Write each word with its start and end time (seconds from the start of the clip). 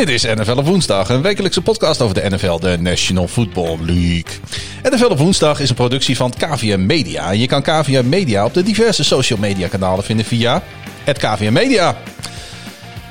Dit 0.00 0.08
is 0.08 0.22
NFL 0.22 0.56
op 0.56 0.66
woensdag, 0.66 1.08
een 1.08 1.22
wekelijkse 1.22 1.60
podcast 1.60 2.00
over 2.00 2.14
de 2.14 2.30
NFL, 2.30 2.58
de 2.58 2.76
National 2.78 3.28
Football 3.28 3.78
League. 3.80 4.24
NFL 4.82 5.06
op 5.06 5.18
woensdag 5.18 5.60
is 5.60 5.68
een 5.68 5.74
productie 5.74 6.16
van 6.16 6.32
KVM 6.38 6.86
Media. 6.86 7.30
Je 7.30 7.46
kan 7.46 7.62
KVM 7.62 8.08
Media 8.08 8.44
op 8.44 8.54
de 8.54 8.62
diverse 8.62 9.04
social 9.04 9.38
media 9.38 9.68
kanalen 9.68 10.04
vinden 10.04 10.26
via 10.26 10.62
het 11.04 11.18
KVM 11.18 11.52
Media. 11.52 11.96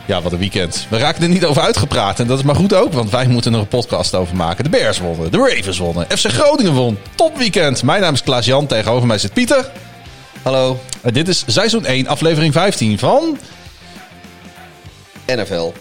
Ja, 0.06 0.21
wat 0.21 0.32
een 0.32 0.39
weekend. 0.39 0.88
We 0.89 0.98
raken 0.98 1.24
er 1.24 1.30
niet 1.30 1.46
over 1.46 1.62
uitgepraat. 1.62 2.20
En 2.20 2.28
dat 2.28 2.38
is 2.38 2.44
maar 2.44 2.56
goed 2.56 2.74
ook, 2.74 2.94
want 2.94 3.10
wij 3.10 3.28
moeten 3.28 3.54
er 3.54 3.60
een 3.60 3.68
podcast 3.68 4.16
over 4.16 4.36
maken. 4.36 4.64
De 4.64 4.70
Bears 4.70 5.00
wonnen, 5.00 5.32
de 5.32 5.38
Ravens 5.38 5.78
wonnen, 5.78 6.06
FC 6.10 6.28
Groningen 6.28 6.74
won. 6.74 6.98
Top 7.16 7.38
weekend. 7.38 7.84
Mijn 7.84 8.02
naam 8.02 8.14
is 8.14 8.24
Klaas 8.24 8.46
Jan, 8.46 8.68
tegenover 8.68 9.07
mij 9.07 9.18
zit 9.18 9.34
Pieter. 9.34 9.71
Hallo. 10.42 10.79
En 11.01 11.14
dit 11.14 11.28
is 11.28 11.43
seizoen 11.48 11.86
1, 11.86 12.07
aflevering 12.07 12.54
15 12.54 13.00
van... 13.00 13.37
NFL 15.26 15.74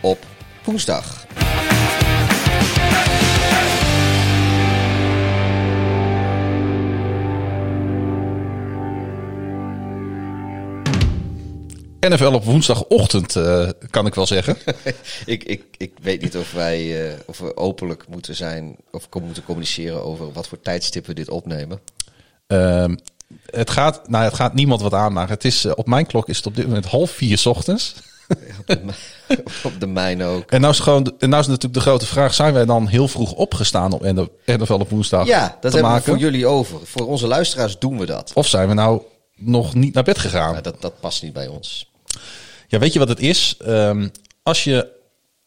op 0.00 0.18
woensdag. 0.64 1.26
NFL 12.08 12.34
op 12.34 12.44
woensdagochtend, 12.44 13.36
eh, 13.36 13.68
kan 13.90 14.06
ik 14.06 14.14
wel 14.14 14.26
zeggen. 14.26 14.56
ik, 15.26 15.44
ik, 15.44 15.64
ik 15.76 15.92
weet 16.02 16.22
niet 16.22 16.36
of 16.36 16.52
wij 16.52 17.08
eh, 17.08 17.18
of 17.26 17.38
we 17.38 17.56
openlijk 17.56 18.08
moeten 18.08 18.34
zijn 18.34 18.76
of 18.90 19.08
moeten 19.22 19.44
communiceren 19.44 20.04
over 20.04 20.32
wat 20.32 20.48
voor 20.48 20.60
tijdstip 20.60 21.06
we 21.06 21.14
dit 21.14 21.28
opnemen. 21.28 21.80
Ehm, 22.46 22.96
het, 23.46 23.70
gaat, 23.70 24.08
nou, 24.08 24.24
het 24.24 24.34
gaat 24.34 24.54
niemand 24.54 24.80
wat 24.80 24.94
aanmaken. 24.94 25.34
Het 25.34 25.44
is, 25.44 25.64
eh, 25.64 25.72
op 25.74 25.86
mijn 25.86 26.06
klok 26.06 26.28
is 26.28 26.36
het 26.36 26.46
op 26.46 26.56
dit 26.56 26.66
moment 26.66 26.86
half 26.86 27.10
vier 27.10 27.38
's 27.38 27.46
ochtends. 27.46 27.94
op, 28.60 28.66
de, 28.66 28.80
mi- 28.84 29.36
op 29.68 29.80
de 29.80 29.86
mijne 29.86 30.24
ook. 30.24 30.50
En 30.50 30.60
nou 30.60 30.72
is, 30.72 30.80
gewoon, 30.80 31.14
en 31.18 31.28
nou 31.28 31.42
is 31.42 31.46
natuurlijk 31.48 31.74
de 31.74 31.80
grote 31.80 32.06
vraag: 32.06 32.34
zijn 32.34 32.52
wij 32.52 32.64
dan 32.64 32.86
heel 32.86 33.08
vroeg 33.08 33.32
opgestaan 33.32 33.92
op 33.92 34.02
NFL 34.46 34.72
op 34.72 34.90
woensdag? 34.90 35.26
Ja, 35.26 35.58
dat 35.60 35.72
hebben 35.72 35.90
maken? 35.90 36.04
we 36.04 36.10
voor 36.10 36.18
jullie 36.18 36.46
over. 36.46 36.78
Voor 36.82 37.06
onze 37.06 37.26
luisteraars 37.26 37.78
doen 37.78 37.98
we 37.98 38.06
dat. 38.06 38.30
Of 38.34 38.46
zijn 38.48 38.68
we 38.68 38.74
nou 38.74 39.02
nog 39.36 39.74
niet 39.74 39.94
naar 39.94 40.02
bed 40.02 40.18
gegaan? 40.18 40.62
Dat, 40.62 40.80
dat 40.80 41.00
past 41.00 41.22
niet 41.22 41.32
bij 41.32 41.46
ons. 41.46 41.90
Ja, 42.68 42.78
weet 42.78 42.92
je 42.92 42.98
wat 42.98 43.08
het 43.08 43.20
is? 43.20 43.56
Ehm, 43.64 44.08
als 44.42 44.64
je 44.64 44.88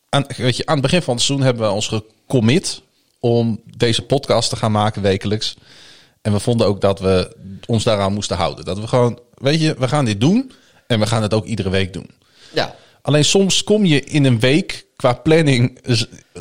aan, 0.09 0.25
weet 0.37 0.57
je, 0.57 0.65
aan 0.65 0.73
het 0.73 0.83
begin 0.83 1.01
van 1.01 1.13
het 1.15 1.23
seizoen 1.23 1.45
hebben 1.45 1.67
we 1.67 1.73
ons 1.73 1.87
gecommit 1.87 2.81
om 3.19 3.61
deze 3.77 4.01
podcast 4.01 4.49
te 4.49 4.55
gaan 4.55 4.71
maken 4.71 5.01
wekelijks. 5.01 5.55
En 6.21 6.31
we 6.33 6.39
vonden 6.39 6.67
ook 6.67 6.81
dat 6.81 6.99
we 6.99 7.35
ons 7.65 7.83
daaraan 7.83 8.13
moesten 8.13 8.37
houden. 8.37 8.65
Dat 8.65 8.79
we 8.79 8.87
gewoon, 8.87 9.19
weet 9.33 9.61
je, 9.61 9.75
we 9.77 9.87
gaan 9.87 10.05
dit 10.05 10.19
doen 10.19 10.51
en 10.87 10.99
we 10.99 11.07
gaan 11.07 11.21
het 11.21 11.33
ook 11.33 11.45
iedere 11.45 11.69
week 11.69 11.93
doen. 11.93 12.09
Ja, 12.57 12.75
Alleen 13.01 13.25
soms 13.25 13.63
kom 13.63 13.85
je 13.85 14.03
in 14.03 14.25
een 14.25 14.39
week 14.39 14.85
qua 14.95 15.13
planning, 15.13 15.79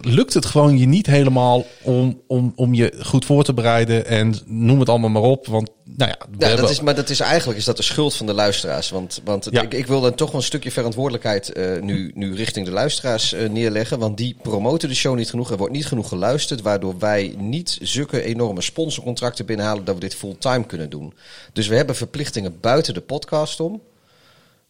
lukt 0.02 0.34
het 0.34 0.44
gewoon 0.46 0.78
je 0.78 0.86
niet 0.86 1.06
helemaal 1.06 1.64
om, 1.82 2.20
om, 2.26 2.52
om 2.56 2.74
je 2.74 2.92
goed 3.02 3.24
voor 3.24 3.44
te 3.44 3.54
bereiden 3.54 4.06
en 4.06 4.34
noem 4.46 4.78
het 4.80 4.88
allemaal 4.88 5.10
maar 5.10 5.22
op. 5.22 5.46
Want 5.46 5.70
nou 5.84 6.10
ja, 6.10 6.16
we 6.30 6.34
Ja, 6.38 6.46
hebben- 6.46 6.60
dat 6.64 6.70
is, 6.70 6.80
maar 6.80 6.94
dat 6.94 7.10
is 7.10 7.20
eigenlijk 7.20 7.58
is 7.58 7.64
dat 7.64 7.76
de 7.76 7.82
schuld 7.82 8.14
van 8.14 8.26
de 8.26 8.32
luisteraars. 8.32 8.90
Want, 8.90 9.20
want 9.24 9.48
Ja. 9.50 9.62
ik, 9.62 9.74
ik 9.74 9.86
wil 9.86 10.00
dan 10.00 10.14
toch 10.14 10.30
wel 10.30 10.40
een 10.40 10.46
stukje 10.46 10.70
verantwoordelijkheid 10.70 11.52
eh, 11.52 11.80
nu, 11.80 12.10
nu 12.14 12.34
richting 12.34 12.66
de 12.66 12.72
luisteraars 12.72 13.32
eh, 13.32 13.48
neerleggen. 13.48 13.98
Want 13.98 14.16
die 14.16 14.36
promoten 14.42 14.88
de 14.88 14.94
show 14.94 15.16
niet 15.16 15.30
genoeg. 15.30 15.50
Er 15.50 15.56
wordt 15.56 15.72
niet 15.72 15.86
genoeg 15.86 16.08
geluisterd. 16.08 16.62
Waardoor 16.62 16.94
wij 16.98 17.34
niet 17.38 17.78
zulke 17.82 18.22
enorme 18.22 18.60
sponsorcontracten 18.62 19.46
binnenhalen 19.46 19.84
dat 19.84 19.94
we 19.94 20.00
dit 20.00 20.14
fulltime 20.14 20.64
kunnen 20.66 20.90
doen. 20.90 21.14
Dus 21.52 21.66
we 21.66 21.76
hebben 21.76 21.96
verplichtingen 21.96 22.60
buiten 22.60 22.94
de 22.94 23.00
podcast 23.00 23.60
om. 23.60 23.80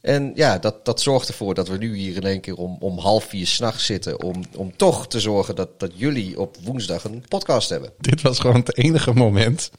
En 0.06 0.32
ja, 0.34 0.58
dat, 0.58 0.84
dat 0.84 1.00
zorgt 1.00 1.28
ervoor 1.28 1.54
dat 1.54 1.68
we 1.68 1.76
nu 1.78 1.96
hier 1.96 2.16
in 2.16 2.22
één 2.22 2.40
keer 2.40 2.54
om, 2.56 2.76
om 2.80 2.98
half 2.98 3.24
vier 3.24 3.46
s'nachts 3.46 3.86
zitten. 3.86 4.22
Om, 4.22 4.44
om 4.56 4.76
toch 4.76 5.08
te 5.08 5.20
zorgen 5.20 5.54
dat, 5.56 5.68
dat 5.80 5.90
jullie 5.94 6.40
op 6.40 6.56
woensdag 6.64 7.04
een 7.04 7.24
podcast 7.28 7.68
hebben. 7.68 7.90
dit 8.00 8.22
was 8.22 8.38
gewoon 8.38 8.56
het 8.56 8.76
enige 8.76 9.12
moment 9.12 9.70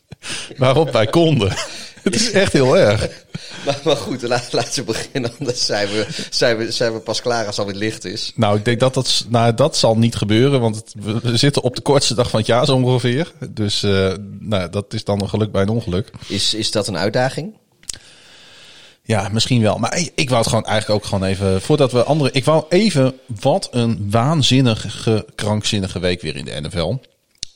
waarop 0.57 0.91
wij 0.91 1.05
konden. 1.05 1.53
Het 2.07 2.15
is 2.15 2.31
echt 2.31 2.53
heel 2.53 2.77
erg. 2.77 3.07
Maar, 3.65 3.79
maar 3.83 3.95
goed, 3.95 4.21
laat, 4.21 4.53
laten 4.53 4.85
we 4.85 4.91
beginnen. 4.91 5.31
Anders 5.39 5.65
zijn 5.65 5.87
we, 5.87 6.07
zijn, 6.29 6.57
we, 6.57 6.71
zijn 6.71 6.93
we 6.93 6.99
pas 6.99 7.21
klaar 7.21 7.45
als 7.45 7.57
het 7.57 7.65
alweer 7.65 7.79
licht 7.81 8.05
is. 8.05 8.31
Nou, 8.35 8.57
ik 8.57 8.65
denk 8.65 8.79
dat 8.79 8.93
dat, 8.93 9.25
nou, 9.29 9.53
dat 9.53 9.77
zal 9.77 9.97
niet 9.97 10.15
gebeuren, 10.15 10.59
want 10.61 10.75
het- 10.75 10.93
we- 10.99 11.19
we 11.19 11.37
zitten 11.37 11.61
op 11.63 11.75
de 11.75 11.81
kortste 11.81 12.15
dag 12.15 12.29
van 12.29 12.39
het 12.39 12.47
jaar 12.47 12.65
zo 12.65 12.75
ongeveer. 12.75 13.31
Dus 13.49 13.83
eh, 13.83 14.13
nou, 14.39 14.69
dat 14.69 14.93
is 14.93 15.03
dan 15.03 15.21
een 15.21 15.29
geluk 15.29 15.51
bij 15.51 15.61
een 15.61 15.69
ongeluk. 15.69 16.11
Is, 16.27 16.53
is 16.53 16.71
dat 16.71 16.87
een 16.87 16.97
uitdaging? 16.97 17.53
Ja, 19.07 19.29
misschien 19.31 19.61
wel. 19.61 19.77
Maar 19.77 19.97
ik, 19.97 20.11
ik 20.15 20.29
wou 20.29 20.41
het 20.41 20.49
gewoon 20.49 20.65
eigenlijk 20.65 20.99
ook 20.99 21.09
gewoon 21.09 21.27
even, 21.27 21.61
voordat 21.61 21.91
we 21.91 22.03
andere... 22.03 22.31
Ik 22.31 22.45
wou 22.45 22.65
even, 22.69 23.13
wat 23.41 23.67
een 23.71 24.07
waanzinnige, 24.09 25.25
krankzinnige 25.35 25.99
week 25.99 26.21
weer 26.21 26.35
in 26.35 26.45
de 26.45 26.59
NFL. 26.61 26.95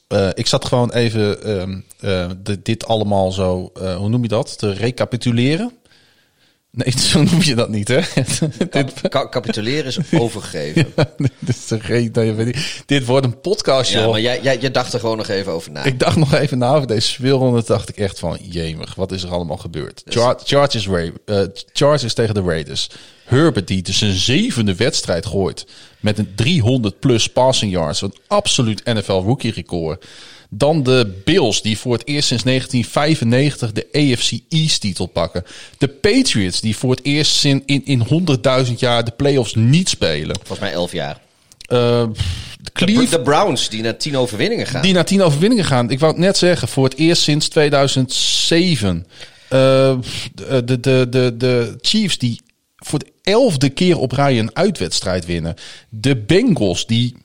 Eh, 0.07 0.29
ik 0.33 0.47
zat 0.47 0.65
gewoon 0.65 0.91
even 0.91 1.43
ehm, 1.43 1.79
eh, 1.99 2.29
dit 2.59 2.85
allemaal 2.85 3.31
zo, 3.31 3.71
eh, 3.81 3.95
hoe 3.95 4.09
noem 4.09 4.21
je 4.21 4.27
dat, 4.27 4.57
te 4.57 4.73
recapituleren. 4.73 5.71
Nee, 6.71 6.99
zo 7.11 7.23
noem 7.23 7.41
je 7.41 7.55
dat 7.55 7.69
niet, 7.69 7.87
hè? 7.87 7.99
dit, 8.69 9.09
Ka- 9.09 9.29
capituleren 9.29 9.85
is 9.85 9.97
overgeven. 10.19 10.93
dit, 11.39 11.55
is 11.55 11.67
weet 12.35 12.47
ik. 12.47 12.81
dit 12.85 13.05
wordt 13.05 13.25
een 13.25 13.39
podcast, 13.41 13.91
joh. 13.91 14.01
Ja, 14.01 14.09
maar 14.09 14.21
jij, 14.21 14.41
jij, 14.41 14.57
jij 14.57 14.71
dacht 14.71 14.93
er 14.93 14.99
gewoon 14.99 15.17
nog 15.17 15.27
even 15.27 15.51
over 15.51 15.71
na. 15.71 15.83
Ik 15.83 15.99
dacht 15.99 16.15
nog 16.15 16.33
even 16.33 16.57
na 16.57 16.75
over 16.75 16.87
deze 16.87 17.07
speelronde. 17.07 17.63
dacht 17.65 17.89
ik 17.89 17.97
echt 17.97 18.19
van, 18.19 18.37
jemig, 18.41 18.95
wat 18.95 19.11
is 19.11 19.23
er 19.23 19.29
allemaal 19.29 19.57
gebeurd? 19.57 20.01
Char 20.05 20.39
Chargers, 20.43 20.87
Ra 20.87 21.09
eh, 21.25 21.41
Chargers 21.73 22.13
tegen 22.13 22.33
de 22.33 22.41
Raiders. 22.41 22.89
Herbert 23.23 23.67
die 23.67 23.81
dus 23.81 23.97
zijn 23.97 24.13
zevende 24.13 24.75
wedstrijd 24.75 25.25
gooit. 25.25 25.65
Met 25.99 26.17
een 26.17 26.31
300 26.35 26.99
plus 26.99 27.27
passing 27.27 27.71
yards. 27.71 28.01
Een 28.01 28.15
absoluut 28.27 28.83
NFL 28.85 29.11
rookie 29.11 29.51
record. 29.51 30.05
Dan 30.53 30.83
de 30.83 31.21
Bills 31.25 31.61
die 31.61 31.77
voor 31.77 31.93
het 31.93 32.07
eerst 32.07 32.27
sinds 32.27 32.43
1995 32.43 33.71
de 33.71 33.87
AFC 33.91 34.31
East 34.49 34.81
titel 34.81 35.05
pakken. 35.05 35.43
De 35.77 35.87
Patriots 35.87 36.61
die 36.61 36.77
voor 36.77 36.91
het 36.91 37.03
eerst 37.03 37.45
in, 37.45 37.63
in, 37.65 37.85
in 37.85 38.27
100.000 38.67 38.73
jaar 38.75 39.03
de 39.03 39.11
playoffs 39.11 39.55
niet 39.55 39.89
spelen. 39.89 40.35
Volgens 40.35 40.59
mij 40.59 40.71
elf 40.71 40.91
jaar. 40.91 41.19
Eh, 41.65 42.03
Cleveland, 42.73 43.09
De 43.09 43.21
Browns 43.21 43.69
die 43.69 43.81
naar 43.81 43.97
tien 43.97 44.17
overwinningen 44.17 44.67
gaan. 44.67 44.81
die 44.81 44.93
naar 44.93 45.05
tien 45.05 45.21
overwinningen 45.21 45.65
gaan. 45.65 45.89
Ik 45.89 45.99
wou 45.99 46.11
het 46.11 46.21
net 46.21 46.37
zeggen, 46.37 46.67
voor 46.67 46.83
het 46.83 46.97
eerst 46.97 47.21
sinds 47.21 47.47
2007. 47.47 49.07
Eh, 49.49 49.97
de, 50.33 50.63
de, 50.65 50.79
de, 50.79 51.07
de, 51.09 51.33
de 51.37 51.77
Chiefs 51.81 52.17
die 52.17 52.41
voor 52.75 52.99
de 52.99 53.11
elfde 53.21 53.69
keer 53.69 53.97
op 53.97 54.11
rij 54.11 54.39
een 54.39 54.55
uitwedstrijd 54.55 55.25
winnen. 55.25 55.55
De 55.89 56.15
Bengals 56.15 56.85
die 56.85 57.15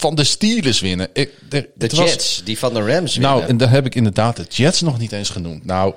van 0.00 0.14
de 0.14 0.24
Steelers 0.24 0.80
winnen. 0.80 1.08
Ik, 1.12 1.30
de 1.48 1.68
was- 1.78 1.90
Jets 1.98 2.42
die 2.44 2.58
van 2.58 2.74
de 2.74 2.80
Rams 2.80 3.16
winnen. 3.16 3.36
nou, 3.36 3.48
en 3.50 3.56
daar 3.56 3.70
heb 3.70 3.86
ik 3.86 3.94
inderdaad 3.94 4.36
de 4.36 4.44
Jets 4.48 4.80
nog 4.80 4.98
niet 4.98 5.12
eens 5.12 5.28
genoemd. 5.30 5.64
Nou, 5.64 5.94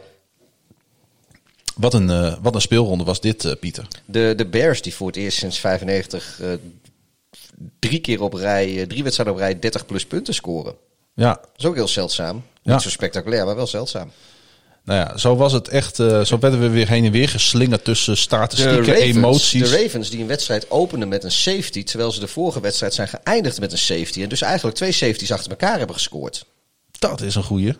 wat 1.75 1.93
een, 1.93 2.09
eh, 2.09 2.35
wat 2.41 2.55
een 2.55 2.61
speelronde 2.61 3.03
was 3.03 3.21
dit, 3.21 3.45
eh, 3.45 3.51
Pieter. 3.59 3.87
de, 4.05 4.33
de 4.37 4.45
Bears 4.45 4.81
die 4.81 4.93
voor 4.95 5.07
het 5.07 5.15
eerst 5.15 5.37
sinds 5.37 5.59
95 5.59 6.39
eh, 6.41 6.49
drie 7.79 7.99
keer 7.99 8.21
op 8.21 8.33
rij, 8.33 8.85
drie 8.87 9.03
wedstrijden 9.03 9.35
op 9.35 9.39
rij 9.41 9.59
30 9.59 9.85
plus 9.85 10.05
punten 10.05 10.33
scoren. 10.33 10.75
Ja, 11.13 11.33
Dat 11.33 11.49
is 11.57 11.65
ook 11.65 11.75
heel 11.75 11.87
zeldzaam. 11.87 12.43
Ja. 12.61 12.73
Niet 12.73 12.81
zo 12.81 12.89
spectaculair, 12.89 13.45
maar 13.45 13.55
wel 13.55 13.67
zeldzaam. 13.67 14.11
Nou 14.83 14.99
ja, 14.99 15.17
zo 15.17 15.35
was 15.35 15.53
het 15.53 15.67
echt. 15.67 15.99
eh, 15.99 16.21
zo 16.21 16.39
werden 16.39 16.59
we 16.59 16.69
weer 16.69 16.87
heen 16.87 17.05
en 17.05 17.11
weer 17.11 17.29
geslingerd 17.29 17.83
tussen 17.83 18.17
statistieken, 18.17 18.85
Ravens, 18.85 19.15
emoties. 19.15 19.69
de 19.69 19.81
Ravens 19.83 20.09
die 20.09 20.21
een 20.21 20.27
wedstrijd 20.27 20.71
openen 20.71 21.07
met 21.07 21.23
een 21.23 21.31
safety, 21.31 21.83
terwijl 21.83 22.11
ze 22.11 22.19
de 22.19 22.27
vorige 22.27 22.59
wedstrijd 22.59 22.93
zijn 22.93 23.07
geëindigd 23.07 23.59
met 23.59 23.71
een 23.71 23.77
safety. 23.77 24.23
En 24.23 24.29
dus 24.29 24.41
eigenlijk 24.41 24.75
twee 24.75 24.91
safeties 24.91 25.31
achter 25.31 25.49
elkaar 25.51 25.77
hebben 25.77 25.95
gescoord. 25.95 26.45
Dat 26.99 27.21
is 27.21 27.35
een 27.35 27.43
goeie. 27.43 27.73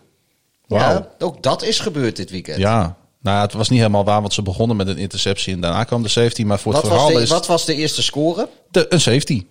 Wauw. 0.68 0.92
Ja, 0.94 1.10
ook 1.20 1.44
dat 1.44 1.64
is 1.64 1.80
gebeurd 1.80 2.16
dit 2.16 2.30
weekend. 2.30 2.58
Ja, 2.58 2.98
nou 3.22 3.42
het 3.42 3.54
was 3.54 3.70
niet 3.70 3.80
helemaal 3.80 4.06
waar, 4.06 4.22
want 4.22 4.34
ze 4.34 4.42
begonnen 4.42 4.78
met 4.78 4.88
een 4.88 4.98
interceptie 4.98 5.54
en 5.54 5.62
daarna 5.62 5.84
kwam 5.84 6.04
de 6.04 6.10
safety. 6.10 6.44
Maar 6.44 6.60
voor 6.60 6.74
wat, 6.74 6.82
het 6.82 6.92
was 6.92 7.00
verhaal 7.00 7.18
de, 7.18 7.24
is 7.24 7.30
wat 7.30 7.48
was 7.48 7.66
de 7.66 7.76
eerste 7.76 8.04
score? 8.04 8.50
de, 8.72 8.86
een 8.90 9.02
safety. 9.02 9.46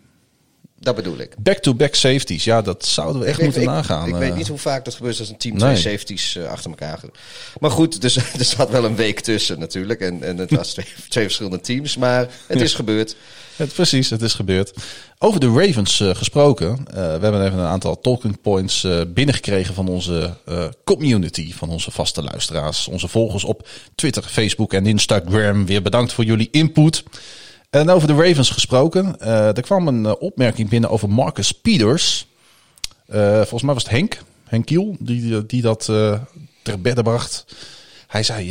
Dat 0.82 0.94
bedoel 0.94 1.19
ik. 1.19 1.35
Back-to-back 1.38 1.94
safeties, 1.94 2.44
ja, 2.44 2.62
dat 2.62 2.87
zouden 2.87 3.21
we 3.23 3.27
echt 3.29 3.38
ik, 3.38 3.44
moeten 3.44 3.62
ik, 3.62 3.69
nagaan. 3.69 4.09
Ik, 4.09 4.12
eh. 4.15 4.19
weet 4.19 4.37
niet 4.37 4.49
hoe 4.49 4.59
vaak 4.59 4.85
dat 4.85 4.94
gebeurt 4.94 5.19
als 5.19 5.29
een 5.29 5.37
team 5.37 5.56
Nee. 5.56 5.75
twee 5.75 5.93
safeties 5.93 6.37
eh, 6.37 6.44
achter 6.50 6.71
elkaar. 6.71 7.00
Maar 7.61 7.71
goed, 7.71 8.00
dus 8.00 8.17
er 8.38 8.44
zat 8.44 8.71
wel 8.71 8.85
een 8.85 8.97
week 8.97 9.21
tussen 9.21 9.59
natuurlijk. 9.59 10.00
En, 10.00 10.23
en 10.23 10.37
het 10.37 10.50
was 10.50 10.73
twee, 10.75 10.87
twee 11.09 11.25
verschillende 11.25 11.61
teams, 11.61 11.97
maar 11.97 12.29
het 12.47 12.61
is 12.61 12.75
gebeurd. 12.75 13.17
Het, 13.56 13.73
precies, 13.73 14.11
het 14.11 14.23
is 14.23 14.35
gebeurd. 14.35 14.73
Over 15.19 15.41
de 15.41 15.53
Ravens 15.53 16.00
eh, 16.00 16.15
gesproken. 16.15 16.69
eh, 16.87 16.94
we 16.94 17.00
hebben 17.00 17.44
even 17.47 17.59
een 17.59 17.65
aantal 17.67 18.00
talking 18.00 18.41
points 18.41 18.85
eh, 18.85 19.00
binnengekregen 19.09 19.75
van 19.75 19.88
onze 19.88 20.37
eh, 20.47 20.65
community, 20.85 21.53
van 21.53 21.69
onze 21.69 21.91
vaste 21.91 22.23
luisteraars, 22.23 22.88
onze 22.88 23.09
volgers 23.09 23.44
op 23.44 23.69
Twitter, 23.94 24.23
Facebook 24.23 24.73
en 24.73 24.87
Instagram. 24.87 25.67
Weer 25.67 25.82
bedankt 25.82 26.12
voor 26.12 26.25
jullie 26.25 26.49
input. 26.50 27.03
En 27.70 27.90
over 27.90 28.08
de 28.08 28.14
Ravens 28.14 28.50
gesproken. 28.50 29.20
eh, 29.20 29.56
er 29.56 29.62
kwam 29.62 29.88
een 29.88 30.06
eh, 30.06 30.12
opmerking 30.19 30.69
binnen 30.69 30.90
over 30.90 31.08
Marcus 31.08 31.52
Peters. 31.52 32.26
Eh, 33.06 33.37
volgens 33.37 33.62
mij 33.62 33.75
was 33.75 33.82
het 33.82 33.93
Henk, 33.93 34.22
Henk 34.44 34.67
Kiel, 34.67 34.96
die, 34.99 35.46
die 35.46 35.62
dat 35.62 35.88
eh, 35.88 36.20
ter 36.62 36.81
bedde 36.81 37.02
bracht. 37.02 37.44
Hij 38.06 38.22
zei, 38.22 38.49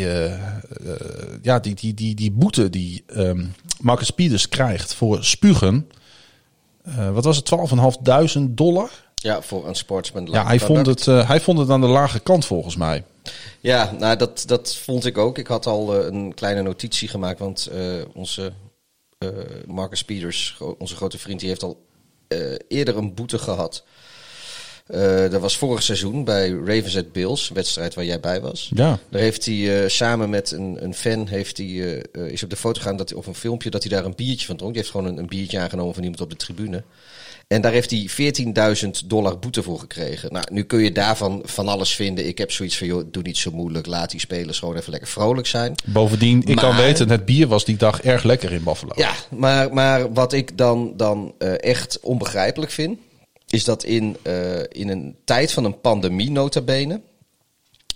ja, 1.41 1.59
die, 1.59 1.75
die, 1.75 1.93
die, 1.93 2.15
die 2.15 2.31
boete 2.31 2.69
die 2.69 3.03
ehm, 3.07 3.45
Marcus 3.81 4.09
Peters 4.09 4.49
krijgt 4.49 4.93
voor 4.93 5.23
spugen, 5.23 5.89
wat 7.13 7.23
was 7.23 7.37
het, 7.37 7.51
12.500 8.37 8.43
dollar? 8.49 8.89
Ja, 9.15 9.41
voor 9.41 9.67
een 9.67 9.75
sportsman. 9.75 10.27
Ja, 10.31 10.45
hij 10.45 10.59
vond, 10.59 10.85
het, 10.85 11.05
uh, 11.05 11.27
hij 11.27 11.41
vond 11.41 11.57
het 11.57 11.69
aan 11.69 11.81
de 11.81 11.87
lage 11.87 12.19
kant 12.19 12.45
volgens 12.45 12.75
mij. 12.75 13.03
Ja, 13.59 13.91
nou 13.97 14.15
dat, 14.15 14.43
dat 14.45 14.75
vond 14.75 15.05
ik 15.05 15.17
ook. 15.17 15.37
Ik 15.37 15.47
had 15.47 15.65
al 15.65 15.99
uh, 15.99 16.05
een 16.05 16.33
kleine 16.33 16.61
notitie 16.61 17.07
gemaakt, 17.07 17.39
want 17.39 17.69
uh, 17.73 17.93
onze 18.13 18.51
Marcus 19.67 20.03
Peters, 20.03 20.57
onze 20.77 20.95
grote 20.95 21.17
vriend, 21.17 21.39
die 21.39 21.49
heeft 21.49 21.63
al 21.63 21.85
eerder 22.67 22.97
een 22.97 23.13
boete 23.13 23.37
gehad. 23.37 23.83
dat 25.29 25.41
was 25.41 25.57
vorig 25.57 25.83
seizoen 25.83 26.23
bij 26.23 26.49
Ravens 26.49 26.97
at 26.97 27.11
Bills, 27.11 27.49
wedstrijd 27.49 27.93
waar 27.93 28.05
jij 28.05 28.19
bij 28.19 28.41
was. 28.41 28.71
Ja. 28.75 28.99
Daar 29.09 29.21
heeft 29.21 29.45
hij 29.45 29.89
samen 29.89 30.29
met 30.29 30.51
een, 30.51 30.83
een 30.83 30.93
fan, 30.93 31.27
heeft 31.27 31.57
hij, 31.57 31.65
is 32.11 32.43
op 32.43 32.49
de 32.49 32.55
foto 32.55 32.81
gaan 32.81 32.97
dat 32.97 33.09
hij, 33.09 33.17
of 33.17 33.27
een 33.27 33.35
filmpje, 33.35 33.69
dat 33.69 33.83
hij 33.83 33.91
daar 33.91 34.05
een 34.05 34.15
biertje 34.15 34.45
van 34.45 34.57
dronk. 34.57 34.73
Die 34.73 34.81
heeft 34.81 34.93
gewoon 34.93 35.11
een, 35.11 35.17
een 35.17 35.27
biertje 35.27 35.59
aangenomen 35.59 35.93
van 35.93 36.03
iemand 36.03 36.21
op 36.21 36.29
de 36.29 36.35
tribune. 36.35 36.83
En 37.49 37.61
daar 37.61 37.71
heeft 37.71 37.91
hij 37.91 38.09
14.000 38.83 38.89
dollar 39.05 39.39
boete 39.39 39.63
voor 39.63 39.79
gekregen. 39.79 40.33
Nou, 40.33 40.45
nu 40.51 40.63
kun 40.63 40.79
je 40.79 40.91
daarvan 40.91 41.41
van 41.45 41.67
alles 41.67 41.95
vinden. 41.95 42.27
Ik 42.27 42.37
heb 42.37 42.51
zoiets 42.51 42.77
van, 42.77 42.87
joh, 42.87 43.03
doe 43.11 43.23
niet 43.23 43.37
zo 43.37 43.51
moeilijk. 43.51 43.85
Laat 43.85 44.11
die 44.11 44.19
spelers 44.19 44.59
gewoon 44.59 44.75
even 44.75 44.91
lekker 44.91 45.09
vrolijk 45.09 45.47
zijn. 45.47 45.75
Bovendien, 45.85 46.41
ik 46.41 46.55
Maar- 46.55 46.63
kan 46.63 46.75
weten, 46.75 47.09
het 47.09 47.25
bier 47.25 47.47
was 47.47 47.65
die 47.65 47.77
dag 47.77 48.01
erg 48.01 48.23
lekker 48.23 48.51
in 48.51 48.63
Buffalo. 48.63 48.91
Ja, 48.95 49.13
maar, 49.29 49.73
maar 49.73 50.13
wat 50.13 50.33
ik 50.33 50.57
dan, 50.57 50.93
dan 50.97 51.33
eh, 51.37 51.63
echt 51.63 51.99
onbegrijpelijk 51.99 52.71
vind... 52.71 52.99
is 53.47 53.63
dat 53.63 53.83
in, 53.83 54.17
eh, 54.21 54.59
in 54.69 54.89
een 54.89 55.15
tijd 55.25 55.51
van 55.51 55.63
een 55.65 55.81
pandemie 55.81 56.31
nota 56.31 56.61
bene... 56.61 57.01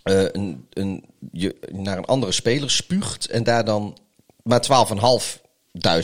eh, 0.03 0.23
een, 0.31 0.65
een, 0.69 1.03
je 1.31 1.55
naar 1.71 1.97
een 1.97 2.05
andere 2.05 2.31
speler 2.31 2.71
spuugt... 2.71 3.25
en 3.25 3.43
daar 3.43 3.65
dan 3.65 3.97
maar 4.43 4.87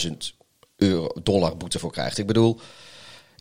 12.500 0.08 0.10
euro, 0.76 1.10
dollar 1.24 1.58
boete 1.58 1.80
voor 1.80 1.92
krijgt. 1.92 2.18
Ik 2.18 2.28
bedoel... 2.28 2.60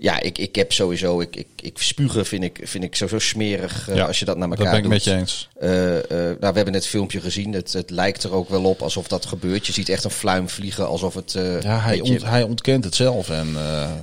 Ja, 0.01 0.21
ik, 0.21 0.39
ik 0.39 0.55
heb 0.55 0.73
sowieso... 0.73 1.21
Ik, 1.21 1.37
ik, 1.37 1.47
ik 1.61 1.79
spugen 1.79 2.27
vind 2.27 2.45
ik, 2.45 2.61
vind 2.63 2.85
ik 2.85 2.95
sowieso 2.95 3.19
smerig 3.29 3.89
eh, 3.89 3.97
Ja, 3.97 4.05
als 4.07 4.19
je 4.19 4.25
dat 4.25 4.37
naar 4.37 4.49
Dat 4.49 4.59
elkaar 4.59 4.73
ben 4.75 4.83
ik 4.83 4.89
doet. 4.89 4.93
met 4.95 5.05
je 5.05 5.21
eens. 5.21 5.49
Eh, 5.61 5.97
eh, 5.99 6.03
nou, 6.11 6.37
we 6.39 6.47
hebben 6.47 6.65
net 6.65 6.75
het 6.75 6.87
filmpje 6.87 7.21
gezien. 7.21 7.53
Het, 7.53 7.73
het 7.73 7.91
lijkt 7.91 8.23
er 8.23 8.33
ook 8.33 8.49
wel 8.49 8.65
op 8.65 8.83
alsof 8.83 9.09
dat 9.09 9.27
gebeurt. 9.27 9.67
Je 9.67 9.73
ziet 9.73 9.89
echt 9.89 10.05
een 10.05 10.11
fluim 10.11 10.49
vliegen 10.49 10.87
alsof 10.89 11.15
het. 11.15 11.33
Ja, 11.63 11.79
hij, 11.79 12.01
je- 12.03 12.21
hij 12.27 12.43
ontkent 12.43 12.85
het 12.85 12.95
zelf. 12.95 13.31
En, 13.31 13.57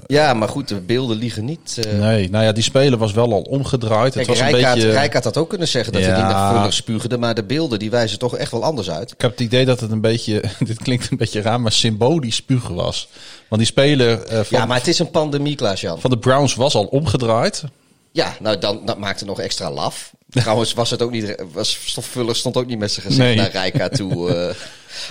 ja, 0.07 0.33
maar 0.33 0.49
goed, 0.49 0.67
de 0.67 0.75
beelden 0.79 1.17
liegen 1.17 1.45
niet. 1.45 1.79
nee, 1.99 2.29
nou 2.29 2.43
ja, 2.43 2.51
die 2.51 2.63
speler 2.63 2.97
was 2.99 3.13
wel 3.13 3.31
al 3.33 3.41
omgedraaid. 3.41 4.13
Kijk, 4.13 4.27
het 4.27 4.37
was 4.37 4.45
een 4.45 4.51
Rijkaard, 4.53 4.75
beetje... 4.75 4.91
Rijkaard 4.91 5.23
had 5.23 5.37
ook 5.37 5.49
kunnen 5.49 5.67
zeggen 5.67 5.93
dat 5.93 6.01
hij 6.01 6.11
niet 6.15 6.21
naar 6.21 6.55
vullig 6.55 6.73
spuugde. 6.73 7.17
Maar 7.17 7.35
de 7.35 7.43
beelden 7.43 7.79
die 7.79 7.89
wijzen 7.89 8.19
toch 8.19 8.37
echt 8.37 8.51
wel 8.51 8.63
anders 8.63 8.89
uit. 8.89 9.11
Ik 9.11 9.21
heb 9.21 9.31
het 9.31 9.39
idee 9.39 9.65
dat 9.65 9.79
het 9.79 9.91
een 9.91 10.01
beetje, 10.01 10.43
dit 10.59 10.77
klinkt 10.83 11.11
een 11.11 11.17
beetje 11.17 11.41
raar, 11.41 11.61
maar 11.61 11.71
symbolisch 11.71 12.35
spugen 12.35 12.75
was. 12.75 13.07
Want 13.47 13.61
die 13.61 13.71
speler 13.71 14.23
eh, 14.23 14.35
van, 14.35 14.59
Ja, 14.59 14.65
maar 14.65 14.77
het 14.77 14.87
is 14.87 14.99
een 14.99 15.11
pandemie, 15.11 15.55
Klaas-Jan. 15.55 16.01
van 16.01 16.09
de 16.09 16.17
Browns 16.17 16.55
was 16.55 16.75
al 16.75 16.85
omgedraaid. 16.85 17.63
Ja, 18.11 18.35
nou, 18.39 18.57
dan, 18.57 18.81
dat 18.85 18.97
maakt 18.97 19.19
het 19.19 19.29
nog 19.29 19.39
extra 19.39 19.71
laf. 19.71 20.11
Trouwens, 20.29 20.73
was 20.73 20.89
het 20.89 21.01
ook 21.01 21.11
niet. 21.11 21.43
Was 21.53 21.79
Stofvuller 21.85 22.35
stond 22.35 22.57
ook 22.57 22.65
niet 22.65 22.79
met 22.79 22.91
zijn 22.91 23.05
gezicht 23.05 23.25
Nee. 23.27 23.35
naar 23.35 23.51
Rijka 23.51 23.89
toe. 23.89 24.29
eh. 24.33 24.55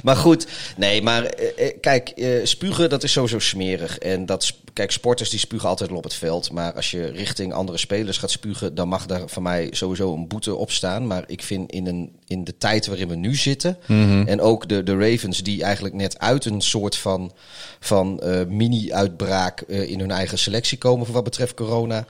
Maar 0.02 0.16
goed, 0.16 0.46
nee, 0.76 1.02
maar 1.02 1.25
eh, 1.25 1.66
eh, 1.66 1.76
kijk, 1.81 2.08
eh, 2.08 2.44
spugen 2.44 2.90
dat 2.90 3.02
is 3.02 3.12
sowieso 3.12 3.38
smerig. 3.38 3.98
En 3.98 4.26
dat, 4.26 4.52
kijk, 4.72 4.90
sporters 4.90 5.31
die 5.31 5.38
spugen 5.38 5.69
altijd 5.69 5.88
wel 5.88 5.98
op 5.98 6.04
het 6.04 6.14
veld. 6.14 6.52
Maar 6.52 6.72
als 6.72 6.90
je 6.90 7.06
richting 7.06 7.52
andere 7.52 7.78
spelers 7.78 8.19
gaat 8.19 8.31
spugen, 8.31 8.75
dan 8.75 8.88
mag 8.88 9.06
daar 9.06 9.22
van 9.26 9.42
mij 9.42 9.69
sowieso 9.70 10.14
een 10.14 10.28
boete 10.28 10.54
op 10.54 10.70
staan. 10.70 11.06
Maar 11.06 11.25
ik 11.26 11.42
vind 11.42 11.72
in, 11.72 11.86
een, 11.86 12.12
in 12.26 12.44
de 12.44 12.58
tijd 12.58 12.86
waarin 12.86 13.08
we 13.08 13.16
nu 13.16 13.36
zitten. 13.36 13.78
En 14.26 14.40
ook 14.40 14.69
de, 14.69 14.82
de 14.82 14.96
Ravens, 14.96 15.38
die 15.38 15.62
eigenlijk 15.62 15.94
net 15.94 16.19
uit 16.19 16.44
een 16.44 16.60
soort 16.60 16.96
van, 16.96 17.32
van 17.80 18.22
mini-uitbraak 18.48 19.60
in 19.60 20.00
hun 20.00 20.10
eigen 20.10 20.38
selectie 20.38 20.78
komen 20.78 21.04
voor 21.04 21.14
wat 21.14 21.25
betreft 21.25 21.54
corona. 21.54 22.06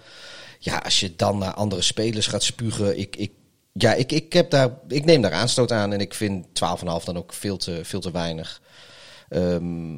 Ja, 0.59 0.79
als 0.79 1.01
je 1.01 1.13
dan 1.17 1.39
naar 1.39 1.55
andere 1.55 1.83
spelers 1.83 2.27
gaat 2.27 2.43
spugen, 2.43 2.99
ik, 2.99 3.17
ik, 3.17 3.31
ja, 3.79 3.95
ik, 3.95 4.13
ik, 4.13 4.33
heb 4.33 4.51
daar, 4.51 4.71
ik 4.89 5.05
neem 5.05 5.23
daar 5.23 5.33
aanstoot 5.33 5.73
aan 5.73 5.93
en 5.93 6.01
ik 6.01 6.15
vind 6.15 6.47
12,5 6.47 7.05
dan 7.05 7.17
ook 7.17 7.33
veel 7.33 7.57
te, 7.57 7.81
veel 7.83 8.01
te 8.01 8.11
weinig. 8.11 8.61
Ehm, 9.29 9.97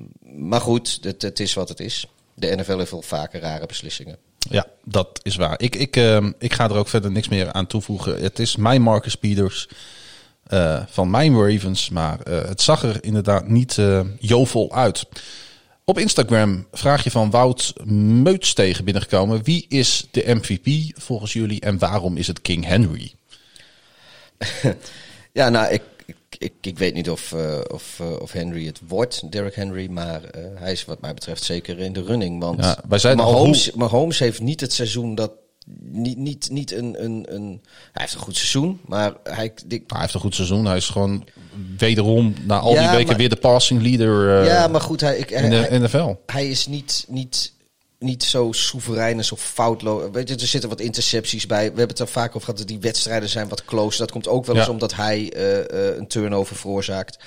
maar 0.49 0.61
goed, 0.61 0.99
het, 1.03 1.23
het 1.23 1.41
is 1.41 1.55
wat 1.55 1.69
het 1.69 1.81
is. 1.81 2.07
De 2.35 2.57
NFL 2.57 2.79
heeft 2.79 2.91
wel 2.91 3.03
vaker 3.03 3.41
rare 3.41 3.67
beslissingen. 3.67 4.19
Ja, 4.51 4.67
dat 4.85 5.21
is 5.23 5.37
waar. 5.37 5.61
Ik, 5.61 5.77
ik, 5.77 5.97
ehm, 5.97 6.33
ik 6.39 6.53
ga 6.53 6.65
er 6.65 6.77
ook 6.77 6.89
verder 6.89 7.11
niks 7.11 7.29
meer 7.29 7.53
aan 7.53 7.67
toevoegen. 7.67 8.23
Het 8.23 8.39
is 8.39 8.57
mijn 8.57 8.83
Marcus 8.83 9.15
Peters 9.15 9.69
eh, 10.47 10.83
van 10.87 11.11
mijn 11.11 11.41
Ravens, 11.41 11.91
maar 11.91 12.21
eh, 12.21 12.49
het 12.49 12.61
zag 12.61 12.83
er 12.83 13.05
inderdaad 13.05 13.49
niet 13.49 13.79
eh, 13.79 14.01
jovel 14.19 14.73
uit. 14.73 15.07
Op 15.85 15.99
Instagram 15.99 16.67
vraag 16.73 17.05
je 17.05 17.11
van 17.11 17.31
Wout 17.31 17.73
Meuts 17.85 18.55
tegen 18.55 18.85
binnengekomen. 18.85 19.43
Wie 19.43 19.67
is 19.69 20.07
de 20.11 20.35
MVP 20.35 20.99
volgens 21.01 21.33
jullie 21.33 21.61
en 21.61 21.79
waarom 21.79 22.17
is 22.17 22.27
het 22.27 22.41
King 22.41 22.65
Henry? 22.65 23.13
Ja, 25.33 25.49
nou, 25.49 25.73
ik, 25.73 25.83
ik, 26.39 26.53
ik, 26.61 26.79
weet 26.79 26.95
niet 26.95 27.11
of, 27.11 27.33
eh, 27.33 27.61
of, 27.73 28.01
eh, 28.01 28.21
of 28.21 28.33
Henry 28.33 28.67
het 28.67 28.81
wordt, 28.89 29.33
Derrick 29.33 29.55
Henry, 29.55 29.91
maar 29.91 30.25
eh, 30.25 30.43
hij 30.55 30.73
is 30.73 30.85
wat 30.85 31.01
mij 31.01 31.15
betreft 31.15 31.43
zeker 31.43 31.79
in 31.79 31.93
de 31.93 32.03
running. 32.03 32.43
Want 32.43 32.65
Ja, 32.65 32.99
zeiden 32.99 33.25
al 33.25 33.55
Mahomes, 33.75 34.19
heeft 34.19 34.41
niet 34.41 34.61
het 34.61 34.73
seizoen 34.73 35.15
dat. 35.15 35.31
Niet, 35.81 36.17
niet, 36.17 36.49
niet 36.51 36.73
een, 36.73 37.05
een, 37.05 37.27
een. 37.29 37.61
Hij 37.93 38.03
heeft 38.03 38.15
een 38.15 38.21
goed 38.21 38.37
seizoen, 38.37 38.81
maar 38.85 39.13
hij. 39.23 39.53
Hij 39.69 39.83
heeft 40.01 40.15
een 40.15 40.21
goed 40.21 40.35
seizoen. 40.35 40.65
Hij 40.67 40.77
is 40.77 40.89
gewoon 40.89 41.25
wederom 41.79 42.35
na 42.45 42.59
al 42.59 42.73
Ja, 42.73 42.81
die 42.81 42.91
weken 42.91 43.07
maar- 43.07 43.17
weer 43.17 43.29
de 43.29 43.37
passing 43.37 43.83
leader 43.83 44.45
ja, 44.45 44.69
maar 44.69 44.81
goed, 44.81 45.01
hij, 45.01 45.17
ik, 45.19 45.31
in 45.31 45.51
de 45.51 45.57
hij, 45.57 45.79
NFL. 45.79 46.15
hij 46.27 46.49
is 46.49 46.67
niet, 46.67 47.05
niet, 47.09 47.53
niet 48.07 48.25
zo 48.25 48.53
soeverein 48.53 49.17
en 49.19 49.25
zo 49.25 49.37
foutloos. 49.37 50.03
Weet 50.13 50.29
je, 50.29 50.35
er 50.35 50.47
zitten 50.47 50.69
wat 50.71 50.81
intercepties 50.81 51.47
bij. 51.47 51.59
We 51.59 51.65
hebben 51.79 51.89
het 51.89 51.99
er 51.99 52.09
vaak 52.09 52.29
over 52.29 52.41
gehad 52.41 52.59
dat 52.59 52.69
die 52.69 52.79
wedstrijden 52.79 53.29
zijn 53.29 53.49
wat 53.49 53.65
close. 53.65 53.99
Dat 53.99 54.11
komt 54.11 54.29
ook 54.29 54.47
wel 54.47 54.57
eens 54.57 54.65
Ja. 54.67 54.71
omdat 54.73 54.95
hij 54.95 55.33
eh, 55.33 55.59
eh, 55.59 55.97
een 55.97 56.07
turnover 56.07 56.57
veroorzaakt. 56.57 57.19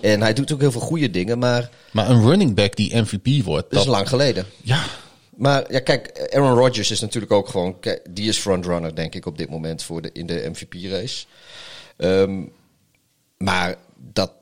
En 0.00 0.20
hij 0.20 0.32
doet 0.32 0.52
ook 0.52 0.60
heel 0.60 0.72
veel 0.72 0.80
goede 0.80 1.10
dingen, 1.10 1.38
maar 1.38 1.70
Maar 1.90 2.10
een 2.10 2.22
running 2.22 2.54
back 2.54 2.76
die 2.76 2.96
MVP 2.96 3.44
wordt, 3.44 3.70
dat 3.70 3.80
is 3.80 3.86
lang 3.86 4.08
geleden. 4.08 4.46
ja, 4.62 4.84
Maar 5.36 5.72
ja, 5.72 5.80
kijk, 5.80 6.28
Aaron 6.34 6.58
Rodgers 6.58 6.90
is 6.90 7.00
natuurlijk 7.00 7.32
ook 7.32 7.48
gewoon... 7.48 7.76
Die 8.10 8.28
is 8.28 8.38
frontrunner, 8.38 8.94
denk 8.94 9.14
ik, 9.14 9.26
op 9.26 9.38
dit 9.38 9.50
moment 9.50 9.82
voor 9.82 10.02
de, 10.02 10.10
in 10.12 10.26
de 10.26 10.50
MVP-race. 10.52 11.24
Ehm, 11.96 12.42
maar 13.36 13.76
dat... 14.12 14.32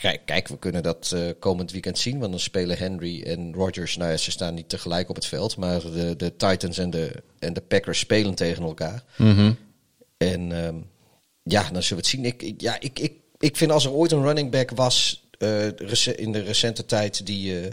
Kijk, 0.00 0.20
kijk, 0.24 0.48
we 0.48 0.58
kunnen 0.58 0.82
dat 0.82 1.12
eh, 1.14 1.22
komend 1.38 1.70
weekend 1.72 1.98
zien. 1.98 2.18
Want 2.18 2.30
dan 2.30 2.40
spelen 2.40 2.78
Henry 2.78 3.22
en 3.22 3.54
Rodgers... 3.54 3.96
Nou 3.96 4.10
ja, 4.10 4.16
ze 4.16 4.30
staan 4.30 4.54
niet 4.54 4.68
tegelijk 4.68 5.08
op 5.08 5.14
het 5.14 5.26
veld. 5.26 5.56
Maar 5.56 5.80
de, 5.80 6.14
de 6.16 6.36
Titans 6.36 6.78
en 6.78 6.90
de, 6.90 7.12
en 7.38 7.52
de 7.52 7.60
Packers 7.60 7.98
spelen 7.98 8.34
tegen 8.34 8.62
elkaar. 8.62 9.04
En 10.16 10.64
ehm, 10.64 10.74
ja, 11.42 11.62
dan 11.72 11.82
zullen 11.82 11.88
we 11.88 11.94
het 11.94 12.06
zien. 12.06 12.24
Ik, 12.24 12.42
ik- 12.42 12.60
ja, 12.60 12.80
ik, 12.80 12.98
ik, 12.98 13.12
ik 13.38 13.56
vind 13.56 13.70
als 13.70 13.84
er 13.84 13.92
ooit 13.92 14.12
een 14.12 14.22
running 14.22 14.50
back 14.50 14.70
was 14.70 15.28
eh, 15.38 15.66
in 16.16 16.32
de 16.32 16.42
recente 16.42 16.84
tijd 16.86 17.26
die, 17.26 17.60
eh, 17.60 17.70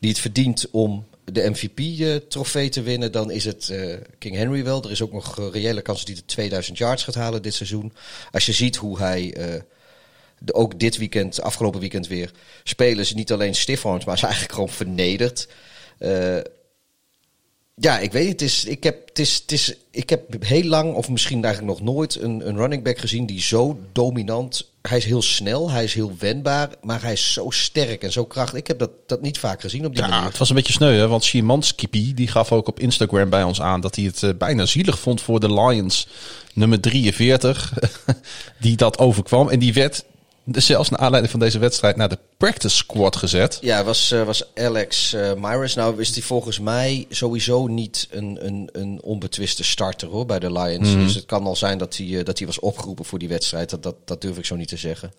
die 0.00 0.10
het 0.10 0.18
verdient 0.18 0.70
om 0.70 1.06
de 1.24 1.50
MVP-trofee 1.50 2.68
te 2.68 2.82
winnen, 2.82 3.12
dan 3.12 3.30
is 3.30 3.44
het 3.44 3.72
King 4.18 4.34
Henry 4.36 4.64
wel. 4.64 4.82
Er 4.84 4.90
is 4.90 5.02
ook 5.02 5.12
nog 5.12 5.36
een 5.36 5.50
reële 5.50 5.82
kans 5.82 5.98
dat 5.98 6.06
hij 6.08 6.16
de 6.16 6.24
2000 6.24 6.78
yards 6.78 7.04
gaat 7.04 7.14
halen 7.14 7.42
dit 7.42 7.54
seizoen. 7.54 7.92
Als 8.30 8.46
je 8.46 8.52
ziet 8.52 8.76
hoe 8.76 8.98
hij 8.98 9.34
de, 10.38 10.54
ook 10.54 10.78
dit 10.78 10.96
weekend, 10.96 11.42
afgelopen 11.42 11.80
weekend 11.80 12.06
weer, 12.06 12.30
spelen 12.64 13.06
ze 13.06 13.14
niet 13.14 13.32
alleen 13.32 13.54
stiff-armed, 13.54 14.04
maar 14.06 14.18
ze 14.18 14.24
eigenlijk 14.24 14.54
gewoon 14.54 14.68
vernederd. 14.68 15.48
Eh, 15.98 16.38
ja, 17.80 17.98
ik 17.98 18.12
weet. 18.12 18.28
Het 18.28 18.42
is, 18.42 18.64
ik, 18.64 18.82
heb, 18.82 19.08
het 19.08 19.18
is, 19.18 19.34
het 19.34 19.52
is, 19.52 19.74
ik 19.90 20.10
heb 20.10 20.44
heel 20.44 20.62
lang, 20.64 20.94
of 20.94 21.08
misschien 21.08 21.44
eigenlijk 21.44 21.78
nog 21.78 21.94
nooit, 21.94 22.20
een, 22.20 22.48
een 22.48 22.56
running 22.56 22.82
back 22.82 22.98
gezien 22.98 23.26
die 23.26 23.40
zo 23.40 23.78
dominant. 23.92 24.70
Hij 24.82 24.98
is 24.98 25.04
heel 25.04 25.22
snel, 25.22 25.70
hij 25.70 25.84
is 25.84 25.94
heel 25.94 26.12
wendbaar, 26.18 26.68
maar 26.82 27.02
hij 27.02 27.12
is 27.12 27.32
zo 27.32 27.50
sterk 27.50 28.02
en 28.02 28.12
zo 28.12 28.24
krachtig. 28.24 28.58
Ik 28.58 28.66
heb 28.66 28.78
dat, 28.78 28.90
dat 29.06 29.20
niet 29.22 29.38
vaak 29.38 29.60
gezien 29.60 29.86
op 29.86 29.94
die 29.94 30.02
Ja, 30.02 30.08
manier. 30.08 30.28
het 30.28 30.38
was 30.38 30.48
een 30.48 30.54
beetje 30.54 30.72
sneu, 30.72 30.94
hè? 30.96 31.08
want 31.08 31.24
Szymanski 31.24 32.14
die 32.14 32.28
gaf 32.28 32.52
ook 32.52 32.68
op 32.68 32.80
Instagram 32.80 33.30
bij 33.30 33.42
ons 33.42 33.60
aan 33.60 33.80
dat 33.80 33.96
hij 33.96 34.04
het 34.04 34.22
eh, 34.22 34.30
bijna 34.38 34.66
zielig 34.66 34.98
vond 34.98 35.20
voor 35.20 35.40
de 35.40 35.52
Lions 35.54 36.08
nummer 36.54 36.80
43, 36.80 37.72
die 38.60 38.76
dat 38.76 38.98
overkwam. 38.98 39.48
En 39.48 39.58
die 39.58 39.72
werd 39.72 40.04
zelfs 40.50 40.88
naar 40.88 40.98
aanleiding 40.98 41.30
van 41.30 41.40
deze 41.40 41.58
wedstrijd 41.58 41.96
naar 41.96 42.08
de 42.08 42.18
practice 42.36 42.76
squad 42.76 43.16
gezet. 43.16 43.58
Ja, 43.60 43.84
was, 43.84 44.10
eh, 44.10 44.22
was 44.22 44.54
Alex 44.54 45.12
eh 45.12 45.32
Myers. 45.34 45.74
Nou 45.74 46.00
is 46.00 46.10
hij 46.10 46.22
volgens 46.22 46.58
mij 46.58 47.06
sowieso 47.10 47.66
niet 47.66 48.08
een, 48.10 48.38
een, 48.46 48.68
een 48.72 49.00
onbetwiste 49.02 49.64
starter 49.64 50.08
hoor, 50.08 50.26
bij 50.26 50.38
de 50.38 50.52
Lions. 50.52 50.92
Dus 50.92 51.14
het 51.14 51.26
kan 51.26 51.46
al 51.46 51.56
zijn 51.56 51.78
dat 51.78 51.96
hij, 51.96 52.18
eh, 52.18 52.24
dat 52.24 52.38
hij 52.38 52.46
was 52.46 52.60
opgeroepen 52.60 53.04
voor 53.04 53.18
die 53.18 53.28
wedstrijd. 53.28 53.70
Dat, 53.70 53.82
dat, 53.82 53.96
dat 54.04 54.20
durf 54.20 54.38
ik 54.38 54.44
zo 54.44 54.56
niet 54.56 54.68
te 54.68 54.76
zeggen. 54.76 55.12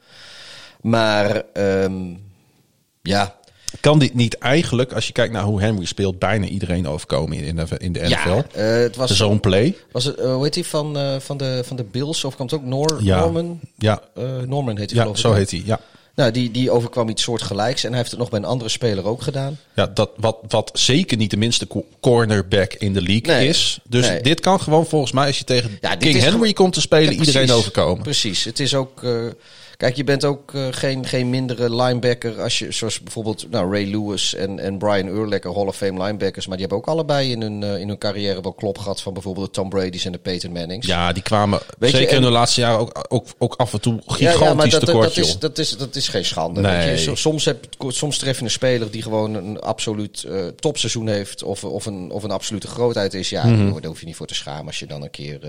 Maar 0.81 1.43
ehm, 1.53 2.13
ja, 3.01 3.38
Kan 3.79 3.99
dit 3.99 4.13
niet 4.13 4.37
eigenlijk, 4.37 4.93
als 4.93 5.07
je 5.07 5.13
kijkt 5.13 5.33
naar 5.33 5.43
hoe 5.43 5.61
Henry 5.61 5.85
speelt, 5.85 6.19
bijna 6.19 6.45
iedereen 6.45 6.87
overkomen 6.87 7.37
in 7.37 7.55
de, 7.55 7.65
in 7.77 7.91
de 7.93 7.99
NFL? 7.99 8.09
ja 8.29 8.45
eh, 8.53 8.65
het 8.81 8.95
was 8.95 9.15
Zo'n 9.15 9.39
play. 9.39 9.75
Was 9.91 10.03
het, 10.03 10.15
eh, 10.17 10.33
hoe 10.33 10.43
heet 10.43 10.55
hij 10.55 10.63
van, 10.63 10.97
eh, 10.97 11.19
van, 11.19 11.37
de, 11.37 11.61
van 11.65 11.75
de 11.77 11.83
Bills? 11.83 12.23
Of 12.23 12.35
komt 12.35 12.51
het 12.51 12.59
ook 12.59 12.65
Nor 12.65 12.97
Ja. 13.03 13.19
Norman? 13.19 13.59
Ja, 13.77 14.01
Norman 14.45 14.77
heet 14.77 14.89
hij 14.89 14.95
ja 14.95 15.01
geloof 15.01 15.15
ik. 15.17 15.21
zo 15.23 15.33
heet 15.33 15.51
hij. 15.51 15.61
Ja. 15.65 15.79
Nou, 16.15 16.31
die, 16.31 16.51
die 16.51 16.71
overkwam 16.71 17.09
iets 17.09 17.23
soortgelijks. 17.23 17.83
En 17.83 17.89
hij 17.89 17.97
heeft 17.97 18.11
het 18.11 18.19
nog 18.19 18.29
bij 18.29 18.39
een 18.39 18.45
andere 18.45 18.69
speler 18.69 19.05
ook 19.05 19.21
gedaan. 19.21 19.57
Ja, 19.75 19.91
dat, 19.93 20.09
wat, 20.17 20.37
wat 20.47 20.69
zeker 20.73 21.17
niet 21.17 21.29
de 21.31 21.37
minste 21.37 21.67
co- 21.67 21.85
cornerback 21.99 22.73
in 22.73 22.93
de 22.93 23.01
league 23.01 23.35
Nee. 23.35 23.47
is. 23.47 23.79
Dus 23.89 24.07
Nee. 24.07 24.21
dit 24.21 24.39
kan 24.39 24.59
gewoon 24.61 24.85
volgens 24.85 25.11
mij, 25.11 25.27
als 25.27 25.37
je 25.37 25.43
tegen 25.43 25.77
Ja, 25.81 25.95
King 25.95 26.19
Henry 26.19 26.53
komt 26.53 26.73
te 26.73 26.81
spelen, 26.81 27.13
Ja, 27.13 27.19
iedereen 27.19 27.51
overkomen. 27.51 28.03
Precies. 28.03 28.43
Het 28.43 28.59
is 28.59 28.75
ook. 28.75 29.03
Kijk, 29.79 29.95
je 29.95 30.03
bent 30.03 30.25
ook 30.25 30.53
eh, 30.53 30.67
geen, 30.71 31.05
geen 31.05 31.29
mindere 31.29 31.75
linebacker 31.75 32.41
als 32.41 32.59
je, 32.59 32.71
zoals 32.71 32.99
bijvoorbeeld 32.99 33.51
nou, 33.51 33.71
Ray 33.71 33.85
Lewis 33.91 34.35
en, 34.35 34.59
en 34.59 34.77
Brian 34.77 35.07
Urlacher, 35.07 35.53
Hall 35.55 35.65
of 35.67 35.75
Fame 35.75 36.03
linebackers. 36.03 36.47
Maar 36.47 36.57
die 36.57 36.65
hebben 36.67 36.85
ook 36.85 36.93
allebei 36.93 37.31
in 37.31 37.41
hun, 37.41 37.63
eh, 37.63 37.79
in 37.79 37.87
hun 37.87 37.97
carrière 37.97 38.41
wel 38.41 38.53
klop 38.53 38.77
gehad 38.77 39.01
van 39.01 39.13
bijvoorbeeld 39.13 39.45
de 39.45 39.51
Tom 39.51 39.69
Brady's 39.69 40.05
en 40.05 40.11
de 40.11 40.17
Peyton 40.17 40.51
Mannings. 40.51 40.87
Ja, 40.87 41.11
die 41.11 41.23
kwamen 41.23 41.59
Weet 41.77 41.91
je, 41.91 41.97
zeker 41.97 42.11
in 42.11 42.17
en- 42.17 42.23
de 42.23 42.29
laatste 42.29 42.61
jaren 42.61 42.79
ook, 42.79 43.05
ook, 43.09 43.25
ook 43.37 43.53
af 43.55 43.73
en 43.73 43.81
toe 43.81 43.93
Ja, 43.93 44.01
gigantisch 44.13 44.39
ja, 44.47 44.53
maar 44.53 44.69
dat, 44.69 44.85
tekort, 44.85 45.15
dat, 45.15 45.25
is, 45.25 45.39
dat, 45.39 45.57
is, 45.57 45.77
dat 45.77 45.95
is 45.95 46.07
geen 46.07 46.25
schande. 46.25 46.61
Nee. 46.61 46.85
Weet 46.85 46.97
je. 46.97 47.03
So- 47.03 47.15
Soms, 47.15 47.45
heb, 47.45 47.65
soms 47.87 48.17
tref 48.17 48.37
je 48.37 48.43
een 48.43 48.51
speler 48.51 48.91
die 48.91 49.01
gewoon 49.01 49.33
een 49.33 49.59
absoluut 49.59 50.23
eh, 50.23 50.47
topseizoen 50.47 51.07
heeft. 51.07 51.43
Of, 51.43 51.63
of, 51.63 51.85
een, 51.85 52.11
of 52.11 52.23
een 52.23 52.31
absolute 52.31 52.67
grootheid 52.67 53.13
is. 53.13 53.29
Ja, 53.29 53.45
Mhm. 53.45 53.73
daar 53.73 53.85
hoef 53.85 53.99
je 53.99 54.05
niet 54.05 54.15
voor 54.15 54.27
te 54.27 54.35
schamen 54.35 54.65
als 54.65 54.79
je 54.79 54.85
dan 54.85 55.01
een 55.03 55.09
keer, 55.11 55.39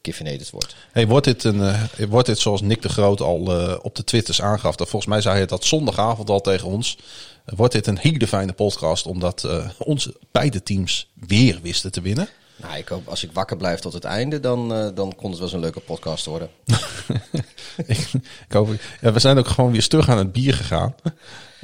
keer 0.00 0.14
vernederd 0.14 0.50
wordt. 0.50 0.76
Hey, 0.92 1.06
wordt, 1.06 1.24
dit 1.24 1.44
een, 1.44 1.60
eh, 1.60 1.82
wordt 2.08 2.26
dit 2.26 2.38
zoals 2.38 2.60
Nick 2.60 2.82
de 2.82 2.88
Groot 2.88 3.20
al 3.20 3.58
eh, 3.58 3.76
op 3.82 3.94
de 3.96 4.04
Twitters 4.04 4.42
aangaf? 4.42 4.76
Dat 4.76 4.88
volgens 4.88 5.10
mij 5.12 5.20
zei 5.20 5.36
hij 5.36 5.46
dat 5.46 5.64
zondagavond 5.64 6.30
al 6.30 6.40
tegen 6.40 6.68
ons. 6.68 6.98
eh, 7.44 7.54
wordt 7.56 7.72
dit 7.72 7.86
een 7.86 7.98
hele 7.98 8.26
fijne 8.26 8.52
podcast, 8.52 9.06
omdat 9.06 9.44
eh, 9.44 9.68
onze 9.78 10.14
beide 10.32 10.62
teams 10.62 11.08
weer 11.26 11.58
wisten 11.62 11.92
te 11.92 12.00
winnen. 12.00 12.28
Nou, 12.56 12.76
ik 12.78 12.88
hoop 12.88 13.08
als 13.08 13.24
ik 13.24 13.32
wakker 13.32 13.56
blijf 13.56 13.80
tot 13.80 13.92
het 13.92 14.04
einde, 14.04 14.40
dan, 14.40 14.68
dan 14.94 15.14
kon 15.16 15.30
het 15.30 15.38
wel 15.38 15.42
eens 15.42 15.52
een 15.52 15.60
leuke 15.60 15.80
podcast 15.80 16.24
worden. 16.24 16.50
ik, 17.86 17.98
ik 18.48 18.52
hoop, 18.52 18.68
ja, 19.00 19.12
we 19.12 19.18
zijn 19.18 19.38
ook 19.38 19.48
gewoon 19.48 19.72
weer 19.72 19.88
terug 19.88 20.08
aan 20.08 20.18
het 20.18 20.32
bier 20.32 20.54
gegaan. 20.54 20.94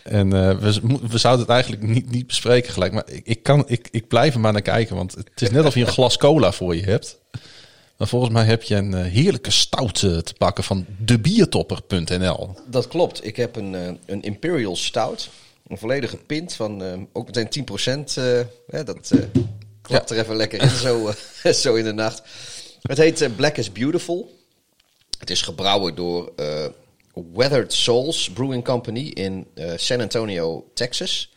En 0.02 0.30
we, 0.60 0.80
we 1.08 1.18
zouden 1.18 1.42
het 1.44 1.54
eigenlijk 1.54 1.82
niet, 1.82 2.10
niet 2.10 2.26
bespreken 2.26 2.72
gelijk. 2.72 2.92
Maar 2.92 3.04
ik, 3.06 3.26
ik, 3.26 3.42
kan, 3.42 3.64
ik, 3.66 3.88
ik 3.90 4.08
blijf 4.08 4.34
er 4.34 4.40
maar 4.40 4.52
naar 4.52 4.62
kijken. 4.62 4.96
Want 4.96 5.14
het 5.14 5.42
is 5.42 5.50
net 5.50 5.64
of 5.64 5.74
je 5.74 5.80
een 5.80 5.92
glas 5.92 6.16
cola 6.16 6.52
voor 6.52 6.76
je 6.76 6.82
hebt. 6.82 7.18
Maar 7.96 8.08
volgens 8.08 8.32
mij 8.32 8.44
heb 8.44 8.62
je 8.62 8.74
een 8.74 8.94
eh, 8.94 9.04
heerlijke 9.04 9.50
stout 9.50 10.02
eh, 10.02 10.18
te 10.18 10.34
pakken 10.34 10.64
van 10.64 10.86
debiertopper.nl. 10.98 12.56
Dat 12.66 12.88
klopt. 12.88 13.24
Ik 13.24 13.36
heb 13.36 13.56
een, 13.56 13.74
eh, 13.74 13.92
een 14.06 14.22
Imperial 14.22 14.76
Stout. 14.76 15.28
Een 15.66 15.78
volledige 15.78 16.16
pint 16.16 16.54
van 16.54 17.08
ook 17.12 17.26
meteen 17.26 17.48
10%. 17.48 18.16
eh 18.16 18.40
hè, 18.66 18.84
dat 18.84 19.10
eh 19.10 19.42
klapt 19.82 20.10
er 20.10 20.18
even 20.18 20.36
lekker 20.36 20.62
in 20.62 20.70
zo, 20.86 21.12
zo 21.52 21.74
in 21.74 21.84
de 21.84 21.92
nacht. 21.92 22.22
Het 22.82 22.98
heet 22.98 23.36
Black 23.36 23.56
is 23.56 23.72
Beautiful. 23.72 24.38
Het 25.18 25.30
is 25.30 25.42
gebrouwen 25.42 25.94
door 25.94 26.32
Weathered 27.34 27.72
Souls 27.72 28.30
Brewing 28.30 28.64
Company 28.64 29.08
in 29.08 29.46
San 29.76 30.00
Antonio, 30.00 30.70
Texas. 30.74 31.32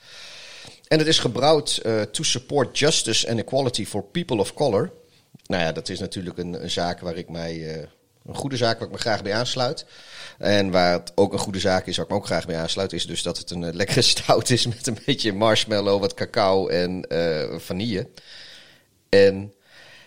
En 0.87 0.99
het 0.99 1.07
is 1.07 1.19
gebrouwd 1.19 1.81
to 2.11 2.23
support 2.23 2.79
justice 2.79 3.29
and 3.29 3.39
equality 3.39 3.85
for 3.85 4.03
people 4.03 4.37
of 4.37 4.53
color. 4.53 4.91
Nou 5.48 5.63
ja, 5.63 5.72
dat 5.72 5.89
is 5.89 6.00
natuurlijk 6.00 6.38
een, 6.38 6.63
een 6.63 6.72
zaak 6.72 7.00
waar 7.00 7.16
ik 7.16 7.30
mij. 7.30 7.75
eh, 7.75 7.88
een 8.27 8.36
goede 8.36 8.58
zaak 8.58 8.80
waar 8.80 8.88
ik 8.88 8.94
me 8.94 9.00
graag 9.00 9.24
bij 9.24 9.34
aansluit. 9.34 9.86
En 10.38 10.72
waar 10.72 10.94
het 10.94 11.12
ook 11.16 11.34
een 11.34 11.39
goede 11.39 11.60
zaak 11.60 11.86
is, 11.86 11.96
waar 11.96 12.06
ik 12.06 12.12
me 12.12 12.18
ook 12.18 12.25
graag 12.25 12.46
bij 12.46 12.58
aansluit, 12.58 12.94
is 12.94 13.06
dus 13.06 13.24
dat 13.24 13.38
het 13.38 13.51
een 13.51 13.63
eh, 13.63 13.74
lekkere 13.74 14.01
stout 14.13 14.50
is 14.50 14.68
met 14.68 14.88
een 14.88 14.98
beetje 15.06 15.34
marshmallow, 15.34 16.00
wat 16.00 16.13
cacao 16.13 16.68
en 16.68 17.01
eh, 17.10 17.60
vanille. 17.60 18.10
En 19.10 19.54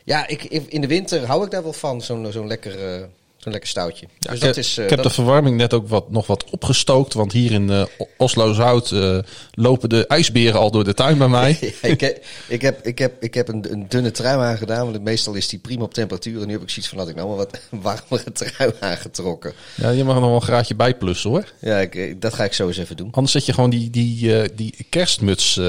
ja, 0.04 0.26
ik, 0.26 0.44
in 0.44 0.80
de 0.80 0.86
winter 0.86 1.26
hou 1.26 1.44
ik 1.44 1.50
daar 1.50 1.62
wel 1.62 1.72
van, 1.72 2.02
zo'n 2.02 2.32
zo'n 2.32 2.46
lekker, 2.46 3.08
zo'n 3.40 3.52
lekker 3.52 3.70
stoutje. 3.70 4.06
dus 4.18 4.34
ik, 4.34 4.40
dat 4.40 4.56
is, 4.56 4.76
eh, 4.78 4.84
ik 4.84 4.90
heb 4.90 4.98
dat- 4.98 5.08
de 5.08 5.14
verwarming 5.14 5.56
net 5.56 5.74
ook 5.74 5.88
wat, 5.88 6.10
nog 6.10 6.26
wat 6.26 6.44
opgestookt. 6.50 7.14
Want 7.14 7.32
hier 7.32 7.52
in 7.52 7.70
eh, 7.70 7.84
Oslo-Zout 8.16 8.90
eh, 8.92 9.18
lopen 9.52 9.88
de 9.88 10.06
ijsberen 10.06 10.60
al 10.60 10.70
door 10.70 10.84
de 10.84 10.94
tuin 10.94 11.18
bij 11.18 11.28
mij. 11.28 11.58
Ja, 11.82 11.88
ik, 11.88 12.00
heb, 12.00 12.24
ik, 12.48 12.62
heb, 12.62 12.86
ik, 12.86 12.98
heb, 12.98 13.22
ik 13.22 13.34
heb 13.34 13.48
een, 13.48 13.72
een 13.72 13.88
dunne 13.88 14.10
trui 14.10 14.38
aangedaan, 14.38 14.90
want 14.92 15.02
meestal 15.04 15.34
is 15.34 15.48
die 15.48 15.58
prima 15.58 15.82
op 15.82 15.94
temperatuur. 15.94 16.40
En 16.40 16.46
nu 16.46 16.52
heb 16.52 16.62
ik 16.62 16.70
zoiets 16.70 16.88
van, 16.88 16.98
had 16.98 17.08
ik 17.08 17.14
nou 17.14 17.28
maar 17.28 17.36
wat 17.36 17.60
warmere 18.08 18.32
trui 18.32 18.72
aangetrokken. 18.80 19.52
Ja, 19.74 19.90
je 19.90 20.04
mag 20.04 20.14
nog 20.14 20.24
wel 20.24 20.34
een 20.34 20.42
graadje 20.42 20.74
bij 20.74 20.96
plussen 20.96 21.30
hoor. 21.30 21.44
Ja, 21.60 21.78
ik, 21.78 22.20
dat 22.20 22.34
ga 22.34 22.44
ik 22.44 22.52
zo 22.52 22.66
eens 22.66 22.78
even 22.78 22.96
doen. 22.96 23.08
Anders 23.12 23.32
zet 23.32 23.46
je 23.46 23.52
gewoon 23.52 23.70
die, 23.70 23.90
die, 23.90 24.54
die 24.54 24.74
kerstmuts 24.88 25.54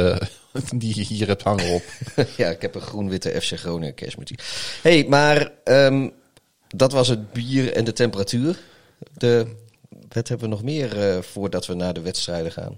die 0.76 0.96
je 0.96 1.04
hier 1.04 1.28
hebt 1.28 1.44
hangen 1.44 1.74
op. 1.74 1.84
ja, 2.38 2.50
ik 2.50 2.62
heb 2.62 2.76
een 2.76 2.82
groen-witte 2.82 3.42
FC 3.42 3.54
Groningen 3.60 3.94
kerstmuziek. 3.96 4.42
hey, 4.82 5.06
maar 5.10 5.52
ehm, 5.64 6.08
dat 6.76 6.92
was 6.92 7.08
het 7.08 7.34
bier 7.34 7.74
en 7.74 7.84
de 7.84 7.94
temperatuur. 7.94 8.60
De, 9.18 9.48
wat 10.10 10.28
hebben 10.28 10.50
we 10.50 10.56
nog 10.56 10.64
meer 10.64 11.00
eh, 11.00 11.22
voordat 11.22 11.66
we 11.66 11.74
naar 11.74 11.94
de 11.94 12.02
wedstrijden 12.02 12.52
gaan? 12.52 12.78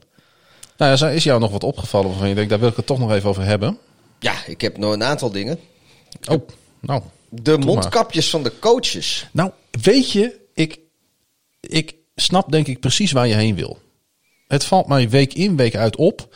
Nou 0.78 0.98
ja, 0.98 1.08
is 1.10 1.24
jou 1.24 1.40
nog 1.40 1.52
wat 1.52 1.64
opgevallen 1.64 2.10
waarvan 2.10 2.30
je 2.30 2.36
denkt, 2.36 2.50
daar 2.50 2.60
wil 2.60 2.70
ik 2.70 2.76
het 2.76 2.86
toch 2.86 3.00
nog 3.00 3.12
even 3.12 3.30
over 3.30 3.44
hebben. 3.44 3.78
Ja, 4.20 4.46
ik 4.46 4.62
heb 4.62 4.78
nog 4.78 4.94
een 4.94 5.04
aantal 5.04 5.32
dingen. 5.32 5.60
Oh, 6.30 6.48
nou. 6.80 7.02
De 7.30 7.58
mondkapjes 7.58 8.30
van 8.30 8.44
de 8.44 8.60
coaches. 8.60 9.28
Nou, 9.32 9.52
weet 9.82 10.12
je, 10.12 10.40
ik, 10.54 10.80
ik 11.60 11.96
snap 12.16 12.52
denk 12.52 12.68
ik 12.68 12.80
precies 12.80 13.12
waar 13.12 13.28
je 13.28 13.34
heen 13.34 13.56
wil. 13.56 13.80
Het 14.48 14.64
valt 14.64 14.88
mij 14.88 15.10
week 15.10 15.34
in, 15.34 15.56
week 15.56 15.76
uit 15.76 15.96
op 15.96 16.36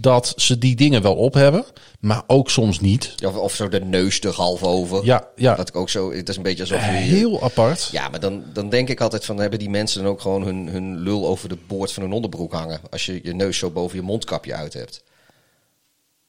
dat 0.00 0.32
ze 0.36 0.58
die 0.58 0.76
dingen 0.76 1.02
wel 1.02 1.14
op 1.14 1.34
hebben, 1.34 1.64
maar 2.00 2.22
ook 2.26 2.50
soms 2.50 2.80
niet. 2.80 3.14
Of, 3.24 3.36
of 3.36 3.54
zo 3.54 3.68
de 3.68 3.80
neus 3.80 4.20
er 4.20 4.34
half 4.34 4.62
over. 4.62 5.04
Ja, 5.04 5.28
ja. 5.36 5.54
Dat 5.54 5.68
ik 5.68 5.76
ook 5.76 5.88
zo, 5.88 6.12
het 6.12 6.28
is 6.28 6.36
een 6.36 6.42
beetje 6.42 6.62
alsof 6.62 6.84
je... 6.84 6.90
Heel 6.90 7.42
apart. 7.42 7.88
Ja, 7.92 8.08
maar 8.08 8.20
dan, 8.20 8.44
dan 8.52 8.68
denk 8.68 8.88
ik 8.88 9.00
altijd 9.00 9.24
van, 9.24 9.38
hebben 9.38 9.58
die 9.58 9.70
mensen 9.70 10.02
dan 10.02 10.12
ook 10.12 10.20
gewoon 10.20 10.42
hun, 10.42 10.68
hun 10.68 10.98
lul 10.98 11.26
over 11.26 11.48
de 11.48 11.58
boord 11.66 11.92
van 11.92 12.02
hun 12.02 12.12
onderbroek 12.12 12.52
hangen? 12.52 12.80
Als 12.90 13.06
je 13.06 13.20
je 13.22 13.34
neus 13.34 13.58
zo 13.58 13.70
boven 13.70 13.96
je 13.96 14.02
mondkapje 14.02 14.54
uit 14.54 14.72
hebt. 14.72 15.02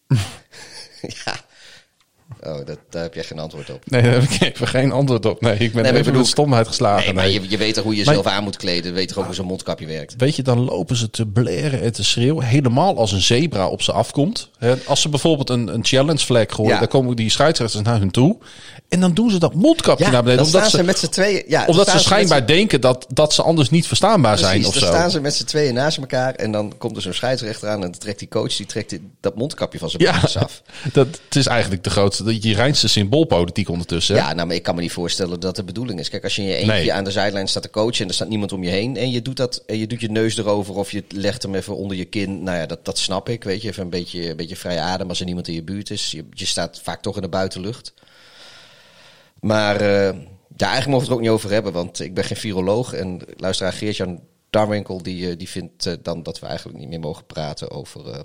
ja. 1.25 1.47
Oh, 2.43 2.65
dat, 2.65 2.77
daar 2.89 3.01
heb 3.03 3.13
jij 3.13 3.23
geen 3.23 3.39
antwoord 3.39 3.69
op. 3.69 3.81
Nee, 3.89 4.01
daar 4.01 4.11
heb 4.11 4.23
ik 4.23 4.41
even 4.41 4.67
geen 4.67 4.91
antwoord 4.91 5.25
op. 5.25 5.41
Nee, 5.41 5.57
ik 5.57 5.73
ben 5.73 5.95
even 5.95 6.25
stomheid 6.25 6.67
geslagen. 6.67 7.05
Nee, 7.05 7.13
maar 7.13 7.23
Nee. 7.23 7.33
je, 7.41 7.49
je 7.49 7.57
weet 7.57 7.73
toch 7.73 7.83
hoe 7.83 7.95
je 7.95 8.05
Maar- 8.05 8.15
jezelf 8.15 8.33
aan 8.33 8.43
moet 8.43 8.57
kleden? 8.57 8.93
Weet 8.93 9.07
toch 9.07 9.17
ook 9.17 9.25
hoe 9.25 9.33
zo'n 9.33 9.45
mondkapje 9.45 9.85
werkt? 9.85 10.13
Weet 10.17 10.35
je, 10.35 10.41
dan 10.43 10.59
lopen 10.59 10.95
ze 10.95 11.09
te 11.09 11.25
blaren 11.25 11.81
en 11.81 11.91
te 11.93 12.03
schreeuwen. 12.03 12.45
Helemaal 12.45 12.97
als 12.97 13.11
een 13.11 13.21
zebra 13.21 13.67
op 13.67 13.81
ze 13.81 13.91
afkomt. 13.91 14.49
Als 14.85 15.01
ze 15.01 15.09
bijvoorbeeld 15.09 15.49
een, 15.49 15.67
een 15.73 15.85
challenge 15.85 16.17
flag 16.19 16.45
gooien, 16.47 16.71
Ja. 16.73 16.79
dan 16.79 16.87
komen 16.87 17.15
die 17.15 17.29
scheidsrechters 17.29 17.83
naar 17.83 17.99
hun 17.99 18.11
toe. 18.11 18.37
En 18.89 18.99
dan 18.99 19.13
doen 19.13 19.29
ze 19.31 19.39
dat 19.39 19.53
mondkapje 19.53 20.09
naar 20.11 20.23
beneden. 20.23 20.45
Omdat 20.45 20.69
ze 20.69 20.77
ze, 20.77 20.83
met 20.83 20.99
z'n 20.99 21.07
tweeën... 21.07 21.43
Ja, 21.47 21.65
omdat 21.65 21.89
ze 21.89 21.99
schijnbaar 21.99 22.47
denken 22.47 22.81
dat, 22.81 23.05
dat 23.13 23.33
ze 23.33 23.43
anders 23.43 23.69
niet 23.69 23.87
verstaanbaar 23.87 24.37
zijn 24.37 24.65
of 24.65 24.73
dan 24.73 24.81
zo. 24.81 24.87
staan 24.87 25.11
ze 25.11 25.21
met 25.21 25.35
z'n 25.35 25.43
tweeën 25.45 25.73
naast 25.73 25.97
elkaar 25.97 26.33
en 26.35 26.51
dan 26.51 26.73
komt 26.77 26.95
er 26.95 27.01
zo'n 27.01 27.13
scheidsrechter 27.13 27.67
aan 27.69 27.75
en 27.75 27.81
dan 27.81 27.91
trekt 27.99 28.19
die 28.19 28.27
coach 28.27 28.55
die 28.55 28.65
trekt 28.65 28.89
die- 28.89 29.09
dat 29.19 29.35
mondkapje 29.35 29.79
van 29.79 29.89
zijn 29.89 30.03
Ja, 30.03 30.11
af. 30.41 30.61
dat, 30.93 31.07
het 31.25 31.35
is 31.35 31.45
eigenlijk 31.45 31.83
de 31.83 31.89
grootste, 31.89 32.18
je 32.25 32.55
reinste 32.55 32.87
symboolpolitiek 32.87 33.69
ondertussen. 33.69 34.15
hè? 34.15 34.21
Ja, 34.21 34.33
nou, 34.33 34.47
maar 34.47 34.55
ik 34.55 34.63
kan 34.63 34.75
me 34.75 34.81
niet 34.81 34.91
voorstellen 34.91 35.39
dat 35.39 35.55
de 35.55 35.63
bedoeling 35.63 35.99
is. 35.99 36.09
Kijk, 36.09 36.23
als 36.23 36.35
je 36.35 36.41
in 36.41 36.47
je 36.47 36.55
eentje 36.55 36.71
Nee. 36.73 36.93
aan 36.93 37.03
de 37.03 37.11
zijlijn 37.11 37.47
staat 37.47 37.63
te 37.63 37.69
coachen 37.69 38.01
en 38.01 38.07
er 38.07 38.13
staat 38.13 38.29
niemand 38.29 38.51
om 38.51 38.63
je 38.63 38.69
heen 38.69 38.97
en 38.97 39.11
je 39.11 39.21
doet 39.21 39.37
dat 39.37 39.63
en 39.65 39.77
je 39.77 39.87
doet 39.87 40.01
je 40.01 40.09
neus 40.11 40.37
erover 40.37 40.75
of 40.75 40.91
je 40.91 41.03
legt 41.09 41.41
hem 41.43 41.55
even 41.55 41.75
onder 41.75 41.97
je 41.97 42.05
kin, 42.05 42.43
nou 42.43 42.57
ja, 42.57 42.65
dat, 42.65 42.85
dat 42.85 42.97
snap 42.97 43.29
ik, 43.29 43.43
weet 43.43 43.61
je, 43.61 43.67
even 43.67 43.83
een 43.83 43.89
beetje, 43.89 44.29
een 44.29 44.35
beetje 44.35 44.55
vrije 44.55 44.79
adem 44.79 45.09
als 45.09 45.19
er 45.19 45.25
niemand 45.25 45.47
in 45.47 45.53
je 45.53 45.63
buurt 45.63 45.89
is. 45.89 46.11
Je, 46.11 46.25
je 46.31 46.45
staat 46.45 46.79
vaak 46.83 47.01
toch 47.01 47.15
in 47.15 47.21
de 47.21 47.29
buitenlucht. 47.29 47.93
Maar 49.39 49.75
eh, 49.81 50.15
ja, 50.57 50.67
eigenlijk 50.67 50.87
mogen 50.87 50.91
we 50.91 50.97
het 50.97 51.07
er 51.07 51.13
ook 51.13 51.21
niet 51.21 51.29
over 51.29 51.51
hebben, 51.51 51.71
want 51.73 51.99
ik 51.99 52.13
ben 52.13 52.23
geen 52.23 52.37
viroloog 52.37 52.93
en 52.93 53.19
luisteraar 53.37 53.73
Geert-Jan 53.73 54.19
Darwinkel 54.49 55.03
die, 55.03 55.29
eh, 55.29 55.37
die 55.37 55.49
vindt 55.49 55.85
eh, 55.85 55.93
dan 56.01 56.23
dat 56.23 56.39
we 56.39 56.45
eigenlijk 56.45 56.77
niet 56.77 56.89
meer 56.89 56.99
mogen 56.99 57.25
praten 57.25 57.71
over, 57.71 58.23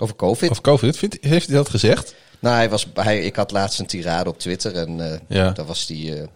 over 0.00 0.16
COVID. 0.16 0.50
Of 0.50 0.60
COVID, 0.60 0.96
vindt, 0.96 1.16
heeft 1.20 1.46
hij 1.46 1.56
dat 1.56 1.68
gezegd? 1.68 2.14
Nou, 2.40 2.54
hij 2.54 2.68
was, 2.70 2.86
hij, 2.94 3.20
ik 3.24 3.36
had 3.36 3.50
laatst 3.50 3.78
een 3.80 3.86
tirade 3.86 4.28
op 4.30 4.38
Twitter 4.38 4.74
en 4.76 5.12
eh, 5.12 5.18
Ja. 5.28 5.50
daar 5.50 5.66
was 5.66 5.86
die, 5.86 6.14
eh, 6.14 6.26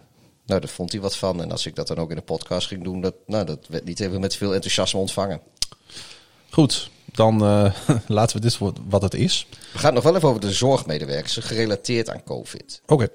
nou, 0.45 0.59
daar 0.59 0.69
vond 0.69 0.91
hij 0.91 1.01
wat 1.01 1.15
van. 1.17 1.41
En 1.41 1.51
als 1.51 1.65
ik 1.65 1.75
dat 1.75 1.87
dan 1.87 1.97
ook 1.97 2.09
in 2.09 2.15
de 2.15 2.21
podcast 2.21 2.67
ging 2.67 2.83
doen, 2.83 3.01
dat, 3.01 3.15
nou, 3.25 3.45
dat 3.45 3.59
werd 3.69 3.85
niet 3.85 3.99
even 3.99 4.19
met 4.19 4.35
veel 4.35 4.53
enthousiasme 4.53 4.99
ontvangen. 4.99 5.41
Goed, 6.49 6.89
dan 7.05 7.43
eh, 7.45 7.73
laten 8.07 8.35
we 8.35 8.41
dit 8.41 8.55
voor 8.55 8.73
wat 8.89 9.01
het 9.01 9.13
is. 9.13 9.47
We 9.71 9.77
gaan 9.79 9.85
het 9.85 9.93
nog 9.93 10.03
wel 10.03 10.15
even 10.15 10.27
over 10.29 10.41
de 10.41 10.51
zorgmedewerkers, 10.51 11.37
gerelateerd 11.41 12.09
aan 12.09 12.23
COVID. 12.23 12.81
Oké. 12.85 13.07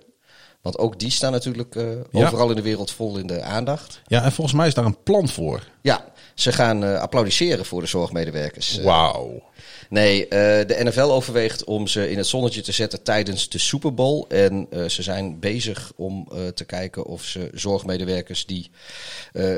Want 0.63 0.79
ook 0.79 0.99
die 0.99 1.11
staan 1.11 1.33
natuurlijk 1.33 1.75
Ja. 1.75 2.27
overal 2.27 2.51
in 2.51 2.57
de 2.57 2.63
wereld 2.63 2.91
vol 2.91 3.19
in 3.19 3.27
de 3.27 3.43
aandacht. 3.43 4.01
Ja, 4.07 4.23
en 4.25 4.33
volgens 4.33 4.57
mij 4.57 4.67
is 4.67 4.75
daar 4.75 4.85
een 4.85 5.03
plan 5.03 5.29
voor. 5.29 5.63
Ja, 5.83 6.05
ze 6.39 6.53
gaan 6.53 6.85
eh, 6.85 7.01
applaudisseren 7.01 7.65
voor 7.65 7.81
de 7.81 7.87
zorgmedewerkers. 7.87 8.79
Eh, 8.79 8.85
Wauw. 8.85 9.43
Nee, 9.89 10.29
eh, 10.29 10.67
de 10.67 10.85
NFL 10.85 11.01
overweegt 11.01 11.65
om 11.65 11.87
ze 11.87 12.11
in 12.11 12.17
het 12.17 12.27
zonnetje 12.27 12.61
te 12.61 12.73
zetten 12.73 13.03
tijdens 13.03 13.49
de 13.49 13.59
Super 13.59 13.95
Bowl. 13.95 14.25
En 14.29 14.69
ze 14.87 15.03
zijn 15.03 15.39
bezig 15.39 15.93
om 15.97 16.29
te 16.55 16.65
kijken 16.65 17.05
of 17.05 17.25
ze 17.25 17.51
zorgmedewerkers 17.55 18.47
die 18.47 18.71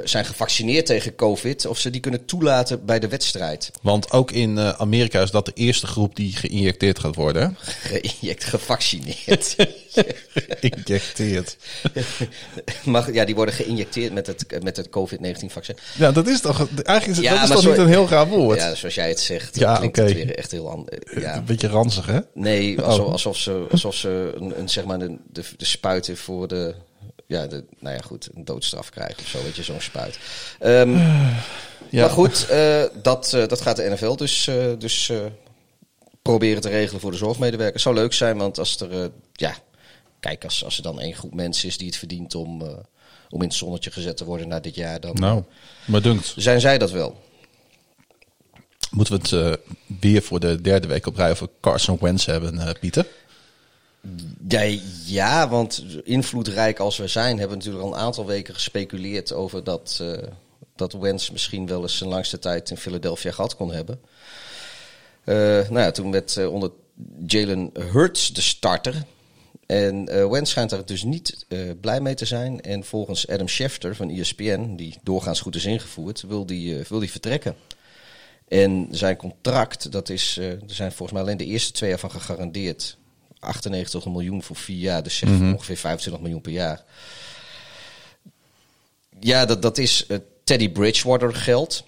zijn 0.04 0.24
gevaccineerd 0.24 0.86
tegen 0.86 1.14
COVID, 1.14 1.66
of 1.66 1.78
ze 1.78 1.90
die 1.90 2.00
kunnen 2.00 2.24
toelaten 2.24 2.84
bij 2.84 2.98
de 2.98 3.08
wedstrijd. 3.08 3.70
Want 3.82 4.10
ook 4.12 4.30
in 4.30 4.58
Amerika 4.58 5.22
is 5.22 5.30
dat 5.30 5.46
de 5.46 5.52
eerste 5.54 5.86
groep 5.86 6.16
die 6.16 6.36
geïnjecteerd 6.36 6.98
gaat 6.98 7.14
worden. 7.14 7.42
hè? 7.58 7.98
Geïnject, 7.98 8.44
gevaccineerd. 8.44 9.56
Geïnjecteerd. 10.60 11.56
Mag, 12.84 13.12
ja, 13.12 13.24
die 13.24 13.34
worden 13.34 13.54
geïnjecteerd 13.54 14.12
met 14.12 14.26
het, 14.26 14.62
met 14.62 14.76
het 14.76 14.88
COVID-19 14.88 15.46
vaccin. 15.46 15.76
Ja, 15.98 16.12
dat 16.12 16.26
is 16.28 16.40
toch... 16.40 16.68
Eigenlijk 16.82 17.18
is, 17.18 17.24
Ja, 17.24 17.34
dat 17.34 17.42
is 17.42 17.48
toch 17.50 17.60
zo- 17.62 17.68
niet 17.70 17.78
een 17.78 17.86
heel 17.88 18.06
gaaf 18.06 18.28
woord? 18.28 18.58
Ja, 18.58 18.74
zoals 18.74 18.94
jij 18.94 19.08
het 19.08 19.20
zegt, 19.20 19.58
Ja, 19.58 19.76
klinkt 19.76 19.96
het 19.96 20.12
weer 20.12 20.34
echt 20.38 20.50
heel 20.50 20.70
anders. 20.70 20.98
Ja. 21.14 21.36
Een 21.36 21.44
beetje 21.44 21.68
ranzig, 21.68 22.06
hè? 22.06 22.18
Nee, 22.34 22.80
alsof, 22.80 23.06
Oh. 23.06 23.12
alsof 23.12 23.36
ze, 23.36 23.66
alsof 23.70 23.94
ze 23.94 24.32
een, 24.36 24.58
een, 24.58 24.68
zeg 24.68 24.84
maar 24.84 25.00
een, 25.00 25.20
de, 25.32 25.42
de 25.56 25.64
spuiten 25.64 26.16
voor 26.16 26.48
de, 26.48 26.74
ja, 27.26 27.46
de, 27.46 27.64
nou 27.78 27.94
ja, 27.96 28.00
goed, 28.02 28.28
een 28.34 28.44
doodstraf 28.44 28.90
krijgen 28.90 29.16
of 29.22 29.26
zo, 29.28 29.42
weet 29.42 29.56
je, 29.56 29.62
zo'n 29.62 29.80
spuit. 29.80 30.18
Ehm, 30.58 30.98
Ja. 31.88 32.00
Maar 32.00 32.10
goed, 32.10 32.46
eh, 32.48 32.82
dat, 33.02 33.32
eh, 33.32 33.46
dat 33.46 33.60
gaat 33.60 33.76
de 33.76 33.90
NFL 33.90 34.14
dus, 34.14 34.46
eh, 34.46 34.54
dus 34.78 35.08
eh, 35.08 35.18
proberen 36.22 36.62
te 36.62 36.68
regelen 36.68 37.00
voor 37.00 37.10
de 37.10 37.16
zorgmedewerkers. 37.16 37.82
Zou 37.82 37.94
leuk 37.94 38.12
zijn, 38.12 38.36
want 38.38 38.58
als 38.58 38.80
er, 38.80 38.90
eh, 39.02 39.06
ja, 39.32 39.54
kijk, 40.20 40.44
als, 40.44 40.64
als 40.64 40.76
er 40.76 40.82
dan 40.82 41.00
één 41.00 41.14
groep 41.14 41.34
mensen 41.34 41.68
is 41.68 41.78
die 41.78 41.86
het 41.86 41.96
verdient 41.96 42.34
om, 42.34 42.62
eh, 42.62 42.68
om 43.30 43.42
in 43.42 43.48
het 43.48 43.56
zonnetje 43.56 43.90
gezet 43.90 44.16
te 44.16 44.24
worden 44.24 44.48
na 44.48 44.60
dit 44.60 44.74
jaar, 44.74 45.00
dan 45.00 45.14
Nou, 45.14 45.42
maar 45.86 46.02
dunkt. 46.02 46.34
zijn 46.36 46.60
zij 46.60 46.78
dat 46.78 46.90
wel. 46.90 47.20
Moeten 48.90 49.14
we 49.14 49.20
het 49.20 49.32
eh, 49.32 49.74
weer 50.00 50.22
voor 50.22 50.40
de 50.40 50.60
derde 50.60 50.86
week 50.86 51.06
op 51.06 51.16
rij 51.16 51.30
over 51.30 51.48
Carson 51.60 51.98
Wentz 52.00 52.26
hebben, 52.26 52.58
eh, 52.58 52.70
Pieter? 52.80 53.06
Ja, 54.48 54.78
ja, 55.04 55.48
want 55.48 55.84
invloedrijk 56.04 56.78
als 56.78 56.96
we 56.96 57.06
zijn, 57.06 57.38
hebben 57.38 57.58
we 57.58 57.64
natuurlijk 57.64 57.84
al 57.84 57.98
een 57.98 58.04
aantal 58.04 58.26
weken 58.26 58.54
gespeculeerd 58.54 59.32
over 59.32 59.64
dat, 59.64 59.98
eh 60.02 60.28
dat 60.80 60.92
Wentz 60.92 61.30
misschien 61.30 61.66
wel 61.66 61.82
eens 61.82 61.96
zijn 61.96 62.10
langste 62.10 62.38
tijd 62.38 62.70
in 62.70 62.76
Philadelphia 62.76 63.32
gehad 63.32 63.56
kon 63.56 63.72
hebben. 63.72 64.00
Eh, 65.24 65.34
nou 65.68 65.78
ja, 65.78 65.90
toen 65.90 66.10
werd 66.10 66.36
eh, 66.36 66.52
onder 66.52 66.70
Jalen 67.26 67.70
Hurts 67.92 68.32
de 68.32 68.40
starter. 68.40 68.94
En 69.70 70.30
Wentz 70.30 70.50
schijnt 70.50 70.70
daar 70.70 70.84
dus 70.84 71.02
niet 71.02 71.44
eh, 71.48 71.58
blij 71.80 72.00
mee 72.00 72.14
te 72.14 72.24
zijn. 72.24 72.60
En 72.60 72.84
volgens 72.84 73.28
Adam 73.28 73.48
Schefter 73.48 73.96
van 73.96 74.10
ESPN, 74.10 74.74
die 74.76 74.98
doorgaans 75.02 75.40
goed 75.40 75.54
is 75.54 75.64
ingevoerd, 75.64 76.22
wil 76.22 76.46
die, 76.46 76.78
eh, 76.78 76.84
wil 76.84 76.98
die 76.98 77.10
vertrekken. 77.10 77.56
En 78.48 78.88
zijn 78.90 79.16
contract, 79.16 79.92
dat 79.92 80.08
is, 80.08 80.36
er 80.36 80.58
zijn 80.66 80.92
volgens 80.92 81.12
mij 81.12 81.22
alleen 81.22 81.36
de 81.36 81.44
eerste 81.44 81.72
twee 81.72 81.90
jaar 81.90 81.98
van 81.98 82.10
gegarandeerd. 82.10 82.96
98 83.38 84.04
miljoen 84.06 84.42
voor 84.42 84.56
vier 84.56 84.78
jaar, 84.78 85.02
dus 85.02 85.16
zeg 85.16 85.28
ongeveer 85.28 85.76
25 85.76 86.22
miljoen 86.22 86.40
per 86.40 86.52
jaar. 86.52 86.84
Ja, 89.20 89.46
dat, 89.46 89.62
dat 89.62 89.78
is 89.78 90.06
Teddy 90.44 90.68
Bridgewater 90.68 91.34
geld. 91.34 91.84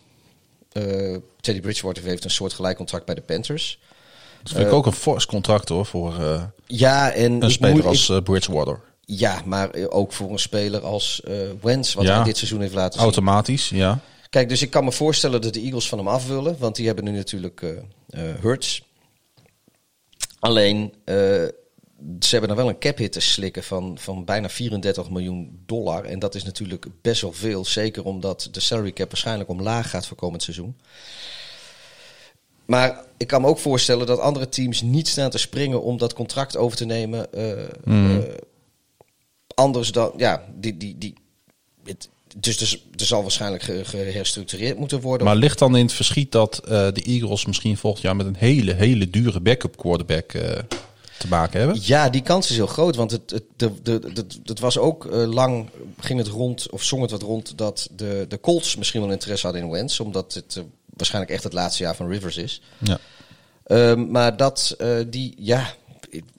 Teddy 1.40 1.60
Bridgewater 1.60 2.02
heeft 2.02 2.24
een 2.24 2.30
soort 2.30 2.52
gelijk 2.52 2.76
contract 2.76 3.04
bij 3.04 3.14
de 3.14 3.20
Panthers. 3.20 3.78
Dat 4.42 4.52
vind 4.52 4.66
ik 4.66 4.72
ook 4.72 4.86
een 4.86 4.92
fors 4.92 5.26
contract 5.26 5.68
hoor, 5.68 5.86
voor 5.86 6.18
eh, 6.20 6.42
Ja, 6.66 7.12
en 7.12 7.32
een 7.32 7.42
ik 7.42 7.50
speler 7.50 7.74
moet- 7.76 7.84
als 7.84 8.08
eh, 8.08 8.18
Bridgewater. 8.20 8.74
ik- 8.74 9.18
ja, 9.18 9.42
maar 9.44 9.70
eh, 9.70 9.84
ook 9.88 10.12
voor 10.12 10.30
een 10.30 10.38
speler 10.38 10.80
als 10.84 11.20
eh 11.24 11.34
Wentz, 11.60 11.94
wat 11.94 12.04
Ja. 12.04 12.14
hij 12.14 12.24
dit 12.24 12.36
seizoen 12.36 12.60
heeft 12.60 12.74
laten 12.74 12.92
zien. 12.92 13.02
Automatisch, 13.02 13.68
ja. 13.68 13.98
Kijk, 14.30 14.48
dus 14.48 14.62
ik 14.62 14.70
kan 14.70 14.84
me 14.84 14.92
voorstellen 14.92 15.40
dat 15.40 15.52
de 15.54 15.60
Eagles 15.60 15.88
van 15.88 15.98
hem 15.98 16.08
af 16.08 16.26
willen. 16.28 16.56
Want 16.58 16.76
die 16.76 16.86
hebben 16.86 17.04
nu 17.04 17.10
natuurlijk 17.10 17.62
eh 17.62 17.70
eh, 18.30 18.34
Hurts. 18.40 18.82
Alleen, 20.38 20.94
eh, 21.04 21.14
ze 21.14 22.28
hebben 22.30 22.48
dan 22.48 22.56
wel 22.56 22.68
een 22.68 22.78
cap 22.78 22.98
hit 22.98 23.12
te 23.12 23.20
slikken 23.20 23.62
van, 23.62 23.98
van 24.00 24.24
bijna 24.24 24.48
34 24.48 25.10
miljoen 25.10 25.62
dollar. 25.66 26.04
En 26.04 26.18
dat 26.18 26.34
is 26.34 26.44
natuurlijk 26.44 26.86
best 27.02 27.20
wel 27.20 27.32
veel. 27.32 27.64
Zeker 27.64 28.04
omdat 28.04 28.48
de 28.50 28.60
salary 28.60 28.92
cap 28.92 29.08
waarschijnlijk 29.10 29.48
omlaag 29.50 29.90
gaat 29.90 30.06
voor 30.06 30.16
komend 30.16 30.42
seizoen. 30.42 30.76
Maar 32.72 33.04
ik 33.16 33.26
kan 33.26 33.40
me 33.40 33.46
ook 33.46 33.58
voorstellen 33.58 34.06
dat 34.06 34.18
andere 34.18 34.48
teams 34.48 34.82
niet 34.82 35.08
staan 35.08 35.30
te 35.30 35.38
springen 35.38 35.82
om 35.82 35.98
dat 35.98 36.12
contract 36.12 36.56
over 36.56 36.76
te 36.76 36.84
nemen. 36.84 37.32
eh, 37.32 37.62
eh, 37.84 38.18
anders 39.54 39.92
dan, 39.92 40.12
ja, 40.16 40.44
die, 40.54 40.76
die, 40.76 40.98
die, 40.98 41.14
het, 41.84 42.08
dus 42.36 42.60
er, 42.60 42.80
er 43.00 43.04
zal 43.06 43.22
waarschijnlijk 43.22 43.62
ge- 43.62 43.84
geherstructureerd 43.84 44.78
moeten 44.78 45.00
worden. 45.00 45.26
Maar 45.26 45.36
ligt 45.36 45.58
dan 45.58 45.76
in 45.76 45.84
het 45.84 45.92
verschiet 45.92 46.32
dat 46.32 46.58
eh, 46.58 46.68
de 46.70 47.02
Eagles 47.02 47.46
misschien 47.46 47.76
volgend 47.76 48.02
jaar 48.02 48.16
met 48.16 48.26
een 48.26 48.36
hele, 48.36 48.72
hele 48.72 49.10
dure 49.10 49.40
backup 49.40 49.76
quarterback 49.76 50.28
te 51.18 51.28
maken 51.28 51.58
hebben? 51.58 51.78
Ja, 51.82 52.08
die 52.10 52.22
kans 52.22 52.50
is 52.50 52.56
heel 52.56 52.66
groot. 52.66 52.96
Want 52.96 53.10
het, 53.10 53.30
het, 53.30 53.44
de, 53.56 53.70
de, 53.82 54.12
de, 54.12 54.24
het 54.44 54.58
was 54.60 54.78
ook 54.78 55.04
lang, 55.12 55.68
ging 56.00 56.18
het 56.18 56.28
rond, 56.28 56.70
of 56.70 56.82
zong 56.82 57.02
het 57.02 57.10
wat 57.10 57.22
rond, 57.22 57.58
dat 57.58 57.88
de, 57.96 58.24
de 58.28 58.40
Colts 58.40 58.76
misschien 58.76 59.00
wel 59.00 59.10
interesse 59.10 59.46
hadden 59.46 59.64
in 59.64 59.70
Wentz. 59.70 60.00
Omdat 60.00 60.34
het 60.34 60.62
waarschijnlijk 60.96 61.34
echt 61.34 61.44
het 61.44 61.52
laatste 61.52 61.82
jaar 61.82 61.96
van 61.96 62.08
Rivers 62.08 62.36
is. 62.36 62.60
Ja. 62.78 62.98
Ehm, 63.64 64.10
maar 64.10 64.36
dat 64.36 64.74
eh, 64.78 64.98
die, 65.08 65.34
ja, 65.38 65.74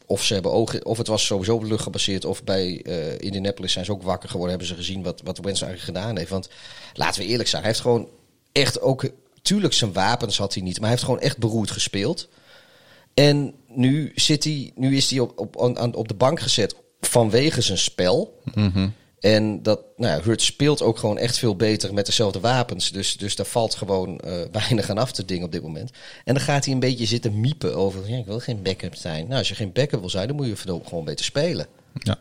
of 0.06 0.24
ze 0.24 0.34
hebben 0.34 0.52
ogen, 0.52 0.86
of 0.86 0.98
het 0.98 1.08
was 1.08 1.26
sowieso 1.26 1.56
op 1.56 1.64
lucht 1.64 1.84
gebaseerd, 1.84 2.26
of 2.26 2.44
bij 2.44 2.82
eh 2.82 3.20
Indianapolis 3.20 3.72
zijn 3.72 3.86
ze 3.86 3.92
ook 3.92 4.04
wakker 4.04 4.30
geworden, 4.30 4.58
hebben 4.58 4.76
ze 4.76 4.84
gezien 4.84 5.04
wat, 5.04 5.22
wat 5.24 5.38
Wentz 5.38 5.62
eigenlijk 5.62 5.98
gedaan 5.98 6.18
heeft. 6.18 6.30
Want 6.30 6.50
laten 6.94 7.22
we 7.22 7.28
eerlijk 7.28 7.50
zijn, 7.50 7.62
hij 7.62 7.72
heeft 7.72 7.84
gewoon 7.84 8.10
echt 8.52 8.82
ook, 8.82 9.10
tuurlijk 9.42 9.74
zijn 9.74 9.94
wapens 9.94 10.38
had 10.38 10.54
hij 10.54 10.64
niet, 10.64 10.74
maar 10.74 10.82
hij 10.82 10.92
heeft 10.92 11.04
gewoon 11.04 11.20
echt 11.20 11.38
beroerd 11.38 11.72
gespeeld. 11.72 12.28
En 13.14 13.54
nu, 13.68 14.12
zit 14.16 14.44
hij, 14.44 14.72
nu 14.76 14.96
is 14.96 15.10
hij 15.10 15.20
op, 15.20 15.40
op, 15.40 15.78
aan, 15.78 15.96
op 15.96 16.08
de 16.08 16.14
bank 16.14 16.40
gezet 16.40 16.76
vanwege 17.02 17.62
zijn 17.62 17.78
spel. 17.78 18.42
En 19.24 19.64
dat, 19.64 19.82
nou 19.98 20.18
ja, 20.18 20.24
Hurts 20.24 20.46
speelt 20.46 20.82
ook 20.82 20.98
gewoon 20.98 21.18
echt 21.18 21.38
veel 21.38 21.56
beter 21.56 21.94
met 21.94 22.06
dezelfde 22.06 22.40
wapens. 22.40 22.92
Dus, 22.92 23.18
dus 23.18 23.36
daar 23.36 23.46
valt 23.46 23.76
gewoon 23.76 24.20
eh, 24.20 24.42
weinig 24.62 24.90
aan 24.90 24.98
af 24.98 25.12
te 25.12 25.26
dingen 25.26 25.46
op 25.46 25.52
dit 25.52 25.62
moment. 25.62 25.92
En 26.24 26.34
dan 26.34 26.44
gaat 26.44 26.66
hij 26.66 26.74
een 26.74 26.80
beetje 26.80 27.06
zitten 27.06 27.40
miepen 27.40 27.76
over, 27.76 28.10
ja, 28.10 28.18
ik 28.18 28.26
wil 28.26 28.40
geen 28.40 28.62
backup 28.62 28.96
zijn. 28.96 29.26
Nou, 29.26 29.38
als 29.38 29.50
je 29.50 29.56
geen 29.56 29.72
backup 29.72 30.00
wil 30.00 30.10
zijn, 30.10 30.28
dan 30.28 30.36
moet 30.36 30.46
je 30.48 30.56
gewoon 30.84 31.06
beter 31.06 31.26
spelen. 31.26 31.68
Ja. 31.94 32.20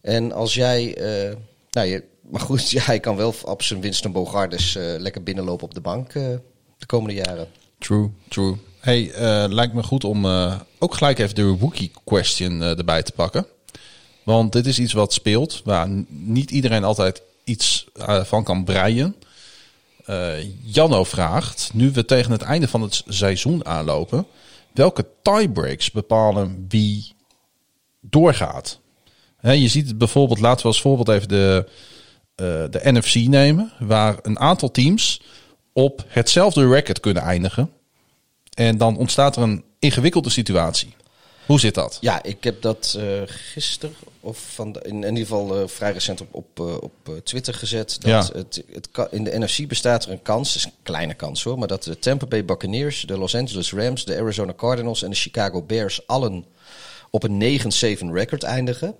En 0.00 0.32
als 0.32 0.54
jij, 0.54 0.94
eh, 0.96 1.36
nou 1.70 1.88
je, 1.88 2.04
maar 2.30 2.40
goed, 2.40 2.70
ja, 2.76 2.82
hij 2.82 3.00
kan 3.00 3.16
wel 3.16 3.34
op 3.44 3.62
zijn 3.62 3.80
Winston 3.80 4.12
Bogardes 4.12 4.76
eh 4.76 4.94
lekker 4.98 5.22
binnenlopen 5.22 5.64
op 5.64 5.74
de 5.74 5.80
bank 5.80 6.12
de 6.12 6.86
komende 6.86 7.14
jaren. 7.14 7.48
True, 7.78 8.10
true. 8.28 8.56
Hey, 8.80 9.10
lijkt 9.48 9.74
me 9.74 9.82
goed 9.82 10.04
om 10.04 10.26
ook 10.78 10.94
gelijk 10.94 11.18
even 11.18 11.34
de 11.34 11.56
rookie 11.60 11.90
question 12.04 12.62
erbij 12.62 13.02
te 13.02 13.12
pakken. 13.12 13.46
Want 14.28 14.52
dit 14.52 14.66
is 14.66 14.78
iets 14.78 14.92
wat 14.92 15.12
speelt, 15.12 15.60
waar 15.64 15.88
niet 16.08 16.50
iedereen 16.50 16.84
altijd 16.84 17.22
iets 17.44 17.86
eh, 17.92 18.24
van 18.24 18.44
kan 18.44 18.64
breien. 18.64 19.14
Eh 20.04 20.32
Janno 20.62 21.04
vraagt, 21.04 21.70
nu 21.74 21.90
we 21.90 22.04
tegen 22.04 22.32
het 22.32 22.42
einde 22.42 22.68
van 22.68 22.82
het 22.82 23.02
seizoen 23.06 23.66
aanlopen, 23.66 24.26
welke 24.72 25.06
tiebreaks 25.22 25.90
bepalen 25.90 26.66
wie 26.68 27.12
doorgaat? 28.00 28.78
Je 29.40 29.68
ziet 29.68 29.86
het 29.86 29.98
bijvoorbeeld, 29.98 30.40
laten 30.40 30.62
we 30.62 30.68
als 30.68 30.80
voorbeeld 30.80 31.08
even 31.08 31.28
de, 31.28 31.68
eh, 32.34 32.44
de 32.46 32.80
NFC 32.82 33.14
nemen, 33.14 33.72
waar 33.78 34.18
een 34.22 34.38
aantal 34.38 34.70
teams 34.70 35.20
op 35.72 36.04
hetzelfde 36.08 36.68
record 36.68 37.00
kunnen 37.00 37.22
eindigen. 37.22 37.70
En 38.54 38.78
dan 38.78 38.96
ontstaat 38.96 39.36
er 39.36 39.42
een 39.42 39.64
ingewikkelde 39.78 40.30
situatie. 40.30 40.96
Hoe 41.48 41.60
zit 41.60 41.74
dat? 41.74 41.98
Ja, 42.00 42.22
ik 42.22 42.44
heb 42.44 42.62
dat 42.62 42.96
eh 42.98 43.22
gisteren, 43.26 43.94
of 44.20 44.38
van 44.54 44.72
de- 44.72 44.80
in, 44.84 44.94
in 45.04 45.16
ieder 45.16 45.18
geval 45.26 45.60
eh, 45.62 45.68
vrij 45.68 45.92
recent 45.92 46.20
op, 46.20 46.28
op, 46.34 46.46
eh, 46.68 46.74
op 46.80 47.20
Twitter 47.24 47.54
gezet. 47.54 47.96
Dat 48.00 48.10
Ja. 48.10 48.38
het, 48.38 48.62
het, 48.72 48.90
kan- 48.90 49.08
in 49.10 49.24
de 49.24 49.38
NFC 49.38 49.66
bestaat 49.68 50.04
er 50.04 50.10
een 50.10 50.22
kans, 50.22 50.56
is 50.56 50.64
een 50.64 50.72
kleine 50.82 51.14
kans 51.14 51.42
hoor, 51.42 51.58
maar 51.58 51.68
dat 51.68 51.82
de 51.84 51.98
Tampa 51.98 52.26
Bay 52.26 52.44
Buccaneers, 52.44 53.00
de 53.06 53.18
Los 53.18 53.34
Angeles 53.34 53.72
Rams, 53.72 54.04
de 54.04 54.16
Arizona 54.16 54.54
Cardinals 54.56 55.02
en 55.02 55.10
de 55.10 55.16
Chicago 55.16 55.62
Bears 55.62 56.06
allen 56.06 56.44
op 57.10 57.22
een 57.22 57.38
9-7 57.38 58.12
record 58.12 58.42
eindigen. 58.42 58.94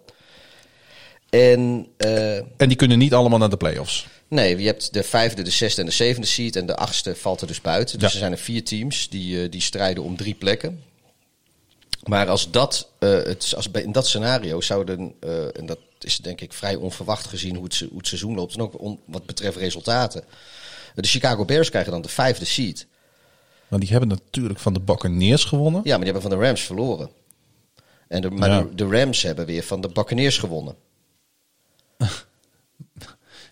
En 1.30 1.86
En 2.56 2.68
die 2.68 2.76
kunnen 2.76 2.98
niet 2.98 3.14
allemaal 3.14 3.38
naar 3.38 3.50
de 3.50 3.56
playoffs. 3.56 4.06
Nee, 4.28 4.58
je 4.58 4.66
hebt 4.66 4.92
de 4.92 5.02
vijfde, 5.02 5.42
de 5.42 5.50
zesde 5.50 5.80
en 5.80 5.86
de 5.86 5.92
zevende 5.92 6.26
seed. 6.26 6.56
En 6.56 6.66
de 6.66 6.76
achtste 6.76 7.14
valt 7.16 7.40
er 7.40 7.46
dus 7.46 7.60
buiten. 7.60 7.98
Dus 7.98 8.08
Ja. 8.08 8.12
er 8.14 8.20
zijn 8.20 8.32
er 8.32 8.38
vier 8.38 8.64
teams 8.64 9.08
die, 9.08 9.48
die 9.48 9.60
strijden 9.60 10.02
om 10.02 10.16
drie 10.16 10.34
plekken. 10.34 10.82
Maar 12.08 12.28
als 12.28 12.50
dat, 12.50 12.88
eh, 12.98 13.08
het, 13.10 13.52
als 13.56 13.68
in 13.72 13.92
dat 13.92 14.06
scenario 14.06 14.60
zouden, 14.60 15.14
eh, 15.20 15.56
en 15.58 15.66
dat 15.66 15.78
is 16.00 16.16
denk 16.16 16.40
ik 16.40 16.52
vrij 16.52 16.74
onverwacht 16.74 17.26
gezien 17.26 17.54
hoe 17.54 17.64
het, 17.64 17.74
se- 17.74 17.86
hoe 17.88 17.98
het 17.98 18.06
seizoen 18.06 18.34
loopt. 18.34 18.54
En 18.54 18.60
ook 18.60 18.80
on- 18.80 19.00
wat 19.04 19.26
betreft 19.26 19.56
resultaten. 19.56 20.24
De 20.94 21.06
Chicago 21.08 21.44
Bears 21.44 21.70
krijgen 21.70 21.92
dan 21.92 22.02
de 22.02 22.08
vijfde 22.08 22.44
seed. 22.44 22.86
Maar 23.68 23.78
die 23.80 23.88
hebben 23.88 24.08
natuurlijk 24.08 24.58
van 24.58 24.72
de 24.72 24.80
Buccaneers 24.80 25.44
gewonnen. 25.44 25.80
Ja, 25.84 25.96
maar 25.96 26.04
die 26.04 26.12
hebben 26.12 26.30
van 26.30 26.40
de 26.40 26.46
Rams 26.46 26.60
verloren. 26.62 27.10
En 28.08 28.20
de, 28.22 28.30
maar 28.30 28.48
Ja. 28.50 28.62
de, 28.62 28.74
de 28.74 28.86
Rams 28.98 29.22
hebben 29.22 29.46
weer 29.46 29.62
van 29.62 29.80
de 29.80 29.88
Buccaneers 29.88 30.38
gewonnen. 30.38 30.76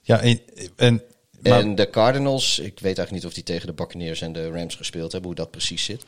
Ja, 0.02 0.20
en, 0.20 0.40
en, 0.76 1.02
maar, 1.48 1.60
En 1.60 1.74
de 1.74 1.90
Cardinals, 1.90 2.58
ik 2.58 2.80
weet 2.80 2.98
eigenlijk 2.98 3.10
niet 3.10 3.26
of 3.26 3.32
die 3.32 3.42
tegen 3.42 3.66
de 3.66 3.72
Buccaneers 3.72 4.20
en 4.20 4.32
de 4.32 4.50
Rams 4.50 4.74
gespeeld 4.74 5.12
hebben, 5.12 5.30
hoe 5.30 5.40
dat 5.40 5.50
precies 5.50 5.84
zit. 5.84 6.02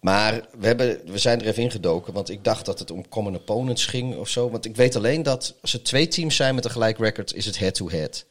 Maar 0.00 0.40
we, 0.58 0.66
hebben, 0.66 1.00
we 1.06 1.18
zijn 1.18 1.40
er 1.40 1.46
even 1.46 1.62
ingedoken, 1.62 2.12
want 2.12 2.30
ik 2.30 2.44
dacht 2.44 2.66
dat 2.66 2.78
het 2.78 2.90
om 2.90 3.08
common 3.08 3.36
opponents 3.36 3.86
ging 3.86 4.16
of 4.16 4.28
zo. 4.28 4.50
Want 4.50 4.64
ik 4.64 4.76
weet 4.76 4.96
alleen 4.96 5.22
dat 5.22 5.54
als 5.60 5.72
er 5.72 5.82
twee 5.82 6.08
teams 6.08 6.36
zijn 6.36 6.54
met 6.54 6.64
een 6.64 6.70
gelijk 6.70 6.98
record, 6.98 7.34
is 7.34 7.44
het 7.44 7.58
head-to-head. 7.58 8.24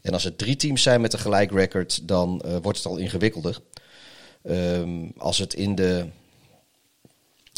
En 0.00 0.12
als 0.12 0.24
er 0.24 0.36
drie 0.36 0.56
teams 0.56 0.82
zijn 0.82 1.00
met 1.00 1.12
een 1.12 1.18
gelijk 1.18 1.50
record, 1.50 2.08
dan 2.08 2.40
eh, 2.40 2.56
wordt 2.62 2.78
het 2.78 2.86
al 2.86 2.96
ingewikkelder. 2.96 3.60
Ehm, 4.42 5.08
als 5.16 5.38
het 5.38 5.54
in 5.54 5.74
de, 5.74 6.06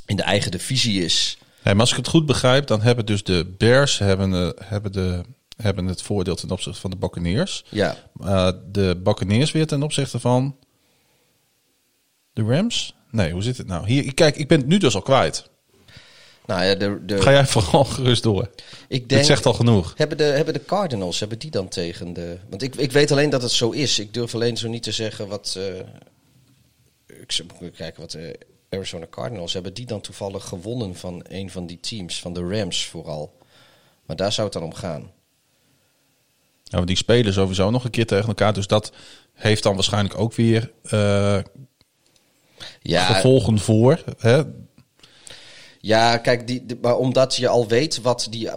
in 0.07 0.17
de 0.17 0.23
eigen 0.23 0.51
divisie 0.51 1.05
is, 1.05 1.39
nee, 1.63 1.75
maar 1.75 1.83
als 1.83 1.91
ik 1.91 1.97
het 1.97 2.09
goed 2.09 2.27
begrijp, 2.27 2.67
dan 2.67 2.81
hebben 2.81 3.07
dus 3.07 3.25
de 3.25 3.55
Bears 3.59 3.99
hebben, 3.99 4.35
eh, 4.35 4.69
hebben 4.69 4.93
de 4.93 5.23
hebben 5.57 5.87
het 5.87 6.03
voordeel 6.03 6.35
ten 6.35 6.51
opzichte 6.51 6.81
van 6.81 6.91
de 6.91 6.97
Buccaneers. 6.97 7.65
Ja, 7.71 7.97
Uh, 8.21 8.51
de 8.73 9.01
Buccaneers 9.03 9.53
weer 9.53 9.67
ten 9.67 9.83
opzichte 9.83 10.21
van 10.21 10.57
de 12.33 12.43
Rams? 12.43 12.95
Nee, 13.11 13.33
hoe 13.33 13.43
zit 13.43 13.57
het 13.57 13.67
nou? 13.67 13.87
Hier, 13.87 14.15
kijk, 14.15 14.37
ik 14.37 14.49
ben 14.49 14.59
het 14.59 14.67
nu 14.67 14.79
dus 14.79 14.95
al 14.95 15.03
kwijt. 15.03 15.49
nou 16.47 16.65
ja, 16.65 16.75
de, 16.75 17.05
de, 17.05 17.23
Ga 17.23 17.31
jij 17.31 17.47
vooral 17.47 17.85
gerust 17.95 18.23
door. 18.23 18.51
ik 18.89 19.09
denk... 19.09 19.25
zegt 19.25 19.47
al 19.47 19.53
genoeg. 19.55 19.93
Hebben 19.97 20.17
de, 20.19 20.25
hebben 20.25 20.55
de 20.55 20.65
Cardinals, 20.65 21.21
hebben 21.21 21.39
die 21.39 21.51
dan 21.51 21.69
tegen 21.69 22.13
de... 22.13 22.39
Want 22.49 22.63
ik, 22.63 22.75
ik 22.75 22.93
weet 22.93 23.11
alleen 23.11 23.31
dat 23.31 23.43
het 23.43 23.51
zo 23.51 23.71
is. 23.71 23.99
Ik 23.99 24.15
durf 24.15 24.35
alleen 24.35 24.57
zo 24.57 24.69
niet 24.69 24.83
te 24.83 24.93
zeggen 24.93 25.29
wat... 25.29 25.57
eh, 25.59 25.79
ik 27.21 27.33
zou 27.33 27.49
moeten 27.49 27.73
kijken 27.73 28.01
wat 28.01 28.11
de 28.11 28.39
Arizona 28.71 29.07
Cardinals... 29.11 29.53
Hebben 29.53 29.75
die 29.75 29.87
dan 29.87 30.01
toevallig 30.01 30.45
gewonnen 30.45 30.95
van 30.95 31.25
een 31.29 31.51
van 31.51 31.67
die 31.67 31.81
teams? 31.81 32.21
Van 32.21 32.33
de 32.33 32.41
Rams 32.49 32.87
vooral. 32.87 33.39
Maar 34.07 34.17
daar 34.17 34.33
zou 34.33 34.47
het 34.47 34.57
dan 34.57 34.67
om 34.67 34.75
gaan. 34.75 35.11
Nou, 36.71 36.85
die 36.87 36.97
spelen 36.97 37.33
sowieso 37.33 37.71
nog 37.71 37.85
een 37.85 37.91
keer 37.91 38.07
tegen 38.07 38.27
elkaar. 38.27 38.53
Dus 38.53 38.67
dat 38.67 38.93
heeft 39.33 39.63
dan 39.63 39.75
waarschijnlijk 39.75 40.19
ook 40.19 40.35
weer 40.35 40.73
eh, 40.83 41.39
Ja, 42.83 43.05
gevolgen 43.05 43.59
voor. 43.59 44.03
Hè? 44.19 44.43
ja 45.81 46.17
kijk, 46.17 46.47
die, 46.47 46.67
de- 46.67 46.79
maar 46.83 46.97
omdat 46.97 47.37
je 47.37 47.49
al 47.49 47.67
weet 47.67 48.01
wat 48.01 48.27
die, 48.31 48.49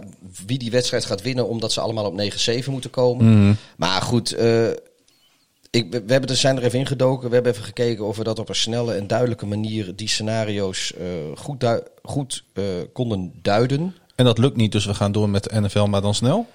wie 0.46 0.58
die 0.58 0.70
wedstrijd 0.70 1.04
gaat 1.04 1.22
winnen... 1.22 1.48
omdat 1.48 1.72
ze 1.72 1.80
allemaal 1.80 2.04
op 2.04 2.20
9-7 2.64 2.64
moeten 2.66 2.90
komen. 2.90 3.58
Maar 3.76 4.02
goed... 4.02 4.32
eh, 4.32 4.68
ik, 5.70 5.90
we 5.90 6.02
hebben 6.06 6.28
er, 6.30 6.36
zijn 6.36 6.56
er 6.56 6.62
even 6.62 6.78
ingedoken. 6.78 7.28
We 7.28 7.34
hebben 7.34 7.52
even 7.52 7.64
gekeken 7.64 8.04
of 8.06 8.16
we 8.16 8.24
dat 8.24 8.38
op 8.38 8.48
een 8.48 8.54
snelle 8.54 8.94
en 8.94 9.06
duidelijke 9.06 9.46
manier 9.46 9.96
die 9.96 10.08
scenario's 10.08 10.92
eh, 10.94 11.04
goed, 11.34 11.64
goed 12.02 12.44
konden 12.92 13.32
duiden. 13.42 13.96
En 14.16 14.24
dat 14.24 14.38
lukt 14.38 14.56
niet, 14.56 14.72
dus 14.72 14.84
we 14.86 14.94
gaan 14.94 15.12
door 15.12 15.28
met 15.28 15.44
de 15.44 15.60
NFL, 15.60 15.84
maar 15.84 16.00
dan 16.02 16.14
snel. 16.14 16.46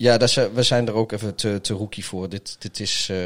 Ja, 0.00 0.18
dat 0.18 0.30
zijn, 0.30 0.52
we 0.52 0.62
zijn 0.62 0.86
er 0.86 0.94
ook 0.94 1.12
even 1.12 1.34
te, 1.34 1.58
te 1.62 1.74
rookie 1.74 2.04
voor. 2.04 2.28
Dit, 2.28 2.56
dit 2.58 2.80
is 2.80 3.08
eh, 3.10 3.16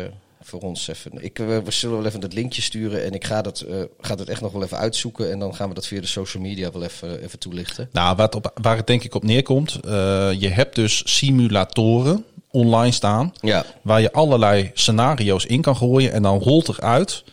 voor 0.42 0.60
ons 0.60 0.88
even. 0.88 1.24
Ik, 1.24 1.38
we, 1.38 1.62
we 1.62 1.70
zullen 1.70 1.96
wel 1.96 2.06
even 2.06 2.20
het 2.20 2.32
linkje 2.32 2.62
sturen 2.62 3.04
en 3.04 3.12
ik 3.12 3.24
ga 3.26 3.42
dat, 3.42 3.60
eh, 3.60 3.76
ga 4.00 4.14
dat 4.14 4.28
echt 4.28 4.40
nog 4.40 4.52
wel 4.52 4.62
even 4.62 4.78
uitzoeken. 4.78 5.30
En 5.30 5.38
dan 5.38 5.54
gaan 5.54 5.68
we 5.68 5.74
dat 5.74 5.86
via 5.86 6.00
de 6.00 6.06
social 6.06 6.42
media 6.42 6.70
wel 6.72 6.82
even, 6.82 7.22
even 7.22 7.38
toelichten. 7.38 7.88
Nou, 7.92 8.16
waar 8.16 8.26
het, 8.26 8.34
op, 8.34 8.52
waar 8.62 8.76
het 8.76 8.86
denk 8.86 9.02
ik 9.04 9.14
op 9.14 9.22
neerkomt, 9.22 9.74
eh, 9.84 9.90
je 10.32 10.48
hebt 10.48 10.74
dus 10.74 11.16
simulatoren 11.16 12.24
online 12.50 12.92
staan, 12.92 13.32
Ja, 13.40 13.64
waar 13.82 14.00
je 14.00 14.12
allerlei 14.12 14.70
scenario's 14.74 15.44
in 15.44 15.60
kan 15.60 15.76
gooien 15.76 16.12
en 16.12 16.22
dan 16.22 16.38
rolt 16.38 16.68
eruit 16.68 17.24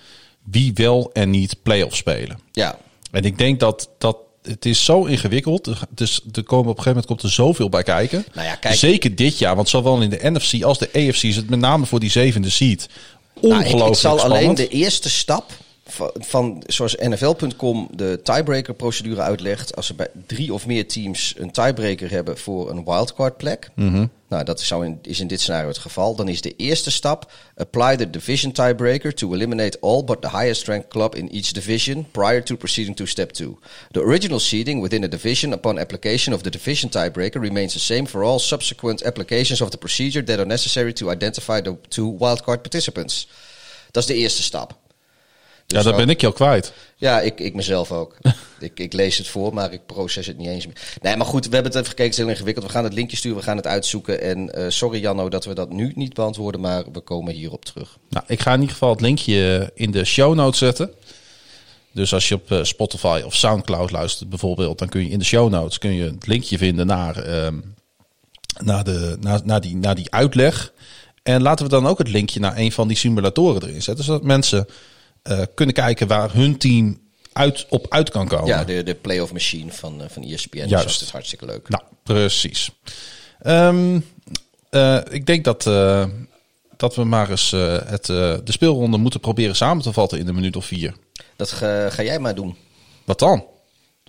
wie 0.44 0.72
wel 0.74 1.10
en 1.14 1.30
niet 1.30 1.56
play-off 1.64 1.96
spelen. 1.96 2.40
ja, 2.52 2.78
En 3.12 3.24
ik 3.24 3.38
denk 3.38 3.60
dat, 3.60 3.90
dat 3.98 4.18
het 4.44 4.66
is 4.66 4.86
zo 4.86 5.04
ingewikkeld. 5.06 5.70
Dus 5.90 6.22
er 6.34 6.44
komen 6.44 6.72
op 6.72 6.78
een 6.78 6.84
gegeven 6.84 6.90
moment 6.90 7.06
komt 7.06 7.22
er 7.24 7.30
zoveel 7.32 7.70
bij 7.70 7.84
kijken. 7.84 8.26
Nou 8.34 8.48
ja, 8.48 8.56
kijk- 8.56 8.76
Zeker 8.76 9.16
dit 9.16 9.38
jaar, 9.38 9.56
want 9.56 9.70
zowel 9.70 10.02
in 10.02 10.10
de 10.10 10.20
NFC 10.32 10.64
als 10.64 10.78
de 10.80 10.90
AFC 10.94 11.24
is 11.24 11.36
het 11.36 11.50
met 11.50 11.60
name 11.60 11.86
voor 11.86 12.00
die 12.00 12.10
zevende 12.12 12.50
seed 12.50 12.88
Nou, 13.42 13.54
ongelooflijk 13.56 13.86
ik, 13.88 13.94
ik 13.94 14.00
zal 14.00 14.18
spannend. 14.18 14.42
alleen 14.44 14.56
de 14.56 14.68
eerste 14.68 15.10
stap 15.10 15.52
van, 15.92 16.12
van 16.20 16.64
zoals 16.68 16.96
NFL.com 16.96 17.88
de 17.92 18.20
tiebreaker 18.24 18.74
procedure 18.74 19.22
uitlegt. 19.22 19.76
Als 19.76 19.90
er 19.90 19.96
bij 19.96 20.08
drie 20.28 20.54
of 20.54 20.66
meer 20.66 20.88
teams 20.88 21.34
een 21.38 21.52
tiebreaker 21.52 22.12
hebben 22.12 22.38
voor 22.38 22.70
een 22.70 22.84
wildcard 22.84 23.38
plek. 23.38 23.70
Mhm. 23.76 24.06
Nou, 24.28 24.44
dat 24.44 24.62
zou 24.62 24.86
in, 24.86 25.00
is 25.02 25.20
in 25.20 25.28
dit 25.28 25.42
scenario 25.42 25.68
het 25.68 25.78
geval. 25.78 26.16
Dan 26.16 26.28
is 26.28 26.42
de 26.42 26.56
eerste 26.56 26.92
stap 26.92 27.32
apply 27.56 27.96
the 27.96 28.10
division 28.10 28.52
tiebreaker 28.52 29.14
to 29.14 29.34
eliminate 29.34 29.80
all 29.80 30.04
but 30.04 30.22
the 30.22 30.30
highest 30.30 30.68
ranked 30.68 30.90
club 30.90 31.16
in 31.16 31.30
each 31.30 31.52
division 31.52 32.08
prior 32.12 32.44
to 32.44 32.56
proceeding 32.56 32.96
to 32.96 33.06
step 33.06 33.32
2. 33.32 33.58
The 33.92 34.00
original 34.00 34.40
seeding 34.40 34.82
within 34.82 35.04
a 35.04 35.08
division 35.08 35.54
upon 35.54 35.80
application 35.80 36.34
of 36.34 36.42
the 36.42 36.50
division 36.50 36.90
tiebreaker 36.90 37.42
remains 37.42 37.74
the 37.74 37.80
same 37.80 38.08
for 38.08 38.24
all 38.24 38.40
subsequent 38.40 39.04
applications 39.04 39.62
of 39.62 39.70
the 39.70 39.78
procedure 39.78 40.24
that 40.24 40.38
are 40.40 40.48
necessary 40.48 40.94
to 40.94 41.12
identify 41.12 41.62
the 41.62 41.78
two 41.88 42.18
wildcard 42.20 42.62
participants. 42.62 43.28
Dat 43.92 44.04
is 44.04 44.10
de 44.10 44.16
eerste 44.16 44.44
stap. 44.44 44.81
Ja, 45.72 45.78
Dus 45.78 45.86
dat 45.86 45.96
ben 45.96 46.10
ik 46.10 46.22
je 46.22 46.28
al 46.28 46.34
kwijt. 46.34 46.74
ja, 46.96 47.20
ik, 47.20 47.40
ik 47.40 47.54
mezelf 47.54 47.92
ook. 47.92 48.18
ik, 48.60 48.80
ik 48.80 48.94
lees 48.94 49.18
het 49.18 49.28
voor, 49.28 49.54
maar 49.54 49.74
ik 49.74 49.86
proces 49.86 50.28
het 50.28 50.38
niet 50.38 50.48
eens 50.48 50.66
meer. 50.66 50.78
Nee, 51.02 51.18
maar 51.18 51.26
goed, 51.26 51.46
we 51.46 51.54
hebben 51.54 51.72
het 51.72 51.82
even 51.82 51.90
gekeken. 51.90 52.04
Het 52.04 52.14
is 52.14 52.20
heel 52.20 52.30
ingewikkeld. 52.34 52.66
We 52.66 52.72
gaan 52.72 52.84
het 52.84 52.94
linkje 52.94 53.18
sturen, 53.18 53.38
we 53.38 53.44
gaan 53.44 53.58
het 53.58 53.68
uitzoeken. 53.68 54.22
En 54.22 54.54
eh, 54.54 54.66
sorry 54.70 55.00
Janno 55.00 55.30
dat 55.30 55.46
we 55.46 55.54
dat 55.54 55.70
nu 55.70 55.92
niet 55.96 56.14
beantwoorden, 56.14 56.62
maar 56.62 56.84
we 56.92 57.00
komen 57.00 57.34
hierop 57.34 57.66
terug. 57.66 57.98
Nou, 58.10 58.26
ik 58.28 58.40
ga 58.40 58.54
in 58.54 58.60
ieder 58.60 58.74
geval 58.74 58.90
het 58.90 59.02
linkje 59.02 59.72
in 59.74 59.92
de 59.92 60.06
show 60.06 60.36
notes 60.36 60.60
zetten. 60.60 60.94
Dus 61.92 62.14
als 62.14 62.28
je 62.28 62.36
op 62.36 62.52
eh, 62.52 62.64
Spotify 62.64 63.22
of 63.26 63.36
Soundcloud 63.36 63.92
luistert 63.92 64.30
bijvoorbeeld, 64.30 64.80
dan 64.80 64.90
kun 64.90 65.04
je 65.04 65.10
in 65.10 65.20
de 65.20 65.26
show 65.26 65.50
notes 65.50 65.78
kun 65.78 65.94
je 65.94 66.04
het 66.04 66.28
linkje 66.28 66.58
vinden 66.58 66.88
naar, 66.88 67.18
ehm, 67.18 67.60
naar, 68.60 68.84
de, 68.84 69.18
naar, 69.20 69.42
naar, 69.44 69.62
die, 69.62 69.76
naar 69.76 69.96
die 69.96 70.12
uitleg. 70.12 70.74
En 71.24 71.42
laten 71.42 71.66
we 71.66 71.72
dan 71.72 71.88
ook 71.88 71.98
het 71.98 72.10
linkje 72.10 72.40
naar 72.40 72.58
een 72.58 72.72
van 72.72 72.88
die 72.88 72.98
simulatoren 72.98 73.64
erin 73.64 73.82
zetten, 73.82 74.06
zodat 74.06 74.24
mensen 74.24 74.68
eh, 75.22 75.42
kunnen 75.54 75.76
kijken 75.76 76.08
waar 76.08 76.34
hun 76.34 76.58
team 76.58 77.00
uit, 77.34 77.66
op 77.70 77.86
uit 77.90 78.10
kan 78.10 78.28
komen. 78.28 78.48
Ja, 78.48 78.64
de, 78.64 78.84
de 78.84 78.96
playoff 78.96 79.32
machine 79.32 79.72
van, 79.72 80.02
eh, 80.02 80.10
van 80.10 80.24
ESPN. 80.24 80.58
Dus 80.58 80.70
Juist. 80.70 80.86
dat 80.86 81.02
is 81.02 81.10
hartstikke 81.10 81.46
leuk. 81.46 81.70
Nou, 81.70 81.84
precies. 82.04 82.72
Ehm, 83.40 84.00
eh, 84.70 85.00
ik 85.10 85.26
denk 85.26 85.44
dat, 85.44 85.64
dat 86.78 86.96
we 86.96 87.04
maar 87.04 87.30
eens 87.30 87.52
het, 87.52 88.06
de 88.06 88.42
speelronde 88.46 88.98
moeten 88.98 89.20
proberen 89.20 89.56
samen 89.56 89.84
te 89.84 89.94
vatten 89.94 90.20
in 90.20 90.28
een 90.28 90.36
minuut 90.36 90.56
of 90.56 90.66
vier. 90.66 90.96
Dat 91.36 91.52
ga, 91.52 91.90
ga 91.90 92.04
jij 92.04 92.20
maar 92.20 92.36
doen. 92.36 92.58
Wat 93.04 93.20
dan? 93.20 93.46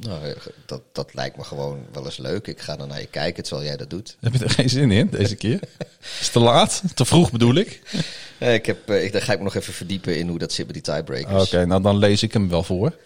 Nou, 0.07 0.25
eh, 0.25 0.37
dat, 0.67 0.83
dat 0.93 1.15
lijkt 1.15 1.37
me 1.37 1.45
gewoon 1.45 1.87
wel 1.93 2.05
eens 2.05 2.17
leuk. 2.17 2.47
Ik 2.47 2.61
ga 2.61 2.77
dan 2.77 2.89
naar 2.89 3.01
je 3.01 3.07
kijken 3.07 3.43
terwijl 3.43 3.67
jij 3.67 3.77
dat 3.77 3.91
doet. 3.91 4.17
Heb 4.21 4.33
je 4.33 4.45
er 4.45 4.51
geen 4.51 4.69
zin 4.69 4.91
in 4.91 5.09
deze 5.11 5.37
keer? 5.37 5.61
Is 6.21 6.29
te 6.29 6.41
laat? 6.41 6.83
Te 6.95 7.05
vroeg 7.05 7.31
bedoel 7.31 7.55
ik? 7.55 7.81
Eh, 8.39 8.55
ik 8.55 8.67
heb, 8.67 8.89
eh, 8.89 9.05
ik, 9.05 9.13
dan 9.13 9.23
ga 9.23 9.33
ik 9.33 9.39
me 9.39 9.45
nog 9.45 9.55
even 9.55 9.73
verdiepen 9.73 10.19
in 10.19 10.29
hoe 10.29 10.39
dat 10.39 10.53
zit 10.53 10.67
bij 10.67 10.75
die 10.75 10.83
tiebreakers. 10.83 11.47
Oké, 11.47 11.67
nou 11.67 11.83
dan 11.83 11.97
lees 11.97 12.23
ik 12.23 12.33
hem 12.33 12.49
wel 12.49 12.63
voor. 12.63 12.97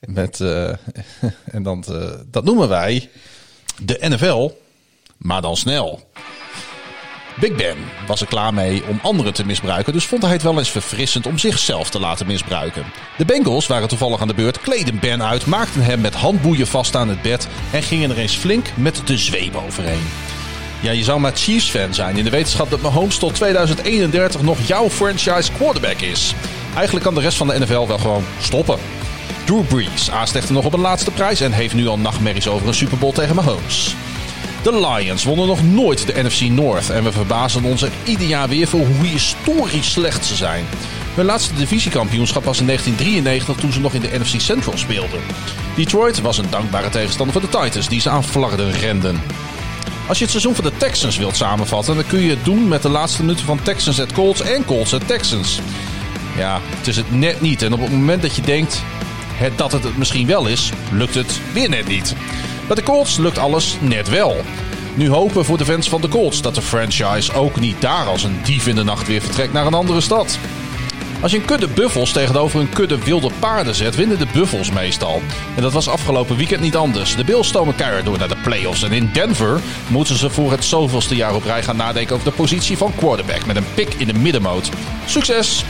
Met, 0.00 0.40
en 1.56 1.62
dan, 1.62 1.84
dat 2.30 2.44
noemen 2.44 2.68
wij 2.68 3.10
de 3.82 3.96
NFL, 4.00 4.50
maar 5.16 5.42
dan 5.42 5.56
snel. 5.56 6.10
Big 7.38 7.54
Ben 7.54 7.76
was 8.06 8.20
er 8.20 8.26
klaar 8.26 8.54
mee 8.54 8.82
om 8.86 8.98
anderen 9.02 9.32
te 9.32 9.46
misbruiken, 9.46 9.92
dus 9.92 10.06
vond 10.06 10.22
hij 10.22 10.32
het 10.32 10.42
wel 10.42 10.58
eens 10.58 10.70
verfrissend 10.70 11.26
om 11.26 11.38
zichzelf 11.38 11.90
te 11.90 12.00
laten 12.00 12.26
misbruiken. 12.26 12.84
De 13.16 13.24
Bengals 13.24 13.66
waren 13.66 13.88
toevallig 13.88 14.20
aan 14.20 14.28
de 14.28 14.34
beurt, 14.34 14.60
kleden 14.60 14.98
Ben 14.98 15.22
uit, 15.22 15.46
maakten 15.46 15.82
hem 15.82 16.00
met 16.00 16.14
handboeien 16.14 16.66
vast 16.66 16.96
aan 16.96 17.08
het 17.08 17.22
bed 17.22 17.48
en 17.70 17.82
gingen 17.82 18.10
er 18.10 18.18
eens 18.18 18.36
flink 18.36 18.66
met 18.74 19.02
de 19.04 19.18
zweep 19.18 19.56
overheen. 19.66 20.02
Ja, 20.80 20.90
je 20.90 21.02
zou 21.02 21.20
maar 21.20 21.36
Chiefs-fan 21.36 21.94
zijn 21.94 22.16
in 22.16 22.24
de 22.24 22.30
wetenschap 22.30 22.70
dat 22.70 22.80
Mahomes 22.80 23.18
tot 23.18 23.34
2031 23.34 24.42
nog 24.42 24.58
jouw 24.66 24.90
franchise 24.90 25.52
quarterback 25.52 26.00
is. 26.00 26.34
Eigenlijk 26.74 27.04
kan 27.04 27.14
de 27.14 27.20
rest 27.20 27.36
van 27.36 27.46
de 27.46 27.58
NFL 27.58 27.86
wel 27.86 27.98
gewoon 27.98 28.24
stoppen. 28.40 28.78
Drew 29.44 29.66
Brees 29.66 30.10
aast 30.10 30.34
echter 30.34 30.54
nog 30.54 30.64
op 30.64 30.72
een 30.72 30.80
laatste 30.80 31.10
prijs 31.10 31.40
en 31.40 31.52
heeft 31.52 31.74
nu 31.74 31.86
al 31.86 31.98
nachtmerries 31.98 32.48
over 32.48 32.68
een 32.68 32.74
Super 32.74 32.98
Bowl 32.98 33.12
tegen 33.12 33.34
Mahomes. 33.34 33.94
De 34.62 34.88
Lions 34.88 35.24
wonnen 35.24 35.46
nog 35.46 35.62
nooit 35.62 36.06
de 36.06 36.22
NFC 36.22 36.40
North 36.40 36.90
en 36.90 37.04
we 37.04 37.12
verbazen 37.12 37.64
ons 37.64 37.82
er 37.82 37.90
ieder 38.04 38.26
jaar 38.26 38.48
weer 38.48 38.66
voor 38.68 38.86
hoe 38.86 39.06
historisch 39.06 39.92
slecht 39.92 40.24
ze 40.24 40.36
zijn. 40.36 40.64
Hun 41.14 41.24
laatste 41.24 41.54
divisiekampioenschap 41.54 42.44
was 42.44 42.60
in 42.60 42.66
1993 42.66 43.56
toen 43.56 43.72
ze 43.72 43.80
nog 43.80 43.92
in 43.92 44.00
de 44.00 44.18
NFC 44.18 44.40
Central 44.40 44.78
speelden. 44.78 45.20
Detroit 45.76 46.20
was 46.20 46.38
een 46.38 46.50
dankbare 46.50 46.88
tegenstander 46.88 47.32
voor 47.32 47.50
de 47.50 47.58
Titans 47.58 47.88
die 47.88 48.00
ze 48.00 48.10
aan 48.10 48.24
flarden 48.24 48.72
renden. 48.72 49.22
Als 50.08 50.18
je 50.18 50.24
het 50.24 50.32
seizoen 50.32 50.54
van 50.54 50.64
de 50.64 50.76
Texans 50.76 51.16
wilt 51.16 51.36
samenvatten, 51.36 51.94
dan 51.94 52.06
kun 52.06 52.20
je 52.20 52.30
het 52.30 52.44
doen 52.44 52.68
met 52.68 52.82
de 52.82 52.88
laatste 52.88 53.20
minuten 53.20 53.44
van 53.44 53.62
Texans 53.62 54.00
at 54.00 54.12
Colts 54.12 54.40
en 54.40 54.64
Colts 54.64 54.94
at 54.94 55.06
Texans. 55.06 55.60
Ja, 56.36 56.60
het 56.76 56.86
is 56.86 56.96
het 56.96 57.10
net 57.10 57.40
niet. 57.40 57.62
En 57.62 57.72
op 57.72 57.80
het 57.80 57.90
moment 57.90 58.22
dat 58.22 58.36
je 58.36 58.42
denkt 58.42 58.82
dat 59.56 59.72
het 59.72 59.84
het 59.84 59.96
misschien 59.96 60.26
wel 60.26 60.46
is, 60.46 60.70
lukt 60.92 61.14
het 61.14 61.40
weer 61.52 61.68
net 61.68 61.88
niet. 61.88 62.14
Bij 62.70 62.78
de 62.78 62.90
Colts 62.90 63.16
lukt 63.16 63.38
alles 63.38 63.76
net 63.80 64.08
wel. 64.08 64.36
Nu 64.94 65.08
hopen 65.08 65.44
voor 65.44 65.58
de 65.58 65.64
fans 65.64 65.88
van 65.88 66.00
de 66.00 66.08
Colts 66.08 66.42
dat 66.42 66.54
de 66.54 66.62
franchise 66.62 67.32
ook 67.32 67.60
niet 67.60 67.80
daar 67.80 68.06
als 68.06 68.22
een 68.22 68.40
dief 68.44 68.66
in 68.66 68.74
de 68.74 68.82
nacht 68.82 69.06
weer 69.06 69.20
vertrekt 69.20 69.52
naar 69.52 69.66
een 69.66 69.74
andere 69.74 70.00
stad. 70.00 70.38
Als 71.20 71.32
je 71.32 71.38
een 71.38 71.44
kudde 71.44 71.68
buffels 71.68 72.12
tegenover 72.12 72.60
een 72.60 72.68
kudde 72.68 73.04
wilde 73.04 73.30
paarden 73.38 73.74
zet, 73.74 73.96
winnen 73.96 74.18
de 74.18 74.26
buffels 74.32 74.70
meestal. 74.70 75.22
En 75.56 75.62
dat 75.62 75.72
was 75.72 75.88
afgelopen 75.88 76.36
weekend 76.36 76.60
niet 76.60 76.76
anders. 76.76 77.16
De 77.16 77.24
Bills 77.24 77.48
stomen 77.48 77.74
keihard 77.74 78.04
door 78.04 78.18
naar 78.18 78.28
de 78.28 78.40
playoffs. 78.42 78.82
En 78.82 78.92
in 78.92 79.10
Denver 79.12 79.60
moeten 79.86 80.16
ze 80.16 80.30
voor 80.30 80.50
het 80.50 80.64
zoveelste 80.64 81.16
jaar 81.16 81.34
op 81.34 81.44
rij 81.44 81.62
gaan 81.62 81.76
nadenken 81.76 82.14
over 82.14 82.30
de 82.30 82.36
positie 82.36 82.76
van 82.76 82.92
quarterback 82.96 83.46
met 83.46 83.56
een 83.56 83.74
pick 83.74 83.94
in 83.94 84.06
de 84.06 84.14
middenmoot. 84.14 84.70
Succes! 85.06 85.64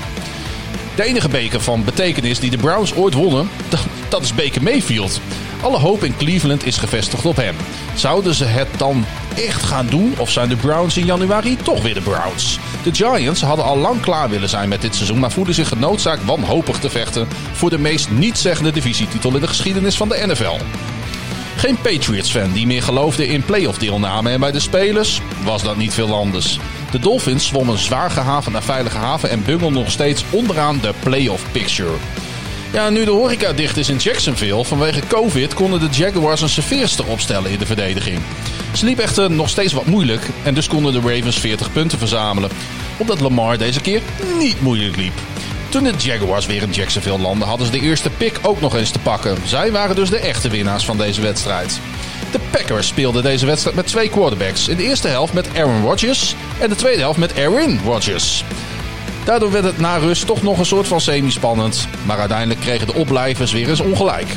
De 0.95 1.03
enige 1.05 1.29
beker 1.29 1.61
van 1.61 1.85
betekenis 1.85 2.39
die 2.39 2.51
de 2.51 2.57
Browns 2.57 2.95
ooit 2.95 3.15
wonnen, 3.15 3.51
dat, 4.09 4.23
is 4.23 4.35
Baker 4.35 4.63
Mayfield. 4.63 5.21
Alle 5.63 5.79
hoop 5.79 6.05
in 6.05 6.17
Cleveland 6.17 6.67
is 6.67 6.77
gevestigd 6.77 7.27
op 7.27 7.37
hem. 7.37 7.57
Zouden 7.95 8.35
ze 8.35 8.45
het 8.45 8.69
dan 8.77 9.05
echt 9.37 9.63
gaan 9.63 9.87
doen 9.87 10.15
of 10.19 10.31
zijn 10.31 10.49
de 10.49 10.57
Browns 10.57 10.97
in 10.97 11.05
januari 11.05 11.57
toch 11.57 11.83
weer 11.83 11.95
de 11.95 12.01
Browns? 12.01 12.59
De 12.83 12.95
Giants 12.95 13.43
hadden 13.43 13.65
al 13.65 13.77
lang 13.77 14.01
klaar 14.01 14.29
willen 14.29 14.49
zijn 14.49 14.69
met 14.69 14.81
dit 14.81 14.95
seizoen, 14.95 15.19
maar 15.19 15.31
voelen 15.31 15.55
zich 15.55 15.69
genoodzaakt 15.69 16.25
wanhopig 16.25 16.79
te 16.79 16.91
vechten 16.91 17.29
voor 17.53 17.71
de 17.71 17.79
meest 17.79 18.11
nietszeggende 18.11 18.71
divisietitel 18.71 19.35
in 19.35 19.41
de 19.41 19.47
geschiedenis 19.47 19.97
van 19.97 20.09
de 20.09 20.23
NFL. 20.27 20.59
Geen 21.57 21.77
Patriots-fan 21.83 22.53
die 22.53 22.67
meer 22.67 22.83
geloofde 22.83 23.27
in 23.27 23.45
playoff 23.45 23.79
deelname 23.79 24.31
en 24.31 24.41
bij 24.41 24.53
de 24.53 24.61
spelers 24.61 25.21
was 25.45 25.63
dat 25.63 25.77
niet 25.77 25.95
veel 25.95 26.15
anders. 26.15 26.59
De 26.91 26.99
Dolphins 26.99 27.47
zwommen 27.47 27.79
zwaar 27.79 28.11
gehavend 28.11 28.53
naar 28.53 28.63
veilige 28.63 28.99
haven 28.99 29.31
en 29.31 29.45
bungelden 29.45 29.73
nog 29.73 29.91
steeds 29.91 30.25
onderaan 30.31 30.81
de 30.81 30.93
playoff 31.03 31.53
picture. 31.53 31.97
Ja, 32.73 32.91
nu 32.91 33.05
de 33.05 33.11
horeca 33.11 33.53
dicht 33.53 33.77
is 33.77 33.89
in 33.89 33.97
Jacksonville 33.97 34.65
vanwege 34.65 35.01
COVID 35.09 35.55
konden 35.55 35.81
de 35.81 35.89
Jaguars 35.91 36.41
een 36.41 36.49
serveerster 36.49 37.07
opstellen 37.07 37.51
in 37.51 37.59
de 37.59 37.67
verdediging. 37.67 38.21
Ze 38.75 38.85
liep 38.85 38.99
echter 38.99 39.31
nog 39.31 39.49
steeds 39.49 39.73
wat 39.73 39.87
moeilijk 39.87 40.23
en 40.43 40.55
dus 40.55 40.69
konden 40.69 40.93
de 40.93 41.15
Ravens 41.15 41.39
40 41.39 41.73
punten 41.73 41.99
verzamelen. 41.99 42.51
Omdat 42.97 43.21
Lamar 43.21 43.59
deze 43.59 43.81
keer 43.81 44.01
niet 44.39 44.61
moeilijk 44.61 44.97
liep. 44.97 45.13
Toen 45.69 45.85
de 45.85 45.93
Jaguars 45.99 46.47
weer 46.47 46.63
in 46.63 46.71
Jacksonville 46.71 47.19
landden, 47.19 47.49
hadden 47.49 47.67
ze 47.67 47.73
de 47.73 47.81
eerste 47.81 48.11
pick 48.11 48.39
ook 48.43 48.61
nog 48.61 48.77
eens 48.77 48.91
te 48.91 48.99
pakken. 48.99 49.37
Zij 49.45 49.73
waren 49.73 49.97
dus 49.97 50.11
de 50.11 50.19
echte 50.19 50.49
winnaars 50.49 50.85
van 50.85 50.97
deze 50.97 51.21
wedstrijd. 51.21 51.81
De 52.33 52.41
Packers 52.51 52.87
speelden 52.87 53.23
deze 53.23 53.47
wedstrijd 53.47 53.77
met 53.77 53.87
twee 53.87 54.09
quarterbacks. 54.09 54.69
In 54.69 54.77
de 54.77 54.83
eerste 54.83 55.09
helft 55.09 55.33
met 55.33 55.49
Aaron 55.57 55.83
Rodgers 55.83 56.35
en 56.61 56.69
de 56.69 56.77
tweede 56.77 57.01
helft 57.01 57.19
met 57.19 57.39
Aaron 57.39 57.81
Rodgers. 57.85 58.45
Daardoor 59.25 59.53
werd 59.53 59.65
het 59.65 59.79
na 59.79 59.97
rust 59.97 60.27
toch 60.27 60.43
nog 60.43 60.59
een 60.59 60.67
soort 60.67 60.87
van 60.87 61.01
semi-spannend. 61.01 61.89
Maar 62.07 62.19
uiteindelijk 62.19 62.61
kregen 62.61 62.87
de 62.87 62.95
opblijvers 62.95 63.53
weer 63.53 63.69
eens 63.69 63.81
ongelijk. 63.81 64.37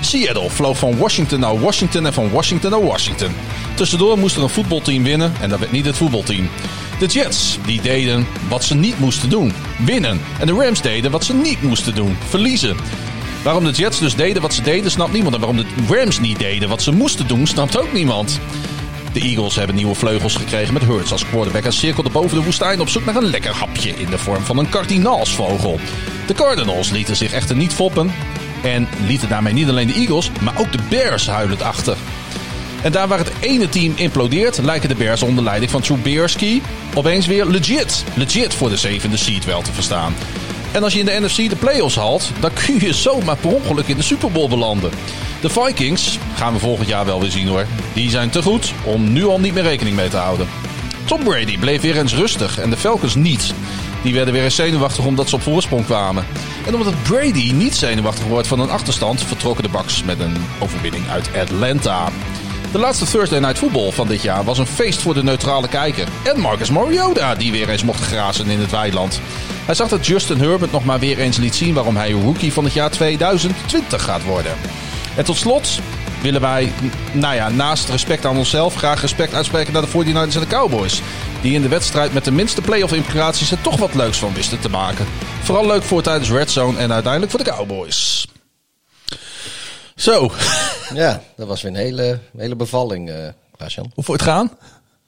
Seattle 0.00 0.50
vloog 0.50 0.78
van 0.78 0.98
Washington 0.98 1.40
naar 1.40 1.60
Washington 1.60 2.06
en 2.06 2.12
van 2.12 2.30
Washington 2.30 2.70
naar 2.70 2.84
Washington. 2.84 3.32
Tussendoor 3.74 4.18
moest 4.18 4.36
er 4.36 4.42
een 4.42 4.48
voetbalteam 4.48 5.02
winnen 5.02 5.32
en 5.40 5.48
dat 5.48 5.58
werd 5.58 5.72
niet 5.72 5.86
het 5.86 5.96
voetbalteam. 5.96 6.48
De 6.98 7.06
Jets 7.06 7.58
die 7.66 7.80
deden 7.80 8.26
wat 8.48 8.64
ze 8.64 8.74
niet 8.74 8.98
moesten 8.98 9.30
doen: 9.30 9.52
winnen. 9.84 10.20
En 10.38 10.46
de 10.46 10.52
Rams 10.52 10.80
deden 10.80 11.10
wat 11.10 11.24
ze 11.24 11.34
niet 11.34 11.62
moesten 11.62 11.94
doen: 11.94 12.16
verliezen. 12.28 12.76
Waarom 13.42 13.64
de 13.64 13.70
Jets 13.70 13.98
dus 13.98 14.14
deden 14.14 14.42
wat 14.42 14.54
ze 14.54 14.62
deden, 14.62 14.90
snapt 14.90 15.12
niemand. 15.12 15.34
En 15.34 15.40
waarom 15.40 15.56
de 15.56 15.66
Rams 15.88 16.20
niet 16.20 16.38
deden 16.38 16.68
wat 16.68 16.82
ze 16.82 16.92
moesten 16.92 17.26
doen, 17.26 17.46
snapt 17.46 17.78
ook 17.78 17.92
niemand. 17.92 18.40
De 19.12 19.20
Eagles 19.20 19.54
hebben 19.54 19.76
nieuwe 19.76 19.94
vleugels 19.94 20.36
gekregen 20.36 20.72
met 20.72 20.84
Hurts 20.84 21.12
als 21.12 21.26
quarterback 21.26 21.64
en 21.64 21.72
cirkelden 21.72 22.12
boven 22.12 22.38
de 22.38 22.44
woestijn 22.44 22.80
op 22.80 22.88
zoek 22.88 23.04
naar 23.04 23.16
een 23.16 23.30
lekker 23.30 23.54
hapje 23.54 23.90
in 23.90 24.10
de 24.10 24.18
vorm 24.18 24.44
van 24.44 24.58
een 24.58 24.68
kardinaalsvogel. 24.68 25.80
De 26.26 26.34
Cardinals 26.34 26.90
lieten 26.90 27.16
zich 27.16 27.32
echter 27.32 27.56
niet 27.56 27.72
foppen 27.72 28.12
en 28.62 28.88
lieten 29.06 29.28
daarmee 29.28 29.52
niet 29.52 29.68
alleen 29.68 29.86
de 29.86 29.94
Eagles, 29.94 30.30
maar 30.40 30.58
ook 30.58 30.72
de 30.72 30.78
Bears 30.88 31.26
huilend 31.26 31.62
achter. 31.62 31.96
En 32.82 32.92
daar 32.92 33.08
waar 33.08 33.18
het 33.18 33.32
ene 33.40 33.68
team 33.68 33.92
implodeert, 33.96 34.58
lijken 34.58 34.88
de 34.88 34.94
Bears 34.94 35.22
onder 35.22 35.44
leiding 35.44 35.70
van 35.70 35.80
Trubisky 35.80 36.60
opeens 36.94 37.26
weer 37.26 37.46
legit, 37.46 38.04
legit 38.14 38.54
voor 38.54 38.68
de 38.68 38.76
zevende 38.76 39.16
seed 39.16 39.44
wel 39.44 39.62
te 39.62 39.72
verstaan. 39.72 40.14
En 40.72 40.82
als 40.82 40.92
je 40.92 40.98
in 40.98 41.06
de 41.06 41.20
NFC 41.20 41.36
de 41.48 41.56
playoffs 41.56 41.96
haalt, 41.96 42.30
dan 42.40 42.50
kun 42.66 42.80
je 42.80 42.94
zomaar 42.94 43.36
per 43.36 43.50
ongeluk 43.50 43.86
in 43.86 43.96
de 43.96 44.02
Super 44.02 44.32
Bowl 44.32 44.48
belanden. 44.48 44.90
De 45.42 45.48
Vikings, 45.48 46.18
gaan 46.34 46.52
we 46.52 46.58
volgend 46.58 46.88
jaar 46.88 47.04
wel 47.04 47.20
weer 47.20 47.30
zien 47.30 47.48
hoor, 47.48 47.66
die 47.92 48.10
zijn 48.10 48.30
te 48.30 48.42
goed 48.42 48.72
om 48.84 49.12
nu 49.12 49.24
al 49.24 49.40
niet 49.40 49.54
meer 49.54 49.62
rekening 49.62 49.96
mee 49.96 50.08
te 50.08 50.16
houden. 50.16 50.48
Tom 51.04 51.24
Brady 51.24 51.58
bleef 51.58 51.80
weer 51.80 51.96
eens 51.96 52.14
rustig 52.14 52.58
en 52.58 52.70
de 52.70 52.76
Falcons 52.76 53.14
niet. 53.14 53.54
Die 54.02 54.14
werden 54.14 54.34
weer 54.34 54.44
eens 54.44 54.54
zenuwachtig 54.54 55.04
omdat 55.04 55.28
ze 55.28 55.34
op 55.34 55.42
voorsprong 55.42 55.84
kwamen. 55.84 56.26
En 56.66 56.74
omdat 56.74 57.02
Brady 57.02 57.52
niet 57.52 57.76
zenuwachtig 57.76 58.24
wordt 58.24 58.46
van 58.46 58.60
een 58.60 58.70
achterstand, 58.70 59.22
vertrokken 59.22 59.62
de 59.62 59.70
Bucks 59.70 60.02
met 60.02 60.20
een 60.20 60.36
overwinning 60.60 61.08
uit 61.08 61.30
Atlanta. 61.36 62.08
De 62.72 62.78
laatste 62.78 63.04
Thursday 63.04 63.38
Night 63.38 63.58
Football 63.58 63.90
van 63.90 64.08
dit 64.08 64.22
jaar 64.22 64.44
was 64.44 64.58
een 64.58 64.66
feest 64.66 65.02
voor 65.02 65.14
de 65.14 65.22
neutrale 65.22 65.68
kijker. 65.68 66.08
En 66.24 66.40
Marcus 66.40 66.70
Mariota, 66.70 67.34
die 67.34 67.52
weer 67.52 67.68
eens 67.68 67.84
mocht 67.84 68.02
grazen 68.02 68.46
in 68.46 68.60
het 68.60 68.70
weiland. 68.70 69.20
Hij 69.64 69.74
zag 69.74 69.88
dat 69.88 70.06
Justin 70.06 70.40
Herbert 70.40 70.72
nog 70.72 70.84
maar 70.84 70.98
weer 70.98 71.18
eens 71.18 71.36
liet 71.36 71.54
zien 71.54 71.74
waarom 71.74 71.96
hij 71.96 72.10
rookie 72.10 72.52
van 72.52 72.64
het 72.64 72.72
jaar 72.72 72.90
2020 72.90 74.02
gaat 74.02 74.24
worden. 74.24 74.52
En 75.16 75.24
tot 75.24 75.36
slot 75.36 75.80
willen 76.22 76.40
wij, 76.40 76.72
nou 77.12 77.34
ja, 77.34 77.48
naast 77.48 77.88
respect 77.88 78.24
aan 78.24 78.36
onszelf, 78.36 78.74
graag 78.74 79.00
respect 79.00 79.34
uitspreken 79.34 79.72
naar 79.72 79.82
de 79.82 79.88
49ers 79.88 80.34
en 80.34 80.40
de 80.40 80.46
Cowboys. 80.46 81.00
Die 81.42 81.54
in 81.54 81.62
de 81.62 81.68
wedstrijd 81.68 82.12
met 82.12 82.24
de 82.24 82.30
minste 82.30 82.60
playoff 82.60 82.92
implicaties 82.92 83.50
er 83.50 83.60
toch 83.60 83.76
wat 83.76 83.94
leuks 83.94 84.18
van 84.18 84.34
wisten 84.34 84.60
te 84.60 84.68
maken. 84.68 85.06
Vooral 85.42 85.66
leuk 85.66 85.82
voor 85.82 86.02
tijdens 86.02 86.30
Red 86.30 86.50
Zone 86.50 86.78
en 86.78 86.92
uiteindelijk 86.92 87.32
voor 87.32 87.44
de 87.44 87.50
Cowboys. 87.50 88.26
Zo. 89.96 90.30
Ja, 90.94 91.22
dat 91.36 91.48
was 91.48 91.62
weer 91.62 91.70
een 91.70 91.76
hele, 91.76 92.18
hele 92.36 92.56
bevalling, 92.56 93.08
uh, 93.08 93.28
Klaas-Jan. 93.56 93.90
Hoe 93.94 94.04
voor 94.04 94.14
het 94.14 94.24
gaan? 94.24 94.58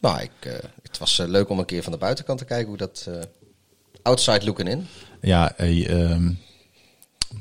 Nou, 0.00 0.20
ik, 0.20 0.30
uh, 0.46 0.52
het 0.82 0.98
was 0.98 1.18
uh, 1.18 1.26
leuk 1.26 1.48
om 1.48 1.58
een 1.58 1.64
keer 1.64 1.82
van 1.82 1.92
de 1.92 1.98
buitenkant 1.98 2.38
te 2.38 2.44
kijken 2.44 2.68
hoe 2.68 2.76
dat 2.76 3.08
outside 4.02 4.44
looking 4.44 4.68
in. 4.68 4.88
Ja, 5.20 5.52
hey, 5.56 5.90
um, 5.90 6.40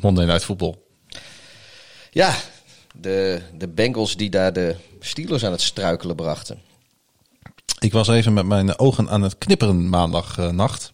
Monday 0.01 0.25
Night 0.25 0.43
Football. 0.43 0.75
Ja, 2.11 2.35
de, 3.01 3.41
de 3.57 3.67
Bengals 3.67 4.17
die 4.17 4.29
daar 4.29 4.53
de 4.53 4.75
Steelers 4.99 5.45
aan 5.45 5.51
het 5.51 5.61
struikelen 5.61 6.15
brachten. 6.15 6.61
Ik 7.79 7.91
was 7.91 8.07
even 8.07 8.33
met 8.33 8.45
mijn 8.45 8.79
ogen 8.79 9.09
aan 9.09 9.21
het 9.21 9.37
knipperen 9.37 9.89
maandagnacht. 9.89 10.93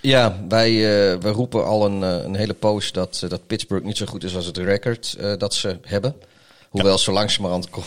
Ja, 0.00 0.36
wij, 0.48 0.70
uh, 0.70 1.20
wij 1.20 1.32
roepen 1.32 1.66
al 1.66 1.86
een, 1.86 2.02
een 2.02 2.34
hele 2.34 2.54
poos 2.54 2.92
dat, 2.92 3.20
uh, 3.24 3.30
dat 3.30 3.46
Pittsburgh 3.46 3.84
niet 3.84 3.96
zo 3.96 4.06
goed 4.06 4.24
is 4.24 4.36
als 4.36 4.46
het 4.46 4.56
record 4.56 5.16
uh, 5.20 5.32
dat 5.38 5.54
ze 5.54 5.78
hebben. 5.82 6.14
Hoewel 6.68 6.92
ja. 6.92 6.98
zo 6.98 7.12
langzamerhand 7.12 7.70
kom, 7.70 7.82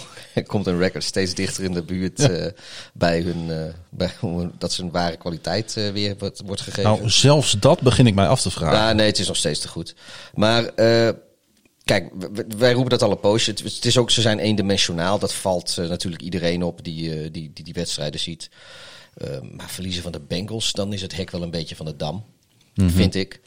komt 0.48 0.68
een 0.68 0.78
record 0.78 1.04
steeds 1.04 1.34
dichter 1.34 1.64
in 1.64 1.74
de 1.74 1.84
buurt 1.84 2.22
ja. 2.22 2.52
bij 2.94 3.22
hun, 3.22 3.74
bij, 3.90 4.12
dat 4.58 4.74
zijn 4.74 4.92
ware 4.92 5.18
kwaliteit 5.18 5.74
weer 5.74 6.16
wordt, 6.20 6.42
wordt 6.46 6.62
gegeven. 6.62 6.92
Nou, 6.92 7.10
zelfs 7.10 7.56
dat 7.60 7.82
begin 7.82 8.08
ik 8.08 8.16
mij 8.16 8.28
af 8.28 8.42
te 8.42 8.52
vragen. 8.52 8.78
Ja, 8.78 8.94
nee, 8.94 9.08
het 9.08 9.20
is 9.20 9.28
nog 9.28 9.38
steeds 9.38 9.60
te 9.60 9.68
goed. 9.68 9.96
Maar 10.34 10.64
Kijk, 11.86 12.12
wij 12.58 12.74
roepen 12.74 12.90
dat 12.90 13.02
al 13.02 13.12
een 13.12 13.20
poosje. 13.20 13.52
Het 13.52 13.86
is 13.86 13.98
ook, 13.98 14.12
ze 14.12 14.22
zijn 14.22 14.40
eendimensionaal. 14.40 15.20
Dat 15.20 15.34
valt 15.34 15.78
uh, 15.80 15.90
natuurlijk 15.90 16.22
iedereen 16.22 16.64
op 16.64 16.84
die, 16.84 17.10
uh, 17.10 17.30
die, 17.32 17.52
die 17.54 17.64
die 17.64 17.74
wedstrijden 17.74 18.20
ziet. 18.20 18.50
Uh, 19.18 19.38
maar 19.52 19.70
verliezen 19.70 20.04
van 20.04 20.12
de 20.12 20.20
Bengals, 20.20 20.72
dan 20.72 20.94
is 20.94 21.02
het 21.02 21.16
hek 21.16 21.32
wel 21.32 21.42
een 21.42 21.52
beetje 21.52 21.76
van 21.76 21.86
de 21.86 21.96
dam. 21.96 22.16
Mm 22.16 22.88
-hmm. 22.88 22.90
Vind 22.90 23.16
ik. 23.16 23.42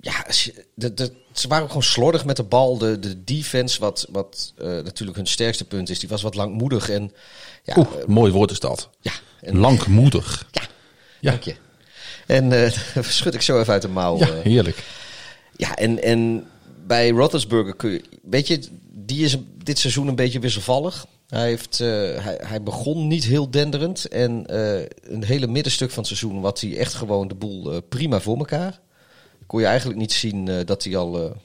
ja, 0.00 0.26
de, 0.74 0.94
de, 0.94 1.12
ze 1.32 1.48
waren 1.48 1.62
ook 1.62 1.68
gewoon 1.68 1.82
slordig 1.82 2.24
met 2.24 2.36
de 2.36 2.42
bal. 2.42 2.78
De, 2.78 2.98
de 2.98 3.24
defense, 3.24 3.80
wat, 3.80 4.06
wat 4.10 4.52
natuurlijk 4.56 5.16
hun 5.16 5.26
sterkste 5.26 5.64
punt 5.64 5.90
is, 5.90 5.98
die 5.98 6.08
was 6.08 6.22
wat 6.22 6.34
langmoedig. 6.34 6.88
En, 6.88 7.12
ja, 7.62 7.74
Oeh, 7.76 8.06
mooi 8.06 8.32
woord 8.32 8.50
is 8.50 8.60
dat. 8.60 8.90
Ja. 9.00 9.12
En, 9.40 9.58
langmoedig. 9.58 10.46
Ja, 10.50 10.62
ja. 11.20 11.30
dank 11.30 11.42
je. 11.42 11.54
En 12.26 12.72
schud 13.04 13.34
ik 13.34 13.42
zo 13.42 13.60
even 13.60 13.72
uit 13.72 13.82
de 13.82 13.88
mouw. 13.88 14.18
Ja, 14.18 14.32
heerlijk. 14.42 14.84
Ja, 15.56 15.76
en, 15.76 16.02
en 16.02 16.48
bij 16.86 17.10
Roethlisberger 17.10 17.76
kun 17.76 17.90
je, 17.90 18.02
weet 18.22 18.46
je, 18.46 18.68
die 18.90 19.24
is 19.24 19.36
dit 19.64 19.78
seizoen 19.78 20.08
een 20.08 20.14
beetje 20.14 20.38
wisselvallig. 20.38 21.06
Hij, 21.28 21.48
heeft, 21.48 21.80
uh, 21.80 21.88
hij, 22.24 22.40
hij, 22.42 22.62
begon 22.62 23.06
niet 23.06 23.24
heel 23.24 23.50
denderend. 23.50 24.04
En 24.08 24.46
uh, 24.50 24.80
een 25.02 25.24
hele 25.24 25.46
middenstuk 25.46 25.90
van 25.90 25.98
het 25.98 26.06
seizoen 26.06 26.40
wat 26.40 26.60
hij 26.60 26.76
echt 26.76 26.94
gewoon 26.94 27.28
de 27.28 27.34
boel 27.34 27.72
uh, 27.72 27.78
prima 27.88 28.20
voor 28.20 28.38
elkaar. 28.38 28.80
Kon 29.46 29.60
je 29.60 29.66
eigenlijk 29.66 29.98
niet 29.98 30.12
zien 30.12 30.64
dat 30.64 30.84
hij 30.84 30.96
al 30.96 31.36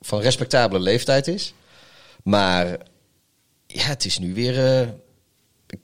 van 0.00 0.20
respectabele 0.20 0.80
leeftijd 0.80 1.26
is. 1.28 1.54
Maar 2.22 2.66
ja, 3.66 3.82
het 3.82 4.04
is 4.04 4.18
nu 4.18 4.34
weer... 4.34 4.86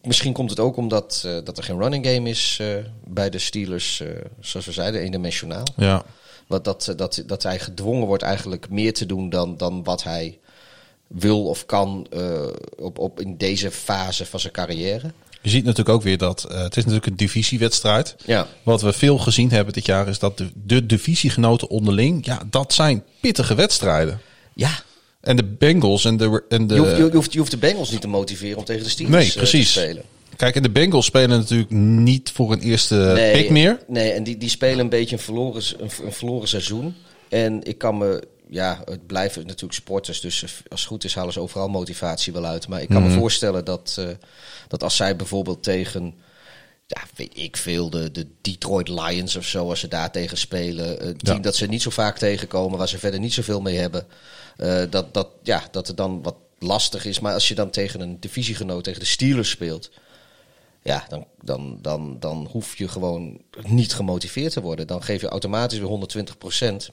misschien 0.02 0.32
komt 0.32 0.50
het 0.50 0.60
ook 0.60 0.76
omdat 0.76 1.28
dat 1.44 1.58
er 1.58 1.64
geen 1.64 1.78
running 1.78 2.06
game 2.06 2.28
is 2.28 2.60
bij 3.04 3.30
de 3.30 3.38
Steelers. 3.38 4.02
zoals 4.40 4.66
we 4.66 4.72
zeiden, 4.72 5.00
eendimensionaal. 5.00 5.66
Ja. 5.76 6.04
Wat 6.48 6.64
dat, 6.64 6.92
dat, 6.96 7.22
dat 7.26 7.42
hij 7.42 7.58
gedwongen 7.58 8.06
wordt 8.06 8.22
eigenlijk 8.22 8.70
meer 8.70 8.94
te 8.94 9.06
doen 9.06 9.30
dan, 9.30 9.56
dan 9.56 9.84
wat 9.84 10.02
hij 10.02 10.38
wil 11.06 11.44
of 11.44 11.66
kan 11.66 12.06
uh, 12.14 12.46
op, 12.78 12.98
op 12.98 13.20
in 13.20 13.36
deze 13.36 13.70
fase 13.70 14.26
van 14.26 14.40
zijn 14.40 14.52
carrière. 14.52 15.12
Je 15.42 15.50
ziet 15.50 15.64
natuurlijk 15.64 15.96
ook 15.96 16.02
weer 16.02 16.18
dat 16.18 16.46
uh, 16.50 16.62
het 16.62 16.76
is 16.76 16.84
natuurlijk 16.84 17.06
een 17.06 17.16
divisiewedstrijd. 17.16 18.16
Ja. 18.26 18.46
Wat 18.62 18.82
we 18.82 18.92
veel 18.92 19.18
gezien 19.18 19.50
hebben 19.50 19.74
dit 19.74 19.86
jaar 19.86 20.08
is 20.08 20.18
dat 20.18 20.38
de, 20.38 20.50
de 20.54 20.86
divisiegenoten 20.86 21.68
onderling, 21.68 22.26
ja, 22.26 22.42
dat 22.50 22.72
zijn 22.72 23.04
pittige 23.20 23.54
wedstrijden. 23.54 24.20
Ja. 24.54 24.70
En 25.20 25.36
de 25.36 25.44
Bengals 25.44 26.04
en 26.04 26.16
de. 26.16 26.44
En 26.48 26.66
de... 26.66 26.74
Je, 26.74 26.80
hoeft, 26.80 26.96
je, 26.96 27.10
hoeft, 27.10 27.32
je 27.32 27.38
hoeft 27.38 27.50
de 27.50 27.56
Bengals 27.56 27.90
niet 27.90 28.00
te 28.00 28.08
motiveren 28.08 28.58
om 28.58 28.64
tegen 28.64 28.84
de 28.84 28.90
Steelers 28.90 29.24
nee, 29.24 29.32
precies. 29.36 29.72
te 29.72 29.78
spelen. 29.80 30.02
Kijk, 30.38 30.56
en 30.56 30.62
de 30.62 30.70
Bengals 30.70 31.06
spelen 31.06 31.38
natuurlijk 31.38 31.70
niet 31.70 32.30
voor 32.30 32.52
een 32.52 32.60
eerste 32.60 32.94
nee, 32.94 33.32
pick 33.32 33.50
meer. 33.50 33.78
Nee, 33.86 34.12
en 34.12 34.24
die, 34.24 34.36
die 34.36 34.48
spelen 34.48 34.78
een 34.78 34.88
beetje 34.88 35.16
een 35.16 35.22
verloren, 35.22 35.62
een, 35.78 35.90
een 36.04 36.12
verloren 36.12 36.48
seizoen. 36.48 36.94
En 37.28 37.62
ik 37.62 37.78
kan 37.78 37.98
me, 37.98 38.22
ja, 38.48 38.82
het 38.84 39.06
blijven 39.06 39.46
natuurlijk 39.46 39.72
sporters, 39.72 40.20
dus 40.20 40.42
als 40.42 40.80
het 40.80 40.88
goed 40.88 41.04
is 41.04 41.14
halen 41.14 41.32
ze 41.32 41.40
overal 41.40 41.68
motivatie 41.68 42.32
wel 42.32 42.44
uit. 42.44 42.68
Maar 42.68 42.80
ik 42.80 42.88
kan 42.88 42.96
Mhm. 42.96 43.06
mm 43.06 43.14
me 43.14 43.20
voorstellen 43.20 43.64
dat, 43.64 43.96
uh, 43.98 44.06
dat 44.68 44.82
als 44.82 44.96
zij 44.96 45.16
bijvoorbeeld 45.16 45.62
tegen, 45.62 46.14
ja, 46.86 47.00
weet 47.14 47.38
ik 47.38 47.56
veel, 47.56 47.90
de, 47.90 48.10
de 48.10 48.26
Detroit 48.40 48.88
Lions 48.88 49.36
of 49.36 49.44
zo, 49.44 49.68
als 49.68 49.80
ze 49.80 49.88
daar 49.88 50.10
tegen 50.10 50.36
spelen, 50.38 51.06
een 51.06 51.16
team 51.16 51.36
ja. 51.36 51.42
dat 51.42 51.56
ze 51.56 51.66
niet 51.66 51.82
zo 51.82 51.90
vaak 51.90 52.18
tegenkomen, 52.18 52.78
waar 52.78 52.88
ze 52.88 52.98
verder 52.98 53.20
niet 53.20 53.34
zoveel 53.34 53.60
mee 53.60 53.76
hebben, 53.76 54.06
uh, 54.58 54.82
dat, 54.90 55.14
dat, 55.14 55.28
ja, 55.42 55.62
dat 55.70 55.86
het 55.86 55.96
dan 55.96 56.22
wat 56.22 56.36
lastig 56.58 57.04
is. 57.04 57.20
Maar 57.20 57.34
als 57.34 57.48
je 57.48 57.54
dan 57.54 57.70
tegen 57.70 58.00
een 58.00 58.20
divisiegenoot, 58.20 58.84
tegen 58.84 59.00
de 59.00 59.06
Steelers 59.06 59.50
speelt, 59.50 59.90
ja, 60.82 61.04
dan, 61.08 61.26
dan, 61.42 61.78
dan, 61.82 62.16
dan 62.20 62.48
hoef 62.50 62.76
je 62.76 62.88
gewoon 62.88 63.40
niet 63.66 63.94
gemotiveerd 63.94 64.52
te 64.52 64.60
worden. 64.60 64.86
Dan 64.86 65.02
geef 65.02 65.20
je 65.20 65.28
automatisch 65.28 65.78
weer 65.78 65.88
120 65.88 66.38
procent. 66.38 66.90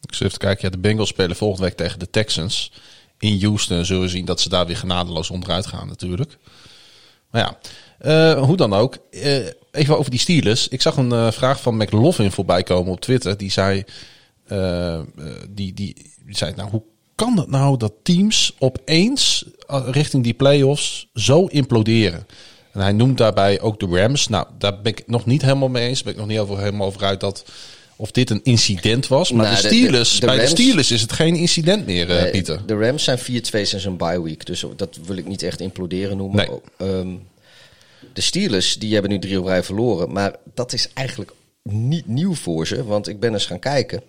Ik 0.00 0.14
zit 0.14 0.26
even 0.26 0.38
kijken. 0.38 0.64
Ja, 0.64 0.70
de 0.70 0.78
Bengals 0.78 1.08
spelen 1.08 1.36
volgende 1.36 1.66
week 1.66 1.76
tegen 1.76 1.98
de 1.98 2.10
Texans. 2.10 2.72
in 3.18 3.40
Houston 3.42 3.84
zullen 3.84 4.02
we 4.02 4.08
zien 4.08 4.24
dat 4.24 4.40
ze 4.40 4.48
daar 4.48 4.66
weer 4.66 4.76
genadeloos 4.76 5.30
onderuit 5.30 5.66
gaan 5.66 5.88
natuurlijk. 5.88 6.38
Maar 7.30 7.40
ja, 7.40 7.58
eh, 7.98 8.42
hoe 8.44 8.56
dan 8.56 8.72
ook. 8.72 8.98
Eh, 9.10 9.46
even 9.70 9.98
over 9.98 10.10
die 10.10 10.20
Steelers. 10.20 10.68
Ik 10.68 10.82
zag 10.82 10.96
een 10.96 11.12
eh, 11.12 11.30
vraag 11.30 11.60
van 11.60 11.76
McLaughlin 11.76 12.32
voorbij 12.32 12.62
komen 12.62 12.92
op 12.92 13.00
Twitter. 13.00 13.36
Die 13.36 13.50
zei, 13.50 13.84
die, 15.48 15.74
die, 15.74 15.94
die 16.24 16.36
zei, 16.36 16.52
nou 16.56 16.70
hoe 16.70 16.82
kan 17.14 17.38
het 17.38 17.50
nou 17.50 17.76
dat 17.76 17.92
teams 18.02 18.54
opeens 18.58 19.44
richting 19.68 20.24
die 20.24 20.34
playoffs 20.34 21.08
zo 21.14 21.46
imploderen? 21.46 22.26
En 22.76 22.82
hij 22.82 22.92
noemt 22.92 23.18
daarbij 23.18 23.60
ook 23.60 23.80
de 23.80 23.86
Rams. 23.86 24.28
Nou, 24.28 24.46
daar 24.58 24.80
ben 24.80 24.92
ik 24.92 25.02
nog 25.06 25.26
niet 25.26 25.42
helemaal 25.42 25.68
mee 25.68 25.88
eens. 25.88 26.02
Ben 26.02 26.12
ik 26.12 26.18
nog 26.18 26.28
niet 26.28 26.38
over, 26.38 26.58
helemaal 26.58 26.86
over 26.86 27.04
uit 27.04 27.20
dat 27.20 27.44
of 27.96 28.10
dit 28.10 28.30
een 28.30 28.40
incident 28.42 29.08
was. 29.08 29.32
Maar 29.32 29.44
Nou, 29.44 29.56
de 29.56 29.62
de- 29.62 29.68
de- 29.68 29.74
Steelers, 29.74 30.20
de 30.20 30.26
bij 30.26 30.36
Rams- 30.36 30.50
de 30.50 30.56
Steelers 30.62 30.90
is 30.90 31.00
het 31.00 31.12
geen 31.12 31.34
incident 31.36 31.86
meer, 31.86 32.10
eh, 32.10 32.22
Nee, 32.22 32.30
Pieter. 32.30 32.60
De 32.66 32.74
Rams 32.78 33.04
zijn 33.04 33.18
4-2 33.18 33.64
sinds 33.64 33.84
een 33.84 33.96
bye 33.96 34.22
week. 34.22 34.46
Dus 34.46 34.64
dat 34.76 34.98
wil 35.06 35.16
ik 35.16 35.26
niet 35.26 35.42
echt 35.42 35.60
imploderen 35.60 36.16
noemen. 36.16 36.36
Nee. 36.36 36.50
Oh, 36.50 36.62
ehm, 36.76 37.08
de 38.12 38.20
Steelers 38.20 38.74
die 38.78 38.92
hebben 38.92 39.10
nu 39.10 39.18
drie 39.18 39.38
op 39.40 39.46
rij 39.46 39.62
verloren. 39.62 40.12
Maar 40.12 40.34
dat 40.54 40.72
is 40.72 40.88
eigenlijk 40.94 41.32
niet 41.62 42.06
nieuw 42.06 42.34
voor 42.34 42.66
ze. 42.66 42.84
Want 42.84 43.08
ik 43.08 43.20
ben 43.20 43.32
eens 43.32 43.46
gaan 43.46 43.58
kijken. 43.58 44.02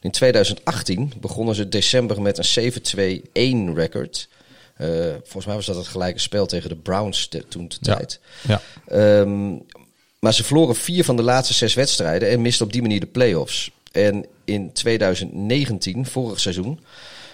In 0.00 0.10
2018 0.10 1.12
begonnen 1.20 1.54
ze 1.54 1.68
december 1.68 2.22
met 2.22 2.38
een 2.38 2.44
7-2-1 2.44 3.74
record. 3.74 4.28
Eh, 4.76 4.88
volgens 5.22 5.46
mij 5.46 5.54
was 5.54 5.66
dat 5.66 5.76
het 5.76 5.86
gelijke 5.86 6.18
spel 6.18 6.46
tegen 6.46 6.68
de 6.68 6.76
Browns 6.76 7.28
de, 7.28 7.48
toen 7.48 7.68
de 7.68 7.76
Ja. 7.80 7.94
tijd. 7.96 8.20
Ja. 8.48 8.60
Ehm, 8.88 9.50
maar 10.18 10.34
ze 10.34 10.44
verloren 10.44 10.76
vier 10.76 11.04
van 11.04 11.16
de 11.16 11.22
laatste 11.22 11.54
zes 11.54 11.74
wedstrijden 11.74 12.28
en 12.30 12.40
misten 12.42 12.66
op 12.66 12.72
die 12.72 12.82
manier 12.82 13.00
de 13.00 13.06
play-offs. 13.06 13.70
En 13.92 14.26
in 14.44 14.72
2019, 14.72 16.06
vorig 16.06 16.40
seizoen, 16.40 16.80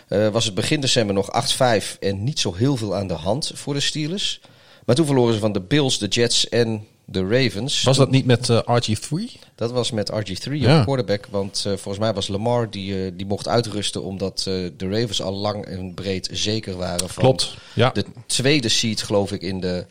eh, 0.09 0.29
was 0.29 0.45
het 0.45 0.55
begin 0.55 0.81
december 0.81 1.15
nog 1.15 1.31
8-5 1.33 1.97
en 2.01 2.25
niet 2.25 2.39
zo 2.41 2.55
heel 2.55 2.77
veel 2.77 2.97
aan 2.97 3.07
de 3.07 3.15
hand 3.15 3.51
voor 3.55 3.75
de 3.75 3.81
Steelers. 3.81 4.41
Maar 4.85 4.95
toen 4.97 5.07
verloren 5.07 5.35
ze 5.35 5.41
van 5.41 5.53
de 5.53 5.61
Bills, 5.61 5.99
de 5.99 6.07
Jets 6.07 6.49
en 6.49 6.87
de 7.11 7.29
Ravens. 7.29 7.83
Was 7.83 7.97
dat 7.97 8.11
niet 8.11 8.25
met 8.25 8.49
eh, 8.49 8.59
RG3? 8.59 9.39
Dat 9.55 9.71
was 9.71 9.91
met 9.91 10.13
RG3 10.13 10.53
Ja. 10.53 10.79
op 10.79 10.85
quarterback. 10.85 11.27
Want 11.31 11.57
eh, 11.67 11.73
volgens 11.73 11.99
mij 11.99 12.13
was 12.15 12.29
Lamar 12.29 12.71
die, 12.71 13.05
eh, 13.05 13.11
die 13.15 13.27
mocht 13.27 13.49
uitrusten 13.49 14.03
omdat 14.03 14.43
de 14.43 14.73
Ravens 14.79 15.23
al 15.23 15.33
lang 15.33 15.65
en 15.65 15.95
breed 15.95 16.29
zeker 16.33 16.77
waren 16.77 17.09
van 17.09 17.23
Klopt, 17.23 17.55
ja. 17.75 17.91
de 17.91 18.05
tweede 18.27 18.69
seed, 18.69 19.03
geloof 19.03 19.33
ik, 19.33 19.43
in 19.43 19.61
de, 19.61 19.87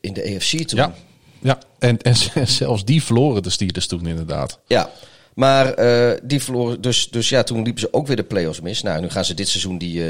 in 0.00 0.12
de 0.12 0.34
AFC 0.34 0.66
toen. 0.66 0.78
Ja, 0.78 0.94
ja. 1.42 1.58
En, 1.78 1.98
en 2.02 2.16
zelfs 2.46 2.84
die 2.84 3.02
verloren 3.02 3.42
de 3.42 3.50
Steelers 3.50 3.86
toen 3.86 4.06
inderdaad. 4.06 4.58
Ja, 4.66 4.90
maar 5.34 5.74
die 6.22 6.42
verloren. 6.42 6.80
Dus, 6.80 7.08
dus 7.10 7.28
ja, 7.28 7.42
toen 7.42 7.62
liepen 7.62 7.80
ze 7.80 7.92
ook 7.92 8.06
weer 8.06 8.16
de 8.16 8.24
play-offs 8.24 8.60
mis. 8.60 8.82
Nou, 8.82 9.00
nu 9.00 9.10
gaan 9.10 9.24
ze 9.24 9.34
dit 9.34 9.48
seizoen 9.48 9.78
die, 9.78 10.02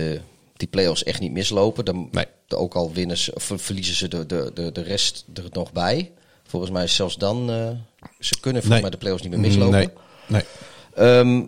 die 0.57 0.69
play-offs 0.69 1.05
echt 1.05 1.21
niet 1.21 1.33
mislopen. 1.33 1.85
Dan, 1.85 2.09
Nee. 2.13 2.25
Ook 2.49 2.75
al 2.75 2.93
winnen 2.93 3.17
ze, 3.19 3.35
of 3.35 3.53
verliezen 3.57 3.95
ze 3.95 4.09
de, 4.09 4.27
de, 4.27 4.51
de, 4.55 4.73
de 4.73 4.83
rest 4.83 5.25
er 5.35 5.45
nog 5.53 5.73
bij. 5.73 6.13
Volgens 6.47 6.73
mij 6.73 6.85
is 6.85 6.95
zelfs 6.95 7.17
dan. 7.17 7.51
eh, 7.51 7.71
ze 8.21 8.41
kunnen 8.41 8.63
volgens 8.63 8.69
Nee. 8.69 8.81
mij 8.81 8.91
de 8.91 8.97
play-offs 8.97 9.23
niet 9.23 9.31
meer 9.33 9.41
mislopen. 9.41 9.79
Nee, 9.79 9.89
nee. 10.27 10.43
Ehm, 10.95 11.45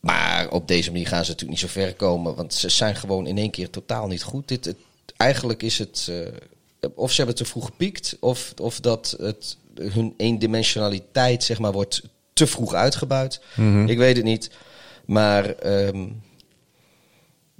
maar 0.00 0.48
op 0.50 0.68
deze 0.68 0.90
manier 0.90 1.06
gaan 1.06 1.24
ze 1.24 1.30
natuurlijk 1.30 1.60
niet 1.60 1.70
zo 1.70 1.80
ver 1.80 1.94
komen. 1.94 2.34
Want 2.34 2.54
ze 2.54 2.68
zijn 2.68 2.96
gewoon 2.96 3.26
in 3.26 3.38
één 3.38 3.50
keer 3.50 3.70
totaal 3.70 4.06
niet 4.06 4.22
goed. 4.22 4.48
Dit, 4.48 4.64
het, 4.64 4.76
eigenlijk 5.16 5.62
is 5.62 5.78
het. 5.78 6.06
eh, 6.10 6.88
of 6.94 7.10
ze 7.10 7.16
hebben 7.16 7.34
te 7.36 7.44
vroeg 7.44 7.64
gepiekt. 7.64 8.16
Of, 8.20 8.52
of 8.60 8.80
dat 8.80 9.16
het, 9.20 9.56
hun 9.74 10.14
eendimensionaliteit 10.16 11.44
zeg 11.44 11.58
maar, 11.58 11.72
wordt 11.72 12.02
te 12.32 12.46
vroeg 12.46 12.74
uitgebuit. 12.74 13.40
Ik 13.86 13.98
weet 13.98 14.16
het 14.16 14.24
niet. 14.24 14.50
Maar 15.04 15.54
ehm, 15.54 16.06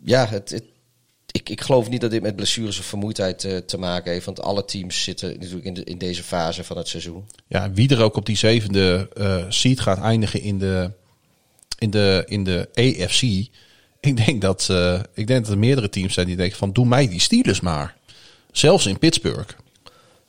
ja, 0.05 0.27
het, 0.27 0.51
het- 0.51 0.65
ik, 1.33 1.49
ik 1.49 1.61
geloof 1.61 1.89
niet 1.89 2.01
dat 2.01 2.11
dit 2.11 2.23
met 2.23 2.37
blessures 2.37 2.79
of 2.79 2.85
vermoeidheid 2.85 3.45
eh, 3.45 3.57
te 3.57 3.79
maken 3.79 4.13
heeft. 4.13 4.25
Want 4.25 4.41
alle 4.43 4.65
teams 4.65 5.03
zitten 5.03 5.39
natuurlijk 5.39 5.65
in, 5.65 5.75
de, 5.75 5.85
in 5.85 5.99
deze 5.99 6.23
fase 6.23 6.65
van 6.65 6.77
het 6.77 6.89
seizoen. 6.89 7.25
Ja, 7.47 7.73
wie 7.73 7.89
er 7.89 8.03
ook 8.03 8.17
op 8.17 8.27
die 8.27 8.37
zevende 8.37 9.09
eh 9.15 9.45
seed 9.49 9.81
gaat 9.81 9.99
eindigen 10.01 10.41
in 10.41 10.59
de, 10.59 10.91
in 11.79 11.91
de, 11.91 12.23
in 12.27 12.45
de 12.45 12.69
AFC. 12.75 13.23
Ik 14.01 14.25
denk, 14.27 14.41
dat, 14.41 14.67
eh, 14.71 15.01
ik 15.15 15.27
denk 15.27 15.45
dat 15.45 15.53
er 15.53 15.59
meerdere 15.59 15.89
teams 15.89 16.15
zijn 16.15 16.27
die 16.27 16.37
denken 16.37 16.59
van 16.59 16.73
doe 16.73 16.87
mij 16.87 17.09
die 17.09 17.21
Steelers 17.21 17.61
maar. 17.61 17.97
Zelfs 18.53 18.87
in 18.87 18.99
Pittsburgh. 18.99 19.55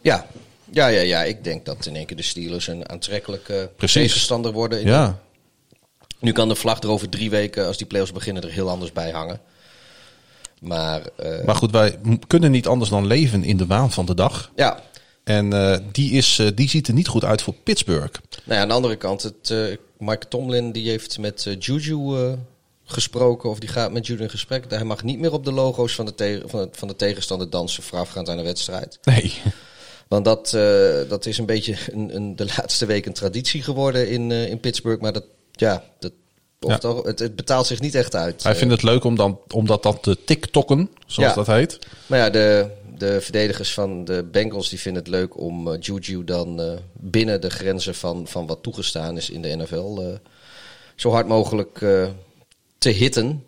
Ja. 0.01 0.27
Ja, 0.73 0.87
ja, 0.87 1.01
ja, 1.01 1.23
ik 1.23 1.43
denk 1.43 1.65
dat 1.65 1.85
in 1.85 1.95
één 1.95 2.05
keer 2.05 2.17
de 2.17 2.23
Steelers 2.23 2.67
een 2.67 2.89
aantrekkelijke 2.89 3.69
Precies. 3.75 4.01
tegenstander 4.07 4.51
worden. 4.51 4.79
In 4.81 4.87
Ja, 4.87 5.19
Nu 6.19 6.31
kan 6.31 6.47
de 6.49 6.55
vlag 6.55 6.81
er 6.81 6.89
over 6.89 7.09
drie 7.09 7.29
weken, 7.29 7.65
als 7.67 7.77
die 7.77 7.87
playoffs 7.87 8.11
beginnen, 8.13 8.43
er 8.43 8.49
heel 8.51 8.69
anders 8.69 8.91
bij 8.91 9.11
hangen. 9.11 9.39
Maar 10.61 11.01
eh, 11.15 11.45
maar 11.45 11.55
goed, 11.55 11.71
wij 11.71 11.99
kunnen 12.27 12.51
niet 12.51 12.67
anders 12.67 12.89
dan 12.89 13.05
leven 13.07 13.43
in 13.43 13.57
de 13.57 13.65
waan 13.65 13.91
van 13.91 14.05
de 14.05 14.13
dag. 14.15 14.51
ja, 14.55 14.79
En 15.23 15.53
eh, 15.53 15.77
die, 15.91 16.11
is, 16.11 16.39
eh, 16.39 16.47
die 16.55 16.69
ziet 16.69 16.87
er 16.87 16.93
niet 16.93 17.07
goed 17.07 17.23
uit 17.23 17.41
voor 17.41 17.53
Pittsburgh. 17.53 18.13
nou 18.43 18.55
ja, 18.55 18.61
aan 18.61 18.67
de 18.67 18.73
andere 18.73 18.95
kant, 18.95 19.23
het, 19.23 19.53
Mike 19.97 20.27
Tomlin 20.27 20.71
die 20.71 20.89
heeft 20.89 21.19
met 21.19 21.55
Juju 21.59 22.35
gesproken, 22.83 23.49
of 23.49 23.59
die 23.59 23.69
gaat 23.69 23.91
met 23.91 24.07
Juju 24.07 24.21
in 24.23 24.29
gesprek. 24.29 24.65
Hij 24.69 24.83
mag 24.83 25.03
niet 25.03 25.19
meer 25.19 25.33
op 25.33 25.45
de 25.45 25.51
logo's 25.51 25.95
van 25.95 26.05
de, 26.05 26.15
te- 26.15 26.43
van, 26.45 26.59
het- 26.59 26.77
van 26.77 26.87
de 26.87 26.95
tegenstander 26.95 27.49
dansen 27.49 27.83
voorafgaand 27.83 28.29
aan 28.29 28.37
de 28.37 28.43
wedstrijd. 28.43 28.99
Nee. 29.03 29.33
Want 30.07 30.25
dat, 30.25 30.49
dat 31.09 31.25
is 31.25 31.37
een 31.37 31.45
beetje 31.45 31.75
een, 31.91 32.15
een, 32.15 32.35
de 32.35 32.45
laatste 32.57 32.85
week 32.85 33.05
een 33.05 33.13
traditie 33.13 33.63
geworden 33.63 34.09
in, 34.09 34.31
in 34.31 34.59
Pittsburgh. 34.59 35.01
Maar 35.01 35.13
dat, 35.13 35.25
ja, 35.51 35.83
dat, 35.99 36.11
Ja. 36.67 37.01
het, 37.03 37.19
het 37.19 37.35
betaalt 37.35 37.67
zich 37.67 37.79
niet 37.79 37.95
echt 37.95 38.15
uit. 38.15 38.43
Hij 38.43 38.55
vindt 38.55 38.73
het 38.73 38.83
leuk 38.83 39.03
om, 39.03 39.15
dan, 39.15 39.39
om 39.53 39.65
dat 39.65 39.83
dan 39.83 39.99
te 39.99 40.17
tiktokken, 40.25 40.89
zoals 41.05 41.29
Ja. 41.29 41.35
dat 41.35 41.47
heet. 41.47 41.79
Maar 42.07 42.19
ja, 42.19 42.29
de, 42.29 42.69
de 42.97 43.21
verdedigers 43.21 43.73
van 43.73 44.05
de 44.05 44.27
Bengals 44.31 44.69
die 44.69 44.79
vinden 44.79 45.01
het 45.03 45.11
leuk 45.11 45.39
om 45.39 45.67
eh, 45.71 45.79
Juju 45.79 46.23
dan 46.23 46.61
eh, 46.61 46.71
binnen 46.93 47.41
de 47.41 47.49
grenzen 47.49 47.95
van, 47.95 48.27
van 48.27 48.47
wat 48.47 48.63
toegestaan 48.63 49.17
is 49.17 49.29
in 49.29 49.41
de 49.41 49.55
NFL 49.55 49.99
eh, 50.01 50.07
zo 50.95 51.11
hard 51.11 51.27
mogelijk 51.27 51.77
te 52.77 52.89
hitten. 52.89 53.43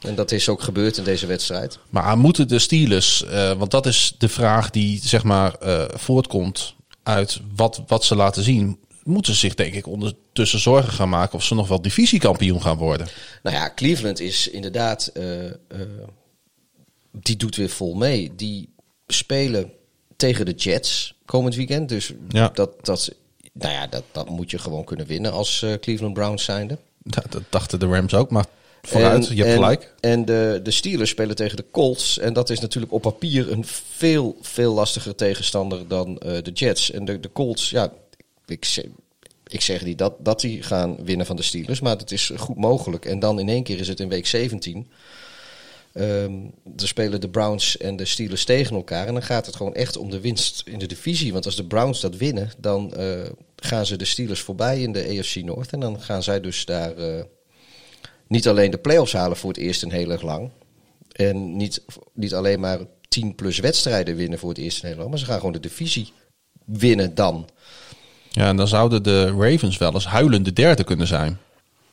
En 0.00 0.14
dat 0.14 0.32
is 0.32 0.48
ook 0.48 0.62
gebeurd 0.62 0.96
in 0.96 1.04
deze 1.04 1.26
wedstrijd. 1.26 1.78
Maar 1.90 2.18
moeten 2.18 2.48
de 2.48 2.58
Steelers, 2.58 3.24
want 3.58 3.70
dat 3.70 3.86
is 3.86 4.14
de 4.18 4.28
vraag 4.28 4.70
die 4.70 5.00
zeg 5.02 5.22
maar 5.24 5.56
voortkomt 5.94 6.74
uit 7.02 7.40
wat, 7.56 7.82
wat 7.86 8.04
ze 8.04 8.14
laten 8.16 8.42
zien, 8.42 8.78
moeten 9.08 9.32
ze 9.32 9.38
zich 9.38 9.54
denk 9.54 9.74
ik 9.74 9.86
ondertussen 9.86 10.58
zorgen 10.58 10.92
gaan 10.92 11.08
maken 11.08 11.34
of 11.34 11.44
ze 11.44 11.54
nog 11.54 11.68
wel 11.68 11.82
divisiekampioen 11.82 12.62
gaan 12.62 12.76
worden. 12.76 13.08
Nou 13.42 13.56
ja, 13.56 13.72
Cleveland 13.74 14.20
is 14.20 14.48
inderdaad, 14.48 15.06
eh, 15.06 15.46
eh, 15.46 15.54
die 17.12 17.36
doet 17.36 17.56
weer 17.56 17.68
vol 17.68 17.94
mee. 17.94 18.32
Die 18.36 18.68
spelen 19.06 19.72
tegen 20.16 20.46
de 20.46 20.52
Jets 20.52 21.14
komend 21.24 21.54
weekend. 21.54 21.88
Dus 21.88 22.12
Ja. 22.28 22.50
dat, 22.54 22.84
dat, 22.84 23.14
nou 23.52 23.72
ja, 23.72 23.86
dat, 23.86 24.02
dat 24.12 24.28
moet 24.28 24.50
je 24.50 24.58
gewoon 24.58 24.84
kunnen 24.84 25.06
winnen 25.06 25.32
als 25.32 25.62
eh, 25.62 25.72
Cleveland 25.80 26.14
Browns 26.14 26.44
zijnde. 26.44 26.78
Dat, 27.02 27.24
dat 27.28 27.42
dachten 27.48 27.78
de 27.78 27.86
Rams 27.86 28.14
ook, 28.14 28.30
maar 28.30 28.46
vooruit, 28.82 29.28
je 29.28 29.34
hebt 29.34 29.48
en, 29.48 29.54
gelijk. 29.54 29.94
En 30.00 30.24
de, 30.24 30.60
de 30.62 30.70
Steelers 30.70 31.10
spelen 31.10 31.36
tegen 31.36 31.56
de 31.56 31.64
Colts. 31.70 32.18
En 32.18 32.32
dat 32.32 32.50
is 32.50 32.60
natuurlijk 32.60 32.92
op 32.92 33.02
papier 33.02 33.52
een 33.52 33.64
veel, 33.96 34.36
veel 34.40 34.74
lastiger 34.74 35.14
tegenstander 35.14 35.88
dan 35.88 36.14
de 36.14 36.50
Jets. 36.54 36.90
En 36.90 37.04
de, 37.04 37.20
de 37.20 37.32
Colts, 37.32 37.70
ja, 37.70 37.92
ik 38.50 38.64
zeg, 38.64 38.84
ik 39.46 39.60
zeg 39.60 39.84
niet 39.84 39.98
dat, 39.98 40.14
dat 40.18 40.40
die 40.40 40.62
gaan 40.62 41.04
winnen 41.04 41.26
van 41.26 41.36
de 41.36 41.42
Steelers. 41.42 41.80
Maar 41.80 41.96
het 41.96 42.12
is 42.12 42.32
goed 42.36 42.56
mogelijk. 42.56 43.04
En 43.04 43.18
dan 43.18 43.40
in 43.40 43.48
één 43.48 43.62
keer 43.62 43.78
is 43.78 43.88
het 43.88 44.00
in 44.00 44.08
week 44.08 44.26
17. 44.26 44.90
Ehm 45.92 46.32
er 46.76 46.88
spelen 46.88 47.20
de 47.20 47.28
Browns 47.28 47.76
en 47.76 47.96
de 47.96 48.04
Steelers 48.04 48.44
tegen 48.44 48.76
elkaar. 48.76 49.06
En 49.06 49.12
dan 49.12 49.22
gaat 49.22 49.46
het 49.46 49.56
gewoon 49.56 49.74
echt 49.74 49.96
om 49.96 50.10
de 50.10 50.20
winst 50.20 50.62
in 50.66 50.78
de 50.78 50.86
divisie. 50.86 51.32
Want 51.32 51.44
als 51.44 51.56
de 51.56 51.66
Browns 51.66 52.00
dat 52.00 52.16
winnen, 52.16 52.50
dan 52.58 52.94
eh, 52.94 53.30
gaan 53.56 53.86
ze 53.86 53.96
de 53.96 54.04
Steelers 54.04 54.40
voorbij 54.40 54.80
in 54.82 54.92
de 54.92 55.18
AFC 55.18 55.34
North. 55.34 55.72
En 55.72 55.80
dan 55.80 56.00
gaan 56.00 56.22
zij 56.22 56.40
dus 56.40 56.64
daar 56.64 56.96
eh, 56.96 57.24
niet 58.26 58.48
alleen 58.48 58.70
de 58.70 58.78
playoffs 58.78 59.12
halen 59.12 59.36
voor 59.36 59.50
het 59.50 59.58
eerst 59.58 59.82
en 59.82 59.90
heel 59.90 60.18
lang. 60.22 60.50
En 61.12 61.56
niet, 61.56 61.84
niet 62.12 62.34
alleen 62.34 62.60
maar 62.60 62.78
10 63.08 63.34
plus 63.34 63.58
wedstrijden 63.58 64.16
winnen 64.16 64.38
voor 64.38 64.48
het 64.48 64.58
eerst 64.58 64.82
en 64.82 64.88
heel 64.88 64.96
lang. 64.96 65.10
Maar 65.10 65.18
ze 65.18 65.24
gaan 65.24 65.38
gewoon 65.38 65.52
de 65.52 65.60
divisie 65.60 66.12
winnen 66.64 67.14
dan. 67.14 67.48
Ja, 68.38 68.48
en 68.48 68.56
dan 68.56 68.68
zouden 68.68 69.02
de 69.02 69.30
Ravens 69.38 69.78
wel 69.78 69.94
eens 69.94 70.06
huilende 70.06 70.52
derde 70.52 70.84
kunnen 70.84 71.06
zijn. 71.06 71.38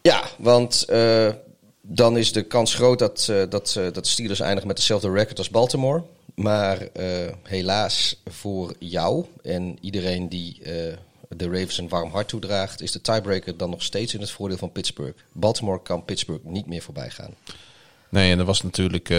Ja, 0.01 0.23
want 0.37 0.85
eh, 0.85 1.29
dan 1.81 2.17
is 2.17 2.31
de 2.31 2.43
kans 2.43 2.73
groot 2.73 2.99
dat, 2.99 3.27
eh 3.29 3.43
dat, 3.49 3.75
eh, 3.77 3.93
dat 3.93 4.07
Steelers 4.07 4.39
eindigen 4.39 4.67
met 4.67 4.77
dezelfde 4.77 5.11
record 5.11 5.37
als 5.37 5.49
Baltimore. 5.49 6.03
Maar 6.35 6.87
helaas 7.43 8.21
voor 8.25 8.73
jou 8.79 9.25
en 9.43 9.77
iedereen 9.81 10.29
die 10.29 10.61
de 11.29 11.45
Ravens 11.45 11.77
een 11.77 11.89
warm 11.89 12.11
hart 12.11 12.27
toedraagt, 12.27 12.81
is 12.81 12.91
de 12.91 13.01
tiebreaker 13.01 13.57
dan 13.57 13.69
nog 13.69 13.83
steeds 13.83 14.13
in 14.13 14.19
het 14.19 14.31
voordeel 14.31 14.57
van 14.57 14.71
Pittsburgh. 14.71 15.17
Baltimore 15.31 15.81
kan 15.81 16.05
Pittsburgh 16.05 16.43
niet 16.43 16.67
meer 16.67 16.81
voorbij 16.81 17.09
gaan. 17.09 17.33
Nee, 18.09 18.31
en 18.31 18.39
er 18.39 18.45
was 18.45 18.61
natuurlijk, 18.61 19.09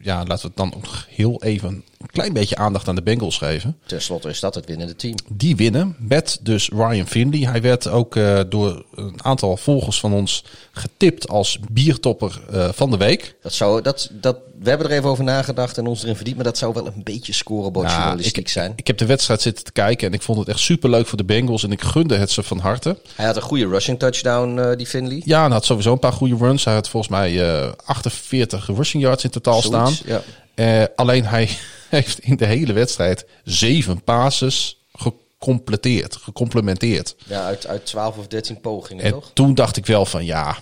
ja, 0.00 0.24
laten 0.24 0.26
we 0.26 0.46
het 0.46 0.56
dan 0.56 0.74
ook 0.74 0.82
nog 0.82 1.06
heel 1.10 1.42
even 1.42 1.84
een 2.06 2.12
klein 2.12 2.32
beetje 2.32 2.56
aandacht 2.56 2.88
aan 2.88 2.94
de 2.94 3.02
Bengals 3.02 3.38
geven. 3.38 3.76
Ten 3.86 4.02
slotte 4.02 4.28
is 4.28 4.40
dat 4.40 4.54
het 4.54 4.66
winnende 4.66 4.96
team. 4.96 5.14
Die 5.28 5.56
winnen 5.56 5.96
met 5.98 6.38
dus 6.42 6.68
Ryan 6.68 7.06
Finley. 7.06 7.40
Hij 7.40 7.62
werd 7.62 7.88
ook 7.88 8.16
uh, 8.16 8.40
door 8.48 8.84
een 8.94 9.24
aantal 9.24 9.56
volgers 9.56 10.00
van 10.00 10.12
ons 10.12 10.44
getipt 10.72 11.28
als 11.28 11.58
biertopper 11.70 12.40
uh, 12.52 12.68
van 12.72 12.90
de 12.90 12.96
week. 12.96 13.34
Dat 13.42 13.52
zou, 13.52 13.82
dat, 13.82 14.10
dat, 14.12 14.36
we 14.60 14.68
hebben 14.68 14.90
er 14.90 14.96
even 14.96 15.08
over 15.08 15.24
nagedacht 15.24 15.78
en 15.78 15.86
ons 15.86 16.02
erin 16.02 16.14
verdiept. 16.14 16.36
Maar 16.36 16.46
dat 16.46 16.58
zou 16.58 16.74
wel 16.74 16.86
een 16.86 17.02
beetje 17.04 17.32
scorebordjournalistiek 17.32 18.36
ik, 18.36 18.48
zijn. 18.48 18.72
Ik, 18.76 18.86
heb 18.86 18.98
de 18.98 19.06
wedstrijd 19.06 19.42
zitten 19.42 19.64
te 19.64 19.72
kijken 19.72 20.08
en 20.08 20.14
ik 20.14 20.22
vond 20.22 20.38
het 20.38 20.48
echt 20.48 20.58
super 20.58 20.90
leuk 20.90 21.06
voor 21.06 21.18
de 21.18 21.24
Bengals. 21.24 21.62
En 21.62 21.72
ik 21.72 21.82
gunde 21.82 22.16
het 22.16 22.30
ze 22.30 22.42
van 22.42 22.58
harte. 22.58 22.96
Hij 23.14 23.26
had 23.26 23.36
een 23.36 23.42
goede 23.42 23.68
rushing 23.68 23.98
touchdown, 23.98 24.58
uh, 24.58 24.76
die 24.76 24.86
Finley. 24.86 25.22
Ja, 25.24 25.42
hij 25.42 25.50
had 25.50 25.64
sowieso 25.64 25.92
een 25.92 25.98
paar 25.98 26.12
goede 26.12 26.36
runs. 26.36 26.64
Hij 26.64 26.74
had 26.74 26.88
volgens 26.88 27.12
mij 27.12 27.42
48 27.84 28.66
rushing 28.66 29.02
yards 29.02 29.24
in 29.24 29.30
totaal 29.30 29.62
Zoiets, 29.62 29.96
staan. 29.96 30.22
Ja. 30.56 30.80
Uh, 30.80 30.84
alleen 30.96 31.26
hij 31.26 31.48
heeft 31.88 32.18
in 32.18 32.36
de 32.36 32.46
hele 32.46 32.72
wedstrijd 32.72 33.26
zeven 33.44 34.02
passes 34.04 34.84
gecompleteerd, 34.92 36.16
gecomplementeerd. 36.16 37.16
Ja, 37.26 37.44
uit, 37.44 37.66
uit 37.66 37.86
12 37.86 38.16
of 38.16 38.26
13 38.26 38.60
pogingen, 38.60 39.04
en 39.04 39.10
toch? 39.10 39.30
toen 39.34 39.54
dacht 39.54 39.76
ik 39.76 39.86
wel 39.86 40.06
van 40.06 40.24
ja. 40.24 40.56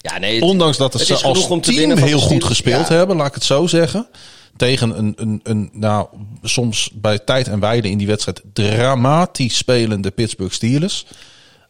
Ja, 0.00 0.18
nee, 0.18 0.34
het, 0.34 0.42
Ondanks 0.42 0.76
dat 0.76 1.00
ze 1.00 1.14
als 1.22 1.48
om 1.48 1.60
te 1.60 1.68
team 1.68 1.78
winnen 1.78 1.98
van 1.98 2.08
heel 2.08 2.18
goed 2.20 2.44
gespeeld 2.44 2.88
Ja. 2.88 2.94
hebben, 2.94 3.16
laat 3.16 3.26
ik 3.26 3.34
het 3.34 3.44
zo 3.44 3.66
zeggen. 3.66 4.08
Tegen 4.56 4.98
een, 4.98 5.12
een, 5.16 5.40
een, 5.42 5.70
nou, 5.72 6.08
soms 6.42 6.90
bij 6.94 7.18
tijd 7.18 7.48
en 7.48 7.60
wijle 7.60 7.88
in 7.90 7.98
die 7.98 8.06
wedstrijd 8.06 8.42
dramatisch 8.52 9.56
spelende 9.56 10.10
Pittsburgh 10.10 10.54
Steelers. 10.54 11.06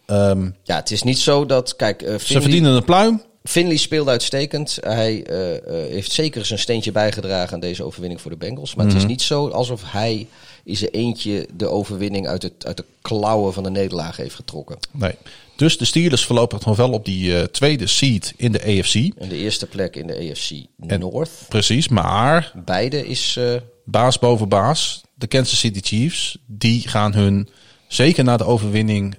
Ehm, 0.07 0.51
Ja, 0.63 0.77
het 0.77 0.91
is 0.91 1.03
niet 1.03 1.19
zo 1.19 1.47
dat, 1.47 1.77
kijk, 1.77 2.03
eh 2.03 2.19
ze 2.19 2.41
verdienen 2.41 2.73
een 2.73 2.85
pluim. 2.85 3.23
Finley 3.47 3.77
speelde 3.77 4.11
uitstekend. 4.11 4.79
Hij 4.81 5.25
eh, 5.25 5.57
eh, 5.57 5.63
heeft 5.91 6.13
zeker 6.13 6.47
zijn 6.47 6.59
steentje 6.59 6.93
bijgedragen 6.93 7.55
aan 7.55 7.61
deze 7.61 7.85
overwinning 7.85 8.21
voor 8.21 8.31
de 8.31 8.37
Bengals. 8.37 8.75
Maar 8.75 8.85
Mhm. 8.87 8.95
het 8.95 9.03
is 9.05 9.09
niet 9.11 9.23
zo 9.23 9.49
alsof 9.49 9.83
hij 9.87 10.27
in 10.65 10.77
zijn 10.77 10.91
eentje 10.91 11.49
de 11.57 11.69
overwinning 11.69 12.27
uit, 12.29 12.43
het, 12.43 12.67
uit 12.67 12.77
de 12.77 12.85
klauwen 13.03 13.53
van 13.53 13.63
de 13.63 13.71
nederlaag 13.71 14.17
heeft 14.17 14.35
getrokken. 14.35 14.77
Nee. 14.91 15.15
Dus 15.57 15.79
de 15.79 15.85
Steelers 15.85 16.25
voorlopig 16.25 16.65
nog 16.65 16.77
wel 16.77 16.91
op 16.93 17.05
die 17.05 17.37
eh, 17.39 17.43
tweede 17.45 17.87
seed 17.87 18.33
in 18.37 18.53
de 18.53 18.63
AFC. 18.63 18.95
En 18.95 19.29
de 19.29 19.37
eerste 19.37 19.67
plek 19.67 19.97
in 19.97 20.07
de 20.07 20.31
AFC 20.31 20.51
En- 20.87 21.01
North. 21.01 21.31
Precies, 21.49 21.89
maar 21.89 22.53
Beide 22.65 23.07
is... 23.07 23.39
baas 23.85 24.19
boven 24.19 24.49
baas, 24.49 25.03
de 25.15 25.27
Kansas 25.27 25.59
City 25.59 25.81
Chiefs, 25.83 26.39
die 26.47 26.89
gaan 26.89 27.15
hun, 27.15 27.49
zeker 27.89 28.25
na 28.25 28.37
de 28.37 28.45
overwinning 28.45 29.15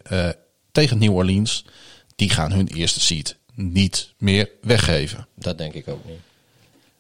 tegen 0.72 0.98
New 0.98 1.16
Orleans, 1.16 1.66
die 2.16 2.30
gaan 2.30 2.52
hun 2.52 2.68
eerste 2.68 3.00
seed 3.00 3.36
niet 3.58 4.14
meer 4.18 4.50
weggeven. 4.62 5.28
dat 5.36 5.58
denk 5.58 5.74
ik 5.74 5.88
ook 5.88 6.06
niet. 6.06 6.20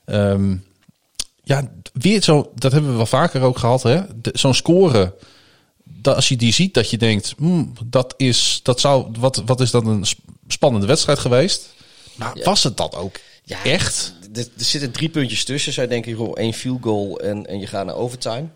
Ehm, 0.05 0.55
ja, 1.43 1.71
weer 1.93 2.23
zo, 2.23 2.51
dat 2.55 2.71
hebben 2.71 2.91
we 2.91 2.97
wel 2.97 3.05
vaker 3.05 3.41
ook 3.41 3.57
gehad, 3.57 3.83
hè? 3.83 4.01
De- 4.21 4.31
Zo'n 4.33 4.53
score, 4.53 5.15
dat 5.83 6.15
als 6.15 6.27
je 6.29 6.35
die 6.35 6.53
ziet, 6.53 6.73
dat 6.73 6.89
je 6.89 6.97
denkt, 6.97 7.33
hmm, 7.37 7.73
dat 7.85 8.13
is, 8.17 8.59
dat 8.63 8.79
zou, 8.79 9.07
wat, 9.19 9.41
wat 9.45 9.61
is 9.61 9.71
dat 9.71 9.85
een 9.85 10.05
sp- 10.05 10.19
spannende 10.47 10.87
wedstrijd 10.87 11.19
geweest? 11.19 11.73
Maar 12.15 12.39
was 12.43 12.63
het 12.63 12.77
dat 12.77 12.95
ook 12.95 13.15
Ja, 13.43 13.63
echt? 13.63 14.13
Er, 14.33 14.47
er 14.57 14.63
zitten 14.65 14.91
drie 14.91 15.09
puntjes 15.09 15.43
tussen. 15.43 15.73
Zij 15.73 15.87
denken, 15.87 16.11
joh, 16.11 16.33
één 16.37 16.53
field 16.53 16.83
goal 16.83 17.19
en, 17.19 17.45
en 17.47 17.59
je 17.59 17.67
gaat 17.67 17.85
naar 17.85 17.95
overtime. 17.95 18.47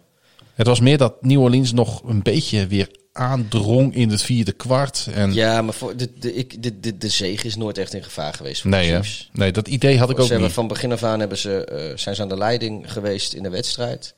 Het 0.53 0.67
was 0.67 0.79
meer 0.79 0.97
dat 0.97 1.21
New 1.23 1.41
Orleans 1.41 1.71
nog 1.73 2.03
een 2.03 2.21
beetje 2.21 2.67
weer 2.67 2.89
aandrong 3.13 3.95
in 3.95 4.09
het 4.09 4.21
vierde 4.21 4.51
kwart. 4.51 5.07
En 5.13 5.33
Ja, 5.33 5.61
maar 5.61 5.73
voor 5.73 5.95
de, 5.97 6.09
de, 6.19 6.33
ik, 6.33 6.63
de, 6.63 6.79
de, 6.79 6.97
de 6.97 7.09
zege 7.09 7.47
is 7.47 7.55
nooit 7.55 7.77
echt 7.77 7.93
in 7.93 8.03
gevaar 8.03 8.33
geweest 8.33 8.61
voor 8.61 8.69
nee, 8.71 8.91
de 9.01 9.25
nee, 9.31 9.51
dat 9.51 9.67
idee 9.67 9.97
had 9.99 10.09
ik 10.09 10.15
Ze 10.15 10.21
ook 10.21 10.27
hebben 10.27 10.45
niet. 10.47 10.55
van 10.55 10.67
begin 10.67 10.91
af 10.91 11.03
aan 11.03 11.19
hebben 11.19 11.37
ze, 11.37 11.65
eh, 11.65 11.97
zijn 11.97 12.15
ze 12.15 12.21
aan 12.21 12.29
de 12.29 12.37
leiding 12.37 12.91
geweest 12.91 13.33
in 13.33 13.43
de 13.43 13.49
wedstrijd. 13.49 14.13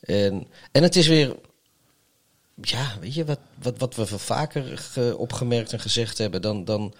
En, 0.00 0.46
en 0.72 0.82
het 0.82 0.96
is 0.96 1.06
weer, 1.06 1.36
ja, 2.62 2.92
weet 3.00 3.14
je, 3.14 3.24
wat, 3.24 3.38
wat, 3.62 3.78
wat 3.78 3.94
we 3.94 4.06
veel 4.06 4.18
vaker 4.18 4.78
ge- 4.78 5.14
opgemerkt 5.18 5.72
en 5.72 5.80
gezegd 5.80 6.18
hebben, 6.18 6.42
dan, 6.42 6.64
dan 6.64 6.94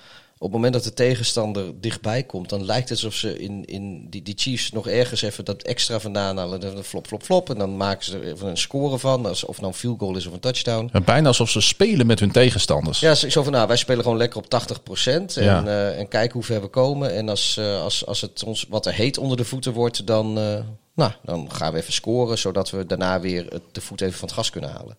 het 0.53 0.53
moment 0.53 0.73
dat 0.73 0.85
de 0.85 0.93
tegenstander 0.95 1.81
dichtbij 1.81 2.23
komt, 2.23 2.49
dan 2.49 2.65
lijkt 2.65 2.89
het 2.89 2.99
alsof 2.99 3.15
ze 3.15 3.39
in, 3.39 3.65
in 3.65 4.07
die, 4.11 4.23
die 4.23 4.35
Chiefs 4.37 4.73
nog 4.73 4.89
ergens 4.89 5.23
even 5.23 5.45
dat 5.45 5.63
extra 5.63 6.01
vandaan 6.01 6.37
halen. 6.37 6.61
Dan 6.61 6.85
flop, 6.85 7.07
flop, 7.07 7.23
flop. 7.23 7.51
En 7.51 7.59
dan 7.59 7.77
maken 7.77 8.05
ze 8.05 8.19
er 8.19 8.25
even 8.33 8.49
een 8.49 8.57
score 8.57 8.99
van, 8.99 9.27
als- 9.27 9.45
of 9.45 9.57
nou 9.61 9.69
een 9.73 9.79
field 9.79 9.99
goal 9.99 10.17
is 10.17 10.27
of 10.27 10.33
een 10.33 10.41
touchdown. 10.41 10.89
Ja, 10.93 11.01
Bijna 11.01 11.27
alsof 11.29 11.51
ze 11.51 11.61
spelen 11.61 12.07
met 12.07 12.21
hun 12.21 12.31
tegenstanders. 12.33 13.01
Ja, 13.01 13.15
zo 13.15 13.43
van, 13.43 13.53
nou, 13.53 13.67
wij 13.67 13.77
spelen 13.77 14.03
gewoon 14.03 14.19
lekker 14.19 14.39
op 14.39 14.49
80% 14.49 15.37
en, 15.37 15.45
Ja. 15.45 15.65
eh, 15.67 15.99
en 15.99 16.09
kijken 16.09 16.33
hoe 16.33 16.43
ver 16.45 16.61
we 16.61 16.67
komen. 16.69 17.15
En 17.15 17.29
als, 17.29 17.57
eh, 17.57 17.83
als, 17.83 18.07
als 18.07 18.21
het 18.21 18.45
ons 18.45 18.67
wat 18.69 18.87
er 18.87 18.93
heet 18.93 19.19
onder 19.19 19.37
de 19.37 19.45
voeten 19.45 19.73
wordt, 19.73 20.07
dan, 20.07 20.39
eh, 20.39 20.59
nou, 20.95 21.13
dan 21.23 21.53
gaan 21.53 21.73
we 21.73 21.79
even 21.79 21.93
scoren, 21.93 22.39
zodat 22.39 22.71
we 22.71 22.87
daarna 22.87 23.21
weer 23.21 23.47
het- 23.49 23.63
de 23.73 23.81
voet 23.81 24.01
even 24.01 24.19
van 24.19 24.29
het 24.29 24.37
gas 24.37 24.51
kunnen 24.51 24.71
halen. 24.71 24.97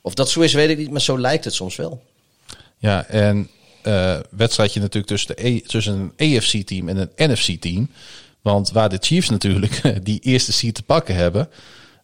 Of 0.00 0.14
dat 0.14 0.30
zo 0.30 0.40
is, 0.40 0.52
weet 0.52 0.68
ik 0.70 0.78
niet, 0.78 0.90
maar 0.90 1.00
zo 1.00 1.18
lijkt 1.18 1.44
het 1.44 1.54
soms 1.54 1.76
wel. 1.76 2.02
Ja, 2.78 3.06
en 3.06 3.48
eh 3.86 4.18
wedstrijdje 4.30 4.80
natuurlijk 4.80 5.06
tussen, 5.06 5.36
de 5.36 5.46
E- 5.48 5.60
tussen 5.60 6.12
een 6.16 6.36
AFC-team 6.36 6.88
en 6.88 6.96
een 7.16 7.30
NFC-team. 7.30 7.90
Want 8.42 8.70
waar 8.70 8.88
de 8.88 8.98
Chiefs 9.00 9.28
natuurlijk 9.30 9.80
die 10.06 10.20
eerste 10.20 10.52
seed 10.52 10.74
te 10.74 10.82
pakken 10.82 11.14
hebben. 11.14 11.48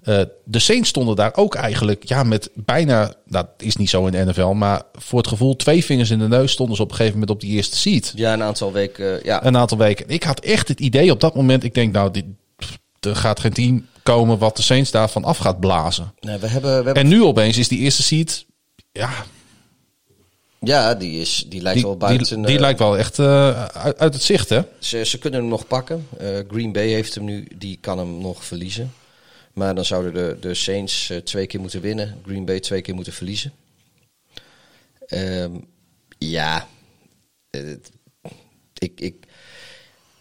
eh, 0.02 0.20
de 0.44 0.58
Saints 0.58 0.88
stonden 0.88 1.16
daar 1.16 1.36
ook 1.36 1.54
eigenlijk 1.54 2.04
ja, 2.08 2.22
met 2.22 2.50
bijna, 2.54 3.12
dat 3.26 3.48
is 3.58 3.76
niet 3.76 3.90
zo 3.90 4.06
in 4.06 4.12
de 4.12 4.24
NFL, 4.24 4.46
maar 4.52 4.82
voor 4.92 5.18
het 5.18 5.28
gevoel 5.28 5.56
twee 5.56 5.84
vingers 5.84 6.10
in 6.10 6.18
de 6.18 6.28
neus 6.28 6.52
stonden 6.52 6.76
ze 6.76 6.82
op 6.82 6.90
een 6.90 6.96
gegeven 6.96 7.18
moment 7.18 7.36
op 7.36 7.40
die 7.40 7.50
eerste 7.56 7.76
seed. 7.76 8.12
Ja, 8.16 8.32
een 8.32 8.42
aantal 8.42 8.72
weken, 8.72 9.18
eh, 9.18 9.24
ja. 9.24 9.44
Een 9.46 9.56
aantal 9.56 9.78
weken. 9.78 10.08
Ik 10.08 10.22
had 10.22 10.40
echt 10.40 10.68
het 10.68 10.80
idee 10.80 11.10
op 11.10 11.20
dat 11.20 11.34
moment, 11.34 11.64
ik 11.64 11.74
denk 11.74 11.92
nou, 11.92 12.10
dit, 12.10 12.24
er 13.00 13.16
gaat 13.16 13.40
geen 13.40 13.52
team 13.52 13.86
komen 14.02 14.38
wat 14.38 14.56
de 14.56 14.62
Saints 14.62 14.90
daarvan 14.90 15.24
af 15.24 15.38
gaat 15.38 15.60
blazen. 15.60 16.14
Nee, 16.20 16.38
we 16.38 16.46
hebben, 16.46 16.70
we 16.70 16.74
hebben, 16.84 16.94
En 16.94 17.08
nu 17.08 17.22
opeens 17.24 17.56
is 17.56 17.68
die 17.68 17.78
eerste 17.78 18.02
seed, 18.02 18.46
ja, 18.92 19.10
ja, 20.64 20.94
die, 20.94 21.20
is, 21.20 21.44
die 21.48 21.62
lijkt 21.62 21.78
die, 21.78 21.86
wel 21.86 21.96
buiten. 21.96 22.36
die, 22.36 22.46
die 22.46 22.54
eh, 22.54 22.60
lijkt 22.60 22.78
wel 22.78 22.98
echt 22.98 23.18
eh, 23.18 23.64
uit, 23.64 23.98
uit 23.98 24.14
het 24.14 24.22
zicht, 24.22 24.48
hè? 24.48 24.60
Ze, 24.78 25.04
ze 25.04 25.18
kunnen 25.18 25.40
hem 25.40 25.48
nog 25.48 25.66
pakken. 25.66 26.06
Eh, 26.18 26.38
Green 26.48 26.72
Bay 26.72 26.88
heeft 26.88 27.14
hem 27.14 27.24
nu, 27.24 27.48
die 27.56 27.78
kan 27.80 27.98
hem 27.98 28.18
nog 28.18 28.44
verliezen. 28.44 28.92
Maar 29.52 29.74
dan 29.74 29.84
zouden 29.84 30.14
de, 30.14 30.36
de 30.40 30.54
Saints 30.54 31.12
twee 31.24 31.46
keer 31.46 31.60
moeten 31.60 31.80
winnen. 31.80 32.20
Green 32.26 32.44
Bay 32.44 32.60
twee 32.60 32.80
keer 32.80 32.94
moeten 32.94 33.12
verliezen. 33.12 33.52
Ehm, 35.06 35.50
ja, 36.18 36.68
ik, 38.78 39.00
ik, 39.00 39.14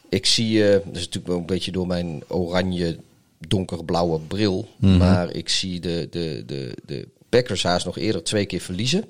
ik 0.10 0.26
zie, 0.26 0.60
dat 0.64 0.82
is 0.86 1.00
natuurlijk 1.00 1.28
wel 1.28 1.38
een 1.38 1.46
beetje 1.46 1.72
door 1.72 1.88
mijn 1.88 2.24
oranje 2.28 2.98
donkerblauwe 3.40 4.20
bril. 4.20 4.70
Maar 4.78 5.32
ik 5.32 5.50
zie 5.50 5.80
de, 5.80 6.08
de, 6.10 6.44
de, 6.46 6.78
de 6.86 7.08
Packers 7.30 7.64
haast 7.64 7.86
nog 7.86 7.98
eerder 7.98 8.24
twee 8.24 8.46
keer 8.46 8.62
verliezen. 8.62 9.06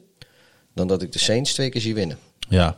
Dan 0.74 0.88
dat 0.88 1.02
ik 1.02 1.12
de 1.12 1.20
Saints 1.20 1.54
twee 1.54 1.70
keer 1.70 1.82
zie 1.82 1.94
winnen. 1.94 2.18
Ja. 2.50 2.78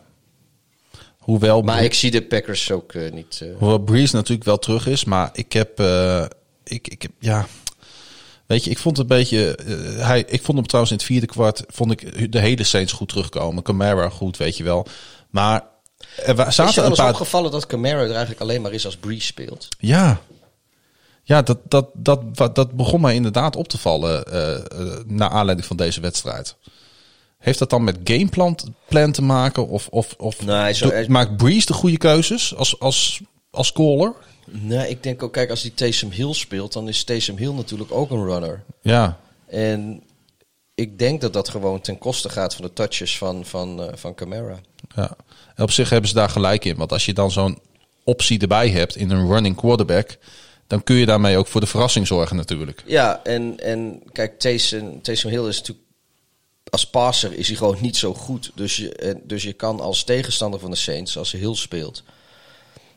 Hoewel, 1.18 1.62
Maar 1.62 1.76
Bre- 1.78 1.86
ik 1.86 1.94
zie 1.94 2.12
de 2.12 2.22
Packers 2.24 2.72
ook 2.72 2.94
eh, 2.94 3.12
niet... 3.12 3.40
eh, 3.42 3.48
hoewel 3.58 3.78
Breeze 3.80 4.16
natuurlijk 4.16 4.44
wel 4.46 4.60
terug 4.60 4.88
is, 4.88 5.04
maar 5.04 5.30
ik 5.34 5.54
heb, 5.54 5.80
eh, 5.80 6.26
ik, 6.64 6.88
ik 6.88 7.02
heb, 7.02 7.12
ja, 7.20 7.48
weet 8.46 8.64
je, 8.64 8.70
ik 8.70 8.78
vond 8.78 8.98
het 8.98 9.10
een 9.12 9.18
beetje, 9.18 9.58
hij, 9.98 10.20
ik 10.28 10.42
vond 10.44 10.58
hem 10.58 10.68
trouwens 10.68 10.94
in 10.94 10.98
het 11.00 11.08
vierde 11.08 11.26
kwart, 11.28 11.64
vond 11.68 11.92
ik 11.92 12.32
de 12.32 12.40
hele 12.40 12.64
Saints 12.64 12.92
goed 12.92 13.10
terugkomen. 13.10 13.64
Camara 13.64 14.10
goed, 14.10 14.38
weet 14.38 14.58
je 14.58 14.64
wel. 14.64 14.86
Maar 15.30 15.64
er 16.26 16.36
wa- 16.36 16.48
Is 16.48 16.56
je 16.56 16.62
zaten 16.64 16.82
wel 16.82 16.90
een 16.92 16.96
paar, 16.98 17.10
opgevallen 17.10 17.52
dat 17.52 17.66
Camara 17.66 18.00
er 18.02 18.10
eigenlijk 18.12 18.42
alleen 18.42 18.62
maar 18.62 18.74
is 18.74 18.86
als 18.86 18.98
Breeze 18.98 19.26
speelt? 19.26 19.68
ja, 19.80 20.22
ja, 21.26 21.42
dat, 21.42 21.60
dat, 21.68 21.90
dat, 21.94 22.56
dat 22.56 22.72
begon 22.74 23.02
mij 23.02 23.16
inderdaad 23.16 23.56
op 23.56 23.68
te 23.68 23.78
vallen 23.78 24.26
eh, 24.26 25.00
naar 25.06 25.30
aanleiding 25.30 25.68
van 25.68 25.78
deze 25.78 26.02
wedstrijd. 26.02 26.56
Heeft 27.44 27.60
dat 27.60 27.70
dan 27.70 27.84
met 27.84 27.98
gameplan 28.04 28.58
plan 28.88 29.12
te 29.12 29.22
maken? 29.22 29.68
Of, 29.68 29.88
of, 29.88 30.16
of 30.18 30.46
Nee, 30.46 30.74
zo- 30.74 30.90
doet- 30.90 31.08
maakt 31.08 31.38
Breeze 31.38 31.66
de 31.66 31.74
goede 31.74 31.98
keuzes 31.98 32.56
als, 32.56 32.80
als, 32.80 33.22
als 33.52 33.72
caller? 33.72 34.14
Nee, 34.46 34.90
ik 34.90 35.04
denk 35.04 35.24
ook, 35.24 35.34
kijk, 35.34 35.50
als 35.50 35.62
die 35.62 35.74
Taysom 35.74 36.12
Hill 36.12 36.34
speelt, 36.34 36.74
dan 36.74 36.88
is 36.88 37.04
Taysom 37.04 37.38
Hill 37.38 37.52
natuurlijk 37.54 37.92
ook 37.92 38.12
een 38.12 38.26
runner. 38.26 38.64
Ja, 38.82 39.20
En 39.48 40.04
ik 40.76 41.00
denk 41.00 41.22
dat 41.22 41.34
dat 41.34 41.50
gewoon 41.50 41.82
ten 41.82 41.98
koste 41.98 42.30
gaat 42.30 42.56
van 42.56 42.66
de 42.66 42.74
touches 42.74 43.18
van, 43.18 43.46
van, 43.46 43.82
eh, 43.84 43.88
van 43.96 44.16
Camara. 44.16 44.60
Ja, 44.96 45.16
en 45.56 45.64
op 45.64 45.72
zich 45.72 45.90
hebben 45.90 46.10
ze 46.10 46.16
daar 46.16 46.30
gelijk 46.30 46.66
in. 46.66 46.76
Want 46.76 46.92
als 46.92 47.06
je 47.06 47.14
dan 47.14 47.32
zo'n 47.32 47.58
optie 48.04 48.40
erbij 48.40 48.70
hebt 48.70 48.96
in 48.96 49.10
een 49.10 49.28
running 49.28 49.56
quarterback, 49.56 50.18
dan 50.68 50.84
kun 50.84 50.96
je 50.96 51.06
daarmee 51.06 51.38
ook 51.38 51.48
voor 51.48 51.62
de 51.62 51.68
verrassing 51.68 52.08
zorgen 52.08 52.36
natuurlijk. 52.36 52.84
Ja, 52.86 53.20
en, 53.24 53.60
en 53.60 54.02
kijk, 54.12 54.40
Taysom, 54.40 55.02
Taysom 55.02 55.32
Hill 55.32 55.48
is 55.48 55.58
natuurlijk... 55.58 55.83
Als 56.74 56.88
passer 56.90 57.34
is 57.34 57.48
hij 57.48 57.58
gewoon 57.58 57.78
niet 57.82 57.98
zo 57.98 58.14
goed. 58.14 58.52
Dus 58.56 58.76
je, 58.76 58.94
en- 58.96 59.22
dus 59.24 59.44
je 59.44 59.54
kan 59.54 59.80
als 59.80 60.04
tegenstander 60.04 60.60
van 60.60 60.70
de 60.72 60.76
Saints, 60.78 61.18
als 61.18 61.32
Hill 61.32 61.56
speelt... 61.56 62.04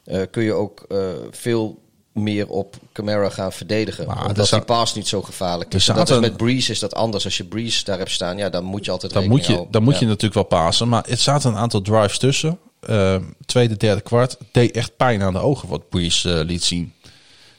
eh, 0.04 0.22
kun 0.30 0.42
je 0.42 0.52
ook 0.52 0.84
eh, 0.88 0.98
veel 1.30 1.82
meer 2.12 2.48
op 2.48 2.76
Camara 2.92 3.28
gaan 3.30 3.52
verdedigen. 3.52 4.06
Maar 4.06 4.26
omdat 4.26 4.48
die 4.48 4.60
pass 4.60 4.94
niet 4.94 5.08
zo 5.08 5.22
gevaarlijk 5.22 5.74
is. 5.74 5.84
Dat 5.84 6.10
is 6.10 6.18
met 6.18 6.36
Breeze 6.36 6.72
is 6.72 6.78
dat 6.78 6.94
anders. 6.94 7.24
Als 7.24 7.36
je 7.36 7.44
Breeze 7.44 7.84
daar 7.84 7.98
hebt 7.98 8.10
staan, 8.10 8.36
ja, 8.36 8.48
dan 8.48 8.64
moet 8.64 8.84
je 8.84 8.90
altijd 8.90 9.12
Dan 9.12 9.28
moet 9.28 9.46
je, 9.46 9.52
houden. 9.52 9.72
dan 9.72 9.82
moet 9.82 9.94
Ja. 9.94 10.00
je 10.00 10.06
natuurlijk 10.06 10.34
wel 10.34 10.60
pasen. 10.60 10.88
Maar 10.88 11.04
het 11.08 11.20
zaten 11.20 11.50
een 11.50 11.56
aantal 11.56 11.80
drives 11.82 12.18
tussen. 12.18 12.58
Eh, 12.80 13.16
tweede, 13.46 13.76
derde 13.76 14.00
kwart. 14.00 14.36
Deed 14.52 14.70
echt 14.76 14.96
pijn 14.96 15.22
aan 15.22 15.32
de 15.32 15.38
ogen 15.38 15.68
wat 15.68 15.88
Breeze 15.88 16.32
eh, 16.38 16.44
liet 16.44 16.64
zien. 16.64 16.92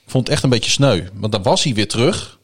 Ik 0.05 0.13
vond 0.13 0.23
het 0.23 0.33
echt 0.33 0.43
een 0.43 0.49
beetje 0.49 0.71
sneu. 0.71 1.03
Want 1.13 1.31
dan 1.31 1.43
was 1.43 1.63
hij 1.63 1.73
weer 1.73 1.87
terug. 1.87 2.39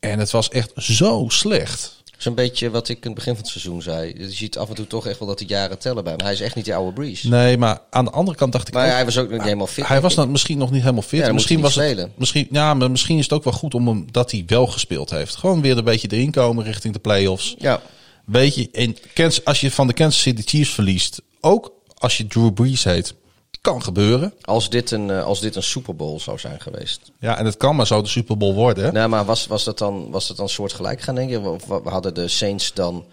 En 0.00 0.18
het 0.18 0.30
was 0.30 0.48
echt 0.48 0.72
zo 0.76 1.24
slecht. 1.28 2.01
Is 2.22 2.28
een 2.28 2.34
beetje 2.34 2.70
wat 2.70 2.88
ik 2.88 2.96
in 2.96 3.02
het 3.06 3.14
begin 3.14 3.32
van 3.34 3.42
het 3.42 3.50
seizoen 3.52 3.82
zei. 3.82 4.14
Je 4.18 4.30
ziet 4.30 4.58
af 4.58 4.68
en 4.68 4.74
toe 4.74 4.86
toch 4.86 5.06
echt 5.06 5.18
wel 5.18 5.28
dat 5.28 5.38
die 5.38 5.46
jaren 5.48 5.78
tellen 5.78 6.02
bij 6.04 6.12
hem. 6.12 6.22
Hij 6.22 6.32
is 6.32 6.40
echt 6.40 6.54
niet 6.54 6.64
die 6.64 6.74
oude 6.74 6.92
Breeze. 6.92 7.28
Nee, 7.28 7.58
maar 7.58 7.80
aan 7.90 8.04
de 8.04 8.10
andere 8.10 8.36
kant 8.36 8.52
dacht 8.52 8.68
ik 8.68 8.74
Maar 8.74 8.86
ook- 8.86 8.92
hij 8.92 9.04
was 9.04 9.18
ook 9.18 9.30
niet 9.30 9.42
helemaal 9.42 9.66
fit. 9.66 9.86
Hij 9.86 10.00
was 10.00 10.14
dan 10.14 10.30
misschien 10.30 10.58
nog 10.58 10.70
niet 10.70 10.80
helemaal 10.80 11.02
fit. 11.02 11.20
Ja, 11.26 11.32
misschien 11.32 11.60
was 11.60 11.74
het, 11.74 12.08
misschien, 12.18 12.46
ja, 12.50 12.74
maar 12.74 12.90
misschien 12.90 13.16
is 13.18 13.22
het 13.24 13.32
ook 13.32 13.44
wel 13.44 13.52
goed 13.52 13.74
om 13.74 13.88
hem 13.88 14.06
dat 14.10 14.30
hij 14.30 14.42
wel 14.46 14.66
gespeeld 14.66 15.10
heeft. 15.10 15.36
Gewoon 15.36 15.60
weer 15.60 15.78
een 15.78 15.84
beetje 15.84 16.08
erin 16.08 16.30
komen 16.30 16.64
richting 16.64 16.92
de 16.94 17.00
playoffs. 17.00 17.54
Ja. 17.58 17.82
Weet 18.24 18.54
je, 18.54 18.94
Kansas, 19.14 19.44
als 19.44 19.60
je 19.60 19.70
van 19.70 19.86
de 19.86 19.92
Kansas 19.92 20.22
City 20.22 20.42
Chiefs 20.44 20.70
verliest, 20.74 21.22
ook 21.40 21.72
als 21.98 22.16
je 22.16 22.26
Drew 22.26 22.52
Brees 22.52 22.84
heet, 22.84 23.14
kan 23.62 23.82
gebeuren. 23.82 24.34
Als 24.40 24.70
dit, 24.70 24.90
een, 24.90 25.10
eh, 25.10 25.24
als 25.24 25.40
dit 25.40 25.56
een 25.56 25.62
Super 25.62 25.96
Bowl 25.96 26.18
zou 26.18 26.38
zijn 26.38 26.60
geweest. 26.60 27.12
Ja, 27.18 27.38
en 27.38 27.44
het 27.44 27.56
kan 27.56 27.76
maar 27.76 27.86
zo 27.86 28.02
de 28.02 28.08
Super 28.08 28.36
Bowl 28.36 28.54
worden. 28.54 28.94
Nou, 28.94 29.08
maar 29.08 29.24
was, 29.24 29.46
was, 29.46 29.64
dat 29.64 29.78
dan, 29.78 30.10
was 30.10 30.28
dat 30.28 30.36
dan 30.36 30.48
soortgelijk 30.48 31.00
gaan, 31.00 31.14
denk 31.14 31.30
je? 31.30 31.40
Of 31.40 31.64
hadden 31.84 32.14
de 32.14 32.28
Saints 32.28 32.74
dan 32.74 33.04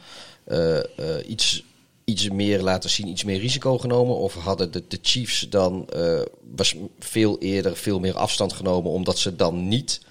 eh, 0.43 0.77
eh, 0.77 0.83
iets, 1.27 1.63
iets 2.03 2.29
meer 2.29 2.61
laten 2.61 2.89
zien, 2.89 3.07
iets 3.07 3.23
meer 3.23 3.39
risico 3.39 3.77
genomen? 3.77 4.15
Of 4.15 4.33
hadden 4.33 4.71
de, 4.71 4.83
de 4.87 4.99
Chiefs 5.01 5.49
dan 5.49 5.87
was 6.55 6.75
veel 6.99 7.37
eerder 7.39 7.75
veel 7.75 7.99
meer 7.99 8.17
afstand 8.17 8.53
genomen, 8.53 8.91
omdat 8.91 9.17
ze 9.17 9.35
dan 9.35 9.67
niet 9.67 10.01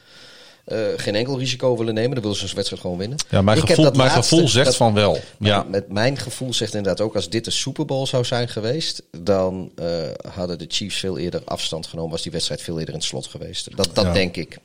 eh, 0.69 0.79
geen 0.97 1.15
enkel 1.15 1.39
risico 1.39 1.77
willen 1.77 1.95
nemen? 1.95 2.11
Dan 2.13 2.23
willen 2.23 2.37
ze 2.39 2.45
een 2.49 2.55
wedstrijd 2.55 2.83
gewoon 2.83 2.99
winnen. 2.99 3.19
Ja, 3.31 3.43
mijn, 3.43 3.57
Ik 3.57 3.63
heb 3.63 3.71
gevoel, 3.71 3.85
dat 3.85 3.97
mijn 3.97 4.09
laatste- 4.15 4.35
gevoel 4.35 4.49
zegt 4.49 4.67
dat- 4.67 4.77
van 4.77 4.95
wel. 4.95 5.21
Ja, 5.39 5.63
Met 5.63 5.89
mijn 5.93 6.17
gevoel 6.17 6.55
zegt 6.55 6.75
inderdaad 6.75 7.01
ook, 7.07 7.15
als 7.15 7.29
dit 7.31 7.47
een 7.47 7.53
Super 7.53 7.85
Bowl 7.85 8.07
zou 8.07 8.25
zijn 8.25 8.49
geweest, 8.49 9.03
dan 9.11 9.71
eh, 9.77 9.87
hadden 10.35 10.59
de 10.59 10.65
Chiefs 10.69 10.99
veel 10.99 11.19
eerder 11.19 11.43
afstand 11.45 11.87
genomen, 11.87 12.11
was 12.11 12.23
die 12.23 12.33
wedstrijd 12.33 12.63
veel 12.63 12.79
eerder 12.79 12.95
in 12.95 13.01
het 13.01 13.09
slot 13.09 13.27
geweest. 13.27 13.77
Dat, 13.77 13.91
dat 13.95 14.05
Ja. 14.05 14.13
denk 14.13 14.37
ik. 14.37 14.59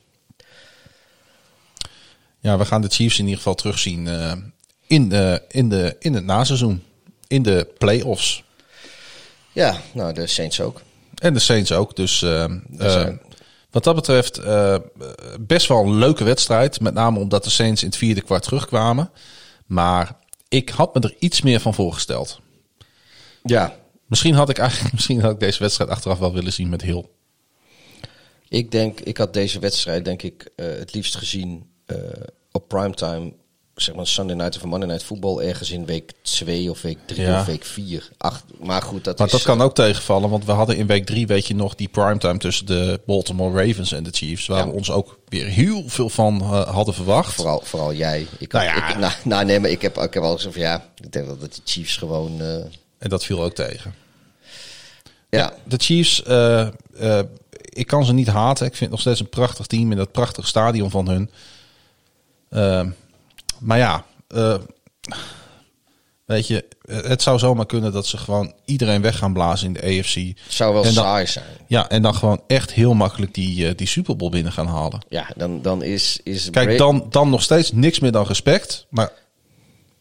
ja, 2.40 2.58
we 2.58 2.66
gaan 2.66 2.82
de 2.82 2.90
Chiefs 2.90 3.18
in 3.18 3.24
ieder 3.24 3.38
geval 3.38 3.56
terugzien 3.56 4.08
eh, 4.08 4.32
in, 4.88 5.10
de, 5.10 5.42
in, 5.48 5.70
de, 5.70 5.96
in 6.00 6.14
het 6.14 6.26
naseizoen. 6.26 6.84
In 7.28 7.42
de 7.44 7.68
playoffs. 7.78 8.44
Ja, 9.52 9.82
nou, 9.94 10.14
de 10.14 10.28
Saints 10.28 10.62
ook. 10.62 10.82
En 11.18 11.34
de 11.34 11.40
Saints 11.40 11.72
ook. 11.72 11.96
Dus 11.96 12.22
eh, 12.22 12.46
wat 13.74 13.84
dat 13.84 13.96
betreft 13.96 14.38
eh, 14.38 14.76
best 15.40 15.68
wel 15.68 15.84
een 15.84 15.96
leuke 15.96 16.24
wedstrijd. 16.24 16.80
Met 16.80 16.94
name 16.94 17.20
omdat 17.20 17.44
de 17.44 17.50
Saints 17.50 17.82
in 17.82 17.88
het 17.88 17.98
vierde 17.98 18.22
kwart 18.22 18.44
terugkwamen. 18.44 19.12
Maar 19.66 20.16
ik 20.50 20.70
had 20.70 20.94
me 20.94 21.00
er 21.00 21.16
iets 21.20 21.42
meer 21.42 21.60
van 21.60 21.74
voorgesteld. 21.74 22.40
Ja, 23.44 23.76
Misschien 24.14 24.34
had 24.34 24.50
ik 24.50 24.58
eigenlijk 24.58 24.94
misschien 24.98 25.22
had 25.22 25.32
ik 25.32 25.40
deze 25.40 25.60
wedstrijd 25.60 25.90
achteraf 25.90 26.20
wel 26.20 26.34
willen 26.34 26.54
zien 26.54 26.70
met 26.70 26.82
Hill. 26.82 27.06
Ik 28.50 28.72
denk, 28.72 29.00
ik 29.00 29.18
had 29.18 29.34
deze 29.34 29.60
wedstrijd 29.60 30.06
denk 30.06 30.22
ik 30.22 30.52
eh, 30.56 30.66
het 30.66 30.94
liefst 30.94 31.16
gezien 31.16 31.70
eh, 31.86 31.98
op 32.52 32.68
primetime, 32.68 33.34
zeg 33.76 33.96
maar 33.96 34.08
Sunday 34.08 34.36
night 34.36 34.56
of 34.56 34.64
Monday 34.64 34.88
night 34.90 35.04
voetbal 35.04 35.42
ergens 35.44 35.72
in 35.72 35.86
week 35.86 36.12
2 36.22 36.70
of 36.70 36.82
week 36.82 36.98
3 37.06 37.22
Ja. 37.22 37.40
of 37.40 37.46
week 37.46 37.66
4. 37.66 38.10
Ach, 38.18 38.44
maar 38.60 38.82
goed, 38.82 39.04
dat 39.04 39.18
Maar 39.18 39.28
is 39.28 39.34
dat 39.34 39.42
kan 39.42 39.62
ook 39.62 39.76
tegenvallen, 39.76 40.30
want 40.30 40.46
we 40.46 40.52
hadden 40.52 40.78
in 40.78 40.88
week 40.88 41.06
drie, 41.06 41.28
weet 41.28 41.48
je 41.48 41.56
nog, 41.56 41.76
die 41.76 41.88
primetime 41.88 42.38
tussen 42.38 42.66
de 42.66 43.00
Baltimore 43.06 43.66
Ravens 43.68 43.92
en 43.92 44.04
de 44.04 44.10
Chiefs. 44.12 44.46
Waar 44.48 44.58
Ja. 44.58 44.66
we 44.68 44.72
ons 44.74 44.92
ook 44.92 45.20
weer 45.28 45.46
heel 45.46 45.84
veel 45.88 46.10
van 46.10 46.42
eh, 46.42 46.62
hadden 46.70 46.94
verwacht. 46.94 47.34
vooral, 47.34 47.62
vooral 47.64 47.94
jij. 47.94 48.28
Ik, 48.40 48.52
Nou 48.52 48.66
ja. 48.66 48.90
ik, 48.90 48.98
nou, 48.98 49.14
nou, 49.24 49.46
nee, 49.46 49.60
maar 49.60 49.70
ik 49.70 49.82
heb, 49.82 49.98
ik 49.98 50.14
heb 50.14 50.24
al 50.24 50.36
gezegd 50.36 50.54
van 50.54 50.64
ja, 50.64 50.90
ik 51.04 51.12
denk 51.12 51.26
wel 51.26 51.38
dat 51.38 51.54
die 51.54 51.62
Chiefs 51.66 51.98
gewoon, 51.98 52.42
eh, 52.42 52.56
En 52.98 53.10
dat 53.10 53.24
viel 53.26 53.44
ook 53.44 53.54
tegen. 53.56 53.94
ja, 55.30 55.54
De 55.64 55.78
Chiefs, 55.78 56.24
eh, 56.24 56.68
eh, 56.98 57.20
ik 57.70 57.88
kan 57.88 58.06
ze 58.06 58.14
niet 58.14 58.28
haten. 58.28 58.66
Ik 58.66 58.72
vind 58.76 58.82
het 58.82 58.90
nog 58.90 59.00
steeds 59.00 59.20
een 59.20 59.30
prachtig 59.30 59.66
team 59.68 59.92
in 59.92 59.98
dat 59.98 60.12
prachtige 60.12 60.48
stadion 60.48 60.90
van 60.90 61.08
hun. 61.08 61.30
Maar 63.64 63.78
ja, 63.78 64.06
eh, 64.28 64.56
weet 66.26 66.48
je, 66.48 66.66
het 66.88 67.22
zou 67.22 67.40
zomaar 67.40 67.66
kunnen 67.66 67.92
dat 67.92 68.08
ze 68.08 68.18
gewoon 68.18 68.54
iedereen 68.66 69.02
weg 69.02 69.18
gaan 69.18 69.34
blazen 69.34 69.68
in 69.68 69.74
de 69.74 69.82
AFC. 70.00 70.16
het 70.16 70.54
zou 70.54 70.74
wel 70.74 70.84
dan- 70.84 70.92
saai 70.92 71.28
zijn. 71.28 71.46
Ja, 71.68 71.90
en 71.90 72.02
dan 72.02 72.16
gewoon 72.16 72.42
echt 72.48 72.72
heel 72.74 72.94
makkelijk 72.94 73.34
die, 73.34 73.68
eh, 73.68 73.76
die 73.76 73.88
Super 73.88 74.16
Bowl 74.16 74.32
binnen 74.32 74.52
gaan 74.52 74.68
halen. 74.68 75.06
Ja, 75.10 75.28
dan, 75.36 75.62
dan 75.62 75.84
is, 75.84 76.20
is 76.24 76.50
Kijk, 76.50 76.78
dan, 76.78 77.06
dan 77.10 77.30
nog 77.30 77.42
steeds 77.42 77.72
niks 77.72 78.00
meer 78.00 78.12
dan 78.12 78.26
respect. 78.26 78.86
Maar 78.90 79.12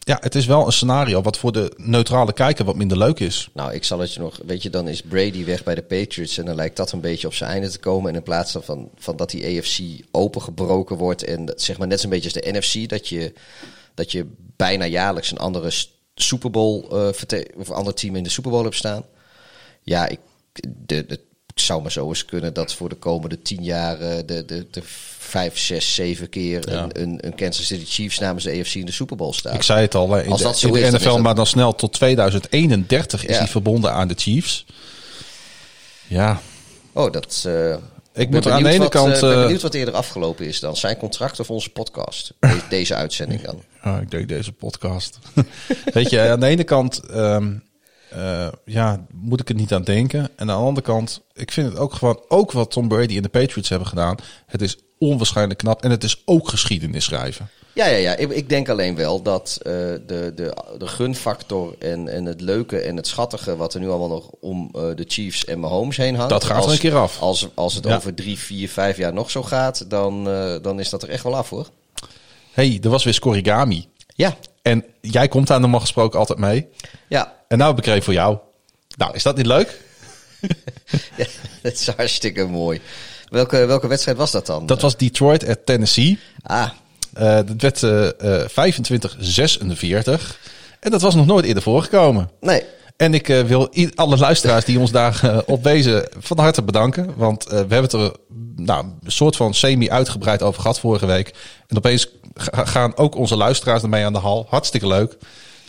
ja, 0.03 0.17
het 0.21 0.35
is 0.35 0.45
wel 0.45 0.65
een 0.65 0.71
scenario 0.71 1.21
wat 1.21 1.37
voor 1.37 1.51
de 1.51 1.73
neutrale 1.77 2.33
kijker 2.33 2.65
wat 2.65 2.75
minder 2.75 2.97
leuk 2.97 3.19
is. 3.19 3.49
Nou, 3.53 3.73
ik 3.73 3.83
zal 3.83 3.99
het 3.99 4.13
je 4.13 4.19
nog. 4.19 4.39
Weet 4.45 4.63
je, 4.63 4.69
dan 4.69 4.87
is 4.87 5.01
Brady 5.01 5.45
weg 5.45 5.63
bij 5.63 5.75
de 5.75 5.81
Patriots. 5.81 6.37
En 6.37 6.45
dan 6.45 6.55
lijkt 6.55 6.75
dat 6.75 6.91
een 6.91 7.01
beetje 7.01 7.27
op 7.27 7.33
zijn 7.33 7.49
einde 7.49 7.69
te 7.69 7.79
komen. 7.79 8.09
En 8.09 8.15
in 8.15 8.23
plaats 8.23 8.55
van, 8.59 8.89
van 8.95 9.15
dat 9.15 9.29
die 9.29 9.59
AFC 9.59 9.79
opengebroken 10.11 10.97
wordt. 10.97 11.23
En 11.23 11.53
zeg 11.55 11.77
maar 11.77 11.87
net 11.87 11.99
zo'n 11.99 12.09
beetje 12.09 12.31
als 12.33 12.41
de 12.41 12.51
NFC. 12.51 12.89
Dat 12.89 13.07
je, 13.09 13.33
dat 13.93 14.11
je 14.11 14.25
bijna 14.55 14.85
jaarlijks 14.85 15.31
een 15.31 15.37
andere 15.37 15.71
Super 16.15 16.51
Bowl. 16.51 16.85
verte- 17.13 17.47
of 17.57 17.71
ander 17.71 17.93
team 17.93 18.15
in 18.15 18.23
de 18.23 18.29
Super 18.29 18.51
Bowl 18.51 18.63
hebt 18.63 18.75
staan. 18.75 19.05
Ja, 19.81 20.07
ik. 20.07 20.19
De, 20.85 21.05
de, 21.05 21.19
het 21.53 21.61
zou 21.63 21.81
maar 21.81 21.91
zo 21.91 22.07
eens 22.07 22.25
kunnen 22.25 22.53
dat 22.53 22.73
voor 22.73 22.89
de 22.89 22.95
komende 22.95 23.41
tien 23.41 23.63
jaar 23.63 23.99
eh, 23.99 24.15
de, 24.25 24.45
de, 24.45 24.67
de 24.71 24.81
vijf, 25.17 25.57
zes, 25.59 25.93
zeven 25.95 26.29
keer 26.29 26.69
Ja. 26.71 26.81
een, 26.83 27.01
een, 27.01 27.17
een 27.25 27.35
Kansas 27.35 27.65
City 27.65 27.85
Chiefs 27.85 28.19
namens 28.19 28.43
de 28.43 28.59
AFC 28.59 28.73
in 28.73 28.85
de 28.85 28.91
Super 28.91 29.15
Bowl 29.17 29.31
staat. 29.33 29.53
Ik 29.53 29.61
zei 29.63 29.81
het 29.81 29.95
al, 29.95 30.17
in 30.17 30.31
Als 30.31 30.37
de, 30.41 30.47
dat 30.47 30.59
zo 30.59 30.67
in 30.73 30.73
de 30.91 30.97
NFL, 30.97 31.03
dat- 31.09 31.19
maar 31.19 31.35
dan 31.35 31.45
snel 31.45 31.75
tot 31.75 31.93
2031 31.93 33.25
is 33.25 33.37
Ja. 33.37 33.47
verbonden 33.47 33.91
aan 33.93 34.07
de 34.07 34.13
Chiefs. 34.17 34.65
Ja, 36.07 36.41
Oh, 36.93 37.11
dat. 37.11 37.43
eh, 37.47 37.71
ik 37.71 37.79
ben 38.13 38.29
moet 38.31 38.47
aan 38.47 38.63
de 38.63 38.69
ene 38.69 38.77
wat, 38.77 38.89
kant... 38.89 39.13
eh, 39.13 39.19
ben 39.21 39.41
benieuwd 39.41 39.61
wat 39.61 39.73
eerder 39.73 39.93
afgelopen 39.93 40.45
is 40.45 40.59
dan. 40.59 40.77
Zijn 40.77 40.97
contract 40.97 41.39
of 41.39 41.49
onze 41.49 41.69
podcast? 41.69 42.33
De- 42.39 42.59
deze 42.69 42.95
uitzending 42.95 43.41
dan. 43.41 43.63
Ah, 43.81 44.01
ik 44.01 44.11
deed 44.11 44.27
deze 44.27 44.51
podcast. 44.51 45.19
Weet 45.93 46.09
je, 46.09 46.21
aan 46.21 46.39
de 46.39 46.45
ene 46.47 46.63
kant 46.63 46.99
ehm, 47.09 47.53
eh, 48.15 48.47
ja, 48.65 49.05
moet 49.13 49.39
ik 49.39 49.49
er 49.49 49.55
niet 49.55 49.73
aan 49.73 49.83
denken. 49.83 50.19
En 50.19 50.29
aan 50.35 50.47
de 50.47 50.53
andere 50.53 50.85
kant, 50.85 51.21
ik 51.33 51.51
vind 51.51 51.69
het 51.69 51.77
ook 51.77 51.93
gewoon, 51.93 52.21
ook 52.27 52.51
wat 52.51 52.71
Tom 52.71 52.87
Brady 52.87 53.15
en 53.15 53.21
de 53.21 53.29
Patriots 53.29 53.69
hebben 53.69 53.87
gedaan. 53.87 54.15
Het 54.45 54.61
is 54.61 54.77
onwaarschijnlijk 54.99 55.59
knap 55.59 55.83
en 55.83 55.91
het 55.91 56.03
is 56.03 56.21
ook 56.25 56.49
geschiedenis 56.49 57.03
schrijven. 57.05 57.49
Ja, 57.73 57.85
ja, 57.85 57.95
ja. 57.97 58.15
Ik, 58.15 58.29
ik 58.29 58.49
denk 58.49 58.69
alleen 58.69 58.95
wel 58.95 59.21
dat 59.21 59.57
eh, 59.61 59.71
de, 59.71 60.31
de, 60.35 60.55
de 60.77 60.87
gunfactor 60.87 61.75
en, 61.79 62.07
en 62.07 62.25
het 62.25 62.41
leuke 62.41 62.79
en 62.79 62.95
het 62.95 63.07
schattige... 63.07 63.55
wat 63.55 63.73
er 63.73 63.79
nu 63.79 63.89
allemaal 63.89 64.07
nog 64.07 64.29
om 64.41 64.69
eh, 64.75 64.81
de 64.95 65.03
Chiefs 65.07 65.45
en 65.45 65.59
Mahomes 65.59 65.97
heen 65.97 66.15
hangt... 66.15 66.29
Dat 66.29 66.43
gaat 66.43 66.57
er 66.57 66.63
als- 66.63 66.71
een 66.73 66.79
keer 66.79 66.95
af. 66.95 67.19
Als, 67.21 67.47
als 67.53 67.73
het 67.75 67.85
Ja. 67.85 67.95
over 67.95 68.13
drie, 68.13 68.37
vier, 68.39 68.69
vijf 68.69 68.97
jaar 68.97 69.13
nog 69.13 69.31
zo 69.31 69.43
gaat... 69.43 69.89
dan, 69.89 70.23
dan 70.61 70.79
is 70.79 70.89
dat 70.89 71.03
er 71.03 71.09
echt 71.09 71.23
wel 71.23 71.35
af, 71.35 71.49
hoor. 71.49 71.67
hey, 72.51 72.79
er 72.83 72.89
was 72.89 73.03
weer 73.03 73.13
Scorigami. 73.13 73.87
Ja, 74.15 74.35
En 74.61 74.85
jij 75.01 75.27
komt 75.27 75.47
daar 75.47 75.59
normaal 75.59 75.79
gesproken 75.79 76.19
altijd 76.19 76.39
mee. 76.39 76.67
ja. 77.07 77.41
En 77.53 77.59
nou 77.59 77.75
heb 77.75 77.79
ik 77.85 77.89
er 77.91 77.95
een 77.95 78.03
voor 78.03 78.13
jou. 78.13 78.37
Nou, 78.97 79.13
is 79.15 79.23
dat 79.23 79.35
niet 79.37 79.45
leuk? 79.45 79.79
ja 81.17 81.25
dat 81.61 81.73
is 81.73 81.87
hartstikke 81.87 82.45
mooi. 82.45 82.81
Welke, 83.29 83.65
welke 83.65 83.87
wedstrijd 83.87 84.17
was 84.17 84.31
dat 84.31 84.45
dan? 84.45 84.65
Dat 84.65 84.81
was 84.81 84.97
Detroit 84.97 85.47
at 85.47 85.65
Tennessee. 85.65 86.19
Ah, 86.43 86.69
Eh 87.13 87.35
dat 87.45 87.61
werd 87.61 87.83
eh, 87.83 88.41
eh, 88.41 88.49
25-46. 88.49 90.37
En 90.79 90.91
dat 90.91 91.01
was 91.01 91.15
nog 91.15 91.25
nooit 91.25 91.45
eerder 91.45 91.63
voorgekomen. 91.63 92.29
nee. 92.41 92.63
En 92.97 93.13
ik 93.13 93.29
eh, 93.29 93.41
wil 93.41 93.69
alle 93.95 94.17
luisteraars 94.17 94.65
die 94.65 94.79
ons 94.79 94.91
daar 94.91 95.19
eh, 95.23 95.37
op 95.45 95.63
wezen 95.63 96.07
van 96.19 96.39
harte 96.39 96.63
bedanken. 96.63 97.13
Want 97.17 97.43
eh, 97.45 97.49
we 97.51 97.55
hebben 97.57 97.81
het 97.83 97.93
er 97.93 98.11
nou, 98.55 98.85
een 99.03 99.11
soort 99.11 99.35
van 99.35 99.53
semi-uitgebreid 99.53 100.41
over 100.41 100.61
gehad 100.61 100.79
vorige 100.79 101.05
week. 101.05 101.33
En 101.67 101.77
opeens 101.77 102.07
ga- 102.35 102.65
gaan 102.65 102.97
ook 102.97 103.15
onze 103.15 103.35
luisteraars 103.35 103.81
ermee 103.83 104.05
aan 104.05 104.13
de 104.13 104.19
hal. 104.19 104.45
Hartstikke 104.49 104.87
leuk. 104.87 105.17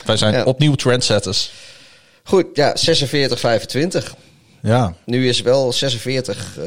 Wij 0.04 0.16
zijn 0.16 0.34
Ja. 0.34 0.44
opnieuw 0.44 0.74
trendsetters. 0.74 1.50
Goed, 2.26 2.46
ja, 2.54 2.76
46, 2.76 3.40
25. 3.40 4.14
Ja, 4.62 4.94
Nu 5.04 5.28
is 5.28 5.40
wel 5.40 5.72
46 5.72 6.58
eh, 6.58 6.66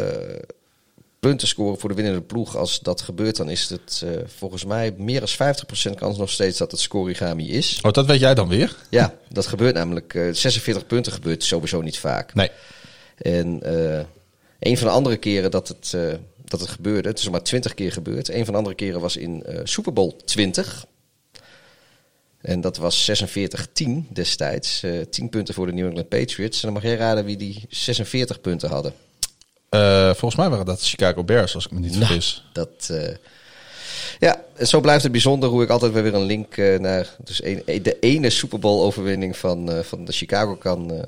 punten 1.19 1.47
scoren 1.47 1.79
voor 1.79 1.89
de 1.89 1.95
winnende 1.95 2.21
ploeg. 2.21 2.55
Als 2.55 2.79
dat 2.79 3.01
gebeurt, 3.01 3.35
dan 3.35 3.49
is 3.49 3.69
het 3.69 4.01
eh, 4.05 4.09
volgens 4.37 4.65
mij 4.65 4.93
meer 4.97 5.19
dan 5.37 5.55
50% 5.91 5.95
kans 5.95 6.17
nog 6.17 6.29
steeds 6.29 6.57
dat 6.57 6.71
het 6.71 6.79
scorigami 6.79 7.49
is. 7.51 7.79
oh, 7.81 7.91
dat 7.91 8.05
weet 8.05 8.19
jij 8.19 8.33
dan 8.33 8.47
weer? 8.47 8.75
Ja, 8.89 9.13
dat 9.29 9.45
gebeurt 9.45 9.75
namelijk. 9.75 10.13
eh 10.13 10.27
46 10.31 10.85
punten 10.87 11.11
gebeurt 11.11 11.43
sowieso 11.43 11.81
niet 11.81 11.99
vaak. 11.99 12.33
Nee. 12.33 12.49
En 13.17 13.63
eh, 13.63 14.03
een 14.59 14.77
van 14.77 14.87
de 14.87 14.93
andere 14.93 15.17
keren 15.17 15.51
dat 15.51 15.67
het, 15.67 15.91
eh, 15.95 16.13
dat 16.45 16.59
het 16.59 16.69
gebeurde, 16.69 17.09
het 17.09 17.19
is 17.19 17.29
maar 17.29 17.43
20 17.43 17.73
keer 17.73 17.91
gebeurd. 17.91 18.29
Een 18.29 18.43
van 18.45 18.53
de 18.53 18.57
andere 18.59 18.75
keren 18.75 19.01
was 19.01 19.17
in 19.17 19.43
eh 19.43 19.59
Super 19.63 19.93
Bowl 19.93 20.15
20. 20.25 20.85
En 22.47 22.61
dat 22.61 22.77
was 22.77 23.11
46-10 23.77 24.07
destijds. 24.09 24.83
eh 24.83 24.91
10 25.09 25.29
punten 25.29 25.53
voor 25.53 25.65
de 25.65 25.73
New 25.73 25.87
England 25.87 26.09
Patriots. 26.09 26.57
En 26.57 26.63
dan 26.63 26.73
mag 26.73 26.83
jij 26.83 26.95
raden 26.95 27.25
wie 27.25 27.37
die 27.37 27.65
46 27.69 28.41
punten 28.41 28.69
hadden. 28.69 28.93
Eh, 29.69 30.05
volgens 30.05 30.35
mij 30.35 30.49
waren 30.49 30.65
dat 30.65 30.79
de 30.79 30.85
Chicago 30.85 31.23
Bears, 31.23 31.55
als 31.55 31.65
ik 31.65 31.71
me 31.71 31.79
niet 31.79 31.91
Nou, 31.91 32.05
vergis. 32.05 32.43
Dat, 32.53 32.89
eh, 32.91 33.15
ja, 34.19 34.41
zo 34.61 34.81
blijft 34.81 35.03
het 35.03 35.11
bijzonder 35.11 35.49
hoe 35.49 35.63
ik 35.63 35.69
altijd 35.69 35.93
weer 35.93 36.13
een 36.13 36.25
link 36.25 36.57
naar 36.57 37.15
dus 37.23 37.43
een, 37.43 37.63
de 37.65 37.99
ene 37.99 38.29
Super 38.29 38.59
Bowl 38.59 38.83
overwinning 38.83 39.37
van, 39.37 39.83
van 39.83 40.05
de 40.05 40.11
Chicago 40.11 40.55
kan, 40.55 41.05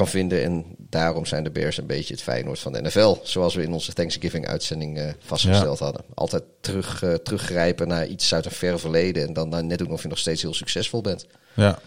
kan 0.00 0.08
vinden. 0.08 0.42
En 0.42 0.64
daarom 0.78 1.26
zijn 1.26 1.44
de 1.44 1.50
Bears 1.50 1.76
een 1.76 1.86
beetje 1.86 2.14
het 2.14 2.22
Feyenoord 2.22 2.58
van 2.58 2.72
de 2.72 2.82
NFL. 2.82 3.16
Zoals 3.22 3.54
we 3.54 3.62
in 3.62 3.72
onze 3.72 3.92
Thanksgiving-uitzending 3.92 4.98
eh, 4.98 5.12
vastgesteld 5.18 5.78
hadden. 5.78 6.02
Altijd 6.14 6.42
terug, 6.60 7.02
eh, 7.02 7.14
teruggrijpen 7.14 7.88
naar 7.88 8.06
iets 8.06 8.34
uit 8.34 8.44
een 8.44 8.50
ver 8.50 8.80
verleden. 8.80 9.26
En 9.26 9.32
dan, 9.32 9.66
net 9.66 9.78
doen 9.78 9.90
of 9.90 10.02
je 10.02 10.08
nog 10.08 10.18
steeds 10.18 10.42
heel 10.42 10.54
succesvol 10.54 11.00
bent. 11.00 11.26
Ja. 11.54 11.78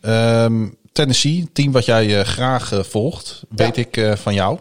Ehm, 0.00 0.68
Tennessee, 0.92 1.48
team 1.52 1.72
wat 1.72 1.84
jij 1.84 2.18
eh, 2.18 2.24
graag 2.24 2.72
volgt, 2.88 3.42
weet 3.48 3.76
ik 3.76 4.00
van 4.14 4.34
jou. 4.34 4.58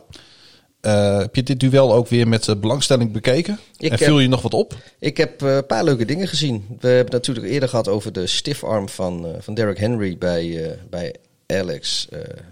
Heb 0.82 1.36
je 1.36 1.44
dit 1.44 1.60
duel 1.60 1.94
ook 1.94 2.08
weer 2.08 2.28
met 2.28 2.62
belangstelling 2.62 3.12
bekeken? 3.12 3.60
Ik 3.78 3.92
en 3.92 3.98
heb- 3.98 4.08
viel 4.08 4.20
je 4.20 4.28
nog 4.28 4.42
wat 4.42 4.54
op? 4.54 4.76
Ik 5.00 5.18
heb 5.18 5.42
een 5.42 5.66
paar 5.66 5.84
leuke 5.84 6.06
dingen 6.06 6.28
gezien. 6.28 6.66
We 6.68 6.88
hebben 6.88 7.04
het 7.04 7.12
natuurlijk 7.28 7.46
eerder 7.46 7.70
gehad 7.70 7.88
over 7.88 8.14
de 8.14 8.28
stiffarm 8.28 8.90
van, 8.90 9.36
van 9.40 9.54
Derrick 9.54 9.78
Henry 9.78 10.18
bij, 10.18 10.78
bij 10.90 11.16
Alex 11.60 12.08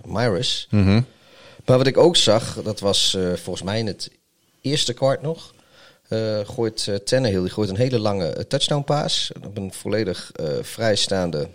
Myers. 0.05 0.67
Mhm. 0.69 1.01
Maar 1.65 1.77
wat 1.77 1.87
ik 1.87 1.97
ook 1.97 2.15
zag, 2.15 2.61
dat 2.63 2.79
was 2.79 3.13
eh, 3.15 3.33
volgens 3.33 3.61
mij 3.65 3.79
in 3.79 3.87
het 3.87 4.09
eerste 4.61 4.93
kwart 4.93 5.21
nog. 5.21 5.53
eh, 6.07 6.39
gooit 6.43 6.85
uh, 6.89 6.95
Tannehill, 6.95 7.41
die 7.41 7.49
gooit 7.49 7.69
een 7.69 7.75
hele 7.77 7.99
lange 7.99 8.47
touchdown 8.47 8.83
paas. 8.83 9.31
Op 9.45 9.57
een 9.57 9.73
volledig 9.73 10.31
vrijstaande 10.61 11.49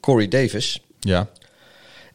Corey 0.00 0.28
Davis. 0.28 0.80
Ja. 1.00 1.28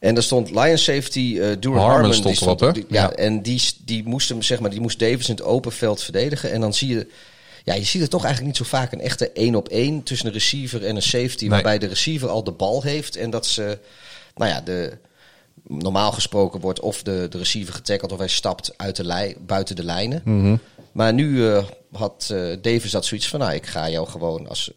En 0.00 0.14
daar 0.14 0.22
stond 0.22 0.50
Lion 0.50 0.78
safety 0.78 1.38
eh 1.40 1.56
Duran 1.60 1.78
Harmon 1.78 1.90
Harmon. 1.90 2.12
stond 2.14 2.38
die 2.38 2.46
erop, 2.46 2.60
hè? 2.60 2.72
die- 2.72 2.84
ja, 2.88 3.02
Ja. 3.02 3.12
en 3.12 3.42
die, 3.42 3.62
die 3.84 4.04
moest 4.04 4.28
hem, 4.28 4.42
zeg 4.42 4.60
maar, 4.60 4.70
die 4.70 4.80
moest 4.80 4.98
Davis 4.98 5.28
in 5.28 5.34
het 5.34 5.44
open 5.44 5.72
veld 5.72 6.02
verdedigen. 6.02 6.50
En 6.50 6.60
dan 6.60 6.74
zie 6.74 6.88
je, 6.88 7.06
ja, 7.68 7.74
je 7.74 7.84
ziet 7.84 8.02
er 8.02 8.08
toch 8.08 8.24
eigenlijk 8.24 8.58
niet 8.58 8.66
zo 8.68 8.76
vaak 8.76 8.92
een 8.92 9.00
echte 9.00 9.30
één 9.32 9.54
op 9.54 9.68
één 9.68 10.02
tussen 10.02 10.26
een 10.26 10.32
receiver 10.32 10.84
en 10.86 10.96
een 10.96 11.02
safety, 11.02 11.40
Nee. 11.40 11.48
waarbij 11.50 11.78
de 11.78 11.86
receiver 11.86 12.28
al 12.28 12.44
de 12.44 12.50
bal 12.52 12.82
heeft 12.82 13.16
en 13.16 13.30
dat 13.30 13.46
ze, 13.46 13.78
nou 14.34 14.50
ja, 14.50 14.60
de 14.60 14.98
normaal 15.66 16.12
gesproken 16.12 16.60
wordt 16.60 16.80
of 16.80 17.02
de, 17.02 17.26
de 17.30 17.38
receiver 17.38 17.74
getackeld 17.74 18.12
of 18.12 18.18
hij 18.18 18.28
stapt 18.28 18.72
uit 18.76 18.96
de 18.96 19.04
lijn, 19.04 19.34
buiten 19.46 19.76
de 19.76 19.84
lijnen. 19.84 20.20
Mhm. 20.24 20.56
Maar 20.92 21.12
nu 21.14 21.46
eh, 21.48 21.64
had 21.92 22.28
eh, 22.32 22.56
Davis 22.62 22.90
dat 22.90 23.04
zoiets 23.04 23.28
van, 23.28 23.40
nou, 23.40 23.52
ik 23.54 23.66
ga 23.66 23.90
jou 23.90 24.08
gewoon 24.08 24.48
als 24.48 24.70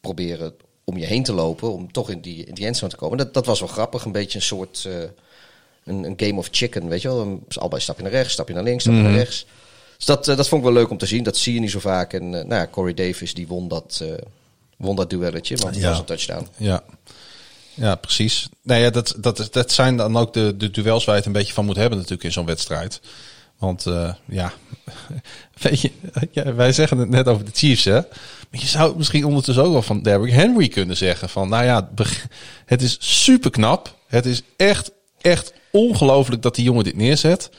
proberen 0.00 0.54
om 0.84 0.96
je 0.96 1.06
heen 1.06 1.22
te 1.22 1.32
lopen, 1.32 1.72
om 1.72 1.92
toch 1.92 2.10
in 2.10 2.20
die, 2.20 2.44
in 2.44 2.54
die 2.54 2.66
endzone 2.66 2.90
te 2.90 2.96
komen. 2.96 3.18
Dat, 3.18 3.34
dat 3.34 3.46
was 3.46 3.58
wel 3.60 3.68
grappig, 3.68 4.04
een 4.04 4.12
beetje 4.12 4.38
een 4.38 4.44
soort 4.44 4.84
eh, 4.86 4.92
een, 5.84 6.04
een 6.04 6.14
game 6.16 6.38
of 6.38 6.48
chicken, 6.50 6.88
weet 6.88 7.02
je 7.02 7.08
wel. 7.08 7.20
Een- 7.20 7.42
Allebei 7.54 7.80
stap 7.82 7.96
je 7.96 8.02
naar 8.02 8.12
rechts, 8.12 8.32
stap 8.32 8.48
je 8.48 8.54
naar 8.54 8.62
links, 8.62 8.82
stap 8.82 8.94
je 8.94 9.00
naar 9.02 9.12
rechts. 9.14 9.46
Dus 10.00 10.08
dat, 10.08 10.28
eh, 10.28 10.36
dat 10.36 10.48
vond 10.48 10.64
ik 10.64 10.68
wel 10.72 10.76
leuk 10.80 10.90
om 10.90 10.98
te 10.98 11.06
zien. 11.06 11.22
Dat 11.22 11.36
zie 11.36 11.54
je 11.54 11.60
niet 11.60 11.70
zo 11.70 11.78
vaak. 11.78 12.12
En 12.12 12.22
eh, 12.22 12.30
nou 12.30 12.54
ja, 12.54 12.66
Corey 12.66 12.94
Davis 12.94 13.34
die 13.34 13.46
won 13.46 13.68
dat, 13.68 14.00
eh, 14.02 14.08
won 14.76 14.96
dat 14.96 15.10
duelletje, 15.10 15.56
want 15.56 15.74
het 15.74 15.82
Ja. 15.84 15.90
was 15.90 15.98
een 15.98 16.04
touchdown. 16.04 16.46
Ja. 16.56 16.82
Ja, 17.74 17.94
precies. 17.94 18.48
Nou 18.62 18.80
ja, 18.80 18.90
dat, 18.90 19.14
dat, 19.18 19.48
dat 19.50 19.72
zijn 19.72 19.96
dan 19.96 20.16
ook 20.16 20.32
de, 20.32 20.56
de 20.56 20.70
duels 20.70 21.04
waar 21.04 21.14
je 21.14 21.20
het 21.20 21.26
een 21.30 21.36
beetje 21.38 21.52
van 21.52 21.64
moet 21.64 21.76
hebben 21.76 21.96
natuurlijk 21.98 22.24
in 22.24 22.32
zo'n 22.32 22.46
wedstrijd. 22.46 23.00
Want 23.58 23.84
ja, 24.24 24.52
weet 25.62 25.80
je, 25.80 25.90
ja, 26.30 26.54
wij 26.54 26.72
zeggen 26.72 26.98
het 26.98 27.08
net 27.08 27.26
over 27.28 27.44
de 27.44 27.50
Chiefs, 27.54 27.84
hè. 27.84 27.92
Maar 28.50 28.60
je 28.60 28.66
zou 28.66 28.88
het 28.88 28.96
misschien 28.96 29.24
ondertussen 29.24 29.64
ook 29.64 29.72
wel 29.72 29.82
van 29.82 30.02
Derrick 30.02 30.32
Henry 30.32 30.68
kunnen 30.68 30.96
zeggen. 30.96 31.28
Van, 31.28 31.48
nou 31.48 31.64
ja, 31.64 31.90
het 32.66 32.82
is 32.82 32.96
super 33.00 33.50
knap. 33.50 33.96
Het 34.06 34.26
is 34.26 34.42
echt, 34.56 34.90
echt 35.20 35.52
ongelooflijk 35.70 36.42
dat 36.42 36.54
die 36.54 36.64
jongen 36.64 36.84
dit 36.84 36.96
neerzet. 36.96 37.50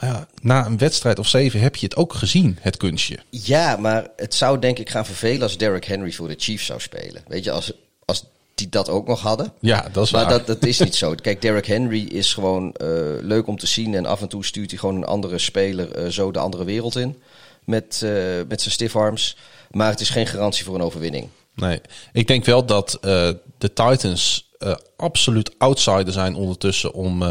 Maar 0.00 0.10
ja, 0.10 0.26
na 0.42 0.66
een 0.66 0.78
wedstrijd 0.78 1.18
of 1.18 1.28
zeven 1.28 1.60
heb 1.60 1.76
je 1.76 1.86
het 1.86 1.96
ook 1.96 2.14
gezien, 2.14 2.58
het 2.60 2.76
kunstje. 2.76 3.18
Ja, 3.30 3.76
maar 3.76 4.08
het 4.16 4.34
zou 4.34 4.58
denk 4.58 4.78
ik 4.78 4.90
gaan 4.90 5.06
vervelen 5.06 5.42
als 5.42 5.58
Derrick 5.58 5.84
Henry 5.84 6.12
voor 6.12 6.28
de 6.28 6.34
Chiefs 6.38 6.66
zou 6.66 6.80
spelen. 6.80 7.22
Weet 7.26 7.44
je, 7.44 7.50
als, 7.50 7.72
als 8.04 8.24
die 8.60 8.68
dat 8.68 8.88
ook 8.88 9.06
nog 9.06 9.20
hadden. 9.20 9.52
Ja, 9.60 9.88
dat 9.92 10.04
is 10.04 10.10
Maar 10.10 10.24
waar. 10.24 10.32
dat, 10.32 10.46
dat 10.46 10.64
is 10.64 10.78
niet 10.78 10.94
zo. 10.94 11.14
Kijk, 11.22 11.42
Derrick 11.42 11.66
Henry 11.66 12.04
is 12.04 12.34
gewoon 12.34 12.72
eh, 12.72 12.88
leuk 13.20 13.46
om 13.46 13.58
te 13.58 13.66
zien. 13.66 13.94
En 13.94 14.06
af 14.06 14.20
en 14.20 14.28
toe 14.28 14.44
stuurt 14.44 14.70
hij 14.70 14.78
gewoon 14.78 14.96
een 14.96 15.04
andere 15.04 15.38
speler 15.38 15.92
eh, 15.92 16.08
zo 16.10 16.30
de 16.30 16.38
andere 16.38 16.64
wereld 16.64 16.96
in. 16.96 17.22
Met, 17.64 18.02
eh, 18.04 18.10
met 18.48 18.60
zijn 18.60 18.72
stiff 18.74 18.96
arms. 18.96 19.36
Maar 19.70 19.90
het 19.90 20.00
is 20.00 20.10
geen 20.10 20.26
garantie 20.26 20.64
voor 20.64 20.74
een 20.74 20.82
overwinning. 20.82 21.28
Nee, 21.54 21.80
ik 22.12 22.26
denk 22.26 22.44
wel 22.44 22.66
dat 22.66 22.98
de 23.00 23.72
Titans 23.74 24.50
absoluut 24.96 25.58
outsider 25.58 26.12
zijn 26.12 26.34
ondertussen 26.34 26.92
om, 26.92 27.24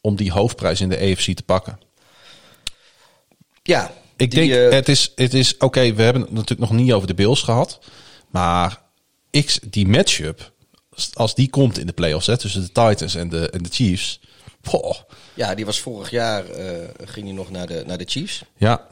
om 0.00 0.16
die 0.16 0.32
hoofdprijs 0.32 0.80
in 0.80 0.88
de 0.88 0.96
EFC 0.96 1.34
te 1.34 1.42
pakken. 1.42 1.78
Ja, 3.62 3.92
Ik 4.16 4.30
die, 4.30 4.48
denk, 4.48 4.52
eh, 4.52 4.76
het 4.76 4.88
is, 4.88 5.12
het 5.14 5.34
is 5.34 5.56
oké, 5.56 5.94
we 5.94 6.02
hebben 6.02 6.22
het 6.22 6.32
natuurlijk 6.32 6.70
nog 6.70 6.80
niet 6.80 6.92
over 6.92 7.06
de 7.06 7.14
Bills 7.14 7.42
gehad. 7.42 7.78
Maar 8.30 8.80
ik, 9.30 9.58
die 9.72 9.88
matchup, 9.88 10.52
als 11.14 11.34
die 11.34 11.50
komt 11.50 11.78
in 11.78 11.86
de 11.86 11.92
playoffs 11.92 12.26
hè, 12.26 12.38
tussen 12.38 12.60
de 12.60 12.72
Titans 12.72 13.14
en 13.14 13.28
de, 13.28 13.50
en 13.50 13.62
de 13.62 13.68
Chiefs. 13.72 14.20
Ja, 15.34 15.54
die 15.54 15.64
was 15.64 15.80
vorig 15.80 16.10
jaar, 16.10 16.50
eh, 16.50 16.88
ging 17.04 17.26
hij 17.26 17.34
nog 17.34 17.50
naar 17.50 17.66
de, 17.66 17.82
naar 17.86 17.98
de 17.98 18.06
Chiefs. 18.08 18.42
ja. 18.56 18.86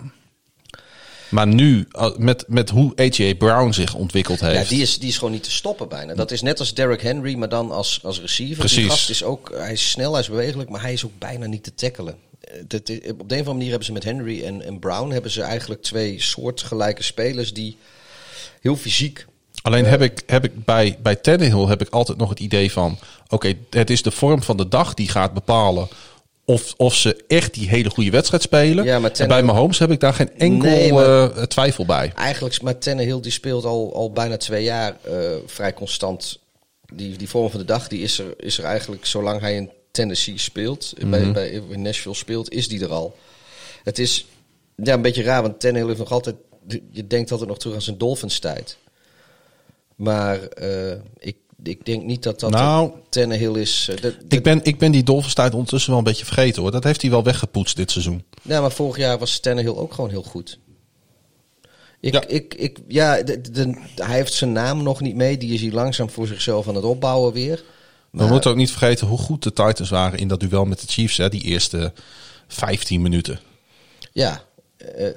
Maar 1.30 1.46
nu, 1.46 1.86
eh, 1.90 2.16
met, 2.16 2.44
met 2.48 2.70
hoe 2.70 3.00
A.J. 3.00 3.34
Brown 3.34 3.72
zich 3.72 3.94
ontwikkeld 3.94 4.40
heeft. 4.40 4.62
Ja, 4.62 4.68
die 4.68 4.82
is, 4.82 4.98
die 4.98 5.08
is 5.08 5.18
gewoon 5.18 5.32
niet 5.32 5.42
te 5.42 5.50
stoppen 5.50 5.88
bijna. 5.88 6.14
Dat 6.14 6.30
is 6.30 6.42
net 6.42 6.58
als 6.58 6.74
Derrick 6.74 7.00
Henry, 7.00 7.34
maar 7.34 7.48
dan 7.48 7.70
als, 7.70 8.00
als 8.02 8.20
receiver. 8.20 8.58
Precies. 8.58 8.76
Die 8.76 8.88
gast 8.90 9.10
is 9.10 9.22
ook, 9.22 9.50
hij 9.54 9.72
is 9.72 9.90
snel, 9.90 10.12
hij 10.12 10.20
is 10.20 10.28
bewegelijk, 10.28 10.70
maar 10.70 10.80
hij 10.80 10.92
is 10.92 11.04
ook 11.04 11.18
bijna 11.18 11.46
niet 11.46 11.62
te 11.62 11.74
tackelen. 11.74 12.18
Eh, 12.53 12.61
dat 12.66 12.80
op 12.80 12.88
de 12.88 12.94
een 13.09 13.12
of 13.14 13.30
andere 13.30 13.53
manier 13.53 13.68
hebben 13.68 13.86
ze 13.86 13.92
met 13.92 14.05
Henry 14.05 14.44
en, 14.44 14.62
en 14.64 14.78
Brown 14.78 15.11
hebben 15.11 15.30
ze 15.30 15.42
eigenlijk 15.42 15.82
twee 15.82 16.20
soortgelijke 16.20 17.03
spelers 17.03 17.53
die 17.53 17.76
heel 18.61 18.76
fysiek. 18.76 19.26
Alleen 19.62 19.84
heb 19.84 20.03
ik, 20.03 20.22
heb 20.26 20.44
ik 20.44 20.64
bij, 20.64 20.98
bij 21.03 21.16
Tannehill 21.16 21.66
heb 21.66 21.80
ik 21.80 21.88
altijd 21.88 22.18
nog 22.18 22.28
het 22.28 22.40
idee 22.40 22.72
van... 22.72 22.98
Oké, 23.28 23.55
het 23.70 23.90
is 23.90 24.03
de 24.03 24.11
vorm 24.11 24.42
van 24.42 24.57
de 24.57 24.68
dag 24.68 24.94
die 24.94 25.09
gaat 25.09 25.34
bepalen... 25.34 25.88
Of, 26.44 26.74
of 26.76 26.94
ze 26.94 27.24
echt 27.28 27.55
die 27.55 27.68
hele 27.68 27.90
goede 27.90 28.11
wedstrijd 28.11 28.42
spelen. 28.42 28.84
Ja, 28.84 28.98
maar 28.98 29.11
en 29.11 29.16
bij 29.16 29.26
Tannehill- 29.26 29.44
Mahomes 29.44 29.78
heb 29.78 29.90
ik 29.90 30.01
daar 30.01 30.14
geen 30.14 30.30
enkel 30.38 30.70
Nee, 30.70 30.92
maar- 30.92 31.30
eh, 31.30 31.42
twijfel 31.42 31.84
bij. 31.86 32.12
Eigenlijk, 32.14 32.62
maar 32.62 32.78
Tannehill 32.78 33.20
die 33.20 33.32
speelt 33.32 33.64
al, 33.64 33.94
al 33.94 34.12
bijna 34.12 34.36
twee 34.36 34.62
jaar 34.64 34.96
eh, 35.03 35.14
vrij 35.46 35.74
constant. 35.74 36.38
Die, 36.94 37.16
die 37.16 37.28
vorm 37.28 37.51
van 37.51 37.61
de 37.61 37.66
dag 37.66 37.88
die 37.88 38.03
is, 38.03 38.18
er, 38.18 38.34
is 38.36 38.59
er 38.59 38.64
eigenlijk 38.64 39.07
zolang 39.07 39.40
hij 39.40 39.55
in 39.57 39.70
Tennessee 39.91 40.38
speelt. 40.38 40.93
bij, 41.07 41.32
bij, 41.32 41.51
in 41.68 41.82
Nashville 41.82 42.14
speelt, 42.14 42.51
is 42.53 42.68
die 42.68 42.80
er 42.82 42.91
al. 42.93 43.16
Het 43.84 43.99
is 43.99 44.26
ja, 44.76 44.95
een 44.95 45.03
beetje 45.03 45.22
raar, 45.22 45.43
want 45.43 45.61
Tannehill 45.61 45.86
heeft 45.88 45.99
nog 45.99 46.12
altijd... 46.12 46.36
Je 46.91 47.07
denkt 47.07 47.30
altijd 47.30 47.49
nog 47.49 47.59
terug 47.59 47.74
aan 47.74 47.82
zijn 47.82 47.99
Dolphins 47.99 48.38
tijd. 48.38 48.76
Maar 49.97 50.43
eh, 50.43 50.99
ik, 51.18 51.36
ik 51.62 51.84
denk 51.84 52.03
niet 52.05 52.22
dat 52.22 52.41
dat 52.41 52.51
Nou, 52.51 52.91
Tannehill 53.09 53.55
is. 53.61 53.88
eh, 53.91 54.01
dat- 54.01 54.14
Ik 54.28 54.43
ben, 54.43 54.61
ik 54.64 54.78
ben 54.78 54.93
die 54.93 55.03
Dolphins 55.03 55.34
tijd 55.34 55.53
ondertussen 55.55 55.91
wel 55.91 55.99
een 55.99 56.05
beetje 56.05 56.24
vergeten 56.24 56.62
hoor. 56.62 56.70
Dat 56.70 56.84
heeft 56.84 57.01
hij 57.03 57.11
wel 57.11 57.22
weggepoetst 57.24 57.76
dit 57.76 57.91
seizoen. 57.91 58.24
Ja, 58.43 58.61
maar 58.61 58.72
vorig 58.72 58.97
jaar 58.97 59.18
was 59.18 59.38
Tannehill 59.41 59.74
ook 59.74 59.93
gewoon 59.95 60.11
heel 60.11 60.22
goed. 60.22 60.59
Ik, 62.01 62.12
Ja. 62.12 62.26
ik, 62.26 62.55
ik, 62.55 62.78
ja, 62.88 63.22
de, 63.22 63.41
de- 63.41 63.82
hij 63.95 64.16
heeft 64.16 64.32
zijn 64.32 64.53
naam 64.53 64.82
nog 64.82 65.01
niet 65.01 65.14
mee. 65.14 65.36
Die 65.38 65.53
is 65.55 65.61
hier 65.61 65.72
langzaam 65.72 66.11
voor 66.11 66.26
zichzelf 66.26 66.68
aan 66.68 66.74
het 66.74 66.84
opbouwen 66.84 67.32
weer. 67.32 67.64
We 68.11 68.26
moeten 68.26 68.50
ook 68.50 68.56
niet 68.56 68.70
vergeten 68.70 69.06
hoe 69.06 69.18
goed 69.18 69.42
de 69.42 69.52
Titans 69.52 69.90
waren 69.90 70.18
in 70.18 70.28
dat 70.28 70.40
duel 70.40 70.64
met 70.64 70.80
de 70.80 70.86
Chiefs. 70.86 71.16
Hè, 71.16 71.28
die 71.28 71.42
eerste 71.42 71.92
15 72.48 73.02
minuten. 73.02 73.40
Ja, 74.12 74.42
eh, 74.76 75.06
eh, 75.08 75.14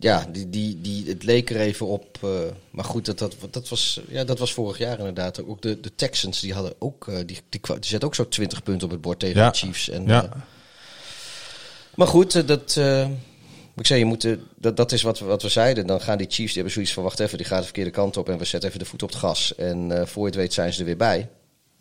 ja 0.00 0.26
die, 0.32 0.50
die, 0.50 0.80
die, 0.80 1.06
het 1.08 1.22
leek 1.22 1.50
er 1.50 1.56
even 1.60 1.86
op. 1.86 2.18
eh, 2.22 2.28
maar 2.70 2.84
goed, 2.84 3.04
dat, 3.06 3.18
dat, 3.18 3.36
dat, 3.50 3.68
was, 3.68 4.00
ja, 4.08 4.24
dat 4.24 4.38
was 4.38 4.52
vorig 4.52 4.78
jaar 4.78 4.98
inderdaad. 4.98 5.44
Ook 5.44 5.62
de, 5.62 5.80
de 5.80 5.94
Texans 5.94 6.40
die 6.40 6.54
hadden 6.54 6.74
ook, 6.78 7.10
die, 7.26 7.38
die, 7.48 7.60
zetten 7.80 8.02
ook 8.08 8.14
zo 8.14 8.28
20 8.28 8.62
punten 8.62 8.86
op 8.86 8.92
het 8.92 9.00
bord 9.00 9.18
tegen 9.18 9.40
Ja. 9.40 9.50
de 9.50 9.56
Chiefs. 9.56 9.88
En, 9.88 10.06
Ja. 10.06 10.28
maar 11.94 12.06
goed, 12.06 12.46
dat. 12.48 12.76
ik 13.76 13.86
zei, 13.86 13.98
je 13.98 14.04
moet, 14.04 14.28
dat, 14.58 14.76
dat 14.76 14.92
is 14.92 15.02
wat, 15.02 15.18
we- 15.18 15.24
wat 15.24 15.42
we 15.42 15.48
zeiden. 15.48 15.86
Dan 15.86 16.00
gaan 16.00 16.18
die 16.18 16.26
Chiefs, 16.30 16.46
die 16.46 16.54
hebben 16.54 16.72
zoiets 16.72 16.92
van, 16.92 17.02
wacht 17.02 17.20
even, 17.20 17.38
die 17.38 17.46
gaat 17.46 17.58
de 17.58 17.64
verkeerde 17.64 17.90
kant 17.90 18.16
op 18.16 18.28
en 18.28 18.38
we 18.38 18.44
zetten 18.44 18.68
even 18.68 18.80
de 18.82 18.86
voet 18.90 19.02
op 19.02 19.08
het 19.08 19.18
gas. 19.18 19.54
En 19.54 20.08
voor 20.08 20.22
je 20.22 20.26
het 20.28 20.36
weet 20.36 20.52
zijn 20.52 20.72
ze 20.72 20.78
er 20.80 20.84
weer 20.86 20.96
bij. 20.96 21.28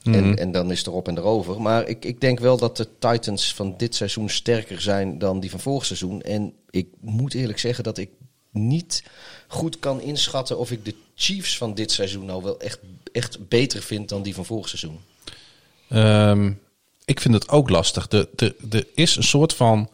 Mhm. 0.06 0.16
En, 0.16 0.38
en 0.38 0.52
dan 0.52 0.72
is 0.72 0.78
het 0.78 0.88
erop 0.88 1.08
en 1.08 1.18
erover. 1.18 1.62
Maar 1.62 1.88
ik, 1.88 2.06
ik 2.06 2.22
denk 2.22 2.40
wel 2.40 2.58
dat 2.58 2.78
de 2.78 2.88
Titans 3.00 3.54
van 3.54 3.74
dit 3.78 3.96
seizoen 3.96 4.30
sterker 4.30 4.82
zijn 4.82 5.18
dan 5.18 5.40
die 5.40 5.50
van 5.50 5.60
vorig 5.60 5.86
seizoen. 5.86 6.22
En 6.22 6.54
ik 6.70 6.88
moet 7.02 7.34
eerlijk 7.34 7.60
zeggen 7.60 7.84
dat 7.84 7.98
ik 7.98 8.10
niet 8.52 9.04
goed 9.48 9.80
kan 9.80 10.02
inschatten 10.02 10.58
of 10.58 10.72
ik 10.72 10.86
de 10.86 10.96
Chiefs 11.16 11.58
van 11.58 11.74
dit 11.74 11.92
seizoen 11.92 12.26
nou 12.26 12.44
wel 12.44 12.60
echt, 12.60 12.80
echt 13.12 13.48
beter 13.48 13.82
vind 13.82 14.10
dan 14.10 14.24
die 14.24 14.36
van 14.36 14.46
vorig 14.46 14.70
seizoen. 14.70 15.00
Ehm, 15.90 16.52
ik 17.06 17.20
vind 17.20 17.34
het 17.34 17.50
ook 17.50 17.70
lastig. 17.70 18.12
Er 18.12 18.28
de, 18.36 18.56
de 18.62 18.88
is 18.94 19.16
een 19.16 19.24
soort 19.24 19.54
van. 19.54 19.90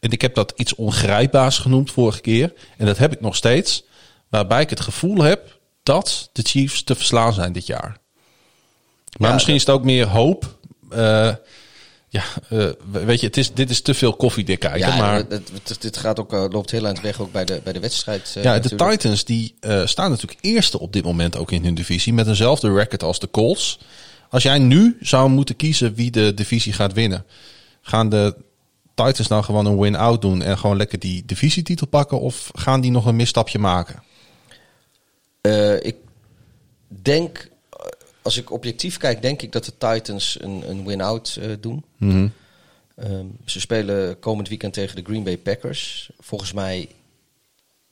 En 0.00 0.10
ik 0.10 0.20
heb 0.20 0.34
dat 0.34 0.52
iets 0.56 0.74
ongrijpbaars 0.74 1.58
genoemd 1.58 1.90
vorige 1.90 2.20
keer. 2.20 2.52
En 2.76 2.86
dat 2.86 2.98
heb 2.98 3.12
ik 3.12 3.20
nog 3.20 3.36
steeds. 3.36 3.84
Waarbij 4.28 4.62
ik 4.62 4.70
het 4.70 4.80
gevoel 4.80 5.22
heb 5.22 5.58
dat 5.82 6.30
de 6.32 6.42
Chiefs 6.42 6.82
te 6.82 6.94
verslaan 6.94 7.32
zijn 7.32 7.52
dit 7.52 7.66
jaar. 7.66 8.02
Maar 9.18 9.28
Ja, 9.28 9.34
misschien 9.34 9.54
is 9.54 9.60
het 9.60 9.70
ook 9.70 9.84
meer 9.84 10.06
hoop. 10.06 10.56
Eh, 10.90 11.34
ja, 12.08 12.22
eh, 12.48 12.68
weet 12.90 13.20
je, 13.20 13.26
het 13.26 13.36
is, 13.36 13.52
dit 13.54 13.70
is 13.70 13.80
te 13.82 13.94
veel 13.94 14.14
koffiedik 14.14 14.58
kijken. 14.58 14.78
Ja, 14.80 14.96
maar 14.96 15.24
het- 15.28 15.76
dit 15.80 15.96
gaat 15.96 16.18
ook, 16.20 16.32
eh, 16.32 16.44
loopt 16.50 16.70
heel 16.70 16.86
aan 16.86 16.92
het 16.94 17.02
weg 17.02 17.20
ook 17.20 17.32
bij 17.32 17.44
de, 17.44 17.60
bij 17.64 17.72
de 17.72 17.80
wedstrijd. 17.80 18.36
ja, 18.42 18.58
de. 18.58 18.68
Titans 18.74 19.24
die 19.24 19.54
staan 19.84 20.10
natuurlijk 20.10 20.38
eerste 20.44 20.78
op 20.80 20.92
dit 20.92 21.04
moment 21.04 21.36
ook 21.36 21.50
in 21.50 21.64
hun 21.64 21.74
divisie. 21.74 22.12
Met 22.12 22.26
eenzelfde 22.26 22.72
record 22.72 23.02
als 23.02 23.18
de 23.18 23.30
Colts. 23.30 23.78
Als 24.30 24.42
jij 24.42 24.58
nu 24.58 24.96
zou 25.00 25.28
moeten 25.30 25.56
kiezen 25.56 25.94
wie 25.94 26.10
de 26.10 26.34
divisie 26.34 26.72
gaat 26.72 26.92
winnen, 26.92 27.24
gaan 27.82 28.08
de 28.08 28.34
Titans 28.94 29.28
dan 29.28 29.44
gewoon 29.44 29.66
een 29.66 29.78
win-out 29.78 30.20
doen 30.22 30.42
en 30.42 30.58
gewoon 30.58 30.76
lekker 30.76 30.98
die 30.98 31.22
divisietitel 31.26 31.86
pakken? 31.86 32.20
Of 32.20 32.50
gaan 32.54 32.80
die 32.80 32.90
nog 32.90 33.06
een 33.06 33.16
misstapje 33.16 33.58
maken? 33.58 34.02
Ik 35.80 35.96
denk, 36.88 37.48
als 38.24 38.36
ik 38.36 38.50
objectief 38.50 38.96
kijk, 38.96 39.22
denk 39.22 39.42
ik 39.42 39.52
dat 39.52 39.64
de 39.64 39.72
Titans 39.78 40.36
een, 40.40 40.70
een 40.70 40.84
win-out 40.86 41.38
eh, 41.40 41.50
doen. 41.60 41.84
Mhm. 41.96 42.28
Ehm, 42.96 43.26
ze 43.44 43.60
spelen 43.60 44.18
komend 44.18 44.48
weekend 44.48 44.72
tegen 44.72 44.96
de 44.96 45.02
Green 45.02 45.22
Bay 45.22 45.38
Packers. 45.38 46.10
Volgens 46.18 46.52
mij 46.52 46.88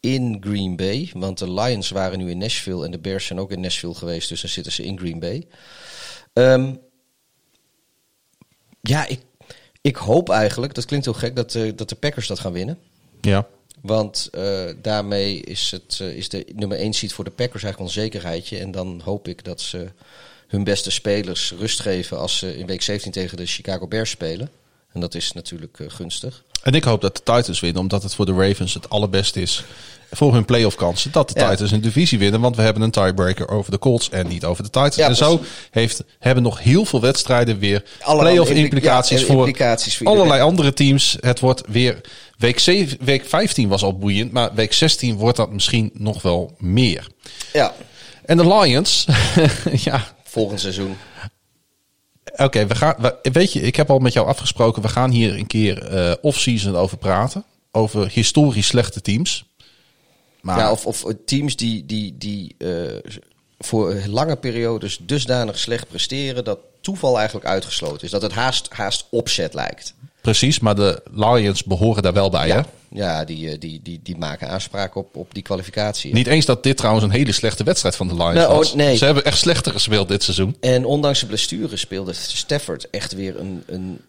in 0.01 0.37
Green 0.41 0.77
Bay. 0.77 1.11
Want 1.15 1.39
de 1.39 1.53
Lions 1.53 1.91
waren 1.91 2.19
nu 2.19 2.31
in 2.31 2.39
Nashville 2.39 2.85
en 2.85 2.91
de 2.91 2.99
Bears 2.99 3.27
zijn 3.27 3.41
ook 3.41 3.51
in 3.51 3.61
Nashville 3.61 3.95
geweest. 3.95 4.29
Dus 4.29 4.41
dan 4.41 4.51
zitten 4.51 4.73
ze 4.73 4.85
in 4.85 4.99
Green 4.99 5.19
Bay. 5.19 5.47
Ehm, 6.33 6.75
ja, 8.81 9.07
ik, 9.07 9.21
ik 9.81 9.97
hoop 9.97 10.29
eigenlijk, 10.29 10.75
dat 10.75 10.85
klinkt 10.85 11.05
heel 11.05 11.15
gek, 11.15 11.37
dat, 11.37 11.51
de 11.51 11.75
dat 11.75 11.89
de 11.89 11.95
Packers 11.95 12.27
dat 12.27 12.39
gaan 12.39 12.53
winnen. 12.53 12.79
Ja. 13.21 13.47
Want 13.83 14.29
eh, 14.33 14.65
daarmee 14.83 15.41
is, 15.41 15.71
het, 15.71 15.99
eh, 16.01 16.17
is 16.17 16.29
de 16.29 16.47
nummer 16.55 16.79
1 16.79 16.93
seed 16.93 17.13
voor 17.13 17.25
de 17.25 17.31
Packers 17.31 17.63
eigenlijk 17.63 17.95
een 17.95 18.03
zekerheidje. 18.03 18.59
En 18.59 18.71
dan 18.71 19.01
hoop 19.05 19.29
ik 19.29 19.45
dat 19.45 19.61
ze 19.61 19.89
hun 20.47 20.65
beste 20.65 20.91
spelers 20.91 21.53
rust 21.59 21.81
geven 21.81 22.19
als 22.19 22.39
ze 22.39 22.59
in 22.59 22.67
week 22.67 22.83
17 22.83 23.13
tegen 23.13 23.37
de 23.37 23.47
Chicago 23.47 23.87
Bears 23.87 24.11
spelen. 24.11 24.51
En 24.93 25.01
dat 25.01 25.15
is 25.15 25.33
natuurlijk 25.33 25.79
uh, 25.79 25.91
gunstig. 25.91 26.43
En 26.63 26.73
ik 26.73 26.85
hoop 26.85 27.01
dat 27.01 27.17
de 27.17 27.23
Titans 27.23 27.61
winnen, 27.61 27.81
omdat 27.81 28.03
het 28.03 28.15
voor 28.15 28.27
de 28.27 28.33
Ravens 28.33 28.75
het 28.75 28.91
allerbeste 28.91 29.41
is 29.41 29.65
voor 30.11 30.33
hun 30.33 30.45
playoff 30.45 30.77
kansen. 30.77 31.13
Dat 31.13 31.29
de 31.29 31.41
ja. 31.41 31.51
Titans 31.51 31.71
een 31.71 31.81
divisie 31.81 32.19
winnen, 32.19 32.41
want 32.41 32.57
we 32.57 32.63
hebben 32.63 32.83
een 32.83 32.91
tiebreaker 32.91 33.49
over 33.49 33.71
de 33.71 33.79
Colts 33.79 34.11
en 34.11 34.27
niet 34.27 34.45
over 34.45 34.63
de 34.63 34.71
Titans. 34.71 34.97
Ja, 34.97 35.09
en 35.09 35.17
zo 35.17 35.41
heeft, 35.71 36.05
hebben 36.19 36.43
nog 36.43 36.63
heel 36.63 36.85
veel 36.85 37.01
wedstrijden 37.01 37.59
weer 37.59 37.83
playoff 38.05 38.51
implicaties, 38.51 39.21
ja, 39.21 39.27
voor, 39.27 39.37
implicaties 39.37 39.97
voor 39.97 40.07
allerlei 40.07 40.41
andere 40.41 40.73
teams. 40.73 41.17
Het 41.21 41.41
wordt 41.41 41.63
weer 41.67 42.01
week, 42.39 42.59
7, 42.59 42.99
week 43.05 43.27
15 43.27 43.69
was 43.69 43.83
al 43.83 43.99
boeiend, 43.99 44.33
maar 44.33 44.55
week 44.55 44.73
16 44.73 45.17
wordt 45.17 45.37
dat 45.37 45.53
misschien 45.53 45.91
nog 45.95 46.23
wel 46.23 46.55
meer. 46.59 47.07
Ja. 47.53 47.75
En 48.25 48.37
de 48.37 48.47
Lions, 48.47 49.07
ja. 49.85 50.15
Volgend 50.25 50.61
seizoen. 50.61 50.97
Oké, 52.33 52.43
okay, 52.43 52.67
we 52.67 52.75
gaan. 52.75 52.95
We, 52.99 53.31
weet 53.33 53.53
je, 53.53 53.61
ik 53.61 53.77
heb 53.77 53.91
al 53.91 53.99
met 53.99 54.13
jou 54.13 54.27
afgesproken. 54.27 54.83
We 54.83 54.89
gaan 54.89 55.11
hier 55.11 55.39
een 55.39 55.47
keer 55.47 55.93
uh, 55.93 56.15
off-season 56.21 56.77
over 56.77 56.97
praten. 56.97 57.45
Over 57.71 58.11
historisch 58.11 58.67
slechte 58.67 59.01
teams. 59.01 59.45
Maar... 60.41 60.59
Ja, 60.59 60.71
of, 60.71 60.87
of 60.87 61.05
teams 61.25 61.57
die, 61.57 61.87
die, 61.87 62.19
die 62.19 62.55
uh, 62.59 62.99
voor 63.59 64.03
lange 64.07 64.37
periodes 64.37 64.99
dusdanig 65.03 65.59
slecht 65.59 65.89
presteren 65.89 66.45
dat 66.45 66.59
toeval 66.81 67.17
eigenlijk 67.17 67.47
uitgesloten 67.47 68.05
is. 68.05 68.11
Dat 68.11 68.23
het 68.23 68.33
haast, 68.33 68.69
haast 68.73 69.07
opzet 69.11 69.55
lijkt. 69.55 69.95
Precies, 70.23 70.61
maar 70.61 70.75
de 70.75 71.03
Lions 71.11 71.65
behoren 71.65 72.03
daar 72.03 72.13
wel 72.13 72.31
bij, 72.31 72.47
ja. 72.47 72.57
hè? 72.57 72.63
Ja, 72.95 73.25
die, 73.25 73.59
die, 73.59 73.81
die, 73.83 74.01
die 74.03 74.17
maken 74.17 74.49
aanspraak 74.49 74.95
op, 74.95 75.17
op 75.17 75.35
die 75.35 75.43
kwalificatie. 75.43 76.13
Niet 76.13 76.27
eens 76.27 76.45
dat 76.45 76.63
dit 76.63 76.77
trouwens 76.77 77.05
een 77.05 77.11
hele 77.11 77.33
slechte 77.33 77.65
wedstrijd 77.65 77.97
van 77.97 78.09
de 78.09 78.15
Lions 78.15 78.35
nou, 78.35 78.57
was. 78.57 78.71
Oh, 78.71 78.77
nee. 78.77 78.97
Ze 78.97 79.05
hebben 79.05 79.25
echt 79.25 79.39
slechter 79.39 79.73
gespeeld 79.73 80.09
dit 80.09 80.23
seizoen. 80.23 80.57
En 80.61 80.85
ondanks 80.85 81.21
de 81.21 81.27
blessure 81.27 81.77
speelde 81.77 82.13
Stafford 82.13 82.91
echt 82.91 83.13
weer 83.13 83.41
een, 83.41 83.63
een, 83.67 84.01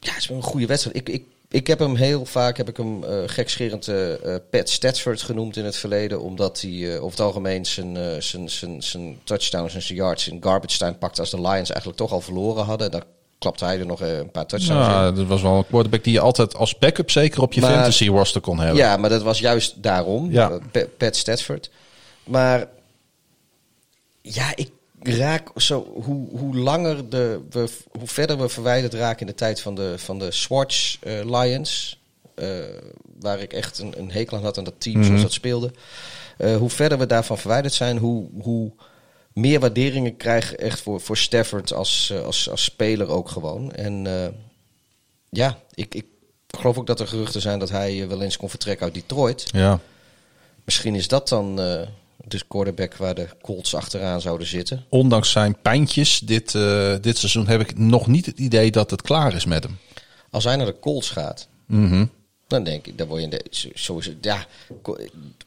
ja, 0.00 0.12
een 0.28 0.42
goede 0.42 0.66
wedstrijd. 0.66 0.96
Ik, 0.96 1.08
ik, 1.08 1.22
ik 1.50 1.66
heb 1.66 1.78
hem 1.78 1.94
heel 1.94 2.24
vaak, 2.24 2.56
heb 2.56 2.68
ik 2.68 2.76
hem 2.76 3.04
uh, 3.04 3.10
gekscherend 3.26 3.88
uh, 3.88 4.14
Pat 4.50 4.68
Stafford 4.68 5.22
genoemd 5.22 5.56
in 5.56 5.64
het 5.64 5.76
verleden. 5.76 6.20
Omdat 6.20 6.60
hij 6.60 6.70
uh, 6.70 6.94
over 6.94 7.10
het 7.10 7.26
algemeen 7.26 7.66
zijn, 7.66 8.22
zijn, 8.22 8.50
zijn, 8.50 8.82
zijn 8.82 9.18
touchdowns 9.24 9.74
en 9.74 9.82
zijn 9.82 9.98
yards 9.98 10.28
in 10.28 10.42
garbage 10.42 10.78
time 10.78 10.94
pakte 10.94 11.20
als 11.20 11.30
de 11.30 11.40
Lions 11.40 11.70
eigenlijk 11.70 11.96
toch 11.98 12.12
al 12.12 12.20
verloren 12.20 12.64
hadden. 12.64 12.90
Dan 12.90 13.02
klapte 13.38 13.64
hij 13.64 13.78
er 13.78 13.86
nog 13.86 14.00
een 14.00 14.30
paar 14.30 14.46
touchdowns 14.46 14.86
ja, 14.86 15.10
Dat 15.10 15.26
was 15.26 15.42
wel 15.42 15.56
een 15.56 15.66
quarterback 15.66 16.04
die 16.04 16.12
je 16.12 16.20
altijd 16.20 16.56
als 16.56 16.78
backup 16.78 17.10
zeker 17.10 17.42
op 17.42 17.52
je 17.52 17.60
maar, 17.60 17.70
fantasy 17.70 18.08
roster 18.08 18.40
kon 18.40 18.58
hebben. 18.58 18.76
Ja, 18.76 18.96
maar 18.96 19.10
dat 19.10 19.22
was 19.22 19.38
juist 19.38 19.82
daarom. 19.82 20.30
Ja. 20.30 20.58
Pat 20.96 21.16
Stafford. 21.16 21.70
Maar 22.24 22.68
ja, 24.22 24.52
ik 24.54 24.70
raak 25.00 25.48
zo, 25.56 25.86
hoe, 26.04 26.28
hoe 26.38 26.56
langer 26.56 27.08
de, 27.08 27.40
we, 27.50 27.68
hoe 27.98 28.08
verder 28.08 28.38
we 28.38 28.48
verwijderd 28.48 28.94
raken 28.94 29.20
in 29.20 29.26
de 29.26 29.34
tijd 29.34 29.60
van 29.60 29.74
de, 29.74 29.94
van 29.96 30.18
de 30.18 30.30
Swatch 30.30 30.98
uh, 31.04 31.40
Lions, 31.40 32.00
uh, 32.34 32.48
waar 33.20 33.40
ik 33.40 33.52
echt 33.52 33.78
een, 33.78 33.94
een 33.98 34.10
hekel 34.10 34.36
aan 34.36 34.42
had 34.42 34.58
aan 34.58 34.64
dat 34.64 34.74
team 34.78 34.96
mm 34.96 35.00
-hmm. 35.00 35.08
zoals 35.08 35.22
dat 35.22 35.32
speelde. 35.32 35.72
Uh, 36.38 36.56
hoe 36.56 36.70
verder 36.70 36.98
we 36.98 37.06
daarvan 37.06 37.38
verwijderd 37.38 37.74
zijn, 37.74 37.98
hoe, 37.98 38.26
hoe 38.40 38.72
meer 39.36 39.60
waarderingen 39.60 40.16
krijgen 40.16 40.58
echt 40.58 40.80
voor, 40.80 41.00
voor 41.00 41.16
Stafford 41.16 41.72
als, 41.72 42.12
als, 42.24 42.50
als 42.50 42.64
speler 42.64 43.08
ook 43.08 43.28
gewoon. 43.28 43.72
En 43.72 44.06
ja, 45.30 45.58
ik, 45.74 45.94
ik 45.94 46.04
geloof 46.46 46.78
ook 46.78 46.86
dat 46.86 47.00
er 47.00 47.08
geruchten 47.08 47.40
zijn 47.40 47.58
dat 47.58 47.70
hij 47.70 48.08
wel 48.08 48.22
eens 48.22 48.36
kon 48.36 48.50
vertrekken 48.50 48.84
uit 48.84 48.94
Detroit. 48.94 49.48
Ja. 49.52 49.80
Misschien 50.64 50.94
is 50.94 51.08
dat 51.08 51.28
dan 51.28 51.58
de 52.28 52.40
quarterback 52.48 52.96
waar 52.96 53.14
de 53.14 53.28
Colts 53.42 53.74
achteraan 53.74 54.20
zouden 54.20 54.46
zitten. 54.46 54.84
Ondanks 54.88 55.30
zijn 55.30 55.56
pijntjes 55.62 56.18
dit, 56.18 56.54
uh, 56.54 56.94
dit 57.00 57.18
seizoen 57.18 57.46
heb 57.46 57.60
ik 57.60 57.78
nog 57.78 58.06
niet 58.06 58.26
het 58.26 58.38
idee 58.38 58.70
dat 58.70 58.90
het 58.90 59.02
klaar 59.02 59.34
is 59.34 59.44
met 59.44 59.62
hem. 59.62 59.78
Als 60.30 60.44
hij 60.44 60.56
naar 60.56 60.66
de 60.66 60.78
Colts 60.80 61.10
gaat, 61.10 61.48
mm 61.66 61.88
-hmm. 61.88 62.10
dan 62.46 62.64
denk 62.64 62.86
ik, 62.86 62.98
dan 62.98 63.06
word 63.06 63.20
je 63.20 63.24
in 63.24 63.30
de, 63.30 63.44
het, 63.44 64.16
ja, 64.20 64.46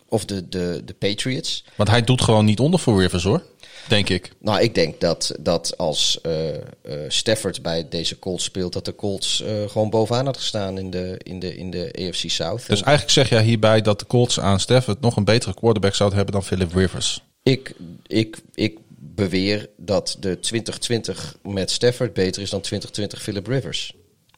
of 0.08 0.26
de, 0.26 0.50
de, 0.50 0.82
de 0.86 0.94
Patriots. 0.94 1.64
Want 1.76 1.90
hij 1.90 2.02
doet 2.02 2.22
gewoon 2.22 2.46
niet 2.46 2.60
onder 2.60 2.80
voor 2.80 3.02
Rivers 3.02 3.24
hoor. 3.24 3.44
Denk 3.88 4.10
ik. 4.10 4.32
Nou, 4.40 4.62
ik 4.62 4.76
denk 4.76 5.00
dat, 5.00 5.36
dat 5.40 5.78
als 5.78 6.20
uh, 6.26 6.54
uh, 6.54 6.60
Stafford 7.08 7.62
bij 7.62 7.90
deze 7.90 8.20
Colts 8.20 8.44
speelt, 8.44 8.74
dat 8.74 8.86
de 8.86 8.96
Colts 8.96 9.42
uh, 9.42 9.70
gewoon 9.70 9.90
bovenaan 9.90 10.26
had 10.26 10.38
gestaan 10.38 10.78
in 10.78 10.90
de, 10.90 11.20
in 11.24 11.40
de, 11.40 11.56
in 11.56 11.72
de 11.72 12.08
AFC 12.08 12.30
South. 12.30 12.68
Dus 12.68 12.82
eigenlijk 12.82 13.10
zeg 13.10 13.30
jij 13.30 13.44
hierbij 13.44 13.82
dat 13.82 14.00
de 14.00 14.06
Colts 14.06 14.40
aan 14.40 14.60
Stafford 14.60 15.02
nog 15.02 15.16
een 15.16 15.24
betere 15.24 15.54
quarterback 15.54 15.96
zouden 15.96 16.18
hebben 16.18 16.36
dan 16.36 16.46
Philip 16.46 16.74
Rivers. 16.74 17.22
Ik, 17.44 17.74
ik, 18.08 18.42
ik 18.54 18.78
beweer 18.90 19.70
dat 19.78 20.18
de 20.20 20.40
2020 20.40 21.38
met 21.44 21.72
Stafford 21.72 22.14
beter 22.14 22.42
is 22.42 22.50
dan 22.50 22.62
2020 22.62 23.22
Philip 23.22 23.48
Rivers. 23.48 23.94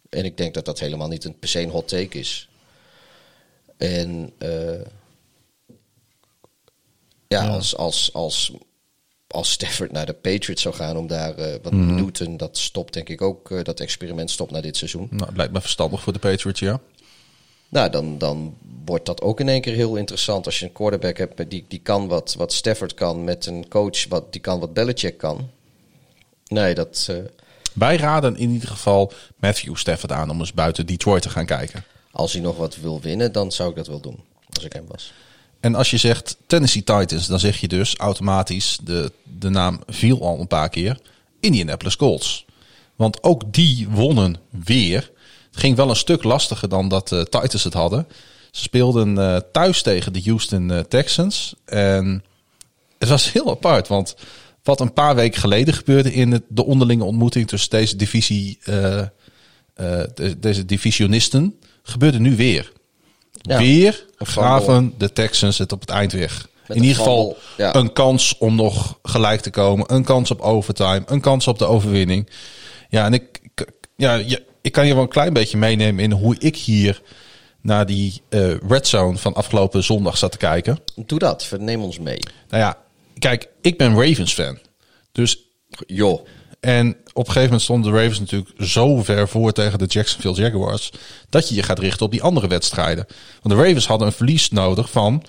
En 0.09 0.25
ik 0.25 0.37
denk 0.37 0.53
dat 0.53 0.65
dat 0.65 0.79
helemaal 0.79 1.07
niet 1.07 1.23
een, 1.23 1.39
per 1.39 1.49
se 1.49 1.61
een 1.61 1.69
hot 1.69 1.87
take 1.87 2.19
is. 2.19 2.49
En 3.77 4.33
ja, 7.27 7.43
ja, 7.43 7.47
als, 7.47 7.77
als, 7.77 8.13
als 8.13 8.51
als 9.31 9.51
Stafford 9.51 9.91
naar 9.91 10.05
de 10.05 10.13
Patriots 10.13 10.61
zou 10.61 10.75
gaan 10.75 10.97
om 10.97 11.07
daar, 11.07 11.39
uh, 11.39 11.45
want 11.61 11.75
mm. 11.75 11.95
Newton, 11.95 12.37
dat 12.37 12.57
stopt 12.57 12.93
denk 12.93 13.09
ik 13.09 13.21
ook, 13.21 13.49
uh, 13.49 13.63
dat 13.63 13.79
experiment 13.79 14.31
stopt 14.31 14.51
na 14.51 14.61
dit 14.61 14.77
seizoen. 14.77 15.07
Nou, 15.11 15.25
het 15.25 15.37
lijkt 15.37 15.53
me 15.53 15.61
verstandig 15.61 16.01
voor 16.01 16.13
de 16.13 16.19
Patriots, 16.19 16.59
ja. 16.59 16.79
Nou, 17.69 17.89
dan, 17.89 18.17
dan 18.17 18.57
wordt 18.85 19.05
dat 19.05 19.21
ook 19.21 19.39
in 19.39 19.49
één 19.49 19.61
keer 19.61 19.73
heel 19.73 19.95
interessant 19.95 20.45
als 20.45 20.59
je 20.59 20.65
een 20.65 20.71
quarterback 20.71 21.17
hebt 21.17 21.49
die, 21.49 21.65
die 21.67 21.79
kan 21.79 22.07
wat, 22.07 22.33
wat 22.37 22.53
Stafford 22.53 22.93
kan 22.93 23.23
met 23.23 23.45
een 23.45 23.67
coach 23.67 24.07
wat, 24.07 24.31
die 24.31 24.41
kan 24.41 24.59
wat 24.59 24.73
Belichick 24.73 25.17
kan. 25.17 25.49
Nee, 26.47 26.73
dat... 26.73 27.07
Uh, 27.11 27.17
Wij 27.73 27.97
raden 27.97 28.37
in 28.37 28.49
ieder 28.49 28.67
geval 28.67 29.11
Matthew 29.35 29.75
Stafford 29.75 30.11
aan 30.11 30.29
om 30.29 30.39
eens 30.39 30.53
buiten 30.53 30.85
Detroit 30.85 31.21
te 31.21 31.29
gaan 31.29 31.45
kijken. 31.45 31.83
Als 32.11 32.33
hij 32.33 32.41
nog 32.41 32.57
wat 32.57 32.75
wil 32.75 33.01
winnen, 33.01 33.31
dan 33.31 33.51
zou 33.51 33.69
ik 33.69 33.75
dat 33.75 33.87
wel 33.87 33.99
doen, 33.99 34.19
als 34.53 34.63
ik 34.63 34.73
hem 34.73 34.85
was. 34.87 35.13
En 35.61 35.75
als 35.75 35.89
je 35.89 35.97
zegt 35.97 36.37
Tennessee 36.47 36.83
Titans, 36.83 37.27
dan 37.27 37.39
zeg 37.39 37.57
je 37.57 37.67
dus 37.67 37.95
automatisch, 37.95 38.77
de, 38.83 39.11
de 39.39 39.49
naam 39.49 39.79
viel 39.87 40.21
al 40.21 40.39
een 40.39 40.47
paar 40.47 40.69
keer, 40.69 40.97
Indianapolis 41.39 41.95
Colts. 41.95 42.45
Want 42.95 43.23
ook 43.23 43.53
die 43.53 43.87
wonnen 43.89 44.37
weer. 44.49 45.11
Het 45.51 45.59
ging 45.59 45.75
wel 45.75 45.89
een 45.89 45.95
stuk 45.95 46.23
lastiger 46.23 46.69
dan 46.69 46.87
dat 46.87 47.07
de 47.07 47.27
Titans 47.29 47.63
het 47.63 47.73
hadden. 47.73 48.07
Ze 48.51 48.61
speelden 48.61 49.17
uh, 49.17 49.37
thuis 49.51 49.81
tegen 49.81 50.13
de 50.13 50.21
Houston 50.25 50.69
uh, 50.69 50.79
Texans. 50.79 51.55
En 51.65 52.23
het 52.97 53.09
was 53.09 53.31
heel 53.31 53.49
apart, 53.49 53.87
want 53.87 54.15
wat 54.63 54.79
een 54.79 54.93
paar 54.93 55.15
weken 55.15 55.39
geleden 55.39 55.73
gebeurde 55.73 56.13
in 56.13 56.43
de 56.47 56.65
onderlinge 56.65 57.03
ontmoeting 57.03 57.47
tussen 57.47 57.69
deze 57.69 57.95
divisie, 57.95 58.59
de, 58.63 59.11
deze 60.39 60.65
divisionisten, 60.65 61.55
gebeurde 61.83 62.19
nu 62.19 62.35
weer. 62.35 62.71
Ja. 63.31 63.57
Weer 63.57 64.05
graven 64.17 64.93
de 64.97 65.13
Texans 65.13 65.57
het 65.57 65.71
op 65.71 65.79
het 65.79 65.89
eind 65.89 66.11
weg. 66.11 66.47
Met 66.67 66.77
in 66.77 66.83
ieder 66.83 66.97
geval 66.97 67.37
ja. 67.57 67.75
een 67.75 67.93
kans 67.93 68.37
om 68.37 68.55
nog 68.55 68.99
gelijk 69.03 69.41
te 69.41 69.49
komen. 69.49 69.93
Een 69.93 70.03
kans 70.03 70.31
op 70.31 70.41
overtime. 70.41 71.01
Een 71.05 71.21
kans 71.21 71.47
op 71.47 71.57
de 71.57 71.65
overwinning. 71.65 72.29
Ja, 72.89 73.05
en 73.05 73.13
ik, 73.13 73.41
ja, 73.95 74.21
ik 74.61 74.71
kan 74.71 74.87
je 74.87 74.93
wel 74.93 75.03
een 75.03 75.09
klein 75.09 75.33
beetje 75.33 75.57
meenemen 75.57 76.03
in 76.03 76.11
hoe 76.11 76.35
ik 76.39 76.55
hier 76.55 77.01
naar 77.61 77.85
die 77.85 78.21
uh, 78.29 78.53
red 78.67 78.87
zone 78.87 79.17
van 79.17 79.33
afgelopen 79.33 79.83
zondag 79.83 80.17
zat 80.17 80.31
te 80.31 80.37
kijken. 80.37 80.79
Doe 80.95 81.19
dat, 81.19 81.51
neem 81.59 81.83
ons 81.83 81.99
mee. 81.99 82.19
Nou 82.49 82.63
ja, 82.63 82.77
kijk, 83.19 83.49
ik 83.61 83.77
ben 83.77 83.95
Ravens 83.95 84.33
fan. 84.33 84.57
Dus 85.11 85.37
joh. 85.85 86.25
En 86.61 86.89
op 86.89 86.97
een 87.27 87.33
gegeven 87.33 87.43
moment 87.43 87.61
stonden 87.61 87.91
de 87.91 87.97
Ravens 87.97 88.19
natuurlijk 88.19 88.49
zo 88.57 89.03
ver 89.03 89.27
voor 89.27 89.51
tegen 89.51 89.79
de 89.79 89.85
Jacksonville 89.85 90.35
Jaguars. 90.35 90.91
dat 91.29 91.49
je 91.49 91.55
je 91.55 91.63
gaat 91.63 91.79
richten 91.79 92.05
op 92.05 92.11
die 92.11 92.23
andere 92.23 92.47
wedstrijden. 92.47 93.05
Want 93.41 93.55
de 93.55 93.63
Ravens 93.63 93.87
hadden 93.87 94.07
een 94.07 94.13
verlies 94.13 94.49
nodig 94.49 94.91
van. 94.91 95.23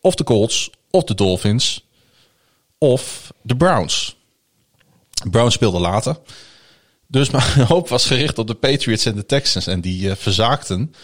of 0.00 0.14
de 0.14 0.24
Colts, 0.24 0.70
of 0.90 1.04
de 1.04 1.14
Dolphins. 1.14 1.86
of 2.78 3.32
de 3.42 3.56
Browns. 3.56 4.16
Brown 5.30 5.50
speelde 5.50 5.78
later. 5.78 6.16
Dus 7.06 7.30
mijn 7.30 7.66
hoop 7.66 7.88
was 7.88 8.06
gericht 8.06 8.38
op 8.38 8.46
de 8.46 8.54
Patriots 8.54 9.04
en 9.04 9.14
de 9.14 9.26
Texans. 9.26 9.66
En 9.66 9.80
die 9.80 10.02
uh, 10.02 10.14
verzaakten. 10.14 10.94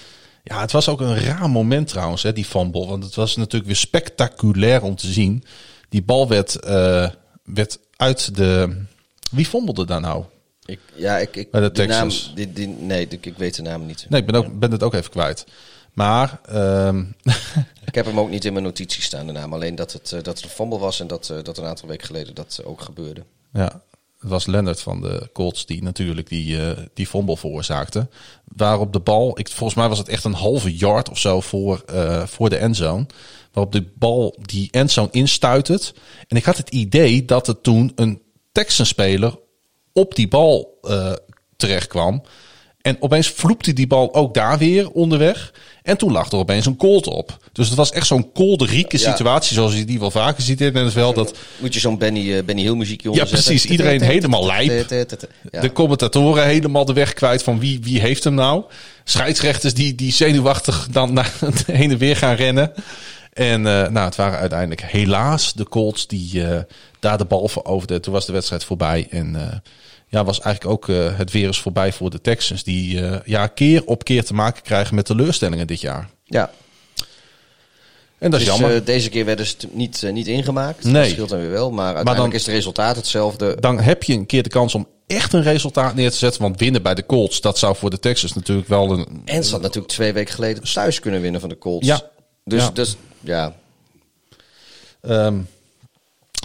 Ja, 0.42 0.60
het 0.60 0.72
was 0.72 0.88
ook 0.88 1.00
een 1.00 1.20
raar 1.20 1.50
moment 1.50 1.88
trouwens, 1.88 2.22
hè, 2.22 2.32
die 2.32 2.44
fumble. 2.44 2.86
Want 2.86 3.04
het 3.04 3.14
was 3.14 3.36
natuurlijk 3.36 3.66
weer 3.66 3.76
spectaculair 3.76 4.82
om 4.82 4.96
te 4.96 5.12
zien. 5.12 5.44
Die 5.88 6.02
bal 6.02 6.28
werd, 6.28 6.58
uh, 6.64 7.08
werd 7.44 7.78
uit 7.96 8.36
de... 8.36 8.84
Wie 9.30 9.46
fumblede 9.46 9.84
daar 9.84 10.00
nou? 10.00 10.24
Ik, 10.64 10.80
ja, 10.94 11.18
ik, 11.18 11.36
ik, 11.36 11.52
de 11.52 11.70
die 11.72 11.86
naam, 11.86 12.10
die, 12.34 12.52
die, 12.52 12.66
nee, 12.68 13.08
die- 13.08 13.18
ik 13.22 13.36
weet 13.38 13.54
de 13.56 13.62
naam 13.62 13.86
niet. 13.86 14.06
Nee, 14.08 14.20
ik 14.20 14.26
ben, 14.26 14.34
ook, 14.34 14.58
ben 14.58 14.70
het 14.72 14.82
ook 14.82 14.94
even 14.94 15.10
kwijt. 15.10 15.44
Maar 15.92 16.40
ehm, 16.46 17.04
Ik 17.86 17.94
heb 17.94 18.06
hem 18.06 18.20
ook 18.20 18.30
niet 18.30 18.44
in 18.44 18.52
mijn 18.52 18.64
notities 18.64 19.04
staan, 19.04 19.26
de 19.26 19.32
naam. 19.32 19.52
Alleen 19.52 19.74
dat 19.74 19.92
het, 19.92 20.12
eh, 20.12 20.22
dat 20.22 20.34
het 20.36 20.42
een 20.44 20.50
fumble 20.50 20.78
was 20.78 21.00
en 21.00 21.06
dat, 21.06 21.30
eh, 21.30 21.36
dat 21.42 21.58
een 21.58 21.64
aantal 21.64 21.88
weken 21.88 22.06
geleden 22.06 22.34
dat 22.34 22.60
ook 22.64 22.80
gebeurde. 22.80 23.22
Ja, 23.52 23.80
het 24.20 24.30
was 24.30 24.46
Leonard 24.46 24.80
van 24.80 25.00
de 25.00 25.28
Colts 25.32 25.66
die 25.66 25.82
natuurlijk 25.82 26.28
die, 26.28 26.60
eh 26.62 26.78
die 26.94 27.06
fumble 27.06 27.36
veroorzaakte. 27.36 28.08
Waarop 28.44 28.92
de 28.92 29.00
bal, 29.00 29.38
ik, 29.38 29.48
volgens 29.48 29.78
mij 29.78 29.88
was 29.88 29.98
het 29.98 30.08
echt 30.08 30.24
een 30.24 30.32
halve 30.34 30.76
yard 30.76 31.08
of 31.10 31.18
zo 31.18 31.40
voor, 31.40 31.82
eh, 31.86 32.26
voor 32.26 32.48
de 32.50 32.56
endzone. 32.56 33.06
Waarop 33.52 33.72
de 33.72 33.84
bal 33.94 34.36
die 34.42 34.68
endzone 34.70 35.08
instuitert. 35.10 35.94
En 36.28 36.36
ik 36.36 36.44
had 36.44 36.56
het 36.56 36.70
idee 36.70 37.24
dat 37.24 37.48
er 37.48 37.60
toen 37.60 37.92
een 37.94 38.20
Texan-speler 38.56 39.38
op 39.92 40.14
die 40.14 40.28
bal 40.28 40.78
eh 40.82 41.12
terecht 41.56 41.86
kwam. 41.86 42.22
En 42.82 42.96
opeens 43.00 43.28
vloepte 43.28 43.72
die 43.72 43.86
bal 43.86 44.14
ook 44.14 44.34
daar 44.34 44.58
weer 44.58 44.90
onderweg. 44.90 45.52
En 45.82 45.96
toen 45.96 46.12
lag 46.12 46.30
er 46.30 46.38
opeens 46.38 46.66
een 46.66 46.76
colt 46.76 47.06
op. 47.06 47.36
Dus 47.52 47.66
het 47.66 47.76
was 47.76 47.90
echt 47.90 48.06
zo'n 48.06 48.32
kolderieke 48.32 48.98
Ja. 48.98 49.10
situatie 49.10 49.54
zoals 49.54 49.74
je 49.76 49.84
die 49.84 49.98
wel 49.98 50.10
vaker 50.10 50.42
ziet 50.42 50.60
in 50.60 50.74
het 50.76 50.86
NFL. 50.86 51.12
Dat 51.12 51.36
Moet 51.58 51.74
je 51.74 51.80
zo'n 51.80 51.98
Benny, 51.98 52.34
eh, 52.34 52.44
Benny 52.44 52.62
Hill 52.62 52.74
muziekje 52.74 53.12
Ja, 53.12 53.24
precies. 53.24 53.64
Iedereen 53.64 54.02
helemaal 54.02 54.46
lijp. 54.46 54.90
Ja. 55.50 55.60
de 55.60 55.72
commentatoren 55.72 56.44
helemaal 56.46 56.84
de 56.84 56.92
weg 56.92 57.12
kwijt 57.12 57.42
van 57.42 57.58
wie, 57.58 57.80
wie 57.82 58.00
heeft 58.00 58.24
hem 58.24 58.34
nou. 58.34 58.64
Scheidsrechters 59.04 59.74
die, 59.74 59.94
die 59.94 60.12
zenuwachtig 60.12 60.88
dan 60.90 61.12
naar 61.18 61.32
heen 61.66 61.90
en 61.90 61.98
weer 61.98 62.16
gaan 62.16 62.34
rennen. 62.34 62.72
En 63.36 63.66
eh, 63.66 63.88
nou, 63.88 64.04
het 64.06 64.16
waren 64.16 64.38
uiteindelijk 64.38 64.82
helaas 64.82 65.52
de 65.52 65.64
Colts 65.68 66.06
die 66.06 66.44
eh, 66.46 66.60
daar 67.00 67.18
de 67.18 67.24
bal 67.24 67.48
veroverden. 67.48 68.02
Toen 68.02 68.12
was 68.12 68.26
de 68.26 68.32
wedstrijd 68.32 68.64
voorbij. 68.64 69.06
En 69.10 69.36
eh, 69.36 69.56
ja, 70.08 70.24
was 70.24 70.40
eigenlijk 70.40 70.74
ook 70.74 70.96
het 71.16 71.30
weer 71.32 71.46
eens 71.46 71.60
voorbij 71.60 71.92
voor 71.92 72.10
de 72.10 72.20
Texans. 72.20 72.62
Die 72.64 73.00
ja, 73.24 73.46
keer 73.46 73.82
op 73.84 74.04
keer 74.04 74.24
te 74.24 74.34
maken 74.34 74.62
krijgen 74.62 74.94
met 74.94 75.04
teleurstellingen 75.04 75.66
dit 75.66 75.80
jaar. 75.80 76.08
ja. 76.24 76.50
En 78.18 78.30
dat 78.30 78.40
is 78.40 78.46
Dus, 78.46 78.56
jammer. 78.58 78.84
deze 78.84 79.08
keer 79.08 79.24
werden 79.24 79.46
ze 79.46 79.56
niet, 79.70 80.02
niet 80.12 80.26
ingemaakt. 80.26 80.84
Nee. 80.84 80.92
Dat 81.02 81.10
scheelt 81.10 81.28
dan 81.28 81.38
weer 81.40 81.50
wel. 81.50 81.70
Maar 81.70 81.84
uiteindelijk 81.94 82.22
dan- 82.30 82.32
is 82.40 82.46
het 82.46 82.54
resultaat 82.54 82.96
hetzelfde. 82.96 83.56
dan 83.60 83.80
heb 83.80 84.02
je 84.02 84.12
een 84.12 84.26
keer 84.26 84.42
de 84.42 84.48
kans 84.48 84.74
om 84.74 84.88
echt 85.06 85.32
een 85.32 85.42
resultaat 85.42 85.94
neer 85.94 86.10
te 86.10 86.16
zetten. 86.16 86.42
Want 86.42 86.60
winnen 86.60 86.82
bij 86.82 86.94
de 86.94 87.06
Colts, 87.06 87.40
dat 87.40 87.58
zou 87.58 87.76
voor 87.76 87.90
de 87.90 87.98
Texans 87.98 88.32
natuurlijk 88.32 88.68
wel 88.68 88.90
een... 88.90 89.22
En 89.24 89.44
ze 89.44 89.50
had 89.52 89.60
natuurlijk 89.62 89.92
twee 89.92 90.12
weken 90.12 90.34
geleden 90.34 90.62
thuis 90.72 91.00
kunnen 91.00 91.20
winnen 91.20 91.40
van 91.40 91.48
de 91.48 91.58
Colts. 91.58 91.86
Ja. 91.86 92.00
Dus, 92.44 92.62
Ja. 92.62 92.70
dus 92.70 92.96
ja, 93.20 93.54
Ehm, 95.06 95.40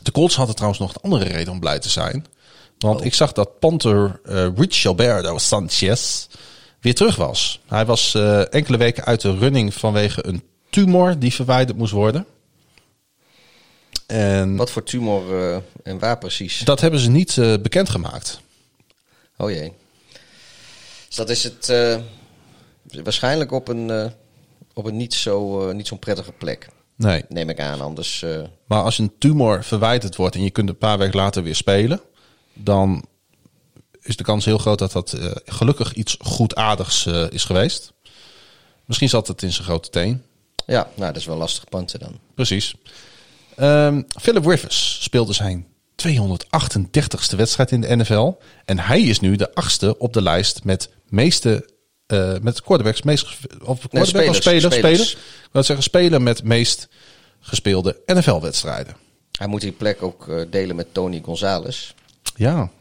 de 0.04 0.12
Colts 0.12 0.36
hadden 0.36 0.56
trouwens 0.56 0.82
nog 0.82 0.94
een 0.94 1.02
andere 1.02 1.24
reden 1.24 1.54
om 1.54 1.60
blij 1.60 1.80
te 1.80 1.90
zijn. 1.90 2.26
Want 2.78 3.04
ik 3.04 3.14
zag 3.14 3.32
dat 3.32 3.60
Panther 3.60 4.20
eh 4.24 4.48
Rich 4.56 4.86
Alberto 4.86 5.38
Sanchez 5.38 6.28
weer 6.80 6.96
terug 6.96 7.16
was. 7.16 7.60
Hij 7.68 7.86
was 7.86 8.14
eh, 8.14 8.54
enkele 8.54 8.78
weken 8.78 9.06
uit 9.06 9.22
de 9.22 9.38
running 9.38 9.74
vanwege 9.74 10.28
een 10.28 10.44
tumor 10.70 11.20
die 11.20 11.34
verwijderd 11.34 11.78
moest 11.78 11.92
worden. 11.92 12.26
En 14.08 14.56
wat 14.56 14.72
voor 14.72 14.84
tumor 14.84 15.54
eh, 15.54 15.62
en 15.84 16.00
waar 16.00 16.18
precies? 16.18 16.60
dat 16.60 16.82
hebben 16.82 17.00
ze 17.00 17.10
niet 17.10 17.36
bekendgemaakt. 17.62 18.40
Oh 19.38 19.50
jee. 19.50 19.74
Dus 21.08 21.16
dat 21.16 21.30
is 21.30 21.44
het 21.44 21.74
waarschijnlijk 23.04 23.52
op 23.52 23.68
een, 23.68 24.14
op 24.74 24.86
een 24.86 24.98
niet 24.98 25.14
zo 25.14 25.68
eh, 25.70 25.76
niet 25.76 25.88
zo'n 25.88 26.00
prettige 26.00 26.32
plek. 26.32 26.68
Nee. 26.96 27.24
Neem 27.30 27.50
ik 27.50 27.60
aan. 27.60 27.82
Anders. 27.82 28.22
eh, 28.24 28.42
Maar 28.66 28.84
als 28.84 28.98
een 28.98 29.12
tumor 29.20 29.64
verwijderd 29.64 30.16
wordt 30.16 30.36
en 30.36 30.44
je 30.44 30.50
kunt 30.50 30.70
een 30.70 30.78
paar 30.78 30.98
weken 30.98 31.16
later 31.20 31.44
weer 31.44 31.56
spelen, 31.56 32.02
dan 32.54 33.06
is 34.02 34.16
de 34.18 34.24
kans 34.24 34.46
heel 34.46 34.58
groot 34.58 34.80
dat 34.80 34.92
dat 34.92 35.14
eh, 35.14 35.32
gelukkig 35.46 35.94
iets 35.94 36.18
goedaardigs 36.20 37.06
is 37.30 37.44
geweest. 37.44 37.94
Misschien 38.86 39.10
zat 39.10 39.28
het 39.28 39.42
in 39.42 39.52
zijn 39.54 39.66
grote 39.66 39.90
teen. 39.90 40.24
ja, 40.66 40.90
nou, 40.96 41.12
dat 41.12 41.22
is 41.22 41.26
wel 41.26 41.38
lastig 41.38 41.64
panten 41.70 42.00
dan. 42.00 42.20
Precies. 42.36 42.76
Ehm, 43.56 44.02
Philip 44.22 44.46
Rivers 44.46 44.98
speelde 45.04 45.34
zijn 45.34 45.68
238ste 45.96 47.36
wedstrijd 47.36 47.72
in 47.72 47.82
de 47.82 47.96
NFL. 47.96 48.32
En 48.66 48.80
hij 48.80 49.02
is 49.02 49.20
nu 49.20 49.36
de 49.36 49.54
achtste 49.56 49.98
op 49.98 50.14
de 50.14 50.22
lijst 50.22 50.64
met 50.64 50.90
meeste. 51.10 51.70
Eh 52.12 52.34
met 52.42 52.62
quarterbacks 52.62 53.02
meest 53.02 53.28
of 53.64 53.80
quarterback 53.80 54.06
spelers, 54.06 54.38
speler, 54.38 54.62
spelers. 54.62 55.10
speler. 55.10 55.26
Ik 55.44 55.50
wil 55.52 55.64
zeggen 55.64 55.86
speler 55.86 56.22
met 56.22 56.44
meest 56.44 56.88
gespeelde 57.40 58.02
NFL-wedstrijden. 58.06 58.96
Hij 59.38 59.48
moet 59.48 59.62
die 59.62 59.72
plek 59.72 60.04
ook 60.04 60.28
eh, 60.28 60.42
delen 60.50 60.76
met 60.76 60.94
Tony 60.94 61.22
Gonzalez. 61.26 61.94
Ja. 62.36 62.72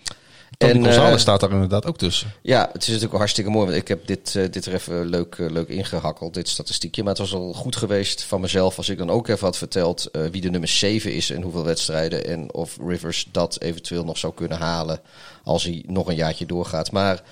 Tony 0.56 0.72
En, 0.72 0.84
Gonzalez 0.84 1.12
eh, 1.12 1.18
staat 1.18 1.40
daar 1.40 1.50
inderdaad 1.50 1.86
ook 1.86 1.98
tussen. 1.98 2.32
Ja, 2.42 2.68
het 2.72 2.82
is 2.82 2.88
natuurlijk 2.88 3.18
hartstikke 3.18 3.50
mooi. 3.50 3.66
Want 3.66 3.78
ik 3.78 3.88
heb 3.88 4.06
dit, 4.06 4.32
dit 4.32 4.66
er 4.66 4.74
even 4.74 5.06
leuk, 5.06 5.36
leuk 5.38 5.68
ingehakkeld, 5.68 6.34
dit 6.34 6.48
statistiekje. 6.48 7.02
Maar 7.02 7.12
het 7.12 7.20
was 7.20 7.34
al 7.34 7.52
goed 7.52 7.76
geweest 7.76 8.22
van 8.22 8.40
mezelf 8.40 8.76
als 8.76 8.88
ik 8.88 8.98
dan 8.98 9.10
ook 9.10 9.28
even 9.28 9.46
had 9.46 9.56
verteld 9.56 10.10
wie 10.30 10.40
de 10.40 10.50
nummer 10.50 10.68
7 10.68 11.14
is 11.14 11.30
en 11.30 11.42
hoeveel 11.42 11.64
wedstrijden. 11.64 12.24
En 12.24 12.52
of 12.52 12.78
Rivers 12.86 13.28
dat 13.32 13.60
eventueel 13.60 14.04
nog 14.04 14.18
zou 14.18 14.34
kunnen 14.34 14.58
halen 14.58 15.00
als 15.44 15.64
hij 15.64 15.84
nog 15.86 16.08
een 16.08 16.14
jaartje 16.14 16.46
doorgaat. 16.46 16.92
Maar 16.92 17.22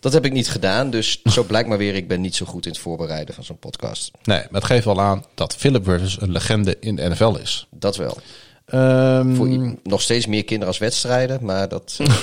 dat 0.00 0.12
heb 0.12 0.24
ik 0.24 0.32
niet 0.32 0.48
gedaan. 0.48 0.90
Dus 0.90 1.20
zo 1.24 1.44
blijkt 1.44 1.68
maar 1.68 1.78
weer, 1.78 1.94
ik 1.94 2.08
ben 2.08 2.20
niet 2.20 2.34
zo 2.36 2.46
goed 2.46 2.64
in 2.66 2.72
het 2.72 2.80
voorbereiden 2.80 3.34
van 3.34 3.44
zo'n 3.44 3.58
podcast. 3.58 4.10
Nee, 4.22 4.38
maar 4.38 4.60
het 4.60 4.64
geeft 4.70 4.84
wel 4.84 5.00
aan 5.00 5.24
dat 5.34 5.56
Philip 5.56 5.86
Rivers 5.86 6.20
een 6.20 6.32
legende 6.32 6.76
in 6.80 6.96
de 6.96 7.08
NFL 7.08 7.34
is. 7.42 7.66
Dat 7.70 7.96
wel. 7.96 8.18
Ehm, 8.66 9.34
Voor 9.34 9.76
nog 9.82 10.02
steeds 10.02 10.26
meer 10.26 10.44
kinderen 10.44 10.68
als 10.68 10.78
wedstrijden, 10.78 11.44
maar 11.44 11.68
dat... 11.68 11.94
eh, 11.98 12.06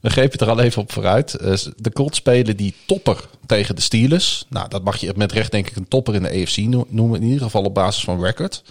We 0.00 0.10
grepen 0.10 0.38
er 0.38 0.48
al 0.50 0.60
even 0.60 0.82
op 0.82 0.92
vooruit. 0.92 1.34
Eh, 1.34 1.54
De 1.76 1.92
Colts 1.92 2.16
spelen 2.18 2.56
die 2.56 2.74
topper 2.86 3.24
tegen 3.46 3.74
de 3.74 3.80
Steelers. 3.80 4.44
Nou, 4.48 4.68
dat 4.68 4.84
mag 4.84 4.96
je 4.96 5.12
met 5.16 5.32
recht 5.32 5.50
denk 5.50 5.68
ik 5.68 5.76
een 5.76 5.88
topper 5.88 6.14
in 6.14 6.22
de 6.22 6.28
AFC 6.42 6.56
no- 6.56 6.86
noemen. 6.88 7.20
In 7.20 7.26
ieder 7.26 7.42
geval 7.42 7.62
op 7.64 7.74
basis 7.74 8.04
van 8.04 8.22
record. 8.24 8.62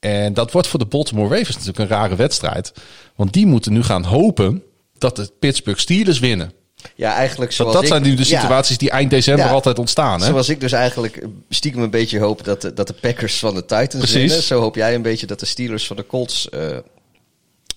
En 0.00 0.34
dat 0.34 0.52
wordt 0.52 0.68
voor 0.68 0.78
de 0.78 0.86
Baltimore 0.86 1.28
Ravens 1.36 1.56
natuurlijk 1.56 1.78
een 1.78 1.96
rare 1.96 2.16
wedstrijd. 2.16 2.72
Want 3.16 3.32
die 3.32 3.46
moeten 3.46 3.72
nu 3.72 3.82
gaan 3.82 4.04
hopen 4.04 4.62
dat 4.98 5.16
de 5.16 5.30
Pittsburgh 5.38 5.80
Steelers 5.80 6.18
winnen. 6.18 6.52
Ja, 6.94 7.14
eigenlijk 7.14 7.52
zoals 7.52 7.72
dat 7.72 7.82
ik- 7.82 7.88
zijn 7.88 8.02
nu 8.02 8.14
de 8.14 8.28
Ja, 8.28 8.40
situaties 8.40 8.78
die 8.78 8.90
eind 8.90 9.10
december 9.10 9.44
Ja. 9.44 9.50
altijd 9.52 9.78
ontstaan. 9.78 10.20
Hè? 10.20 10.26
Zoals 10.26 10.48
ik 10.48 10.60
dus 10.60 10.72
eigenlijk 10.72 11.26
stiekem 11.48 11.82
een 11.82 11.90
beetje 11.90 12.18
hoop 12.18 12.44
dat 12.44 12.62
de, 12.62 12.72
dat 12.74 12.86
de 12.86 12.92
Packers 12.92 13.38
van 13.38 13.54
de 13.54 13.60
Titans 13.60 13.88
Precies. 13.96 14.14
winnen. 14.14 14.42
Zo 14.42 14.60
hoop 14.60 14.74
jij 14.74 14.94
een 14.94 15.02
beetje 15.02 15.26
dat 15.26 15.40
de 15.40 15.46
Steelers 15.46 15.86
van 15.86 15.96
de 15.96 16.06
Colts 16.06 16.48
eh, 16.48 16.78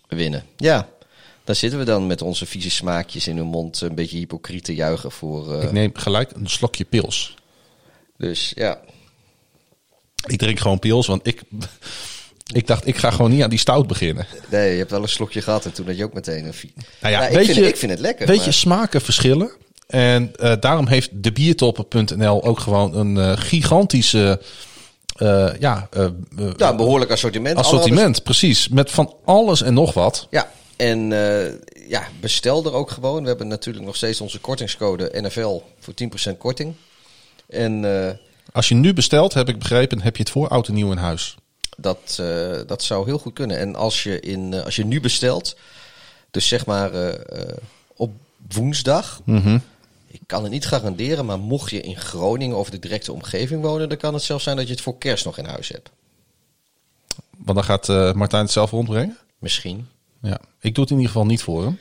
winnen. 0.07 0.43
Ja, 0.57 0.87
daar 1.43 1.55
zitten 1.55 1.79
we 1.79 1.85
dan 1.85 2.07
met 2.07 2.21
onze 2.21 2.45
vieze 2.45 2.69
smaakjes 2.69 3.27
in 3.27 3.37
hun 3.37 3.45
mond. 3.45 3.81
Een 3.81 3.95
beetje 3.95 4.17
hypocriet 4.17 4.63
te 4.63 4.75
juichen 4.75 5.11
voor... 5.11 5.53
eh, 5.55 5.63
Ik 5.63 5.71
neem 5.71 5.91
gelijk 5.93 6.31
een 6.35 6.49
slokje 6.49 6.83
pils. 6.85 7.35
dus 8.17 8.51
ja, 8.55 8.79
Ik 10.27 10.37
drink 10.39 10.59
gewoon 10.59 10.79
pils, 10.79 11.07
want 11.07 11.27
ik, 11.27 11.41
ik 12.53 12.67
dacht 12.67 12.87
ik 12.87 12.97
ga 12.97 13.11
gewoon 13.11 13.31
niet 13.31 13.43
aan 13.43 13.49
die 13.49 13.59
stout 13.59 13.87
beginnen. 13.87 14.25
nee, 14.49 14.71
je 14.71 14.77
hebt 14.77 14.91
wel 14.91 15.01
een 15.01 15.09
slokje 15.09 15.41
gehad 15.41 15.65
en 15.65 15.71
toen 15.73 15.85
had 15.85 15.97
je 15.97 16.03
ook 16.03 16.13
meteen 16.13 16.45
een... 16.45 16.53
vie- 16.53 16.73
Nou 17.01 17.13
ja, 17.13 17.27
ik, 17.27 17.35
weet 17.35 17.45
vind, 17.45 17.57
je, 17.57 17.67
ik 17.67 17.77
vind 17.77 17.91
het 17.91 17.99
lekker. 18.01 18.27
Weet 18.27 18.35
maar- 18.37 18.45
je, 18.45 18.51
smaken 18.51 19.01
verschillen. 19.01 19.51
En 19.87 20.31
eh, 20.35 20.53
daarom 20.59 20.87
heeft 20.87 21.09
de 21.13 21.31
biertoppen.nl 21.31 22.43
ook 22.43 22.59
gewoon 22.59 22.95
een 22.95 23.17
eh, 23.17 23.31
gigantische 23.35 24.41
eh, 25.15 25.27
ja, 25.59 25.89
ja, 26.57 26.69
een 26.69 26.75
behoorlijk 26.77 27.11
assortiment. 27.11 27.57
assortiment. 27.57 28.23
Precies, 28.23 28.67
met 28.69 28.91
van 28.91 29.13
alles 29.25 29.61
en 29.61 29.73
nog 29.73 29.93
wat. 29.93 30.27
Ja, 30.29 30.51
en 30.75 30.99
ja, 31.87 32.07
bestel 32.21 32.65
er 32.65 32.73
ook 32.73 32.91
gewoon. 32.91 33.21
We 33.21 33.27
hebben 33.27 33.47
natuurlijk 33.47 33.85
nog 33.85 33.95
steeds 33.95 34.21
onze 34.21 34.39
kortingscode 34.39 35.11
NFL 35.21 35.61
voor 35.79 35.93
10% 36.33 36.37
korting. 36.37 36.73
En 37.49 37.85
Als 38.51 38.69
je 38.69 38.75
nu 38.75 38.93
bestelt, 38.93 39.33
heb 39.33 39.49
ik 39.49 39.59
begrepen, 39.59 40.01
heb 40.01 40.15
je 40.15 40.23
het 40.23 40.31
voor 40.31 40.47
oud 40.47 40.67
en 40.67 40.73
nieuw 40.73 40.91
in 40.91 40.97
huis. 40.97 41.35
Dat, 41.77 42.17
eh, 42.19 42.59
dat 42.67 42.83
zou 42.83 43.05
heel 43.05 43.17
goed 43.17 43.33
kunnen. 43.33 43.57
En 43.57 43.75
als 43.75 44.03
je, 44.03 44.19
in, 44.19 44.53
eh, 44.53 44.63
als 44.63 44.75
je 44.75 44.85
nu 44.85 45.01
bestelt, 45.01 45.55
dus 46.31 46.47
zeg 46.47 46.65
maar 46.65 46.93
eh, 46.93 47.57
op 47.95 48.11
woensdag. 48.53 49.21
Ik 50.07 50.21
kan 50.25 50.43
het 50.43 50.51
niet 50.51 50.65
garanderen, 50.65 51.25
maar 51.25 51.39
mocht 51.39 51.71
je 51.71 51.81
in 51.81 51.97
Groningen 51.97 52.57
of 52.57 52.69
de 52.69 52.79
directe 52.79 53.13
omgeving 53.13 53.61
wonen, 53.61 53.89
dan 53.89 53.97
kan 53.97 54.13
het 54.13 54.23
zelfs 54.23 54.43
zijn 54.43 54.55
dat 54.55 54.67
je 54.67 54.73
het 54.73 54.81
voor 54.81 54.97
kerst 54.97 55.25
nog 55.25 55.37
in 55.37 55.45
huis 55.45 55.69
hebt. 55.69 55.89
Want 57.37 57.57
dan 57.57 57.63
gaat 57.63 58.15
Martijn 58.15 58.43
het 58.43 58.51
zelf 58.51 58.71
rondbrengen. 58.71 59.17
Misschien. 59.39 59.87
Ja, 60.21 60.39
ik 60.59 60.75
doe 60.75 60.83
het 60.83 60.93
in 60.93 60.99
ieder 60.99 61.11
geval 61.11 61.27
niet 61.27 61.41
voor 61.41 61.63
hem. 61.63 61.79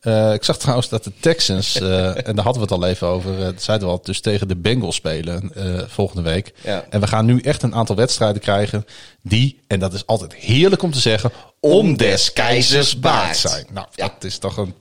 Eh, 0.00 0.32
ik 0.32 0.44
zag 0.44 0.58
trouwens 0.58 0.88
dat 0.88 1.04
de 1.04 1.12
Texans, 1.20 1.80
eh, 1.80 2.06
en 2.28 2.34
daar 2.34 2.44
hadden 2.44 2.54
we 2.54 2.74
het 2.74 2.82
al 2.82 2.86
even 2.86 3.06
over, 3.06 3.38
uh, 3.38 3.48
zeiden 3.56 3.86
we 3.88 3.94
al, 3.94 4.00
dus 4.02 4.20
tegen 4.20 4.48
de 4.48 4.56
Bengals 4.56 4.94
spelen 4.94 5.52
volgende 5.88 6.30
week. 6.30 6.52
Ja. 6.64 6.84
En 6.90 7.00
we 7.00 7.06
gaan 7.06 7.24
nu 7.24 7.40
echt 7.40 7.62
een 7.62 7.74
aantal 7.74 7.96
wedstrijden 7.96 8.42
krijgen 8.42 8.84
die, 9.22 9.60
en 9.66 9.78
dat 9.78 9.92
is 9.92 10.06
altijd 10.06 10.34
heerlijk 10.34 10.82
om 10.82 10.90
te 10.92 10.98
zeggen, 11.00 11.30
om 11.60 11.96
des 11.96 12.32
keizers 12.32 12.98
baard 12.98 13.36
zijn. 13.36 13.66
Nou, 13.72 13.86
Ja. 13.94 14.08
dat 14.08 14.24
is 14.24 14.38
toch 14.38 14.56
een, 14.56 14.74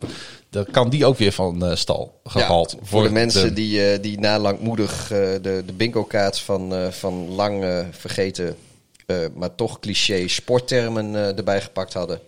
dan 0.49 0.65
kan 0.71 0.89
die 0.89 1.05
ook 1.05 1.17
weer 1.17 1.31
van 1.31 1.77
stal 1.77 2.19
gehaald 2.23 2.71
Ja, 2.71 2.77
voor 2.83 3.03
de 3.03 3.09
mensen 3.09 3.53
die, 3.53 3.99
die 3.99 4.19
na 4.19 4.39
langmoedig 4.39 5.07
de, 5.07 5.63
de 5.65 5.73
bingo-kaart 5.73 6.39
van, 6.39 6.73
van 6.91 7.29
lang 7.29 7.85
vergeten, 7.91 8.55
maar 9.35 9.55
toch 9.55 9.79
cliché 9.79 10.27
sporttermen 10.27 11.15
erbij 11.37 11.61
gepakt 11.61 11.93
hadden. 11.93 12.19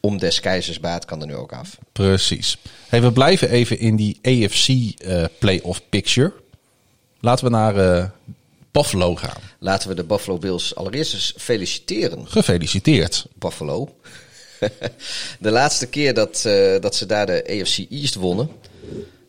Om 0.00 0.18
des 0.18 0.40
keizers 0.40 0.80
baard 0.80 1.04
kan 1.04 1.20
er 1.20 1.26
nu 1.26 1.34
ook 1.34 1.52
af. 1.52 1.78
Precies. 1.92 2.58
Hey, 2.88 3.02
we 3.02 3.12
blijven 3.12 3.50
even 3.50 3.78
in 3.78 3.96
die 3.96 4.18
AFC 4.22 4.68
eh, 4.68 5.24
playoff 5.38 5.82
picture. 5.88 6.32
Laten 7.20 7.44
we 7.44 7.50
naar 7.50 7.76
eh, 7.76 8.04
Buffalo 8.70 9.14
gaan. 9.14 9.40
Laten 9.58 9.88
we 9.88 9.94
de 9.94 10.04
Buffalo 10.04 10.38
Bills 10.38 10.74
allereerst 10.74 11.14
eens 11.14 11.34
feliciteren. 11.36 12.26
Gefeliciteerd. 12.28 13.26
Buffalo. 13.34 13.94
de 15.40 15.50
laatste 15.50 15.86
keer 15.86 16.14
dat, 16.14 16.44
eh, 16.44 16.80
dat 16.80 16.96
ze 16.96 17.06
daar 17.06 17.26
de 17.26 17.60
AFC 17.60 17.90
East 17.90 18.14
wonnen, 18.14 18.48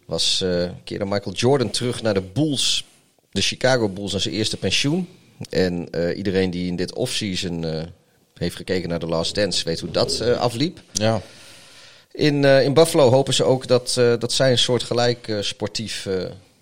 was 0.05 0.43
keerde 0.83 1.05
Michael 1.05 1.35
Jordan 1.35 1.69
terug 1.69 2.01
naar 2.01 2.13
de 2.13 2.21
Bulls, 2.21 2.85
de 3.31 3.41
Chicago 3.41 3.89
Bulls, 3.89 4.11
naar 4.11 4.21
zijn 4.21 4.33
eerste 4.33 4.57
pensioen. 4.57 5.07
En 5.49 5.89
iedereen 6.15 6.51
die 6.51 6.67
in 6.67 6.75
dit 6.75 6.93
offseason 6.93 7.65
heeft 8.41 8.55
gekeken 8.55 8.89
naar 8.89 8.99
de 8.99 9.05
Last 9.05 9.35
Dance, 9.35 9.63
weet 9.63 9.79
hoe 9.79 9.91
dat 9.91 10.19
eh, 10.19 10.37
afliep. 10.39 10.81
Ja. 10.91 11.21
In, 12.11 12.45
eh, 12.45 12.63
in 12.63 12.73
Buffalo 12.73 13.09
hopen 13.09 13.33
ze 13.33 13.43
ook 13.43 13.67
dat, 13.67 13.95
eh, 13.97 14.13
dat 14.19 14.31
zij 14.33 14.51
een 14.51 14.57
soort 14.57 14.83
gelijk 14.83 15.37
sportief 15.41 16.07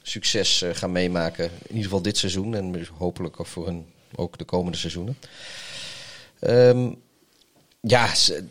succes 0.01 0.63
gaan 0.73 0.91
meemaken. 0.91 1.43
In 1.45 1.67
ieder 1.67 1.83
geval 1.83 2.01
dit 2.01 2.17
seizoen 2.17 2.55
en 2.55 2.87
hopelijk 2.97 3.39
ook 3.39 3.47
voor 3.47 3.65
hun, 3.65 3.85
ook 4.15 4.37
de 4.37 4.43
komende 4.43 4.77
seizoenen. 4.77 5.17
Ehm, 6.39 6.89
ja, 7.81 8.15
ze- 8.15 8.45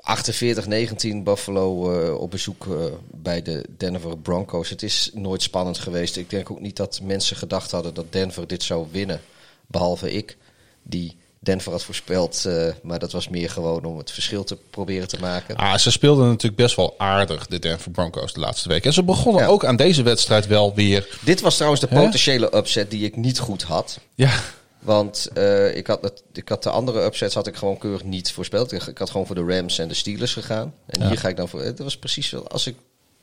48-19 0.00 1.22
Buffalo 1.24 2.14
op 2.14 2.30
bezoek 2.30 2.66
bij 3.10 3.42
de 3.42 3.64
Denver 3.76 4.18
Broncos. 4.18 4.68
Het 4.68 4.82
is 4.82 5.10
nooit 5.14 5.42
spannend 5.42 5.78
geweest. 5.78 6.16
Ik 6.16 6.30
denk 6.30 6.50
ook 6.50 6.60
niet 6.60 6.76
dat 6.76 7.00
mensen 7.02 7.36
gedacht 7.36 7.70
hadden 7.70 7.94
dat 7.94 8.12
Denver 8.12 8.46
dit 8.46 8.62
zou 8.62 8.86
winnen. 8.90 9.20
Behalve 9.66 10.12
ik, 10.12 10.36
die 10.82 11.16
Denver 11.42 11.72
had 11.72 11.82
voorspeld. 11.84 12.44
eh, 12.44 12.66
maar 12.82 12.98
dat 12.98 13.12
was 13.12 13.28
meer 13.28 13.50
gewoon 13.50 13.84
om 13.84 13.98
het 13.98 14.10
verschil 14.10 14.44
te 14.44 14.56
proberen 14.70 15.08
te 15.08 15.18
maken. 15.20 15.56
Ah, 15.56 15.76
ze 15.76 15.90
speelden 15.90 16.26
natuurlijk 16.26 16.62
best 16.62 16.76
wel 16.76 16.94
aardig, 16.98 17.46
de 17.46 17.58
Denver 17.58 17.90
Broncos, 17.90 18.32
de 18.32 18.40
laatste 18.40 18.68
week. 18.68 18.84
En 18.84 18.92
ze 18.92 19.02
begonnen 19.02 19.42
Ja. 19.42 19.48
ook 19.48 19.64
aan 19.64 19.76
deze 19.76 20.02
wedstrijd 20.02 20.46
wel 20.46 20.74
weer. 20.74 21.18
Dit 21.24 21.40
was 21.40 21.54
trouwens 21.54 21.80
de 21.80 21.88
potentiële 21.88 22.56
upset 22.56 22.90
die 22.90 23.04
ik 23.04 23.16
niet 23.16 23.38
goed 23.38 23.62
had. 23.62 23.98
Ja, 24.14 24.32
Want 24.78 25.28
eh, 25.34 25.76
ik, 25.76 25.86
had 25.86 26.02
het, 26.02 26.22
ik 26.32 26.48
had 26.48 26.62
de 26.62 26.70
andere 26.70 27.02
upsets 27.04 27.34
had 27.34 27.46
ik 27.46 27.56
gewoon 27.56 27.78
keurig 27.78 28.04
niet 28.04 28.32
voorspeld. 28.32 28.72
Ik, 28.72 28.98
had 28.98 29.10
gewoon 29.10 29.26
voor 29.26 29.34
de 29.34 29.44
Rams 29.56 29.78
en 29.78 29.88
de 29.88 29.94
Steelers 29.94 30.32
gegaan. 30.32 30.74
En 30.86 31.00
Ja. 31.00 31.08
hier 31.08 31.18
ga 31.18 31.28
ik 31.28 31.36
dan 31.36 31.48
voor. 31.48 31.60
Het 31.62 31.78
was 31.78 31.96
precies 31.98 32.30
wel 32.30 32.48
als 32.48 32.66
ik. 32.66 32.76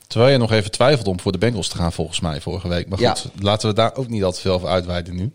terwijl 0.07 0.31
je 0.31 0.37
nog 0.37 0.51
even 0.51 0.71
twijfelde 0.71 1.09
om 1.09 1.19
voor 1.19 1.31
de 1.31 1.37
Bengals 1.37 1.67
te 1.67 1.75
gaan, 1.77 1.93
volgens 1.93 2.19
mij, 2.19 2.41
vorige 2.41 2.67
week. 2.67 2.87
Maar 2.89 2.99
Ja. 2.99 3.15
goed, 3.15 3.31
laten 3.39 3.69
we 3.69 3.75
daar 3.75 3.95
ook 3.95 4.07
niet 4.07 4.23
al 4.23 4.31
te 4.31 4.41
veel 4.41 4.53
over 4.53 4.67
uitweiden 4.67 5.15
nu. 5.15 5.33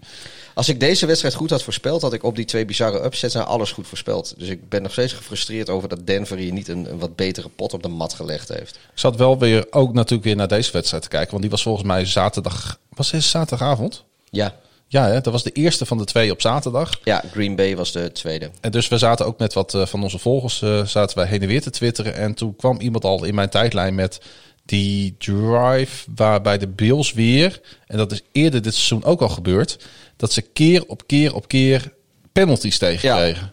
Als 0.55 0.69
ik 0.69 0.81
deze 0.81 1.07
wedstrijd 1.07 1.35
goed 1.35 1.51
had 1.51 1.63
voorspeld, 1.63 2.03
had 2.03 2.13
ik 2.13 2.23
op 2.23 2.37
die 2.37 2.45
twee 2.45 2.65
bizarre 2.65 3.05
upsets 3.05 3.35
nou 3.35 3.47
alles 3.47 3.73
goed 3.73 3.87
voorspeld. 3.87 4.35
Dus 4.39 4.49
ik 4.49 4.69
ben 4.69 4.83
nog 4.83 4.93
steeds 4.93 5.13
gefrustreerd 5.13 5.71
over 5.71 5.89
dat 5.89 6.07
Denver 6.07 6.37
hier 6.37 6.53
niet 6.53 6.69
een, 6.69 6.91
een 6.91 6.99
wat 6.99 7.17
betere 7.17 7.49
pot 7.49 7.73
op 7.73 7.83
de 7.83 7.89
mat 7.89 8.15
gelegd 8.15 8.49
heeft. 8.49 8.75
Ik 8.75 8.99
zat 8.99 9.17
wel 9.17 9.39
weer 9.39 9.67
ook 9.71 9.93
natuurlijk 9.93 10.25
weer 10.25 10.37
naar 10.37 10.49
deze 10.49 10.73
wedstrijd 10.73 11.03
te 11.03 11.09
kijken, 11.09 11.31
want 11.31 11.43
die 11.43 11.51
was 11.51 11.63
volgens 11.63 11.87
mij 11.87 12.05
zaterdag. 12.05 12.79
Was 12.89 13.11
het 13.11 13.23
zaterdagavond? 13.23 14.05
Ja, 14.31 14.55
Ja, 14.89 15.07
hè? 15.07 15.21
dat 15.21 15.33
was 15.33 15.43
de 15.43 15.53
eerste 15.53 15.87
van 15.87 15.99
de 15.99 16.05
twee 16.05 16.31
op 16.31 16.41
zaterdag. 16.41 16.99
ja 17.05 17.23
Green 17.31 17.57
Bay 17.57 17.77
was 17.77 17.93
de 17.93 18.13
tweede. 18.13 18.51
En 18.61 18.71
dus 18.71 18.89
we 18.89 18.99
zaten 18.99 19.27
ook 19.27 19.39
met 19.39 19.53
wat 19.53 19.75
eh, 19.75 19.87
van 19.87 20.03
onze 20.03 20.19
volgers 20.19 20.63
eh, 20.63 20.87
zaten 20.87 21.17
wij 21.17 21.27
heen 21.27 21.43
en 21.43 21.49
weer 21.49 21.63
te 21.63 21.71
twitteren. 21.71 22.15
En 22.15 22.35
toen 22.35 22.57
kwam 22.57 22.81
iemand 22.81 23.05
al 23.05 23.25
in 23.25 23.35
mijn 23.35 23.49
tijdlijn 23.49 23.95
met 23.95 24.21
die 24.65 25.15
drive 25.19 26.11
waarbij 26.15 26.59
de 26.59 26.69
Bills 26.69 27.13
weer, 27.13 27.61
en 27.87 27.97
dat 27.97 28.13
is 28.13 28.23
eerder 28.33 28.63
dit 28.63 28.75
seizoen 28.75 29.05
ook 29.05 29.21
al 29.21 29.29
gebeurd, 29.29 29.79
dat 30.23 30.33
ze 30.33 30.41
keer 30.41 30.87
op 30.87 31.07
keer 31.07 31.35
op 31.35 31.49
keer 31.49 31.93
penalties 32.33 32.79
tegenkregen. 32.79 33.53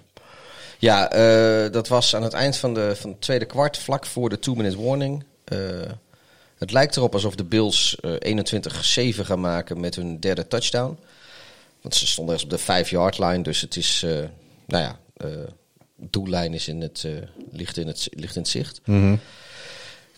Ja, 0.78 1.12
eh, 1.12 1.72
dat 1.72 1.88
was 1.88 2.16
aan 2.16 2.24
het 2.24 2.34
eind 2.34 2.58
van, 2.58 2.74
de, 2.74 2.96
van 2.96 3.10
het 3.10 3.22
tweede 3.22 3.46
kwart, 3.46 3.78
vlak 3.78 4.06
voor 4.06 4.30
de 4.30 4.40
two-minute 4.40 4.82
warning. 4.82 5.24
Eh, 5.44 5.58
het 6.58 6.72
lijkt 6.72 6.98
erop 6.98 7.14
alsof 7.14 7.36
de 7.36 7.44
Bills 7.44 7.96
eh 8.00 8.14
21-7 8.20 9.26
gaan 9.26 9.40
maken 9.40 9.80
met 9.80 9.96
hun 9.96 10.20
derde 10.20 10.48
touchdown. 10.48 10.98
Want 11.82 11.96
ze 11.96 12.08
stonden 12.08 12.36
ergens 12.36 12.54
op 12.54 12.58
de 12.58 12.86
5-yard 12.86 13.20
line, 13.20 13.42
dus 13.42 13.62
het 13.62 13.76
is, 13.76 14.04
eh, 14.04 14.12
nou 14.66 14.84
ja, 14.84 15.00
eh 15.18 15.28
doellijn 15.96 16.54
is 16.54 16.68
in 16.68 16.82
het, 16.82 17.04
eh, 17.06 17.12
ligt, 17.52 17.78
in 17.78 17.88
het, 17.88 18.08
ligt 18.12 18.36
in 18.36 18.42
het 18.42 18.52
zicht. 18.52 18.82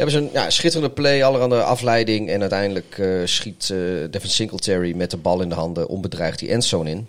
Hebben 0.01 0.19
ze 0.19 0.27
een 0.27 0.33
ja, 0.33 0.49
schitterende 0.49 0.93
play, 0.93 1.23
allerhande 1.23 1.63
afleiding. 1.63 2.29
En 2.29 2.41
uiteindelijk 2.41 2.97
eh, 2.97 3.21
schiet 3.25 3.69
eh 3.69 3.77
Devin 4.09 4.29
Singletary 4.29 4.95
met 4.95 5.11
de 5.11 5.17
bal 5.17 5.41
in 5.41 5.49
de 5.49 5.55
handen 5.55 5.87
onbedreigd 5.87 6.39
die 6.39 6.49
endzone 6.49 6.89
in. 6.89 7.07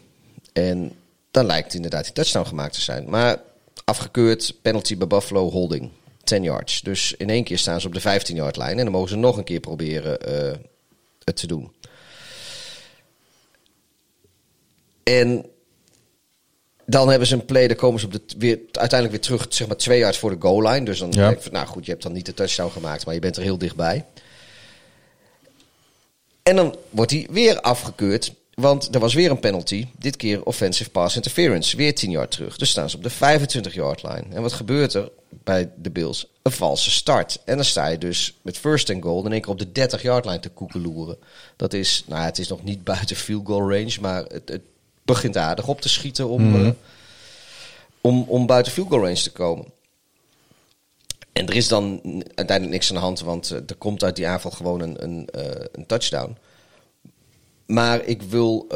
En 0.52 0.92
dan 1.30 1.46
lijkt 1.46 1.74
inderdaad 1.74 2.04
die 2.04 2.12
touchdown 2.12 2.46
gemaakt 2.46 2.74
te 2.74 2.80
zijn. 2.80 3.10
Maar 3.10 3.42
afgekeurd, 3.84 4.54
penalty 4.62 4.96
bij 4.96 5.06
Buffalo, 5.06 5.50
holding. 5.50 5.90
10 6.24 6.42
yards. 6.42 6.80
Dus 6.80 7.14
in 7.18 7.30
één 7.30 7.44
keer 7.44 7.58
staan 7.58 7.80
ze 7.80 7.86
op 7.86 7.94
de 7.94 8.00
15 8.00 8.36
yard 8.36 8.56
lijn. 8.56 8.78
En 8.78 8.84
dan 8.84 8.92
mogen 8.92 9.08
ze 9.08 9.16
nog 9.16 9.36
een 9.36 9.44
keer 9.44 9.60
proberen 9.60 10.20
eh, 10.20 10.58
het 11.24 11.36
te 11.36 11.46
doen. 11.46 11.72
En 15.02 15.44
dan 16.92 17.08
hebben 17.08 17.28
ze 17.28 17.34
een 17.34 17.44
play, 17.44 17.68
dan 17.68 17.76
komen 17.76 18.00
ze 18.00 18.06
op 18.06 18.12
de, 18.12 18.20
weer, 18.38 18.58
uiteindelijk 18.72 19.10
weer 19.10 19.20
terug, 19.20 19.46
zeg 19.54 19.66
maar 19.66 19.76
twee 19.76 19.98
yards 19.98 20.18
voor 20.18 20.30
de 20.30 20.36
goal 20.40 20.62
line. 20.68 20.84
Dus 20.84 20.98
dan 20.98 21.10
Ja. 21.12 21.24
denk 21.24 21.36
ik 21.36 21.42
van, 21.42 21.52
nou 21.52 21.66
goed, 21.66 21.84
je 21.84 21.90
hebt 21.90 22.02
dan 22.02 22.12
niet 22.12 22.26
de 22.26 22.34
touchdown 22.34 22.70
gemaakt, 22.72 23.04
maar 23.04 23.14
je 23.14 23.20
bent 23.20 23.36
er 23.36 23.42
heel 23.42 23.58
dichtbij. 23.58 24.04
En 26.42 26.56
dan 26.56 26.76
wordt 26.90 27.10
hij 27.10 27.26
weer 27.30 27.60
afgekeurd, 27.60 28.32
want 28.54 28.94
er 28.94 29.00
was 29.00 29.14
weer 29.14 29.30
een 29.30 29.40
penalty. 29.40 29.86
Dit 29.98 30.16
keer 30.16 30.42
offensive 30.44 30.90
pass 30.90 31.16
interference, 31.16 31.76
weer 31.76 31.94
10 31.94 32.10
yard 32.10 32.30
terug. 32.30 32.56
Dus 32.56 32.70
staan 32.70 32.90
ze 32.90 32.96
op 32.96 33.02
de 33.02 33.10
25 33.10 33.74
yard 33.74 34.02
line. 34.02 34.24
En 34.30 34.42
wat 34.42 34.52
gebeurt 34.52 34.94
er 34.94 35.10
bij 35.28 35.70
de 35.76 35.90
Bills? 35.90 36.26
Een 36.42 36.52
valse 36.52 36.90
start. 36.90 37.38
En 37.44 37.56
dan 37.56 37.64
sta 37.64 37.86
je 37.86 37.98
dus 37.98 38.38
met 38.42 38.58
first 38.58 38.90
and 38.90 39.02
goal 39.02 39.26
in 39.26 39.32
één 39.32 39.40
keer 39.40 39.50
op 39.50 39.58
de 39.58 39.72
30 39.72 40.02
yard 40.02 40.24
line 40.24 40.40
te 40.40 40.48
koekeloeren. 40.48 41.16
Dat 41.56 41.72
is, 41.72 42.04
nou 42.06 42.24
het 42.24 42.38
is 42.38 42.48
nog 42.48 42.62
niet 42.64 42.84
buiten 42.92 43.16
field 43.16 43.46
goal 43.46 43.70
range, 43.72 43.96
maar 44.00 44.22
het, 44.24 44.48
het 44.48 44.62
begint 45.04 45.36
aardig 45.36 45.68
op 45.68 45.80
te 45.80 45.88
schieten 45.88 46.28
om, 46.28 46.64
eh, 46.64 46.70
om, 48.00 48.24
om 48.28 48.46
buiten 48.46 48.72
field 48.72 48.88
goal 48.88 49.02
range 49.02 49.22
te 49.22 49.32
komen. 49.32 49.66
En 51.32 51.46
er 51.46 51.56
is 51.56 51.68
dan 51.68 52.00
uiteindelijk 52.34 52.70
niks 52.70 52.88
aan 52.88 52.96
de 52.96 53.02
hand, 53.02 53.20
want 53.20 53.50
eh, 53.50 53.58
er 53.66 53.76
komt 53.78 54.04
uit 54.04 54.16
die 54.16 54.26
aanval 54.26 54.50
gewoon 54.50 54.80
een, 54.80 55.02
een, 55.02 55.28
eh, 55.28 55.64
een 55.72 55.86
touchdown. 55.86 56.36
Maar 57.66 58.04
ik 58.04 58.22
wil, 58.22 58.66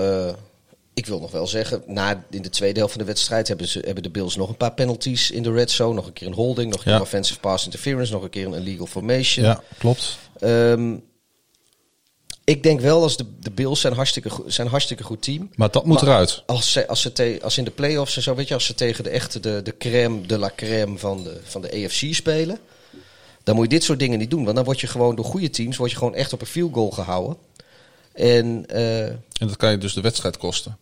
ik 0.94 1.06
wil 1.06 1.20
nog 1.20 1.30
wel 1.30 1.46
zeggen, 1.46 1.82
na, 1.86 2.24
in 2.30 2.42
de 2.42 2.48
tweede 2.48 2.78
helft 2.78 2.94
van 2.94 3.02
de 3.02 3.08
wedstrijd 3.08 3.48
hebben, 3.48 3.68
ze, 3.68 3.82
hebben 3.84 4.02
de 4.02 4.10
Bills 4.10 4.36
nog 4.36 4.48
een 4.48 4.56
paar 4.56 4.72
penalties 4.72 5.30
in 5.30 5.42
de 5.42 5.52
red 5.52 5.70
zone. 5.70 5.94
Nog 5.94 6.06
een 6.06 6.12
keer 6.12 6.26
een 6.26 6.32
holding, 6.32 6.70
nog 6.70 6.78
een 6.78 6.84
keer 6.84 6.94
een 6.94 7.00
offensive 7.00 7.40
pass 7.40 7.64
interference, 7.64 8.12
nog 8.12 8.22
een 8.22 8.30
keer 8.30 8.46
een 8.46 8.54
illegal 8.54 8.86
formation. 8.86 9.46
Ja, 9.46 9.62
klopt. 9.78 10.18
Ehm, 10.38 10.96
ik 12.46 12.62
denk 12.62 12.80
wel 12.80 13.02
als 13.02 13.16
de, 13.16 13.24
de 13.40 13.50
Bills 13.50 13.80
zijn 13.80 13.92
hartstikke, 13.92 14.30
goed- 14.30 14.52
zijn 14.52 14.68
hartstikke 14.68 15.02
goed 15.02 15.22
team. 15.22 15.50
Maar 15.54 15.70
dat 15.70 15.84
moet 15.84 16.00
Maar 16.02 16.10
eruit. 16.10 16.42
Als, 16.46 16.72
ze, 16.72 16.88
als, 16.88 17.00
ze 17.00 17.12
te, 17.12 17.38
als 17.42 17.58
in 17.58 17.64
de 17.64 17.70
playoffs 17.70 18.16
en 18.16 18.22
zo, 18.22 18.34
weet 18.34 18.48
je, 18.48 18.54
als 18.54 18.64
ze 18.64 18.74
tegen 18.74 19.04
de 19.04 19.10
echte, 19.10 19.40
de, 19.40 19.60
de 19.62 19.76
crème 19.78 20.26
de 20.26 20.38
la 20.38 20.50
crème 20.56 20.98
van 20.98 21.22
de, 21.24 21.40
van 21.44 21.60
de 21.60 21.84
AFC 21.84 22.14
spelen, 22.14 22.58
dan 23.42 23.54
moet 23.54 23.64
je 23.64 23.70
dit 23.70 23.84
soort 23.84 23.98
dingen 23.98 24.18
niet 24.18 24.30
doen. 24.30 24.44
Want 24.44 24.56
dan 24.56 24.64
word 24.64 24.80
je 24.80 24.86
gewoon 24.86 25.16
door 25.16 25.24
goede 25.24 25.50
teams, 25.50 25.76
word 25.76 25.90
je 25.90 25.96
gewoon 25.96 26.14
echt 26.14 26.32
op 26.32 26.40
een 26.40 26.46
field 26.46 26.72
goal 26.74 26.90
gehouden. 26.90 27.36
En 28.12 28.64
eh, 28.68 29.06
En 29.06 29.18
dat 29.38 29.56
kan 29.56 29.70
je 29.70 29.78
dus 29.78 29.94
de 29.94 30.00
wedstrijd 30.00 30.36
kosten. 30.36 30.76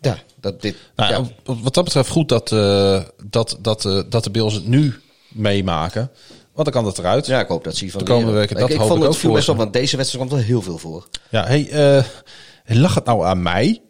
ja, 0.00 0.18
dat 0.40 0.62
dit. 0.62 0.76
Nou, 0.96 1.12
ja. 1.12 1.30
ja, 1.46 1.54
Wat 1.62 1.74
dat 1.74 1.84
betreft 1.84 2.08
goed 2.08 2.28
dat, 2.28 2.52
eh, 2.52 3.02
dat, 3.24 3.56
dat, 3.60 3.84
eh, 3.84 4.00
dat 4.08 4.24
de 4.24 4.30
Bills 4.30 4.54
het 4.54 4.66
nu 4.66 4.94
meemaken. 5.28 6.10
Want 6.58 6.72
dan 6.72 6.82
kan 6.82 6.92
dat 6.92 6.98
eruit. 6.98 7.26
ja, 7.26 7.40
ik 7.40 7.48
hoop 7.48 7.64
dat 7.64 7.76
ze 7.76 7.80
hiervan 7.82 8.04
De 8.04 8.10
komende 8.10 8.32
weken, 8.32 8.56
dat 8.56 8.68
ik, 8.68 8.74
ik 8.74 8.80
hoop 8.80 8.88
vond 8.88 9.00
ik 9.00 9.06
het 9.06 9.14
ook 9.14 9.20
viel 9.20 9.32
best 9.32 9.48
op, 9.48 9.54
ze. 9.54 9.60
want 9.60 9.72
deze 9.72 9.96
wedstrijd 9.96 10.26
kwam 10.26 10.38
wel 10.38 10.48
heel 10.48 10.62
veel 10.62 10.78
voor. 10.78 11.08
Ja, 11.28 11.46
hey, 11.46 11.68
eh, 11.70 12.04
lag 12.64 12.94
het 12.94 13.04
nou 13.04 13.26
aan 13.26 13.42
mij? 13.42 13.80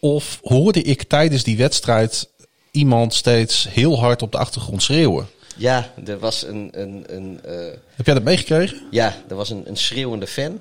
Of 0.00 0.38
hoorde 0.42 0.82
ik 0.82 1.02
tijdens 1.02 1.42
die 1.42 1.56
wedstrijd 1.56 2.28
iemand 2.70 3.14
steeds 3.14 3.68
heel 3.70 3.98
hard 4.00 4.22
op 4.22 4.32
de 4.32 4.38
achtergrond 4.38 4.82
schreeuwen? 4.82 5.26
Ja, 5.56 5.92
er 6.06 6.18
was 6.18 6.46
een, 6.46 6.68
een, 6.72 7.04
een, 7.06 7.40
eh, 7.44 7.54
Heb 7.94 8.06
jij 8.06 8.14
dat 8.14 8.22
meegekregen? 8.22 8.80
ja, 8.90 9.14
er 9.28 9.36
was 9.36 9.50
een, 9.50 9.62
een 9.66 9.76
schreeuwende 9.76 10.26
fan. 10.26 10.60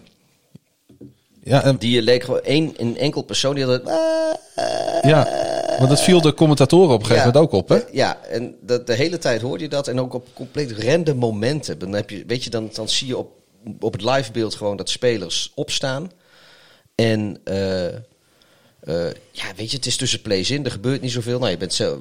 Ja, 1.44 1.64
en, 1.64 1.78
Die 1.78 2.02
leek 2.02 2.24
gewoon 2.24 2.42
één, 2.42 2.74
een 2.78 2.98
enkel 2.98 3.22
persoon 3.22 3.56
die 3.56 3.64
had. 3.66 3.74
het, 3.74 3.88
"Ah, 3.88 4.34
ja, 5.02 5.28
Want 5.78 5.90
dat 5.90 6.02
viel 6.02 6.22
de 6.22 6.34
commentatoren 6.34 6.94
op 6.94 7.00
een 7.00 7.06
gegeven 7.06 7.28
Ja. 7.28 7.34
moment 7.34 7.54
ook 7.54 7.60
op, 7.62 7.70
hè? 7.70 7.80
Ja, 7.92 8.22
en 8.24 8.56
de, 8.62 8.84
de 8.84 8.94
hele 8.94 9.18
tijd 9.18 9.42
hoorde 9.42 9.64
je 9.64 9.70
dat. 9.70 9.88
En 9.88 10.00
ook 10.00 10.14
op 10.14 10.28
compleet 10.34 10.72
random 10.72 11.18
momenten. 11.18 11.80
Dan, 11.80 11.94
heb 11.94 12.10
je, 12.10 12.24
weet 12.28 12.44
je, 12.44 12.50
dan, 12.50 12.70
dan 12.74 12.90
zie 12.90 13.08
je 13.08 13.18
op, 13.18 13.32
op 13.80 13.92
het 13.94 14.02
livebeeld 14.04 14.56
gewoon 14.56 14.78
dat 14.78 14.90
spelers 14.90 15.52
opstaan. 15.56 16.12
En 16.96 17.38
eh, 17.44 17.86
eh, 17.88 17.94
ja, 19.32 19.46
weet 19.56 19.70
je, 19.72 19.78
het 19.78 19.86
is 19.86 19.98
tussen 19.98 20.22
plays 20.22 20.52
in. 20.52 20.66
Er 20.66 20.72
gebeurt 20.72 21.02
niet 21.02 21.12
zoveel. 21.12 21.40
Nou, 21.40 21.52
je 21.52 21.58
bent 21.58 21.74
zelf, 21.74 22.00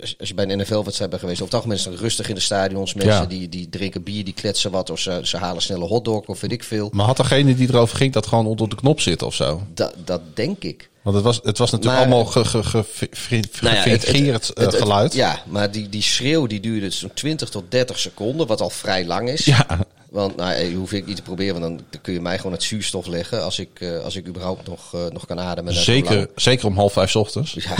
als, 0.00 0.14
als 0.18 0.28
je 0.28 0.34
bij 0.34 0.48
een 0.50 0.58
NFL-wedstrijd 0.58 1.10
bent 1.10 1.22
geweest, 1.22 1.54
algemeen 1.54 1.76
is 1.76 1.84
het 1.84 1.98
rustig 2.00 2.28
in 2.28 2.34
de 2.34 2.40
stadions. 2.40 2.94
Mensen 2.94 3.14
Ja. 3.14 3.26
die, 3.26 3.48
die 3.48 3.68
drinken 3.68 4.02
bier, 4.02 4.24
die 4.24 4.34
kletsen 4.34 4.70
wat. 4.70 4.90
Of 4.90 4.98
ze, 5.00 5.20
ze 5.22 5.36
halen 5.36 5.62
snelle 5.62 5.84
hotdog 5.84 6.26
of 6.26 6.40
weet 6.40 6.52
ik 6.52 6.64
veel. 6.64 6.90
Maar 6.92 7.06
had 7.06 7.16
degene 7.16 7.54
die 7.54 7.68
erover 7.68 7.96
ging 7.96 8.12
dat 8.12 8.26
gewoon 8.26 8.46
onder 8.46 8.68
de 8.68 8.76
knop 8.76 9.00
zitten 9.00 9.26
of 9.26 9.34
zo? 9.34 9.62
Dat, 9.74 9.94
dat 10.04 10.20
denk 10.34 10.62
ik. 10.62 10.90
Want 11.02 11.16
het 11.16 11.24
was, 11.24 11.40
het 11.42 11.58
was 11.58 11.70
natuurlijk 11.70 12.00
Maar- 12.00 12.12
allemaal 12.12 12.32
Nou 12.34 13.74
ja, 13.74 13.82
het- 13.90 14.04
gefingeerd, 14.04 14.50
het- 14.54 14.74
geluid. 14.74 15.14
Ja, 15.14 15.42
maar 15.46 15.70
die, 15.70 15.88
die 15.88 16.02
schreeuw 16.02 16.46
die 16.46 16.60
duurde 16.60 16.90
zo'n 16.90 17.10
20 17.14 17.48
tot 17.48 17.64
30 17.68 17.98
seconden, 17.98 18.46
wat 18.46 18.60
al 18.60 18.70
vrij 18.70 19.06
lang 19.06 19.28
is. 19.28 19.44
Ja. 19.44 19.66
Want 20.10 20.36
nou, 20.36 20.74
hoef 20.74 20.92
ik 20.92 21.06
niet 21.06 21.16
te 21.16 21.22
proberen, 21.22 21.60
want 21.60 21.78
dan, 21.90 22.00
kun 22.00 22.12
je 22.12 22.20
mij 22.20 22.36
gewoon 22.36 22.52
het 22.52 22.62
zuurstof 22.62 23.06
leggen 23.06 23.44
als 23.44 23.58
ik, 23.58 23.68
eh, 23.80 23.98
als 24.04 24.16
ik 24.16 24.26
überhaupt 24.28 24.68
nog, 24.68 24.94
eh, 24.94 25.00
nog 25.12 25.26
kan 25.26 25.40
ademen. 25.40 25.74
Zeker, 25.74 26.28
zeker 26.36 26.66
om 26.66 26.76
half 26.76 26.92
vijf 26.92 27.16
ochtends. 27.16 27.52
Ja. 27.52 27.74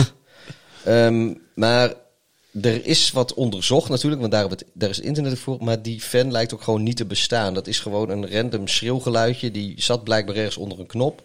Ehm, 0.85 1.33
maar 1.55 1.93
er 2.61 2.85
is 2.85 3.11
wat 3.11 3.33
onderzocht 3.33 3.89
natuurlijk, 3.89 4.21
want 4.21 4.33
daar, 4.33 4.49
het, 4.49 4.65
daar 4.73 4.89
is 4.89 4.99
internet 4.99 5.39
voor. 5.39 5.57
Maar 5.63 5.81
die 5.81 6.01
fan 6.01 6.31
lijkt 6.31 6.53
ook 6.53 6.61
gewoon 6.61 6.83
niet 6.83 6.97
te 6.97 7.05
bestaan. 7.05 7.53
Dat 7.53 7.67
is 7.67 7.79
gewoon 7.79 8.09
een 8.09 8.31
random 8.31 8.67
schreeuwgeluidje. 8.67 9.51
Die 9.51 9.73
zat 9.77 10.03
blijkbaar 10.03 10.35
ergens 10.35 10.57
onder 10.57 10.79
een 10.79 10.85
knop. 10.85 11.21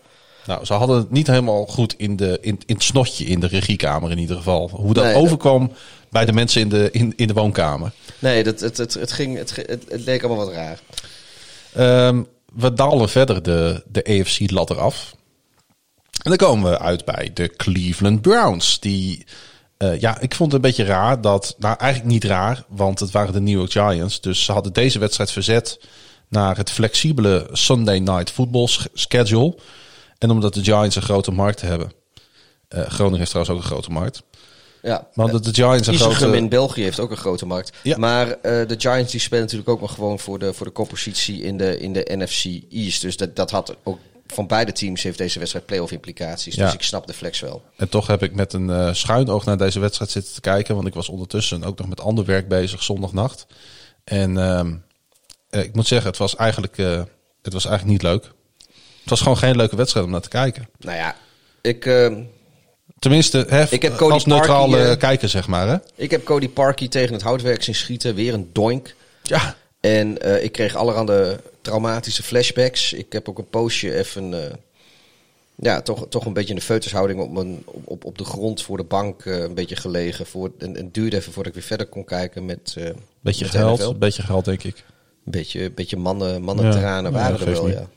Nou, 0.46 0.64
ze 0.64 0.72
hadden 0.72 0.96
het 0.96 1.10
niet 1.10 1.26
helemaal 1.26 1.66
goed 1.66 1.94
in, 1.96 2.16
de, 2.16 2.38
in, 2.40 2.58
in 2.66 2.74
het 2.74 2.82
snotje 2.84 3.24
in 3.24 3.40
de 3.40 3.46
regiekamer 3.46 4.10
in 4.10 4.18
ieder 4.18 4.36
geval. 4.36 4.68
Hoe 4.72 4.94
dat 4.94 5.04
Nee, 5.04 5.12
dat- 5.12 5.22
overkwam 5.22 5.72
bij 6.10 6.24
de 6.24 6.32
mensen 6.32 6.60
in 6.60 6.68
de, 6.68 6.88
in, 6.92 7.12
in 7.16 7.26
de 7.26 7.32
woonkamer. 7.32 7.92
Nee, 8.18 8.44
dat, 8.44 8.60
het, 8.60 8.76
het, 8.76 8.94
het, 8.94 9.12
ging, 9.12 9.36
het, 9.36 9.56
het, 9.56 9.84
het 9.88 10.04
leek 10.04 10.22
allemaal 10.24 10.46
wat 10.46 10.54
raar. 10.54 10.80
Ehm, 11.72 12.22
we 12.54 12.72
dalen 12.72 13.08
verder 13.08 13.42
de, 13.42 13.82
de 13.92 14.04
AFC-ladder 14.04 14.78
af. 14.78 15.14
En 16.22 16.30
dan 16.30 16.36
komen 16.36 16.70
we 16.70 16.78
uit 16.78 17.04
bij 17.04 17.30
de 17.34 17.48
Cleveland 17.56 18.20
Browns. 18.22 18.80
Die, 18.80 19.24
eh, 19.80 20.00
ja, 20.00 20.20
ik 20.20 20.34
vond 20.34 20.52
het 20.52 20.62
een 20.62 20.70
beetje 20.70 20.84
raar 20.84 21.20
dat, 21.20 21.54
nou 21.58 21.76
eigenlijk 21.78 22.12
niet 22.12 22.24
raar, 22.24 22.64
want 22.68 23.00
het 23.00 23.10
waren 23.10 23.32
de 23.32 23.40
New 23.40 23.58
York 23.58 23.72
Giants. 23.72 24.20
Dus 24.20 24.44
ze 24.44 24.52
hadden 24.52 24.72
deze 24.72 24.98
wedstrijd 24.98 25.30
verzet 25.30 25.80
naar 26.28 26.56
het 26.56 26.70
flexibele 26.70 27.48
Sunday 27.52 27.98
Night 27.98 28.30
Football 28.30 28.66
sch- 28.66 28.86
schedule. 28.92 29.56
En 30.18 30.30
omdat 30.30 30.54
de 30.54 30.64
Giants 30.64 30.96
een 30.96 31.02
grote 31.02 31.30
markt 31.30 31.60
hebben. 31.60 31.92
Eh, 32.68 32.86
Groningen 32.86 33.18
heeft 33.18 33.30
trouwens 33.30 33.56
ook 33.56 33.62
een 33.62 33.70
grote 33.70 33.90
markt. 33.90 34.22
Ja. 34.82 35.08
Maar 35.14 35.26
omdat 35.26 35.44
de 35.44 35.54
Giants 35.54 35.86
een 35.86 35.94
Isegem 35.94 36.14
grote... 36.14 36.36
in 36.36 36.48
België 36.48 36.82
heeft 36.82 37.00
ook 37.00 37.10
een 37.10 37.16
grote 37.16 37.46
markt. 37.46 37.76
Ja. 37.82 37.96
Maar 37.98 38.30
eh, 38.30 38.68
de 38.68 38.74
Giants 38.78 39.10
die 39.10 39.20
spelen 39.20 39.42
natuurlijk 39.42 39.70
ook 39.70 39.80
nog 39.80 39.94
gewoon 39.94 40.18
voor 40.18 40.38
de, 40.38 40.54
voor 40.54 40.66
de 40.66 40.72
koppositie 40.72 41.42
in 41.42 41.56
de, 41.56 41.78
in 41.78 41.92
de 41.92 42.08
NFC 42.12 42.44
East. 42.70 43.02
Dus 43.02 43.16
dat, 43.16 43.36
dat 43.36 43.50
had 43.50 43.76
ook 43.82 43.98
van 44.30 44.46
beide 44.46 44.72
teams 44.72 45.02
heeft 45.02 45.18
deze 45.18 45.38
wedstrijd 45.38 45.66
playoff 45.66 45.92
implicaties. 45.92 46.54
Ja. 46.54 46.64
Dus 46.64 46.74
ik 46.74 46.82
snap 46.82 47.06
de 47.06 47.12
flex 47.12 47.40
wel. 47.40 47.62
En 47.76 47.88
toch 47.88 48.06
heb 48.06 48.22
ik 48.22 48.34
met 48.34 48.52
een 48.52 48.70
eh, 48.70 48.92
schuin 48.92 49.28
oog 49.28 49.44
naar 49.44 49.58
deze 49.58 49.80
wedstrijd 49.80 50.10
zitten 50.10 50.34
te 50.34 50.40
kijken. 50.40 50.74
Want 50.74 50.86
ik 50.86 50.94
was 50.94 51.08
ondertussen 51.08 51.64
ook 51.64 51.78
nog 51.78 51.88
met 51.88 52.00
ander 52.00 52.24
werk 52.24 52.48
bezig 52.48 52.82
zondagnacht. 52.82 53.46
En 54.04 54.38
ehm, 54.38 54.74
eh, 55.50 55.62
ik 55.62 55.74
moet 55.74 55.86
zeggen, 55.86 56.08
het 56.08 56.18
was, 56.18 56.36
eigenlijk, 56.36 56.78
eh, 56.78 57.02
het 57.42 57.52
was 57.52 57.64
eigenlijk 57.64 58.02
niet 58.02 58.12
leuk. 58.12 58.24
Het 59.00 59.10
was 59.10 59.20
gewoon 59.20 59.38
geen 59.38 59.56
leuke 59.56 59.76
wedstrijd 59.76 60.06
om 60.06 60.12
naar 60.12 60.20
te 60.20 60.28
kijken. 60.28 60.68
Nou 60.78 60.96
ja, 60.96 61.16
ik, 61.60 61.86
eh, 61.86 62.16
Tenminste, 62.98 63.46
hè, 63.48 63.64
Ik 63.70 63.82
heb 63.82 63.96
Cody 63.96 64.12
als 64.12 64.24
neutrale 64.24 64.96
kijker, 64.96 65.28
zeg 65.28 65.46
maar. 65.46 65.68
Hè? 65.68 65.76
ik 65.94 66.10
heb 66.10 66.24
Cody 66.24 66.48
Parkey 66.48 66.88
tegen 66.88 67.12
het 67.12 67.22
houtwerk 67.22 67.62
zien 67.62 67.74
schieten. 67.74 68.14
Weer 68.14 68.34
een 68.34 68.50
doink. 68.52 68.94
Ja, 69.22 69.56
En 69.80 70.18
eh, 70.22 70.44
ik 70.44 70.52
kreeg 70.52 70.76
allerhande 70.76 71.40
traumatische 71.60 72.22
flashbacks. 72.22 72.92
Ik 72.92 73.12
heb 73.12 73.28
ook 73.28 73.38
een 73.38 73.48
poosje 73.48 73.96
even... 73.96 74.44
eh, 74.44 74.54
ja, 75.54 75.80
toch, 75.80 76.06
toch 76.08 76.24
een 76.24 76.32
beetje 76.32 76.50
in 76.50 76.56
de 76.58 76.64
feutushouding 76.64 77.20
op, 77.20 77.30
mijn, 77.30 77.62
op, 77.64 78.04
op, 78.04 78.18
de 78.18 78.24
grond 78.24 78.62
voor 78.62 78.76
de 78.76 78.84
bank 78.84 79.24
eh, 79.24 79.38
een 79.38 79.54
beetje 79.54 79.76
gelegen. 79.76 80.26
Voor, 80.26 80.52
en, 80.58 80.74
het 80.74 80.94
duurde 80.94 81.16
even 81.16 81.32
voordat 81.32 81.52
ik 81.52 81.58
weer 81.58 81.68
verder 81.68 81.86
kon 81.86 82.04
kijken 82.04 82.44
met... 82.44 82.76
beetje 83.20 83.44
met 83.44 83.54
geld, 83.54 83.78
NFL. 83.80 83.94
beetje 83.94 84.22
geld 84.22 84.44
denk 84.44 84.62
ik. 84.62 84.84
Een 85.24 85.32
beetje, 85.32 85.70
beetje 85.70 85.96
mannen, 85.96 86.42
mannentranen 86.42 87.12
Ja, 87.12 87.18
waren 87.18 87.46
er 87.46 87.52
wel, 87.52 87.66
niet. 87.66 87.74
ja. 87.74 87.88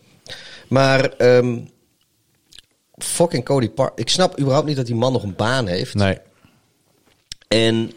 Maar 0.68 1.10
ehm, 1.10 1.60
fucking 2.98 3.44
Cody 3.44 3.70
Park. 3.70 4.00
Ik 4.00 4.10
snap 4.10 4.40
überhaupt 4.40 4.68
niet 4.68 4.76
dat 4.76 4.86
die 4.86 4.96
man 4.96 5.14
nog 5.14 5.24
een 5.24 5.36
baan 5.36 5.68
heeft. 5.68 5.94
Nee, 5.94 6.18
En 7.48 7.92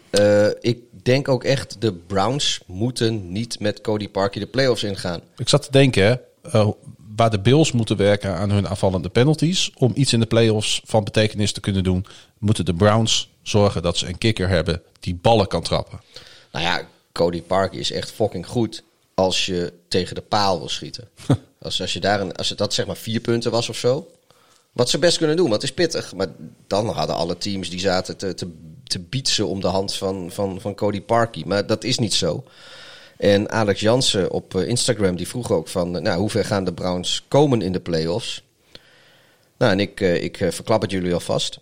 ik 0.61 0.79
denk 1.07 1.27
ook 1.27 1.43
echt, 1.43 1.81
de 1.81 1.93
Browns 1.93 2.59
moeten 2.65 3.31
niet 3.31 3.59
met 3.59 3.81
Cody 3.81 4.09
Parkey 4.09 4.41
de 4.41 4.47
playoffs 4.47 4.83
ingaan. 4.83 5.21
ik 5.37 5.49
zat 5.49 5.63
te 5.63 5.71
denken, 5.71 6.21
eh, 6.41 6.69
waar 7.15 7.29
de 7.29 7.39
Bills 7.39 7.71
moeten 7.71 7.97
werken 7.97 8.35
aan 8.35 8.51
hun 8.51 8.67
aanvallende 8.67 9.09
penalties. 9.09 9.71
Om 9.77 9.91
iets 9.95 10.13
in 10.13 10.19
de 10.19 10.25
playoffs 10.25 10.81
van 10.85 11.03
betekenis 11.03 11.51
te 11.51 11.59
kunnen 11.59 11.83
doen, 11.83 12.05
moeten 12.37 12.65
de 12.65 12.73
Browns 12.73 13.29
zorgen 13.41 13.81
dat 13.81 13.97
ze 13.97 14.07
een 14.07 14.17
kicker 14.17 14.49
hebben 14.49 14.81
die 14.99 15.15
ballen 15.15 15.47
kan 15.47 15.61
trappen. 15.61 16.01
Nou 16.51 16.65
ja, 16.65 16.87
Cody 17.11 17.41
Parkey 17.41 17.79
is 17.79 17.91
echt 17.91 18.11
fucking 18.11 18.47
goed 18.47 18.83
als 19.13 19.45
je 19.45 19.73
tegen 19.87 20.15
de 20.15 20.21
paal 20.21 20.59
wil 20.59 20.69
schieten. 20.69 21.09
als, 21.61 21.81
als, 21.81 21.93
je 21.93 21.99
daar 21.99 22.21
een, 22.21 22.35
als 22.35 22.49
het 22.49 22.57
dat 22.57 22.73
zeg 22.73 22.85
maar 22.85 22.97
vier 22.97 23.19
punten 23.19 23.51
was 23.51 23.69
of 23.69 23.77
zo. 23.77 24.11
Wat 24.71 24.89
ze 24.89 24.99
best 24.99 25.17
kunnen 25.17 25.35
doen, 25.35 25.49
want 25.49 25.61
het 25.61 25.71
is 25.71 25.75
pittig. 25.77 26.13
Maar 26.13 26.27
dan 26.67 26.87
hadden 26.87 27.15
alle 27.15 27.37
teams 27.37 27.69
die 27.69 27.79
zaten 27.79 28.17
te, 28.17 28.33
te, 28.33 28.47
te 28.87 28.99
bietsen 28.99 29.47
om 29.47 29.61
de 29.61 29.67
hand 29.67 29.95
van, 29.95 30.31
van, 30.31 30.61
van 30.61 30.75
Cody 30.75 31.01
Parkey. 31.01 31.43
Maar 31.45 31.67
dat 31.67 31.83
is 31.83 31.97
niet 31.97 32.13
zo. 32.13 32.43
En 33.17 33.49
Alex 33.51 33.79
Jansen 33.79 34.31
op 34.31 34.55
eh, 34.55 34.67
Instagram 34.67 35.15
die 35.15 35.27
vroeg 35.27 35.51
ook 35.51 35.67
van... 35.67 35.95
eh, 35.95 36.01
Nou, 36.01 36.19
hoe 36.19 36.29
ver 36.29 36.45
gaan 36.45 36.63
de 36.63 36.73
Browns 36.73 37.25
komen 37.27 37.61
in 37.61 37.71
de 37.71 37.79
playoffs? 37.79 38.43
Nou, 39.57 39.71
en 39.71 39.79
ik, 39.79 40.01
eh, 40.01 40.23
ik 40.23 40.37
verklap 40.37 40.81
het 40.81 40.91
jullie 40.91 41.13
alvast. 41.13 41.59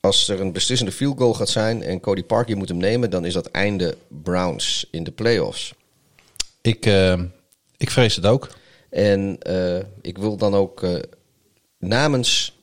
Als 0.00 0.28
er 0.28 0.40
een 0.40 0.52
beslissende 0.52 0.92
field 0.92 1.18
goal 1.18 1.34
gaat 1.34 1.48
zijn 1.48 1.82
en 1.82 2.00
Cody 2.00 2.22
Parkey 2.22 2.54
moet 2.54 2.68
hem 2.68 2.78
nemen... 2.78 3.10
dan 3.10 3.24
is 3.24 3.32
dat 3.32 3.46
einde 3.46 3.96
Browns 4.08 4.86
in 4.90 5.04
de 5.04 5.10
playoffs. 5.10 5.74
Ik, 6.60 6.86
ik 7.76 7.90
vrees 7.90 8.16
het 8.16 8.26
ook. 8.26 8.48
En 8.90 9.38
ik 10.02 10.18
wil 10.18 10.36
dan 10.36 10.54
ook 10.54 10.86
namens 11.78 12.59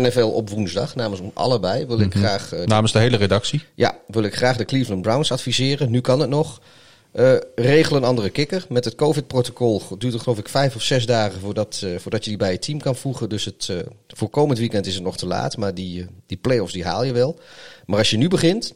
NFL 0.00 0.20
op 0.20 0.50
woensdag, 0.50 0.94
namens 0.94 1.20
ons 1.20 1.34
allebei, 1.34 1.86
wil 1.86 2.00
ik 2.00 2.14
graag 2.14 2.52
eh, 2.52 2.66
Namens 2.66 2.92
de 2.92 2.98
hele 2.98 3.16
redactie. 3.16 3.62
Ja, 3.74 3.98
wil 4.06 4.22
ik 4.22 4.34
graag 4.34 4.56
de 4.56 4.64
Cleveland 4.64 5.02
Browns 5.02 5.32
adviseren. 5.32 5.90
Nu 5.90 6.00
kan 6.00 6.20
het 6.20 6.28
nog. 6.28 6.60
Eh 7.12 7.34
regel 7.54 7.96
een 7.96 8.04
andere 8.04 8.30
kikker. 8.30 8.66
Met 8.68 8.84
het 8.84 8.94
COVID-protocol 8.94 9.82
duurt 9.98 10.12
het 10.12 10.22
geloof 10.22 10.38
ik 10.38 10.48
vijf 10.48 10.74
of 10.74 10.82
zes 10.82 11.06
dagen 11.06 11.40
voordat, 11.40 11.80
eh, 11.84 11.98
voordat 11.98 12.24
je 12.24 12.30
die 12.30 12.38
bij 12.38 12.52
je 12.52 12.58
team 12.58 12.80
kan 12.80 12.96
voegen. 12.96 13.28
Dus 13.28 13.44
het, 13.44 13.68
eh, 13.70 13.76
voor 14.08 14.28
komend 14.28 14.58
weekend 14.58 14.86
is 14.86 14.94
het 14.94 15.02
nog 15.02 15.16
te 15.16 15.26
laat. 15.26 15.56
Maar 15.56 15.74
die, 15.74 16.06
die 16.26 16.36
play-offs 16.36 16.72
die 16.72 16.84
haal 16.84 17.04
je 17.04 17.12
wel. 17.12 17.38
Maar 17.86 17.98
als 17.98 18.10
je 18.10 18.16
nu 18.16 18.28
begint, 18.28 18.74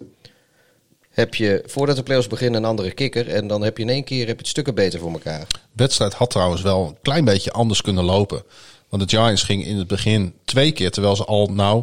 heb 1.11 1.35
je 1.35 1.63
voordat 1.67 1.97
de 1.97 2.03
play-offs 2.03 2.29
beginnen 2.29 2.63
een 2.63 2.69
andere 2.69 2.91
kikker. 2.91 3.29
En 3.29 3.47
dan 3.47 3.63
heb 3.63 3.77
je 3.77 3.83
in 3.83 3.89
één 3.89 4.05
keer 4.05 4.27
heb 4.27 4.35
je 4.35 4.43
het 4.43 4.49
stukken 4.49 4.75
beter 4.75 5.01
voor 5.01 5.13
elkaar. 5.13 5.47
wedstrijd 5.73 6.15
had 6.15 6.31
trouwens 6.31 6.63
wel 6.63 6.87
een 6.87 6.97
klein 7.03 7.25
beetje 7.25 7.53
anders 7.53 7.81
kunnen 7.83 8.05
lopen. 8.05 8.43
Want 8.91 9.11
de 9.11 9.17
Giants 9.17 9.43
gingen 9.43 9.67
in 9.67 9.77
het 9.79 9.87
begin 9.87 10.35
twee 10.45 10.73
keer, 10.73 10.91
terwijl 10.91 11.17
ze 11.17 11.25
al, 11.25 11.47
nou, 11.47 11.83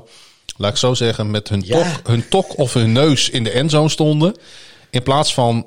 laat 0.57 0.71
ik 0.71 0.77
zo 0.77 0.93
zeggen, 0.93 1.31
met 1.31 1.49
hun, 1.49 1.61
Ja. 1.65 1.93
tok, 1.93 2.07
hun 2.07 2.27
tok 2.29 2.57
of 2.57 2.73
hun 2.73 2.91
neus 2.91 3.29
in 3.29 3.43
de 3.43 3.51
endzone 3.51 3.89
stonden. 3.89 4.35
In 4.89 5.03
plaats 5.03 5.33
van 5.33 5.65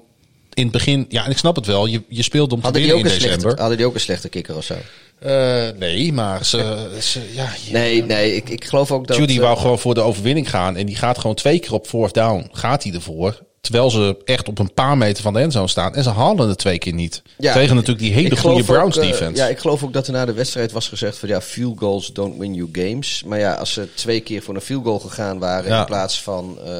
in 0.54 0.62
het 0.62 0.72
begin, 0.72 1.06
ja, 1.08 1.24
en 1.24 1.30
ik 1.30 1.38
snap 1.38 1.56
het 1.56 1.66
wel, 1.66 1.86
je, 1.86 2.02
je 2.08 2.22
speelde 2.22 2.54
om 2.54 2.60
te 2.60 2.66
Hadden 2.66 2.82
winnen 2.82 3.00
in 3.04 3.10
slechte, 3.10 3.26
december. 3.26 3.58
hadden 3.58 3.76
die 3.76 3.86
ook 3.86 3.94
een 3.94 4.00
slechte 4.00 4.28
kikker 4.28 4.56
of 4.56 4.64
zo? 4.64 4.74
Eh, 5.18 5.68
nee, 5.78 6.12
maar 6.12 6.44
ze, 6.44 6.88
ze 7.00 7.30
ja, 7.34 7.52
Nee, 7.72 8.04
nee 8.04 8.36
ik, 8.36 8.48
ik 8.48 8.64
geloof 8.64 8.90
ook 8.92 9.06
dat... 9.06 9.16
Judy 9.16 9.34
eh, 9.36 9.40
wou 9.40 9.58
gewoon 9.58 9.78
voor 9.78 9.94
de 9.94 10.00
overwinning 10.00 10.50
gaan. 10.50 10.76
En 10.76 10.86
die 10.86 10.96
gaat 10.96 11.18
gewoon 11.18 11.36
twee 11.36 11.58
keer 11.58 11.72
op 11.72 11.86
fourth 11.86 12.14
down. 12.14 12.48
Gaat 12.52 12.82
hij 12.82 12.92
ervoor. 12.92 13.40
Terwijl 13.60 13.90
ze 13.90 14.16
echt 14.24 14.48
op 14.48 14.58
een 14.58 14.74
paar 14.74 14.98
meter 14.98 15.22
van 15.22 15.32
de 15.32 15.40
endzone 15.40 15.68
staan. 15.68 15.94
En 15.94 16.02
ze 16.02 16.10
halen 16.10 16.48
het 16.48 16.58
twee 16.58 16.78
keer 16.78 16.92
niet. 16.92 17.22
Ja, 17.38 17.52
Tegen 17.52 17.74
natuurlijk 17.74 17.98
die 18.04 18.12
hele 18.12 18.36
goede 18.36 18.64
Browns 18.64 18.96
ook, 18.98 19.02
eh, 19.04 19.10
defense. 19.10 19.42
ja, 19.42 19.48
ik 19.48 19.58
geloof 19.58 19.82
ook 19.84 19.92
dat 19.92 20.06
er 20.06 20.12
na 20.12 20.24
de 20.24 20.32
wedstrijd 20.32 20.72
was 20.72 20.88
gezegd 20.88 21.18
van 21.18 21.28
ja, 21.28 21.40
field 21.40 21.78
goals 21.78 22.12
don't 22.12 22.38
win 22.38 22.54
you 22.54 22.68
games. 22.72 23.22
Maar 23.26 23.38
ja, 23.38 23.54
als 23.54 23.72
ze 23.72 23.88
twee 23.94 24.20
keer 24.20 24.42
voor 24.42 24.54
een 24.54 24.60
field 24.60 24.84
goal 24.84 24.98
gegaan 24.98 25.38
waren 25.38 25.70
Ja. 25.70 25.80
in 25.80 25.86
plaats 25.86 26.22
van... 26.22 26.58
eh, 26.64 26.72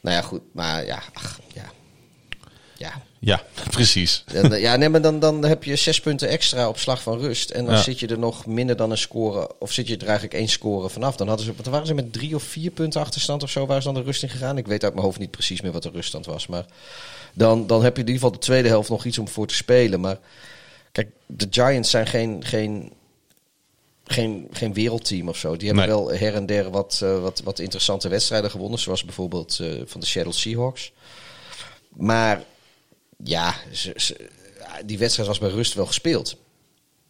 nou 0.00 0.16
ja, 0.16 0.22
goed. 0.22 0.40
Maar 0.52 0.86
ja, 0.86 1.02
ach, 1.12 1.38
ja. 3.24 3.42
Precies. 3.70 4.24
En, 4.32 4.60
ja, 4.60 4.76
nee, 4.76 4.88
maar 4.88 5.00
dan, 5.00 5.18
dan 5.20 5.44
heb 5.44 5.64
je 5.64 5.76
zes 5.76 6.00
punten 6.00 6.28
extra 6.28 6.68
op 6.68 6.78
slag 6.78 7.02
van 7.02 7.18
rust. 7.18 7.50
En 7.50 7.64
dan 7.64 7.74
Ja. 7.74 7.82
zit 7.82 8.00
je 8.00 8.06
er 8.06 8.18
nog 8.18 8.46
minder 8.46 8.76
dan 8.76 8.90
een 8.90 8.98
score. 8.98 9.50
Of 9.58 9.72
zit 9.72 9.86
je 9.88 9.96
er 9.96 10.02
eigenlijk 10.04 10.34
één 10.34 10.48
score 10.48 10.88
vanaf. 10.88 11.16
Dan 11.16 11.28
hadden 11.28 11.46
ze, 11.46 11.52
wat 11.56 11.66
waren 11.66 11.86
ze 11.86 11.94
met 11.94 12.12
drie 12.12 12.34
of 12.34 12.42
vier 12.42 12.70
punten 12.70 13.00
achterstand 13.00 13.42
of 13.42 13.50
zo. 13.50 13.66
Waar 13.66 13.78
is 13.78 13.84
dan 13.84 13.94
de 13.94 14.02
rust 14.02 14.22
in 14.22 14.28
gegaan? 14.28 14.58
Ik 14.58 14.66
weet 14.66 14.84
uit 14.84 14.92
mijn 14.94 15.04
hoofd 15.06 15.18
niet 15.18 15.30
precies 15.30 15.60
meer 15.60 15.72
wat 15.72 15.82
de 15.82 15.90
ruststand 15.92 16.26
was. 16.26 16.46
Maar 16.46 16.64
dan, 17.34 17.66
dan 17.66 17.82
heb 17.82 17.96
je 17.96 18.02
in 18.02 18.08
ieder 18.08 18.22
geval 18.22 18.38
de 18.38 18.44
tweede 18.46 18.68
helft 18.68 18.88
nog 18.88 19.04
iets 19.04 19.18
om 19.18 19.28
voor 19.28 19.46
te 19.46 19.54
spelen. 19.54 20.00
Maar 20.00 20.18
kijk, 20.92 21.08
de 21.26 21.46
Giants 21.50 21.90
zijn 21.90 22.06
geen, 22.06 22.44
geen 22.44 22.92
geen, 24.06 24.48
geen 24.52 24.72
wereldteam 24.74 25.28
of 25.28 25.36
zo. 25.36 25.56
Die 25.56 25.66
hebben 25.68 25.86
Nee. 25.86 25.94
wel 25.96 26.10
her 26.12 26.34
en 26.34 26.46
der 26.46 26.70
wat, 26.70 27.00
eh, 27.02 27.20
wat, 27.20 27.40
wat 27.44 27.58
interessante 27.58 28.08
wedstrijden 28.08 28.50
gewonnen. 28.50 28.78
Zoals 28.78 29.04
bijvoorbeeld 29.04 29.58
eh, 29.60 29.68
van 29.86 30.00
de 30.00 30.06
Seattle 30.06 30.32
Seahawks. 30.32 30.92
Maar 31.88 32.42
ja, 33.24 33.54
ze, 33.72 33.92
ze- 33.96 34.30
die 34.84 34.98
wedstrijd 34.98 35.28
was 35.28 35.38
bij 35.38 35.48
rust 35.50 35.74
wel 35.74 35.86
gespeeld. 35.86 36.36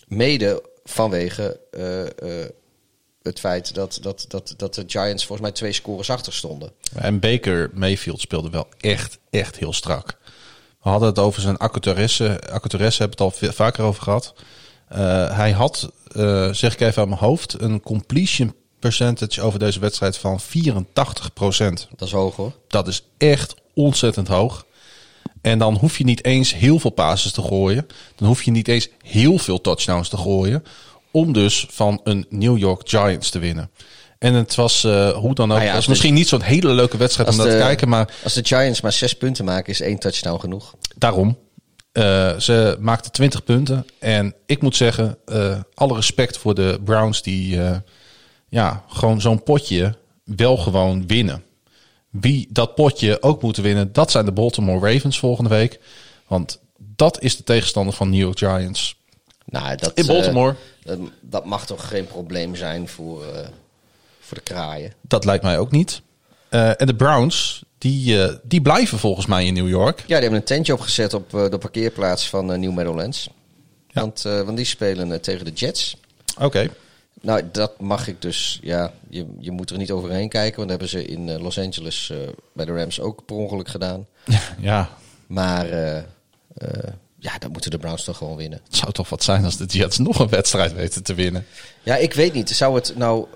Mede 0.07 0.63
vanwege 0.85 1.61
eh, 1.71 2.41
eh, 2.43 2.49
het 3.23 3.41
feit 3.41 3.75
dat, 3.75 3.99
dat, 4.03 4.25
dat, 4.29 4.55
dat 4.57 4.75
de 4.75 4.85
Giants 4.87 5.27
volgens 5.27 5.49
mij 5.49 5.57
twee 5.57 5.73
scores 5.73 6.11
achter 6.11 6.33
stonden. 6.33 6.73
En 6.95 7.21
Baker 7.21 7.71
Mayfield 7.75 8.21
speelde 8.21 8.51
wel 8.51 8.67
echt, 8.81 9.19
echt 9.31 9.57
heel 9.59 9.73
strak. 9.73 10.19
We 10.83 10.91
hadden 10.91 11.09
het 11.09 11.19
over 11.19 11.43
zijn 11.43 11.57
accutaresse. 11.57 12.41
Accutaresse 12.51 13.03
hebben 13.03 13.19
we 13.19 13.25
het 13.25 13.43
al 13.43 13.53
vaker 13.53 13.85
over 13.85 14.03
gehad. 14.03 14.35
Eh, 14.89 15.37
hij 15.37 15.53
had, 15.53 15.91
zeg 16.53 16.73
ik 16.73 16.81
even 16.81 17.03
aan 17.03 17.09
mijn 17.09 17.21
hoofd, 17.21 17.61
een 17.61 17.81
completion 17.81 18.55
percentage 18.79 19.43
over 19.43 19.59
deze 19.59 19.81
wedstrijd 19.81 20.17
van 20.17 20.41
84% 20.41 21.89
Dat 21.97 22.09
is 22.09 22.13
hoog 22.13 22.37
hoor. 22.37 22.53
Dat 22.69 22.89
is 22.89 23.03
echt 23.19 23.55
ontzettend 23.75 24.29
hoog. 24.29 24.67
En 25.41 25.59
dan 25.59 25.75
hoef 25.75 25.99
je 25.99 26.05
niet 26.05 26.25
eens 26.25 26.55
heel 26.55 26.79
veel 26.79 26.91
passes 26.91 27.33
te 27.33 27.43
gooien. 27.43 27.87
Dan 28.17 28.29
hoef 28.29 28.43
je 28.43 28.51
niet 28.51 28.69
eens 28.69 28.89
heel 29.03 29.39
veel 29.39 29.61
touchdowns 29.61 30.09
te 30.09 30.17
gooien. 30.17 30.65
Om 31.11 31.33
dus 31.33 31.67
van 31.71 32.01
een 32.05 32.27
New 32.29 32.59
York 32.59 32.89
Giants 32.89 33.31
te 33.31 33.39
winnen. 33.39 33.71
En 34.19 34.35
het 34.35 34.55
was 34.55 34.85
eh, 34.85 35.11
hoe 35.11 35.35
dan 35.35 35.51
ook. 35.51 35.57
Nou 35.57 35.69
ja, 35.69 35.75
was 35.75 35.87
misschien 35.87 36.15
niet 36.15 36.29
zo'n 36.29 36.43
hele 36.43 36.73
leuke 36.73 36.97
wedstrijd 36.97 37.29
om 37.29 37.37
naar 37.37 37.47
te 37.47 37.57
kijken. 37.57 37.89
Maar 37.89 38.13
Als 38.23 38.35
de 38.35 38.45
Giants 38.45 38.81
maar 38.81 38.93
zes 38.93 39.15
punten 39.15 39.45
maken, 39.45 39.73
is 39.73 39.81
één 39.81 39.99
touchdown 39.99 40.41
genoeg. 40.41 40.75
daarom. 40.97 41.39
Eh, 41.93 42.39
ze 42.39 42.77
maakten 42.81 43.13
20 43.13 43.45
punten. 43.45 43.87
En 43.99 44.35
ik 44.47 44.63
moet 44.63 44.77
zeggen, 44.77 45.17
eh, 45.27 45.61
alle 45.75 45.95
respect 45.95 46.39
voor 46.39 46.55
de 46.55 46.81
Browns 46.85 47.23
die 47.23 47.61
ja, 48.49 48.85
gewoon 48.89 49.21
zo'n 49.21 49.43
potje 49.43 49.97
wel 50.25 50.57
gewoon 50.57 51.07
winnen. 51.07 51.43
Wie 52.21 52.49
dat 52.51 52.75
potje 52.75 53.23
ook 53.23 53.43
moeten 53.43 53.63
winnen, 53.63 53.93
dat 53.93 54.11
zijn 54.11 54.25
de 54.25 54.33
Baltimore 54.33 54.93
Ravens 54.93 55.19
volgende 55.19 55.51
week. 55.51 55.81
Want 56.27 56.61
dat 56.77 57.23
is 57.23 57.37
de 57.37 57.45
tegenstander 57.45 57.95
van 57.95 58.11
New 58.11 58.21
York 58.21 58.39
Giants. 58.39 58.97
Nou, 59.45 59.77
dat, 59.77 59.93
In 59.95 60.07
Baltimore. 60.07 60.51
eh, 60.51 60.87
dat, 60.87 60.99
dat 61.21 61.45
mag 61.45 61.67
toch 61.67 61.89
geen 61.89 62.07
probleem 62.07 62.55
zijn 62.57 62.89
voor, 62.89 63.25
eh, 63.25 63.47
voor 64.21 64.37
de 64.37 64.43
kraaien. 64.43 64.93
Dat 65.01 65.25
lijkt 65.25 65.45
mij 65.45 65.59
ook 65.59 65.71
niet. 65.71 66.01
Eh, 66.49 66.81
en 66.81 66.87
de 66.87 66.95
Browns, 66.95 67.65
die, 67.79 68.19
die 68.43 68.61
blijven 68.63 68.99
volgens 68.99 69.27
mij 69.27 69.47
in 69.47 69.55
New 69.55 69.69
York. 69.69 69.99
Ja, 69.99 70.05
die 70.07 70.15
hebben 70.17 70.39
een 70.39 70.45
tentje 70.45 70.73
opgezet 70.73 71.15
op 71.15 71.35
eh, 71.35 71.51
de 71.51 71.59
parkeerplaats 71.59 72.29
van 72.29 72.47
New 72.47 72.73
Meadowlands. 72.73 73.29
Ja. 73.89 74.01
Want, 74.01 74.25
eh, 74.25 74.41
want 74.43 74.57
die 74.57 74.67
spelen 74.67 75.21
tegen 75.21 75.45
de 75.45 75.53
Jets. 75.53 75.97
Oké. 76.41 76.69
Nou, 77.25 77.43
dat 77.53 77.81
mag 77.81 78.09
ik 78.09 78.23
dus. 78.23 78.59
Ja, 78.63 78.93
je, 79.09 79.27
je 79.39 79.51
moet 79.51 79.71
er 79.71 79.79
niet 79.79 79.91
overheen 79.91 80.29
kijken. 80.29 80.57
Want 80.57 80.69
dat 80.69 80.81
hebben 80.81 80.89
ze 80.89 81.07
in 81.07 81.29
eh, 81.29 81.43
Los 81.43 81.59
Angeles 81.59 82.11
eh, 82.11 82.19
bij 82.53 82.65
de 82.65 82.73
Rams 82.73 83.01
ook 83.01 83.25
per 83.25 83.37
ongeluk 83.37 83.69
gedaan. 83.69 84.07
Ja, 84.61 84.89
Maar 85.27 85.69
eh, 85.69 86.03
ja, 87.19 87.39
dat 87.39 87.53
moeten 87.53 87.71
de 87.71 87.79
Browns 87.79 88.05
toch 88.05 88.17
gewoon 88.17 88.37
winnen. 88.37 88.61
het 88.65 88.77
zou 88.77 88.93
toch 88.93 89.09
wat 89.09 89.23
zijn 89.23 89.45
als 89.45 89.57
de 89.57 89.65
Jets 89.65 89.99
nog 89.99 90.19
een 90.19 90.29
wedstrijd 90.29 90.73
weten 90.73 91.03
te 91.03 91.15
winnen. 91.15 91.47
Ja, 91.83 91.97
ik 91.97 92.15
weet 92.15 92.33
niet. 92.33 92.51
Zou 92.51 92.75
het 92.75 92.97
nou... 92.97 93.27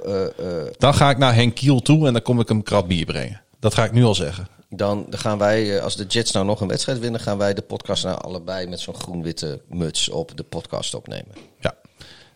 Dan 0.78 0.94
ga 0.94 1.10
ik 1.10 1.18
naar 1.18 1.34
Henk 1.34 1.54
Kiel 1.54 1.80
toe 1.80 2.06
en 2.06 2.12
dan 2.12 2.22
kom 2.22 2.40
ik 2.40 2.48
hem 2.48 2.62
krat 2.62 2.86
bier 2.88 3.06
brengen. 3.06 3.40
Dat 3.60 3.74
ga 3.74 3.84
ik 3.84 3.92
nu 3.92 4.04
al 4.04 4.14
zeggen. 4.14 4.48
dan, 4.68 5.06
dan 5.08 5.18
gaan 5.18 5.38
wij, 5.38 5.82
als 5.82 5.96
de 5.96 6.06
Jets 6.06 6.32
nou 6.32 6.46
nog 6.46 6.60
een 6.60 6.68
wedstrijd 6.68 6.98
winnen... 6.98 7.20
gaan 7.20 7.38
wij 7.38 7.54
de 7.54 7.62
podcast 7.62 8.04
nou 8.04 8.20
allebei 8.20 8.66
met 8.66 8.80
zo'n 8.80 8.94
groen-witte 8.94 9.60
muts 9.68 10.08
op 10.08 10.36
de 10.36 10.42
podcast 10.42 10.94
opnemen. 10.94 11.34
Ja. 11.60 11.74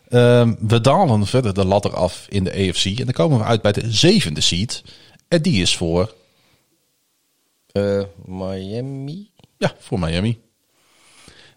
Ehm, 0.09 0.53
we 0.59 0.81
dalen 0.81 1.25
verder 1.27 1.53
de 1.53 1.65
ladder 1.65 1.95
af 1.95 2.25
in 2.29 2.43
de 2.43 2.51
AFC. 2.51 2.85
En 2.85 2.95
dan 3.05 3.13
komen 3.13 3.37
we 3.37 3.43
uit 3.43 3.61
bij 3.61 3.71
de 3.71 3.91
zevende 3.91 4.41
seed. 4.41 4.83
En 5.27 5.41
die 5.41 5.61
is 5.61 5.77
voor, 5.77 6.13
Eh, 7.71 8.03
Miami? 8.25 9.29
ja, 9.57 9.75
voor 9.79 9.99
Miami. 9.99 10.39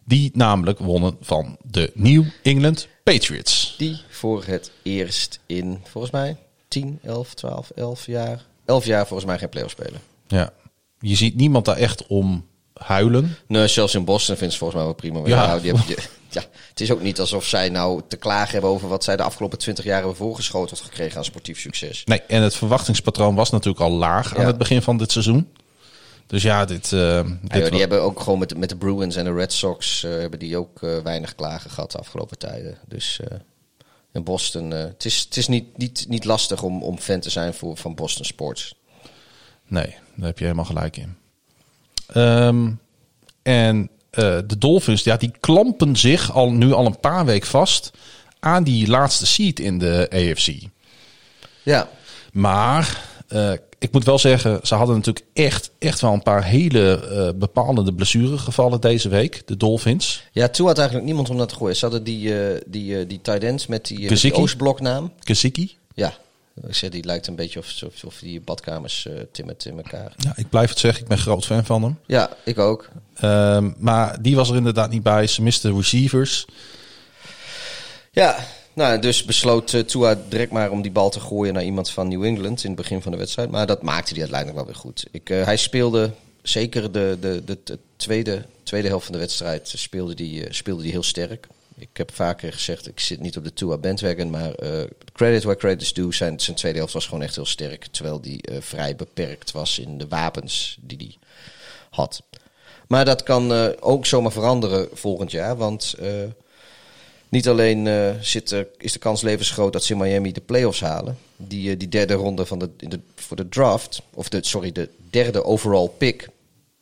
Die 0.04 0.30
namelijk 0.34 0.78
wonnen 0.78 1.16
van 1.20 1.56
de 1.62 1.90
New 1.94 2.24
England 2.42 2.88
Patriots. 3.04 3.74
Die 3.78 4.00
voor 4.08 4.44
het 4.44 4.70
eerst 4.82 5.40
in, 5.46 5.80
volgens 5.84 6.12
mij, 6.12 6.36
10, 6.68 6.98
11, 7.02 7.34
12, 7.34 7.70
11 7.70 8.06
jaar... 8.06 8.44
11 8.64 8.84
jaar 8.86 9.06
volgens 9.06 9.28
mij 9.28 9.38
geen 9.38 9.48
play-off 9.48 9.72
spelen. 9.72 10.00
Ja. 10.26 10.52
Je 11.00 11.14
ziet 11.16 11.36
niemand 11.36 11.64
daar 11.64 11.76
echt 11.76 12.06
om 12.06 12.46
huilen. 12.74 13.36
Nee, 13.46 13.66
zelfs 13.68 13.94
in 13.94 14.04
Boston 14.04 14.36
vindt 14.36 14.52
ze 14.52 14.58
volgens 14.58 14.78
mij 14.78 14.88
wel 14.88 14.96
prima. 14.98 15.20
Maar 15.20 15.28
Ja. 15.28 15.42
ja. 15.44 15.58
die 15.58 15.70
hebben, 15.72 15.86
die- 15.86 16.04
ja, 16.42 16.48
het 16.68 16.80
is 16.80 16.90
ook 16.90 17.02
niet 17.02 17.20
alsof 17.20 17.44
zij 17.46 17.68
nou 17.68 18.02
te 18.08 18.16
klagen 18.16 18.52
hebben 18.52 18.70
over 18.70 18.88
wat 18.88 19.04
zij 19.04 19.16
de 19.16 19.22
afgelopen 19.22 19.58
20 19.58 19.84
jaar 19.84 19.96
hebben 19.98 20.16
voorgeschoteld 20.16 20.80
gekregen 20.80 21.16
aan 21.18 21.24
sportief 21.24 21.60
succes. 21.60 22.04
Nee, 22.04 22.22
en 22.22 22.42
het 22.42 22.54
verwachtingspatroon 22.56 23.34
was 23.34 23.50
natuurlijk 23.50 23.84
al 23.84 23.90
laag 23.90 24.36
aan 24.36 24.46
het 24.46 24.58
begin 24.58 24.82
van 24.82 24.96
dit 24.96 25.12
seizoen. 25.12 25.52
Dus 26.26 26.42
ja, 26.42 26.64
dit... 26.64 26.92
eh, 26.92 27.00
Ja, 27.00 27.22
dit 27.22 27.52
joh, 27.52 27.62
wa- 27.62 27.68
die 27.70 27.80
hebben 27.80 28.02
ook 28.02 28.20
gewoon 28.20 28.38
met, 28.38 28.56
met 28.56 28.68
de 28.68 28.76
Bruins 28.76 29.16
en 29.16 29.24
de 29.24 29.32
Red 29.34 29.52
Sox 29.52 30.04
eh, 30.04 30.10
hebben 30.10 30.38
die 30.38 30.56
ook 30.56 30.82
eh, 30.82 30.98
weinig 30.98 31.34
klagen 31.34 31.70
gehad 31.70 31.92
de 31.92 31.98
afgelopen 31.98 32.38
tijden. 32.38 32.78
Dus 32.88 33.20
in 34.12 34.24
Boston, 34.24 34.70
het 34.70 35.04
is, 35.04 35.18
het 35.24 35.36
is 35.36 35.48
niet, 35.48 35.78
niet, 35.78 36.04
niet 36.08 36.24
lastig 36.24 36.62
om, 36.62 36.82
om 36.82 36.98
fan 36.98 37.20
te 37.20 37.30
zijn 37.30 37.54
voor, 37.54 37.76
van 37.76 37.94
Boston 37.94 38.24
Sports. 38.24 38.74
Nee, 39.66 39.94
daar 40.14 40.26
heb 40.26 40.38
je 40.38 40.44
helemaal 40.44 40.64
gelijk 40.64 40.96
in. 40.96 41.16
Ehm, 42.06 42.70
en 43.42 43.90
de 44.46 44.58
Dolphins, 44.58 45.02
ja, 45.04 45.16
die 45.16 45.32
klampen 45.40 45.96
zich 45.96 46.32
al, 46.32 46.52
nu 46.52 46.72
al 46.72 46.86
een 46.86 47.00
paar 47.00 47.24
weken 47.24 47.48
vast 47.48 47.90
aan 48.40 48.64
die 48.64 48.88
laatste 48.88 49.26
seat 49.26 49.58
in 49.58 49.78
de 49.78 50.08
AFC. 50.12 50.52
Ja, 51.62 51.88
Maar 52.32 53.00
eh, 53.28 53.52
ik 53.78 53.92
moet 53.92 54.04
wel 54.04 54.18
zeggen, 54.18 54.60
ze 54.62 54.74
hadden 54.74 54.96
natuurlijk 54.96 55.26
echt, 55.32 55.70
echt 55.78 56.00
wel 56.00 56.12
een 56.12 56.22
paar 56.22 56.44
hele 56.44 57.08
eh, 57.08 57.38
bepalende 57.38 57.94
blessuregevallen 57.94 58.80
deze 58.80 59.08
week, 59.08 59.42
de 59.46 59.56
Dolphins. 59.56 60.22
ja 60.32 60.48
toen 60.48 60.66
had 60.66 60.76
eigenlijk 60.76 61.06
niemand 61.06 61.30
om 61.30 61.36
naar 61.36 61.46
te 61.46 61.54
gooien. 61.54 61.76
Ze 61.76 61.84
hadden 61.84 62.04
die, 62.04 62.40
eh, 62.40 62.60
die, 62.66 62.98
eh, 62.98 63.08
die 63.08 63.20
tight 63.22 63.42
ends 63.42 63.66
met 63.66 63.86
die, 63.86 64.04
eh, 64.04 64.10
met 64.10 64.20
die? 64.20 64.34
Oostbloknaam. 64.34 65.12
Ja, 65.94 66.12
ik 66.66 66.74
zeg, 66.74 66.90
die 66.90 67.04
lijkt 67.04 67.26
een 67.26 67.34
beetje 67.34 67.58
of, 67.58 67.82
of, 67.86 68.04
of 68.04 68.18
die 68.18 68.40
badkamers 68.40 69.06
eh 69.06 69.12
timmert 69.32 69.64
in 69.64 69.76
elkaar. 69.76 70.12
Ja, 70.16 70.32
ik 70.36 70.48
blijf 70.48 70.68
het 70.68 70.78
zeggen, 70.78 71.02
ik 71.02 71.08
ben 71.08 71.18
groot 71.18 71.44
fan 71.44 71.64
van 71.64 71.82
hem. 71.82 71.98
Ja, 72.06 72.30
ik 72.44 72.58
ook. 72.58 72.88
Ehm, 73.14 73.70
maar 73.78 74.22
die 74.22 74.36
was 74.36 74.50
er 74.50 74.56
inderdaad 74.56 74.90
niet 74.90 75.02
bij. 75.02 75.26
Ze 75.26 75.42
misten 75.42 75.76
receivers. 75.76 76.46
Ja, 78.10 78.38
nou, 78.72 78.98
dus 78.98 79.24
besloot 79.24 79.72
eh, 79.72 79.80
Tua 79.80 80.18
direct 80.28 80.52
maar 80.52 80.70
om 80.70 80.82
die 80.82 80.90
bal 80.90 81.10
te 81.10 81.20
gooien 81.20 81.54
naar 81.54 81.64
iemand 81.64 81.90
van 81.90 82.08
New 82.08 82.24
England 82.24 82.64
in 82.64 82.70
het 82.70 82.78
begin 82.78 83.02
van 83.02 83.12
de 83.12 83.18
wedstrijd. 83.18 83.50
Maar 83.50 83.66
dat 83.66 83.82
maakte 83.82 84.12
hij 84.12 84.20
uiteindelijk 84.20 84.58
wel 84.58 84.66
weer 84.66 84.80
goed. 84.80 85.06
Ik, 85.10 85.30
eh, 85.30 85.44
hij 85.44 85.56
speelde 85.56 86.10
zeker 86.42 86.92
de, 86.92 87.16
de, 87.20 87.42
de, 87.44 87.58
de 87.64 87.78
tweede, 87.96 88.44
tweede 88.62 88.88
helft 88.88 89.04
van 89.04 89.14
de 89.14 89.20
wedstrijd 89.20 89.72
speelde 89.76 90.14
die, 90.14 90.46
speelde 90.50 90.82
die 90.82 90.90
heel 90.92 91.02
sterk. 91.02 91.46
Ik 91.78 91.88
heb 91.92 92.14
vaker 92.14 92.52
gezegd, 92.52 92.88
ik 92.88 93.00
zit 93.00 93.20
niet 93.20 93.36
op 93.36 93.44
de 93.44 93.52
Tua 93.52 93.76
bandwagon, 93.78 94.30
maar 94.30 94.54
eh, 94.54 94.84
credit 95.12 95.42
where 95.42 95.58
credit 95.58 95.82
is 95.82 95.92
due. 95.92 96.14
Zijn, 96.14 96.40
zijn 96.40 96.56
tweede 96.56 96.78
helft 96.78 96.92
was 96.92 97.04
gewoon 97.04 97.22
echt 97.22 97.34
heel 97.34 97.46
sterk. 97.46 97.86
Terwijl 97.86 98.20
die 98.20 98.42
eh, 98.42 98.56
vrij 98.60 98.96
beperkt 98.96 99.52
was 99.52 99.78
in 99.78 99.98
de 99.98 100.08
wapens 100.08 100.78
die 100.80 100.98
hij 100.98 101.16
had. 101.90 102.22
Maar 102.88 103.04
dat 103.04 103.22
kan 103.22 103.52
eh, 103.52 103.68
ook 103.80 104.06
zomaar 104.06 104.32
veranderen 104.32 104.88
volgend 104.92 105.30
jaar, 105.30 105.56
want... 105.56 105.94
niet 107.28 107.48
alleen 107.48 108.14
zit 108.20 108.50
er, 108.50 108.68
is 108.78 108.92
de 108.92 108.98
kans 108.98 109.22
levensgroot 109.22 109.72
dat 109.72 109.84
ze 109.84 109.92
in 109.92 109.98
Miami 109.98 110.32
de 110.32 110.40
playoffs 110.40 110.80
halen. 110.80 111.18
Die, 111.36 111.76
die 111.76 111.88
derde 111.88 112.14
ronde 112.14 112.46
van 112.46 112.70
in 112.76 112.88
de, 112.88 113.00
voor 113.14 113.36
de 113.36 113.48
draft, 113.48 114.02
of 114.14 114.28
de, 114.28 114.38
sorry, 114.44 114.72
de 114.72 114.88
derde 115.10 115.44
overall 115.44 115.88
pick 115.98 116.28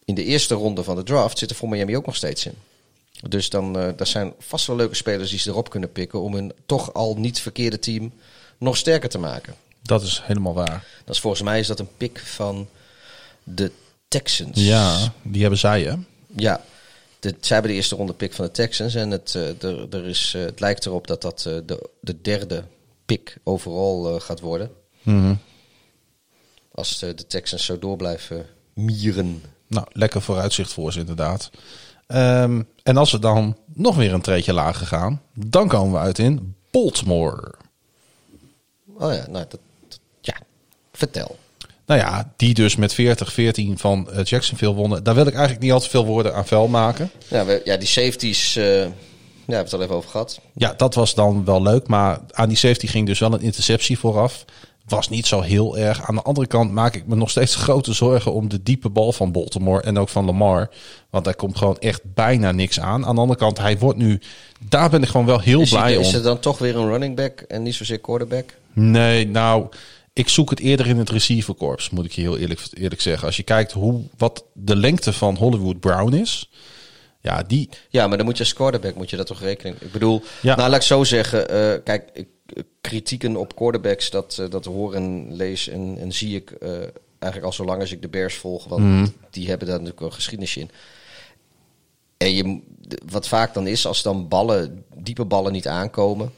in 0.04 0.14
de 0.14 0.24
eerste 0.24 0.54
ronde 0.54 0.84
van 0.84 0.96
de 0.96 1.02
draft 1.02 1.38
zit 1.38 1.50
er 1.50 1.56
voor 1.56 1.68
Miami 1.68 1.96
ook 1.96 2.06
nog 2.06 2.16
steeds 2.16 2.46
in. 2.46 2.54
Dus 3.28 3.50
dan 3.50 3.72
daar 3.72 4.06
zijn 4.06 4.32
vast 4.38 4.66
wel 4.66 4.76
leuke 4.76 4.94
spelers 4.94 5.30
die 5.30 5.38
ze 5.38 5.50
erop 5.50 5.70
kunnen 5.70 5.92
pikken 5.92 6.20
om 6.20 6.34
hun 6.34 6.52
toch 6.66 6.92
al 6.92 7.14
niet 7.16 7.40
verkeerde 7.40 7.78
team 7.78 8.12
nog 8.58 8.76
sterker 8.76 9.08
te 9.08 9.18
maken. 9.18 9.54
Dat 9.82 10.02
is 10.02 10.22
helemaal 10.24 10.54
waar. 10.54 10.86
Dat 11.04 11.14
is 11.14 11.20
volgens 11.20 11.42
mij 11.42 11.58
is 11.58 11.66
dat 11.66 11.78
een 11.78 11.96
pick 11.96 12.18
van 12.18 12.68
de 13.42 13.70
Texans. 14.08 14.64
Ja, 14.64 15.12
die 15.22 15.40
hebben 15.40 15.58
zij, 15.58 15.82
hè? 15.82 15.94
Ja, 16.36 16.64
de, 17.20 17.34
zij 17.40 17.54
hebben 17.56 17.70
de 17.70 17.76
eerste 17.76 17.96
ronde 17.96 18.12
pick 18.12 18.32
van 18.32 18.44
de 18.44 18.50
Texans. 18.50 18.94
En 18.94 19.10
het, 19.10 19.34
eh, 19.34 19.62
er, 19.62 19.86
er 19.90 20.06
is, 20.06 20.32
eh, 20.36 20.42
het 20.42 20.60
lijkt 20.60 20.86
erop 20.86 21.06
dat 21.06 21.22
dat 21.22 21.40
de, 21.40 21.90
de 22.00 22.20
derde 22.20 22.64
pick 23.06 23.36
overal 23.42 24.20
gaat 24.20 24.40
worden. 24.40 24.70
Mhm. 25.02 25.34
Als 26.74 26.98
de, 26.98 27.14
de 27.14 27.26
Texans 27.26 27.64
zo 27.64 27.78
door 27.78 27.96
blijven 27.96 28.46
mieren. 28.74 29.42
Nou, 29.66 29.86
lekker 29.92 30.22
vooruitzicht 30.22 30.72
voor 30.72 30.92
ze 30.92 30.98
inderdaad. 30.98 31.50
Ehm, 32.06 32.62
en 32.82 32.96
als 32.96 33.12
we 33.12 33.18
dan 33.18 33.56
nog 33.74 33.96
weer 33.96 34.12
een 34.12 34.20
treetje 34.20 34.52
lager 34.52 34.86
gaan, 34.86 35.20
dan 35.34 35.68
komen 35.68 35.92
we 35.92 35.98
uit 35.98 36.18
in 36.18 36.54
Baltimore. 36.70 37.54
Oh 38.98 39.12
ja, 39.12 39.26
nou, 39.28 39.44
dat, 39.48 39.60
ja, 40.20 40.34
vertel. 40.92 41.38
Nou 41.86 42.00
ja, 42.00 42.32
die 42.36 42.54
dus 42.54 42.76
met 42.76 42.94
40-14 42.94 42.96
van 43.74 44.10
eh, 44.10 44.24
Jacksonville 44.24 44.74
wonnen. 44.74 45.04
Daar 45.04 45.14
wil 45.14 45.26
ik 45.26 45.32
eigenlijk 45.32 45.62
niet 45.62 45.72
al 45.72 45.80
te 45.80 45.90
veel 45.90 46.06
woorden 46.06 46.34
aan 46.34 46.46
vuil 46.46 46.68
maken. 46.68 47.10
Ja, 47.28 47.44
we, 47.44 47.60
ja 47.64 47.76
die 47.76 47.88
safeties, 47.88 48.56
eh, 48.56 48.64
we 48.64 48.92
hebben 49.46 49.64
het 49.64 49.72
al 49.72 49.82
even 49.82 49.94
over 49.94 50.10
gehad. 50.10 50.40
Ja, 50.54 50.74
dat 50.76 50.94
was 50.94 51.14
dan 51.14 51.44
wel 51.44 51.62
leuk. 51.62 51.86
Maar 51.86 52.20
aan 52.30 52.48
die 52.48 52.56
safety 52.56 52.86
ging 52.86 53.06
dus 53.06 53.18
wel 53.18 53.32
een 53.32 53.40
interceptie 53.40 53.98
vooraf. 53.98 54.44
Was 54.88 55.08
niet 55.08 55.26
zo 55.26 55.40
heel 55.40 55.78
erg. 55.78 56.02
Aan 56.08 56.14
de 56.14 56.22
andere 56.22 56.46
kant 56.46 56.72
maak 56.72 56.94
ik 56.94 57.06
me 57.06 57.16
nog 57.16 57.30
steeds 57.30 57.54
grote 57.54 57.92
zorgen 57.92 58.32
om 58.32 58.48
de 58.48 58.62
diepe 58.62 58.88
bal 58.88 59.12
van 59.12 59.32
Baltimore 59.32 59.82
en 59.82 59.98
ook 59.98 60.08
van 60.08 60.24
Lamar. 60.24 60.70
Want 61.10 61.24
daar 61.24 61.34
komt 61.34 61.58
gewoon 61.58 61.78
echt 61.78 62.00
bijna 62.14 62.52
niks 62.52 62.80
aan. 62.80 63.06
Aan 63.06 63.14
de 63.14 63.20
andere 63.20 63.38
kant, 63.38 63.58
hij 63.58 63.78
wordt 63.78 63.98
nu. 63.98 64.20
Daar 64.68 64.90
ben 64.90 65.02
ik 65.02 65.08
gewoon 65.08 65.26
wel 65.26 65.40
heel 65.40 65.60
Is, 65.60 65.70
blij 65.70 65.82
hij, 65.82 65.96
om. 65.96 66.02
is 66.02 66.12
het 66.12 66.24
dan 66.24 66.38
toch 66.40 66.58
weer 66.58 66.76
een 66.76 66.86
running 66.88 67.16
back 67.16 67.40
en 67.40 67.62
niet 67.62 67.74
zozeer 67.74 67.98
quarterback? 67.98 68.54
Nee, 68.72 69.26
nou, 69.26 69.66
ik 70.12 70.28
zoek 70.28 70.50
het 70.50 70.60
eerder 70.60 70.86
in 70.86 70.98
het 70.98 71.10
receiverkorps, 71.10 71.90
moet 71.90 72.04
ik 72.04 72.12
je 72.12 72.20
heel 72.20 72.38
eerlijk, 72.38 72.60
eerlijk 72.74 73.00
zeggen. 73.00 73.26
Als 73.26 73.36
je 73.36 73.42
kijkt 73.42 73.72
hoe, 73.72 74.00
wat 74.16 74.44
de 74.52 74.76
lengte 74.76 75.12
van 75.12 75.36
Hollywood 75.36 75.80
Brown 75.80 76.12
is. 76.14 76.50
Ja, 77.20 77.42
die. 77.46 77.68
Ja, 77.88 78.06
maar 78.06 78.16
dan 78.16 78.26
moet 78.26 78.36
je 78.36 78.42
als 78.44 78.52
quarterback 78.52 78.94
moet 78.94 79.10
je 79.10 79.16
dat 79.16 79.26
toch 79.26 79.40
rekening. 79.40 79.76
Ik 79.80 79.92
bedoel, 79.92 80.22
Ja. 80.42 80.56
nou 80.56 80.68
laat 80.70 80.80
ik 80.80 80.86
zo 80.86 81.04
zeggen. 81.04 81.48
eh, 81.48 81.82
kijk, 81.84 82.08
ik, 82.12 82.26
kritieken 82.80 83.36
op 83.36 83.56
quarterbacks, 83.56 84.10
dat, 84.10 84.38
eh, 84.40 84.50
dat 84.50 84.64
hoor 84.64 84.94
en 84.94 85.34
lees 85.36 85.68
en, 85.68 85.96
en 86.00 86.12
zie 86.12 86.36
ik 86.36 86.50
eh, 86.50 86.70
eigenlijk 87.18 87.44
al 87.44 87.52
zolang 87.52 87.80
als 87.80 87.92
ik 87.92 88.02
de 88.02 88.08
Bears 88.08 88.34
volg. 88.34 88.64
Want 88.64 88.82
Mhm. 88.82 89.06
die 89.30 89.48
hebben 89.48 89.66
daar 89.66 89.76
natuurlijk 89.76 90.02
wel 90.02 90.10
geschiedenis 90.10 90.56
in. 90.56 90.70
En 92.16 92.34
je, 92.34 92.60
wat 93.06 93.28
vaak 93.28 93.54
dan 93.54 93.66
is, 93.66 93.86
als 93.86 94.02
dan 94.02 94.28
ballen, 94.28 94.84
diepe 94.94 95.24
ballen 95.24 95.52
niet 95.52 95.68
aankomen, 95.68 96.32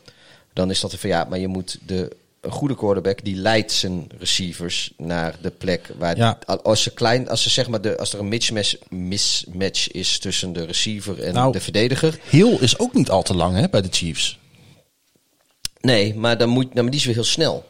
dan 0.52 0.70
is 0.70 0.80
dat 0.80 0.94
van 0.94 1.10
ja, 1.10 1.24
maar 1.24 1.38
je 1.38 1.48
moet 1.48 1.78
de 1.86 2.16
een 2.40 2.52
goede 2.52 2.74
quarterback 2.76 3.24
die 3.24 3.36
leidt 3.36 3.72
zijn 3.72 4.06
receivers 4.18 4.92
naar 4.96 5.36
de 5.42 5.50
plek 5.50 5.90
waar 5.98 6.16
Ja. 6.16 6.38
als 6.62 6.82
ze 6.82 6.90
klein, 6.94 7.28
als 7.28 7.42
ze 7.42 7.50
zeg 7.50 7.68
maar 7.68 7.80
de, 7.80 7.98
als 7.98 8.12
er 8.12 8.18
een 8.18 8.28
mismatch, 8.28 8.74
mismatch 8.88 9.88
is 9.90 10.18
tussen 10.18 10.52
de 10.52 10.64
receiver 10.64 11.22
en 11.22 11.34
Nou. 11.34 11.52
de 11.52 11.60
verdediger. 11.60 12.18
Hill 12.30 12.56
is 12.60 12.78
ook 12.78 12.94
niet 12.94 13.10
al 13.10 13.22
te 13.22 13.34
lang 13.34 13.56
hè, 13.56 13.68
bij 13.68 13.82
de 13.82 13.88
Chiefs. 13.90 14.38
Nee, 15.86 16.14
maar 16.14 16.38
dan 16.38 16.48
moet, 16.48 16.64
nou, 16.64 16.82
maar 16.82 16.90
die 16.90 17.00
is 17.00 17.06
weer 17.06 17.14
heel 17.14 17.24
snel. 17.24 17.64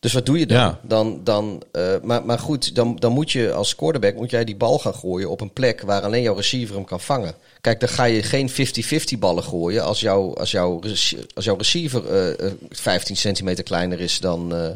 Dus 0.00 0.12
wat 0.12 0.26
doe 0.26 0.38
je 0.38 0.46
dan? 0.46 0.56
Ja. 0.58 0.80
dan, 0.82 1.20
dan 1.24 1.62
eh, 1.72 1.82
maar, 2.02 2.24
maar 2.24 2.38
goed, 2.38 2.74
dan, 2.74 2.96
dan 2.96 3.12
moet 3.12 3.32
je 3.32 3.52
als 3.52 3.74
quarterback 3.76 4.14
moet 4.14 4.30
jij 4.30 4.44
die 4.44 4.56
bal 4.56 4.78
gaan 4.78 4.94
gooien 4.94 5.30
op 5.30 5.40
een 5.40 5.52
plek 5.52 5.80
waar 5.80 6.02
alleen 6.02 6.22
jouw 6.22 6.34
receiver 6.34 6.74
hem 6.74 6.84
kan 6.84 7.00
vangen. 7.00 7.34
Kijk, 7.60 7.80
dan 7.80 7.88
ga 7.88 8.04
je 8.04 8.22
geen 8.22 8.50
50-50 8.50 9.18
ballen 9.18 9.42
gooien 9.44 9.84
als, 9.84 10.00
jouw 10.00 10.34
als, 10.34 10.50
jouw 10.50 10.80
als 11.34 11.44
jouw 11.44 11.56
receiver 11.56 12.06
eh, 12.08 12.46
eh, 12.46 12.52
15 12.70 13.16
centimeter 13.16 13.64
kleiner 13.64 14.00
is 14.00 14.18
dan, 14.20 14.54
eh, 14.54 14.68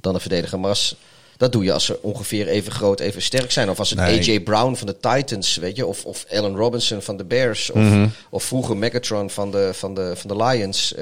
dan 0.00 0.14
een 0.14 0.20
verdediger. 0.20 0.60
Maar 0.60 0.68
als, 0.70 0.96
dat 1.36 1.52
doe 1.52 1.64
je 1.64 1.72
als 1.72 1.84
ze 1.84 2.02
ongeveer 2.02 2.46
even 2.48 2.72
groot, 2.72 3.00
even 3.00 3.22
sterk 3.22 3.50
zijn. 3.52 3.70
Of 3.70 3.78
als 3.78 3.90
het 3.90 3.98
Nee. 3.98 4.18
AJ 4.18 4.40
Brown 4.40 4.74
van 4.74 4.86
de 4.86 4.96
Titans, 5.00 5.56
weet 5.56 5.76
je, 5.76 5.86
of, 5.86 6.04
of 6.04 6.26
Allen 6.30 6.56
Robinson 6.56 7.02
van 7.02 7.16
de 7.16 7.24
Bears, 7.24 7.70
of, 7.70 7.80
Mhm. 7.80 8.08
of 8.30 8.44
vroeger 8.44 8.76
Megatron 8.76 9.30
van 9.30 9.50
de, 9.50 9.70
van 9.72 9.94
de, 9.94 10.12
van 10.16 10.28
de 10.36 10.44
Lions. 10.44 10.94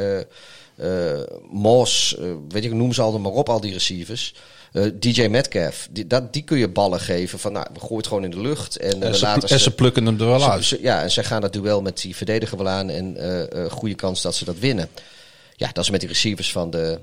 Eh 0.77 1.20
Moss, 1.51 2.16
eh, 2.19 2.24
weet 2.49 2.65
ik, 2.65 2.73
noem 2.73 2.93
ze 2.93 3.03
allemaal 3.03 3.20
maar 3.20 3.32
op, 3.40 3.49
al 3.49 3.61
die 3.61 3.73
receivers. 3.73 4.35
Eh, 4.73 4.85
DJ 4.94 5.27
Metcalf, 5.27 5.89
die, 5.90 6.07
dat, 6.07 6.32
die 6.32 6.43
kun 6.43 6.59
je 6.59 6.69
ballen 6.69 7.01
geven 7.01 7.39
van, 7.39 7.53
nou, 7.53 7.66
we 7.73 7.81
gooien 7.81 7.97
het 7.97 8.07
gewoon 8.07 8.24
in 8.24 8.31
de 8.31 8.40
lucht. 8.40 8.77
En, 8.77 9.03
En 9.03 9.15
ze, 9.15 9.27
en 9.27 9.61
ze 9.61 9.70
plukken 9.70 10.07
hem 10.07 10.20
er 10.20 10.27
wel 10.27 10.40
ze- 10.40 10.51
uit. 10.51 10.65
ze- 10.65 10.78
ja, 10.82 11.03
en 11.03 11.11
zij 11.11 11.24
gaan 11.24 11.40
dat 11.40 11.53
duel 11.53 11.82
met 11.82 12.01
die 12.01 12.16
verdediger 12.16 12.59
wel 12.59 12.69
aan 12.69 12.90
en 12.90 13.16
eh, 13.16 13.70
goede 13.70 13.94
kans 13.94 14.23
dat 14.23 14.35
ze 14.35 14.44
dat 14.44 14.59
winnen. 14.59 14.89
Ja, 15.57 15.70
dat 15.73 15.85
is 15.85 15.90
met 15.90 16.01
die 16.01 16.09
receivers 16.09 16.53
van 16.53 16.70
de, 16.70 16.99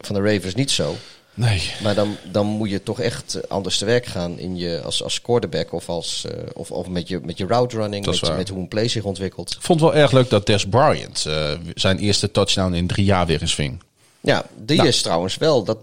van 0.00 0.14
de 0.14 0.32
Ravens 0.32 0.54
niet 0.54 0.70
zo. 0.70 0.96
Nee. 1.34 1.70
Maar 1.82 1.94
dan, 1.94 2.16
dan 2.32 2.46
moet 2.46 2.70
je 2.70 2.82
toch 2.82 3.00
echt 3.00 3.34
eh, 3.34 3.42
anders 3.50 3.78
te 3.78 3.84
werk 3.84 4.06
gaan 4.06 4.38
in 4.38 4.56
je, 4.56 4.80
als, 4.84 5.02
als 5.02 5.20
quarterback 5.22 5.72
of, 5.72 5.88
als, 5.88 6.24
eh, 6.28 6.32
of, 6.54 6.70
of 6.70 6.88
met, 6.88 7.08
je, 7.08 7.20
met 7.22 7.38
je 7.38 7.46
route 7.46 7.76
running, 7.76 8.06
met, 8.06 8.36
met 8.36 8.48
hoe 8.48 8.58
een 8.58 8.68
play 8.68 8.88
zich 8.88 9.04
ontwikkelt. 9.04 9.50
Ik 9.50 9.62
vond 9.62 9.80
het 9.80 9.90
wel 9.90 10.00
erg 10.02 10.12
leuk 10.12 10.30
dat 10.30 10.46
Des 10.46 10.66
Bryant 10.66 11.24
eh, 11.26 11.50
zijn 11.74 11.98
eerste 11.98 12.30
touchdown 12.30 12.72
in 12.72 12.86
drie 12.86 13.04
jaar 13.04 13.26
weer 13.26 13.40
eens 13.40 13.54
ving. 13.54 13.82
Ja, 14.20 14.44
die 14.56 14.76
Nou. 14.76 14.88
is 14.88 15.02
trouwens 15.02 15.36
wel. 15.36 15.64
Dat, 15.64 15.78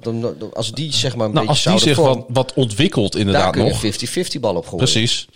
als 0.53 0.71
die 0.71 0.93
zeg 0.93 1.15
maar 1.15 1.27
een 1.27 1.33
Nou, 1.33 1.47
beetje 1.47 1.69
als 1.69 1.79
die 1.79 1.87
zich 1.87 1.97
vormen, 1.97 2.15
wat, 2.15 2.25
wat 2.27 2.53
ontwikkelt 2.53 3.11
daar 3.11 3.21
inderdaad 3.21 3.51
kun 3.51 3.65
je 3.65 3.69
nog. 3.69 4.35
50-50 4.35 4.39
bal 4.39 4.55
op 4.55 4.63
gooien. 4.67 4.77
Precies. 4.77 5.27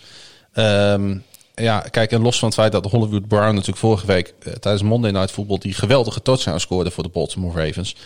Ehm, 0.52 1.16
ja, 1.54 1.80
kijk, 1.80 2.12
en 2.12 2.22
los 2.22 2.38
van 2.38 2.48
het 2.48 2.56
feit 2.56 2.72
dat 2.72 2.84
Hollywood 2.86 3.28
Brown 3.28 3.50
natuurlijk 3.52 3.78
vorige 3.78 4.06
week 4.06 4.34
tijdens 4.60 4.82
Monday 4.82 5.10
Night 5.10 5.30
Football 5.30 5.58
die 5.58 5.74
geweldige 5.74 6.22
touchdown 6.22 6.58
scoorde 6.58 6.90
voor 6.90 7.02
de 7.02 7.08
Baltimore 7.08 7.66
Ravens. 7.66 7.96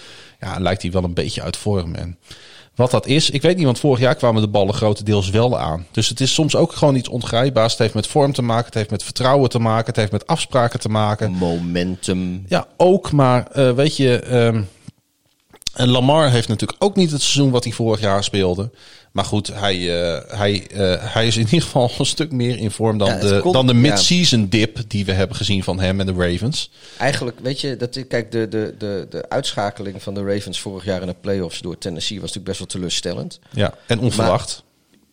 Ja, 0.40 0.58
lijkt 0.58 0.82
hij 0.82 0.90
wel 0.90 1.04
een 1.04 1.14
beetje 1.14 1.42
uit 1.42 1.56
vorm. 1.56 1.94
En 1.94 2.18
wat 2.74 2.90
dat 2.90 3.06
is, 3.06 3.30
ik 3.30 3.42
weet 3.42 3.56
niet, 3.56 3.64
want 3.64 3.78
vorig 3.78 4.00
jaar 4.00 4.14
kwamen 4.14 4.42
de 4.42 4.48
ballen 4.48 4.74
grotendeels 4.74 5.30
wel 5.30 5.58
aan. 5.58 5.86
Dus 5.90 6.08
het 6.08 6.20
is 6.20 6.34
soms 6.34 6.56
ook 6.56 6.72
gewoon 6.72 6.94
iets 6.94 7.08
ongrijpbaars. 7.08 7.72
Het 7.72 7.80
heeft 7.80 7.94
met 7.94 8.06
vorm 8.06 8.32
te 8.32 8.42
maken, 8.42 8.64
het 8.64 8.74
heeft 8.74 8.90
met 8.90 9.02
vertrouwen 9.02 9.50
te 9.50 9.58
maken, 9.58 9.86
het 9.86 9.96
heeft 9.96 10.12
met 10.12 10.26
afspraken 10.26 10.80
te 10.80 10.88
maken. 10.88 11.30
Momentum. 11.30 12.44
Ja, 12.48 12.66
ook, 12.76 13.12
maar 13.12 13.46
eh, 13.46 13.72
weet 13.72 13.96
je, 13.96 14.18
ehm, 14.18 14.62
en 15.74 15.88
Lamar 15.88 16.30
heeft 16.30 16.48
natuurlijk 16.48 16.84
ook 16.84 16.96
niet 16.96 17.10
het 17.10 17.22
seizoen 17.22 17.50
wat 17.50 17.64
hij 17.64 17.72
vorig 17.72 18.00
jaar 18.00 18.24
speelde. 18.24 18.70
Maar 19.16 19.24
goed, 19.24 19.46
hij, 19.46 20.02
eh, 20.02 20.38
hij, 20.38 20.66
eh, 20.66 21.12
hij 21.12 21.26
is 21.26 21.36
in 21.36 21.44
ieder 21.44 21.62
geval 21.62 21.90
een 21.98 22.06
stuk 22.06 22.32
meer 22.32 22.58
in 22.58 22.70
vorm 22.70 22.98
dan, 22.98 23.08
Ja, 23.08 23.18
de, 23.18 23.40
kon- 23.40 23.52
dan 23.52 23.66
de 23.66 23.72
ja. 23.72 23.78
mid-season 23.78 24.48
dip 24.48 24.78
die 24.88 25.04
we 25.04 25.12
hebben 25.12 25.36
gezien 25.36 25.62
van 25.62 25.80
hem 25.80 26.00
en 26.00 26.06
de 26.06 26.12
Ravens. 26.12 26.70
Eigenlijk, 26.98 27.40
weet 27.40 27.60
je, 27.60 27.76
dat, 27.76 28.06
kijk, 28.08 28.32
de, 28.32 28.48
de, 28.48 28.74
de, 28.78 29.06
de 29.10 29.28
uitschakeling 29.28 30.02
van 30.02 30.14
de 30.14 30.24
Ravens 30.24 30.60
vorig 30.60 30.84
jaar 30.84 31.00
in 31.00 31.06
de 31.06 31.14
playoffs 31.20 31.60
door 31.60 31.78
Tennessee 31.78 32.20
was 32.20 32.34
natuurlijk 32.34 32.46
best 32.46 32.58
wel 32.58 32.66
teleurstellend. 32.68 33.38
Ja, 33.50 33.74
en 33.86 33.98
onverwacht. 33.98 34.64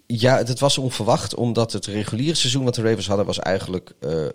Ja, 0.05 0.37
het 0.37 0.59
was 0.59 0.77
onverwacht, 0.77 1.35
omdat 1.35 1.71
het 1.71 1.85
reguliere 1.85 2.35
seizoen 2.35 2.63
wat 2.63 2.75
de 2.75 2.81
Ravens 2.81 3.07
hadden 3.07 3.25
was 3.25 3.39
eigenlijk 3.39 3.91
eh, 3.99 4.23
ehm, 4.23 4.31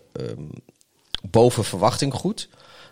boven 1.30 1.64
verwachting 1.64 2.14
goed. 2.14 2.48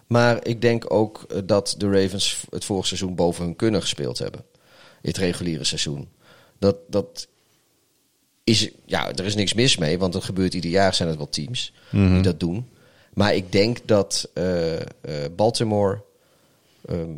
Maar 0.06 0.46
ik 0.46 0.60
denk 0.60 0.92
ook 0.92 1.26
dat 1.44 1.74
de 1.78 1.90
Ravens 1.90 2.40
het 2.50 2.64
vorig 2.64 2.86
seizoen 2.86 3.14
boven 3.14 3.44
hun 3.44 3.56
kunnen 3.56 3.80
gespeeld 3.80 4.18
hebben. 4.18 4.40
In 5.02 5.08
het 5.12 5.16
reguliere 5.16 5.64
seizoen. 5.64 6.08
Dat, 6.58 6.76
dat 6.88 7.26
is, 8.44 8.70
ja, 8.84 9.12
er 9.12 9.24
is 9.24 9.34
niks 9.34 9.54
mis 9.54 9.76
mee, 9.76 9.98
want 9.98 10.12
dat 10.12 10.24
gebeurt 10.24 10.54
ieder 10.54 10.70
jaar, 10.70 10.94
zijn 10.94 11.08
het 11.08 11.16
wel 11.16 11.28
teams 11.28 11.72
die 11.90 12.20
dat 12.20 12.40
doen. 12.40 12.68
Maar 13.14 13.34
ik 13.34 13.52
denk 13.52 13.78
dat 13.84 14.28
eh, 14.34 14.80
eh, 14.80 14.84
Baltimore 15.36 16.02
ehm, 16.88 17.10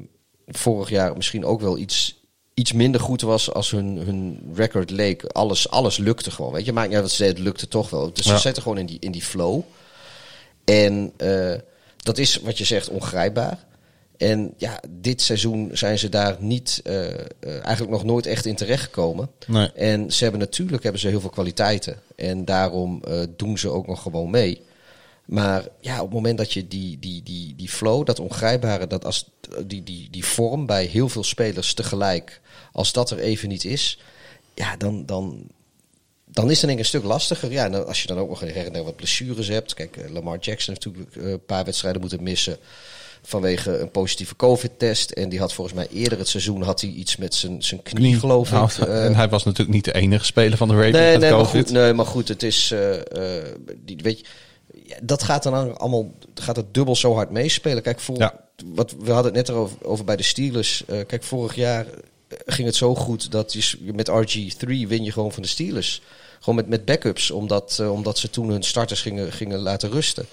vorig 0.46 0.88
jaar 0.90 1.16
misschien 1.16 1.44
ook 1.44 1.60
wel 1.60 1.78
iets, 1.78 2.20
iets 2.54 2.72
minder 2.72 3.00
goed 3.00 3.20
was 3.20 3.52
als 3.52 3.70
hun, 3.70 3.96
hun 3.96 4.50
record 4.54 4.90
leek. 4.90 5.24
Alles, 5.24 5.70
alles 5.70 5.96
lukte 5.96 6.30
gewoon. 6.30 6.52
Weet 6.52 6.64
je, 6.64 6.72
maakt 6.72 6.86
niet 6.86 6.96
uit 6.96 7.06
wat 7.06 7.14
ze 7.14 7.24
het 7.24 7.38
lukte 7.38 7.68
toch 7.68 7.90
wel. 7.90 8.12
Dus 8.12 8.26
Ja. 8.26 8.34
ze 8.34 8.40
zitten 8.40 8.62
gewoon 8.62 8.78
in 8.78 8.86
die, 8.86 8.98
in 9.00 9.12
die 9.12 9.22
flow. 9.22 9.60
En 10.64 11.12
eh, 11.16 11.54
dat 11.96 12.18
is 12.18 12.36
wat 12.36 12.58
je 12.58 12.64
zegt 12.64 12.88
ongrijpbaar. 12.88 13.66
En 14.18 14.54
ja, 14.56 14.80
dit 14.88 15.22
seizoen 15.22 15.70
zijn 15.72 15.98
ze 15.98 16.08
daar 16.08 16.36
niet, 16.38 16.80
eh, 16.84 17.08
eh, 17.08 17.20
eigenlijk 17.40 17.90
nog 17.90 18.04
nooit 18.04 18.26
echt 18.26 18.46
in 18.46 18.54
terechtgekomen. 18.54 19.30
Nee. 19.46 19.72
En 19.72 20.12
ze 20.12 20.22
hebben 20.22 20.40
natuurlijk 20.40 20.82
hebben 20.82 21.00
ze 21.00 21.08
heel 21.08 21.20
veel 21.20 21.30
kwaliteiten. 21.30 22.00
En 22.16 22.44
daarom 22.44 23.02
eh, 23.04 23.22
doen 23.36 23.58
ze 23.58 23.68
ook 23.68 23.86
nog 23.86 24.02
gewoon 24.02 24.30
mee. 24.30 24.62
Maar 25.24 25.68
ja, 25.80 25.96
op 25.96 26.04
het 26.04 26.14
moment 26.14 26.38
dat 26.38 26.52
je 26.52 26.68
die, 26.68 26.98
die, 26.98 27.22
die, 27.22 27.54
die 27.56 27.68
flow, 27.68 28.06
dat 28.06 28.20
ongrijpbare, 28.20 28.86
dat 28.86 29.04
als, 29.04 29.30
die, 29.66 29.82
die, 29.82 30.08
die 30.10 30.24
vorm 30.24 30.66
bij 30.66 30.84
heel 30.84 31.08
veel 31.08 31.24
spelers 31.24 31.74
tegelijk, 31.74 32.40
als 32.72 32.92
dat 32.92 33.10
er 33.10 33.18
even 33.18 33.48
niet 33.48 33.64
is, 33.64 33.98
ja, 34.54 34.76
dan, 34.76 35.06
dan, 35.06 35.46
dan 36.24 36.50
is 36.50 36.62
het 36.62 36.70
ik 36.70 36.78
een 36.78 36.84
stuk 36.84 37.04
lastiger. 37.04 37.50
Ja, 37.50 37.64
en 37.64 37.86
als 37.86 38.02
je 38.02 38.08
dan 38.08 38.18
ook 38.18 38.28
nog 38.28 38.40
her 38.40 38.66
en 38.66 38.72
der 38.72 38.84
wat 38.84 38.96
blessures 38.96 39.48
hebt. 39.48 39.74
Kijk, 39.74 39.96
Lamar 40.10 40.38
Jackson 40.38 40.74
heeft 40.74 40.86
natuurlijk 40.86 41.16
een 41.16 41.44
paar 41.44 41.64
wedstrijden 41.64 42.00
moeten 42.00 42.22
missen 42.22 42.58
vanwege 43.28 43.78
een 43.78 43.90
positieve 43.90 44.36
COVID-test. 44.36 45.10
En 45.10 45.28
die 45.28 45.38
had 45.38 45.52
volgens 45.52 45.76
mij 45.76 45.88
eerder 45.92 46.18
het 46.18 46.28
seizoen 46.28 46.62
had 46.62 46.80
hij 46.80 46.90
iets 46.90 47.16
met 47.16 47.34
zijn, 47.34 47.62
zijn 47.62 47.82
knie, 47.82 48.18
geloof 48.18 48.50
Nou, 48.50 48.70
ik. 48.70 48.78
Eh, 48.78 49.04
en 49.04 49.14
hij 49.14 49.28
was 49.28 49.44
natuurlijk 49.44 49.74
niet 49.74 49.84
de 49.84 49.94
enige 49.94 50.24
speler 50.24 50.56
van 50.56 50.68
de 50.68 50.74
Ravens 50.74 50.96
nee, 50.96 51.12
met 51.12 51.20
nee, 51.20 51.30
maar 51.32 51.44
goed, 51.44 51.70
nee, 51.70 51.92
maar 51.92 52.06
goed, 52.06 52.28
het 52.28 52.42
is, 52.42 52.70
eh, 52.70 52.94
eh, 52.94 53.44
die, 53.84 53.96
weet 54.02 54.18
je, 54.18 54.96
dat 55.02 55.22
gaat 55.22 55.42
dan 55.42 55.78
allemaal, 55.78 56.12
gaat 56.34 56.56
het 56.56 56.74
dubbel 56.74 56.96
zo 56.96 57.14
hard 57.14 57.30
meespelen. 57.30 57.82
Kijk, 57.82 58.00
voor, 58.00 58.18
Ja. 58.18 58.34
wat, 58.74 58.94
we 58.98 59.12
hadden 59.12 59.34
het 59.34 59.46
net 59.46 59.48
erover 59.48 59.76
over 59.82 60.04
bij 60.04 60.16
de 60.16 60.22
Steelers. 60.22 60.84
Kijk, 61.06 61.22
vorig 61.22 61.54
jaar 61.54 61.86
ging 62.46 62.66
het 62.66 62.76
zo 62.76 62.94
goed 62.94 63.30
dat 63.30 63.52
je, 63.52 63.92
met 63.94 64.10
RG3 64.10 64.66
win 64.66 65.04
je 65.04 65.12
gewoon 65.12 65.32
van 65.32 65.42
de 65.42 65.48
Steelers. 65.48 66.02
Gewoon 66.38 66.54
met, 66.54 66.68
met 66.68 66.84
backups, 66.84 67.30
omdat, 67.30 67.80
omdat 67.90 68.18
ze 68.18 68.30
toen 68.30 68.48
hun 68.48 68.62
starters 68.62 69.00
gingen, 69.00 69.32
gingen 69.32 69.58
laten 69.58 69.90
rusten. 69.90 70.26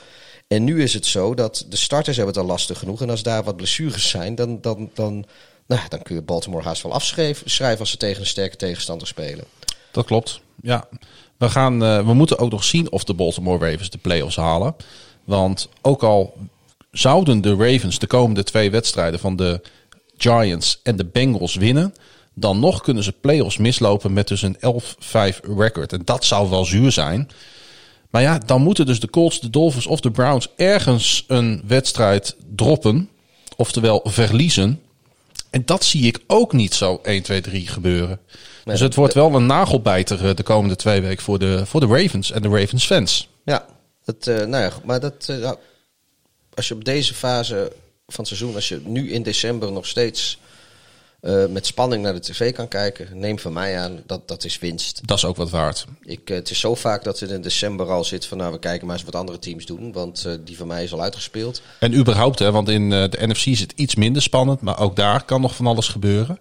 En 0.47 0.63
nu 0.63 0.83
is 0.83 0.93
het 0.93 1.05
zo 1.05 1.33
dat 1.33 1.65
de 1.69 1.75
starters 1.75 2.17
hebben 2.17 2.35
het 2.35 2.43
al 2.43 2.49
lastig 2.49 2.79
genoeg. 2.79 3.01
En 3.01 3.09
als 3.09 3.23
daar 3.23 3.43
wat 3.43 3.55
blessures 3.55 4.09
zijn, 4.09 4.35
dan, 4.35 4.61
dan, 4.61 4.89
dan, 4.93 5.25
nou, 5.65 5.81
dan 5.89 6.01
kun 6.01 6.15
je 6.15 6.21
Baltimore 6.21 6.63
haast 6.63 6.81
wel 6.81 6.93
afschrijven 6.93 7.49
schrijven 7.49 7.79
als 7.79 7.89
ze 7.89 7.97
tegen 7.97 8.19
een 8.19 8.27
sterke 8.27 8.55
tegenstander 8.55 9.07
spelen. 9.07 9.45
Dat 9.91 10.05
klopt. 10.05 10.41
Ja, 10.61 10.87
we, 11.37 11.49
gaan, 11.49 11.83
eh, 11.83 12.05
we 12.05 12.13
moeten 12.13 12.37
ook 12.37 12.51
nog 12.51 12.63
zien 12.63 12.91
of 12.91 13.03
de 13.03 13.13
Baltimore 13.13 13.69
Ravens 13.69 13.89
de 13.89 13.97
playoffs 13.97 14.35
halen. 14.35 14.75
Want 15.23 15.69
ook 15.81 16.03
al 16.03 16.33
zouden 16.91 17.41
de 17.41 17.55
Ravens 17.55 17.99
de 17.99 18.07
komende 18.07 18.43
twee 18.43 18.71
wedstrijden 18.71 19.19
van 19.19 19.35
de 19.35 19.61
Giants 20.17 20.79
en 20.83 20.95
de 20.95 21.05
Bengals 21.05 21.55
winnen, 21.55 21.93
dan 22.33 22.59
nog 22.59 22.81
kunnen 22.81 23.03
ze 23.03 23.11
playoffs 23.11 23.57
mislopen 23.57 24.13
met 24.13 24.27
dus 24.27 24.41
een 24.41 24.57
11-5 24.59 25.39
record. 25.57 25.93
En 25.93 26.01
dat 26.05 26.25
zou 26.25 26.49
wel 26.49 26.65
zuur 26.65 26.91
zijn. 26.91 27.29
Maar 28.15 28.23
ja, 28.23 28.37
dan 28.37 28.61
moeten 28.61 28.85
dus 28.85 28.99
de 28.99 29.09
Colts, 29.09 29.39
de 29.39 29.49
Dolphins 29.49 29.85
of 29.85 29.99
de 29.99 30.11
Browns 30.11 30.47
ergens 30.55 31.23
een 31.27 31.61
wedstrijd 31.67 32.35
droppen. 32.55 33.09
Oftewel 33.55 34.01
verliezen. 34.03 34.81
En 35.49 35.61
dat 35.65 35.83
zie 35.83 36.05
ik 36.05 36.19
ook 36.27 36.53
niet 36.53 36.73
zo 36.73 36.99
1, 37.03 37.23
2, 37.23 37.41
3 37.41 37.67
gebeuren. 37.67 38.19
dus 38.63 38.79
het 38.79 38.95
wordt 38.95 39.13
wel 39.13 39.35
een 39.35 39.45
nagelbijter 39.45 40.27
eh, 40.27 40.35
de 40.35 40.43
komende 40.43 40.75
twee 40.75 41.01
weken 41.01 41.23
voor 41.23 41.39
de, 41.39 41.65
voor 41.65 41.79
de 41.79 41.85
Ravens 41.85 42.31
en 42.31 42.41
de 42.41 42.47
Ravens 42.47 42.85
fans. 42.85 43.29
Ja, 43.45 43.65
dat, 44.05 44.27
uh, 44.27 44.35
nou 44.35 44.63
ja, 44.63 44.71
maar 44.83 44.99
dat, 44.99 45.27
uh, 45.29 45.51
als 46.53 46.67
je 46.67 46.73
op 46.73 46.85
deze 46.85 47.13
fase 47.13 47.71
van 48.07 48.23
het 48.23 48.27
seizoen, 48.27 48.55
als 48.55 48.67
je 48.67 48.81
nu 48.85 49.11
in 49.11 49.23
december 49.23 49.71
nog 49.71 49.87
steeds 49.87 50.37
uh, 51.25 51.45
met 51.45 51.65
spanning 51.65 52.03
naar 52.03 52.13
de 52.13 52.19
tv 52.19 52.53
kan 52.53 52.67
kijken, 52.67 53.07
neem 53.19 53.39
van 53.39 53.53
mij 53.53 53.79
aan, 53.79 54.03
dat, 54.05 54.27
dat 54.27 54.43
is 54.43 54.59
winst. 54.59 55.01
Dat 55.07 55.17
is 55.17 55.25
ook 55.25 55.35
wat 55.35 55.49
waard. 55.49 55.85
Ik, 56.01 56.27
het 56.27 56.49
is 56.49 56.59
zo 56.59 56.75
vaak 56.75 57.03
dat 57.03 57.19
het 57.19 57.31
in 57.31 57.41
december 57.41 57.89
al 57.89 58.03
zit 58.03 58.25
van 58.25 58.37
nou, 58.37 58.51
we 58.51 58.59
kijken 58.59 58.87
maar 58.87 58.95
eens 58.95 59.05
wat 59.05 59.15
andere 59.15 59.39
teams 59.39 59.65
doen, 59.65 59.91
want 59.91 60.27
die 60.43 60.57
van 60.57 60.67
mij 60.67 60.83
is 60.83 60.93
al 60.93 61.01
uitgespeeld. 61.01 61.61
En 61.79 61.95
überhaupt, 61.95 62.39
hè, 62.39 62.51
want 62.51 62.69
in 62.69 62.89
de 62.89 63.17
NFC 63.19 63.45
is 63.45 63.59
het 63.59 63.73
iets 63.75 63.95
minder 63.95 64.21
spannend, 64.21 64.61
maar 64.61 64.79
ook 64.79 64.95
daar 64.95 65.25
kan 65.25 65.41
nog 65.41 65.55
van 65.55 65.67
alles 65.67 65.87
gebeuren. 65.87 66.39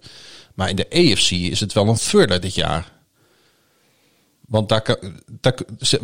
Maar 0.54 0.68
in 0.68 0.76
de 0.76 0.90
AFC 0.90 1.30
is 1.30 1.60
het 1.60 1.72
wel 1.72 1.88
een 1.88 1.94
thriller 1.94 2.40
dit 2.40 2.54
jaar. 2.54 2.92
Want 4.46 4.68
daar, 4.68 4.98
daar, 5.40 5.54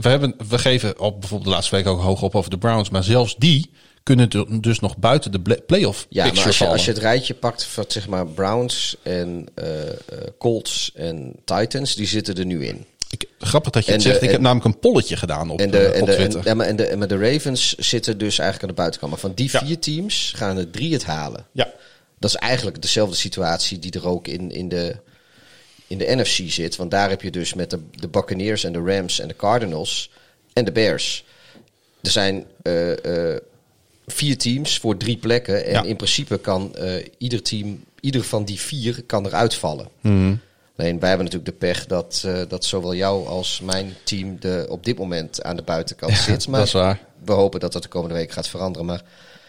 we, 0.01 0.09
hebben, 0.09 0.35
we 0.49 0.59
geven 0.59 0.99
op 0.99 1.21
bijvoorbeeld 1.21 1.49
de 1.49 1.55
laatste 1.55 1.77
week 1.77 1.87
ook 1.87 2.01
hoog 2.01 2.23
op 2.23 2.35
over 2.35 2.51
de 2.51 2.59
Browns. 2.59 2.91
Maar 2.91 3.05
zelfs 3.05 3.37
die 3.37 3.71
kunnen 4.03 4.61
dus 4.61 4.81
nog 4.81 4.97
buiten 4.97 5.33
de 5.33 5.63
playoff 5.67 6.07
ja, 6.09 6.27
maar 6.33 6.47
als 6.47 6.59
je, 6.59 6.67
als 6.67 6.85
je 6.85 6.91
het 6.91 7.01
rijtje 7.01 7.35
pakt 7.35 7.65
van 7.65 7.85
zeg 7.89 8.09
maar 8.09 8.27
Browns 8.27 8.97
en 9.03 9.47
uh, 9.63 9.67
Colts 10.39 10.93
en 10.95 11.35
Titans, 11.45 11.95
die 11.95 12.07
zitten 12.07 12.35
er 12.35 12.45
nu 12.45 12.67
in. 12.67 12.87
Ik, 13.11 13.25
grappig 13.39 13.73
dat 13.73 13.87
je 13.87 13.93
het 13.93 14.03
zegt. 14.03 14.23
ik 14.23 14.31
heb 14.31 14.41
namelijk 14.41 14.67
een 14.67 14.81
polletje 14.81 15.17
gedaan 15.17 15.51
op, 15.51 15.61
en 15.61 15.71
de, 15.71 15.93
uh, 15.95 16.03
op 16.03 16.09
Twitter. 16.09 16.47
En, 16.47 16.61
en, 16.61 16.77
de, 16.77 16.87
en 16.87 17.01
de 17.01 17.19
Ravens 17.19 17.75
zitten 17.75 18.19
dus 18.19 18.39
eigenlijk 18.39 18.63
aan 18.63 18.77
de 18.77 18.83
buitenkant. 18.83 19.11
Maar 19.11 19.21
van 19.21 19.35
die 19.35 19.51
vier 19.51 19.79
teams 19.79 20.33
gaan 20.37 20.57
er 20.57 20.71
drie 20.71 20.93
het 20.93 21.05
halen. 21.05 21.47
Ja. 21.53 21.73
Dat 22.19 22.31
is 22.31 22.37
eigenlijk 22.37 22.83
dezelfde 22.83 23.17
situatie 23.17 23.79
die 23.79 23.93
er 23.93 24.09
ook 24.09 24.29
in, 24.29 24.51
in 24.51 24.69
de 24.69 24.97
in 25.87 25.99
de 25.99 26.17
NFC 26.17 26.51
zit. 26.51 26.77
Want 26.77 26.91
daar 26.91 27.09
heb 27.09 27.23
je 27.23 27.31
dus 27.31 27.55
met 27.55 27.71
de, 27.71 27.79
de 27.91 28.09
Buccaneers 28.09 28.65
en 28.65 28.73
de 28.73 28.83
Rams 28.85 29.21
en 29.21 29.29
de 29.29 29.37
Cardinals 29.37 30.11
en 30.53 30.65
de 30.65 30.73
Bears. 30.73 31.25
Er 32.03 32.11
zijn 32.11 32.47
uh, 32.63 32.93
vier 34.11 34.39
teams 34.39 34.79
voor 34.79 34.97
drie 34.97 35.17
plekken. 35.17 35.67
En 35.67 35.85
in 35.85 35.97
principe 35.97 36.39
kan 36.39 36.75
uh, 36.79 37.05
ieder 37.19 37.43
team, 37.43 37.85
ieder 38.01 38.25
van 38.25 38.45
die 38.45 38.61
vier 38.61 39.03
kan 39.07 39.27
eruit 39.27 39.55
vallen. 39.55 39.89
Mm. 40.01 40.41
Alleen 40.77 40.99
wij 40.99 41.09
hebben 41.09 41.27
natuurlijk 41.27 41.61
de 41.61 41.67
pech 41.67 41.87
dat, 41.87 42.29
dat 42.49 42.65
zowel 42.65 42.95
jou 42.95 43.27
als 43.27 43.61
mijn 43.61 43.95
team 44.05 44.37
de, 44.41 44.67
op 44.69 44.85
dit 44.85 44.99
moment 44.99 45.43
aan 45.43 45.57
de 45.57 45.63
buitenkant 45.63 46.17
zit. 46.17 46.49
Maar 46.49 46.59
dat 46.59 46.69
is 46.69 46.75
waar. 46.75 47.01
we 47.25 47.33
hopen 47.33 47.61
dat 47.61 47.73
dat 47.73 47.83
de 47.83 47.89
komende 47.89 48.15
week 48.15 48.33
gaat 48.33 48.49
veranderen. 48.49 48.87
Maar 48.87 49.03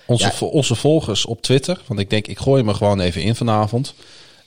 onze, 0.05 0.31
ja. 0.39 0.45
onze 0.45 0.75
volgers 0.75 1.25
op 1.25 1.41
Twitter, 1.41 1.81
want 1.87 1.99
ik 1.99 2.09
denk 2.09 2.27
ik 2.27 2.39
gooi 2.39 2.63
me 2.63 2.73
gewoon 2.73 2.99
even 2.99 3.21
in 3.21 3.35
vanavond. 3.35 3.93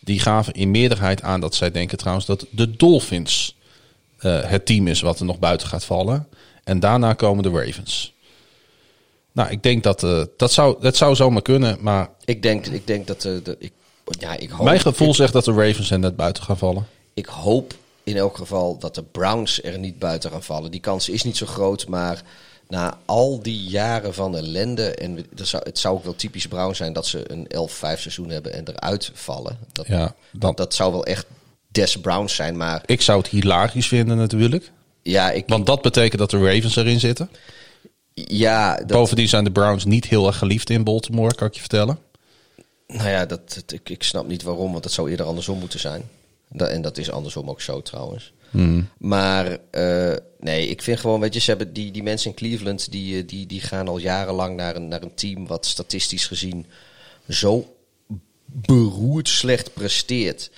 Die 0.00 0.20
gaven 0.20 0.52
in 0.52 0.70
meerderheid 0.70 1.22
aan 1.22 1.40
dat 1.40 1.54
zij 1.54 1.70
denken 1.70 1.98
trouwens 1.98 2.26
dat 2.26 2.46
de 2.50 2.76
Dolphins 2.76 3.56
uh, 4.20 4.40
het 4.44 4.66
team 4.66 4.86
is 4.86 5.00
wat 5.00 5.18
er 5.18 5.24
nog 5.24 5.38
buiten 5.38 5.68
gaat 5.68 5.84
vallen. 5.84 6.28
En 6.64 6.80
daarna 6.80 7.12
komen 7.12 7.42
de 7.42 7.50
Ravens. 7.50 8.13
Nou, 9.34 9.50
ik 9.50 9.62
denk 9.62 9.82
dat 9.82 10.02
uh, 10.02 10.22
dat 10.36 10.52
zou, 10.52 10.76
dat 10.80 10.96
zou 10.96 11.14
zomaar 11.14 11.42
kunnen, 11.42 11.76
maar... 11.80 12.10
Ik 12.24 12.42
denk, 12.42 12.66
ik 12.66 12.86
denk 12.86 13.06
dat 13.06 13.20
de, 13.20 13.40
de 13.42 13.56
ik, 13.58 13.72
ja, 14.04 14.36
ik 14.36 14.50
hoop, 14.50 14.64
Mijn 14.64 14.80
gevoel 14.80 15.14
zegt 15.14 15.32
dat 15.32 15.44
de 15.44 15.52
Ravens 15.52 15.90
er 15.90 15.98
net 15.98 16.16
buiten 16.16 16.42
gaan 16.42 16.58
vallen. 16.58 16.86
Ik 17.14 17.26
hoop 17.26 17.74
in 18.02 18.16
elk 18.16 18.36
geval 18.36 18.78
dat 18.78 18.94
de 18.94 19.02
Browns 19.02 19.62
er 19.62 19.78
niet 19.78 19.98
buiten 19.98 20.30
gaan 20.30 20.42
vallen. 20.42 20.70
Die 20.70 20.80
kans 20.80 21.08
is 21.08 21.22
niet 21.22 21.36
zo 21.36 21.46
groot, 21.46 21.88
maar 21.88 22.22
na 22.68 22.98
al 23.04 23.42
die 23.42 23.62
jaren 23.62 24.14
van 24.14 24.36
ellende, 24.36 24.94
en 24.94 25.26
het 25.64 25.78
zou 25.78 25.96
ook 25.96 26.04
wel 26.04 26.16
typisch 26.16 26.46
Brown 26.46 26.74
zijn 26.74 26.92
dat 26.92 27.06
ze 27.06 27.32
een 27.32 27.46
11-5 27.70 27.70
seizoen 27.78 28.30
hebben 28.30 28.52
en 28.52 28.68
eruit 28.68 29.10
vallen. 29.14 29.58
Dat, 29.72 29.86
ja, 29.86 30.14
dat, 30.32 30.56
dat 30.56 30.74
zou 30.74 30.92
wel 30.92 31.04
echt 31.04 31.26
des 31.68 32.00
Browns 32.00 32.34
zijn, 32.34 32.56
maar... 32.56 32.82
Ik 32.86 33.00
zou 33.00 33.18
het 33.18 33.28
hilarisch 33.28 33.88
vinden 33.88 34.16
natuurlijk. 34.16 34.70
Ja, 35.02 35.30
ik... 35.30 35.44
Want 35.46 35.66
dat 35.66 35.82
betekent 35.82 36.18
dat 36.18 36.30
de 36.30 36.38
Ravens 36.38 36.76
erin 36.76 37.00
zitten. 37.00 37.30
Ja, 38.14 38.76
dat... 38.76 38.86
Bovendien 38.86 39.28
zijn 39.28 39.44
de 39.44 39.52
Browns 39.52 39.84
niet 39.84 40.04
heel 40.04 40.26
erg 40.26 40.38
geliefd 40.38 40.70
in 40.70 40.84
Baltimore, 40.84 41.34
kan 41.34 41.46
ik 41.46 41.54
je 41.54 41.60
vertellen. 41.60 41.98
Nou 42.86 43.08
ja, 43.08 43.26
dat, 43.26 43.54
dat 43.54 43.72
ik, 43.72 43.88
ik 43.88 44.02
snap 44.02 44.26
niet 44.26 44.42
waarom, 44.42 44.70
want 44.70 44.82
dat 44.82 44.92
zou 44.92 45.10
eerder 45.10 45.26
andersom 45.26 45.58
moeten 45.58 45.80
zijn. 45.80 46.02
Dat, 46.48 46.68
en 46.68 46.82
dat 46.82 46.98
is 46.98 47.10
andersom 47.10 47.50
ook 47.50 47.60
zo 47.60 47.82
trouwens. 47.82 48.32
Hmm. 48.50 48.88
Maar 48.98 49.58
uh, 49.70 50.14
nee, 50.38 50.68
ik 50.68 50.82
vind 50.82 51.00
gewoon, 51.00 51.20
weet 51.20 51.34
je, 51.34 51.40
ze 51.40 51.50
hebben 51.50 51.72
die, 51.72 51.90
die 51.90 52.02
mensen 52.02 52.30
in 52.30 52.36
Cleveland, 52.36 52.92
die, 52.92 53.24
die, 53.24 53.46
die 53.46 53.60
gaan 53.60 53.88
al 53.88 53.98
jarenlang 53.98 54.56
naar 54.56 54.76
een, 54.76 54.88
naar 54.88 55.02
een 55.02 55.14
team 55.14 55.46
wat 55.46 55.66
statistisch 55.66 56.26
gezien 56.26 56.66
zo 57.28 57.76
beroerd 58.46 59.28
slecht 59.28 59.74
presteert. 59.74 60.50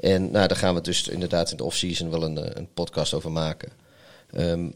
En 0.00 0.30
nou, 0.30 0.48
daar 0.48 0.56
gaan 0.56 0.74
we 0.74 0.80
dus 0.80 1.08
inderdaad 1.08 1.50
in 1.50 1.56
de 1.56 1.64
offseason 1.64 2.10
wel 2.10 2.22
een, 2.22 2.58
een 2.58 2.68
podcast 2.74 3.14
over 3.14 3.32
maken. 3.32 3.72
Um, 4.36 4.74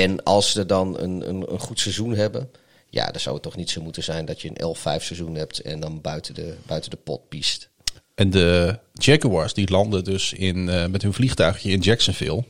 en 0.00 0.22
als 0.22 0.50
ze 0.50 0.66
dan 0.66 0.98
een, 0.98 1.28
een, 1.28 1.52
een 1.52 1.58
goed 1.58 1.80
seizoen 1.80 2.14
hebben, 2.14 2.50
ja, 2.88 3.10
dan 3.10 3.20
zou 3.20 3.34
het 3.34 3.44
toch 3.44 3.56
niet 3.56 3.70
zo 3.70 3.82
moeten 3.82 4.02
zijn 4.02 4.24
dat 4.24 4.40
je 4.40 4.50
een 4.54 4.76
11-5 4.76 4.80
seizoen 5.04 5.34
hebt 5.34 5.60
en 5.60 5.80
dan 5.80 6.00
buiten 6.00 6.34
de, 6.34 6.54
buiten 6.66 6.90
de 6.90 6.96
pot 6.96 7.28
piest. 7.28 7.68
En 8.14 8.30
de 8.30 8.78
Jaguars 8.92 9.54
die 9.54 9.70
landen 9.70 10.04
dus 10.04 10.32
in, 10.32 10.56
uh, 10.68 10.86
met 10.86 11.02
hun 11.02 11.12
vliegtuigje 11.12 11.70
in 11.70 11.80
Jacksonville. 11.80 12.44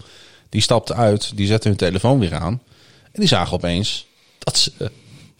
Die 0.48 0.60
stapten 0.60 0.96
uit, 0.96 1.36
die 1.36 1.46
zetten 1.46 1.70
hun 1.70 1.78
telefoon 1.78 2.18
weer 2.18 2.34
aan. 2.34 2.62
En 3.02 3.20
die 3.20 3.28
zagen 3.28 3.52
opeens 3.52 4.06
dat 4.38 4.58
ze 4.58 4.72
uh, 4.78 4.88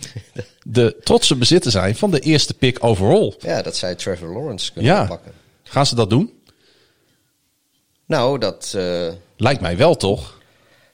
de 0.62 0.97
trotse 1.05 1.37
bezitter 1.37 1.70
zijn 1.70 1.97
van 1.97 2.11
de 2.11 2.20
eerste 2.20 2.55
pick 2.55 2.85
overall. 2.85 3.35
Ja, 3.39 3.62
dat 3.62 3.77
zij 3.77 3.95
Trevor 3.95 4.33
Lawrence 4.33 4.73
kunnen 4.73 4.93
ja. 4.93 5.07
pakken. 5.07 5.33
Gaan 5.62 5.87
ze 5.87 5.95
dat 5.95 6.11
doen? 6.11 6.33
Nou, 8.07 8.39
dat... 8.39 8.73
Uh, 8.77 9.09
Lijkt 9.37 9.61
mij 9.61 9.77
wel, 9.77 9.97
toch? 9.97 10.41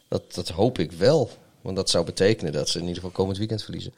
Dat, 0.08 0.22
dat 0.34 0.48
hoop 0.48 0.78
ik 0.78 0.92
wel. 0.92 1.30
Want 1.60 1.76
dat 1.76 1.90
zou 1.90 2.04
betekenen 2.04 2.52
dat 2.52 2.68
ze 2.68 2.76
in 2.76 2.82
ieder 2.84 2.96
geval 2.96 3.10
komend 3.10 3.38
weekend 3.38 3.62
verliezen. 3.62 3.92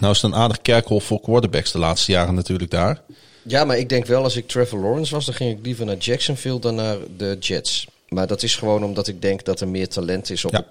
Nou 0.00 0.12
is 0.12 0.22
het 0.22 0.32
een 0.32 0.38
aardig 0.38 0.62
kerkhof 0.62 1.04
voor 1.04 1.20
quarterbacks 1.20 1.72
de 1.72 1.78
laatste 1.78 2.12
jaren 2.12 2.34
natuurlijk 2.34 2.70
daar. 2.70 3.02
Ja, 3.42 3.64
maar 3.64 3.78
ik 3.78 3.88
denk 3.88 4.06
wel 4.06 4.22
als 4.22 4.36
ik 4.36 4.48
Trevor 4.48 4.80
Lawrence 4.80 5.14
was, 5.14 5.24
dan 5.24 5.34
ging 5.34 5.58
ik 5.58 5.64
liever 5.64 5.86
naar 5.86 5.96
Jacksonville 5.96 6.58
dan 6.58 6.74
naar 6.74 6.96
de 7.16 7.36
Jets. 7.40 7.86
Maar 8.08 8.26
dat 8.26 8.42
is 8.42 8.56
gewoon 8.56 8.84
omdat 8.84 9.08
ik 9.08 9.22
denk 9.22 9.44
dat 9.44 9.60
er 9.60 9.68
meer 9.68 9.88
talent 9.88 10.30
is 10.30 10.44
op 10.44 10.52
Ja. 10.52 10.66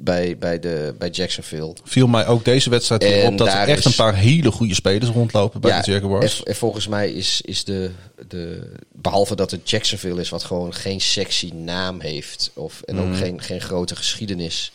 Bij, 0.00 0.38
bij, 0.38 0.58
de, 0.58 0.94
bij 0.98 1.08
Jacksonville. 1.08 1.72
Viel 1.84 2.06
mij 2.06 2.26
ook 2.26 2.44
deze 2.44 2.70
wedstrijd 2.70 3.04
En 3.04 3.26
op 3.32 3.38
dat 3.38 3.46
er 3.48 3.68
echt 3.68 3.78
is- 3.78 3.84
een 3.84 3.94
paar 4.04 4.14
hele 4.14 4.50
goede 4.50 4.74
spelers 4.74 5.10
rondlopen 5.10 5.60
bij 5.60 5.82
de 5.82 5.90
Jaguars. 5.90 6.38
en, 6.38 6.44
en 6.44 6.56
volgens 6.56 6.88
mij 6.88 7.12
is, 7.12 7.40
is 7.40 7.64
de, 7.64 7.90
de. 8.28 8.72
Behalve 8.92 9.36
dat 9.36 9.50
het 9.50 9.70
Jacksonville 9.70 10.20
is, 10.20 10.28
wat 10.28 10.44
gewoon 10.44 10.74
geen 10.74 11.00
sexy 11.00 11.50
naam 11.54 12.00
heeft. 12.00 12.50
Of, 12.54 12.82
en 12.82 12.94
Mhm. 12.94 13.08
ook 13.08 13.16
geen, 13.16 13.40
geen 13.42 13.60
grote 13.60 13.96
geschiedenis. 13.96 14.72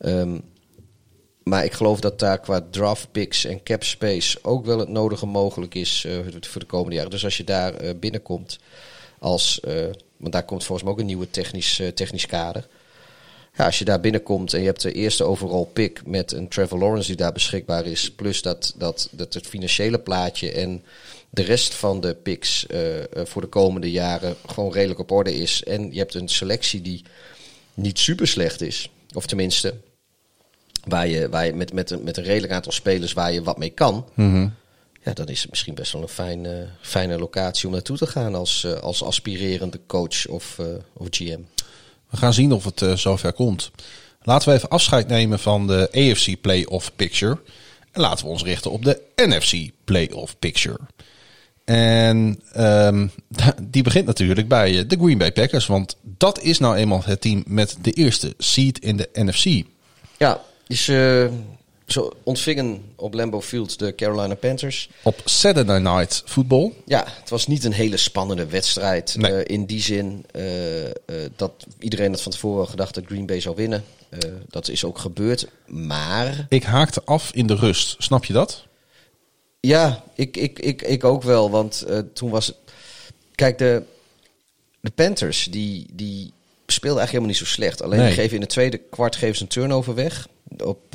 Ehm, 0.00 0.38
maar 1.42 1.64
ik 1.64 1.72
geloof 1.72 2.00
dat 2.00 2.18
daar 2.18 2.40
qua 2.40 2.66
draft 2.70 3.12
picks 3.12 3.44
en 3.44 3.62
cap 3.62 3.84
space 3.84 4.38
ook 4.42 4.64
wel 4.66 4.78
het 4.78 4.88
nodige 4.88 5.26
mogelijk 5.26 5.74
is 5.74 6.04
eh, 6.06 6.12
voor 6.40 6.60
de 6.60 6.66
komende 6.66 6.94
jaren. 6.96 7.10
Dus 7.10 7.24
als 7.24 7.36
je 7.36 7.44
daar 7.44 7.74
eh, 7.74 7.90
binnenkomt 8.00 8.58
als. 9.18 9.60
eh, 9.60 9.74
want 10.16 10.32
daar 10.32 10.44
komt 10.44 10.64
volgens 10.64 10.82
mij 10.82 10.92
ook 10.92 11.00
een 11.00 11.06
nieuwe 11.06 11.30
technisch, 11.30 11.80
technisch 11.94 12.26
kader. 12.26 12.66
Ja, 13.58 13.64
als 13.64 13.78
je 13.78 13.84
daar 13.84 14.00
binnenkomt 14.00 14.52
en 14.52 14.60
je 14.60 14.66
hebt 14.66 14.82
de 14.82 14.92
eerste 14.92 15.24
overall 15.24 15.66
pick 15.72 16.06
met 16.06 16.32
een 16.32 16.48
Trevor 16.48 16.78
Lawrence 16.78 17.06
die 17.06 17.16
daar 17.16 17.32
beschikbaar 17.32 17.86
is, 17.86 18.10
plus 18.10 18.42
dat, 18.42 18.74
dat, 18.76 19.08
dat 19.10 19.34
het 19.34 19.46
financiële 19.46 19.98
plaatje 19.98 20.52
en 20.52 20.82
de 21.30 21.42
rest 21.42 21.74
van 21.74 22.00
de 22.00 22.14
picks 22.14 22.66
eh, 22.66 22.98
eh, 22.98 23.04
voor 23.24 23.42
de 23.42 23.48
komende 23.48 23.90
jaren 23.90 24.36
gewoon 24.46 24.72
redelijk 24.72 25.00
op 25.00 25.10
orde 25.10 25.34
is. 25.34 25.64
En 25.64 25.92
je 25.92 25.98
hebt 25.98 26.14
een 26.14 26.28
selectie 26.28 26.82
die 26.82 27.04
niet 27.74 27.98
super 27.98 28.26
slecht 28.26 28.60
is, 28.60 28.90
of 29.14 29.26
tenminste, 29.26 29.74
waar 30.84 31.08
je, 31.08 31.28
waar 31.28 31.46
je 31.46 31.52
met, 31.52 31.72
met, 31.72 31.90
een, 31.90 32.02
met 32.02 32.16
een 32.16 32.24
redelijk 32.24 32.52
aantal 32.52 32.72
spelers 32.72 33.12
waar 33.12 33.32
je 33.32 33.42
wat 33.42 33.58
mee 33.58 33.70
kan. 33.70 34.06
Mhm. 34.14 34.48
Ja, 35.02 35.12
dan 35.12 35.28
is 35.28 35.40
het 35.40 35.50
misschien 35.50 35.74
best 35.74 35.92
wel 35.92 36.02
een 36.02 36.08
fijne, 36.08 36.68
fijne 36.80 37.18
locatie 37.18 37.66
om 37.66 37.72
naartoe 37.72 37.96
te 37.96 38.06
gaan 38.06 38.34
als, 38.34 38.64
eh, 38.64 38.72
als 38.72 39.02
aspirerende 39.02 39.80
coach 39.86 40.26
of, 40.26 40.58
eh, 40.58 40.66
of 40.92 41.06
GM. 41.10 41.40
We 42.10 42.16
gaan 42.16 42.34
zien 42.34 42.52
of 42.52 42.64
het 42.64 42.82
eh, 42.82 42.92
zover 42.92 43.32
komt. 43.32 43.70
Laten 44.22 44.48
we 44.48 44.54
even 44.54 44.68
afscheid 44.68 45.08
nemen 45.08 45.38
van 45.38 45.66
de 45.66 45.88
AFC 45.92 46.40
Playoff 46.40 46.92
Picture. 46.96 47.38
En 47.92 48.00
laten 48.00 48.24
we 48.24 48.30
ons 48.30 48.42
richten 48.42 48.70
op 48.70 48.84
de 48.84 49.02
NFC 49.16 49.70
Playoff 49.84 50.38
Picture. 50.38 50.78
En 51.64 52.40
ehm, 52.52 53.06
die 53.62 53.82
begint 53.82 54.06
natuurlijk 54.06 54.48
bij 54.48 54.78
eh, 54.78 54.84
de 54.86 54.96
Green 54.96 55.18
Bay 55.18 55.32
Packers. 55.32 55.66
Want 55.66 55.96
dat 56.02 56.40
is 56.40 56.58
nou 56.58 56.76
eenmaal 56.76 57.02
het 57.04 57.20
team 57.20 57.42
met 57.46 57.76
de 57.82 57.92
eerste 57.92 58.34
seed 58.38 58.78
in 58.78 58.96
de 58.96 59.08
NFC. 59.12 59.66
Ja, 60.18 60.40
is, 60.66 60.88
eh, 60.88 61.24
zo 61.92 62.12
ontvingen 62.22 62.82
op 62.96 63.14
Lambeau 63.14 63.44
Field 63.44 63.78
de 63.78 63.94
Carolina 63.94 64.34
Panthers. 64.34 64.90
Op 65.02 65.20
Saturday 65.24 65.78
Night 65.78 66.22
Football. 66.26 66.72
Ja, 66.86 67.04
het 67.20 67.30
was 67.30 67.46
niet 67.46 67.64
een 67.64 67.72
hele 67.72 67.96
spannende 67.96 68.46
wedstrijd. 68.46 69.14
Nee. 69.16 69.32
eh, 69.32 69.54
in 69.54 69.64
die 69.66 69.80
zin 69.80 70.24
eh, 70.32 70.86
eh, 70.86 70.92
dat 71.36 71.52
iedereen 71.78 72.10
had 72.10 72.22
van 72.22 72.32
tevoren 72.32 72.68
gedacht 72.68 72.94
dat 72.94 73.04
Green 73.06 73.26
Bay 73.26 73.40
zou 73.40 73.56
winnen. 73.56 73.84
Dat 74.48 74.68
is 74.68 74.84
ook 74.84 74.98
gebeurd. 74.98 75.46
Maar 75.66 76.46
Ik 76.48 76.62
haakte 76.62 77.02
af 77.04 77.30
in 77.32 77.46
de 77.46 77.54
rust. 77.54 77.94
Snap 77.98 78.24
je 78.24 78.32
dat? 78.32 78.66
ja, 79.60 80.04
ik, 80.14 80.36
ik, 80.36 80.58
ik, 80.58 80.82
ik 80.82 81.04
ook 81.04 81.22
wel. 81.22 81.50
Want 81.50 81.86
toen 82.12 82.30
was 82.30 82.46
het... 82.46 82.56
Kijk, 83.34 83.58
de, 83.58 83.82
de 84.80 84.90
Panthers 84.90 85.48
die, 85.50 85.86
die 85.92 86.32
speelden 86.66 86.98
eigenlijk 86.98 87.10
helemaal 87.10 87.28
niet 87.28 87.36
zo 87.36 87.44
slecht. 87.44 87.82
Alleen 87.82 87.98
Nee. 87.98 88.12
geven 88.12 88.34
in 88.34 88.40
het 88.40 88.50
tweede 88.50 88.78
kwart 88.78 89.16
geven 89.16 89.36
ze 89.36 89.42
een 89.42 89.48
turnover 89.48 89.94
weg. 89.94 90.28
Op, 90.58 90.94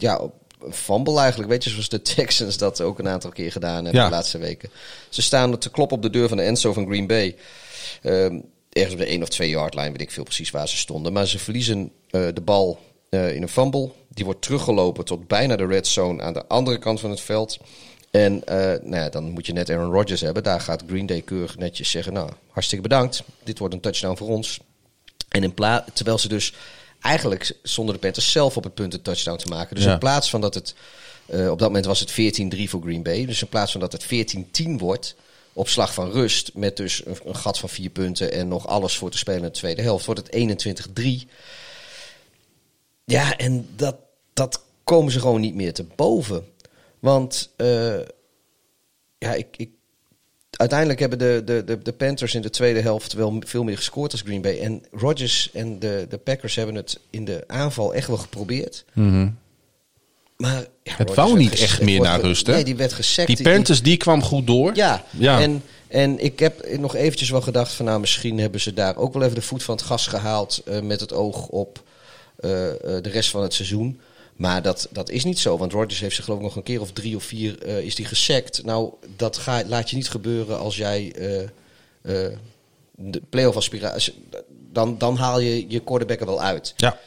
ja, 0.00 0.20
een 0.62 0.72
fumble 0.72 1.18
eigenlijk. 1.18 1.50
Weet 1.50 1.64
je, 1.64 1.70
zoals 1.70 1.88
de 1.88 2.02
Texans 2.02 2.56
dat 2.56 2.80
ook 2.80 2.98
een 2.98 3.08
aantal 3.08 3.30
keer 3.30 3.52
gedaan 3.52 3.84
hebben 3.84 4.02
Ja. 4.02 4.08
de 4.08 4.14
laatste 4.14 4.38
weken. 4.38 4.70
Ze 5.08 5.22
staan 5.22 5.58
te 5.58 5.70
kloppen 5.70 5.96
op 5.96 6.02
de 6.02 6.10
deur 6.10 6.28
van 6.28 6.36
de 6.36 6.42
endzone 6.42 6.74
van 6.74 6.86
Green 6.86 7.06
Bay. 7.06 7.36
Ehm, 8.02 8.38
ergens 8.70 8.94
op 8.94 8.98
de 9.00 9.12
1 9.12 9.22
of 9.22 9.28
2 9.28 9.48
yard 9.48 9.74
line, 9.74 9.90
weet 9.90 10.00
ik 10.00 10.10
veel 10.10 10.24
precies 10.24 10.50
waar 10.50 10.68
ze 10.68 10.76
stonden. 10.76 11.12
Maar 11.12 11.26
ze 11.26 11.38
verliezen 11.38 11.92
eh, 12.10 12.26
de 12.34 12.40
bal 12.40 12.78
eh, 13.10 13.34
in 13.34 13.42
een 13.42 13.48
fumble. 13.48 13.90
Die 14.08 14.24
wordt 14.24 14.42
teruggelopen 14.42 15.04
tot 15.04 15.28
bijna 15.28 15.56
de 15.56 15.66
red 15.66 15.86
zone 15.86 16.22
aan 16.22 16.32
de 16.32 16.46
andere 16.46 16.78
kant 16.78 17.00
van 17.00 17.10
het 17.10 17.20
veld. 17.20 17.58
En 18.10 18.44
eh, 18.44 18.56
nou 18.82 18.96
ja, 19.02 19.08
dan 19.08 19.30
moet 19.30 19.46
je 19.46 19.52
net 19.52 19.70
Aaron 19.70 19.92
Rodgers 19.92 20.20
hebben. 20.20 20.42
Daar 20.42 20.60
gaat 20.60 20.82
Green 20.86 21.06
Day 21.06 21.20
keurig 21.20 21.58
netjes 21.58 21.90
zeggen, 21.90 22.12
nou, 22.12 22.30
hartstikke 22.50 22.88
bedankt. 22.88 23.22
Dit 23.44 23.58
wordt 23.58 23.74
een 23.74 23.80
touchdown 23.80 24.16
voor 24.16 24.28
ons. 24.28 24.60
En 25.28 25.42
in 25.42 25.54
plaats, 25.54 25.90
terwijl 25.92 26.18
ze 26.18 26.28
dus 26.28 26.54
eigenlijk 27.00 27.56
zonder 27.62 27.94
de 27.94 28.00
Panthers 28.00 28.32
zelf 28.32 28.56
op 28.56 28.64
het 28.64 28.74
punt 28.74 28.94
een 28.94 29.02
touchdown 29.02 29.38
te 29.38 29.48
maken. 29.48 29.74
Dus 29.76 29.84
Ja. 29.84 29.92
in 29.92 29.98
plaats 29.98 30.30
van 30.30 30.40
dat 30.40 30.54
het, 30.54 30.74
eh, 31.26 31.50
op 31.50 31.58
dat 31.58 31.68
moment 31.68 31.86
was 31.86 32.00
het 32.00 32.10
14-3 32.10 32.68
voor 32.70 32.82
Green 32.82 33.02
Bay. 33.02 33.26
Dus 33.26 33.42
in 33.42 33.48
plaats 33.48 33.72
van 33.72 33.80
dat 33.80 33.92
het 33.92 34.04
14-10 34.04 34.78
wordt 34.78 35.14
op 35.52 35.68
slag 35.68 35.94
van 35.94 36.10
rust, 36.10 36.50
met 36.54 36.76
dus 36.76 37.06
een, 37.06 37.16
een 37.24 37.36
gat 37.36 37.58
van 37.58 37.68
vier 37.68 37.90
punten 37.90 38.32
en 38.32 38.48
nog 38.48 38.66
alles 38.66 38.96
voor 38.96 39.10
te 39.10 39.18
spelen 39.18 39.40
in 39.40 39.46
de 39.46 39.50
tweede 39.50 39.82
helft, 39.82 40.06
wordt 40.06 40.20
het 40.20 40.30
21-3. 40.30 41.28
Ja, 43.04 43.36
en 43.36 43.68
dat, 43.76 43.96
dat 44.32 44.62
komen 44.84 45.12
ze 45.12 45.20
gewoon 45.20 45.40
niet 45.40 45.54
meer 45.54 45.72
te 45.74 45.84
boven. 45.96 46.48
Want 46.98 47.50
eh, 47.56 48.00
ja, 49.18 49.34
ik, 49.34 49.46
ik, 49.56 49.70
uiteindelijk 50.60 51.00
hebben 51.00 51.18
de, 51.18 51.42
de, 51.44 51.64
de, 51.64 51.82
de 51.82 51.92
Panthers 51.92 52.34
in 52.34 52.42
de 52.42 52.50
tweede 52.50 52.80
helft 52.80 53.12
wel 53.12 53.42
veel 53.46 53.64
meer 53.64 53.76
gescoord 53.76 54.12
als 54.12 54.20
Green 54.20 54.42
Bay. 54.42 54.60
En 54.60 54.82
Rodgers 54.92 55.50
en 55.52 55.78
de, 55.78 56.06
de 56.08 56.18
Packers 56.18 56.54
hebben 56.54 56.74
het 56.74 57.00
in 57.10 57.24
de 57.24 57.44
aanval 57.46 57.94
echt 57.94 58.06
wel 58.06 58.16
geprobeerd. 58.16 58.84
Maar 60.36 60.66
ja, 60.82 60.94
Het 60.96 61.14
wou 61.14 61.38
niet 61.38 61.60
echt 61.60 61.82
meer 61.82 62.00
naar 62.00 62.20
rust, 62.20 62.46
hè? 62.46 62.52
Nee, 62.52 62.64
die 62.64 62.76
werd 62.76 62.92
gesekt. 62.92 63.26
Die 63.26 63.42
Panthers, 63.42 63.82
die 63.82 63.96
kwam 63.96 64.22
goed 64.22 64.46
door. 64.46 64.74
Ja, 64.74 65.04
Ja. 65.10 65.40
En, 65.40 65.62
en 65.88 66.24
ik 66.24 66.38
heb 66.38 66.78
nog 66.78 66.94
eventjes 66.94 67.30
wel 67.30 67.40
gedacht 67.40 67.72
van 67.72 67.84
nou 67.84 68.00
misschien 68.00 68.38
hebben 68.38 68.60
ze 68.60 68.72
daar 68.72 68.96
ook 68.96 69.12
wel 69.12 69.22
even 69.22 69.34
de 69.34 69.42
voet 69.42 69.62
van 69.62 69.74
het 69.74 69.84
gas 69.84 70.06
gehaald 70.06 70.62
eh, 70.64 70.80
met 70.80 71.00
het 71.00 71.12
oog 71.12 71.46
op 71.46 71.82
eh, 72.36 72.68
eh, 72.68 73.02
de 73.02 73.10
rest 73.10 73.30
van 73.30 73.42
het 73.42 73.54
seizoen. 73.54 74.00
Maar 74.40 74.62
dat, 74.62 74.88
dat 74.90 75.10
is 75.10 75.24
niet 75.24 75.38
zo, 75.38 75.58
want 75.58 75.72
Rodgers 75.72 76.00
heeft 76.00 76.14
zich 76.14 76.24
geloof 76.24 76.38
ik 76.38 76.44
nog 76.44 76.56
een 76.56 76.62
keer 76.62 76.80
of 76.80 76.92
drie 76.92 77.16
of 77.16 77.24
vier 77.24 77.62
eh, 77.62 77.78
is 77.78 77.94
die 77.94 78.04
gesekt. 78.04 78.64
Nou, 78.64 78.92
dat 79.16 79.36
ga, 79.36 79.62
laat 79.66 79.90
je 79.90 79.96
niet 79.96 80.10
gebeuren 80.10 80.58
als 80.58 80.76
jij 80.76 81.12
eh, 81.12 81.42
eh, 81.42 82.32
de 82.94 83.22
playoff 83.30 83.56
aspiratie... 83.56 84.14
Dan, 84.72 84.98
dan 84.98 85.16
haal 85.16 85.40
je 85.40 85.64
je 85.68 85.80
quarterback 85.80 86.20
er 86.20 86.26
wel 86.26 86.42
uit. 86.42 86.74
Ja. 86.76 86.98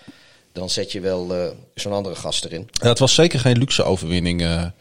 Dan 0.51 0.69
zet 0.69 0.91
je 0.91 0.99
wel 0.99 1.53
zo'n 1.75 1.93
andere 1.93 2.15
gast 2.15 2.45
erin. 2.45 2.67
Ja, 2.71 2.87
Het 2.87 2.99
was 2.99 3.13
zeker 3.13 3.39
geen 3.39 3.57
luxe 3.57 3.83
overwinning. 3.83 4.71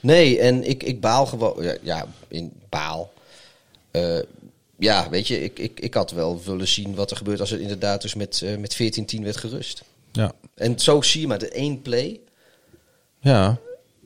Nee, 0.00 0.38
en 0.38 0.68
ik, 0.68 0.82
ik 0.82 1.00
baal 1.00 1.26
gewoon. 1.26 1.62
Ja, 1.62 1.76
ja, 1.82 2.06
in 2.28 2.52
baal. 2.68 3.12
Ja, 4.78 5.08
weet 5.10 5.28
je, 5.28 5.42
ik, 5.42 5.58
ik, 5.58 5.80
ik 5.80 5.94
had 5.94 6.10
wel 6.10 6.42
willen 6.44 6.68
zien 6.68 6.94
wat 6.94 7.10
er 7.10 7.16
gebeurt 7.16 7.40
als 7.40 7.50
het 7.50 7.60
inderdaad 7.60 8.02
dus 8.02 8.14
met, 8.14 8.42
eh, 8.42 8.56
met 8.56 8.74
14-10 9.16 9.22
werd 9.22 9.36
gerust. 9.36 9.82
Ja. 10.18 10.32
En 10.54 10.78
zo 10.78 11.02
zie 11.02 11.20
je 11.20 11.26
maar, 11.26 11.38
de 11.38 11.48
één 11.48 11.82
play, 11.82 12.20
Ja. 13.20 13.58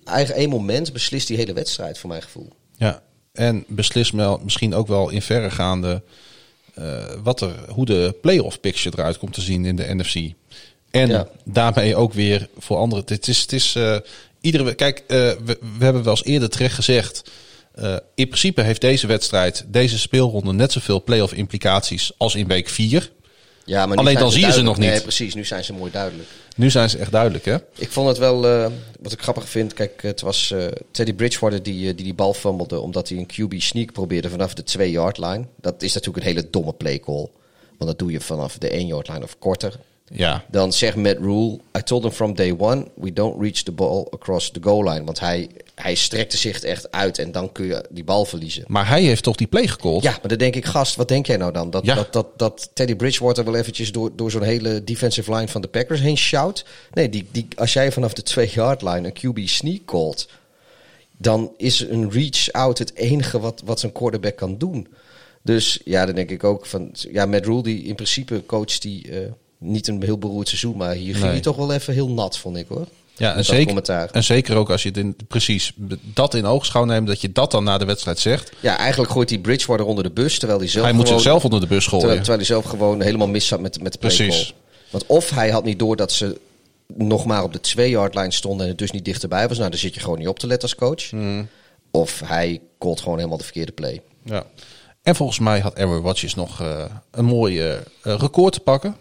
eigen 0.04 0.34
één 0.34 0.48
moment 0.48 0.92
beslist 0.92 1.26
die 1.26 1.36
hele 1.36 1.52
wedstrijd 1.52 1.98
voor 1.98 2.08
mijn 2.08 2.22
gevoel. 2.22 2.48
Ja, 2.76 3.02
en 3.32 3.64
beslis 3.68 4.10
wel, 4.10 4.40
misschien 4.44 4.74
ook 4.74 4.86
wel 4.86 5.08
in 5.10 5.22
verregaande 5.22 6.02
eh 6.74 7.04
wat 7.22 7.40
er, 7.40 7.54
hoe 7.68 7.84
de 7.84 8.14
playoff 8.22 8.60
picture 8.60 8.96
eruit 8.98 9.18
komt 9.18 9.32
te 9.32 9.40
zien 9.40 9.64
in 9.64 9.76
de 9.76 9.94
NFC. 9.94 10.14
En 10.90 11.08
Ja. 11.08 11.28
daarmee 11.44 11.96
ook 11.96 12.12
weer 12.12 12.48
voor 12.58 12.76
anderen. 12.76 13.04
Het 13.06 13.28
is, 13.28 13.40
het 13.40 13.52
is 13.52 13.74
eh, 13.74 13.96
iedere 14.40 14.74
Kijk, 14.74 14.98
eh, 14.98 15.06
we, 15.44 15.58
we 15.78 15.84
hebben 15.84 16.02
wel 16.02 16.12
eens 16.12 16.24
eerder 16.24 16.50
terecht 16.50 16.74
gezegd. 16.74 17.30
in 18.14 18.26
principe 18.26 18.62
heeft 18.62 18.80
deze 18.80 19.06
wedstrijd, 19.06 19.64
deze 19.68 19.98
speelronde, 19.98 20.52
net 20.52 20.72
zoveel 20.72 21.02
playoff 21.02 21.32
implicaties 21.32 22.12
als 22.16 22.34
in 22.34 22.46
week 22.46 22.68
4. 22.68 23.10
Ja, 23.64 23.86
maar 23.86 23.96
Alleen 23.96 24.16
dan 24.16 24.30
zie 24.30 24.46
je 24.46 24.52
ze 24.52 24.62
nog 24.62 24.78
niet. 24.78 24.90
Nee, 24.90 25.00
precies, 25.00 25.34
nu 25.34 25.44
zijn 25.44 25.64
ze 25.64 25.72
mooi 25.72 25.90
duidelijk. 25.90 26.28
Nu 26.56 26.70
zijn 26.70 26.90
ze 26.90 26.98
echt 26.98 27.12
duidelijk, 27.12 27.44
hè? 27.44 27.56
Ik 27.76 27.90
vond 27.90 28.08
het 28.08 28.18
wel, 28.18 28.46
eh, 28.46 28.70
wat 29.00 29.12
ik 29.12 29.22
grappig 29.22 29.48
vind, 29.48 29.74
kijk, 29.74 30.02
het 30.02 30.20
was 30.20 30.50
eh, 30.50 30.66
Teddy 30.90 31.12
Bridgewater 31.12 31.62
die, 31.62 31.88
eh, 31.88 31.96
die 31.96 32.04
die 32.04 32.14
bal 32.14 32.34
fummelde 32.34 32.80
omdat 32.80 33.08
hij 33.08 33.18
een 33.18 33.26
QB 33.26 33.60
sneak 33.60 33.92
probeerde 33.92 34.30
vanaf 34.30 34.54
de 34.54 34.64
2-yard 34.64 35.18
line. 35.18 35.44
Dat 35.60 35.82
is 35.82 35.92
natuurlijk 35.92 36.26
een 36.26 36.32
hele 36.32 36.50
domme 36.50 36.72
play 36.72 37.00
call, 37.00 37.28
want 37.78 37.90
dat 37.90 37.98
doe 37.98 38.12
je 38.12 38.20
vanaf 38.20 38.58
de 38.58 38.70
1-yard 38.70 39.08
line 39.08 39.22
of 39.22 39.38
korter. 39.38 39.78
Ja. 40.14 40.44
Dan 40.50 40.72
zegt 40.72 40.96
Matt 40.96 41.18
Rule, 41.18 41.58
I 41.78 41.82
told 41.82 42.02
him 42.02 42.12
from 42.12 42.34
day 42.34 42.54
one, 42.58 42.86
we 42.94 43.12
don't 43.12 43.40
reach 43.40 43.62
the 43.62 43.72
ball 43.72 44.06
across 44.10 44.50
the 44.50 44.60
goal 44.62 44.84
line. 44.88 45.04
Want 45.04 45.20
hij, 45.20 45.48
hij 45.74 45.94
strekte 45.94 46.36
zich 46.36 46.60
echt 46.60 46.90
uit 46.92 47.18
en 47.18 47.32
dan 47.32 47.52
kun 47.52 47.66
je 47.66 47.84
die 47.90 48.04
bal 48.04 48.24
verliezen. 48.24 48.64
Maar 48.66 48.88
hij 48.88 49.02
heeft 49.02 49.22
toch 49.22 49.36
die 49.36 49.46
play 49.46 49.66
gecallt? 49.66 50.02
Ja, 50.02 50.10
maar 50.10 50.28
dan 50.28 50.38
denk 50.38 50.54
ik, 50.56 50.64
gast, 50.64 50.96
wat 50.96 51.08
denk 51.08 51.26
jij 51.26 51.36
nou 51.36 51.52
dan? 51.52 51.70
Dat, 51.70 51.84
Ja. 51.84 51.94
dat, 51.94 52.12
dat, 52.12 52.26
dat 52.38 52.70
Teddy 52.74 52.94
Bridgewater 52.94 53.44
wel 53.44 53.56
eventjes 53.56 53.92
door, 53.92 54.10
door 54.16 54.30
zo'n 54.30 54.42
hele 54.42 54.84
defensive 54.84 55.34
line 55.34 55.48
van 55.48 55.60
de 55.60 55.68
Packers 55.68 56.00
heen 56.00 56.16
shout? 56.16 56.64
Nee, 56.92 57.08
die, 57.08 57.26
die, 57.30 57.46
als 57.56 57.72
jij 57.72 57.92
vanaf 57.92 58.12
de 58.12 58.46
2-yard 58.48 58.82
line 58.82 59.12
een 59.12 59.34
QB 59.34 59.48
sneak 59.48 59.84
callt, 59.84 60.28
dan 61.16 61.52
is 61.56 61.80
een 61.80 62.10
reach 62.10 62.50
out 62.52 62.78
het 62.78 62.94
enige 62.94 63.40
wat, 63.40 63.62
wat 63.64 63.80
zijn 63.80 63.92
quarterback 63.92 64.36
kan 64.36 64.58
doen. 64.58 64.88
Dus 65.42 65.80
ja, 65.84 66.06
dan 66.06 66.14
denk 66.14 66.30
ik 66.30 66.44
ook 66.44 66.66
van, 66.66 66.90
ja, 66.92 67.26
Matt 67.26 67.46
Rule, 67.46 67.62
die 67.62 67.82
in 67.82 67.94
principe 67.94 68.42
coach 68.46 68.78
die 68.78 69.10
eh, 69.10 69.30
niet 69.62 69.88
een 69.88 70.02
heel 70.02 70.18
beroerd 70.18 70.48
seizoen, 70.48 70.76
maar 70.76 70.92
hier 70.94 71.12
ging 71.12 71.24
Nee. 71.24 71.32
hij 71.32 71.40
toch 71.40 71.56
wel 71.56 71.72
even 71.72 71.94
heel 71.94 72.08
nat, 72.08 72.38
vond 72.38 72.56
ik 72.56 72.66
hoor. 72.68 72.86
Ja, 73.16 73.34
en 73.34 73.44
zeker, 73.44 74.08
en 74.12 74.24
zeker 74.24 74.56
ook 74.56 74.70
als 74.70 74.82
je 74.82 74.88
het 74.88 74.98
in, 74.98 75.16
precies 75.28 75.72
dat 76.00 76.34
in 76.34 76.46
oogschouw 76.46 76.84
neemt, 76.84 77.06
dat 77.06 77.20
je 77.20 77.32
dat 77.32 77.50
dan 77.50 77.64
na 77.64 77.78
de 77.78 77.84
wedstrijd 77.84 78.18
zegt. 78.18 78.52
Ja, 78.60 78.78
eigenlijk 78.78 79.12
gooit 79.12 79.30
hij 79.30 79.38
Bridgewater 79.38 79.86
onder 79.86 80.04
de 80.04 80.10
bus, 80.10 80.38
terwijl 80.38 80.58
hij 80.60 80.68
zelf 80.68 80.84
hij 80.84 80.94
moet 80.94 81.08
zichzelf 81.08 81.44
onder 81.44 81.60
de 81.60 81.66
bus 81.66 81.86
gooien. 81.86 81.98
Terwijl, 81.98 82.18
terwijl 82.20 82.38
hij 82.38 82.46
zelf 82.46 82.64
gewoon 82.64 83.00
helemaal 83.00 83.28
mis 83.28 83.46
zat 83.46 83.60
met, 83.60 83.82
met 83.82 83.92
de 83.92 83.98
play 83.98 84.16
Precies. 84.16 84.54
Want 84.90 85.06
of 85.06 85.30
hij 85.30 85.50
had 85.50 85.64
niet 85.64 85.78
door 85.78 85.96
dat 85.96 86.12
ze 86.12 86.40
nog 86.86 87.24
maar 87.24 87.42
op 87.42 87.52
de 87.52 87.60
twee-yard 87.60 88.14
line 88.14 88.32
stonden 88.32 88.62
en 88.62 88.68
het 88.68 88.78
dus 88.78 88.90
niet 88.90 89.04
dichterbij 89.04 89.48
was. 89.48 89.58
Nou, 89.58 89.70
dan 89.70 89.78
zit 89.78 89.94
je 89.94 90.00
gewoon 90.00 90.18
niet 90.18 90.28
op 90.28 90.38
te 90.38 90.46
letten 90.46 90.68
als 90.68 90.78
coach. 90.78 91.10
Hmm. 91.10 91.48
Of 91.90 92.22
hij 92.24 92.60
called 92.78 93.00
gewoon 93.00 93.16
helemaal 93.16 93.38
de 93.38 93.44
verkeerde 93.44 93.72
play. 93.72 94.02
Ja. 94.24 94.44
En 95.02 95.16
volgens 95.16 95.38
mij 95.38 95.60
had 95.60 95.78
Aaron 95.78 96.02
Rodgers 96.02 96.34
nog 96.34 96.60
eh, 96.60 96.84
een 97.10 97.24
mooi 97.24 97.60
eh, 97.60 97.76
record 98.02 98.52
te 98.52 98.60
pakken. 98.60 98.96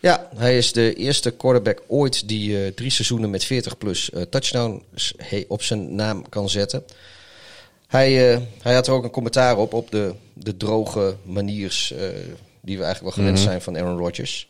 Ja, 0.00 0.28
hij 0.36 0.56
is 0.56 0.72
de 0.72 0.94
eerste 0.94 1.30
quarterback 1.30 1.82
ooit 1.86 2.28
die 2.28 2.64
eh, 2.64 2.72
drie 2.72 2.90
seizoenen 2.90 3.30
met 3.30 3.44
40 3.44 3.78
plus 3.78 4.10
eh, 4.10 4.22
touchdowns 4.22 5.14
op 5.48 5.62
zijn 5.62 5.94
naam 5.94 6.28
kan 6.28 6.48
zetten. 6.48 6.84
Hij, 7.86 8.32
eh, 8.32 8.40
hij 8.62 8.74
had 8.74 8.86
er 8.86 8.92
ook 8.92 9.04
een 9.04 9.10
commentaar 9.10 9.58
op, 9.58 9.72
op 9.72 9.90
de, 9.90 10.14
de 10.32 10.56
droge 10.56 11.16
maniers 11.22 11.94
die 12.60 12.78
we 12.78 12.84
eigenlijk 12.84 13.16
wel 13.16 13.24
gewend 13.24 13.44
zijn 13.44 13.62
van 13.62 13.76
Aaron 13.76 13.98
Rodgers. 13.98 14.48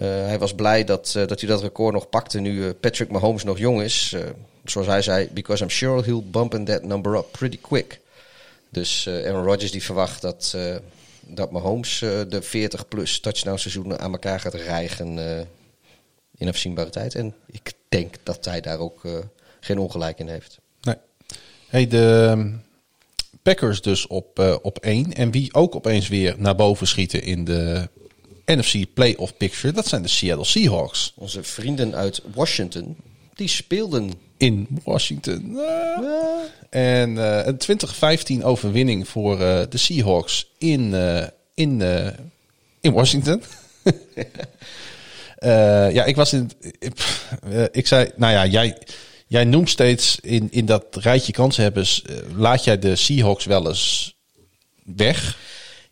Hij 0.00 0.38
was 0.38 0.54
blij 0.54 0.84
dat, 0.84 1.12
dat 1.26 1.40
hij 1.40 1.48
dat 1.48 1.62
record 1.62 1.94
nog 1.94 2.08
pakte 2.08 2.40
nu 2.40 2.72
Patrick 2.72 3.10
Mahomes 3.10 3.44
nog 3.44 3.58
jong 3.58 3.82
is. 3.82 4.14
Zoals 4.64 4.86
hij 4.86 5.02
zei, 5.02 5.28
because 5.32 5.62
I'm 5.62 5.70
sure 5.70 6.02
he'll 6.02 6.24
bump 6.30 6.66
that 6.66 6.82
number 6.82 7.16
up 7.16 7.26
pretty 7.30 7.58
quick. 7.60 8.00
Dus 8.68 9.08
Aaron 9.08 9.44
Rodgers 9.44 9.70
die 9.70 9.82
verwacht 9.82 10.22
dat, 10.22 10.56
dat 11.28 11.50
Mahomes 11.50 12.02
eh, 12.02 12.20
de 12.28 12.42
40 12.42 12.88
plus 12.88 13.20
touchdown 13.20 13.58
seizoenen 13.58 13.98
aan 13.98 14.12
elkaar 14.12 14.40
gaat 14.40 14.54
rijgen 14.54 15.38
eh, 15.38 15.44
in 16.36 16.48
afzienbare 16.48 16.90
tijd. 16.90 17.14
En 17.14 17.34
ik 17.46 17.72
denk 17.88 18.14
dat 18.22 18.44
hij 18.44 18.60
daar 18.60 18.78
ook 18.78 19.04
eh, 19.04 19.18
geen 19.60 19.78
ongelijk 19.78 20.18
in 20.18 20.28
heeft. 20.28 20.58
Nee. 20.80 20.96
Hey, 21.68 21.86
de 21.86 22.26
ehm, 22.30 22.52
Packers 23.42 23.82
dus 23.82 24.06
op, 24.06 24.58
op 24.62 24.78
één. 24.78 25.12
En 25.12 25.30
wie 25.30 25.54
ook 25.54 25.74
opeens 25.74 26.08
weer 26.08 26.34
naar 26.38 26.56
boven 26.56 26.86
schieten 26.86 27.22
in 27.22 27.44
de 27.44 27.88
NFC 28.44 28.94
playoff 28.94 29.36
picture, 29.36 29.72
dat 29.72 29.86
zijn 29.86 30.02
de 30.02 30.08
Seattle 30.08 30.44
Seahawks. 30.44 31.12
Onze 31.16 31.42
vrienden 31.42 31.94
uit 31.94 32.22
Washington, 32.34 32.96
die 33.34 33.48
speelden 33.48 34.12
In 34.38 34.66
Washington. 34.84 35.58
En 36.70 37.18
eh, 37.18 37.46
een 37.46 37.56
2015 37.56 38.44
overwinning 38.44 39.08
voor 39.08 39.40
eh, 39.40 39.62
de 39.70 39.78
Seahawks 39.78 40.50
in, 40.58 40.94
eh, 40.94 41.26
in, 41.54 41.82
in 42.80 42.92
Washington. 42.92 43.42
Ja, 45.40 46.04
ik 46.04 46.16
was 46.16 46.32
in. 46.32 46.50
Ik, 46.78 46.92
ik 47.72 47.86
zei, 47.86 48.10
nou 48.16 48.32
ja, 48.32 48.46
jij, 48.46 48.76
jij 49.26 49.44
noemt 49.44 49.70
steeds 49.70 50.18
in, 50.20 50.48
in 50.50 50.66
dat 50.66 50.84
rijtje 50.90 51.32
kanshebbers. 51.32 52.02
eh, 52.02 52.16
laat 52.36 52.64
jij 52.64 52.78
de 52.78 52.96
Seahawks 52.96 53.44
wel 53.44 53.68
eens 53.68 54.14
weg? 54.96 55.38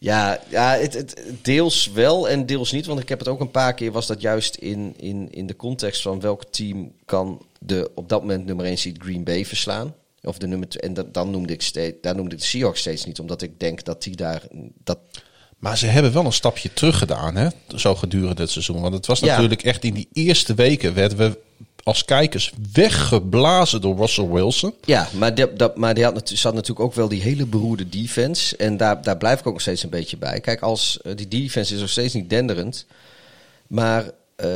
Ja, 0.07 0.41
ja 0.49 0.77
het, 0.77 0.95
het, 0.95 1.23
deels 1.43 1.91
wel 1.91 2.29
en 2.29 2.47
deels 2.47 2.73
niet. 2.73 2.87
Want 2.87 3.01
ik 3.01 3.09
heb 3.09 3.19
het 3.19 3.29
ook 3.29 3.41
een 3.41 3.51
paar 3.51 3.75
keer 3.75 3.93
was 3.93 4.07
dat 4.07 4.21
juist 4.21 4.55
in, 4.55 4.95
in, 4.97 5.29
in 5.31 5.47
de 5.47 5.57
context 5.57 6.03
van 6.03 6.21
welk 6.21 6.45
team 6.45 6.93
kan 7.05 7.47
de 7.59 7.91
op 7.95 8.09
dat 8.09 8.21
moment 8.21 8.47
nummer 8.47 8.65
1 8.65 8.79
seed 8.79 8.97
Green 8.99 9.25
Bay 9.25 9.45
verslaan. 9.45 9.95
Of 10.23 10.39
de 10.39 10.47
nummer 10.47 10.69
twee, 10.69 10.83
en 10.83 10.95
dat, 10.95 11.15
dan 11.15 11.31
noemde 11.31 11.53
ik 11.53 11.63
steeds, 11.63 11.97
daar 12.01 12.15
noemde 12.17 12.35
ik 12.35 12.41
de 12.41 12.47
Seahawks 12.47 12.81
steeds 12.81 13.05
niet, 13.05 13.21
omdat 13.21 13.43
ik 13.43 13.61
denk 13.61 13.85
dat 13.85 14.03
die 14.03 14.17
daar 14.17 14.43
dat 14.85 14.99
Maar 15.59 15.79
ze 15.79 15.87
hebben 15.87 16.13
wel 16.13 16.25
een 16.25 16.33
stapje 16.33 16.73
terug 16.73 16.99
gedaan, 16.99 17.37
hè? 17.37 17.49
Zo 17.77 17.95
gedurende 17.95 18.43
het 18.43 18.51
seizoen. 18.51 18.81
Want 18.81 18.95
het 18.95 19.07
was 19.07 19.21
Ja. 19.21 19.27
natuurlijk 19.27 19.63
echt 19.63 19.85
in 19.85 19.95
die 19.95 20.09
eerste 20.13 20.55
weken 20.55 20.95
werden 20.95 21.19
we 21.19 21.39
als 21.87 22.05
kijkers 22.05 22.53
weggeblazen 22.73 23.81
door 23.81 23.97
Russell 23.97 24.27
Wilson. 24.29 24.75
Ja, 24.85 25.09
maar, 25.13 25.35
die, 25.35 25.53
dat, 25.53 25.77
maar 25.77 25.95
die 25.95 26.05
had 26.05 26.31
zat 26.35 26.55
natuurlijk 26.55 26.81
ook 26.81 26.95
wel 26.95 27.09
die 27.09 27.23
hele 27.23 27.47
beroerde 27.47 27.89
defense. 27.89 28.57
En 28.57 28.77
daar, 28.77 29.03
daar 29.03 29.17
blijf 29.17 29.41
ik 29.41 29.47
ook 29.47 29.53
nog 29.53 29.63
steeds 29.63 29.83
een 29.83 29.91
beetje 29.91 30.17
bij. 30.17 30.41
Kijk, 30.41 30.61
als 30.61 31.01
eh, 31.01 31.17
die 31.17 31.29
defense 31.29 31.75
is 31.75 31.81
nog 31.81 31.89
steeds 31.89 32.15
niet 32.15 32.31
denderend. 32.31 32.87
Maar 33.67 34.11
eh, 34.37 34.49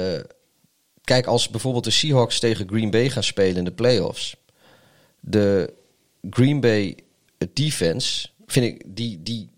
kijk, 1.04 1.26
als 1.26 1.48
bijvoorbeeld 1.48 1.84
de 1.84 1.90
Seahawks 1.90 2.38
tegen 2.38 2.68
Green 2.68 2.90
Bay 2.90 3.10
gaan 3.10 3.22
spelen 3.22 3.56
in 3.56 3.64
de 3.64 3.72
playoffs. 3.72 4.36
De 5.20 5.72
Green 6.30 6.60
Bay 6.60 6.96
defense, 7.52 8.28
vind 8.46 8.66
ik, 8.66 8.82
die, 8.86 9.22
die 9.22 9.48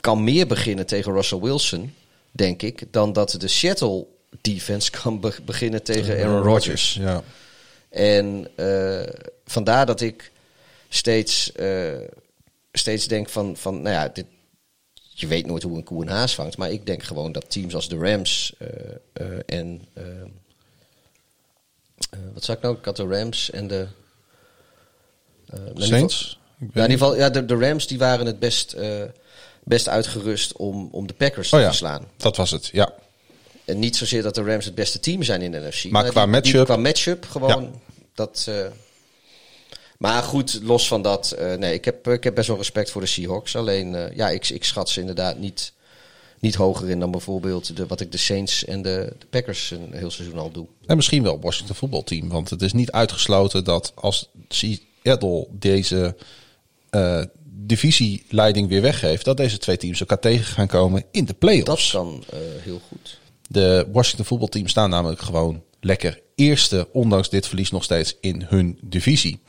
kan 0.00 0.24
meer 0.24 0.46
beginnen 0.46 0.86
tegen 0.86 1.12
Russell 1.12 1.40
Wilson, 1.40 1.94
denk 2.32 2.62
ik, 2.62 2.82
dan 2.90 3.12
dat 3.12 3.34
de 3.38 3.48
Seattle 3.48 4.06
defense 4.40 4.90
kan 4.90 5.20
be- 5.20 5.42
beginnen 5.44 5.82
tegen 5.82 6.24
Aaron 6.24 6.42
Rodgers. 6.42 6.94
Ja. 6.94 7.22
En 7.88 8.48
eh, 8.54 9.12
vandaar 9.46 9.86
dat 9.86 10.00
ik 10.00 10.32
steeds, 10.88 11.52
eh, 11.52 11.98
steeds 12.72 13.06
denk 13.08 13.28
van, 13.28 13.56
van, 13.56 13.82
nou 13.82 13.94
ja, 13.94 14.08
dit, 14.08 14.26
je 14.94 15.26
weet 15.26 15.46
nooit 15.46 15.62
hoe 15.62 15.76
een 15.76 15.84
koe 15.84 16.02
een 16.02 16.08
haas 16.08 16.34
vangt. 16.34 16.56
Maar 16.56 16.70
ik 16.70 16.86
denk 16.86 17.02
gewoon 17.02 17.32
dat 17.32 17.50
teams 17.50 17.74
als 17.74 17.88
de 17.88 17.96
Rams 17.96 18.54
eh, 19.12 19.38
en... 19.46 19.84
wat 22.34 22.44
zou 22.44 22.56
ik 22.56 22.62
nou? 22.62 22.76
Ik 22.76 22.84
had 22.84 22.96
de 22.96 23.06
Rams 23.06 23.50
en 23.50 23.66
de... 23.66 23.86
Saints? 25.74 26.38
Ja, 26.58 26.66
in 26.66 26.90
ieder 26.90 26.90
geval, 26.90 27.16
ja, 27.16 27.30
de, 27.30 27.44
de 27.44 27.56
Rams 27.56 27.86
die 27.86 27.98
waren 27.98 28.26
het 28.26 28.38
best, 28.38 28.76
best 29.64 29.88
uitgerust 29.88 30.52
om, 30.52 30.88
om 30.92 31.06
de 31.06 31.14
Packers 31.14 31.46
Oh 31.52 31.58
te 31.58 31.64
ja, 31.64 31.66
verslaan. 31.66 32.06
dat 32.16 32.36
was 32.36 32.50
het. 32.50 32.66
Ja. 32.66 32.92
En 33.66 33.78
niet 33.78 33.96
zozeer 33.96 34.22
dat 34.22 34.34
de 34.34 34.42
Rams 34.42 34.64
het 34.64 34.74
beste 34.74 35.00
team 35.00 35.22
zijn 35.22 35.42
in 35.42 35.50
de 35.50 35.58
NFC. 35.58 35.90
Maar 35.90 36.02
qua 36.08 36.12
die- 36.26 36.32
die- 36.32 36.40
matchup- 36.42 36.64
qua 36.64 36.76
matchup 36.76 37.24
gewoon. 37.30 37.62
Ja. 37.62 37.70
Dat, 38.14 38.46
eh, 38.48 38.66
maar 39.98 40.22
goed, 40.22 40.60
los 40.62 40.88
van 40.88 41.02
dat. 41.02 41.30
eh, 41.32 41.54
nee, 41.54 41.74
ik 41.74 41.84
heb, 41.84 42.08
ik 42.08 42.24
heb 42.24 42.34
best 42.34 42.48
wel 42.48 42.56
respect 42.56 42.90
voor 42.90 43.00
de 43.00 43.06
Seahawks. 43.06 43.56
Alleen, 43.56 43.94
eh, 43.94 44.16
ja, 44.16 44.28
ik, 44.30 44.48
ik 44.48 44.64
schat 44.64 44.88
ze 44.90 45.00
inderdaad 45.00 45.38
niet, 45.38 45.72
niet 46.40 46.54
hoger 46.54 46.90
in 46.90 47.00
dan 47.00 47.10
bijvoorbeeld 47.10 47.76
de, 47.76 47.86
wat 47.86 48.00
ik 48.00 48.12
de 48.12 48.18
Saints 48.18 48.64
en 48.64 48.82
de, 48.82 49.12
de 49.18 49.26
Packers 49.26 49.70
een 49.70 49.88
heel 49.92 50.10
seizoen 50.10 50.38
al 50.38 50.50
doe. 50.50 50.66
En 50.86 50.96
misschien 50.96 51.22
wel 51.22 51.40
Washington 51.40 51.76
voetbalteam. 51.76 52.28
Want 52.28 52.50
het 52.50 52.62
is 52.62 52.72
niet 52.72 52.92
uitgesloten 52.92 53.64
dat 53.64 53.92
als 53.94 54.28
Seattle 54.48 55.46
deze 55.50 56.16
divisieleiding 57.44 58.68
weer 58.68 58.82
weggeeft... 58.82 59.24
dat 59.24 59.36
deze 59.36 59.58
twee 59.58 59.76
teams 59.76 60.00
elkaar 60.00 60.20
tegen 60.20 60.44
gaan 60.44 60.66
komen 60.66 61.04
in 61.10 61.20
de 61.20 61.26
Dat 61.26 61.38
playoffs. 61.38 61.90
kan 61.90 62.24
eh, 62.30 62.38
heel 62.62 62.80
goed. 62.88 63.18
De 63.48 63.88
Washington 63.92 64.24
voetbalteam 64.24 64.68
staan 64.68 64.90
namelijk 64.90 65.20
gewoon 65.20 65.62
lekker 65.80 66.20
eerste, 66.34 66.88
ondanks 66.92 67.30
dit 67.30 67.46
verlies 67.46 67.70
nog 67.70 67.84
steeds 67.84 68.16
in 68.20 68.44
hun 68.48 68.78
divisie. 68.82 69.40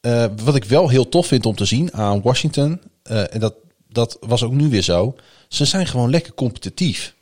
Eh, 0.00 0.24
wat 0.42 0.54
ik 0.54 0.64
wel 0.64 0.88
heel 0.88 1.08
tof 1.08 1.26
vind 1.26 1.46
om 1.46 1.56
te 1.56 1.64
zien 1.64 1.92
aan 1.92 2.22
Washington, 2.22 2.80
eh, 3.02 3.34
en 3.34 3.40
dat, 3.40 3.54
dat 3.88 4.16
was 4.20 4.42
ook 4.42 4.52
nu 4.52 4.68
weer 4.68 4.82
zo, 4.82 5.14
ze 5.48 5.64
zijn 5.64 5.86
gewoon 5.86 6.10
lekker 6.10 6.34
competitief. 6.34 7.14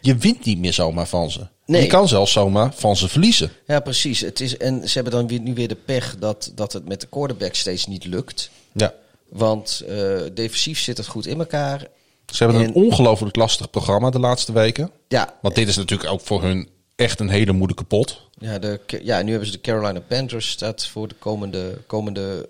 Je 0.00 0.16
wint 0.16 0.44
niet 0.44 0.58
meer 0.58 0.72
zomaar 0.72 1.08
van 1.08 1.30
ze. 1.30 1.46
Nee. 1.66 1.82
Je 1.82 1.88
kan 1.88 2.08
zelfs 2.08 2.32
zomaar 2.32 2.74
van 2.74 2.96
ze 2.96 3.08
verliezen. 3.08 3.50
Ja, 3.66 3.80
precies. 3.80 4.20
Het 4.20 4.40
is, 4.40 4.56
en 4.56 4.88
ze 4.88 4.94
hebben 4.94 5.12
dan 5.12 5.26
weer, 5.26 5.40
nu 5.40 5.54
weer 5.54 5.68
de 5.68 5.74
pech 5.74 6.16
dat, 6.18 6.52
dat 6.54 6.72
het 6.72 6.88
met 6.88 7.00
de 7.00 7.06
quarterback 7.06 7.54
steeds 7.54 7.86
niet 7.86 8.04
lukt. 8.04 8.50
Ja. 8.72 8.94
Want 9.28 9.82
eh, 9.88 10.20
defensief 10.34 10.78
zit 10.78 10.96
het 10.96 11.06
goed 11.06 11.26
in 11.26 11.38
elkaar. 11.38 11.86
Ze 12.32 12.44
hebben 12.44 12.62
En- 12.62 12.68
een 12.68 12.74
ongelooflijk 12.74 13.36
lastig 13.36 13.70
programma 13.70 14.10
de 14.10 14.18
laatste 14.18 14.52
weken. 14.52 14.90
Ja, 15.08 15.34
Want 15.42 15.54
dit 15.54 15.68
is 15.68 15.76
natuurlijk 15.76 16.10
ook 16.10 16.20
voor 16.20 16.42
hun 16.42 16.68
echt 16.96 17.20
een 17.20 17.28
hele 17.28 17.52
moeilijke 17.52 17.84
pot. 17.84 18.20
Ja, 18.38 18.58
de, 18.58 18.80
ja, 19.02 19.22
nu 19.22 19.30
hebben 19.30 19.46
ze 19.48 19.52
de 19.54 19.60
Carolina 19.60 20.00
Panthers 20.00 20.50
staat 20.50 20.86
voor 20.86 21.08
de 21.08 21.14
komende, 21.18 21.78
komende 21.86 22.48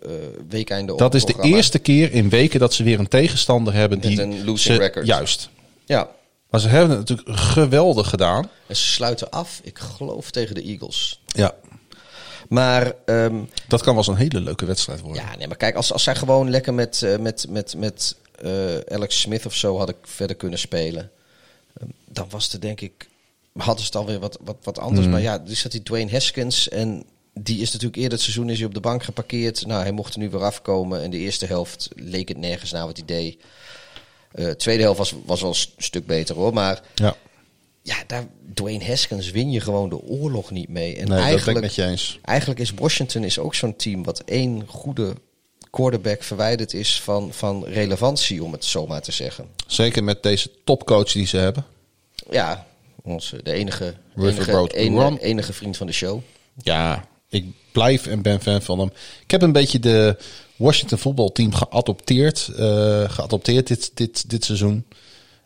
weekeinde 0.49 0.93
op 0.93 0.99
Dat 0.99 1.15
is 1.15 1.25
de 1.25 1.35
eerste 1.43 1.79
keer 1.79 2.13
in 2.13 2.29
weken 2.29 2.61
dat 2.61 2.75
ze 2.75 2.83
weer 2.83 2.99
een 2.99 3.09
tegenstander 3.09 3.75
hebben 3.75 3.99
Met 3.99 4.07
die 4.09 4.23
een 4.23 4.45
losing 4.45 4.75
ze- 4.77 4.81
record. 4.83 5.07
Juist. 5.07 5.49
Ja, 5.85 6.09
Maar 6.51 6.61
ze 6.61 6.69
hebben 6.69 6.91
het 6.99 7.09
natuurlijk 7.09 7.39
geweldig 7.39 8.09
gedaan. 8.09 8.49
en 8.67 8.77
ze 8.77 8.83
sluiten 8.87 9.31
af, 9.31 9.61
ik 9.63 9.79
geloof, 9.79 10.31
tegen 10.31 10.55
de 10.55 10.63
Eagles. 10.63 11.21
Ja. 11.27 11.55
Maar 12.49 12.93
ew, 13.05 13.33
Dat 13.69 13.81
kan 13.83 13.95
wel 13.95 13.97
eens 13.97 14.07
een 14.07 14.17
hele 14.29 14.41
leuke 14.41 14.65
wedstrijd 14.65 15.01
worden. 15.01 15.23
ja, 15.23 15.37
nee, 15.37 15.47
maar 15.49 15.57
kijk, 15.57 15.75
als, 15.77 15.93
als 15.93 16.03
zij 16.03 16.15
gewoon 16.15 16.51
lekker 16.51 16.75
met, 16.75 17.03
eh, 17.03 17.19
met, 17.19 17.47
met, 17.49 17.75
met 17.77 18.17
Alex 18.89 19.21
Smith 19.21 19.47
of 19.47 19.55
zo 19.55 19.77
hadden 19.77 19.97
verder 20.03 20.37
kunnen 20.37 20.59
spelen, 20.59 21.11
eh, 21.75 21.87
dan 22.09 22.27
was 22.31 22.53
het 22.53 22.63
denk 22.63 22.81
ik, 22.81 23.09
hadden 23.57 23.79
ze 23.79 23.85
het 23.87 23.97
alweer 23.97 24.19
wat, 24.19 24.39
wat, 24.45 24.57
wat 24.63 24.79
anders. 24.79 25.07
Maar 25.07 25.21
ja, 25.21 25.33
er 25.49 25.57
zat 25.57 25.73
die 25.73 25.83
Dwayne 25.83 26.11
Haskins 26.11 26.69
en 26.69 27.05
die 27.35 27.61
is 27.61 27.67
natuurlijk 27.73 27.97
eerder 27.97 28.13
het 28.13 28.21
seizoen 28.23 28.51
is 28.51 28.59
hij 28.59 28.67
op 28.67 28.75
de 28.75 28.81
bank 28.81 29.03
geparkeerd. 29.03 29.67
Nou, 29.67 29.83
hij 29.83 29.93
mocht 29.93 30.13
er 30.15 30.19
nu 30.19 30.31
weer 30.31 30.43
afkomen. 30.45 31.03
En 31.03 31.11
de 31.11 31.17
eerste 31.19 31.47
helft 31.47 31.89
leek 31.95 32.29
het 32.29 32.39
nergens 32.39 32.73
naar 32.73 32.87
wat 32.87 32.97
hij 32.97 33.07
deed. 33.07 33.39
Eh, 34.33 34.51
tweede 34.51 34.83
helft 34.83 34.99
was, 34.99 35.15
was 35.27 35.41
wel 35.41 35.51
een 35.51 35.57
st- 35.57 35.73
stuk 35.77 36.07
beter 36.07 36.35
hoor. 36.35 36.53
Maar 36.53 36.83
Ja. 36.95 37.17
ja, 37.83 37.97
daar, 38.07 38.27
Dwayne 38.55 38.85
Haskins 38.85 39.31
win 39.31 39.51
je 39.51 39.61
gewoon 39.61 39.89
de 39.89 40.01
oorlog 40.03 40.51
niet 40.51 40.69
mee. 40.69 40.97
En 40.97 40.99
Nee, 40.99 41.07
dat 41.07 41.09
ben 41.09 41.19
ik 41.25 41.31
eigenlijk, 41.31 41.61
met 41.61 41.75
je 41.75 41.85
eens. 41.85 42.19
eigenlijk 42.23 42.61
is 42.61 42.71
Washington 42.75 43.25
is 43.25 43.39
ook 43.39 43.55
zo'n 43.55 43.77
team 43.77 44.03
wat 44.05 44.21
één 44.21 44.67
goede 44.67 45.15
quarterback 45.73 46.23
verwijderd 46.23 46.75
is 46.75 47.01
van, 47.01 47.33
van 47.33 47.65
relevantie, 47.65 48.45
om 48.45 48.53
het 48.53 48.65
zo 48.65 48.87
maar 48.87 49.03
te 49.03 49.13
zeggen. 49.13 49.47
Zeker 49.67 50.05
met 50.05 50.23
deze 50.23 50.51
topcoach 50.65 51.13
die 51.13 51.27
ze 51.27 51.37
hebben. 51.37 51.65
Ja, 52.31 52.67
onze, 53.03 53.41
de 53.43 53.53
enige, 53.53 53.95
enige, 54.17 54.69
enige, 54.73 55.21
enige 55.21 55.53
vriend 55.53 55.77
van 55.77 55.87
de 55.87 55.93
show. 55.93 56.21
Ja, 56.63 57.05
ik 57.29 57.45
blijf 57.73 58.07
en 58.07 58.23
ben 58.23 58.41
fan 58.41 58.63
van 58.63 58.79
hem. 58.79 58.91
Ik 59.23 59.31
heb 59.31 59.43
een 59.43 59.53
beetje 59.53 59.79
de 59.79 60.17
Washington 60.57 60.99
voetbalteam 60.99 61.55
geadopteerd. 61.55 62.49
eh, 62.57 63.11
geadopteerd 63.11 63.67
dit, 63.67 63.91
dit, 63.95 64.31
dit 64.31 64.45
seizoen. 64.45 64.87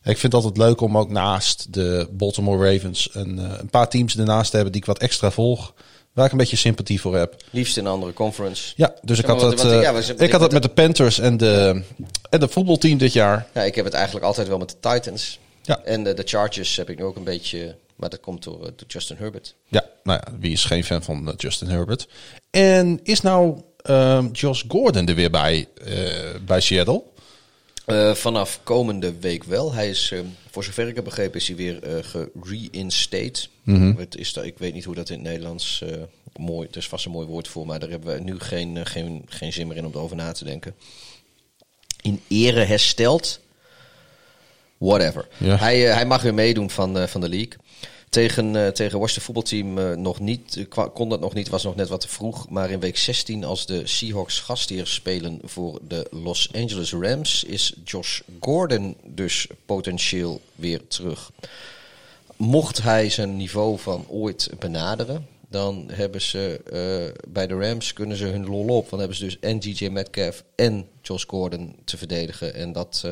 Ik 0.02 0.18
vind 0.18 0.32
het 0.32 0.34
altijd 0.34 0.56
leuk 0.56 0.80
om 0.80 0.98
ook 0.98 1.10
naast 1.10 1.72
de 1.72 2.08
Baltimore 2.12 2.72
Ravens 2.72 3.08
een, 3.12 3.38
eh, 3.38 3.58
een 3.58 3.70
paar 3.70 3.88
teams 3.88 4.16
ernaast 4.18 4.50
te 4.50 4.54
hebben 4.56 4.72
die 4.72 4.80
ik 4.80 4.86
wat 4.86 4.98
extra 4.98 5.30
volg. 5.30 5.74
Waar 6.16 6.24
ik 6.26 6.32
een 6.32 6.38
beetje 6.38 6.56
sympathie 6.56 7.00
voor 7.00 7.16
heb. 7.16 7.34
Liefst 7.50 7.76
in 7.76 7.84
een 7.84 7.90
andere 7.92 8.12
conference. 8.12 8.72
Ja, 8.76 8.94
dus 9.02 9.18
ik 9.18 9.24
had 9.26 9.40
wat- 9.42 9.64
eh, 9.64 10.16
ik 10.18 10.32
had 10.32 10.40
het 10.40 10.52
met 10.52 10.62
de 10.62 10.68
Panthers 10.68 11.18
en 11.18 11.36
de, 11.36 11.82
en 12.30 12.40
de 12.40 12.48
voetbalteam 12.48 12.98
dit 12.98 13.12
jaar. 13.12 13.46
Ja, 13.54 13.62
ik 13.62 13.74
heb 13.74 13.84
het 13.84 13.94
eigenlijk 13.94 14.24
altijd 14.24 14.48
wel 14.48 14.58
met 14.58 14.68
de 14.70 14.76
Titans. 14.90 15.38
Ja. 15.62 15.80
En 15.84 16.04
de, 16.04 16.14
de 16.14 16.22
Chargers 16.24 16.76
heb 16.76 16.90
ik 16.90 16.98
nu 16.98 17.04
ook 17.04 17.16
een 17.16 17.24
beetje... 17.24 17.76
Maar 17.96 18.08
dat 18.10 18.20
komt 18.20 18.42
door, 18.44 18.54
eh, 18.54 18.62
door 18.76 18.88
Justin 18.88 19.16
Herbert. 19.18 19.54
Ja, 19.68 19.84
nou 20.02 20.20
ja, 20.24 20.32
wie 20.40 20.52
is 20.52 20.64
geen 20.64 20.84
fan 20.84 21.02
van 21.02 21.28
eh, 21.28 21.34
Justin 21.36 21.68
Herbert? 21.68 22.08
En 22.50 23.00
is 23.02 23.20
nou 23.20 23.60
ehm, 23.82 24.26
Josh 24.32 24.62
Gordon 24.68 25.08
er 25.08 25.14
weer 25.14 25.30
bij, 25.30 25.68
bij 26.46 26.60
Seattle? 26.60 27.02
Eh, 27.86 28.14
vanaf 28.14 28.60
komende 28.62 29.18
week 29.18 29.44
wel. 29.44 29.72
Hij 29.72 29.88
is, 29.88 30.10
eh, 30.12 30.20
voor 30.50 30.64
zover 30.64 30.88
ik 30.88 30.94
heb 30.94 31.04
begrepen, 31.04 31.40
is 31.40 31.46
hij 31.46 31.56
weer 31.56 31.82
eh 31.82 32.04
gereinstated. 32.40 33.48
Het 33.96 34.16
is 34.16 34.32
ik 34.32 34.58
weet 34.58 34.74
niet 34.74 34.84
hoe 34.84 34.94
dat 34.94 35.08
in 35.08 35.14
het 35.14 35.24
Nederlands 35.24 35.82
eh, 35.82 36.02
mooi. 36.36 36.66
Het 36.66 36.76
is 36.76 36.88
vast 36.88 37.04
een 37.04 37.10
mooi 37.10 37.26
woord 37.26 37.48
voor, 37.48 37.66
maar 37.66 37.78
daar 37.78 37.90
hebben 37.90 38.14
we 38.14 38.20
nu 38.20 38.38
geen, 38.38 38.86
geen, 38.86 39.22
geen 39.26 39.52
zin 39.52 39.66
meer 39.66 39.76
in 39.76 39.84
om 39.86 39.92
erover 39.94 40.16
na 40.16 40.32
te 40.32 40.44
denken. 40.44 40.74
In 42.02 42.20
ere 42.28 42.64
hersteld. 42.64 43.40
Whatever. 44.78 45.28
Ja. 45.36 45.56
Hij, 45.56 45.80
hij 45.80 46.06
mag 46.06 46.22
weer 46.22 46.34
meedoen 46.34 46.70
van, 46.70 47.08
van 47.08 47.20
de 47.20 47.28
league. 47.28 47.56
Tegen, 48.16 48.56
eh 48.56 48.68
tegen 48.68 48.98
Washington 48.98 49.34
voetbalteam 49.34 49.78
eh, 49.78 49.96
nog 49.96 50.20
niet, 50.20 50.56
eh, 50.56 50.86
kon 50.94 51.08
dat 51.08 51.20
nog 51.20 51.34
niet, 51.34 51.48
was 51.48 51.64
nog 51.64 51.76
net 51.76 51.88
wat 51.88 52.00
te 52.00 52.08
vroeg. 52.08 52.48
Maar 52.48 52.70
in 52.70 52.80
week 52.80 52.96
16, 52.96 53.44
als 53.44 53.66
de 53.66 53.86
Seahawks 53.86 54.40
gastheer 54.40 54.86
spelen 54.86 55.40
voor 55.44 55.78
de 55.88 56.06
Los 56.10 56.52
Angeles 56.52 56.92
Rams, 56.92 57.44
is 57.44 57.74
Josh 57.84 58.20
Gordon 58.40 58.96
dus 59.04 59.46
potentieel 59.66 60.40
weer 60.54 60.86
terug. 60.86 61.30
Mocht 62.36 62.82
hij 62.82 63.10
zijn 63.10 63.36
niveau 63.36 63.78
van 63.78 64.04
ooit 64.08 64.50
benaderen, 64.58 65.26
dan 65.48 65.84
hebben 65.92 66.20
ze 66.20 66.60
bij 67.28 67.46
de 67.46 67.54
Rams 67.54 67.92
kunnen 67.92 68.16
ze 68.16 68.24
hun 68.24 68.46
lol 68.46 68.68
op. 68.76 68.90
Dan 68.90 68.98
hebben 68.98 69.16
ze 69.16 69.24
dus 69.24 69.38
en 69.38 69.60
DJ 69.60 69.88
Metcalf 69.88 70.44
en 70.54 70.86
Josh 71.02 71.24
Gordon 71.26 71.76
te 71.84 71.96
verdedigen. 71.96 72.54
En 72.54 72.72
dat. 72.72 73.04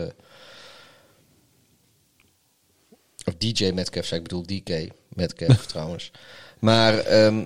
Of 3.24 3.34
DJ 3.38 3.70
Metcalf, 3.70 4.06
zei 4.06 4.20
ik 4.20 4.28
bedoel 4.28 4.46
DK. 4.46 4.92
Met 5.08 5.34
Kev 5.34 5.64
trouwens. 5.66 6.10
Maar 6.58 6.98
ehm, 6.98 7.44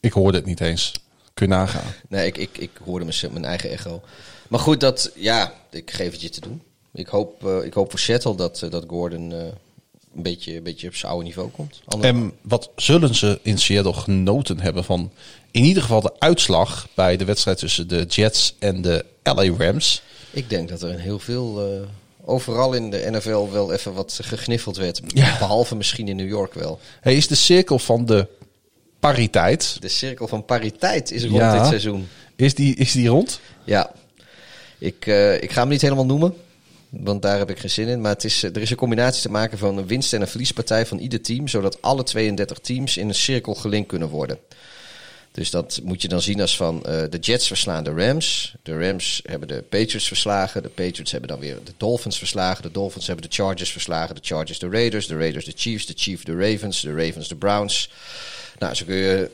Ik 0.00 0.12
hoorde 0.12 0.38
het 0.38 0.46
niet 0.46 0.60
eens. 0.60 0.92
Kun 1.34 1.48
je 1.48 1.54
nagaan. 1.54 1.94
nee, 2.08 2.26
ik, 2.26 2.38
ik, 2.38 2.58
ik 2.58 2.70
hoorde 2.84 3.04
mijn, 3.04 3.32
mijn 3.32 3.44
eigen 3.44 3.70
echo. 3.70 4.02
Maar 4.48 4.60
goed, 4.60 4.80
dat, 4.80 5.10
ja, 5.14 5.54
ik 5.70 5.90
geef 5.90 6.12
het 6.12 6.20
je 6.20 6.28
te 6.28 6.40
doen. 6.40 6.62
Ik 6.92 7.06
hoop, 7.06 7.46
eh, 7.46 7.64
ik 7.64 7.74
hoop 7.74 7.90
voor 7.90 7.98
Seattle 7.98 8.34
dat, 8.34 8.62
eh, 8.62 8.70
dat 8.70 8.84
Gordon 8.86 9.32
eh, 9.32 9.38
een, 10.14 10.22
beetje, 10.22 10.56
een 10.56 10.62
beetje 10.62 10.88
op 10.88 10.94
zijn 10.94 11.12
oude 11.12 11.26
niveau 11.26 11.50
komt. 11.50 11.80
En 12.00 12.32
wat 12.40 12.70
zullen 12.76 13.14
ze 13.14 13.38
in 13.42 13.58
Seattle 13.58 13.92
genoten 13.92 14.60
hebben 14.60 14.84
van 14.84 15.12
in 15.50 15.64
ieder 15.64 15.82
geval 15.82 16.00
de 16.00 16.12
uitslag 16.18 16.88
bij 16.94 17.16
de 17.16 17.24
wedstrijd 17.24 17.58
tussen 17.58 17.88
de 17.88 18.04
Jets 18.04 18.54
en 18.58 18.82
de 18.82 19.04
LA 19.22 19.54
Rams? 19.58 20.02
Ik 20.30 20.50
denk 20.50 20.68
dat 20.68 20.82
er 20.82 20.90
in 20.90 20.98
heel 20.98 21.18
veel, 21.18 21.60
overal 22.24 22.72
in 22.72 22.90
de 22.90 23.06
NFL 23.10 23.48
wel 23.50 23.72
even 23.72 23.92
wat 23.94 24.18
gegniffeld 24.22 24.76
werd. 24.76 25.00
Ja. 25.06 25.38
Behalve 25.38 25.76
misschien 25.76 26.08
in 26.08 26.16
New 26.16 26.28
York 26.28 26.54
wel. 26.54 26.78
Hij 27.00 27.16
is 27.16 27.26
de 27.28 27.34
cirkel 27.34 27.78
van 27.78 28.04
de 28.06 28.26
pariteit. 29.00 29.76
De 29.80 29.88
cirkel 29.88 30.28
van 30.28 30.44
pariteit 30.44 31.10
is 31.10 31.22
rond 31.22 31.34
Ja. 31.36 31.58
dit 31.58 31.66
seizoen. 31.66 32.08
Is 32.36 32.54
die, 32.54 32.74
is 32.76 32.92
die 32.92 33.08
rond? 33.08 33.40
Ja, 33.64 33.92
ik, 34.78 35.06
eh, 35.06 35.42
ik 35.42 35.52
ga 35.52 35.60
hem 35.60 35.68
niet 35.68 35.80
helemaal 35.82 36.06
noemen. 36.06 36.34
Want 36.88 37.22
daar 37.22 37.38
heb 37.38 37.50
ik 37.50 37.58
geen 37.58 37.70
zin 37.70 37.88
in. 37.88 38.00
Maar 38.00 38.12
het 38.12 38.24
is, 38.24 38.42
eh, 38.42 38.54
er 38.54 38.62
is 38.62 38.70
een 38.70 38.76
combinatie 38.76 39.22
te 39.22 39.30
maken 39.30 39.58
van 39.58 39.76
een 39.78 39.86
winst- 39.86 40.12
en 40.12 40.20
een 40.20 40.28
verliespartij 40.28 40.86
van 40.86 40.98
ieder 40.98 41.20
team. 41.22 41.48
Zodat 41.48 41.82
alle 41.82 42.02
32 42.02 42.58
teams 42.58 42.96
in 42.96 43.08
een 43.08 43.14
cirkel 43.14 43.54
gelinkt 43.54 43.88
kunnen 43.88 44.08
worden. 44.08 44.38
Dus 45.32 45.50
dat 45.50 45.80
moet 45.82 46.02
je 46.02 46.08
dan 46.08 46.22
zien 46.22 46.40
als 46.40 46.56
van 46.56 46.84
eh, 46.84 47.02
de 47.10 47.18
Jets 47.18 47.46
verslaan 47.46 47.84
de 47.84 47.90
Rams. 47.90 48.54
De 48.62 48.78
Rams 48.78 49.20
hebben 49.24 49.48
de 49.48 49.62
Patriots 49.68 50.06
verslagen. 50.06 50.62
De 50.62 50.68
Patriots 50.68 51.10
hebben 51.10 51.28
dan 51.28 51.38
weer 51.38 51.58
de 51.64 51.72
Dolphins 51.76 52.18
verslagen. 52.18 52.62
De 52.62 52.70
Dolphins 52.70 53.06
hebben 53.06 53.28
de 53.28 53.34
Chargers 53.34 53.72
verslagen. 53.72 54.14
De 54.14 54.20
Chargers 54.24 54.58
de 54.58 54.68
Raiders. 54.68 55.06
De 55.06 55.16
Raiders 55.16 55.44
de 55.44 55.52
Chiefs. 55.56 55.86
De 55.86 55.92
Chiefs 55.96 56.24
de 56.24 56.36
Ravens. 56.36 56.80
De 56.80 56.94
Ravens 56.94 57.28
de 57.28 57.36
Browns. 57.36 57.90
Nou, 58.58 58.74
zo 58.74 58.84
kun 58.84 58.94
je 58.94 59.30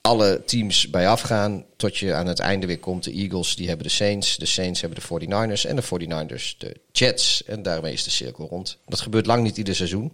alle 0.00 0.42
teams 0.44 0.90
bij 0.90 1.08
afgaan. 1.08 1.64
Tot 1.76 1.96
je 1.96 2.14
aan 2.14 2.26
het 2.26 2.38
einde 2.38 2.66
weer 2.66 2.78
komt. 2.78 3.04
De 3.04 3.12
Eagles 3.12 3.56
die 3.56 3.68
hebben 3.68 3.86
de 3.86 3.92
Saints. 3.92 4.36
De 4.36 4.46
Saints 4.46 4.80
hebben 4.80 4.98
de 5.00 5.26
49ers. 5.26 5.68
En 5.68 5.76
de 5.76 5.82
49ers 5.82 6.56
de 6.58 6.76
Jets. 6.92 7.44
En 7.44 7.62
daarmee 7.62 7.92
is 7.92 8.04
de 8.04 8.10
cirkel 8.10 8.46
rond. 8.48 8.78
Dat 8.86 9.00
gebeurt 9.00 9.26
lang 9.26 9.42
niet 9.42 9.56
ieder 9.56 9.74
seizoen. 9.74 10.12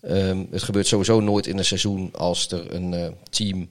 Ehm, 0.00 0.44
het 0.50 0.62
gebeurt 0.62 0.86
sowieso 0.86 1.20
nooit 1.20 1.46
in 1.46 1.58
een 1.58 1.64
seizoen 1.64 2.10
als 2.12 2.50
er 2.50 2.74
een 2.74 2.94
eh, 2.94 3.08
team 3.30 3.68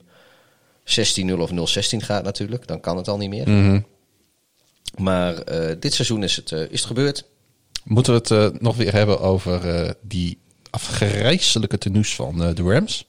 16-0 0.98 1.32
of 1.38 1.50
0-16 1.50 1.54
gaat 1.96 2.24
natuurlijk. 2.24 2.66
Dan 2.66 2.80
kan 2.80 2.96
het 2.96 3.08
al 3.08 3.16
niet 3.16 3.30
meer. 3.30 3.48
Mhm. 3.48 3.80
Maar 4.98 5.38
eh, 5.38 5.76
dit 5.80 5.94
seizoen 5.94 6.22
is 6.22 6.36
het, 6.36 6.52
eh, 6.52 6.60
is 6.60 6.68
het 6.78 6.84
gebeurd. 6.84 7.24
Moeten 7.84 8.12
we 8.12 8.18
het 8.18 8.30
eh, 8.30 8.60
nog 8.60 8.76
weer 8.76 8.92
hebben 8.92 9.20
over 9.20 9.96
die 10.00 10.38
afgrijzelijke 10.70 11.78
tenues 11.78 12.14
van 12.14 12.38
de 12.54 12.62
Rams? 12.62 13.06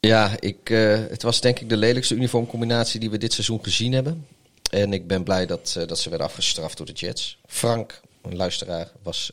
Ja, 0.00 0.36
ik, 0.40 0.68
het 1.08 1.22
was 1.22 1.40
denk 1.40 1.60
ik 1.60 1.68
de 1.68 1.76
lelijkste 1.76 2.14
uniformcombinatie 2.14 3.00
die 3.00 3.10
we 3.10 3.18
dit 3.18 3.32
seizoen 3.32 3.62
gezien 3.62 3.92
hebben. 3.92 4.26
En 4.70 4.92
ik 4.92 5.06
ben 5.06 5.22
blij 5.22 5.46
dat, 5.46 5.76
dat 5.86 5.98
ze 5.98 6.08
werden 6.08 6.26
afgestraft 6.26 6.76
door 6.76 6.86
de 6.86 6.92
Jets. 6.92 7.38
Frank, 7.46 8.00
een 8.22 8.36
luisteraar, 8.36 8.92
was 9.02 9.32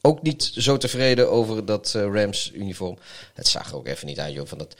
ook 0.00 0.22
niet 0.22 0.50
zo 0.54 0.76
tevreden 0.76 1.30
over 1.30 1.64
dat 1.64 1.92
Rams 1.92 2.50
uniform. 2.54 2.98
Het 3.34 3.48
zag 3.48 3.70
er 3.70 3.76
ook 3.76 3.86
even 3.86 4.06
niet 4.06 4.18
aan, 4.18 4.32
joh. 4.32 4.46
Van 4.46 4.58
dat, 4.58 4.76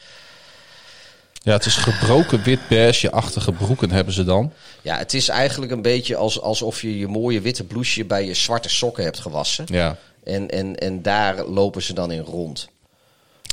Ja, 1.42 1.52
het 1.52 1.66
is 1.66 1.76
gebroken 1.76 2.42
wit 2.42 2.68
beige-achtige 2.68 3.52
broeken 3.52 3.90
hebben 3.90 4.14
ze 4.14 4.24
dan. 4.24 4.52
ja, 4.82 4.96
het 4.96 5.14
is 5.14 5.28
eigenlijk 5.28 5.72
een 5.72 5.82
beetje 5.82 6.16
als, 6.16 6.40
alsof 6.40 6.82
je 6.82 6.98
je 6.98 7.06
mooie 7.06 7.40
witte 7.40 7.64
blouseje 7.64 8.04
bij 8.04 8.26
je 8.26 8.34
zwarte 8.34 8.68
sokken 8.68 9.04
hebt 9.04 9.18
gewassen. 9.18 9.64
Ja. 9.68 9.96
En, 10.24 10.50
en, 10.50 10.76
en 10.76 11.02
daar 11.02 11.44
lopen 11.44 11.82
ze 11.82 11.92
dan 11.92 12.10
in 12.10 12.20
rond. 12.20 12.68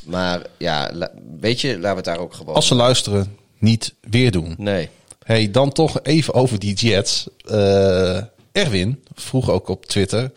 Maar 0.03 0.41
ja, 0.57 0.91
weet 1.39 1.61
je, 1.61 1.67
laten 1.67 1.89
we 1.89 1.95
het 1.95 2.05
daar 2.05 2.19
ook 2.19 2.33
gewoon... 2.33 2.55
Als 2.55 2.67
ze 2.67 2.75
luisteren, 2.75 3.37
niet 3.57 3.93
weer 4.01 4.31
doen. 4.31 4.55
Nee. 4.57 4.89
Hey, 5.23 5.51
dan 5.51 5.71
toch 5.71 5.99
even 6.03 6.33
over 6.33 6.59
die 6.59 6.73
Jets. 6.75 7.27
Eh, 7.45 8.21
Erwin 8.51 9.03
vroeg 9.13 9.49
ook 9.49 9.67
op 9.67 9.85
Twitter, 9.85 10.31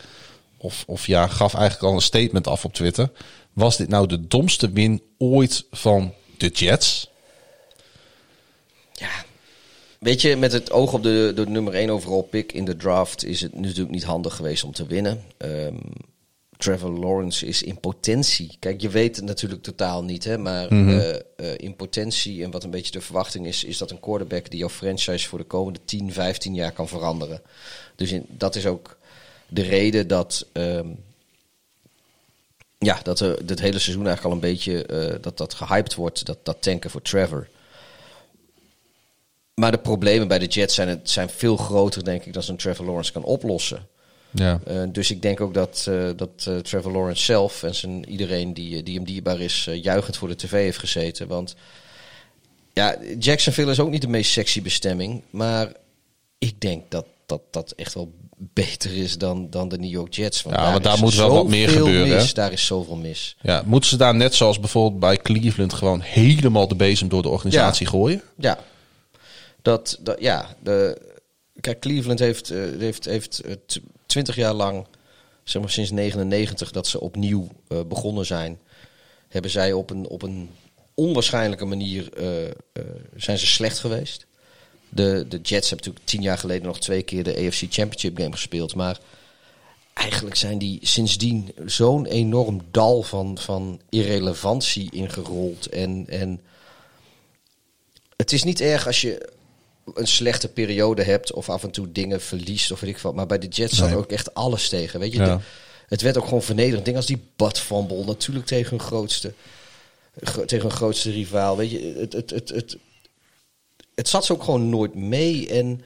of, 0.56 0.84
of 0.86 1.06
ja, 1.06 1.26
gaf 1.26 1.54
eigenlijk 1.54 1.84
al 1.84 1.94
een 1.94 2.00
statement 2.02 2.46
af 2.46 2.64
op 2.64 2.74
Twitter. 2.74 3.10
Was 3.52 3.76
dit 3.76 3.88
nou 3.88 4.06
de 4.06 4.26
domste 4.26 4.70
win 4.70 5.02
ooit 5.18 5.64
van 5.70 6.14
de 6.38 6.48
Jets? 6.48 7.10
Ja. 8.98 9.24
Weet 9.98 10.20
je, 10.20 10.36
met 10.36 10.52
het 10.52 10.70
oog 10.70 10.92
op 10.92 11.02
de, 11.02 11.32
de 11.34 11.46
nummer 11.46 11.74
1 11.74 11.90
overall 11.90 12.22
pick 12.22 12.52
in 12.52 12.64
de 12.64 12.76
draft 12.76 13.24
is 13.24 13.40
het 13.40 13.54
natuurlijk 13.54 13.90
niet 13.90 14.04
handig 14.04 14.36
geweest 14.36 14.64
om 14.64 14.72
te 14.72 14.86
winnen. 14.86 15.24
Ehm, 15.36 15.76
Trevor 16.56 16.90
Lawrence 16.90 17.46
is 17.46 17.62
in 17.62 17.80
potentie. 17.80 18.56
Kijk, 18.58 18.80
je 18.80 18.88
weet 18.88 19.16
het 19.16 19.24
natuurlijk 19.24 19.62
totaal 19.62 20.04
niet, 20.04 20.24
hè, 20.24 20.38
maar 20.38 20.68
eh, 20.68 21.14
eh, 21.14 21.20
in 21.56 21.76
potentie 21.76 22.44
en 22.44 22.50
wat 22.50 22.64
een 22.64 22.70
beetje 22.70 22.92
de 22.92 23.00
verwachting 23.00 23.46
is, 23.46 23.64
is 23.64 23.78
dat 23.78 23.90
een 23.90 24.00
quarterback 24.00 24.50
die 24.50 24.58
jouw 24.58 24.68
franchise 24.68 25.28
voor 25.28 25.38
de 25.38 25.44
komende 25.44 25.78
10, 25.84 26.12
15 26.12 26.54
jaar 26.54 26.72
kan 26.72 26.88
veranderen. 26.88 27.42
Dus 27.96 28.12
in, 28.12 28.26
dat 28.28 28.56
is 28.56 28.66
ook 28.66 28.98
de 29.48 29.62
reden 29.62 30.08
dat. 30.08 30.46
ehm, 30.52 30.88
ja, 32.78 33.00
dat 33.02 33.20
er 33.20 33.46
dit 33.46 33.60
hele 33.60 33.78
seizoen 33.78 34.06
eigenlijk 34.06 34.34
al 34.34 34.42
een 34.42 34.52
beetje 34.54 34.86
eh, 34.86 35.14
dat, 35.20 35.36
dat 35.36 35.54
gehyped 35.54 35.94
wordt, 35.94 36.26
dat, 36.26 36.38
dat 36.42 36.62
tanken 36.62 36.90
voor 36.90 37.02
Trevor. 37.02 37.48
Maar 39.58 39.70
de 39.70 39.78
problemen 39.78 40.28
bij 40.28 40.38
de 40.38 40.46
Jets 40.46 40.74
zijn, 40.74 40.88
het, 40.88 41.10
zijn 41.10 41.28
veel 41.28 41.56
groter, 41.56 42.04
denk 42.04 42.24
ik, 42.24 42.32
dan 42.32 42.42
zo'n 42.42 42.56
Trevor 42.56 42.84
Lawrence 42.84 43.12
kan 43.12 43.24
oplossen. 43.24 43.86
Ja. 44.30 44.60
Eh, 44.66 44.82
dus 44.92 45.10
ik 45.10 45.22
denk 45.22 45.40
ook 45.40 45.54
dat, 45.54 45.86
eh, 45.88 46.08
dat 46.16 46.30
eh, 46.44 46.56
Trevor 46.56 46.92
Lawrence 46.92 47.24
zelf 47.24 47.62
en 47.62 47.74
zijn, 47.74 48.08
iedereen 48.08 48.54
die, 48.54 48.82
die 48.82 48.94
hem 48.94 49.04
dierbaar 49.04 49.40
is, 49.40 49.68
juichend 49.82 50.16
voor 50.16 50.28
de 50.28 50.36
tv 50.36 50.50
heeft 50.50 50.78
gezeten. 50.78 51.28
Want 51.28 51.54
ja, 52.72 52.96
Jacksonville 53.18 53.70
is 53.70 53.80
ook 53.80 53.90
niet 53.90 54.02
de 54.02 54.08
meest 54.08 54.32
sexy 54.32 54.62
bestemming. 54.62 55.22
Maar 55.30 55.72
ik 56.38 56.60
denk 56.60 56.90
dat 56.90 57.06
dat, 57.26 57.40
dat 57.50 57.72
echt 57.72 57.94
wel 57.94 58.12
beter 58.36 58.96
is 58.96 59.18
dan, 59.18 59.50
dan 59.50 59.68
de 59.68 59.78
New 59.78 59.90
York 59.90 60.14
Jets. 60.14 60.42
Want 60.42 60.56
Ja, 60.56 60.78
daar 60.78 60.94
is 60.94 61.00
moet 61.00 61.14
wel 61.14 61.30
wat 61.30 61.48
meer 61.48 61.68
gebeuren, 61.68 62.08
Mis, 62.16 62.34
daar 62.34 62.52
is 62.52 62.66
zoveel 62.66 62.96
mis. 62.96 63.36
ja. 63.42 63.62
Moeten 63.66 63.90
ze 63.90 63.96
daar 63.96 64.14
net 64.14 64.34
zoals 64.34 64.60
bijvoorbeeld 64.60 65.00
bij 65.00 65.16
Cleveland 65.16 65.72
gewoon 65.72 66.00
helemaal 66.00 66.68
de 66.68 66.76
bezem 66.76 67.08
door 67.08 67.22
de 67.22 67.28
organisatie 67.28 67.86
gooien? 67.86 68.22
Ja, 68.36 68.58
dat, 69.62 69.98
dat 70.00 70.20
ja, 70.20 70.56
de, 70.62 71.00
kijk, 71.60 71.80
Cleveland 71.80 72.18
heeft, 72.18 72.50
eh, 72.50 72.60
heeft, 72.78 73.04
heeft 73.04 73.40
eh, 73.40 73.54
twintig 74.06 74.36
jaar 74.36 74.54
lang, 74.54 74.86
zeg 75.44 75.62
maar 75.62 75.70
sinds 75.70 75.90
99 75.90 76.70
dat 76.70 76.86
ze 76.86 77.00
opnieuw 77.00 77.48
eh, 77.68 77.80
begonnen 77.88 78.26
zijn, 78.26 78.58
hebben 79.28 79.50
zij 79.50 79.72
op 79.72 79.90
een, 79.90 80.08
op 80.08 80.22
een 80.22 80.50
onwaarschijnlijke 80.94 81.64
manier 81.64 82.08
zijn 83.16 83.38
ze 83.38 83.46
slecht 83.46 83.78
geweest. 83.78 84.26
De, 84.88 85.24
de 85.28 85.40
Jets 85.42 85.68
hebben 85.68 85.86
natuurlijk 85.86 86.04
tien 86.04 86.22
jaar 86.22 86.38
geleden 86.38 86.66
nog 86.66 86.80
twee 86.80 87.02
keer 87.02 87.24
de 87.24 87.36
AFC 87.36 87.66
Championship 87.68 88.18
game 88.18 88.32
gespeeld, 88.32 88.74
maar 88.74 88.98
eigenlijk 89.94 90.36
zijn 90.36 90.58
die 90.58 90.78
sindsdien 90.82 91.52
zo'n 91.66 92.06
enorm 92.06 92.60
dal 92.70 93.02
van, 93.02 93.38
van 93.38 93.80
irrelevantie 93.88 94.90
ingerold 94.90 95.66
en, 95.66 96.04
en 96.08 96.40
het 98.16 98.32
is 98.32 98.42
niet 98.42 98.60
erg 98.60 98.86
als 98.86 99.00
je 99.00 99.32
een 99.94 100.06
slechte 100.06 100.48
periode 100.48 101.02
hebt 101.02 101.32
of 101.32 101.48
af 101.48 101.62
en 101.62 101.70
toe 101.70 101.92
dingen 101.92 102.20
verliest 102.20 102.70
of 102.70 102.80
weet 102.80 102.90
ik 102.90 102.98
wat. 102.98 103.14
Maar 103.14 103.26
bij 103.26 103.38
de 103.38 103.46
Jets 103.48 103.76
zat 103.76 103.88
Nee. 103.88 103.96
ook 103.98 104.10
echt 104.10 104.34
alles 104.34 104.68
tegen. 104.68 105.00
Weet 105.00 105.12
je, 105.12 105.18
Ja. 105.18 105.36
De- 105.36 105.42
het 105.88 106.00
werd 106.02 106.16
ook 106.18 106.24
gewoon 106.24 106.42
vernederend. 106.42 106.84
Dingen 106.84 107.00
als 107.00 107.08
die 107.08 107.22
butt 107.36 107.58
fumble, 107.58 108.04
natuurlijk 108.04 108.46
tegen 108.46 108.70
hun 108.70 108.80
grootste, 108.86 109.32
gro- 110.20 110.44
tegen 110.44 110.68
hun 110.68 110.76
grootste 110.76 111.10
rivaal. 111.10 111.56
Weet 111.56 111.70
je, 111.70 111.94
het, 111.98 112.12
het, 112.12 112.30
het, 112.30 112.48
het, 112.48 112.76
het 113.94 114.08
zat 114.08 114.24
ze 114.24 114.32
ook 114.32 114.42
gewoon 114.42 114.68
nooit 114.68 114.94
mee 114.94 115.48
en 115.48 115.80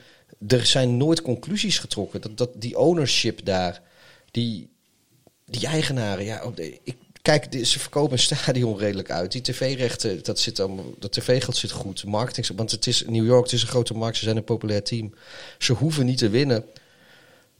er 0.48 0.66
zijn 0.66 0.96
nooit 0.96 1.22
conclusies 1.22 1.78
getrokken. 1.78 2.20
Dat, 2.20 2.38
dat 2.38 2.50
die 2.54 2.78
ownership 2.78 3.44
daar, 3.44 3.82
die, 4.30 4.68
die 5.46 5.66
eigenaren, 5.66 6.24
ja, 6.24 6.50
de, 6.54 6.78
ik, 6.82 6.96
kijk, 7.22 7.66
ze 7.66 7.78
verkopen 7.78 8.12
een 8.12 8.18
stadion 8.18 8.78
redelijk 8.78 9.10
uit. 9.10 9.32
Die 9.32 9.40
tv-rechten, 9.40 10.22
dat 10.22 10.38
zit 10.38 10.60
allemaal, 10.60 10.94
dat 10.98 11.12
tv-geld 11.12 11.56
zit 11.56 11.70
goed. 11.70 12.04
Marketing, 12.04 12.46
want 12.56 12.70
het 12.70 12.86
is 12.86 13.04
New 13.06 13.26
York, 13.26 13.44
het 13.44 13.52
is 13.52 13.62
een 13.62 13.68
grote 13.68 13.94
markt, 13.94 14.16
ze 14.16 14.24
zijn 14.24 14.36
een 14.36 14.44
populair 14.44 14.82
team. 14.82 15.14
Ze 15.58 15.72
hoeven 15.72 16.06
niet 16.06 16.18
te 16.18 16.28
winnen 16.28 16.64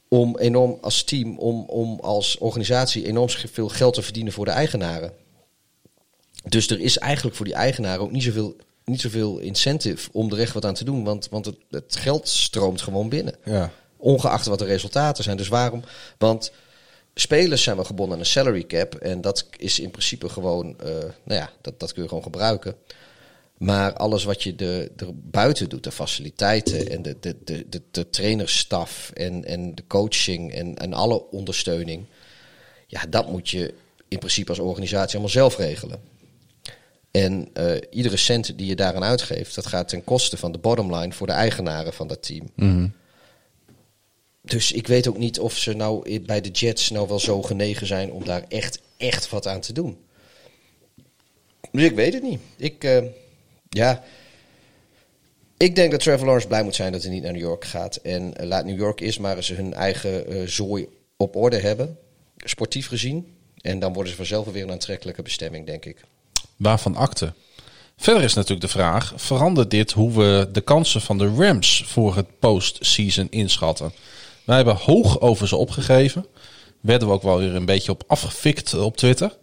om 0.07 0.37
enorm 0.37 0.77
als 0.81 1.03
team, 1.03 1.37
om, 1.37 1.63
om 1.67 1.99
als 1.99 2.37
organisatie 2.37 3.07
enorm 3.07 3.29
veel 3.29 3.69
geld 3.69 3.93
te 3.93 4.01
verdienen 4.01 4.33
voor 4.33 4.45
de 4.45 4.51
eigenaren. 4.51 5.13
Dus 6.43 6.69
er 6.69 6.79
is 6.79 6.97
eigenlijk 6.97 7.35
voor 7.35 7.45
die 7.45 7.55
eigenaren 7.55 8.01
ook 8.01 8.11
niet 8.11 8.23
zoveel, 8.23 8.55
niet 8.85 9.01
zoveel 9.01 9.39
incentive 9.39 10.09
om 10.11 10.31
er 10.31 10.39
echt 10.39 10.53
wat 10.53 10.65
aan 10.65 10.73
te 10.73 10.83
doen, 10.83 11.03
want, 11.03 11.29
want 11.29 11.45
het, 11.45 11.57
het 11.69 11.95
geld 11.95 12.27
stroomt 12.27 12.81
gewoon 12.81 13.09
binnen. 13.09 13.35
Ja. 13.45 13.71
Ongeacht 13.97 14.45
wat 14.45 14.59
de 14.59 14.65
resultaten 14.65 15.23
zijn. 15.23 15.37
Dus 15.37 15.47
waarom? 15.47 15.83
Want 16.17 16.51
spelers 17.15 17.63
zijn 17.63 17.75
wel 17.75 17.85
gebonden 17.85 18.13
aan 18.13 18.19
een 18.19 18.25
salary 18.25 18.63
cap. 18.63 18.95
En 18.95 19.21
dat 19.21 19.47
is 19.57 19.79
in 19.79 19.91
principe 19.91 20.29
gewoon, 20.29 20.79
eh, 20.79 20.87
nou 21.23 21.39
ja, 21.39 21.51
dat, 21.61 21.79
dat 21.79 21.93
kun 21.93 22.01
je 22.01 22.07
gewoon 22.07 22.23
gebruiken. 22.23 22.75
Maar 23.57 23.93
alles 23.93 24.23
wat 24.23 24.43
je 24.43 24.55
de, 24.55 24.91
er 24.95 25.07
buiten 25.13 25.69
doet, 25.69 25.83
de 25.83 25.91
faciliteiten 25.91 26.89
en 26.89 27.01
de, 27.01 27.17
de, 27.19 27.35
de, 27.43 27.65
de, 27.69 27.81
de 27.91 28.09
trainerstaf 28.09 29.11
en, 29.13 29.45
en 29.45 29.75
de 29.75 29.83
coaching 29.87 30.53
en, 30.53 30.77
en 30.77 30.93
alle 30.93 31.29
ondersteuning. 31.31 32.05
Ja, 32.87 33.01
dat 33.09 33.29
moet 33.31 33.49
je 33.49 33.73
in 34.07 34.19
principe 34.19 34.49
als 34.49 34.59
organisatie 34.59 35.11
allemaal 35.11 35.29
zelf 35.29 35.57
regelen. 35.57 35.99
En 37.11 37.49
eh, 37.53 37.75
iedere 37.89 38.17
cent 38.17 38.57
die 38.57 38.67
je 38.67 38.75
daaraan 38.75 39.03
uitgeeft, 39.03 39.55
dat 39.55 39.65
gaat 39.65 39.89
ten 39.89 40.03
koste 40.03 40.37
van 40.37 40.51
de 40.51 40.57
bottomline 40.57 41.13
voor 41.13 41.27
de 41.27 41.33
eigenaren 41.33 41.93
van 41.93 42.07
dat 42.07 42.23
team. 42.23 42.51
Dus 44.45 44.71
ik 44.71 44.87
weet 44.87 45.07
ook 45.07 45.17
niet 45.17 45.39
of 45.39 45.57
ze 45.57 45.73
nou 45.73 46.19
bij 46.19 46.41
de 46.41 46.49
Jets 46.49 46.89
nou 46.89 47.07
wel 47.07 47.19
zo 47.19 47.41
genegen 47.41 47.87
zijn 47.87 48.11
om 48.11 48.25
daar 48.25 48.45
echt, 48.47 48.79
echt 48.97 49.29
wat 49.29 49.47
aan 49.47 49.61
te 49.61 49.73
doen. 49.73 49.97
Dus 51.71 51.83
ik 51.83 51.95
weet 51.95 52.13
het 52.13 52.23
niet. 52.23 52.39
Ik, 52.57 52.83
eh, 52.83 53.03
ja. 53.69 54.03
Ik 55.57 55.75
denk 55.75 55.91
dat 55.91 55.99
Trevor 55.99 56.25
Lawrence 56.25 56.47
blij 56.47 56.63
moet 56.63 56.75
zijn 56.75 56.91
dat 56.91 57.01
hij 57.01 57.11
niet 57.11 57.23
naar 57.23 57.31
New 57.31 57.41
York 57.41 57.65
gaat. 57.65 57.95
En 57.95 58.37
eh, 58.37 58.47
laat 58.47 58.65
New 58.65 58.77
York 58.77 58.99
eerst 58.99 59.19
maar 59.19 59.35
eens 59.35 59.47
hun 59.47 59.73
eigen 59.73 60.27
eh, 60.27 60.47
zooi 60.47 60.87
op 61.17 61.35
orde 61.35 61.59
hebben. 61.59 61.97
Sportief 62.37 62.87
gezien. 62.87 63.35
En 63.61 63.79
dan 63.79 63.93
worden 63.93 64.11
ze 64.11 64.17
vanzelf 64.17 64.47
weer 64.47 64.63
een 64.63 64.71
aantrekkelijke 64.71 65.21
bestemming, 65.21 65.65
denk 65.65 65.85
ik. 65.85 65.97
Waarvan 66.57 66.95
akte. 66.95 67.33
Verder 67.97 68.23
is 68.23 68.33
natuurlijk 68.33 68.61
de 68.61 68.77
vraag: 68.79 69.13
verandert 69.15 69.71
dit 69.71 69.91
hoe 69.91 70.11
we 70.11 70.49
de 70.51 70.61
kansen 70.61 71.01
van 71.01 71.17
de 71.17 71.33
Rams 71.37 71.83
voor 71.87 72.15
het 72.15 72.39
postseason 72.39 73.27
inschatten? 73.29 73.93
Wij 74.45 74.55
hebben 74.55 74.75
hoog 74.75 75.19
over 75.21 75.47
ze 75.47 75.55
opgegeven. 75.55 76.25
Werden 76.81 77.07
we 77.07 77.13
ook 77.13 77.23
wel 77.23 77.37
weer 77.37 77.55
een 77.55 77.65
beetje 77.65 77.91
op 77.91 78.03
afgefikt 78.07 78.73
op 78.73 78.97
Twitter. 78.97 79.37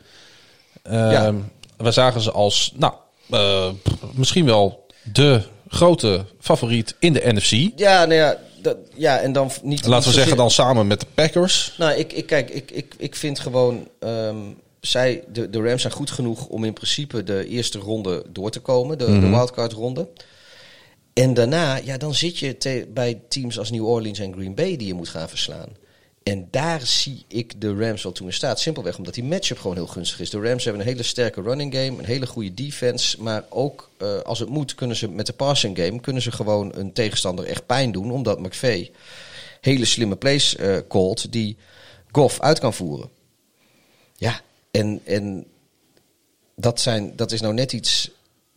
Ja. 0.85 1.24
Ehm, 1.27 1.36
We 1.77 1.90
zagen 1.90 2.20
ze 2.20 2.31
als, 2.31 2.72
nou, 2.77 2.93
eh, 3.31 3.68
misschien 4.14 4.44
wel 4.44 4.86
de 5.12 5.43
grote 5.68 6.24
favoriet 6.40 6.94
in 6.98 7.12
de 7.12 7.22
NFC. 7.24 7.78
Ja, 7.78 8.05
nou 8.05 8.14
ja, 8.14 8.36
dat, 8.62 8.77
ja 8.94 9.18
en 9.18 9.32
dan 9.32 9.47
niet. 9.47 9.62
niet 9.62 9.86
Laten 9.86 10.09
we 10.09 10.14
zeggen 10.14 10.36
dan 10.36 10.51
samen 10.51 10.86
met 10.86 11.01
de 11.01 11.06
Packers. 11.14 11.74
Nou, 11.78 11.93
ik, 11.98 12.12
ik, 12.12 12.27
kijk, 12.27 12.51
ik, 12.51 12.70
ik, 12.70 12.94
ik 12.98 13.16
vind 13.16 13.40
gewoon. 13.40 13.89
ehm, 13.98 14.36
zij, 14.81 15.22
de, 15.32 15.51
de 15.51 15.62
Rams 15.62 15.81
zijn 15.81 15.93
goed 15.93 16.10
genoeg 16.10 16.47
om 16.47 16.64
in 16.64 16.72
principe 16.72 17.24
de 17.24 17.48
eerste 17.48 17.78
ronde 17.78 18.24
door 18.28 18.51
te 18.51 18.60
komen, 18.60 18.98
de, 18.98 19.05
de 19.20 19.28
wildcard 19.28 19.72
ronde. 19.72 20.09
En 21.20 21.34
daarna, 21.34 21.76
ja, 21.76 21.97
dan 21.97 22.14
zit 22.14 22.38
je 22.38 22.86
bij 22.88 23.20
teams 23.28 23.59
als 23.59 23.70
New 23.70 23.86
Orleans 23.86 24.18
en 24.18 24.32
Green 24.32 24.55
Bay 24.55 24.76
die 24.76 24.86
je 24.86 24.94
moet 24.94 25.09
gaan 25.09 25.28
verslaan. 25.28 25.68
En 26.22 26.48
daar 26.51 26.80
zie 26.86 27.24
ik 27.28 27.60
de 27.60 27.74
Rams 27.74 28.02
wel 28.02 28.12
toe 28.12 28.26
in 28.26 28.32
staat. 28.32 28.60
Simpelweg 28.60 28.98
omdat 28.98 29.14
die 29.14 29.24
matchup 29.24 29.59
gewoon 29.59 29.76
heel 29.76 29.86
gunstig 29.86 30.20
is. 30.20 30.30
De 30.30 30.40
Rams 30.40 30.64
hebben 30.64 30.82
een 30.82 30.88
hele 30.88 31.02
sterke 31.02 31.42
running 31.42 31.74
game, 31.74 31.98
een 31.98 32.05
hele 32.05 32.26
goede 32.26 32.55
defense. 32.55 33.22
Maar 33.22 33.44
ook 33.48 33.90
eh, 33.97 34.20
als 34.20 34.38
het 34.38 34.48
moet, 34.48 34.74
kunnen 34.74 34.97
ze 34.97 35.09
met 35.09 35.26
de 35.26 35.32
passing 35.32 35.78
game 35.78 36.01
kunnen 36.01 36.22
ze 36.22 36.32
gewoon 36.32 36.72
een 36.74 36.92
tegenstander 36.92 37.44
echt 37.44 37.66
pijn 37.66 37.92
doen. 37.92 38.10
Omdat 38.10 38.40
McVay 38.40 38.90
hele 39.60 39.84
slimme 39.84 40.16
plays 40.16 40.56
eh 40.56 40.76
called 40.88 41.32
die 41.32 41.56
Goff 42.10 42.40
uit 42.40 42.59
kan 42.59 42.74
voeren. 42.74 43.10
Ja, 44.16 44.40
en, 44.70 45.01
en 45.05 45.47
dat, 46.56 46.80
zijn, 46.80 47.16
dat 47.16 47.32
is 47.32 47.40
nou 47.40 47.55
net 47.55 47.72
iets. 47.72 48.10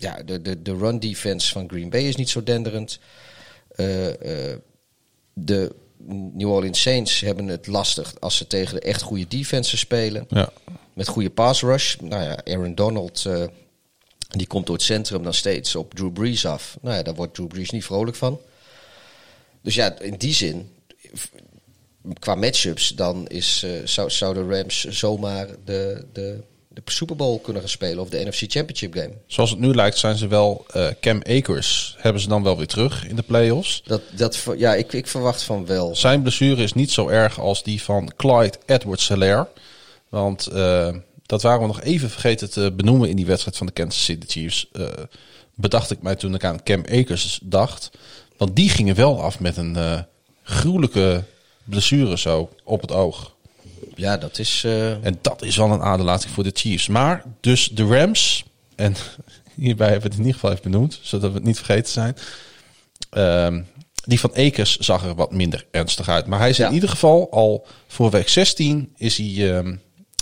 Ja, 0.03 0.23
de, 0.25 0.41
de, 0.41 0.61
de 0.61 0.77
run 0.77 0.99
defense 0.99 1.51
van 1.51 1.69
Green 1.69 1.89
Bay 1.89 2.01
is 2.01 2.15
niet 2.15 2.29
zo 2.29 2.43
denderend. 2.43 2.99
Eh, 3.75 4.51
eh, 4.51 4.57
de 5.33 5.75
New 6.33 6.49
Orleans 6.49 6.81
Saints 6.81 7.19
hebben 7.19 7.47
het 7.47 7.67
lastig 7.67 8.13
als 8.19 8.37
ze 8.37 8.47
tegen 8.47 8.75
de 8.75 8.81
echt 8.81 9.01
goede 9.01 9.27
defenses 9.27 9.79
spelen. 9.79 10.25
Ja. 10.29 10.49
Met 10.93 11.07
goede 11.07 11.29
pass 11.29 11.61
rush. 11.61 11.95
Nou 11.95 12.23
ja, 12.23 12.43
Aaron 12.43 12.75
Donald, 12.75 13.25
eh, 13.25 13.45
die 14.27 14.47
komt 14.47 14.65
door 14.65 14.75
het 14.75 14.85
centrum 14.85 15.23
dan 15.23 15.33
steeds 15.33 15.75
op 15.75 15.93
Drew 15.93 16.13
Brees 16.13 16.45
af. 16.45 16.77
Nou 16.81 16.95
ja, 16.95 17.03
daar 17.03 17.15
wordt 17.15 17.33
Drew 17.33 17.47
Brees 17.47 17.69
niet 17.69 17.85
vrolijk 17.85 18.17
van. 18.17 18.39
Dus 19.61 19.75
ja, 19.75 19.99
in 19.99 20.15
die 20.17 20.33
zin, 20.33 20.69
qua 22.19 22.35
matchups, 22.35 22.89
dan 22.89 23.27
is, 23.27 23.65
zou, 23.83 24.09
zou 24.09 24.33
de 24.33 24.57
Rams 24.57 24.83
zomaar 24.83 25.47
de, 25.65 26.05
de, 26.13 26.43
de 26.73 26.81
Super 26.85 27.15
Bowl 27.15 27.39
kunnen 27.39 27.61
gaan 27.61 27.71
spelen. 27.71 27.99
Of 27.99 28.09
de 28.09 28.25
NFC 28.25 28.43
Championship 28.47 28.93
game. 28.93 29.13
Zoals 29.27 29.49
het 29.49 29.59
nu 29.59 29.73
lijkt 29.73 29.97
zijn 29.97 30.17
ze 30.17 30.27
wel 30.27 30.65
eh, 30.71 30.87
Cam 31.01 31.21
Akers. 31.29 31.95
Hebben 31.97 32.21
ze 32.21 32.27
dan 32.27 32.43
wel 32.43 32.57
weer 32.57 32.67
terug 32.67 33.07
in 33.07 33.15
de 33.15 33.21
playoffs. 33.21 33.81
Dat, 33.85 34.01
dat, 34.11 34.45
ja, 34.57 34.73
ik, 34.75 34.93
ik 34.93 35.07
verwacht 35.07 35.43
van 35.43 35.65
wel. 35.65 35.95
Zijn 35.95 36.21
blessure 36.21 36.63
is 36.63 36.73
niet 36.73 36.91
zo 36.91 37.07
erg 37.07 37.39
als 37.39 37.63
die 37.63 37.81
van 37.81 38.11
Clyde 38.15 38.57
Edwards-Helaire. 38.65 39.47
Want 40.09 40.47
eh, 40.47 40.95
dat 41.25 41.41
waren 41.41 41.61
we 41.61 41.67
nog 41.67 41.81
even 41.81 42.09
vergeten 42.09 42.49
te 42.51 42.71
benoemen 42.75 43.09
in 43.09 43.15
die 43.15 43.25
wedstrijd 43.25 43.57
van 43.57 43.67
de 43.67 43.73
Kansas 43.73 44.03
City 44.03 44.27
Chiefs. 44.27 44.69
Eh, 44.71 44.87
bedacht 45.55 45.91
ik 45.91 46.01
mij 46.01 46.15
toen 46.15 46.33
ik 46.33 46.43
aan 46.43 46.63
Cam 46.63 46.83
Akers 46.91 47.39
dacht. 47.41 47.91
Want 48.37 48.55
die 48.55 48.69
gingen 48.69 48.95
wel 48.95 49.21
af 49.21 49.39
met 49.39 49.57
een 49.57 50.05
gruwelijke 50.43 51.23
blessure 51.63 52.17
zo 52.17 52.49
op 52.63 52.81
het 52.81 52.91
oog. 52.91 53.32
Ja, 53.95 54.17
dat 54.17 54.39
is... 54.39 54.61
eh, 54.65 55.05
En 55.05 55.17
dat 55.21 55.41
is 55.41 55.55
wel 55.57 55.71
een 55.71 55.81
aderlating 55.81 56.31
voor 56.33 56.43
de 56.43 56.51
Chiefs. 56.53 56.87
Maar 56.87 57.23
dus 57.39 57.67
de 57.69 57.85
Rams, 57.85 58.43
en 58.75 58.95
hierbij 59.55 59.87
hebben 59.89 60.03
we 60.03 60.09
het 60.09 60.17
in 60.19 60.25
ieder 60.25 60.33
geval 60.33 60.51
even 60.51 60.71
benoemd, 60.71 60.99
zodat 61.01 61.29
we 61.29 61.35
het 61.37 61.45
niet 61.45 61.57
vergeten 61.57 61.91
zijn. 61.91 62.17
Ehm, 63.09 63.61
die 64.05 64.19
van 64.19 64.35
Akers 64.35 64.77
zag 64.77 65.03
er 65.05 65.15
wat 65.15 65.31
minder 65.31 65.65
ernstig 65.71 66.09
uit. 66.09 66.25
Maar 66.27 66.39
hij 66.39 66.49
is 66.49 66.57
Ja. 66.57 66.67
in 66.67 66.73
ieder 66.73 66.89
geval 66.89 67.31
al 67.31 67.65
voor 67.87 68.09
week 68.09 68.29
16 68.29 68.93
is 68.97 69.17
hij, 69.17 69.55
ehm, 69.57 69.75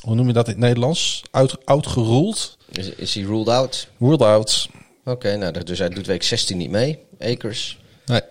hoe 0.03 0.15
noem 0.15 0.27
je 0.27 0.33
dat 0.33 0.45
in 0.47 0.51
het 0.53 0.61
Nederlands? 0.61 1.21
Uit, 1.31 1.65
uitgeroeld. 1.65 2.57
is, 2.71 2.89
is 2.89 3.13
hij 3.13 3.23
ruled 3.23 3.47
out? 3.49 3.87
Ruled 3.99 4.21
out. 4.21 4.69
Oké, 5.05 5.35
nou, 5.37 5.63
dus 5.63 5.79
hij 5.79 5.89
doet 5.89 6.05
week 6.05 6.23
16 6.23 6.57
niet 6.57 6.69
mee, 6.69 6.99
Akers. 7.19 7.79
Nee. 8.05 8.21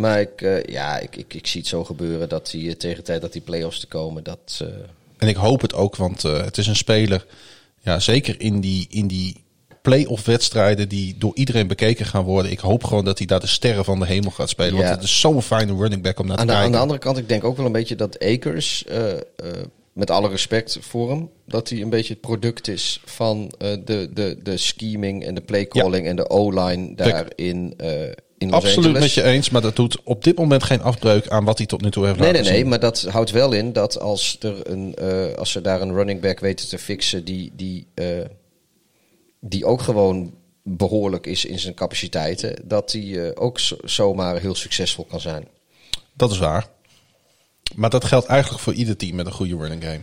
Maar 0.00 0.20
ik, 0.20 0.42
eh, 0.42 0.62
ja, 0.64 0.98
ik, 0.98 1.16
ik, 1.16 1.34
ik 1.34 1.46
zie 1.46 1.60
het 1.60 1.68
zo 1.68 1.84
gebeuren 1.84 2.28
dat 2.28 2.50
hij 2.50 2.60
eh, 2.60 2.72
tegen 2.72 2.96
de 2.96 3.02
tijd 3.02 3.20
dat 3.20 3.32
die 3.32 3.42
play-offs 3.42 3.80
te 3.80 3.86
komen, 3.86 4.24
dat... 4.24 4.60
eh, 4.62 4.66
En 5.18 5.28
ik 5.28 5.36
hoop 5.36 5.60
het 5.60 5.74
ook, 5.74 5.96
want 5.96 6.22
het 6.22 6.58
is 6.58 6.66
een 6.66 6.76
speler, 6.76 7.26
ja, 7.80 7.98
zeker 7.98 8.40
in 8.40 8.60
die, 8.60 8.86
in 8.90 9.06
die 9.06 9.44
play-off 9.82 10.24
wedstrijden 10.24 10.88
die 10.88 11.14
door 11.18 11.34
iedereen 11.34 11.66
bekeken 11.66 12.06
gaan 12.06 12.24
worden. 12.24 12.50
Ik 12.50 12.58
hoop 12.58 12.84
gewoon 12.84 13.04
dat 13.04 13.18
hij 13.18 13.26
daar 13.26 13.40
de 13.40 13.46
sterren 13.46 13.84
van 13.84 13.98
de 13.98 14.06
hemel 14.06 14.30
gaat 14.30 14.48
spelen. 14.48 14.74
Ja. 14.74 14.80
Want 14.80 14.94
het 14.94 15.02
is 15.04 15.20
zo'n 15.20 15.42
fijne 15.42 15.76
running 15.76 16.02
back 16.02 16.18
om 16.18 16.26
naar 16.26 16.36
te 16.36 16.42
aan, 16.42 16.48
kijken. 16.48 16.64
aan 16.66 16.72
de 16.72 16.78
andere 16.78 16.98
kant, 16.98 17.18
ik 17.18 17.28
denk 17.28 17.44
ook 17.44 17.56
wel 17.56 17.66
een 17.66 17.72
beetje 17.72 17.96
dat 17.96 18.24
Akers, 18.24 18.84
met 19.92 20.10
alle 20.10 20.28
respect 20.28 20.78
voor 20.80 21.10
hem, 21.10 21.30
dat 21.46 21.68
hij 21.68 21.80
een 21.80 21.90
beetje 21.90 22.12
het 22.12 22.22
product 22.22 22.68
is 22.68 23.00
van 23.04 23.52
de, 23.58 24.10
de, 24.14 24.38
de 24.42 24.56
scheming 24.56 25.24
en 25.24 25.34
de 25.34 25.40
playcalling 25.40 26.06
en 26.06 26.16
de 26.16 26.28
O-line 26.28 26.94
daar 26.94 27.26
in, 28.40 28.46
in 28.46 28.50
Los 28.54 28.64
Absoluut 28.64 28.86
Angeles. 28.86 29.14
met 29.14 29.24
je 29.24 29.30
eens, 29.30 29.50
maar 29.50 29.60
dat 29.62 29.76
doet 29.76 29.98
op 30.04 30.24
dit 30.24 30.36
moment 30.38 30.62
geen 30.62 30.82
afbreuk 30.82 31.28
aan 31.28 31.44
wat 31.44 31.58
hij 31.58 31.66
tot 31.66 31.80
nu 31.82 31.90
toe 31.90 32.04
heeft 32.06 32.18
Nee, 32.18 32.24
nee, 32.26 32.36
laten 32.36 32.50
nee, 32.52 32.60
zien. 32.60 32.70
maar 32.70 32.80
dat 32.80 33.02
houdt 33.10 33.30
wel 33.30 33.52
in 33.52 33.72
dat 33.72 33.98
als, 34.00 34.36
er 34.40 34.70
een, 34.70 34.94
eh, 34.94 35.34
als 35.38 35.50
ze 35.50 35.60
daar 35.60 35.80
een 35.80 35.92
running 35.94 36.20
back 36.20 36.40
weten 36.40 36.68
te 36.68 36.78
fixen 36.78 37.24
die, 37.24 37.52
die, 37.54 37.86
eh, 37.94 38.06
die 39.40 39.64
ook 39.64 39.82
gewoon 39.82 40.34
behoorlijk 40.62 41.26
is 41.26 41.44
in 41.44 41.58
zijn 41.58 41.74
capaciteiten, 41.74 42.56
dat 42.64 42.90
die 42.90 43.22
eh, 43.30 43.42
ook 43.44 43.58
zo- 43.58 43.76
zomaar 43.84 44.40
heel 44.40 44.54
succesvol 44.54 45.04
kan 45.04 45.20
zijn. 45.20 45.48
Dat 46.14 46.30
is 46.30 46.38
waar. 46.38 46.66
Maar 47.74 47.90
dat 47.90 48.04
geldt 48.04 48.26
eigenlijk 48.26 48.62
voor 48.62 48.72
ieder 48.72 48.96
team 48.96 49.16
met 49.16 49.26
een 49.26 49.32
goede 49.32 49.56
running 49.56 49.84
game. 49.84 50.00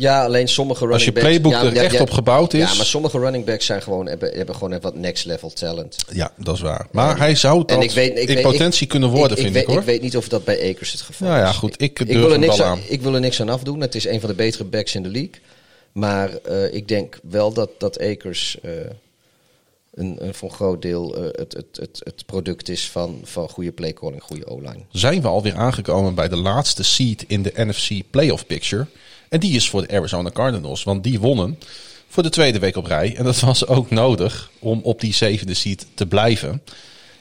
Ja, 0.00 0.24
alleen 0.24 0.48
sommige 0.48 0.78
running 0.78 0.98
Als 0.98 1.04
je 1.04 1.12
backs... 1.12 1.26
playbook 1.26 1.52
ja, 1.52 1.62
er 1.62 1.74
ja, 1.74 1.82
echt 1.82 1.94
ja, 1.94 2.00
op 2.00 2.10
gebouwd 2.10 2.54
is. 2.54 2.70
Ja, 2.70 2.74
maar 2.76 2.86
sommige 2.86 3.18
running 3.18 3.44
backs 3.44 3.66
zijn 3.66 3.82
gewoon, 3.82 4.06
hebben, 4.06 4.36
hebben 4.36 4.54
gewoon 4.54 4.70
even 4.70 4.82
wat 4.82 4.94
next 4.94 5.24
level 5.24 5.50
talent. 5.52 5.96
Ja, 6.12 6.32
dat 6.36 6.54
is 6.54 6.60
waar. 6.60 6.86
Maar 6.90 7.18
hij 7.18 7.34
zou 7.34 7.64
dat 7.66 7.82
ik 7.82 7.90
weet, 7.90 8.18
ik 8.18 8.28
in 8.28 8.34
weet- 8.34 8.42
potentie 8.42 8.86
kunnen 8.86 9.08
worden, 9.08 9.36
vind 9.36 9.52
weet, 9.52 9.62
ik 9.62 9.68
hoor. 9.68 9.78
Ik 9.78 9.84
weet 9.84 10.02
niet 10.02 10.16
of 10.16 10.28
dat 10.28 10.44
bij 10.44 10.70
Akers 10.70 10.92
het 10.92 11.00
geval 11.00 11.28
Nou 11.28 11.40
ja, 11.40 11.48
is. 11.48 11.56
goed, 11.56 11.82
ik 11.82 11.96
durf 12.06 12.18
wil 12.20 12.32
er 12.32 12.38
niks 12.38 12.60
aan. 12.62 12.78
Ik 12.88 13.02
wil 13.02 13.14
er 13.14 13.20
niks 13.20 13.40
aan 13.40 13.48
afdoen. 13.48 13.80
Het 13.80 13.94
is 13.94 14.06
een 14.06 14.20
van 14.20 14.28
de 14.28 14.34
betere 14.34 14.64
backs 14.64 14.94
in 14.94 15.02
de 15.02 15.08
league. 15.08 15.40
Maar 15.92 16.34
eh, 16.36 16.74
ik 16.74 16.88
denk 16.88 17.18
wel 17.22 17.52
dat, 17.52 17.70
dat 17.78 18.00
Akers 18.00 18.58
eh, 18.62 18.70
een, 19.94 20.16
een 20.18 20.34
voor 20.34 20.48
een 20.48 20.54
groot 20.54 20.82
deel 20.82 21.16
eh, 21.16 21.22
het, 21.22 21.52
het, 21.52 21.76
het, 21.80 22.00
het 22.04 22.26
product 22.26 22.68
is 22.68 22.88
van, 22.90 23.20
van 23.24 23.48
goede 23.48 23.72
playcalling, 23.72 24.22
goede 24.22 24.46
O-line. 24.46 24.82
zijn 24.92 25.22
we 25.22 25.28
alweer 25.28 25.54
aangekomen 25.56 26.14
bij 26.14 26.28
de 26.28 26.36
laatste 26.36 26.82
seed 26.82 27.24
in 27.26 27.42
de 27.42 27.52
NFC 27.54 27.90
playoff 28.10 28.46
picture. 28.46 28.86
En 29.30 29.40
die 29.40 29.54
is 29.54 29.68
voor 29.68 29.86
de 29.86 29.94
Arizona 29.96 30.30
Cardinals, 30.30 30.82
want 30.82 31.02
die 31.02 31.20
wonnen 31.20 31.58
voor 32.08 32.22
de 32.22 32.28
tweede 32.28 32.58
week 32.58 32.76
op 32.76 32.86
rij. 32.86 33.16
En 33.16 33.24
dat 33.24 33.40
was 33.40 33.66
ook 33.66 33.90
nodig 33.90 34.50
om 34.58 34.80
op 34.82 35.00
die 35.00 35.14
zevende 35.14 35.54
seed 35.54 35.86
te 35.94 36.06
blijven. 36.06 36.62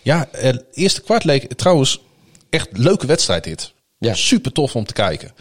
Ja, 0.02 0.27
het 0.31 0.64
eerste 0.73 1.02
kwart 1.02 1.23
leek 1.23 1.53
trouwens 1.53 1.99
echt 2.49 2.68
een 2.72 2.81
leuke 2.81 3.07
wedstrijd 3.07 3.44
dit. 3.44 3.73
Ja. 3.98 4.14
Super 4.14 4.52
tof 4.52 4.76
om 4.76 4.86
te 4.86 4.94
kijken. 4.94 5.34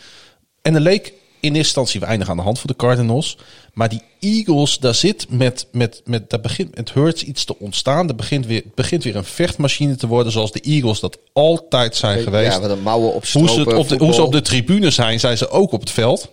En 0.62 0.74
er 0.74 0.80
leek 0.80 1.12
in 1.40 1.54
eerste 1.54 1.58
instantie 1.58 2.00
weinig 2.00 2.30
aan 2.30 2.36
de 2.36 2.42
hand 2.42 2.58
voor 2.58 2.70
de 2.70 2.76
Cardinals. 2.76 3.38
Maar 3.72 3.88
die 3.88 4.02
Eagles, 4.20 4.78
daar 4.78 4.94
zit 4.94 5.26
met, 5.30 5.66
met, 5.72 6.02
met 6.04 6.30
daar 6.30 6.40
begint 6.40 6.76
met 6.76 6.92
Hurts 6.92 7.22
iets 7.22 7.44
te 7.44 7.58
ontstaan. 7.58 8.08
Er 8.08 8.14
begint 8.14 8.46
weer, 8.46 8.62
begint 8.74 9.04
weer 9.04 9.16
een 9.16 9.24
vechtmachine 9.24 9.96
te 9.96 10.06
worden 10.06 10.32
zoals 10.32 10.52
de 10.52 10.60
Eagles 10.60 11.00
dat 11.00 11.18
altijd 11.32 11.96
zijn 11.96 12.22
geweest. 12.22 12.60
Ja, 12.60 12.68
een 12.68 12.82
mouwen 12.82 13.14
op 13.14 13.26
Hoe 13.26 13.48
ze, 13.48 13.76
op 13.76 13.88
de, 13.88 13.96
hoe 13.96 14.14
ze 14.14 14.22
op 14.22 14.32
de 14.32 14.40
tribune 14.40 14.90
zijn, 14.90 15.20
zijn 15.20 15.38
ze 15.38 15.50
ook 15.50 15.72
op 15.72 15.80
het 15.80 15.90
veld. 15.90 16.30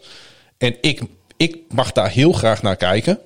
En 0.57 0.75
ik, 0.81 1.01
ik 1.37 1.57
mag 1.69 1.91
daar 1.91 2.09
heel 2.09 2.31
graag 2.31 2.61
naar 2.61 2.75
kijken. 2.75 3.19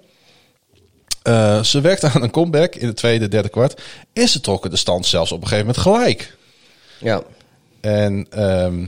Eh, 1.21 1.63
ze 1.63 1.81
werkten 1.81 2.11
aan 2.11 2.23
een 2.23 2.31
comeback 2.31 2.75
in 2.75 2.87
het 2.87 2.95
tweede, 2.95 3.27
derde 3.27 3.49
kwart. 3.49 3.81
En 4.13 4.27
ze 4.27 4.41
trokken 4.41 4.69
de 4.69 4.77
stand 4.77 5.05
zelfs 5.05 5.31
op 5.31 5.41
een 5.41 5.47
gegeven 5.47 5.65
moment 5.67 5.83
gelijk. 5.83 6.37
Ja, 6.99 7.23
En 7.81 8.27
ehm, 8.29 8.85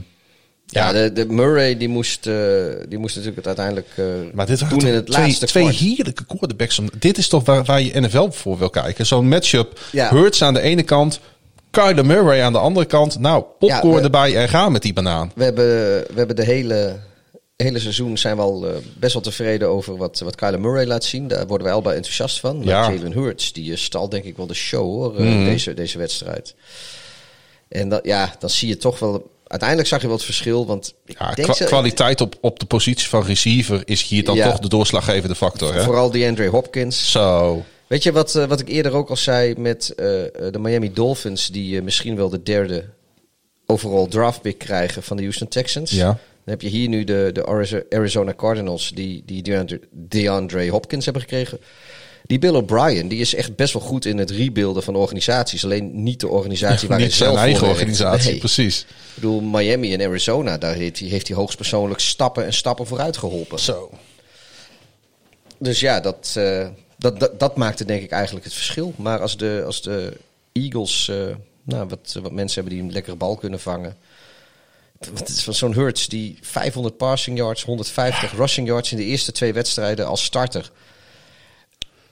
Ja, 0.74 0.92
de, 0.92 1.12
de 1.12 1.26
Murray 1.26 1.76
die 1.76 1.88
moest, 1.88 2.26
eh, 2.26 2.34
die 2.88 2.98
moest 2.98 3.16
natuurlijk 3.16 3.46
het 3.46 3.58
uiteindelijk 3.58 3.88
eh, 3.96 4.04
Maar 4.34 4.46
dit 4.46 4.68
doen 4.70 4.86
in 4.86 4.94
het 4.94 5.06
twee, 5.06 5.20
laatste 5.26 5.46
twee 5.46 5.62
kwart. 5.64 5.76
heerlijke 5.78 6.24
quarterbacks. 6.26 6.80
Dit 6.98 7.18
is 7.18 7.28
toch 7.28 7.44
waar, 7.44 7.64
waar 7.64 7.82
je 7.82 8.00
NFL 8.00 8.28
voor 8.30 8.58
wil 8.58 8.70
kijken. 8.70 9.06
Zo'n 9.06 9.28
matchup. 9.28 9.80
Ja. 9.92 10.08
Hurts 10.10 10.42
aan 10.42 10.54
de 10.54 10.60
ene 10.60 10.82
kant. 10.82 11.20
Kyler 11.70 12.06
Murray 12.06 12.42
aan 12.42 12.52
de 12.52 12.58
andere 12.58 12.86
kant. 12.86 13.18
Nou, 13.18 13.44
popcorn 13.58 13.88
Ja, 13.92 13.96
we- 13.98 14.00
erbij 14.00 14.36
en 14.36 14.48
gaan 14.48 14.72
met 14.72 14.82
die 14.82 14.92
banaan. 14.92 15.32
We 15.34 15.44
hebben, 15.44 15.64
we 15.94 16.12
hebben 16.14 16.36
de 16.36 16.44
hele, 16.44 16.96
hele 17.56 17.78
seizoen 17.78 18.18
zijn 18.18 18.36
we 18.36 18.42
al 18.42 18.66
eh, 18.68 18.74
best 18.98 19.12
wel 19.12 19.22
tevreden 19.22 19.68
over 19.68 19.96
wat, 19.96 20.18
wat 20.20 20.34
Kyler 20.34 20.60
Murray 20.60 20.86
laat 20.86 21.04
zien. 21.04 21.28
Daar 21.28 21.46
worden 21.46 21.66
wij 21.66 21.76
al 21.76 21.82
bij 21.82 21.94
enthousiast 21.94 22.40
van. 22.40 22.56
Maar 22.56 22.66
Ja. 22.66 22.92
Jalen 22.92 23.12
Hurts, 23.12 23.52
die 23.52 23.76
stal 23.76 24.08
denk 24.08 24.24
ik 24.24 24.36
wel 24.36 24.46
de 24.46 24.54
show 24.54 24.82
hoor, 24.84 25.16
eh, 25.18 25.44
deze, 25.44 25.74
deze 25.74 25.98
wedstrijd. 25.98 26.54
En 27.68 27.88
dat, 27.88 28.00
ja, 28.04 28.34
dan 28.38 28.50
zie 28.50 28.68
je 28.68 28.76
toch 28.76 28.98
wel... 28.98 29.30
Uiteindelijk 29.52 29.88
zag 29.88 30.00
je 30.00 30.06
wel 30.06 30.16
het 30.16 30.24
verschil, 30.24 30.66
want 30.66 30.94
ik 31.04 31.18
Ja, 31.18 31.34
denk 31.34 31.48
kwa- 31.48 31.56
ze- 31.56 31.64
kwaliteit 31.64 32.20
op, 32.20 32.34
op 32.40 32.58
de 32.58 32.66
positie 32.66 33.08
van 33.08 33.22
receiver 33.24 33.82
is 33.84 34.02
hier 34.02 34.24
dan 34.24 34.36
Ja. 34.36 34.50
toch 34.50 34.58
de 34.58 34.68
doorslaggevende 34.68 35.34
factor. 35.34 35.74
Hè? 35.74 35.82
Vooral 35.82 36.10
DeAndre 36.10 36.48
Hopkins. 36.48 37.10
Zo. 37.10 37.64
Weet 37.86 38.02
je 38.02 38.12
wat, 38.12 38.34
eh, 38.34 38.44
wat 38.44 38.60
ik 38.60 38.68
eerder 38.68 38.92
ook 38.94 39.08
al 39.10 39.16
zei 39.16 39.54
met 39.58 39.90
eh, 39.96 40.22
eh, 40.24 40.28
de 40.52 40.58
Miami 40.58 40.92
Dolphins, 40.92 41.46
die 41.48 41.82
misschien 41.82 42.16
wel 42.16 42.28
de 42.28 42.42
derde 42.42 42.84
overall 43.66 44.06
draft 44.08 44.40
pick 44.42 44.58
krijgen 44.58 45.02
van 45.02 45.16
de 45.16 45.22
Houston 45.22 45.48
Texans? 45.48 45.90
Ja. 45.90 46.06
Dan 46.06 46.18
heb 46.54 46.60
je 46.62 46.68
hier 46.68 46.88
nu 46.88 47.04
de, 47.04 47.30
de 47.32 47.44
Arizo- 47.46 47.82
Arizona 47.90 48.34
Cardinals, 48.34 48.90
die, 48.94 49.22
die 49.26 49.42
DeAndre, 49.42 49.80
DeAndre 49.92 50.68
Hopkins 50.70 51.04
hebben 51.04 51.22
gekregen. 51.22 51.58
Die 52.32 52.40
Bill 52.40 52.54
O'Brien, 52.54 53.08
die 53.08 53.20
is 53.20 53.34
echt 53.34 53.56
best 53.56 53.72
wel 53.72 53.82
goed 53.82 54.04
in 54.04 54.18
het 54.18 54.30
rebuilden 54.30 54.82
van 54.82 54.94
organisaties. 54.94 55.64
Alleen 55.64 56.02
niet 56.02 56.20
de 56.20 56.28
organisatie 56.28 56.88
waar 56.88 56.98
Niet 56.98 57.06
hij 57.06 57.16
zijn 57.16 57.28
zelf 57.30 57.40
eigen 57.42 57.58
voor 57.58 57.68
werkt. 57.68 57.80
organisatie, 57.80 58.30
Nee. 58.30 58.38
precies. 58.38 58.80
Ik 58.80 58.86
bedoel, 59.14 59.40
Miami 59.40 59.94
en 59.94 60.02
Arizona, 60.02 60.58
daar 60.58 60.74
heeft 60.74 60.98
hij, 60.98 61.08
heeft 61.08 61.28
hij 61.28 61.36
hoogstpersoonlijk 61.36 62.00
stappen 62.00 62.44
en 62.44 62.52
stappen 62.52 62.86
vooruit 62.86 63.16
geholpen. 63.16 63.58
Zo. 63.58 63.90
Dus 65.58 65.80
ja, 65.80 66.00
dat, 66.00 66.34
eh, 66.36 66.68
dat, 66.98 67.20
dat, 67.20 67.40
dat 67.40 67.56
maakte 67.56 67.84
denk 67.84 68.02
ik 68.02 68.10
eigenlijk 68.10 68.44
het 68.44 68.54
verschil. 68.54 68.94
Maar 68.96 69.20
als 69.20 69.36
de, 69.36 69.62
als 69.66 69.82
de 69.82 70.16
Eagles 70.52 71.08
eh, 71.08 71.16
nou, 71.62 71.88
wat, 71.88 72.18
wat 72.22 72.32
mensen 72.32 72.60
hebben 72.60 72.78
die 72.78 72.82
een 72.88 72.92
lekkere 72.92 73.16
bal 73.16 73.36
kunnen 73.36 73.60
vangen. 73.60 73.96
Het 75.14 75.28
is 75.28 75.44
van 75.44 75.54
zo'n 75.54 75.74
Hurts 75.74 76.08
die 76.08 76.38
500 76.40 76.96
passing 76.96 77.38
yards, 77.38 77.64
150 77.64 78.32
rushing 78.32 78.66
yards 78.66 78.90
in 78.90 78.96
de 78.96 79.04
eerste 79.04 79.32
twee 79.32 79.52
wedstrijden 79.52 80.06
als 80.06 80.24
starter. 80.24 80.70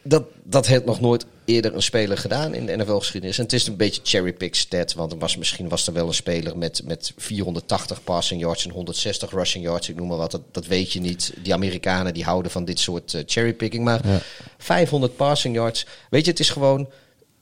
Dat, 0.02 0.24
dat 0.42 0.66
heeft 0.66 0.84
nog 0.84 1.00
nooit 1.00 1.26
eerder 1.44 1.74
een 1.74 1.82
speler 1.82 2.18
gedaan 2.18 2.54
in 2.54 2.66
de 2.66 2.76
NFL-geschiedenis. 2.76 3.38
En 3.38 3.42
het 3.42 3.52
is 3.52 3.66
een 3.66 3.76
beetje 3.76 4.00
cherry-pick 4.04 4.54
stat. 4.54 4.92
Want 4.92 5.12
er 5.12 5.18
was, 5.18 5.36
misschien 5.36 5.68
was 5.68 5.86
er 5.86 5.92
wel 5.92 6.06
een 6.06 6.14
speler 6.14 6.58
met, 6.58 6.82
met 6.84 7.12
480 7.16 8.04
passing 8.04 8.40
yards 8.40 8.64
en 8.64 8.70
160 8.70 9.30
rushing 9.30 9.64
yards. 9.64 9.88
Ik 9.88 9.96
noem 9.96 10.08
maar 10.08 10.16
wat, 10.16 10.30
dat, 10.30 10.42
dat 10.50 10.66
weet 10.66 10.92
je 10.92 11.00
niet. 11.00 11.32
Die 11.42 11.54
Amerikanen 11.54 12.14
die 12.14 12.24
houden 12.24 12.50
van 12.50 12.64
dit 12.64 12.78
soort 12.78 13.14
eh, 13.14 13.22
cherry-picking. 13.26 13.84
Maar 13.84 14.22
500 14.58 15.16
passing 15.16 15.54
yards. 15.54 15.86
Weet 16.10 16.24
je, 16.24 16.30
het 16.30 16.40
is 16.40 16.50
gewoon 16.50 16.90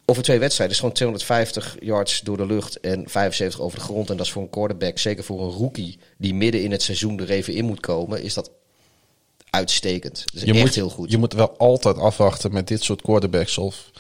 over 0.05 0.23
twee 0.23 0.39
wedstrijden. 0.39 0.75
Is 0.75 0.81
gewoon 0.81 0.95
250 0.95 1.77
yards 1.81 2.21
door 2.21 2.37
de 2.37 2.47
lucht 2.47 2.81
en 2.81 3.09
75 3.09 3.61
over 3.61 3.79
de 3.79 3.85
grond. 3.85 4.11
En 4.11 4.17
dat 4.17 4.27
is 4.27 4.33
voor 4.33 4.43
een 4.43 4.51
quarterback, 4.51 4.99
zeker 4.99 5.25
voor 5.25 5.43
een 5.43 5.51
rookie... 5.51 5.99
die 6.19 6.35
midden 6.35 6.63
in 6.63 6.71
het 6.71 6.83
seizoen 6.83 7.21
er 7.21 7.31
even 7.31 7.55
in 7.55 7.65
moet 7.65 7.81
komen... 7.81 8.23
is 8.23 8.35
dat 8.35 8.51
uitstekend. 9.51 10.25
Is 10.35 10.41
Je 10.41 10.53
echt 10.53 10.61
moet, 10.61 10.75
heel 10.75 10.89
goed. 10.89 11.11
Je 11.11 11.19
moet 11.19 11.33
wel 11.33 11.55
altijd 11.59 11.99
afwachten 11.99 12.53
met 12.53 12.69
dit 12.69 12.83
soort 12.83 13.03
quarterbacks. 13.03 13.59
Of 13.59 13.91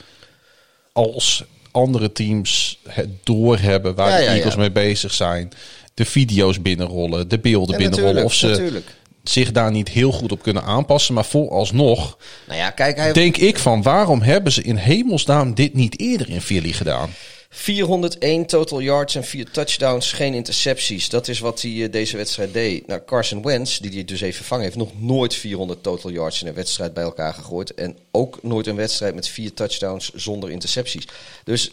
als 0.92 1.44
andere 1.70 2.12
teams 2.12 2.80
het 2.88 3.08
doorhebben 3.22 3.94
waar 3.94 4.10
Ja, 4.10 4.16
de 4.16 4.24
Eagles 4.24 4.54
ja. 4.54 4.60
mee 4.60 4.72
bezig 4.72 5.12
zijn. 5.12 5.50
De 5.94 6.04
video's 6.04 6.62
binnenrollen, 6.62 7.28
de 7.28 7.38
beelden 7.38 7.76
binnenrollen. 7.76 8.24
Of 8.24 8.34
ze 8.34 8.46
natuurlijk. 8.46 8.96
zich 9.22 9.52
daar 9.52 9.70
niet 9.70 9.88
heel 9.88 10.12
goed 10.12 10.32
op 10.32 10.42
kunnen 10.42 10.62
aanpassen. 10.62 11.14
Maar 11.14 11.24
vooralsnog 11.24 12.18
Nou 12.46 12.58
ja, 12.58 12.70
kijk, 12.70 12.96
hij 12.96 13.12
denk 13.12 13.36
ik 13.36 13.58
van 13.58 13.82
waarom 13.82 14.22
hebben 14.22 14.52
ze 14.52 14.62
in 14.62 14.76
hemelsnaam 14.76 15.54
dit 15.54 15.74
niet 15.74 16.00
eerder 16.00 16.30
in 16.30 16.40
Philly 16.40 16.72
gedaan? 16.72 17.10
401 17.50 18.46
total 18.46 18.80
yards 18.80 19.14
en 19.14 19.24
4 19.24 19.50
touchdowns, 19.50 20.12
geen 20.12 20.34
intercepties. 20.34 21.08
Dat 21.08 21.28
is 21.28 21.38
wat 21.38 21.62
hij 21.62 21.82
eh, 21.84 21.92
deze 21.92 22.16
wedstrijd 22.16 22.52
deed. 22.52 22.86
Nou, 22.86 23.00
Carson 23.06 23.42
Wentz, 23.42 23.78
die 23.78 23.90
hij 23.92 24.04
dus 24.04 24.20
even 24.20 24.36
vervangen 24.36 24.64
heeft, 24.64 24.76
nog 24.76 25.00
nooit 25.00 25.34
400 25.34 25.82
total 25.82 26.10
yards 26.10 26.42
in 26.42 26.48
een 26.48 26.54
wedstrijd 26.54 26.94
bij 26.94 27.02
elkaar 27.04 27.34
gegooid. 27.34 27.74
En 27.74 27.96
ook 28.10 28.42
nooit 28.42 28.66
een 28.66 28.76
wedstrijd 28.76 29.14
met 29.14 29.28
4 29.28 29.54
touchdowns 29.54 30.10
zonder 30.14 30.50
intercepties. 30.50 31.04
Dus 31.44 31.70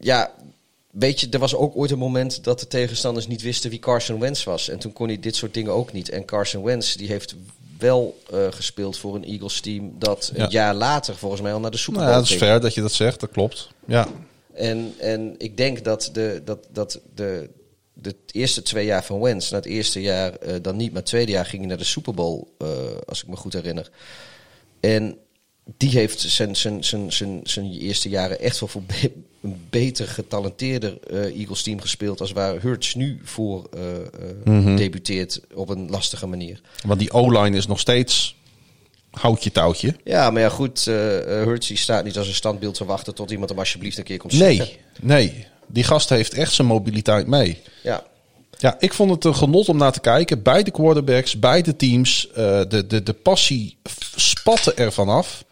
ja, 0.00 0.30
weet 0.90 1.20
je, 1.20 1.26
er 1.30 1.38
was 1.38 1.54
ook 1.54 1.76
ooit 1.76 1.90
een 1.90 1.98
moment 1.98 2.44
dat 2.44 2.60
de 2.60 2.66
tegenstanders 2.66 3.26
niet 3.26 3.42
wisten 3.42 3.70
wie 3.70 3.78
Carson 3.78 4.20
Wentz 4.20 4.44
was. 4.44 4.68
En 4.68 4.78
toen 4.78 4.92
kon 4.92 5.06
hij 5.06 5.20
dit 5.20 5.36
soort 5.36 5.54
dingen 5.54 5.72
ook 5.72 5.92
niet. 5.92 6.08
En 6.10 6.24
Carson 6.24 6.62
Wentz, 6.62 6.94
die 6.94 7.08
heeft 7.08 7.34
wel 7.78 8.18
eh, 8.32 8.46
gespeeld 8.50 8.98
voor 8.98 9.14
een 9.14 9.24
Eagles 9.24 9.60
team 9.60 9.92
dat 9.98 10.30
Ja. 10.34 10.44
een 10.44 10.50
jaar 10.50 10.74
later 10.74 11.16
volgens 11.16 11.40
mij 11.40 11.52
al 11.52 11.60
naar 11.60 11.70
de 11.70 11.76
Super 11.76 11.92
Nou, 12.00 12.04
Bowl 12.06 12.22
ja, 12.22 12.28
dat 12.28 12.34
is 12.40 12.42
fair 12.46 12.60
dat 12.60 12.74
je 12.74 12.80
dat 12.80 12.92
zegt, 12.92 13.20
dat 13.20 13.30
klopt. 13.30 13.68
Ja, 13.86 14.08
En, 14.54 14.94
en 14.98 15.34
ik 15.38 15.56
denk 15.56 15.84
dat, 15.84 16.10
de, 16.12 16.42
dat, 16.44 16.68
dat 16.72 17.00
de, 17.14 17.50
de 17.92 18.14
eerste 18.30 18.62
twee 18.62 18.86
jaar 18.86 19.04
van 19.04 19.20
Wentz, 19.20 19.50
na 19.50 19.56
het 19.56 19.66
eerste 19.66 20.00
jaar 20.00 20.32
eh, 20.36 20.54
dan 20.62 20.76
niet, 20.76 20.88
maar 20.92 21.00
het 21.00 21.10
tweede 21.10 21.32
jaar 21.32 21.44
ging 21.46 21.58
hij 21.58 21.68
naar 21.68 21.78
de 21.78 21.84
Super 21.84 22.14
Bowl, 22.14 22.42
eh, 22.58 22.68
als 23.06 23.22
ik 23.22 23.28
me 23.28 23.36
goed 23.36 23.52
herinner. 23.52 23.90
En 24.80 25.16
die 25.76 25.90
heeft 25.90 26.20
zijn, 26.20 26.56
zijn, 26.56 26.84
zijn, 26.84 27.12
zijn, 27.12 27.40
zijn 27.42 27.72
eerste 27.72 28.08
jaren 28.08 28.40
echt 28.40 28.60
wel 28.60 28.68
voor 28.68 28.82
be- 28.82 29.12
een 29.42 29.66
beter 29.70 30.08
getalenteerder 30.08 30.98
eh, 31.10 31.38
Eagles 31.40 31.62
team 31.62 31.80
gespeeld 31.80 32.20
als 32.20 32.32
waar 32.32 32.60
Hurts 32.60 32.94
nu 32.94 33.20
voor 33.22 33.68
eh, 34.44 34.76
debuteert 34.76 35.40
op 35.54 35.68
een 35.68 35.90
lastige 35.90 36.26
manier. 36.26 36.60
want 36.86 36.98
die 37.00 37.12
O-line 37.12 37.56
is 37.56 37.66
nog 37.66 37.80
steeds 37.80 38.36
houtje 39.14 39.52
touwtje. 39.52 39.96
Ja, 40.04 40.30
maar 40.30 40.42
ja 40.42 40.48
goed, 40.48 40.86
eh 40.86 41.18
eh, 41.18 41.44
Hurts 41.46 41.66
die 41.68 41.76
staat 41.76 42.04
niet 42.04 42.18
als 42.18 42.28
een 42.28 42.34
standbeeld 42.34 42.74
te 42.74 42.84
wachten 42.84 43.14
tot 43.14 43.30
iemand 43.30 43.48
hem 43.50 43.58
alsjeblieft 43.58 43.98
een 43.98 44.04
keer 44.04 44.18
komt 44.18 44.32
zitten. 44.32 44.56
Nee, 44.66 44.78
nee. 45.00 45.46
Die 45.66 45.84
gast 45.84 46.08
heeft 46.08 46.34
echt 46.34 46.52
zijn 46.52 46.66
mobiliteit 46.66 47.26
mee. 47.26 47.62
Ja, 47.82 48.04
Ja, 48.58 48.76
ik 48.78 48.92
vond 48.92 49.10
het 49.10 49.24
een 49.24 49.34
genot 49.34 49.68
om 49.68 49.76
naar 49.76 49.92
te 49.92 50.00
kijken. 50.00 50.42
Beide 50.42 50.70
quarterbacks, 50.70 51.38
beide 51.38 51.76
teams. 51.76 52.28
eh, 52.30 52.34
de, 52.68 52.86
de, 52.86 53.02
de 53.02 53.12
passie 53.12 53.76
spatte 54.16 54.74
er 54.74 54.92
vanaf. 54.92 55.44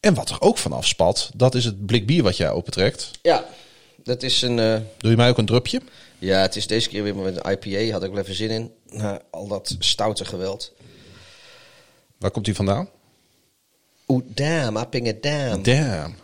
En 0.00 0.14
wat 0.14 0.30
er 0.30 0.40
ook 0.40 0.58
vanaf 0.58 0.86
spat, 0.86 1.30
dat 1.34 1.54
is 1.54 1.64
het 1.64 1.86
blik 1.86 2.06
bier 2.06 2.22
wat 2.22 2.36
jij 2.36 2.50
opentrekt. 2.50 3.10
ja. 3.22 3.44
dat 4.04 4.22
is 4.22 4.42
een... 4.42 4.58
eh, 4.58 4.76
Doe 4.98 5.10
je 5.10 5.16
mij 5.16 5.28
ook 5.28 5.38
een 5.38 5.46
drupje? 5.46 5.80
Ja, 6.18 6.40
het 6.40 6.56
is 6.56 6.66
deze 6.66 6.88
keer 6.88 7.02
weer 7.02 7.16
met 7.16 7.36
een 7.44 7.50
IPA. 7.52 7.92
Had 7.92 8.02
ik 8.02 8.10
wel 8.10 8.22
even 8.22 8.34
zin 8.34 8.50
in. 8.50 8.70
Na 8.90 9.20
al 9.30 9.46
dat 9.48 9.76
stoute 9.78 10.24
geweld. 10.24 10.72
Waar 12.18 12.30
komt 12.30 12.44
die 12.44 12.54
vandaan? 12.54 12.88
Oeh, 14.08 14.22
damn, 14.26 14.76
Appingen. 14.76 15.20
Damn. 15.20 16.14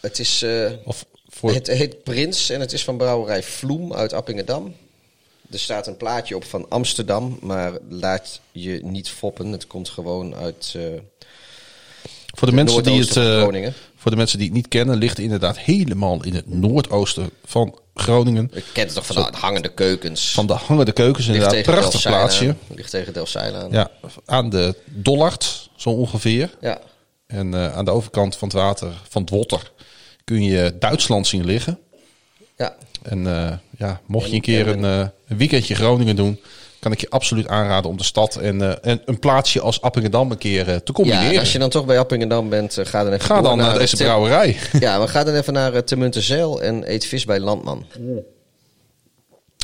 Het 0.00 0.18
is... 0.18 0.42
eh, 0.42 0.70
Of 0.84 1.04
voor... 1.28 1.54
Het 1.54 1.66
heet 1.66 2.02
Prins 2.02 2.50
en 2.50 2.60
het 2.60 2.72
is 2.72 2.84
van 2.84 2.96
brouwerij 2.96 3.42
Vloem 3.42 3.92
uit 3.94 4.12
Appingedam. 4.12 4.74
Er 5.50 5.58
staat 5.58 5.86
een 5.86 5.96
plaatje 5.96 6.36
op 6.36 6.44
van 6.44 6.66
Amsterdam, 6.68 7.38
maar 7.40 7.72
laat 7.88 8.40
je 8.52 8.80
niet 8.84 9.08
foppen. 9.08 9.52
Het 9.52 9.66
komt 9.66 9.88
gewoon 9.88 10.34
uit... 10.34 10.72
eh, 10.76 10.82
Voor 12.34 12.48
de, 12.48 12.54
mensen 12.54 12.82
die 12.82 13.00
het, 13.00 13.16
eh, 13.16 13.42
voor 13.96 14.10
de 14.10 14.16
mensen 14.16 14.38
die 14.38 14.46
het 14.46 14.56
niet 14.56 14.68
kennen, 14.68 14.96
ligt 14.96 15.16
het 15.16 15.24
inderdaad 15.24 15.58
helemaal 15.58 16.24
in 16.24 16.34
het 16.34 16.48
noordoosten 16.48 17.30
van 17.44 17.78
Groningen. 17.94 18.50
ik 18.52 18.64
ken 18.72 18.84
het 18.84 18.94
toch 18.94 19.06
van 19.06 19.16
de 19.16 19.36
hangende 19.38 19.68
keukens. 19.74 20.32
Van 20.32 20.46
de 20.46 20.52
hangende 20.52 20.92
keukens, 20.92 21.26
Ligt 21.26 21.42
inderdaad. 21.42 21.74
Prachtig 21.74 22.02
plaatsje. 22.02 22.54
Ligt 22.74 22.90
tegen 22.90 23.12
Delfzijl 23.12 23.54
aan. 23.54 23.70
Ja, 23.70 23.90
aan 24.24 24.50
de 24.50 24.74
Dollard, 24.84 25.70
zo 25.76 25.88
ongeveer. 25.90 26.50
ja. 26.60 26.80
En 27.26 27.54
eh, 27.54 27.76
aan 27.76 27.84
de 27.84 27.90
overkant 27.90 28.36
van 28.36 28.48
het 28.48 28.56
water, 28.56 28.92
van 29.08 29.22
het 29.22 29.30
Wotter, 29.30 29.72
kun 30.24 30.42
je 30.42 30.76
Duitsland 30.78 31.26
zien 31.26 31.44
liggen. 31.44 31.78
ja. 32.56 32.76
En 33.02 33.26
eh, 33.26 33.52
ja, 33.78 34.00
mocht 34.06 34.24
je 34.24 34.30
En- 34.30 34.36
een 34.36 34.42
keer 34.42 34.66
een, 34.68 34.84
eh, 34.84 35.08
een 35.28 35.36
weekendje 35.36 35.74
Groningen 35.74 36.16
doen, 36.16 36.40
kan 36.78 36.92
ik 36.92 37.00
je 37.00 37.10
absoluut 37.10 37.48
aanraden 37.48 37.90
om 37.90 37.96
de 37.96 38.04
stad 38.04 38.36
en, 38.36 38.82
en 38.82 39.02
een 39.04 39.18
plaatsje 39.18 39.60
als 39.60 39.80
Appingedam 39.80 40.30
een 40.30 40.38
keer 40.38 40.64
te 40.64 40.70
Ja, 40.84 40.92
combineren. 40.92 41.30
en 41.32 41.38
als 41.38 41.52
je 41.52 41.58
dan 41.58 41.70
toch 41.70 41.84
bij 41.86 41.98
Appingedam 41.98 42.48
bent, 42.48 42.78
ga 42.82 43.02
dan 43.04 43.12
even 43.12 43.24
Ga 43.26 43.40
dan 43.40 43.58
naar 43.58 43.78
deze 43.78 43.96
brouwerij. 43.96 44.56
Ja, 44.80 45.00
we 45.00 45.08
gaan 45.08 45.24
dan 45.24 45.34
even 45.34 45.52
naar 45.52 45.84
Temuntezeil 45.84 46.62
en 46.62 46.92
eet 46.92 47.06
vis 47.06 47.24
bij 47.24 47.40
Landman. 47.40 47.86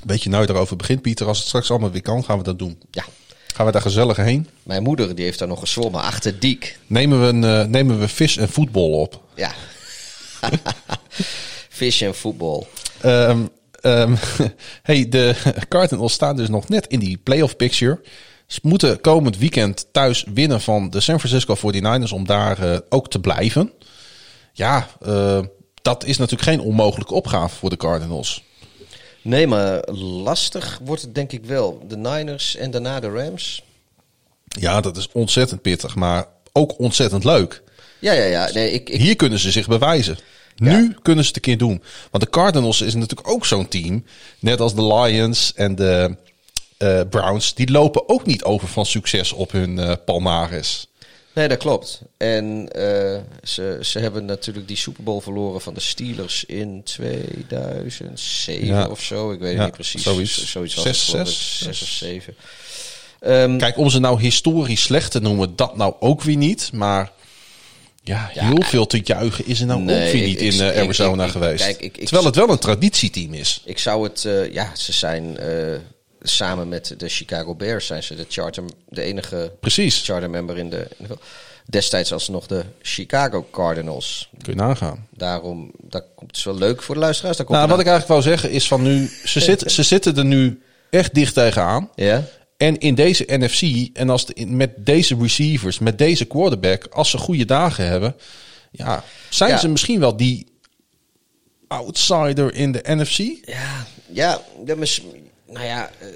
Weet 0.07 0.23
je 0.23 0.29
nou 0.29 0.47
daarover 0.47 0.77
begint, 0.77 1.03
Pieter? 1.03 1.27
Als 1.27 1.39
het 1.39 1.47
straks 1.47 1.71
allemaal 1.71 1.91
weer 1.91 2.03
kan, 2.03 2.25
gaan 2.25 2.39
we 2.39 2.45
dat 2.45 2.59
doen. 2.59 2.81
Ja, 2.91 3.05
Gaan 3.55 3.67
we 3.67 3.73
daar 3.73 3.83
gezellig 3.83 4.17
heen? 4.17 4.49
mijn 4.63 4.83
moeder 4.83 5.15
die 5.15 5.25
heeft 5.25 5.39
daar 5.39 5.49
nog 5.49 5.61
gezwommen 5.61 6.03
achter 6.03 6.39
Diek. 6.39 6.79
Nemen 6.87 7.21
we, 7.21 7.27
een, 7.27 7.45
eh, 7.45 7.65
nemen 7.65 8.01
we 8.01 8.09
vis 8.09 8.37
en 8.37 8.49
voetbal 8.49 8.91
op. 8.91 9.23
Ja. 9.35 9.53
Vis 11.69 12.01
en 12.01 12.15
voetbal. 12.15 12.67
Ehm, 13.01 13.47
ehm, 13.81 14.15
hey, 14.83 15.09
de 15.09 15.35
Cardinals 15.69 16.13
staan 16.13 16.37
dus 16.37 16.49
nog 16.49 16.69
net 16.69 16.87
in 16.87 16.99
die 16.99 17.17
playoff 17.17 17.57
picture. 17.57 18.01
Ze 18.47 18.61
moeten 18.63 19.01
komend 19.01 19.39
weekend 19.39 19.87
thuis 19.93 20.25
winnen 20.35 20.61
van 20.61 20.91
de 20.91 21.01
San 21.01 21.21
Francisco 21.21 21.57
49ers 21.57 22.13
om 22.13 22.27
daar 22.27 22.59
eh, 22.59 22.79
ook 22.89 23.11
te 23.11 23.21
blijven. 23.21 23.73
Ja, 24.53 24.89
eh, 25.01 25.41
dat 25.83 26.05
is 26.05 26.17
natuurlijk 26.17 26.51
geen 26.51 26.61
onmogelijke 26.61 27.15
opgave 27.15 27.57
voor 27.57 27.71
de 27.71 27.77
Cardinals. 27.77 28.45
Nee, 29.23 29.47
maar 29.47 29.89
lastig 30.25 30.81
wordt 30.85 31.03
het 31.03 31.15
denk 31.15 31.33
ik 31.33 31.45
wel. 31.45 31.85
De 31.89 31.97
Niners 31.97 32.57
en 32.57 32.71
daarna 32.71 33.01
de 33.01 33.11
Rams. 33.11 33.63
Ja, 34.49 34.81
dat 34.81 34.97
is 34.97 35.09
ontzettend 35.13 35.63
pittig, 35.63 35.95
maar 35.95 36.27
ook 36.53 36.79
ontzettend 36.79 37.25
leuk. 37.25 37.63
Ja, 37.99 38.13
ja, 38.13 38.25
ja. 38.25 38.51
Nee, 38.53 38.71
ik, 38.71 38.89
ik, 38.89 39.01
Hier 39.01 39.17
kunnen 39.17 39.39
ze 39.39 39.51
zich 39.51 39.69
bewijzen. 39.69 40.19
Nu 40.57 40.97
kunnen 41.03 41.25
ze 41.25 41.29
het 41.29 41.37
een 41.37 41.43
keer 41.43 41.59
doen. 41.59 41.83
Want 42.11 42.25
de 42.25 42.31
Cardinals 42.31 42.81
is 42.81 42.95
natuurlijk 42.95 43.29
ook 43.29 43.47
zo'n 43.47 43.69
team. 43.69 44.05
Net 44.39 44.61
als 44.61 44.75
de 44.75 44.87
Lions 44.87 45.53
en 45.55 45.75
de 45.75 46.17
eh, 46.77 47.01
Browns. 47.11 47.55
Die 47.55 47.71
lopen 47.71 48.09
ook 48.09 48.27
niet 48.27 48.45
over 48.45 48.69
van 48.69 48.87
succes 48.87 49.33
op 49.33 49.53
hun 49.53 49.79
eh 49.79 49.93
palmares. 50.05 50.87
Nee, 51.35 51.49
dat 51.49 51.59
klopt. 51.59 52.03
En 52.17 52.69
eh, 52.73 53.21
ze, 53.43 53.79
ze 53.83 53.99
hebben 53.99 54.25
natuurlijk 54.25 54.69
die 54.69 54.77
Super 54.77 55.05
Bowl 55.05 55.21
verloren 55.21 55.61
van 55.61 55.75
de 55.75 55.81
Steelers 55.81 56.45
in 56.45 56.81
2007 56.85 58.67
Ja. 58.67 58.87
of 58.87 59.03
zo. 59.03 59.31
Ik 59.33 59.39
weet 59.39 59.49
het 59.49 59.59
Ja, 59.59 59.65
niet 59.65 59.73
precies. 59.75 60.03
zoiets. 60.03 60.51
Zoiets 60.51 60.75
was 60.75 60.85
Zes, 60.85 61.07
het, 61.13 61.29
zes, 61.29 61.59
Zes 61.59 61.83
of 61.83 61.89
zeven. 61.89 62.35
Ehm, 63.21 63.59
Kijk, 63.59 63.77
om 63.79 63.91
ze 63.91 63.99
nou 63.99 64.21
historisch 64.21 64.83
slecht 64.83 65.11
te 65.11 65.21
noemen, 65.21 65.57
dat 65.57 65.77
nou 65.77 65.95
ook 66.01 66.23
weer 66.23 66.37
niet. 66.37 66.71
Maar 66.73 67.13
ja, 68.05 68.29
heel 68.33 68.63
veel 68.63 68.87
te 68.87 69.01
juichen 69.05 69.47
is 69.47 69.61
er 69.61 69.67
nou 69.67 69.81
Nee, 69.81 70.07
ook 70.07 70.13
weer 70.13 70.27
niet 70.27 70.41
ik- 70.41 70.53
in 70.53 70.61
eh, 70.61 70.81
Arizona 70.83 71.23
ik- 71.23 71.27
ik- 71.29 71.33
geweest. 71.33 71.77
kijk, 71.77 71.97
Terwijl 71.97 72.25
het 72.25 72.37
wel 72.37 72.51
een 72.51 72.59
traditieteam 72.59 73.35
is. 73.35 73.63
Ik 73.65 73.79
zou 73.79 74.05
het, 74.05 74.25
eh, 74.25 74.53
ja, 74.53 74.71
ze 74.77 74.93
zijn 74.93 75.39
samen 76.23 76.69
met 76.69 76.95
de 76.99 77.09
Chicago 77.09 77.55
Bears 77.55 77.87
zijn 77.87 78.03
ze 78.03 78.15
de 78.15 78.27
charter, 78.29 78.65
de 78.89 79.03
enige 79.03 79.53
Precies, 79.61 80.05
charter 80.05 80.31
member 80.31 80.59
in 80.59 80.71
de, 80.71 80.87
in 80.99 81.07
de- 81.09 81.19
destijds 81.67 82.13
alsnog 82.13 82.47
de 82.47 82.65
Chicago 82.83 83.47
Cardinals. 83.51 84.29
kun 84.43 84.53
je 84.53 84.59
nagaan. 84.61 85.07
Daarom, 85.11 85.71
dat 85.81 86.05
is 86.31 86.45
wel 86.45 86.55
leuk 86.59 86.83
voor 86.83 86.95
de 86.95 87.01
luisteraars. 87.01 87.37
Daar 87.37 87.47
komt 87.47 87.59
Nou, 87.59 87.71
wat 87.71 87.81
ik 87.81 87.87
eigenlijk 87.87 88.21
wou 88.21 88.35
zeggen 88.37 88.51
is 88.51 88.69
van 88.69 88.83
nu, 88.83 89.11
ze, 89.25 89.41
zitten 89.41 89.71
ze 89.79 89.83
zitten 89.83 90.17
er 90.17 90.25
nu 90.25 90.63
echt 90.91 91.15
dicht 91.15 91.35
tegenaan. 91.35 91.69
aan. 91.83 91.91
Ja, 91.95 92.25
En 92.57 92.79
in 92.79 92.95
deze 92.95 93.25
NFC, 93.27 93.89
en 93.97 94.11
als 94.11 94.27
de, 94.27 94.47
met 94.47 94.71
deze 94.87 95.17
receivers, 95.21 95.79
met 95.79 95.99
deze 95.99 96.25
quarterback, 96.25 96.87
als 96.91 97.11
ze 97.11 97.19
goede 97.19 97.45
dagen 97.45 97.87
hebben, 97.87 98.17
ja, 98.71 99.05
zijn 99.29 99.51
Ja. 99.51 99.57
ze 99.59 99.69
misschien 99.69 100.01
wel 100.01 100.17
die 100.17 100.47
outsider 101.69 102.55
in 102.55 102.73
de 102.73 102.81
NFC? 102.85 103.19
ja, 103.49 103.87
ja, 104.13 104.41
dat 104.65 104.77
mis- 104.77 105.03
nou 105.53 105.67
ja, 105.67 105.91
eh, 105.99 106.07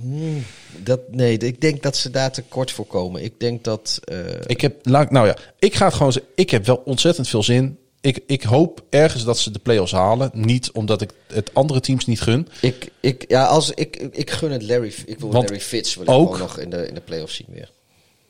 hmm, 0.00 0.44
dat, 0.76 1.00
nee, 1.10 1.36
ik 1.38 1.60
denk 1.60 1.82
dat 1.82 1.96
ze 1.96 2.10
daar 2.10 2.32
tekort 2.32 2.70
voor 2.70 2.86
komen. 2.86 3.22
Ik 3.24 3.40
denk 3.40 3.64
dat, 3.64 4.00
eh, 4.04 4.18
Ik 4.46 4.60
heb, 4.60 4.86
nou 4.86 5.26
ja, 5.26 5.36
ik 5.58 5.74
ga 5.74 5.84
het 5.84 5.94
gewoon. 5.94 6.12
Ik 6.34 6.50
heb 6.50 6.66
wel 6.66 6.82
ontzettend 6.84 7.28
veel 7.28 7.42
zin. 7.42 7.78
Ik, 8.00 8.18
ik 8.26 8.42
hoop 8.42 8.82
ergens 8.90 9.24
dat 9.24 9.38
ze 9.38 9.50
de 9.50 9.58
play-offs 9.58 9.92
halen. 9.92 10.30
Niet 10.34 10.70
omdat 10.70 11.00
ik 11.00 11.10
het 11.26 11.54
andere 11.54 11.80
teams 11.80 12.06
niet 12.06 12.20
gun. 12.20 12.48
ik, 12.60 12.90
ik, 13.00 13.24
ja, 13.28 13.44
als 13.44 13.70
ik, 13.70 13.96
ik 13.96 14.30
gun 14.30 14.50
het 14.50 14.62
Larry, 14.62 14.94
ik 15.06 15.18
wil 15.18 15.30
Want 15.30 15.44
Larry 15.48 15.60
Fitz 15.60 15.94
wil 15.94 16.04
ik 16.04 16.10
ook- 16.10 16.38
nog 16.38 16.58
in 16.58 16.70
de, 16.70 16.86
in 16.88 16.94
de 16.94 17.00
playoffs 17.00 17.34
zien 17.34 17.46
weer. 17.50 17.70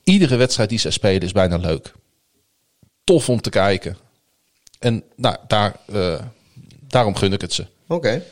Iedere 0.05 0.37
wedstrijd 0.37 0.69
die 0.69 0.79
ze 0.79 0.91
spelen 0.91 1.21
is 1.23 1.33
bijna 1.33 1.57
leuk. 1.57 1.93
Tof 3.05 3.29
om 3.29 3.41
te 3.41 3.51
kijken. 3.51 3.97
En 4.79 5.03
nou, 5.17 5.37
daar, 5.47 5.77
eh, 5.93 6.21
daarom 6.89 7.15
gun 7.17 7.33
ik 7.33 7.41
het 7.41 7.53
ze. 7.53 7.67
Oké. 7.89 8.23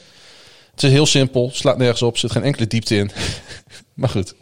Het 0.78 0.86
is 0.86 0.92
heel 0.92 1.06
simpel, 1.06 1.50
slaat 1.52 1.78
nergens 1.78 2.02
op, 2.02 2.18
zit 2.18 2.32
geen 2.32 2.42
enkele 2.42 2.66
diepte 2.66 2.96
in. 2.96 3.10
maar 3.94 4.08
goed. 4.08 4.34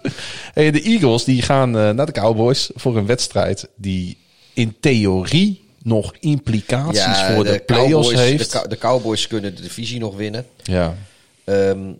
Hey, 0.52 0.70
de 0.70 0.82
Eagles 0.82 1.24
die 1.24 1.42
gaan 1.42 1.78
eh, 1.78 1.90
naar 1.90 2.06
de 2.06 2.12
Cowboys 2.12 2.70
voor 2.74 2.96
een 2.96 3.06
wedstrijd 3.06 3.68
die 3.76 4.18
in 4.52 4.76
theorie 4.80 5.64
nog 5.82 6.14
implicaties 6.20 7.18
voor 7.34 7.44
de, 7.44 7.62
play-offs 7.66 8.08
Cowboys, 8.08 8.28
heeft. 8.28 8.52
De, 8.52 8.58
Cow- 8.58 8.70
de 8.70 8.78
Cowboys 8.78 9.26
kunnen 9.26 9.54
de 9.56 9.62
divisie 9.62 9.98
nog 10.00 10.16
winnen. 10.16 10.46
ja. 10.62 10.96
Ehm, 11.44 11.92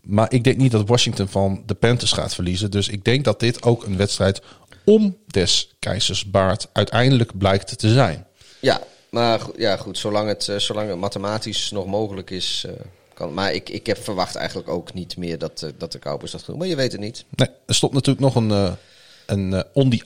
Maar 0.00 0.32
ik 0.32 0.44
denk 0.44 0.56
niet 0.56 0.72
dat 0.72 0.88
Washington 0.88 1.28
van 1.28 1.62
de 1.66 1.74
Panthers 1.74 2.12
gaat 2.12 2.34
verliezen. 2.34 2.70
Dus 2.70 2.88
ik 2.88 3.04
denk 3.04 3.24
dat 3.24 3.40
dit 3.40 3.62
ook 3.62 3.84
een 3.84 3.96
wedstrijd 3.96 4.40
om 4.84 5.16
des 5.26 5.74
keizers 5.78 6.30
baard 6.30 6.68
uiteindelijk 6.72 7.38
blijkt 7.38 7.78
te 7.78 7.92
zijn. 7.92 8.26
ja, 8.60 8.80
maar 9.10 9.40
ja, 9.56 9.76
goed, 9.76 9.98
zolang 9.98 10.28
het, 10.28 10.48
eh, 10.48 10.56
zolang 10.56 10.88
het 10.88 10.98
mathematisch 10.98 11.70
nog 11.70 11.86
mogelijk 11.86 12.30
is, 12.30 12.64
eh, 12.66 12.72
kan. 13.14 13.34
Maar 13.34 13.52
ik, 13.52 13.68
ik 13.68 13.86
heb 13.86 14.04
verwacht 14.04 14.36
eigenlijk 14.36 14.68
ook 14.68 14.94
niet 14.94 15.16
meer 15.16 15.38
dat, 15.38 15.62
eh, 15.62 15.70
dat 15.78 15.92
de 15.92 15.98
Cowboys 15.98 16.30
dat 16.30 16.44
doen. 16.46 16.58
Maar 16.58 16.66
je 16.66 16.76
weet 16.76 16.92
het 16.92 17.00
niet. 17.00 17.24
Nee, 17.34 17.48
er 17.66 17.74
stond 17.74 17.92
natuurlijk 17.92 18.20
nog 18.24 18.34
een, 18.34 18.50
eh, 18.50 18.72
een 19.26 19.52
eh, 19.54 19.60
on 19.72 19.90
the 19.90 20.02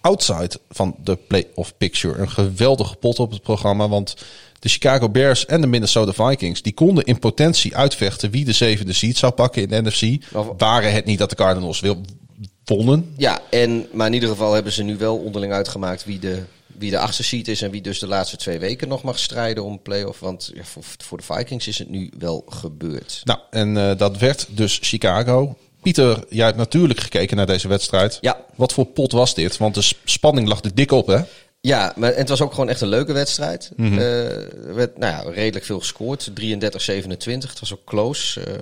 outside 0.00 0.50
van 0.70 0.94
de 1.04 1.16
playoff 1.26 1.74
picture. 1.76 2.18
Een 2.18 2.30
geweldige 2.30 2.96
pot 2.96 3.18
op 3.18 3.30
het 3.30 3.42
programma. 3.42 3.88
Want 3.88 4.14
de 4.58 4.68
Chicago 4.68 5.08
Bears 5.08 5.46
en 5.46 5.60
de 5.60 5.66
Minnesota 5.66 6.28
Vikings... 6.28 6.62
die 6.62 6.74
konden 6.74 7.04
in 7.04 7.18
potentie 7.18 7.76
uitvechten 7.76 8.30
wie 8.30 8.44
de 8.44 8.52
zevende 8.52 8.92
seed 8.92 9.16
zou 9.16 9.32
pakken 9.32 9.62
in 9.62 9.68
de 9.68 9.82
NFC. 9.90 10.24
Of- 10.34 10.52
Waren 10.56 10.92
het 10.92 11.04
niet 11.04 11.18
dat 11.18 11.30
de 11.30 11.36
Cardinals 11.36 11.80
wil, 11.80 12.00
wonnen. 12.64 13.14
Ja, 13.16 13.40
en, 13.50 13.86
maar 13.92 14.06
in 14.06 14.12
ieder 14.12 14.28
geval 14.28 14.52
hebben 14.52 14.72
ze 14.72 14.82
nu 14.82 14.96
wel 14.96 15.16
onderling 15.16 15.52
uitgemaakt 15.52 16.04
wie 16.04 16.18
de, 16.18 16.42
wie 16.82 16.90
de 16.90 16.98
achtste 16.98 17.22
seed 17.22 17.48
is. 17.48 17.62
En 17.62 17.70
wie 17.70 17.80
dus 17.80 17.98
de 17.98 18.06
laatste 18.06 18.36
twee 18.36 18.58
weken 18.58 18.88
nog 18.88 19.02
mag 19.02 19.18
strijden 19.18 19.64
om 19.64 19.82
play-off. 19.82 20.20
Want 20.20 20.50
ja, 20.54 20.64
voor, 20.64 20.82
voor 20.98 21.18
de 21.18 21.24
Vikings 21.24 21.68
is 21.68 21.78
het 21.78 21.88
nu 21.88 22.10
wel 22.18 22.44
gebeurd. 22.48 23.20
Nou, 23.24 23.38
en 23.50 23.76
eh, 23.76 23.96
dat 23.98 24.18
werd 24.18 24.46
dus 24.48 24.78
Chicago. 24.82 25.56
Pieter, 25.82 26.24
jij 26.28 26.46
hebt 26.46 26.58
natuurlijk 26.58 27.00
gekeken 27.00 27.36
naar 27.36 27.46
deze 27.46 27.68
wedstrijd. 27.68 28.18
Ja. 28.20 28.44
Wat 28.54 28.72
voor 28.72 28.86
pot 28.86 29.12
was 29.12 29.34
dit? 29.34 29.56
Want 29.56 29.74
de 29.74 29.82
sp- 29.82 29.98
spanning 30.04 30.48
lag 30.48 30.62
er 30.62 30.74
dik 30.74 30.90
op, 30.92 31.06
hè? 31.06 31.20
Ja, 31.60 31.92
maar 31.96 32.12
en 32.12 32.18
het 32.18 32.28
was 32.28 32.40
ook 32.40 32.50
gewoon 32.50 32.68
echt 32.68 32.80
een 32.80 32.88
leuke 32.88 33.12
wedstrijd. 33.12 33.70
Eh, 33.76 34.66
er 34.66 34.74
werd 34.74 34.98
nou 34.98 35.12
ja, 35.12 35.32
redelijk 35.32 35.64
veel 35.64 35.78
gescoord. 35.78 36.30
33-27. 36.30 37.50
Het 37.50 37.60
was 37.60 37.72
ook 37.72 37.84
close. 37.84 38.40
Eh, 38.40 38.54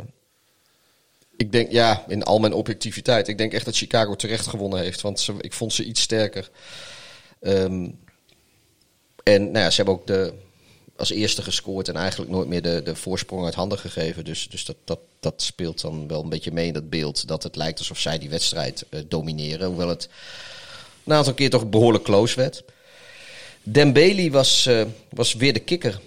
ik 1.37 1.53
denk, 1.53 1.73
ja, 1.73 2.05
in 2.09 2.23
al 2.23 2.39
mijn 2.39 2.53
objectiviteit. 2.53 3.29
Ik 3.29 3.39
denk 3.39 3.53
echt 3.53 3.65
dat 3.65 3.77
Chicago 3.77 4.17
terecht 4.17 4.47
gewonnen 4.47 4.79
heeft. 4.79 5.01
Want 5.01 5.21
ze, 5.21 5.35
ik 5.41 5.53
vond 5.53 5.73
ze 5.73 5.85
iets 5.85 6.01
sterker. 6.01 6.51
Ehm, 7.41 7.89
en 9.35 9.43
nou 9.45 9.59
ja, 9.59 9.71
ze 9.71 9.77
hebben 9.77 9.95
ook 9.95 10.07
de, 10.07 10.33
als 10.97 11.11
eerste 11.11 11.43
gescoord 11.43 11.89
en 11.89 11.97
eigenlijk 11.97 12.31
nooit 12.31 12.49
meer 12.49 12.63
de, 12.63 12.83
de 12.83 12.97
voorsprong 12.97 13.45
uit 13.45 13.55
handen 13.55 13.79
gegeven. 13.79 14.25
Dus, 14.25 14.49
dus 14.49 14.65
dat, 14.65 14.77
dat, 14.85 14.99
dat 15.21 15.43
speelt 15.43 15.81
dan 15.81 16.09
wel 16.09 16.23
een 16.23 16.29
beetje 16.29 16.53
mee 16.53 16.67
in 16.67 16.73
dat 16.73 16.91
beeld. 16.91 17.29
Dat 17.29 17.43
het 17.43 17.57
lijkt 17.57 17.79
alsof 17.79 17.99
zij 17.99 18.19
die 18.19 18.31
wedstrijd 18.31 18.85
eh, 18.89 19.01
domineren. 19.09 19.69
Hoewel 19.69 19.89
het 19.89 20.09
een 21.05 21.13
aantal 21.13 21.35
keer 21.35 21.51
toch 21.51 21.69
behoorlijk 21.69 22.05
close 22.05 22.37
werd. 22.37 22.63
Dembele 23.63 24.31
was, 24.31 24.67
eh, 24.67 24.83
was 25.11 25.35
weer 25.35 25.53
de 25.53 25.61
kikker 25.61 26.01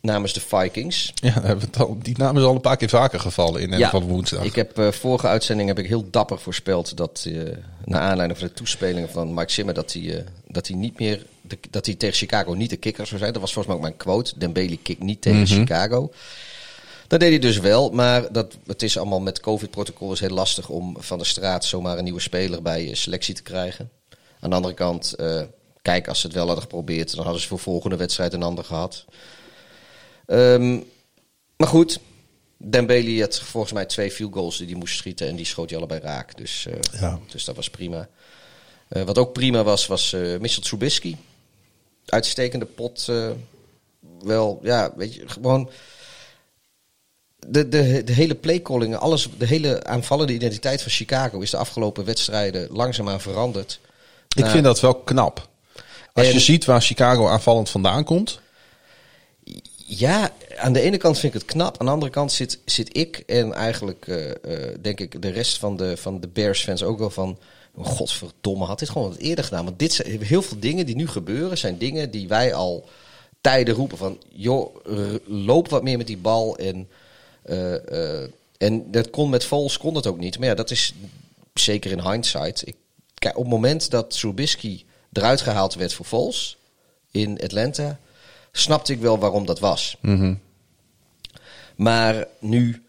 namens 0.00 0.32
de 0.32 0.40
Vikings. 0.40 1.12
Ja, 1.14 1.56
die 2.02 2.18
naam 2.18 2.36
is 2.36 2.42
al 2.42 2.54
een 2.54 2.60
paar 2.60 2.76
keer 2.76 2.88
vaker 2.88 3.20
gevallen 3.20 3.60
in 3.60 3.72
en 3.72 3.90
van 3.90 4.02
woensdag. 4.02 4.44
Ik 4.44 4.54
heb 4.54 4.78
eh, 4.78 4.92
vorige 4.92 5.26
uitzending 5.26 5.68
heb 5.68 5.78
ik 5.78 5.86
heel 5.86 6.10
dapper 6.10 6.38
voorspeld 6.38 6.96
dat 6.96 7.26
eh 7.26 7.42
naar 7.84 8.00
aanleiding 8.00 8.38
van 8.38 8.48
de 8.48 8.54
toespelingen 8.54 9.10
van 9.10 9.34
Mike 9.34 9.52
Zimmer 9.52 9.74
dat 9.74 9.92
hij, 9.92 10.16
eh, 10.16 10.24
dat 10.46 10.66
hij 10.66 10.76
niet 10.76 10.98
meer 10.98 11.26
de, 11.50 11.58
dat 11.70 11.86
hij 11.86 11.94
tegen 11.94 12.16
Chicago 12.16 12.52
niet 12.52 12.70
de 12.70 12.76
kikker 12.76 13.06
zou 13.06 13.20
zijn. 13.20 13.32
Dat 13.32 13.40
was 13.42 13.52
volgens 13.52 13.74
mij 13.74 13.84
ook 13.84 13.88
mijn 13.90 14.04
quote. 14.04 14.38
Dembele 14.38 14.76
kikt 14.76 15.02
niet 15.02 15.22
tegen 15.22 15.46
Chicago. 15.46 16.12
Dat 17.06 17.20
deed 17.20 17.28
hij 17.30 17.38
dus 17.38 17.58
wel, 17.58 17.90
maar 17.90 18.32
dat, 18.32 18.56
het 18.66 18.82
is 18.82 18.96
allemaal 18.98 19.20
met 19.20 19.40
COVID-protocol 19.40 20.12
is 20.12 20.20
heel 20.20 20.28
lastig 20.30 20.68
om 20.68 20.96
van 20.98 21.18
de 21.18 21.24
straat 21.24 21.64
zomaar 21.64 21.98
een 21.98 22.04
nieuwe 22.04 22.20
speler 22.20 22.62
bij 22.62 22.94
selectie 22.94 23.34
te 23.34 23.42
krijgen. 23.42 23.90
Aan 24.40 24.50
de 24.50 24.56
andere 24.56 24.74
kant, 24.74 25.12
eh, 25.12 25.42
kijk, 25.82 26.08
als 26.08 26.20
ze 26.20 26.26
het 26.26 26.34
wel 26.34 26.44
hadden 26.44 26.62
geprobeerd, 26.62 27.14
dan 27.14 27.24
hadden 27.24 27.42
ze 27.42 27.48
voor 27.48 27.58
volgende 27.58 27.96
wedstrijd 27.96 28.32
een 28.32 28.42
ander 28.42 28.64
gehad. 28.64 29.04
Ehm, 30.26 30.78
maar 31.56 31.68
goed, 31.68 32.00
Dembele 32.56 33.20
had 33.20 33.40
volgens 33.40 33.72
mij 33.72 33.86
twee 33.86 34.10
field 34.10 34.32
goals 34.34 34.56
die 34.56 34.66
hij 34.66 34.76
moest 34.76 34.96
schieten 34.96 35.28
en 35.28 35.36
die 35.36 35.46
schoot 35.46 35.70
hij 35.70 35.78
allebei 35.78 36.00
raak. 36.00 36.36
Dus, 36.36 36.66
eh, 36.66 37.00
Ja. 37.00 37.18
dus 37.30 37.44
dat 37.44 37.56
was 37.56 37.70
prima. 37.70 38.08
Eh, 38.88 39.02
wat 39.02 39.18
ook 39.18 39.32
prima 39.32 39.62
was, 39.62 39.86
was 39.86 40.12
Mitchell 40.12 40.62
Trubisky. 40.62 41.16
Uitstekende 42.10 42.64
pot. 42.64 43.06
eh, 43.08 43.30
wel, 44.22 44.60
ja, 44.62 44.92
weet 44.96 45.14
je, 45.14 45.28
gewoon... 45.28 45.70
De, 47.46 47.68
de, 47.68 48.04
de 48.04 48.12
hele 48.12 48.34
playcalling, 48.34 48.96
alles, 48.96 49.28
de 49.38 49.46
hele 49.46 49.84
aanvallende 49.84 50.32
identiteit 50.32 50.82
van 50.82 50.90
Chicago 50.90 51.40
is 51.40 51.50
de 51.50 51.56
afgelopen 51.56 52.04
wedstrijden 52.04 52.68
langzaamaan 52.72 53.20
veranderd. 53.20 53.80
ik 54.28 54.36
Nou, 54.38 54.50
vind 54.50 54.64
dat 54.64 54.80
wel 54.80 54.94
knap. 54.94 55.48
Als 56.12 56.26
En- 56.26 56.32
je 56.32 56.40
ziet 56.40 56.64
waar 56.64 56.80
Chicago 56.82 57.28
aanvallend 57.28 57.70
vandaan 57.70 58.04
komt. 58.04 58.40
Ja, 59.86 60.30
aan 60.56 60.72
de 60.72 60.80
ene 60.80 60.96
kant 60.96 61.18
vind 61.18 61.34
ik 61.34 61.40
het 61.40 61.50
knap. 61.50 61.78
Aan 61.80 61.86
de 61.86 61.92
andere 61.92 62.10
kant 62.12 62.32
zit, 62.32 62.58
zit 62.64 62.96
ik 62.96 63.16
en 63.26 63.52
eigenlijk 63.54 64.06
eh, 64.06 64.30
eh, 64.30 64.76
denk 64.80 65.00
ik 65.00 65.22
de 65.22 65.30
rest 65.30 65.58
van 65.58 65.76
de, 65.76 65.96
van 65.96 66.20
de 66.20 66.28
Bears-fans 66.28 66.82
ook 66.82 66.98
wel 66.98 67.10
van... 67.10 67.38
"Oh, 67.80 67.86
Godverdomme, 67.86 68.64
had 68.64 68.78
dit 68.78 68.88
gewoon 68.90 69.08
wat 69.08 69.18
eerder 69.18 69.44
gedaan. 69.44 69.64
Want 69.64 69.78
dit 69.78 69.92
zijn, 69.92 70.22
heel 70.22 70.42
veel 70.42 70.58
dingen 70.60 70.86
die 70.86 70.96
nu 70.96 71.08
gebeuren 71.08 71.58
zijn 71.58 71.78
dingen 71.78 72.10
die 72.10 72.28
wij 72.28 72.54
al 72.54 72.88
tijden 73.40 73.74
roepen 73.74 73.98
van... 73.98 74.18
joh, 74.28 74.76
loop 75.26 75.68
wat 75.68 75.82
meer 75.82 75.96
met 75.96 76.06
die 76.06 76.16
bal. 76.16 76.56
En, 76.56 76.88
eh, 77.42 78.22
eh, 78.22 78.30
en 78.58 78.90
dat 78.90 79.10
kon 79.10 79.30
met 79.30 79.44
Vols 79.44 79.78
kon 79.78 79.94
dat 79.94 80.06
ook 80.06 80.18
niet. 80.18 80.38
Maar 80.38 80.48
ja, 80.48 80.54
dat 80.54 80.70
is 80.70 80.94
zeker 81.54 81.90
in 81.90 82.10
hindsight. 82.10 82.66
Ik, 82.66 82.76
kijk, 83.14 83.36
op 83.36 83.42
het 83.42 83.52
moment 83.52 83.90
dat 83.90 84.10
Trubisky 84.10 84.84
eruit 85.12 85.40
gehaald 85.40 85.74
werd 85.74 85.92
voor 85.92 86.06
Vols 86.06 86.56
in 87.10 87.40
Atlanta... 87.42 87.98
snapte 88.52 88.92
ik 88.92 89.00
wel 89.00 89.18
waarom 89.18 89.46
dat 89.46 89.58
was. 89.58 89.96
Maar 91.76 92.26
nu 92.38 92.82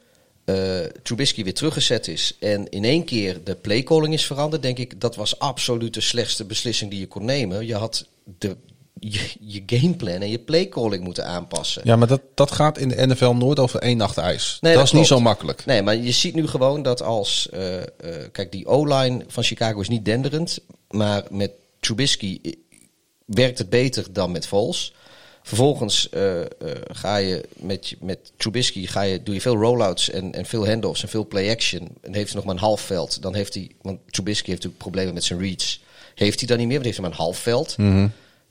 eh 0.52 0.90
Trubisky 1.04 1.44
weer 1.44 1.54
teruggezet 1.54 2.08
is 2.08 2.36
en 2.40 2.70
in 2.70 2.84
één 2.84 3.04
keer 3.04 3.44
de 3.44 3.56
playcalling 3.56 4.14
is 4.14 4.26
veranderd, 4.26 4.62
denk 4.62 4.78
ik 4.78 5.02
dat 5.02 5.16
was 5.16 5.40
absoluut 5.40 5.94
de 5.94 6.02
slechtste 6.02 6.46
beslissing 6.46 6.92
die 6.92 7.00
je 7.00 7.08
kon 7.08 7.26
nemen. 7.26 7.66
Je 7.66 7.76
had 7.76 8.06
de, 8.40 8.58
je, 9.00 9.30
je 9.40 9.64
gameplan 9.66 10.22
en 10.22 10.30
je 10.30 10.40
playcalling 10.40 11.04
moeten 11.04 11.26
aanpassen. 11.26 11.82
Ja, 11.86 11.96
maar 11.96 12.08
dat, 12.08 12.22
dat 12.34 12.52
gaat 12.52 12.78
in 12.78 12.90
de 12.90 13.08
NFL 13.08 13.32
nooit 13.32 13.60
over 13.60 13.80
één 13.80 13.98
nacht 13.98 14.18
ijs. 14.18 14.58
Nee, 14.62 14.74
dat, 14.74 14.82
dat 14.82 14.94
is 14.94 15.00
niet 15.00 15.08
zo 15.08 15.20
makkelijk. 15.20 15.66
Nee, 15.66 15.82
maar 15.82 15.96
je 15.96 16.12
ziet 16.12 16.36
nu 16.36 16.48
gewoon 16.48 16.82
dat 16.82 17.02
als... 17.02 17.50
eh, 17.50 17.78
eh, 17.78 17.86
kijk, 18.32 18.52
die 18.52 18.66
O-line 18.68 19.24
van 19.28 19.44
Chicago 19.44 19.80
is 19.80 19.90
niet 19.90 20.06
denderend. 20.06 20.60
Maar 20.90 21.24
met 21.30 21.52
Trubisky 21.80 22.40
werkt 23.26 23.58
het 23.58 23.70
beter 23.70 24.14
dan 24.14 24.32
met 24.32 24.48
Vols. 24.48 24.94
Vervolgens 25.44 26.10
eh, 26.10 26.42
eh, 26.42 26.48
ga 26.92 27.18
je 27.18 27.46
met, 27.56 27.96
met 28.00 28.32
Trubisky 28.38 28.88
ga 28.88 29.02
je, 29.02 29.24
doe 29.24 29.34
je 29.34 29.42
veel 29.42 29.56
rollouts 29.56 30.10
en, 30.10 30.34
en 30.34 30.46
veel 30.46 30.68
handoffs 30.68 31.02
en 31.02 31.10
veel 31.10 31.28
play-action. 31.28 31.90
En 32.02 32.14
heeft 32.14 32.28
hij 32.28 32.36
nog 32.36 32.46
maar 32.46 32.56
een 32.56 32.62
half 32.62 32.82
veld. 32.82 33.22
Dan 33.22 33.36
heeft 33.36 33.54
hij... 33.54 33.72
Want 33.82 34.00
Trubisky 34.10 34.50
heeft 34.50 34.64
natuurlijk 34.64 34.84
problemen 34.84 35.14
met 35.14 35.24
zijn 35.24 35.40
reads. 35.40 35.84
Heeft 36.16 36.40
hij 36.40 36.48
dan 36.48 36.58
niet 36.58 36.68
meer, 36.68 36.76
want 36.76 36.86
heeft 36.86 36.98
hij 36.98 37.08
maar 37.10 37.18
een 37.18 37.24
half 37.26 37.38
veld. 37.38 37.76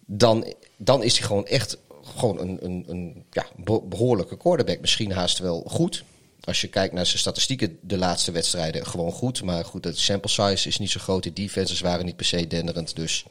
Dan, 0.07 0.55
dan 0.77 1.03
is 1.03 1.19
hij 1.19 1.27
gewoon 1.27 1.47
echt 1.47 1.79
gewoon 2.17 2.41
een, 2.41 2.59
een, 2.61 2.85
een 2.89 3.25
ja, 3.31 3.47
be- 3.57 3.83
behoorlijke 3.89 4.37
quarterback. 4.37 4.81
Misschien 4.81 5.13
haast 5.13 5.39
wel 5.39 5.65
goed. 5.67 6.05
Als 6.41 6.61
je 6.61 6.69
kijkt 6.69 6.95
naar 6.95 7.07
zijn 7.07 7.19
statistieken, 7.19 7.79
de 7.81 7.99
laatste 7.99 8.33
wedstrijden 8.33 8.87
gewoon 8.87 9.13
goed. 9.13 9.43
Maar 9.43 9.65
goed, 9.65 9.83
de 9.83 9.95
sample 9.95 10.31
size 10.31 10.69
is 10.69 10.79
niet 10.79 10.91
zo 10.91 11.01
groot. 11.01 11.23
De 11.23 11.33
defenses 11.33 11.81
waren 11.81 12.05
niet 12.05 12.17
per 12.17 12.27
se 12.27 12.47
denderend. 12.47 12.97
Dus 12.97 13.25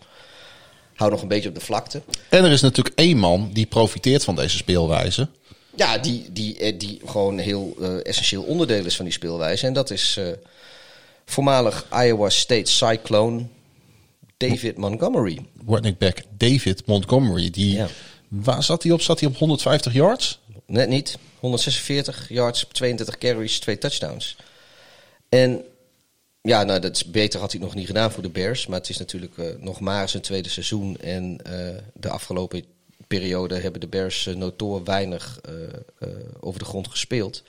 hou 0.99 1.11
nog 1.11 1.21
een 1.21 1.27
beetje 1.27 1.49
op 1.49 1.55
de 1.55 1.61
vlakte. 1.61 2.01
En 2.29 2.45
er 2.45 2.51
is 2.51 2.61
natuurlijk 2.61 2.95
één 2.99 3.17
man 3.17 3.49
die 3.53 3.65
profiteert 3.65 4.23
van 4.23 4.35
deze 4.35 4.57
speelwijze. 4.57 5.27
Ja, 5.75 5.97
die, 5.97 6.31
die, 6.31 6.57
eh, 6.57 6.79
die 6.79 7.01
gewoon 7.05 7.37
heel 7.37 7.75
eh, 7.81 8.05
essentieel 8.05 8.43
onderdeel 8.43 8.85
is 8.85 8.95
van 8.95 9.05
die 9.05 9.13
speelwijze. 9.13 9.67
En 9.67 9.73
dat 9.73 9.89
is 9.89 10.17
eh, 10.17 10.27
voormalig 11.25 11.85
Iowa 11.93 12.29
State 12.29 12.71
Cyclone 12.71 13.45
David 14.37 14.77
Montgomery. 14.77 15.45
Running 15.67 15.97
back 15.97 16.21
David 16.37 16.85
Montgomery. 16.85 17.49
Die, 17.49 17.75
Ja. 17.75 17.87
Waar 18.27 18.63
zat 18.63 18.83
hij 18.83 18.91
op? 18.91 19.01
Zat 19.01 19.19
hij 19.19 19.29
op 19.29 19.37
150 19.37 19.93
yards? 19.93 20.39
Net 20.65 20.89
niet. 20.89 21.17
146 21.39 22.25
yards, 22.29 22.65
32 22.71 23.17
carries, 23.17 23.59
twee 23.59 23.77
touchdowns. 23.77 24.35
En 25.29 25.63
ja, 26.41 26.63
nou, 26.63 26.79
dat 26.79 26.95
is 26.95 27.05
beter 27.05 27.39
had 27.39 27.51
hij 27.51 27.61
nog 27.61 27.75
niet 27.75 27.85
gedaan 27.85 28.11
voor 28.11 28.23
de 28.23 28.29
Bears. 28.29 28.67
Maar 28.67 28.79
het 28.79 28.89
is 28.89 28.97
natuurlijk 28.97 29.37
eh, 29.37 29.45
nog 29.57 29.79
maar 29.79 30.09
zijn 30.09 30.23
tweede 30.23 30.49
seizoen. 30.49 30.97
En 30.97 31.39
eh, 31.43 31.81
de 31.93 32.09
afgelopen 32.09 32.63
periode 33.07 33.59
hebben 33.59 33.81
de 33.81 33.87
Bears 33.87 34.25
uh, 34.25 34.35
notoor 34.35 34.83
weinig 34.83 35.41
over 36.39 36.59
de 36.59 36.65
grond 36.65 36.87
gespeeld. 36.87 37.43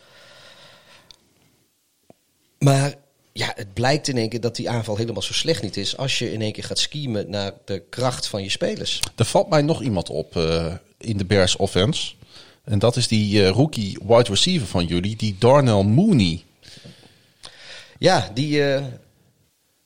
Maar 2.58 2.94
ja, 3.32 3.52
het 3.54 3.74
blijkt 3.74 4.08
in 4.08 4.16
één 4.16 4.28
keer 4.28 4.40
dat 4.40 4.56
die 4.56 4.70
aanval 4.70 4.96
helemaal 4.96 5.22
zo 5.22 5.32
slecht 5.32 5.62
niet 5.62 5.76
is. 5.76 5.96
Als 5.96 6.18
je 6.18 6.32
in 6.32 6.42
één 6.42 6.52
keer 6.52 6.64
gaat 6.64 6.78
schiemen 6.78 7.30
naar 7.30 7.52
de 7.64 7.82
kracht 7.88 8.26
van 8.26 8.42
je 8.42 8.48
spelers. 8.48 9.00
Er 9.16 9.24
valt 9.24 9.48
mij 9.48 9.62
nog 9.62 9.82
iemand 9.82 10.10
op 10.10 10.36
in 10.98 11.16
de 11.16 11.24
Bears 11.24 11.56
offense. 11.56 12.12
En 12.64 12.78
dat 12.78 12.96
is 12.96 13.08
die 13.08 13.46
rookie 13.46 13.98
wide 14.06 14.30
receiver 14.30 14.66
van 14.66 14.86
jullie, 14.86 15.16
die 15.16 15.36
Darnell 15.38 15.82
Mooney. 15.82 16.42
Ja, 18.00 18.30
die, 18.34 18.58
uh, 18.58 18.82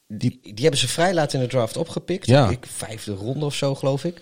die, 0.08 0.40
die, 0.42 0.62
hebben 0.62 0.80
ze 0.80 0.88
vrij 0.88 1.14
laat 1.14 1.32
in 1.32 1.40
de 1.40 1.46
draft 1.46 1.76
opgepikt. 1.76 2.26
Ja. 2.26 2.48
Ik, 2.48 2.66
vijfde 2.66 3.12
ronde 3.12 3.44
of 3.44 3.54
zo, 3.54 3.74
geloof 3.74 4.04
ik. 4.04 4.20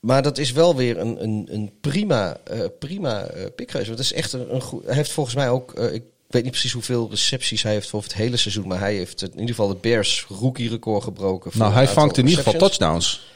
Maar 0.00 0.22
dat 0.22 0.38
is 0.38 0.52
wel 0.52 0.76
weer 0.76 0.98
een, 0.98 1.22
een, 1.22 1.48
een 1.50 1.72
prima, 1.80 2.36
uh, 2.52 2.60
prima 2.78 3.34
uh, 3.34 3.44
pick 3.56 3.70
geweest. 3.70 3.88
Want 3.88 3.98
het 3.98 4.10
is 4.10 4.12
echt 4.12 4.32
een, 4.32 4.54
een 4.54 4.60
goed. 4.60 4.84
Hij 4.84 4.94
heeft 4.94 5.12
volgens 5.12 5.36
mij 5.36 5.48
ook. 5.48 5.78
Uh, 5.78 5.92
ik 5.94 6.02
weet 6.26 6.42
niet 6.42 6.50
precies 6.50 6.72
hoeveel 6.72 7.10
recepties 7.10 7.62
hij 7.62 7.72
heeft 7.72 7.88
voor 7.88 8.02
het 8.02 8.14
hele 8.14 8.36
seizoen. 8.36 8.66
Maar 8.66 8.78
hij 8.78 8.94
heeft 8.94 9.22
in 9.22 9.30
ieder 9.30 9.48
geval 9.48 9.68
de 9.68 9.74
Bears 9.80 10.26
rookie 10.28 10.68
record 10.68 11.02
gebroken. 11.04 11.50
Nou, 11.54 11.72
hij 11.72 11.88
vangt 11.88 12.18
in 12.18 12.26
ieder 12.26 12.44
geval 12.44 12.60
touchdowns. 12.60 13.30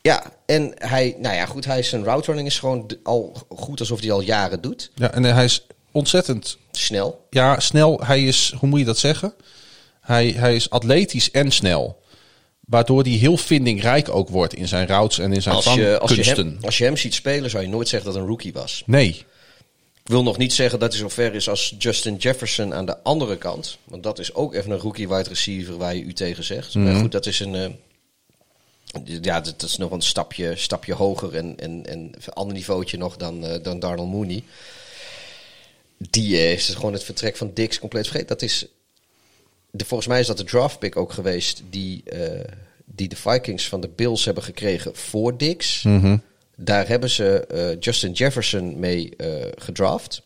Ja, 0.00 0.32
en 0.46 0.72
hij, 0.74 1.16
nou 1.18 1.34
ja, 1.34 1.46
goed, 1.46 1.64
hij 1.64 1.82
zijn 1.82 2.04
route 2.04 2.26
running 2.26 2.48
is 2.48 2.58
gewoon 2.58 2.90
al 3.02 3.36
goed 3.48 3.80
alsof 3.80 4.00
hij 4.00 4.12
al 4.12 4.20
jaren 4.20 4.60
doet. 4.60 4.90
Ja, 4.94 5.12
en 5.12 5.24
hij 5.24 5.44
is 5.44 5.66
ontzettend 5.90 6.58
snel. 6.78 7.26
Ja, 7.30 7.60
snel. 7.60 8.00
Hij 8.04 8.24
is, 8.24 8.54
hoe 8.58 8.68
moet 8.68 8.78
je 8.78 8.84
dat 8.84 8.98
zeggen? 8.98 9.34
Hij, 10.00 10.28
hij 10.28 10.54
is 10.54 10.70
atletisch 10.70 11.30
en 11.30 11.50
snel. 11.50 12.04
Waardoor 12.60 13.02
hij 13.02 13.12
heel 13.12 13.36
vindingrijk 13.36 14.08
ook 14.08 14.28
wordt 14.28 14.54
in 14.54 14.68
zijn 14.68 14.86
routes 14.86 15.18
en 15.18 15.32
in 15.32 15.42
zijn 15.42 15.54
als 15.54 15.74
je, 15.74 15.98
als. 15.98 16.14
Je 16.14 16.22
hem, 16.22 16.58
als 16.62 16.78
je 16.78 16.84
hem 16.84 16.96
ziet 16.96 17.14
spelen, 17.14 17.50
zou 17.50 17.62
je 17.62 17.68
nooit 17.68 17.88
zeggen 17.88 18.12
dat 18.12 18.20
een 18.20 18.28
rookie 18.28 18.52
was. 18.52 18.82
Nee. 18.86 19.24
Ik 20.02 20.12
wil 20.12 20.22
nog 20.22 20.36
niet 20.36 20.52
zeggen 20.52 20.78
dat 20.78 20.92
hij 20.92 21.00
zo 21.00 21.08
ver 21.08 21.34
is 21.34 21.48
als 21.48 21.74
Justin 21.78 22.16
Jefferson 22.16 22.74
aan 22.74 22.86
de 22.86 23.02
andere 23.02 23.36
kant. 23.36 23.78
Want 23.84 24.02
dat 24.02 24.18
is 24.18 24.34
ook 24.34 24.54
even 24.54 24.70
een 24.70 24.78
rookie 24.78 25.08
wide 25.08 25.28
receiver 25.28 25.76
waar 25.76 25.94
je 25.94 26.02
u 26.02 26.12
tegen 26.12 26.44
zegt. 26.44 26.74
Mm 26.74 26.82
-hmm. 26.82 26.92
Maar 26.92 27.00
goed, 27.00 27.12
dat 27.12 27.26
is 27.26 27.40
een... 27.40 27.54
Uh, 27.54 29.18
ja, 29.22 29.40
dat 29.40 29.62
is 29.62 29.76
nog 29.76 29.90
een 29.90 30.02
stapje, 30.02 30.56
stapje 30.56 30.94
hoger 30.94 31.34
en, 31.34 31.54
en, 31.58 31.86
en 31.86 31.98
een 31.98 32.32
ander 32.32 32.54
niveautje 32.54 32.96
nog 32.96 33.16
dan, 33.16 33.44
uh, 33.44 33.54
dan 33.62 33.78
Darnell 33.78 34.06
Mooney. 34.06 34.42
Die 35.98 36.32
uh, 36.32 36.52
is 36.52 36.68
gewoon 36.68 36.92
het 36.92 37.04
vertrek 37.04 37.36
van 37.36 37.50
Dix 37.54 37.78
compleet 37.78 38.04
vergeten. 38.04 38.28
Dat 38.28 38.42
is... 38.42 38.66
De, 39.70 39.84
volgens 39.84 40.08
mij 40.08 40.20
is 40.20 40.26
dat 40.26 40.38
de 40.38 40.44
draft 40.44 40.78
pick 40.78 40.96
ook 40.96 41.12
geweest 41.12 41.62
die, 41.70 42.02
die 42.84 43.08
de 43.08 43.16
Vikings 43.16 43.68
van 43.68 43.80
de 43.80 43.88
Bills 43.88 44.24
hebben 44.24 44.42
gekregen 44.42 44.96
voor 44.96 45.38
Dix. 45.38 45.82
Mm 45.82 46.00
-hmm. 46.00 46.22
Daar 46.56 46.88
hebben 46.88 47.10
ze 47.10 47.48
uh, 47.54 47.80
Justin 47.80 48.12
Jefferson 48.12 48.78
mee 48.78 49.12
uh, 49.16 49.44
gedraft. 49.56 50.22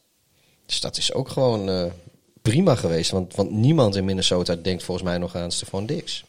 Dus 0.66 0.80
dat 0.80 0.96
is 0.96 1.12
ook 1.12 1.28
gewoon 1.28 1.92
prima 2.42 2.74
geweest. 2.74 3.10
Want, 3.10 3.34
want 3.34 3.50
niemand 3.50 3.96
in 3.96 4.04
Minnesota 4.04 4.56
denkt 4.56 4.82
volgens 4.82 5.06
mij 5.06 5.18
nog 5.18 5.36
aan 5.36 5.52
Stefan 5.52 5.86
Dix. 5.86 6.24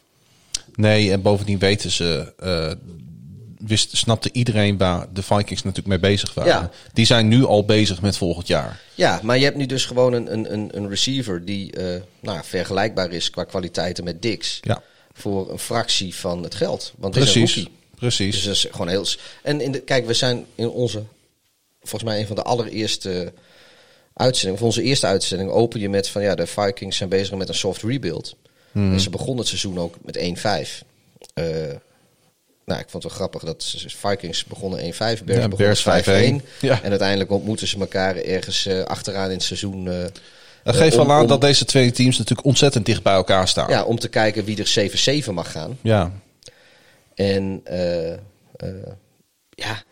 Nee, 0.76 1.12
en 1.12 1.22
bovendien 1.22 1.60
weten 1.60 1.92
ze... 1.92 2.34
Wist, 3.66 3.98
snapte 3.98 4.30
iedereen 4.32 4.78
waar 4.78 5.08
de 5.14 5.24
Vikings 5.24 5.64
natuurlijk 5.64 5.88
mee 5.88 6.12
bezig 6.12 6.34
waren. 6.34 6.52
Ja. 6.52 6.72
Die 6.94 7.06
zijn 7.06 7.28
nu 7.28 7.46
al 7.46 7.66
bezig 7.66 8.02
met 8.02 8.18
volgend 8.18 8.48
jaar. 8.48 8.80
Ja, 8.96 9.20
maar 9.24 9.38
je 9.38 9.44
hebt 9.44 9.58
nu 9.58 9.66
dus 9.66 9.86
gewoon 9.86 10.14
een, 10.14 10.34
een, 10.54 10.78
een 10.78 10.90
receiver 10.90 11.46
die 11.46 11.74
nou, 12.20 12.40
vergelijkbaar 12.44 13.12
is 13.12 13.30
qua 13.30 13.44
kwaliteiten 13.44 14.04
met 14.04 14.22
Dix. 14.22 14.60
Ja. 14.62 14.82
Voor 15.14 15.52
een 15.52 15.60
fractie 15.60 16.16
van 16.16 16.44
het 16.44 16.56
geld. 16.56 16.94
Want 16.98 17.14
Precies. 17.14 17.58
is 17.58 17.64
een. 17.64 17.72
Precies. 18.02 18.36
Dus 18.36 18.44
dat 18.44 18.56
is 18.56 18.68
gewoon 18.72 18.88
heel. 18.88 19.06
En 19.44 19.62
in 19.62 19.72
de, 19.72 19.80
kijk, 19.80 20.06
we 20.06 20.14
zijn 20.14 20.46
in 20.56 20.70
onze, 20.70 21.04
volgens 21.80 22.04
mij 22.04 22.20
een 22.20 22.28
van 22.28 22.36
de 22.36 22.44
allereerste 22.44 23.34
uitzendingen, 24.14 24.60
of 24.60 24.68
onze 24.68 24.82
eerste 24.82 25.08
uitzending, 25.08 25.50
open 25.50 25.80
je 25.80 25.90
met 25.90 26.08
van 26.08 26.22
ja, 26.22 26.36
de 26.36 26.48
Vikings 26.48 26.98
zijn 26.98 27.10
bezig 27.10 27.38
met 27.38 27.50
een 27.50 27.56
soft 27.56 27.82
rebuild. 27.82 28.36
Mhm. 28.72 28.94
En 28.94 29.00
ze 29.00 29.10
begonnen 29.10 29.38
het 29.38 29.48
seizoen 29.48 29.80
ook 29.80 29.96
met 30.02 30.18
1-5. 30.18 30.84
Uh, 31.36 31.46
nou, 32.72 32.84
ik 32.84 32.90
vond 32.90 33.04
het 33.04 33.12
wel 33.12 33.22
grappig 33.22 33.44
dat 33.44 33.76
Vikings 33.88 34.46
begonnen 34.46 34.80
1-5, 34.80 34.98
Bears, 34.98 35.20
Ja, 35.26 35.48
begonnen 35.48 35.58
Bears 35.58 36.42
5-1. 36.42 36.44
5-1. 36.44 36.60
Ja. 36.62 36.82
En 36.82 36.90
uiteindelijk 36.90 37.32
ontmoeten 37.32 37.68
ze 37.68 37.80
elkaar 37.80 38.16
ergens 38.16 38.68
uh, 38.68 38.84
achteraan 38.84 39.30
in 39.30 39.36
het 39.36 39.44
seizoen. 39.44 39.86
Uh, 39.86 40.06
Dat 40.64 40.76
geeft 40.76 40.96
wel 40.96 41.12
aan 41.12 41.28
dat 41.28 41.42
deze 41.42 41.66
twee 41.66 41.92
teams 41.92 42.18
natuurlijk 42.18 42.48
ontzettend 42.48 42.86
dicht 42.86 43.04
bij 43.04 43.14
elkaar 43.14 43.48
staan. 43.48 43.70
Ja, 43.70 43.84
om 43.84 44.00
te 44.00 44.08
kijken 44.08 44.46
wie 44.46 44.58
er 44.58 45.24
7-7 45.26 45.34
mag 45.34 45.52
gaan. 45.52 45.78
Ja. 45.82 46.12
En 47.16 47.64
ja, 49.50 49.84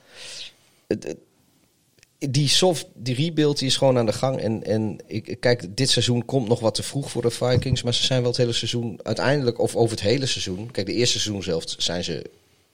die 2.19 2.47
soft, 2.47 2.88
die 2.93 3.15
rebuild 3.15 3.57
die 3.60 3.68
is 3.68 3.77
gewoon 3.77 3.97
aan 3.97 4.06
de 4.06 4.14
gang. 4.14 4.39
En, 4.39 4.64
en 4.64 4.97
ik 5.07 5.38
kijk, 5.39 5.77
dit 5.77 5.89
seizoen 5.89 6.26
komt 6.26 6.47
nog 6.47 6.60
wat 6.60 6.76
te 6.76 6.84
vroeg 6.84 7.11
voor 7.11 7.22
de 7.22 7.30
Vikings. 7.30 7.84
Maar 7.84 7.93
ze 7.93 8.03
zijn 8.03 8.22
wel 8.22 8.30
het 8.30 8.39
hele 8.39 8.53
seizoen 8.53 8.99
uiteindelijk, 9.03 9.60
of 9.60 9.76
over 9.76 9.91
het 9.91 10.06
hele 10.06 10.26
seizoen. 10.26 10.72
Kijk, 10.72 10.88
de 10.88 10.93
eerste 10.93 11.19
seizoen 11.19 11.43
zelf 11.43 11.64
zijn 11.77 12.03
ze 12.03 12.30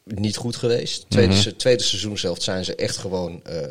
niet 0.05 0.35
goed 0.35 0.55
geweest. 0.55 1.05
Tweede, 1.09 1.33
mm 1.33 1.39
-hmm. 1.39 1.57
tweede 1.57 1.83
seizoen 1.83 2.17
zelf 2.17 2.41
zijn 2.41 2.65
ze 2.65 2.75
echt 2.75 2.97
gewoon, 2.97 3.41
uh, 3.49 3.61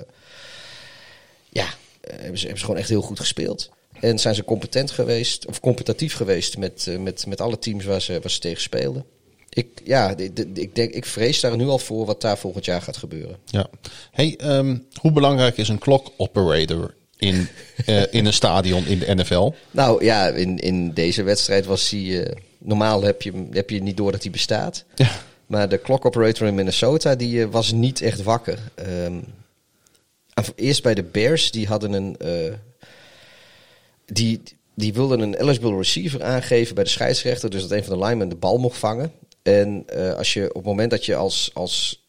ja, 1.48 1.66
hebben 2.00 2.38
ze, 2.38 2.42
hebben 2.42 2.58
ze 2.58 2.64
gewoon 2.64 2.80
echt 2.80 2.88
heel 2.88 3.02
goed 3.02 3.20
gespeeld. 3.20 3.70
En 4.00 4.18
zijn 4.18 4.34
ze 4.34 4.44
competent 4.44 4.90
geweest, 4.90 5.46
of 5.46 5.60
competitief 5.60 6.14
geweest 6.14 6.58
met, 6.58 6.86
uh, 6.88 6.98
met, 6.98 7.26
met 7.26 7.40
alle 7.40 7.58
teams 7.58 7.84
waar 7.84 8.00
ze, 8.00 8.20
waar 8.20 8.30
ze 8.30 8.38
tegen 8.38 8.62
speelden. 8.62 9.04
Ik, 9.48 9.68
ja, 9.84 10.16
ik, 10.16 10.74
denk, 10.74 10.92
ik 10.92 11.04
vrees 11.04 11.40
daar 11.40 11.56
nu 11.56 11.66
al 11.66 11.78
voor 11.78 12.06
wat 12.06 12.20
daar 12.20 12.38
volgend 12.38 12.64
jaar 12.64 12.82
gaat 12.82 12.96
gebeuren. 12.96 13.36
Ja. 13.44 13.66
Hey, 14.10 14.38
um, 14.42 14.86
hoe 15.00 15.12
belangrijk 15.12 15.56
is 15.56 15.68
een 15.68 15.78
clock 15.78 16.12
operator 16.16 16.94
in, 17.16 17.48
uh, 17.86 18.02
in 18.10 18.26
een 18.26 18.32
stadion 18.32 18.86
in 18.86 18.98
de 18.98 19.14
NFL? 19.14 19.52
Nou 19.70 20.04
ja, 20.04 20.28
in, 20.28 20.58
in 20.58 20.92
deze 20.92 21.22
wedstrijd 21.22 21.66
was 21.66 21.90
hij. 21.90 22.00
Uh, 22.00 22.32
normaal 22.58 23.02
heb 23.02 23.22
je, 23.22 23.46
heb 23.50 23.70
je 23.70 23.82
niet 23.82 23.96
door 23.96 24.12
dat 24.12 24.22
hij 24.22 24.30
bestaat. 24.30 24.84
Ja. 24.94 25.10
Maar 25.54 25.68
de 25.68 25.80
clock 25.80 26.04
operator 26.04 26.46
in 26.46 26.54
Minnesota 26.54 27.14
die 27.14 27.34
uh, 27.34 27.46
was 27.50 27.72
niet 27.72 28.00
echt 28.00 28.22
wakker. 28.22 28.58
Um, 28.88 29.24
eerst 30.54 30.82
bij 30.82 30.94
de 30.94 31.02
Bears, 31.02 31.50
die 31.50 31.66
hadden 31.66 31.92
een. 31.92 32.16
die, 34.06 34.42
die 34.74 34.94
wilden 34.94 35.20
een 35.20 35.34
eligible 35.34 35.76
receiver 35.76 36.22
aangeven 36.22 36.74
bij 36.74 36.84
de 36.84 36.90
scheidsrechter. 36.90 37.50
Dus 37.50 37.62
dat 37.62 37.70
een 37.70 37.84
van 37.84 37.98
de 37.98 38.04
linemen 38.04 38.28
de 38.28 38.34
bal 38.34 38.58
mocht 38.58 38.78
vangen. 38.78 39.12
En 39.42 39.84
uh, 39.96 40.14
als 40.14 40.32
je 40.32 40.48
op 40.48 40.54
het 40.54 40.64
moment 40.64 40.90
dat 40.90 41.04
je 41.04 41.14
als. 41.14 41.50
als 41.52 42.02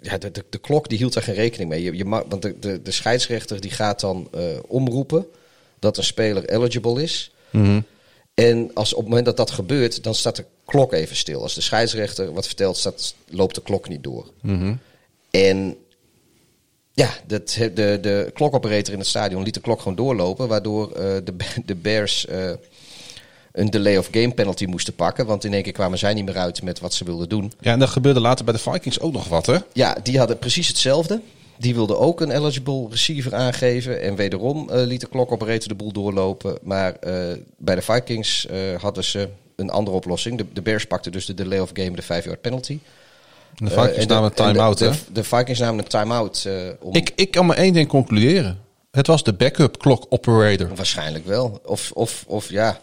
ja, 0.00 0.18
de, 0.18 0.30
de, 0.50 0.58
klok 0.58 0.88
die 0.88 0.98
hield 0.98 1.12
daar 1.12 1.22
geen 1.22 1.34
rekening 1.34 1.70
mee. 1.70 1.96
Je, 1.96 2.08
want 2.08 2.42
de, 2.42 2.82
de, 2.82 2.90
scheidsrechter 2.90 3.60
die 3.60 3.70
gaat 3.70 4.00
dan 4.00 4.28
uh, 4.34 4.42
omroepen 4.66 5.26
dat 5.78 5.96
een 5.96 6.04
speler 6.04 6.48
eligible 6.48 7.02
is. 7.02 7.32
Mhm. 7.50 7.80
En 8.34 8.70
als 8.74 8.92
op 8.92 8.98
het 8.98 9.08
moment 9.08 9.26
dat 9.26 9.36
dat 9.36 9.50
gebeurt, 9.50 10.02
dan 10.02 10.14
staat 10.14 10.36
de 10.36 10.44
klok 10.64 10.92
even 10.92 11.16
stil. 11.16 11.42
Als 11.42 11.54
de 11.54 11.60
scheidsrechter 11.60 12.32
wat 12.32 12.46
vertelt, 12.46 12.76
staat, 12.76 13.14
loopt 13.28 13.54
de 13.54 13.62
klok 13.62 13.88
niet 13.88 14.02
door. 14.02 14.30
Mhm. 14.40 14.74
En 15.30 15.76
ja, 16.92 17.10
dat, 17.26 17.56
de, 17.74 17.98
de 18.00 18.30
klokoperator 18.34 18.92
in 18.92 18.98
het 18.98 19.08
stadion 19.08 19.42
liet 19.42 19.54
de 19.54 19.60
klok 19.60 19.78
gewoon 19.78 19.96
doorlopen, 19.96 20.48
waardoor 20.48 20.92
eh, 20.92 21.16
de, 21.24 21.34
de 21.64 21.74
Bears 21.74 22.26
eh, 22.26 22.50
een 23.52 23.70
delay 23.70 23.96
of 23.96 24.08
game 24.10 24.34
penalty 24.34 24.64
moesten 24.64 24.94
pakken. 24.94 25.26
Want 25.26 25.44
in 25.44 25.52
één 25.52 25.62
keer 25.62 25.72
kwamen 25.72 25.98
zij 25.98 26.14
niet 26.14 26.24
meer 26.24 26.38
uit 26.38 26.62
met 26.62 26.80
wat 26.80 26.94
ze 26.94 27.04
wilden 27.04 27.28
doen. 27.28 27.52
Ja, 27.60 27.72
en 27.72 27.78
dat 27.78 27.88
gebeurde 27.88 28.20
later 28.20 28.44
bij 28.44 28.54
de 28.54 28.60
Vikings 28.60 29.00
ook 29.00 29.12
nog 29.12 29.28
wat, 29.28 29.46
hè? 29.46 29.58
Ja, 29.72 29.96
die 30.02 30.18
hadden 30.18 30.38
precies 30.38 30.68
hetzelfde. 30.68 31.20
Die 31.62 31.74
wilden 31.74 31.98
ook 31.98 32.20
een 32.20 32.30
eligible 32.30 32.86
receiver 32.90 33.34
aangeven. 33.34 34.02
En 34.02 34.14
wederom 34.14 34.70
eh, 34.70 34.82
liet 34.84 35.00
de 35.00 35.06
klokoperator 35.06 35.68
de 35.68 35.74
boel 35.74 35.92
doorlopen. 35.92 36.58
Maar 36.62 36.94
eh, 36.94 37.36
bij 37.56 37.74
de 37.74 37.82
Vikings 37.82 38.46
eh, 38.46 38.58
hadden 38.80 39.04
ze 39.04 39.28
een 39.56 39.70
andere 39.70 39.96
oplossing. 39.96 40.38
De, 40.38 40.46
de 40.52 40.62
Bears 40.62 40.86
pakten 40.86 41.12
dus 41.12 41.26
de 41.26 41.34
delay 41.34 41.58
of 41.58 41.70
game, 41.72 41.96
de 41.96 42.02
5 42.02 42.24
yard 42.24 42.40
penalty. 42.40 42.78
De 43.56 43.70
Vikings 43.70 44.06
namen 44.06 44.24
een 44.24 44.34
time-out, 44.34 44.78
hè? 44.78 44.90
de, 44.90 44.96
de 45.12 45.24
Vikings 45.24 45.58
namen 45.58 45.78
een 45.78 45.88
time-out. 45.88 46.48
om, 46.80 46.94
Ik, 46.94 47.12
ik 47.14 47.30
kan 47.30 47.46
maar 47.46 47.56
één 47.56 47.72
ding 47.72 47.88
concluderen. 47.88 48.58
Het 48.90 49.06
was 49.06 49.24
de 49.24 49.32
backup 49.32 49.76
clock 49.76 50.06
operator. 50.08 50.74
Waarschijnlijk 50.74 51.26
wel. 51.26 51.60
Of, 51.64 51.90
of, 51.94 52.24
of 52.26 52.50
ja, 52.50 52.80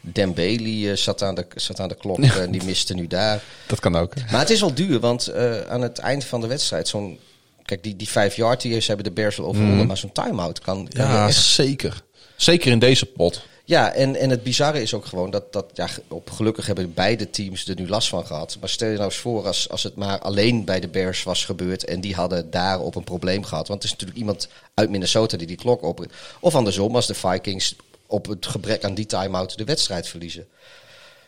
Dan 0.00 0.34
Bailey 0.34 0.96
zat, 0.96 1.22
aan 1.22 1.34
de, 1.34 1.46
zat 1.54 1.80
aan 1.80 1.88
de 1.88 1.96
klok 1.96 2.18
en 2.18 2.50
die 2.50 2.64
miste 2.64 2.94
nu 2.94 3.06
daar. 3.06 3.42
Dat 3.66 3.80
kan 3.80 3.96
ook. 3.96 4.14
Maar 4.30 4.40
het 4.40 4.50
is 4.50 4.60
wel 4.60 4.74
duur, 4.74 5.00
want 5.00 5.32
aan 5.68 5.82
het 5.82 5.98
eind 5.98 6.24
van 6.24 6.40
de 6.40 6.46
wedstrijd, 6.46 6.88
zo'n. 6.88 7.18
Kijk, 7.66 7.82
die, 7.82 7.96
die 7.96 8.08
vijf 8.08 8.36
yard 8.36 8.62
years 8.62 8.86
hebben 8.86 9.04
de 9.04 9.10
Bears 9.10 9.36
wel 9.36 9.46
overwonnen, 9.46 9.86
maar 9.86 9.96
zo'n 9.96 10.12
time-out 10.12 10.60
kan. 10.60 10.88
kan 10.88 11.06
Ja, 11.06 11.26
echt- 11.26 11.44
zeker. 11.44 12.02
Zeker 12.36 12.70
in 12.72 12.78
deze 12.78 13.06
pot. 13.06 13.42
ja 13.64 13.92
en, 13.92 14.16
en 14.16 14.30
het 14.30 14.42
bizarre 14.42 14.82
is 14.82 14.94
ook 14.94 15.04
gewoon 15.06 15.30
dat, 15.30 15.52
dat 15.52 15.66
ja, 15.74 15.88
op 16.08 16.30
gelukkig 16.30 16.66
hebben 16.66 16.94
beide 16.94 17.30
teams 17.30 17.68
er 17.68 17.74
nu 17.80 17.88
last 17.88 18.08
van 18.08 18.26
gehad. 18.26 18.56
Maar 18.60 18.68
stel 18.68 18.88
je 18.88 18.94
nou 18.94 19.04
eens 19.06 19.16
voor 19.18 19.46
als, 19.46 19.68
als 19.68 19.82
het 19.82 19.96
maar 19.96 20.18
alleen 20.18 20.64
bij 20.64 20.80
de 20.80 20.88
Bears 20.88 21.22
was 21.22 21.44
gebeurd 21.44 21.84
en 21.84 22.00
die 22.00 22.14
hadden 22.14 22.50
daarop 22.50 22.94
een 22.94 23.04
probleem 23.04 23.44
gehad. 23.44 23.68
Want 23.68 23.82
het 23.82 23.84
is 23.84 23.90
natuurlijk 23.98 24.18
iemand 24.18 24.48
uit 24.74 24.90
Minnesota 24.90 25.36
die 25.36 25.46
die 25.46 25.56
klok 25.56 25.82
op. 25.82 26.06
Of 26.40 26.54
andersom, 26.54 26.94
als 26.94 27.06
de 27.06 27.14
Vikings 27.14 27.76
op 28.06 28.26
het 28.26 28.46
gebrek 28.46 28.84
aan 28.84 28.94
die 28.94 29.06
time-out 29.06 29.56
de 29.58 29.64
wedstrijd 29.64 30.08
verliezen. 30.08 30.46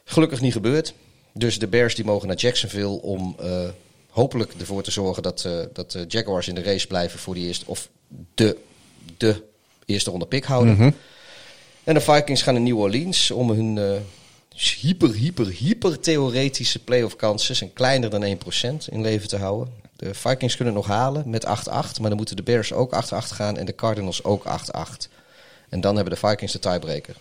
Gelukkig 0.05 0.41
niet 0.41 0.53
gebeurd. 0.53 0.95
Dus 1.33 1.59
de 1.59 1.67
Bears 1.67 1.95
die 1.95 2.05
mogen 2.05 2.29
naar 2.29 2.37
Jacksonville 2.37 3.03
om 3.03 3.37
eh, 3.41 3.49
hopelijk 4.19 4.53
ervoor 4.59 4.83
te 4.83 4.91
zorgen 4.91 5.23
dat, 5.23 5.45
eh, 5.45 5.53
dat 5.73 5.91
de 5.91 6.05
Jaguars 6.09 6.49
in 6.49 6.55
de 6.55 6.63
race 6.63 6.87
blijven 6.87 7.19
voor 7.19 7.35
die 7.35 7.47
eerste, 7.47 7.65
of 7.67 7.89
de, 8.35 8.57
de 9.17 9.43
eerste 9.87 10.11
ronde 10.11 10.27
pick 10.27 10.45
houden. 10.45 10.95
En 11.85 11.95
de 11.95 12.01
Vikings 12.01 12.43
gaan 12.43 12.55
naar 12.55 12.63
New 12.63 12.79
Orleans 12.79 13.31
om 13.31 13.51
hun 13.51 13.79
eh, 13.79 14.01
hyper, 14.81 15.13
hyper, 15.13 15.47
hyper 15.47 16.01
theoretische 16.01 16.79
playoff 16.79 17.17
kansen, 17.17 17.57
zijn 17.57 17.73
kleiner 17.73 18.11
dan 18.11 18.25
1% 18.25 18.89
in 18.91 19.01
leven 19.01 19.29
te 19.29 19.37
houden. 19.37 19.73
De 19.97 20.15
Vikings 20.15 20.57
kunnen 20.57 20.75
nog 20.75 20.87
halen 20.87 21.31
met 21.31 21.47
8-8, 21.47 21.49
maar 21.71 22.09
dan 22.09 22.17
moeten 22.17 22.37
de 22.37 22.43
Bears 22.43 22.73
ook 22.73 22.95
8-8 22.95 23.09
gaan 23.09 23.57
en 23.57 23.67
de 23.67 23.75
Cardinals 23.75 24.25
ook 24.25 24.45
8-8. 24.45 25.09
En 25.69 25.81
dan 25.81 25.95
hebben 25.95 26.15
de 26.15 26.29
Vikings 26.29 26.53
de 26.53 26.59
tiebreaker. 26.59 27.17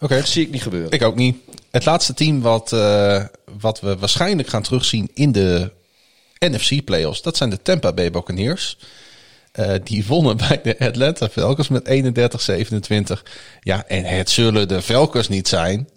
Oké. 0.00 0.16
Dat 0.16 0.28
zie 0.28 0.42
ik 0.44 0.50
niet 0.50 0.62
gebeuren. 0.62 0.90
Ik 0.90 1.02
ook 1.02 1.16
niet. 1.16 1.36
Het 1.70 1.84
laatste 1.84 2.14
team 2.14 2.40
wat, 2.40 2.72
eh, 2.72 3.24
wat 3.60 3.80
we 3.80 3.96
waarschijnlijk 3.96 4.48
gaan 4.48 4.62
terugzien 4.62 5.10
in 5.14 5.32
de 5.32 5.70
NFC 6.38 6.84
playoffs, 6.84 7.22
dat 7.22 7.36
zijn 7.36 7.50
de 7.50 7.62
Tampa 7.62 7.92
Bay 7.92 8.10
Buccaneers. 8.10 8.78
Eh, 9.52 9.74
die 9.84 10.06
wonnen 10.06 10.36
bij 10.48 10.60
de 10.62 10.78
Atlanta 10.78 11.28
Falcons 11.28 11.68
met 11.68 11.88
31-27. 13.18 13.22
Ja, 13.60 13.86
en 13.86 14.04
het 14.04 14.30
zullen 14.30 14.68
de 14.68 14.82
Falcons 14.82 15.28
niet 15.28 15.48
zijn 15.48 15.88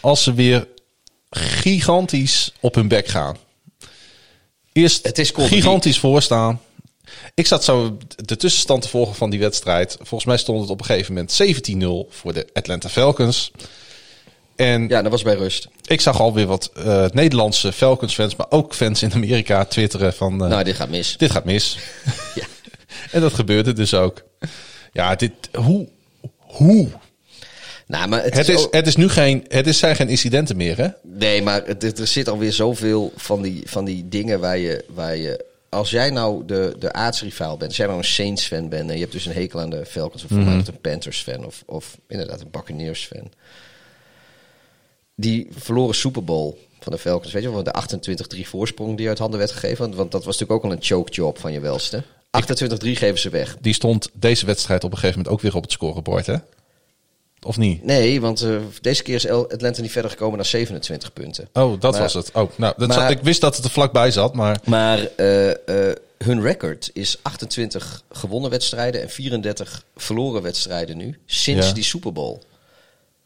als 0.00 0.22
ze 0.22 0.34
weer 0.34 0.66
gigantisch 1.30 2.52
op 2.60 2.74
hun 2.74 2.88
bek 2.88 3.06
gaan. 3.06 3.36
Eerst 4.72 5.04
Het 5.04 5.18
is 5.18 5.32
gigantisch 5.34 5.98
voorstaan. 5.98 6.60
Ik 7.34 7.46
zat 7.46 7.64
zo 7.64 7.96
de 8.16 8.36
tussenstand 8.36 8.82
te 8.82 8.88
volgen 8.88 9.14
van 9.14 9.30
die 9.30 9.38
wedstrijd. 9.38 9.96
Volgens 9.96 10.24
mij 10.24 10.36
stond 10.36 10.60
het 10.60 10.70
op 10.70 10.80
een 10.80 10.86
gegeven 10.86 11.14
moment 11.14 11.42
17-0 12.10 12.14
voor 12.14 12.32
de 12.32 12.46
Atlanta 12.52 12.88
Falcons. 12.88 13.50
En 14.56 14.88
Ja, 14.88 15.02
dat 15.02 15.10
was 15.10 15.22
bij 15.22 15.34
rust. 15.34 15.68
ik 15.86 16.00
zag 16.00 16.20
alweer 16.20 16.46
wat 16.46 16.70
eh, 16.74 17.06
Nederlandse 17.12 17.72
Falcons-fans, 17.72 18.36
maar 18.36 18.46
ook 18.50 18.74
fans 18.74 19.02
in 19.02 19.12
Amerika 19.12 19.64
twitteren 19.64 20.12
van... 20.12 20.42
eh, 20.44 20.48
Nou, 20.48 20.64
dit 20.64 20.74
gaat 20.76 20.88
mis. 20.88 21.16
dit 21.16 21.30
gaat 21.30 21.44
mis. 21.44 21.78
Ja. 22.34 22.44
En 23.10 23.20
dat 23.20 23.32
gebeurde 23.34 23.72
dus 23.72 23.94
ook. 23.94 24.22
Ja, 24.92 25.14
dit, 25.14 25.32
hoe, 25.52 25.88
hoe? 26.38 26.88
Nou, 27.86 28.08
maar 28.08 28.22
het, 28.22 28.34
Het 28.34 28.48
is, 28.48 28.66
het 28.70 28.86
is 28.86 28.96
nu 28.96 29.08
geen, 29.08 29.44
het 29.48 29.66
is, 29.66 29.78
zijn 29.78 29.96
geen 29.96 30.08
incidenten 30.08 30.56
meer, 30.56 30.76
hè? 30.76 30.88
Nee, 31.02 31.42
maar 31.42 31.62
het, 31.66 31.98
er 31.98 32.06
zit 32.06 32.28
alweer 32.28 32.52
zoveel 32.52 33.12
van 33.16 33.42
die, 33.42 33.62
van 33.66 33.84
die 33.84 34.08
dingen 34.08 34.40
waar 34.40 34.58
je, 34.58 34.84
waar 34.88 35.16
je... 35.16 35.44
Als 35.68 35.90
jij 35.90 36.10
nou 36.10 36.44
de, 36.46 36.76
de 36.78 36.92
aardsrivaal 36.92 37.56
bent, 37.56 37.68
als 37.68 37.76
jij 37.76 37.86
nou 37.86 37.98
een 37.98 38.04
Saints-fan 38.04 38.68
bent... 38.68 38.88
en 38.88 38.94
je 38.94 39.00
hebt 39.00 39.12
dus 39.12 39.26
een 39.26 39.32
hekel 39.32 39.60
aan 39.60 39.70
de 39.70 39.86
Falcons... 39.86 40.22
of 40.24 40.28
voor 40.28 40.38
mij 40.38 40.54
een 40.54 40.80
Panthers-fan 40.80 41.44
of, 41.46 41.62
of 41.66 41.98
inderdaad 42.08 42.40
een 42.40 42.50
Buccaneers-fan... 42.50 43.30
die 45.14 45.48
verloren 45.50 45.94
Super 45.94 46.24
Bowl 46.24 46.58
van 46.80 46.92
de 46.92 46.98
Falcons. 46.98 47.32
Weet 47.32 47.42
je 47.42 47.50
wel, 47.52 47.62
de 47.62 47.74
28-3 48.36 48.40
voorsprong 48.40 48.96
die 48.96 49.08
uit 49.08 49.18
handen 49.18 49.38
werd 49.38 49.50
gegeven. 49.50 49.94
Want, 49.94 50.12
dat 50.12 50.24
was 50.24 50.38
natuurlijk 50.38 50.64
ook 50.64 50.70
al 50.70 50.76
een 50.76 50.82
choke 50.84 51.12
job 51.12 51.38
van 51.38 51.52
je 51.52 51.60
welste. 51.60 52.02
28-3 52.02 52.04
geven 52.78 53.18
ze 53.18 53.28
weg. 53.28 53.56
Die 53.60 53.74
stond 53.74 54.08
deze 54.12 54.46
wedstrijd 54.46 54.84
op 54.84 54.90
een 54.92 54.98
gegeven 54.98 55.18
moment 55.18 55.34
ook 55.36 55.42
weer 55.42 55.54
op 55.56 55.62
het 55.62 55.72
scorebord, 55.72 56.26
hè? 56.26 56.36
Of 57.42 57.56
niet? 57.56 57.84
Nee, 57.84 58.20
want 58.20 58.42
eh, 58.42 58.56
deze 58.80 59.02
keer 59.02 59.14
is 59.14 59.28
Atlanta 59.28 59.80
niet 59.80 59.90
verder 59.92 60.10
gekomen 60.10 60.36
dan 60.36 60.46
27 60.46 61.12
punten. 61.12 61.48
Oh, 61.52 61.80
dat 61.80 61.92
Maar- 61.92 62.00
was 62.00 62.14
het. 62.14 62.30
Oh, 62.32 62.50
nou, 62.56 62.74
dat 62.76 62.88
maar- 62.88 62.96
zat, 62.98 63.10
ik 63.10 63.20
wist 63.22 63.40
dat 63.40 63.56
het 63.56 63.64
er 63.64 63.70
vlakbij 63.70 64.10
zat, 64.10 64.34
maar... 64.34 64.60
Maar 64.64 65.06
eh, 65.16 65.50
eh, 65.90 65.96
hun 66.18 66.42
record 66.42 66.90
is 66.92 67.18
28 67.22 68.02
gewonnen 68.10 68.50
wedstrijden 68.50 69.02
en 69.02 69.10
34 69.10 69.84
verloren 69.96 70.42
wedstrijden 70.42 70.96
nu. 70.96 71.18
Sinds 71.26 71.66
Ja. 71.68 71.72
die 71.74 71.82
Super 71.84 72.12
Bowl. 72.12 72.38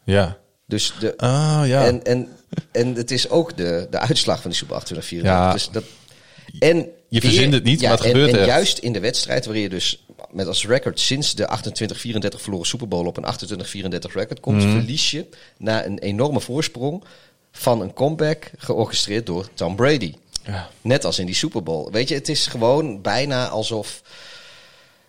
Ja. 0.05 0.39
Dus 0.69 0.95
de, 1.01 1.17
Ah, 1.17 1.63
ja. 1.67 1.87
en, 1.87 2.05
en, 2.05 2.29
en 2.73 2.95
het 2.95 3.11
is 3.11 3.29
ook 3.29 3.57
de, 3.57 3.87
de 3.91 3.99
uitslag 3.99 4.41
van 4.41 4.51
die 4.51 4.59
Super 4.59 4.75
28, 4.77 5.09
34. 5.09 5.47
Ja. 5.47 5.53
Dus 5.53 5.69
dat, 5.71 5.85
en 6.59 6.89
Je 7.09 7.21
verzint 7.21 7.53
het 7.53 7.65
niet, 7.65 7.81
maar 7.83 7.91
het 7.91 8.01
en, 8.01 8.07
gebeurt 8.07 8.31
En 8.33 8.37
echt. 8.39 8.47
juist 8.47 8.79
in 8.79 8.93
de 8.93 9.01
wedstrijd 9.01 9.45
waarin 9.45 9.63
je 9.63 9.69
dus 9.69 10.05
met 10.31 10.47
als 10.47 10.67
record 10.67 11.01
sinds 11.01 11.35
de 11.35 11.49
28-34 12.37 12.41
verloren 12.41 12.67
Super 12.67 12.89
Bowl 12.89 13.07
op 13.07 13.17
een 13.17 13.25
28-34 13.25 14.13
record 14.13 14.41
komt, 14.41 14.63
Mhm. 14.63 14.71
verlies 14.73 15.11
je 15.11 15.27
na 15.59 15.85
een 15.87 15.99
enorme 15.99 16.41
voorsprong 16.41 17.05
van 17.53 17.81
een 17.81 17.93
comeback 17.93 18.51
georchestreerd 18.59 19.27
door 19.27 19.49
Tom 19.55 19.77
Brady. 19.77 20.15
ja. 20.45 20.69
Net 20.81 21.05
als 21.05 21.19
in 21.19 21.27
die 21.27 21.35
Super 21.35 21.63
Bowl. 21.63 21.91
Weet 21.91 22.09
je, 22.09 22.15
het 22.15 22.29
is 22.29 22.47
gewoon 22.47 23.03
bijna 23.03 23.49
alsof. 23.49 24.03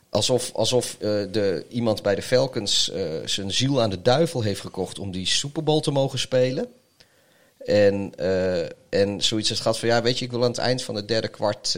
Alsof, 0.10 0.52
alsof 0.54 0.94
eh, 1.00 1.10
de, 1.32 1.66
iemand 1.70 2.02
bij 2.02 2.16
de 2.16 2.22
Falcons 2.22 2.92
eh, 2.92 3.02
zijn 3.26 3.52
ziel 3.52 3.82
aan 3.82 3.90
de 3.90 4.02
duivel 4.02 4.42
heeft 4.42 4.62
gekocht 4.62 5.00
om 5.00 5.12
die 5.12 5.28
Super 5.28 5.64
Bowl 5.64 5.80
te 5.80 5.92
mogen 5.92 6.20
spelen. 6.20 6.68
En, 7.66 8.14
eh, 8.16 8.64
en 8.90 9.22
zoiets 9.22 9.50
heeft 9.50 9.62
gehad 9.62 9.80
van 9.80 9.90
ja, 9.90 10.02
weet 10.02 10.20
je, 10.20 10.26
ik 10.26 10.32
wil 10.32 10.44
aan 10.44 10.50
het 10.50 10.58
eind 10.58 10.84
van 10.84 10.96
het 10.96 11.08
derde 11.08 11.28
kwart. 11.28 11.78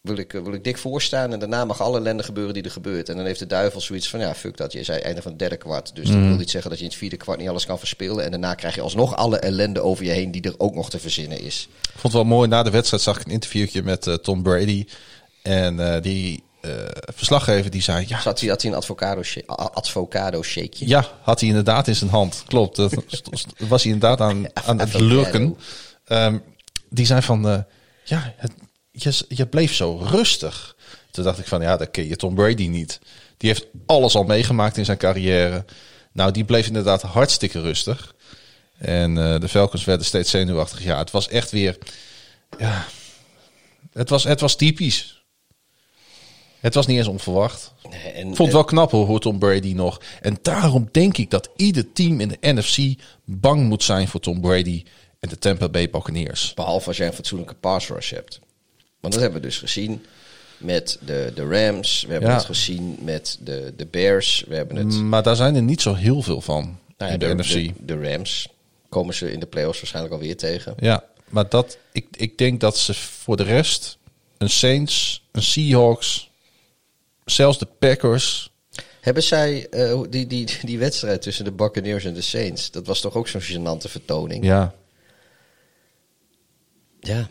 wil, 0.00 0.16
ik, 0.16 0.32
wil 0.32 0.52
ik 0.52 0.64
dik 0.64 0.78
voorstaan 0.78 1.32
en 1.32 1.38
daarna 1.38 1.64
mag 1.64 1.80
alle 1.80 1.98
ellende 1.98 2.22
gebeuren 2.22 2.54
die 2.54 2.62
er 2.62 2.70
gebeurt. 2.70 3.08
En 3.08 3.16
dan 3.16 3.26
heeft 3.26 3.38
de 3.38 3.46
duivel 3.46 3.80
zoiets 3.80 4.08
van 4.08 4.20
ja, 4.20 4.34
fuck 4.34 4.56
dat. 4.56 4.72
Je 4.72 4.84
zei 4.84 5.00
einde 5.00 5.22
van 5.22 5.30
het 5.30 5.40
derde 5.40 5.56
kwart. 5.56 5.94
Dus 5.94 6.06
dat 6.06 6.16
wil 6.16 6.36
niet 6.36 6.50
zeggen 6.50 6.70
dat 6.70 6.78
je 6.78 6.84
in 6.84 6.90
het 6.90 7.00
vierde 7.00 7.16
kwart 7.16 7.38
niet 7.38 7.48
alles 7.48 7.66
kan 7.66 7.78
verspillen. 7.78 8.24
En 8.24 8.30
daarna 8.30 8.54
krijg 8.54 8.74
je 8.74 8.80
alsnog 8.80 9.16
alle 9.16 9.38
ellende 9.38 9.80
over 9.80 10.04
je 10.04 10.10
heen 10.10 10.30
die 10.30 10.42
er 10.42 10.54
ook 10.58 10.74
nog 10.74 10.90
te 10.90 10.98
verzinnen 10.98 11.40
is. 11.40 11.68
Ik 11.82 11.88
vond 11.90 12.02
het 12.02 12.12
wel 12.12 12.24
mooi. 12.24 12.48
Na 12.48 12.62
de 12.62 12.70
wedstrijd 12.70 13.02
zag 13.02 13.20
ik 13.20 13.26
een 13.26 13.32
interviewtje 13.32 13.82
met 13.82 14.18
Tom 14.22 14.42
Brady. 14.42 14.86
En 15.42 16.00
die 16.02 16.42
verslaggever 17.14 17.70
die 17.70 17.82
zei... 17.82 18.04
Ja, 18.08 18.20
Zat 18.20 18.40
hij, 18.40 18.48
had 18.48 18.62
hij 18.62 18.70
een 18.70 18.76
advocado, 18.76 19.22
shake, 19.22 20.42
shakeje? 20.42 20.86
ja, 20.88 21.08
had 21.22 21.40
hij 21.40 21.48
inderdaad 21.48 21.88
in 21.88 21.94
zijn 21.96 22.10
hand. 22.10 22.42
Klopt. 22.46 22.76
Dat 22.76 22.94
was 23.58 23.82
hij 23.82 23.92
inderdaad 23.92 24.20
aan, 24.20 24.46
aan 24.66 24.78
het 24.78 24.94
lurken. 24.94 25.56
Ehm, 26.04 26.38
die 26.88 27.06
zei 27.06 27.22
van... 27.22 27.48
eh, 27.48 27.58
ja, 28.04 28.34
het, 28.36 28.52
je, 28.90 29.24
je 29.28 29.46
bleef 29.46 29.74
zo 29.74 29.96
rustig. 29.96 30.76
Toen 31.10 31.24
dacht 31.24 31.38
ik 31.38 31.46
van... 31.46 31.62
Ja, 31.62 31.76
dat 31.76 31.90
ken 31.90 32.08
je 32.08 32.16
Tom 32.16 32.34
Brady 32.34 32.66
niet. 32.66 33.00
Die 33.36 33.48
heeft 33.48 33.66
alles 33.86 34.14
al 34.14 34.24
meegemaakt 34.24 34.76
in 34.76 34.84
zijn 34.84 34.98
carrière. 34.98 35.64
Nou, 36.12 36.30
die 36.30 36.44
bleef 36.44 36.66
inderdaad 36.66 37.02
hartstikke 37.02 37.60
rustig. 37.60 38.14
En 38.78 39.18
eh, 39.18 39.40
de 39.40 39.48
Falcons 39.48 39.84
werden 39.84 40.06
steeds 40.06 40.30
zenuwachtig. 40.30 40.82
Ja, 40.82 40.98
het 40.98 41.10
was 41.10 41.28
echt 41.28 41.50
weer... 41.50 41.78
Ja, 42.58 42.86
het 43.92 44.08
was, 44.08 44.24
het 44.24 44.40
was 44.40 44.56
typisch. 44.56 45.23
Het 46.64 46.74
was 46.74 46.86
niet 46.86 46.98
eens 46.98 47.06
onverwacht. 47.06 47.72
Nee, 47.90 48.00
en, 48.12 48.22
vond 48.24 48.38
het 48.38 48.52
wel 48.52 48.64
knap 48.64 48.90
hoor, 48.90 49.20
Tom 49.20 49.38
Brady 49.38 49.72
nog. 49.72 50.00
En 50.20 50.36
daarom 50.42 50.88
denk 50.92 51.16
ik 51.16 51.30
dat 51.30 51.48
ieder 51.56 51.92
team 51.92 52.20
in 52.20 52.28
de 52.28 52.36
NFC 52.40 53.00
bang 53.24 53.68
moet 53.68 53.82
zijn 53.82 54.08
voor 54.08 54.20
Tom 54.20 54.40
Brady 54.40 54.84
en 55.20 55.28
de 55.28 55.38
Tampa 55.38 55.68
Bay 55.68 55.90
Buccaneers. 55.90 56.54
Behalve 56.54 56.88
als 56.88 56.96
jij 56.96 57.06
een 57.06 57.12
fatsoenlijke 57.12 57.54
pass 57.54 57.88
rush 57.88 58.10
hebt. 58.10 58.40
Want 59.00 59.12
dat 59.12 59.22
hebben 59.22 59.40
we 59.40 59.46
dus 59.46 59.58
gezien. 59.58 60.04
met 60.56 60.98
de, 61.04 61.32
de 61.34 61.46
Rams. 61.48 62.04
We 62.06 62.12
hebben 62.12 62.30
Ja. 62.30 62.36
het 62.36 62.44
gezien 62.44 62.98
met 63.00 63.38
de, 63.40 63.72
de 63.76 63.86
Bears. 63.86 64.44
We 64.48 64.54
hebben 64.54 64.76
het... 64.76 64.94
Maar 64.94 65.22
daar 65.22 65.36
zijn 65.36 65.54
er 65.54 65.62
niet 65.62 65.80
zo 65.80 65.94
heel 65.94 66.22
veel 66.22 66.40
van 66.40 66.78
nou 66.98 67.12
ja, 67.12 67.28
in 67.28 67.36
de, 67.36 67.42
NFC. 67.42 67.52
De, 67.52 67.72
de 67.84 68.10
Rams 68.10 68.48
komen 68.88 69.14
ze 69.14 69.32
in 69.32 69.40
de 69.40 69.46
playoffs 69.46 69.78
waarschijnlijk 69.78 70.14
alweer 70.14 70.36
tegen. 70.36 70.74
Ja, 70.78 71.04
maar 71.28 71.48
dat, 71.48 71.78
ik, 71.92 72.06
ik 72.16 72.38
denk 72.38 72.60
dat 72.60 72.78
ze 72.78 72.94
voor 72.94 73.36
de 73.36 73.42
rest 73.42 73.98
een 74.38 74.50
Saints, 74.50 75.22
een 75.32 75.42
Seahawks, 75.42 76.30
zelfs 77.24 77.58
de 77.58 77.68
Packers. 77.78 78.52
Hebben 79.00 79.22
zij 79.22 79.68
eh, 79.68 80.00
die, 80.10 80.26
die, 80.26 80.48
die 80.62 80.78
wedstrijd 80.78 81.22
tussen 81.22 81.44
de 81.44 81.52
Buccaneers 81.52 82.04
en 82.04 82.14
de 82.14 82.20
Saints? 82.20 82.70
Dat 82.70 82.86
was 82.86 83.00
toch 83.00 83.14
ook 83.14 83.28
zo'n 83.28 83.42
gênante 83.42 83.90
vertoning? 83.90 84.44
Ja, 84.44 84.74
Ja. 87.00 87.28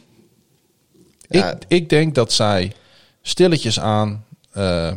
Ja, 1.29 1.53
Ik, 1.53 1.63
ik 1.67 1.89
denk 1.89 2.15
dat 2.15 2.33
zij 2.33 2.71
stilletjes 3.21 3.79
aan, 3.79 4.25
eh, 4.51 4.93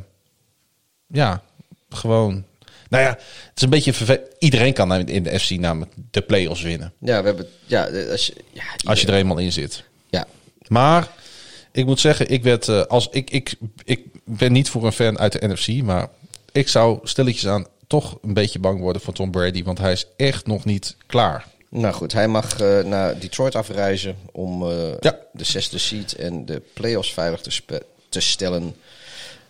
ja, 1.06 1.42
gewoon. 1.88 2.44
Nou 2.88 3.04
ja, 3.04 3.10
het 3.10 3.52
is 3.54 3.62
een 3.62 3.70
beetje 3.70 3.92
vervelend. 3.92 4.26
Iedereen 4.38 4.72
kan 4.72 4.88
namelijk 4.88 5.12
in 5.12 5.22
de 5.22 5.38
FC 5.38 5.50
namelijk 5.50 5.92
de 6.10 6.20
play-offs 6.22 6.62
winnen. 6.62 6.92
ja, 6.98 7.20
we 7.20 7.26
hebben... 7.26 7.48
Ja, 7.64 7.84
als 8.10 8.26
je, 8.26 8.34
ja, 8.52 8.64
Als 8.84 9.00
je 9.00 9.06
er 9.06 9.14
eenmaal 9.14 9.38
in 9.38 9.52
zit. 9.52 9.84
Ja, 10.08 10.26
Maar 10.68 11.08
ik 11.76 11.86
moet 11.86 12.00
zeggen, 12.00 12.30
ik 12.30 12.42
werd 12.42 12.68
eh, 12.68 12.82
als 12.82 13.08
ik, 13.10 13.30
ik, 13.30 13.54
ik 13.84 14.06
ben 14.24 14.52
niet 14.52 14.68
voor 14.68 14.86
een 14.86 14.92
fan 14.92 15.18
uit 15.18 15.32
de 15.32 15.48
NFC, 15.48 15.82
maar 15.82 16.08
ik 16.52 16.68
zou 16.68 16.98
stilletjes 17.02 17.46
aan 17.46 17.66
toch 17.86 18.18
een 18.22 18.34
beetje 18.34 18.58
bang 18.58 18.80
worden 18.80 19.02
voor 19.02 19.14
Tom 19.14 19.30
Brady, 19.30 19.64
want 19.64 19.78
hij 19.78 19.92
is 19.92 20.06
echt 20.16 20.46
nog 20.46 20.64
niet 20.64 20.96
klaar. 21.06 21.46
Nou 21.68 21.94
goed, 21.94 22.12
hij 22.12 22.28
mag 22.28 22.60
eh, 22.60 22.84
naar 22.84 23.18
Detroit 23.18 23.54
afreizen 23.54 24.16
om 24.32 24.70
eh, 24.70 24.98
Ja. 25.00 25.18
de 25.32 25.44
zesde 25.44 25.78
seed 25.78 26.14
en 26.14 26.46
de 26.46 26.62
playoffs 26.72 27.12
veilig 27.12 27.40
te, 28.08 28.20
stellen. 28.20 28.76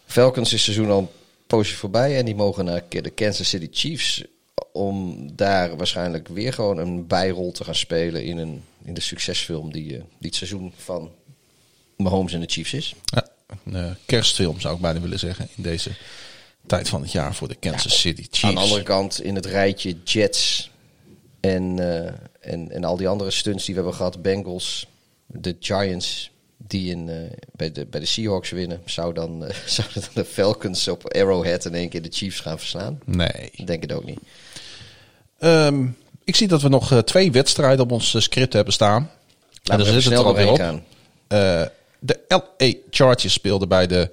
Falcons 0.07 0.53
is 0.53 0.65
seizoen 0.65 0.91
al 0.91 0.99
een 0.99 1.09
poosje 1.47 1.75
voorbij 1.75 2.19
en 2.19 2.25
die 2.25 2.35
mogen 2.35 2.65
naar 2.65 2.83
de 2.89 3.11
Kansas 3.11 3.49
City 3.49 3.69
Chiefs 3.71 4.25
om 4.73 5.29
daar 5.37 5.77
waarschijnlijk 5.77 6.29
weer 6.29 6.53
gewoon 6.53 6.79
een 6.79 7.07
bijrol 7.07 7.53
te 7.53 7.65
gaan 7.65 7.75
spelen 7.75 8.25
in, 8.25 8.39
een, 8.39 8.63
in 8.85 8.95
de 8.95 9.01
succesfilm 9.01 9.73
die, 9.73 9.97
eh, 9.97 10.03
die 10.19 10.29
het 10.29 10.35
seizoen 10.35 10.73
van 10.77 11.11
Mahomes 11.97 12.33
en 12.33 12.41
de 12.41 12.47
Chiefs 12.49 12.73
is. 12.73 12.95
Ja, 13.05 13.27
een 13.65 13.77
eh, 13.77 13.91
kerstfilm 14.07 14.61
zou 14.61 14.75
ik 14.75 14.81
bijna 14.81 15.01
willen 15.01 15.19
zeggen 15.19 15.49
in 15.57 15.63
deze 15.63 15.91
tijd 16.67 16.89
van 16.89 17.03
het 17.03 17.13
jaar 17.13 17.35
voor 17.35 17.49
de 17.49 17.55
Kansas 17.55 18.01
City 18.01 18.23
Chiefs. 18.23 18.45
Aan 18.45 18.55
de 18.55 18.61
andere 18.61 18.83
kant 18.83 19.23
in 19.23 19.35
het 19.35 19.47
rijtje 19.47 19.97
Jets 20.05 20.71
en, 21.41 21.79
eh, 21.79 22.13
en, 22.53 22.71
en 22.71 22.85
al 22.85 22.97
die 22.97 23.09
andere 23.09 23.31
stunts 23.31 23.65
die 23.65 23.75
we 23.75 23.81
hebben 23.81 23.99
gehad, 23.99 24.23
Bengals, 24.23 24.87
de 25.27 25.57
Giants 25.61 26.31
die 26.57 26.91
in, 26.91 27.09
eh, 27.09 27.17
bij, 27.53 27.73
de, 27.73 27.87
bij 27.87 28.01
de 28.01 28.07
Seahawks 28.07 28.51
winnen, 28.51 28.83
zou 28.85 29.15
dan, 29.15 29.45
eh, 29.45 29.57
zouden 29.67 30.01
dan 30.03 30.11
de 30.15 30.25
Falcons 30.25 30.89
op 30.89 31.15
Arrowhead 31.15 31.65
in 31.65 31.75
één 31.75 31.89
keer 31.89 32.03
de 32.03 32.13
Chiefs 32.13 32.41
gaan 32.41 32.59
verslaan? 32.59 33.01
Nee. 33.05 33.51
Ik 33.53 33.67
denk 33.67 33.83
het 33.83 33.93
ook 33.93 34.05
niet. 34.05 34.19
Ehm, 35.39 35.87
ik 36.25 36.37
zie 36.37 36.49
dat 36.49 36.63
we 36.63 36.69
nog 36.69 37.03
twee 37.05 37.33
wedstrijden 37.33 37.85
op 37.85 37.93
ons 37.93 38.23
script 38.23 38.53
hebben 38.53 38.73
staan. 38.73 39.03
en 39.03 39.09
Laten 39.63 39.85
dan 39.85 39.95
we 39.95 40.01
er 40.01 40.03
snel 40.03 40.25
alweer 40.25 40.51
op. 40.51 40.57
gaan. 40.59 40.83
De 42.07 42.21
LA 42.29 42.73
Chargers 42.91 43.33
speelden 43.33 43.69
bij 43.69 43.87
de 43.87 44.11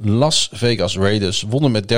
Las 0.00 0.48
Vegas 0.52 0.96
Raiders, 0.96 1.42
wonnen 1.42 1.70
met 1.70 1.92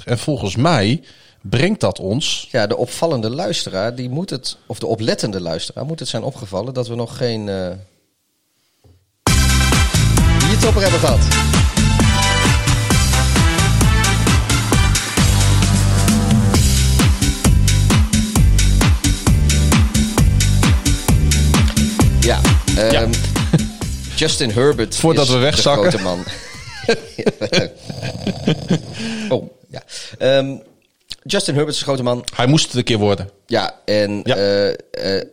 30-27. 0.00 0.04
En 0.04 0.18
volgens 0.18 0.56
mij 0.56 1.02
brengt 1.40 1.80
dat 1.80 1.98
ons... 1.98 2.48
Ja, 2.50 2.66
de 2.66 2.76
opvallende 2.76 3.30
luisteraar, 3.30 3.94
die 3.94 4.08
moet 4.08 4.30
het, 4.30 4.56
of 4.66 4.78
de 4.78 4.86
oplettende 4.86 5.40
luisteraar, 5.40 5.84
moet 5.84 5.98
het 5.98 6.08
zijn 6.08 6.22
opgevallen 6.22 6.74
dat 6.74 6.88
we 6.88 6.94
nog 6.94 7.16
geen 7.16 7.48
eh 7.48 7.70
biertopper 10.48 10.82
hebben 10.82 11.00
gehad. 11.00 11.20
Ja, 22.20 22.40
ehm, 22.76 23.29
Justin 24.20 24.50
Herbert. 24.50 24.96
Voordat 24.96 25.26
is 25.26 25.32
we 25.32 25.38
wegzakken. 25.38 25.90
De 25.90 25.98
grote 25.98 26.04
man. 26.04 26.24
oh, 29.38 29.50
ja. 29.68 29.82
Ehm, 30.18 30.56
Justin 31.22 31.54
Herbert 31.54 31.74
is 31.74 31.78
de 31.80 31.86
grote 31.86 32.02
man. 32.02 32.24
Hij 32.34 32.46
moest 32.46 32.66
het 32.66 32.74
een 32.74 32.84
keer 32.84 32.98
worden. 32.98 33.30
Ja, 33.46 33.74
en 33.84 34.20
Ja. 34.24 34.36
eh, 34.36 34.68
eh, 35.18 35.26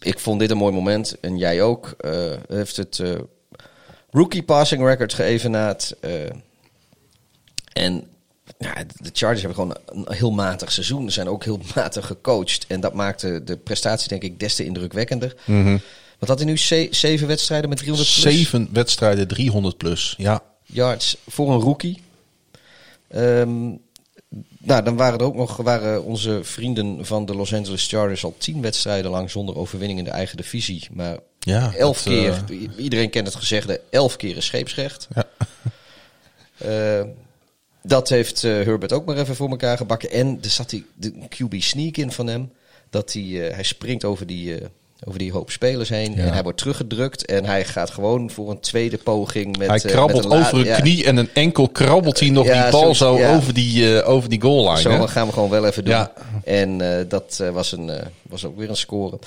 ik 0.00 0.18
vond 0.18 0.40
dit 0.40 0.50
een 0.50 0.56
mooi 0.56 0.72
moment. 0.72 1.16
En 1.20 1.38
jij 1.38 1.62
ook. 1.62 1.94
Eh, 1.98 2.32
heeft 2.48 2.76
het 2.76 3.02
rookie 4.10 4.42
passing 4.42 4.84
record 4.84 5.14
geëvenaard. 5.14 5.94
en 7.72 8.06
ja, 8.58 8.74
de 8.96 9.10
Chargers 9.12 9.42
hebben 9.42 9.58
gewoon 9.58 9.76
een 10.06 10.14
heel 10.14 10.30
matig 10.30 10.72
seizoen. 10.72 11.04
Ze 11.06 11.10
zijn 11.12 11.28
ook 11.28 11.44
heel 11.44 11.60
matig 11.74 12.06
gecoacht. 12.06 12.64
En 12.68 12.80
dat 12.80 12.94
maakte 12.94 13.44
de 13.44 13.56
prestatie 13.56 14.08
denk 14.08 14.22
ik 14.22 14.40
des 14.40 14.54
te 14.54 14.64
indrukwekkender. 14.64 15.34
Wat 16.22 16.30
had 16.30 16.38
hij 16.40 16.48
nu? 16.48 16.58
Ze- 16.58 16.88
zeven 16.90 17.26
wedstrijden 17.26 17.68
met 17.68 17.78
300 17.78 18.10
plus 18.12 18.22
Zeven 18.34 18.68
wedstrijden, 18.72 19.28
300 19.28 19.76
plus. 19.76 20.14
Ja, 20.18 20.42
yards 20.62 21.16
voor 21.28 21.50
een 21.52 21.60
rookie. 21.60 22.02
Ehm, 23.08 23.68
nou, 24.58 24.82
dan 24.84 24.96
waren 24.96 25.18
er 25.18 25.24
ook 25.24 25.34
nog 25.34 25.56
waren 25.56 26.04
onze 26.04 26.40
vrienden 26.42 27.06
van 27.06 27.26
de 27.26 27.34
Los 27.34 27.54
Angeles 27.54 27.88
Chargers 27.88 28.24
al 28.24 28.34
tien 28.38 28.60
wedstrijden 28.62 29.10
lang 29.10 29.30
zonder 29.30 29.56
overwinning 29.56 29.98
in 29.98 30.04
de 30.04 30.10
eigen 30.10 30.36
divisie. 30.36 30.88
Maar 30.92 31.18
Ja, 31.38 31.74
elf 31.74 32.02
dat, 32.02 32.12
keer, 32.12 32.44
eh, 32.48 32.84
iedereen 32.84 33.10
kent 33.10 33.26
het 33.26 33.36
gezegde, 33.36 33.80
elf 33.90 34.16
keer 34.16 34.36
is 34.36 34.44
scheepsrecht. 34.46 35.08
Ja. 35.14 35.28
Eh, 36.58 37.02
dat 37.82 38.08
heeft 38.08 38.44
eh, 38.44 38.50
Herbert 38.52 38.92
ook 38.92 39.04
maar 39.04 39.16
even 39.16 39.36
voor 39.36 39.48
elkaar 39.50 39.76
gebakken. 39.76 40.10
En 40.10 40.38
er 40.42 40.50
zat 40.50 40.70
die, 40.70 40.86
de 40.94 41.12
QB 41.28 41.54
sneak 41.60 41.96
in 41.96 42.12
van 42.12 42.26
hem. 42.26 42.52
Dat 42.90 43.12
hij, 43.12 43.22
eh, 43.48 43.54
hij 43.54 43.62
springt 43.62 44.04
over 44.04 44.26
die, 44.26 44.54
over 45.04 45.18
die 45.18 45.32
hoop 45.32 45.50
spelers 45.50 45.88
heen. 45.88 46.14
Ja. 46.14 46.22
En 46.24 46.32
hij 46.32 46.42
wordt 46.42 46.58
teruggedrukt. 46.58 47.24
En 47.26 47.44
hij 47.44 47.64
gaat 47.64 47.90
gewoon 47.90 48.30
voor 48.30 48.50
een 48.50 48.60
tweede 48.60 48.98
poging. 48.98 49.56
Met, 49.58 49.68
hij 49.68 49.78
eh, 49.80 49.90
krabbelt 49.90 50.22
met 50.22 50.32
een 50.32 50.38
la- 50.38 50.46
over 50.46 50.58
een 50.58 50.64
ja. 50.64 50.80
knie 50.80 51.04
en 51.04 51.16
een 51.16 51.28
enkel 51.32 51.68
krabbelt 51.68 52.20
hij 52.20 52.30
nog 52.30 52.46
Ja, 52.46 52.62
die 52.62 52.70
bal 52.70 52.94
zo- 52.94 53.34
over, 53.34 53.54
die, 53.54 53.98
eh, 54.00 54.08
over 54.08 54.28
die 54.28 54.40
goal 54.40 54.64
line. 54.68 54.80
Zo 54.80 54.90
hè? 54.90 55.08
gaan 55.08 55.26
we 55.26 55.32
gewoon 55.32 55.50
wel 55.50 55.66
even 55.66 55.84
doen. 55.84 56.06
En 56.44 56.98
eh, 56.98 57.04
dat 57.08 57.42
was, 57.52 57.72
een, 57.72 57.90
was 58.22 58.44
ook 58.44 58.56
weer 58.56 58.68
een 58.68 58.76
score. 58.76 59.18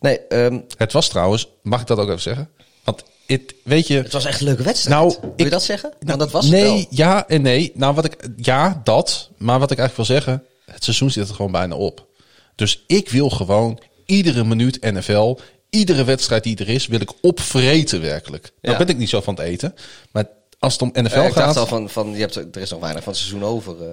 Nee, 0.00 0.18
ehm, 0.26 0.58
Het 0.76 0.92
was 0.92 1.08
trouwens, 1.08 1.48
mag 1.62 1.80
ik 1.80 1.86
dat 1.86 1.98
ook 1.98 2.08
even 2.08 2.20
zeggen? 2.20 2.48
Want 2.84 3.02
het, 3.26 3.54
weet 3.64 3.86
je... 3.86 3.96
het 3.96 4.12
was 4.12 4.24
echt 4.24 4.40
een 4.40 4.46
leuke 4.46 4.62
wedstrijd. 4.62 4.96
Nou, 5.00 5.16
Wil 5.20 5.32
ik- 5.36 5.44
je 5.44 5.50
dat 5.50 5.62
zeggen? 5.62 5.88
Nou, 5.90 6.04
Want 6.06 6.18
dat 6.20 6.30
was 6.30 6.46
nee, 6.50 6.86
ja 6.90 7.28
en 7.28 7.42
nee. 7.42 7.72
Nou, 7.74 7.94
wat 7.94 8.04
ik, 8.04 8.16
ja, 8.36 8.80
dat. 8.84 9.30
Maar 9.36 9.58
wat 9.58 9.70
ik 9.70 9.78
eigenlijk 9.78 10.08
wil 10.08 10.18
zeggen, 10.18 10.44
het 10.64 10.84
seizoen 10.84 11.10
zit 11.10 11.28
er 11.28 11.34
gewoon 11.34 11.52
bijna 11.52 11.74
op. 11.74 12.06
Dus 12.54 12.84
ik 12.86 13.10
wil 13.10 13.30
gewoon 13.30 13.78
iedere 14.12 14.44
minuut 14.44 14.80
NFL, 14.80 15.34
iedere 15.70 16.04
wedstrijd 16.04 16.42
die 16.42 16.56
er 16.56 16.68
is, 16.68 16.86
wil 16.86 17.00
ik 17.00 17.10
opvreten 17.20 18.00
werkelijk. 18.00 18.42
Nou 18.60 18.74
Ja. 18.78 18.84
ben 18.84 18.94
ik 18.94 18.98
niet 19.00 19.08
zo 19.08 19.20
van 19.20 19.34
het 19.34 19.42
eten. 19.44 19.74
Maar 20.12 20.24
als 20.58 20.72
het 20.72 20.82
om 20.82 20.88
NFL 20.92 21.18
Eh, 21.18 21.26
ik 21.26 21.32
gaat, 21.32 21.56
al 21.56 21.66
van, 21.66 21.90
van 21.90 22.12
je 22.12 22.18
hebt, 22.20 22.36
er 22.36 22.56
is 22.62 22.70
nog 22.70 22.80
weinig 22.80 23.02
van 23.02 23.12
het 23.12 23.22
seizoen 23.22 23.44
over. 23.48 23.82
eh. 23.82 23.88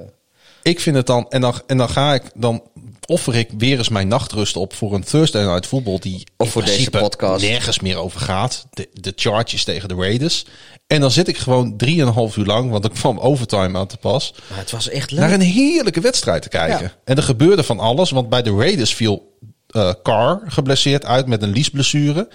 ik 0.63 0.79
vind 0.79 0.95
het 0.95 1.05
dan, 1.07 1.25
en 1.29 1.41
dan, 1.41 1.53
en 1.67 1.77
dan 1.77 1.89
ga 1.89 2.13
ik, 2.13 2.23
dan 2.33 2.63
offer 3.05 3.35
ik 3.35 3.49
weer 3.57 3.77
eens 3.77 3.89
mijn 3.89 4.07
nachtrust 4.07 4.55
op 4.57 4.73
voor 4.73 4.93
een 4.93 5.03
Thursday 5.03 5.43
Night 5.45 5.65
Football 5.65 5.99
die 5.99 6.23
Of 6.37 6.45
in 6.45 6.51
voor 6.51 6.65
deze 6.65 6.89
podcast. 6.89 7.43
nergens 7.45 7.79
meer 7.79 7.97
over 7.97 8.19
gaat. 8.19 8.65
De, 8.71 8.89
de 8.93 9.13
Chargers 9.15 9.63
tegen 9.63 9.89
de 9.89 9.95
Raiders. 9.95 10.45
En 10.87 11.01
dan 11.01 11.11
zit 11.11 11.27
ik 11.27 11.37
gewoon 11.37 11.77
drieënhalf 11.77 12.37
uur 12.37 12.45
lang, 12.45 12.71
want 12.71 12.85
ik 12.85 12.91
kwam 12.91 13.19
overtime 13.19 13.77
aan 13.77 13.87
te 13.87 13.97
pas, 13.97 14.33
Maar 14.49 14.57
het 14.59 14.71
was 14.71 14.89
echt 14.89 15.11
leuk. 15.11 15.19
naar 15.19 15.31
een 15.31 15.41
heerlijke 15.41 16.01
wedstrijd 16.01 16.41
te 16.41 16.49
kijken. 16.49 16.81
Ja. 16.81 16.93
En 17.03 17.15
er 17.17 17.23
gebeurde 17.23 17.63
van 17.63 17.79
alles, 17.79 18.09
want 18.11 18.29
bij 18.29 18.41
de 18.41 18.55
Raiders 18.55 18.93
viel 18.95 19.37
eh 19.69 19.93
Carr 20.03 20.41
geblesseerd 20.45 21.05
uit 21.05 21.27
met 21.27 21.41
een 21.41 21.51
liesblessure. 21.51 22.27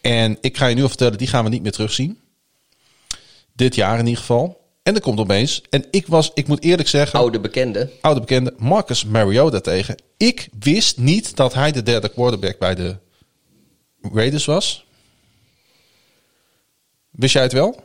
En 0.00 0.38
ik 0.40 0.56
ga 0.56 0.66
je 0.66 0.74
nu 0.74 0.82
al 0.82 0.88
vertellen, 0.88 1.18
die 1.18 1.26
gaan 1.26 1.44
we 1.44 1.50
niet 1.50 1.62
meer 1.62 1.72
terugzien. 1.72 2.20
Dit 3.52 3.74
jaar 3.74 3.98
in 3.98 4.06
ieder 4.06 4.20
geval. 4.20 4.60
En 4.82 4.94
er 4.94 5.00
komt 5.00 5.18
opeens, 5.18 5.62
en 5.70 5.84
ik 5.90 6.06
was, 6.06 6.30
ik 6.34 6.46
moet 6.46 6.62
eerlijk 6.62 6.88
zeggen, 6.88 7.18
Oude 7.18 7.40
bekende. 7.40 7.90
oude 8.00 8.20
bekende 8.20 8.54
Marcus 8.56 9.04
Mariota 9.04 9.60
tegen. 9.60 9.96
Ik 10.16 10.48
wist 10.58 10.98
niet 10.98 11.36
dat 11.36 11.54
hij 11.54 11.72
de 11.72 11.82
derde 11.82 12.08
quarterback 12.08 12.58
bij 12.58 12.74
de 12.74 12.96
Raiders 14.12 14.44
was. 14.44 14.84
Wist 17.10 17.32
jij 17.32 17.42
het 17.42 17.52
wel? 17.52 17.82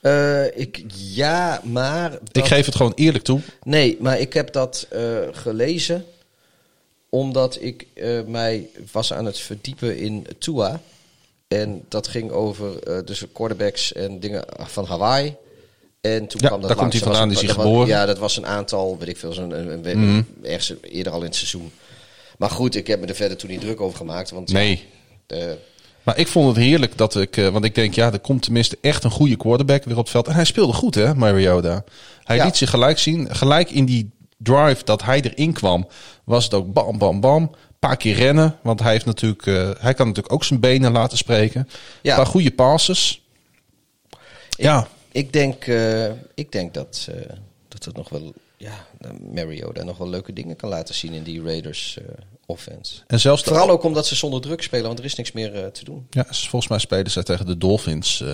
Eh, 0.00 0.58
ik, 0.58 0.84
ja, 0.94 1.60
maar... 1.64 2.18
Ik 2.32 2.44
geef 2.44 2.66
het 2.66 2.74
gewoon 2.74 2.92
eerlijk 2.94 3.24
toe. 3.24 3.40
Nee, 3.62 3.96
maar 4.00 4.18
ik 4.18 4.32
heb 4.32 4.52
dat 4.52 4.86
eh, 4.90 5.18
gelezen 5.32 6.04
omdat 7.20 7.58
ik 7.60 7.86
eh, 7.94 8.20
mij 8.26 8.66
was 8.92 9.12
aan 9.12 9.24
het 9.24 9.38
verdiepen 9.38 9.98
in 9.98 10.26
Tua. 10.38 10.80
En 11.48 11.82
dat 11.88 12.08
ging 12.08 12.30
over 12.30 12.82
eh, 12.82 12.98
dus 13.04 13.24
quarterbacks 13.32 13.92
en 13.92 14.20
dingen 14.20 14.44
van 14.56 14.84
Hawaii. 14.84 15.34
En 16.00 16.26
toen 16.26 16.40
Ja, 16.40 16.48
kwam 16.48 16.60
dat 16.60 16.68
daar 16.68 16.78
komt 16.78 16.92
hij 16.92 17.02
vandaan, 17.02 17.28
die 17.28 17.42
is 17.42 17.50
geboren. 17.50 17.80
Mhm. 17.80 17.88
Ja, 17.88 18.06
dat 18.06 18.18
was 18.18 18.36
een 18.36 18.46
aantal, 18.46 18.96
weet 18.98 19.08
ik 19.08 19.16
veel, 19.16 19.32
zo'n 19.32 19.50
een, 19.58 19.88
een, 19.98 20.26
ergens 20.42 20.72
eerder 20.82 21.12
al 21.12 21.18
in 21.18 21.24
het 21.26 21.34
seizoen. 21.36 21.70
Maar 22.38 22.50
goed, 22.50 22.74
ik 22.74 22.86
heb 22.86 23.00
me 23.00 23.06
er 23.06 23.14
verder 23.14 23.36
toen 23.36 23.50
niet 23.50 23.60
druk 23.60 23.80
over 23.80 23.96
gemaakt. 23.96 24.30
Want 24.30 24.52
Nee. 24.52 24.84
eh, 25.26 25.38
Maar 26.02 26.18
ik 26.18 26.26
vond 26.28 26.48
het 26.56 26.64
heerlijk 26.64 26.98
dat 26.98 27.16
ik, 27.16 27.34
want 27.34 27.64
ik 27.64 27.74
denk, 27.74 27.94
ja, 27.94 28.12
er 28.12 28.18
komt 28.18 28.42
tenminste 28.42 28.78
echt 28.80 29.04
een 29.04 29.10
goede 29.10 29.36
quarterback 29.36 29.84
weer 29.84 29.96
op 29.96 30.02
het 30.02 30.10
veld. 30.10 30.26
En 30.26 30.34
hij 30.34 30.44
speelde 30.44 30.72
goed, 30.72 30.94
hè, 30.94 31.14
Mariota. 31.14 31.84
Hij 32.24 32.36
Ja. 32.36 32.44
liet 32.44 32.56
zich 32.56 32.70
gelijk 32.70 32.98
zien. 32.98 33.34
Gelijk 33.34 33.70
in 33.70 33.84
die 33.84 34.10
drive 34.36 34.84
dat 34.84 35.02
hij 35.02 35.20
erin 35.20 35.52
kwam, 35.52 35.88
was 36.24 36.44
het 36.44 36.54
ook 36.54 36.72
bam, 36.72 36.98
bam, 36.98 37.20
bam. 37.20 37.54
Paar 37.78 37.96
keer 37.96 38.14
rennen, 38.14 38.58
want 38.62 38.80
hij, 38.80 38.92
heeft 38.92 39.04
natuurlijk, 39.04 39.46
eh, 39.46 39.70
hij 39.78 39.94
kan 39.94 40.06
natuurlijk 40.06 40.34
ook 40.34 40.44
zijn 40.44 40.60
benen 40.60 40.92
laten 40.92 41.18
spreken. 41.18 41.68
Ja. 42.02 42.10
Een 42.10 42.16
paar 42.16 42.26
goede 42.26 42.50
passes. 42.50 43.22
Ja, 44.48 44.88
Ik 45.12 45.32
denk, 45.32 45.66
eh, 45.66 46.10
ik 46.34 46.52
denk 46.52 46.74
dat, 46.74 47.08
eh, 47.10 47.36
dat 47.68 47.84
het 47.84 47.96
nog 47.96 48.08
wel, 48.08 48.32
ja, 48.56 48.86
Mario 49.34 49.72
daar 49.72 49.84
nog 49.84 49.98
wel 49.98 50.08
leuke 50.08 50.32
dingen 50.32 50.56
kan 50.56 50.68
laten 50.68 50.94
zien 50.94 51.12
in 51.12 51.22
die 51.22 51.42
Raiders 51.42 51.98
offense. 52.46 53.02
en 53.06 53.20
zelfs 53.20 53.42
Vooral 53.42 53.70
ook 53.70 53.82
omdat 53.82 54.06
ze 54.06 54.14
zonder 54.14 54.40
druk 54.40 54.62
spelen, 54.62 54.86
want 54.86 54.98
er 54.98 55.04
is 55.04 55.14
niks 55.14 55.32
meer 55.32 55.70
te 55.72 55.84
doen. 55.84 56.06
Ja, 56.10 56.26
volgens 56.30 56.68
mij 56.68 56.78
spelen 56.78 57.10
ze 57.10 57.22
tegen 57.22 57.46
de 57.46 57.58
Dolphins 57.58 58.24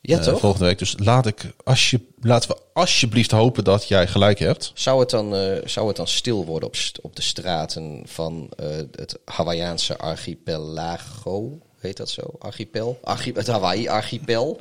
Ja, 0.00 0.18
eh, 0.18 0.24
toch? 0.24 0.40
volgende 0.40 0.66
week. 0.66 0.78
Dus 0.78 0.94
laat 0.98 1.26
ik, 1.26 1.52
als 1.64 1.90
je, 1.90 2.00
laten 2.20 2.50
we 2.50 2.56
alsjeblieft 2.72 3.30
hopen 3.30 3.64
dat 3.64 3.88
jij 3.88 4.06
gelijk 4.06 4.38
hebt. 4.38 4.70
Zou 4.74 5.00
het 5.00 5.10
dan, 5.10 5.34
eh, 5.34 5.56
zou 5.64 5.86
het 5.86 5.96
dan 5.96 6.08
stil 6.08 6.44
worden 6.44 6.68
op, 6.68 6.76
op 7.00 7.16
de 7.16 7.22
straten 7.22 8.02
van 8.04 8.50
eh, 8.56 8.66
het 8.76 9.18
Hawaïaanse 9.24 9.96
archipelago? 9.96 11.58
Heet 11.78 11.96
dat 11.96 12.10
zo? 12.10 12.22
Archipel? 12.38 12.98
Archi 13.02 13.32
het 13.34 13.46
Hawaii-archipel? 13.46 14.60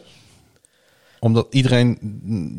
Omdat 1.19 1.47
iedereen 1.49 1.97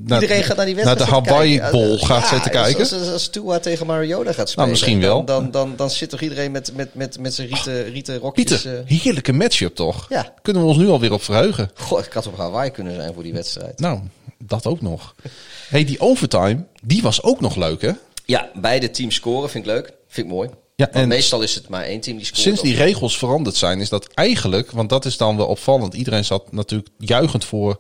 naar, 0.07 0.21
Iedereen 0.21 0.43
gaat 0.43 0.57
naar 0.57 0.67
die 0.67 0.75
naar 0.75 0.85
wedstrijd 0.85 1.11
de 1.11 1.17
zitten 1.17 1.33
Hawaii 1.33 1.59
kijken. 1.59 1.79
Bowl 1.79 1.99
Ja, 1.99 2.07
gaat 2.07 2.27
zitten 2.29 2.51
kijken. 2.51 2.81
Als, 2.81 2.93
als, 2.93 3.09
als 3.09 3.29
Tua 3.29 3.59
tegen 3.59 3.87
Mariota 3.87 4.33
gaat 4.33 4.49
spelen, 4.49 4.69
misschien 4.69 5.01
wel. 5.01 5.25
Dan, 5.25 5.43
dan, 5.43 5.51
dan, 5.51 5.77
dan 5.77 5.91
zit 5.91 6.11
toch 6.11 6.21
iedereen 6.21 6.51
met, 6.51 6.73
met, 6.75 6.95
met, 6.95 7.19
met 7.19 7.35
zijn 7.35 7.49
rieten, 7.49 7.85
rieten 7.91 8.19
rokjes... 8.19 8.45
Pieter, 8.45 8.79
eh, 8.79 9.01
heerlijke 9.01 9.33
matchup 9.33 9.75
toch? 9.75 10.07
Ja. 10.09 10.35
Kunnen 10.43 10.63
we 10.63 10.69
ons 10.69 10.79
nu 10.79 10.89
alweer 10.89 11.13
op 11.13 11.23
verheugen? 11.23 11.71
Goh, 11.75 12.05
ik 12.05 12.13
had 12.13 12.27
op 12.27 12.37
Hawaii 12.37 12.71
kunnen 12.71 12.95
zijn 12.95 13.15
voor 13.15 13.23
die 13.23 13.33
wedstrijd. 13.33 13.81
Nou, 13.81 14.01
dat 14.39 14.67
ook 14.67 14.81
nog. 14.81 15.15
hey, 15.69 15.85
die 15.85 16.01
overtime, 16.01 16.65
die 16.83 17.03
was 17.03 17.23
ook 17.23 17.41
nog 17.41 17.57
leuk 17.57 17.83
hè? 17.83 17.93
Ja, 18.25 18.51
beide 18.55 18.91
teams 18.91 19.15
scoren 19.15 19.51
vind 19.51 19.67
ik 19.67 19.71
leuk. 19.71 19.93
Vind 20.09 20.27
ik 20.27 20.33
mooi. 20.33 20.49
Ja, 20.77 20.91
en 20.91 21.09
meestal 21.09 21.43
is 21.43 21.55
het 21.55 21.69
maar 21.69 21.83
één 21.85 22.01
team 22.01 22.17
die 22.17 22.27
scoort. 22.27 22.43
sinds 22.43 22.63
die 22.63 22.77
regels 22.77 23.19
veranderd 23.19 23.57
zijn, 23.57 23.81
is 23.81 23.89
dat 23.89 24.09
eigenlijk, 24.15 24.71
want 24.71 24.89
dat 24.89 25.05
is 25.05 25.17
dan 25.17 25.37
wel 25.37 25.47
opvallend. 25.47 25.95
Iedereen 25.95 26.25
zat 26.25 26.53
natuurlijk 26.53 26.89
juichend 26.99 27.45
voor 27.45 27.79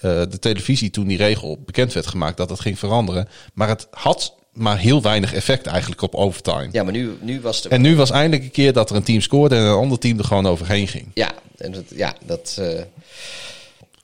de 0.00 0.38
televisie 0.40 0.90
toen 0.90 1.06
die 1.06 1.16
regel 1.16 1.58
bekend 1.64 1.92
werd 1.92 2.06
gemaakt 2.06 2.36
dat 2.36 2.50
het 2.50 2.60
ging 2.60 2.78
veranderen. 2.78 3.28
Maar 3.54 3.68
het 3.68 3.86
had 3.90 4.34
maar 4.52 4.78
heel 4.78 5.02
weinig 5.02 5.34
effect 5.34 5.66
eigenlijk 5.66 6.02
op 6.02 6.14
overtime. 6.14 6.68
Ja, 6.72 6.82
maar 6.82 6.92
nu, 6.92 7.16
nu 7.20 7.40
was 7.40 7.62
het... 7.62 7.72
En 7.72 7.80
nu 7.80 7.96
was 7.96 8.10
eindelijk 8.10 8.42
een 8.42 8.50
keer 8.50 8.72
dat 8.72 8.90
er 8.90 8.96
een 8.96 9.02
team 9.02 9.20
scoorde 9.20 9.56
en 9.56 9.62
een 9.62 9.72
ander 9.76 9.98
team 9.98 10.18
er 10.18 10.24
gewoon 10.24 10.46
overheen 10.46 10.88
ging. 10.88 11.06
Ja, 11.14 11.32
en 11.58 11.72
dat, 11.72 11.84
ja, 11.88 12.14
dat... 12.24 12.56
eh, 12.60 12.82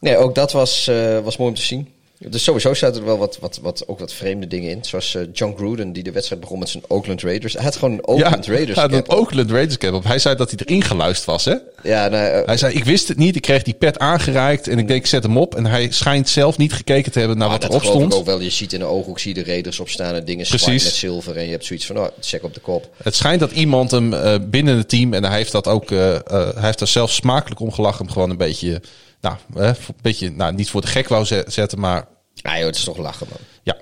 Nee, 0.00 0.16
ook 0.16 0.34
dat 0.34 0.52
was, 0.52 0.86
eh, 0.88 1.18
was 1.18 1.36
mooi 1.36 1.50
om 1.50 1.56
te 1.56 1.62
zien. 1.62 1.88
Dus 2.28 2.44
sowieso 2.44 2.74
zaten 2.74 3.00
er 3.00 3.06
wel 3.06 3.18
wat, 3.18 3.38
wat, 3.40 3.58
wat, 3.62 3.88
ook 3.88 3.98
wat 3.98 4.12
vreemde 4.12 4.46
dingen 4.46 4.70
in. 4.70 4.84
Zoals 4.84 5.14
eh, 5.14 5.22
John 5.32 5.54
Gruden, 5.56 5.92
die 5.92 6.02
de 6.02 6.12
wedstrijd 6.12 6.40
begon 6.40 6.58
met 6.58 6.68
zijn 6.68 6.84
Oakland 6.88 7.22
Raiders. 7.22 7.52
Hij 7.52 7.62
had 7.62 7.76
gewoon 7.76 7.94
een 7.94 8.06
Oakland 8.06 8.46
Raiders 8.46 8.78
hij 8.78 8.88
had 8.88 8.92
cap 8.92 9.10
een. 9.10 9.18
Oakland 9.18 9.50
Raiders 9.50 9.78
cap 9.78 9.92
op. 9.92 10.04
Hij 10.04 10.18
zei 10.18 10.36
dat 10.36 10.50
hij 10.50 10.58
erin 10.64 10.82
geluisterd 10.82 11.26
was, 11.26 11.44
hè? 11.44 11.54
Ja, 11.82 12.08
nou, 12.08 12.24
eh, 12.24 12.46
Hij 12.46 12.56
zei, 12.56 12.74
ik 12.74 12.84
wist 12.84 13.08
het 13.08 13.16
niet. 13.16 13.36
Ik 13.36 13.42
kreeg 13.42 13.62
die 13.62 13.74
pet 13.74 13.98
aangereikt 13.98 14.68
en 14.68 14.78
ik 14.78 14.88
denk, 14.88 15.00
ik 15.00 15.06
zet 15.06 15.22
hem 15.22 15.36
op. 15.36 15.54
En 15.54 15.66
hij 15.66 15.90
schijnt 15.90 16.28
zelf 16.28 16.56
niet 16.56 16.72
gekeken 16.72 17.12
te 17.12 17.18
hebben 17.18 17.38
naar 17.38 17.46
ah, 17.46 17.52
wat 17.52 17.62
dat 17.62 17.70
erop 17.70 17.84
stond. 17.84 18.14
ook 18.14 18.24
wel. 18.24 18.40
Je 18.40 18.50
ziet 18.50 18.72
in 18.72 18.78
de 18.78 18.84
ooghoek 18.84 19.18
zie 19.18 19.34
de 19.34 19.44
Raiders 19.44 19.80
opstaan 19.80 20.14
en 20.14 20.24
dingen 20.24 20.46
zwart 20.46 20.66
met 20.66 20.82
zilver. 20.82 21.36
En 21.36 21.44
je 21.44 21.50
hebt 21.50 21.64
zoiets 21.64 21.86
van, 21.86 21.98
oh, 21.98 22.06
check 22.20 22.44
op 22.44 22.54
de 22.54 22.60
kop. 22.60 22.88
Het 23.02 23.14
schijnt 23.14 23.40
dat 23.40 23.50
iemand 23.50 23.90
hem 23.90 24.14
eh, 24.14 24.34
binnen 24.42 24.76
het 24.76 24.88
team, 24.88 25.14
en 25.14 25.24
hij 25.24 25.36
heeft 25.36 25.52
dat 25.52 25.66
ook, 25.66 25.90
hij 25.90 26.52
heeft 26.54 26.80
er 26.80 26.86
zelf 26.86 27.10
smakelijk 27.10 27.60
om 27.60 27.72
gelachen, 27.72 28.04
hem 28.04 28.12
gewoon 28.12 28.30
een 28.30 28.36
beetje, 28.36 28.80
nou, 29.20 29.36
een 29.54 29.74
beetje, 30.02 30.30
nou, 30.30 30.54
niet 30.54 30.70
voor 30.70 30.80
de 30.80 30.86
gek 30.86 31.08
wou 31.08 31.24
ze- 31.24 31.44
zetten, 31.48 31.78
maar 31.80 32.06
Ah 32.42 32.56
joh, 32.56 32.66
het 32.66 32.76
is 32.76 32.84
toch 32.84 32.96
lachen 32.96 33.26
man. 33.30 33.38
ja. 33.62 33.76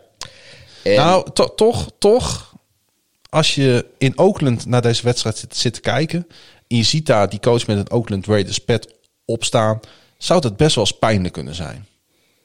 En, 0.82 0.94
Nou, 0.97 1.31
to- 1.32 1.55
toch, 1.55 1.90
toch, 1.98 2.55
als 3.31 3.55
je 3.55 3.86
in 3.98 4.19
Oakland 4.19 4.66
naar 4.66 4.82
deze 4.82 5.02
wedstrijd 5.02 5.36
zit, 5.39 5.56
zit 5.56 5.74
te 5.74 5.81
kijken, 5.81 6.27
en 6.69 6.77
je 6.77 6.82
ziet 6.82 7.06
daar 7.06 7.28
die 7.28 7.40
coach 7.40 7.66
met 7.66 7.77
een 7.77 7.90
Oakland 7.90 8.27
Raiders 8.27 8.59
pet 8.59 8.94
opstaan, 9.24 9.81
zou 10.19 10.40
dat 10.40 10.56
best 10.56 10.74
wel 10.74 10.85
eens 10.85 10.98
pijnlijk 10.98 11.35
kunnen 11.35 11.55
zijn. 11.55 11.86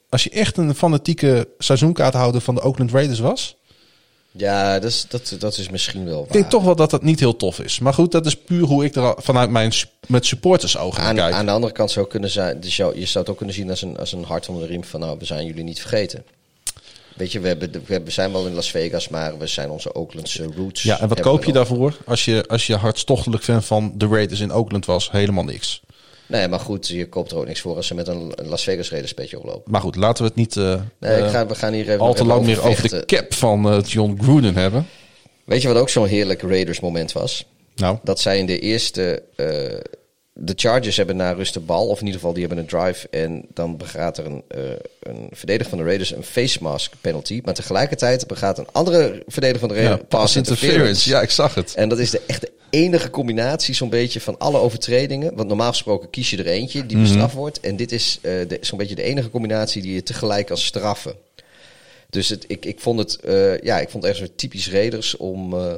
Als 0.08 0.24
je 0.24 0.30
echt 0.30 0.56
een 0.56 0.74
fanatieke 0.74 1.48
seizoenkaarthouder 1.58 2.40
van 2.40 2.54
de 2.54 2.62
Oakland 2.62 2.90
Raiders 2.90 3.18
was, 3.18 3.56
ja, 4.36 4.78
dat 4.78 4.90
is, 4.90 5.06
dat, 5.08 5.36
dat 5.38 5.58
is 5.58 5.68
misschien 5.70 6.04
wel 6.04 6.16
waar. 6.16 6.26
ik 6.26 6.32
denk 6.32 6.50
toch 6.50 6.64
wel 6.64 6.76
dat 6.76 6.90
dat 6.90 7.02
niet 7.02 7.20
heel 7.20 7.36
tof 7.36 7.60
is. 7.60 7.78
Maar 7.78 7.94
goed, 7.94 8.12
dat 8.12 8.26
is 8.26 8.36
puur 8.36 8.64
hoe 8.66 8.84
ik 8.84 8.94
er 8.94 9.14
vanuit 9.16 9.50
mijn 9.50 9.72
met 10.06 10.26
supporters 10.26 10.76
ogen 10.76 11.02
Aan, 11.02 11.14
kijk. 11.14 11.34
aan 11.34 11.46
de 11.46 11.52
andere 11.52 11.72
kant 11.72 11.90
zou 11.90 12.06
kunnen 12.06 12.30
zijn, 12.30 12.60
dus 12.60 12.76
jou- 12.76 12.98
je 12.98 13.06
zou 13.06 13.18
het 13.18 13.28
ook 13.28 13.36
kunnen 13.36 13.54
zien 13.54 13.70
als 13.70 13.82
een, 13.82 13.96
als 13.96 14.12
een 14.12 14.24
hart 14.24 14.48
onder 14.48 14.62
de 14.66 14.68
riem 14.68 14.84
van 14.84 15.00
nou, 15.00 15.16
we 15.18 15.24
zijn 15.24 15.46
jullie 15.46 15.64
niet 15.64 15.80
vergeten. 15.80 16.24
Weet 17.16 17.32
je, 17.32 17.40
we, 17.40 17.48
hebben, 17.48 17.70
we 18.04 18.10
zijn 18.10 18.32
wel 18.32 18.46
in 18.46 18.54
Las 18.54 18.70
Vegas, 18.70 19.08
maar 19.08 19.38
we 19.38 19.46
zijn 19.46 19.70
onze 19.70 19.94
Oaklandse 19.94 20.48
roots. 20.56 20.82
Ja, 20.82 21.00
en 21.00 21.08
wat 21.08 21.20
koop 21.20 21.44
je 21.44 21.52
daarvoor 21.52 21.96
als 22.06 22.24
je, 22.24 22.44
als 22.46 22.66
je 22.66 22.76
hartstochtelijk 22.76 23.42
fan 23.44 23.62
van 23.62 23.92
de 23.96 24.06
Raiders 24.06 24.40
in 24.40 24.52
Oakland 24.52 24.86
was? 24.86 25.10
Helemaal 25.10 25.44
niks. 25.44 25.82
Nee, 26.26 26.48
maar 26.48 26.60
goed, 26.60 26.86
je 26.88 27.08
koopt 27.08 27.30
er 27.30 27.36
ook 27.36 27.46
niks 27.46 27.60
voor 27.60 27.76
als 27.76 27.86
ze 27.86 27.94
met 27.94 28.08
een 28.08 28.32
Las 28.42 28.62
Vegas 28.64 28.90
Raiders 28.90 29.14
petje 29.14 29.38
oplopen. 29.38 29.72
Maar 29.72 29.80
goed, 29.80 29.96
laten 29.96 30.22
we 30.22 30.28
het 30.28 30.38
niet 30.38 30.56
eh, 30.56 30.80
Nee, 30.98 31.22
ik 31.22 31.28
ga, 31.30 31.46
we 31.46 31.54
gaan 31.54 31.72
hier 31.72 31.88
even 31.88 32.00
al 32.00 32.14
te 32.14 32.24
lang 32.24 32.46
meer 32.46 32.62
over 32.68 32.88
de 32.88 33.04
cap 33.06 33.34
van 33.34 33.70
eh, 33.70 33.78
John 33.84 34.18
Gruden 34.22 34.56
hebben. 34.56 34.86
Weet 35.44 35.62
je 35.62 35.68
wat 35.68 35.76
ook 35.76 35.88
zo'n 35.88 36.06
heerlijk 36.06 36.42
Raiders 36.42 36.80
moment 36.80 37.12
was? 37.12 37.46
Nou, 37.74 37.98
Dat 38.02 38.20
zij 38.20 38.38
in 38.38 38.46
de 38.46 38.58
eerste... 38.58 39.22
eh, 39.36 39.46
de 40.36 40.52
Chargers 40.56 40.96
hebben 40.96 41.16
na 41.16 41.32
rust 41.32 41.54
de 41.54 41.60
bal, 41.60 41.86
of 41.88 41.98
in 41.98 42.04
ieder 42.06 42.20
geval 42.20 42.34
die 42.34 42.46
hebben 42.46 42.58
een 42.64 42.70
drive. 42.70 43.08
En 43.10 43.44
dan 43.52 43.76
begaat 43.76 44.18
er 44.18 44.26
een, 44.26 44.42
een 45.00 45.28
verdediger 45.30 45.68
van 45.68 45.78
de 45.78 45.84
Raiders 45.84 46.14
een 46.14 46.22
face 46.22 46.58
mask 46.62 46.92
penalty. 47.00 47.40
Maar 47.44 47.54
tegelijkertijd 47.54 48.26
begaat 48.26 48.58
een 48.58 48.66
andere 48.72 49.22
verdediger 49.26 49.60
van 49.60 49.68
de 49.68 49.74
ja, 49.74 49.80
Raiders 49.82 50.08
pass 50.08 50.36
interference. 50.36 51.08
Ja, 51.08 51.20
ik 51.22 51.30
zag 51.30 51.54
het. 51.54 51.74
En 51.74 51.88
dat 51.88 51.98
is 51.98 52.10
de 52.10 52.20
echt 52.26 52.40
de 52.40 52.52
enige 52.74 53.10
combinatie 53.10 53.74
zo'n 53.74 53.88
beetje 53.88 54.20
van 54.20 54.38
alle 54.38 54.58
overtredingen. 54.58 55.34
Want 55.36 55.48
normaal 55.48 55.68
gesproken 55.70 56.10
kies 56.10 56.30
je 56.30 56.36
er 56.36 56.46
eentje 56.46 56.86
die 56.86 56.98
bestraft 56.98 57.34
wordt. 57.34 57.60
En 57.60 57.76
dit 57.76 57.92
is 57.92 58.18
de- 58.22 58.58
zo'n 58.60 58.78
beetje 58.78 58.94
de 58.94 59.02
enige 59.02 59.30
combinatie 59.30 59.82
die 59.82 59.94
je 59.94 60.02
tegelijk 60.02 60.46
kan 60.46 60.56
straffen. 60.58 61.14
Dus 62.10 62.28
het, 62.28 62.44
ik, 62.48 62.64
ik 62.64 62.80
vond 62.80 62.98
het, 62.98 63.16
eh, 63.20 63.58
ja, 63.60 63.80
ik 63.80 63.88
vond 63.90 64.02
het 64.04 64.12
echt 64.12 64.22
zo 64.26 64.32
typisch 64.36 64.70
Raiders 64.70 65.16
om, 65.16 65.54
eh, 65.54 65.74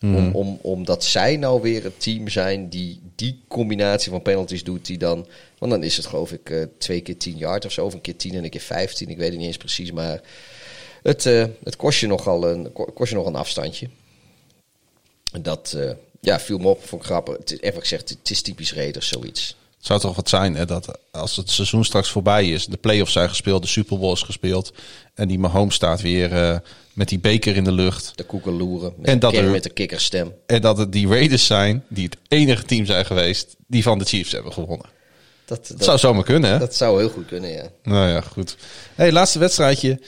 om, 0.00 0.30
om, 0.34 0.58
omdat 0.62 1.04
zij 1.04 1.36
nou 1.36 1.62
weer 1.62 1.82
het 1.84 2.00
team 2.00 2.28
zijn 2.28 2.68
die 2.68 3.00
die 3.16 3.40
combinatie 3.48 4.10
van 4.10 4.22
penalties 4.22 4.64
doet. 4.64 4.86
Die 4.86 4.98
dan, 4.98 5.26
want 5.58 5.72
dan 5.72 5.82
is 5.82 5.96
het 5.96 6.06
geloof 6.06 6.32
ik 6.32 6.68
twee 6.78 7.00
keer 7.00 7.16
10 7.16 7.36
yard 7.36 7.64
of 7.64 7.72
zo. 7.72 7.84
Of 7.84 7.94
een 7.94 8.00
keer 8.00 8.16
10 8.16 8.34
en 8.34 8.44
een 8.44 8.50
keer 8.50 8.60
15. 8.60 9.08
Ik 9.08 9.16
weet 9.16 9.28
het 9.28 9.38
niet 9.38 9.46
eens 9.46 9.56
precies. 9.56 9.92
Maar 9.92 10.20
het, 11.02 11.24
het 11.64 11.76
kost, 11.76 12.00
je 12.00 12.06
nogal 12.06 12.48
een, 12.48 12.72
ko- 12.72 12.90
kost 12.94 13.10
je 13.10 13.16
nog 13.16 13.26
een 13.26 13.34
afstandje. 13.36 13.88
En 15.32 15.42
Dat 15.42 15.76
ja, 16.24 16.40
viel 16.40 16.58
me 16.58 16.68
op, 16.68 16.86
vond 16.86 17.02
ik 17.02 17.06
grappig. 17.08 17.36
Het 17.36 17.52
is, 17.52 17.60
even 17.60 17.80
gezegd, 17.80 18.08
het 18.08 18.30
is 18.30 18.42
typisch 18.42 18.74
Raiders, 18.74 19.08
zoiets. 19.08 19.56
Het 19.76 19.86
zou 19.86 20.00
toch 20.00 20.16
wat 20.16 20.28
zijn 20.28 20.54
hè, 20.56 20.64
dat 20.66 20.98
als 21.10 21.36
het 21.36 21.50
seizoen 21.50 21.84
straks 21.84 22.10
voorbij 22.10 22.48
is, 22.50 22.66
de 22.66 22.76
playoffs 22.76 23.12
zijn 23.12 23.28
gespeeld, 23.28 23.62
de 23.62 23.68
Super 23.68 23.98
Bowl 23.98 24.12
is 24.12 24.22
gespeeld 24.22 24.72
en 25.14 25.28
die 25.28 25.38
Mahomes 25.38 25.74
staat 25.74 26.00
weer 26.00 26.32
eh, 26.32 26.58
met 26.92 27.08
die 27.08 27.18
beker 27.18 27.56
in 27.56 27.64
de 27.64 27.72
lucht. 27.72 28.12
De 28.14 28.24
koekeloeren 28.24 28.92
met, 28.96 29.06
En 29.08 29.18
dat 29.18 29.34
er- 29.34 29.50
met 29.50 29.62
de 29.62 29.70
kikkerstem. 29.70 30.32
En 30.46 30.60
dat 30.60 30.78
het 30.78 30.92
die 30.92 31.08
Raiders 31.08 31.46
zijn 31.46 31.84
die 31.88 32.04
het 32.04 32.16
enige 32.28 32.64
team 32.64 32.86
zijn 32.86 33.06
geweest 33.06 33.56
die 33.66 33.82
van 33.82 33.98
de 33.98 34.04
Chiefs 34.04 34.32
hebben 34.32 34.52
gewonnen. 34.52 34.86
Dat, 35.44 35.66
dat, 35.66 35.76
Dat 35.78 35.84
zou 35.86 35.98
zomaar 35.98 36.24
kunnen, 36.24 36.50
hè? 36.50 36.58
dat 36.58 36.74
zou 36.74 36.98
heel 36.98 37.08
goed 37.10 37.26
kunnen, 37.26 37.50
ja. 37.50 37.68
Nou 37.82 38.08
ja, 38.08 38.20
goed. 38.20 38.56
Hey, 38.94 39.12
laatste 39.12 39.38
wedstrijdje. 39.38 40.00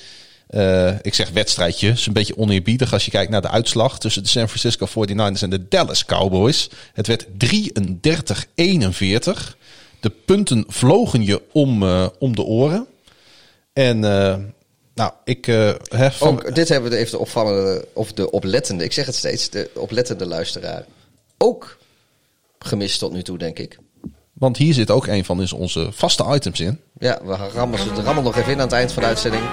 Eh, 0.47 0.93
ik 1.03 1.15
zeg 1.15 1.31
wedstrijdje. 1.31 1.89
is 1.89 2.07
een 2.07 2.13
beetje 2.13 2.37
oneerbiedig 2.37 2.93
als 2.93 3.05
je 3.05 3.11
kijkt 3.11 3.31
naar 3.31 3.43
de 3.43 3.51
uitslag 3.51 3.99
tussen 3.99 4.23
de 4.23 4.29
San 4.29 4.49
Francisco 4.49 4.87
49ers 4.87 5.43
en 5.43 5.51
de 5.51 5.69
Dallas 5.69 6.05
Cowboys. 6.05 6.71
Het 6.93 7.07
werd 7.07 7.27
33-41. 7.37 9.57
De 10.01 10.11
punten 10.11 10.65
vlogen 10.69 11.25
je 11.25 11.43
om, 11.53 11.83
eh, 11.83 12.07
om 12.19 12.37
de 12.37 12.43
oren. 12.43 12.87
En 13.73 14.05
eh, 14.05 14.37
nou, 14.95 15.13
ik 15.25 15.45
heb 15.45 16.13
van, 16.13 16.29
Ook, 16.29 16.55
dit 16.55 16.69
hebben 16.69 16.91
we 16.91 16.97
even 16.97 17.11
de 17.11 17.19
opvallende, 17.19 17.89
of 17.93 18.13
de 18.13 18.31
oplettende, 18.31 18.85
ik 18.85 18.93
zeg 18.93 19.07
het 19.07 19.15
steeds, 19.15 19.51
de 19.51 19.71
oplettende 19.75 20.27
luisteraar. 20.27 20.85
Ook 21.39 21.79
gemist 22.59 22.99
tot 22.99 23.13
nu 23.13 23.23
toe, 23.23 23.39
denk 23.39 23.59
ik. 23.59 23.79
want 24.33 24.57
hier 24.57 24.75
zit 24.75 24.91
ook 24.91 25.07
een 25.07 25.25
van 25.25 25.53
onze 25.53 25.89
vaste 25.93 26.25
items 26.35 26.61
in. 26.61 26.81
Ja, 26.99 27.21
we 27.25 27.35
rammen 27.35 27.79
rammen 28.05 28.25
nog 28.25 28.37
even 28.37 28.53
in 28.53 28.59
aan 28.59 28.67
het 28.67 28.73
eind 28.73 28.93
van 28.93 29.03
de 29.03 29.09
uitzending. 29.09 29.45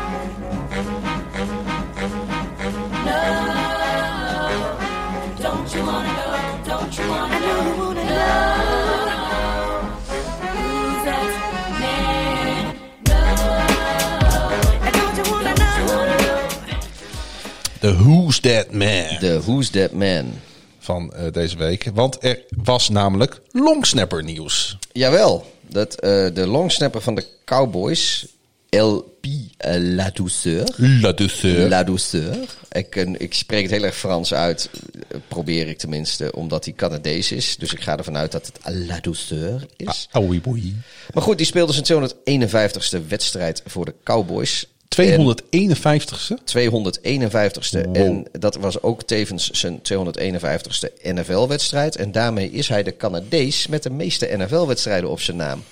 De 17.83 17.93
Who's 17.93 18.39
That 18.39 18.71
Man. 18.71 19.19
De 19.19 19.41
Who's 19.41 19.69
That 19.69 19.91
Man? 19.91 20.39
van 20.79 21.13
eh, 21.13 21.31
deze 21.31 21.57
week. 21.57 21.89
Want 21.93 22.23
er 22.23 22.39
was 22.49 22.89
namelijk 22.89 23.41
longsnapper 23.51 24.23
nieuws. 24.23 24.77
Jawel, 24.91 25.51
dat, 25.69 25.99
eh, 25.99 26.27
de 26.33 26.47
longsnapper 26.47 27.01
van 27.01 27.15
de 27.15 27.25
Cowboys, 27.45 28.25
LP 28.69 29.25
La 29.67 30.09
Douceur. 30.13 30.73
La 30.77 31.11
douceur. 31.11 31.69
La 31.69 31.83
Douceur. 31.83 32.37
Ik, 32.71 32.95
eh, 32.95 33.13
ik 33.17 33.33
spreek 33.33 33.61
het 33.61 33.71
heel 33.71 33.83
erg 33.83 33.95
Frans 33.95 34.33
uit, 34.33 34.69
eh, 35.09 35.17
probeer 35.27 35.67
ik 35.67 35.77
tenminste, 35.77 36.31
omdat 36.35 36.65
hij 36.65 36.73
Canadees 36.73 37.31
is. 37.31 37.57
Dus 37.57 37.73
ik 37.73 37.81
ga 37.81 37.97
ervan 37.97 38.17
uit 38.17 38.31
dat 38.31 38.45
het 38.45 38.75
La 38.87 38.99
Douceur 38.99 39.65
is. 39.77 40.07
Ah, 40.11 40.27
oui, 40.29 40.41
oui. 40.45 40.75
Maar 41.13 41.23
goed, 41.23 41.37
die 41.37 41.45
speelde 41.45 41.73
zijn 41.73 41.85
251ste 41.85 43.07
wedstrijd 43.07 43.61
voor 43.65 43.85
de 43.85 43.93
Cowboys. 44.03 44.67
251ste? 45.01 46.35
251ste. 46.57 47.81
Wow. 47.85 47.95
En 47.95 48.25
dat 48.31 48.55
was 48.55 48.81
ook 48.81 49.03
tevens 49.03 49.49
zijn 49.49 49.79
251ste 49.93 51.03
NFL-wedstrijd. 51.03 51.95
En 51.95 52.11
daarmee 52.11 52.51
is 52.51 52.67
hij 52.67 52.83
de 52.83 52.97
Canadees 52.97 53.67
met 53.67 53.83
de 53.83 53.89
meeste 53.89 54.29
NFL-wedstrijden 54.37 55.09
op 55.09 55.21
zijn 55.21 55.37
naam. 55.37 55.63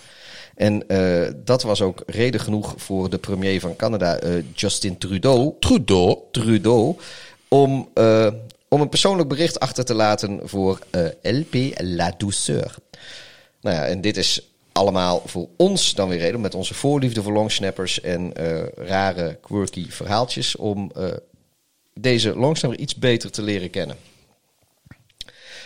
En 0.55 0.87
eh, 0.87 1.31
dat 1.43 1.63
was 1.63 1.81
ook 1.81 2.03
reden 2.05 2.39
genoeg 2.39 2.73
voor 2.77 3.09
de 3.09 3.17
premier 3.17 3.59
van 3.59 3.75
Canada, 3.75 4.17
eh, 4.17 4.31
Justin 4.53 4.97
Trudeau, 4.97 5.53
Trudeau. 5.59 6.17
Trudeau 6.31 6.95
om, 7.47 7.89
eh, 7.93 8.27
om 8.67 8.81
een 8.81 8.89
persoonlijk 8.89 9.29
bericht 9.29 9.59
achter 9.59 9.85
te 9.85 9.93
laten 9.93 10.39
voor 10.43 10.79
LP 11.21 11.55
La 11.77 12.13
Douceur. 12.17 12.75
Nou 13.61 13.75
ja, 13.75 13.85
en 13.85 14.01
dit 14.01 14.17
is 14.17 14.50
allemaal 14.71 15.21
voor 15.25 15.49
ons 15.55 15.93
dan 15.93 16.09
weer 16.09 16.19
reden, 16.19 16.41
met 16.41 16.55
onze 16.55 16.73
voorliefde 16.73 17.21
voor 17.21 17.33
longsnappers 17.33 18.01
en 18.01 18.35
eh, 18.35 18.63
rare, 18.87 19.37
quirky 19.41 19.89
verhaaltjes, 19.89 20.55
om 20.55 20.91
eh, 20.95 21.07
deze 21.93 22.35
longsnapper 22.35 22.79
iets 22.79 22.95
beter 22.95 23.31
te 23.31 23.41
leren 23.41 23.69
kennen. 23.69 23.97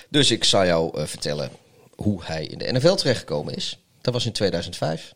Dus 0.09 0.31
ik 0.31 0.43
zal 0.43 0.65
jou 0.65 0.99
eh, 0.99 1.05
vertellen 1.05 1.49
hoe 1.95 2.23
hij 2.23 2.45
in 2.45 2.57
de 2.57 2.71
NFL 2.71 2.93
terechtgekomen 2.93 3.55
is. 3.55 3.79
Dat 4.01 4.13
was 4.13 4.25
in 4.25 4.31
2005. 4.31 5.13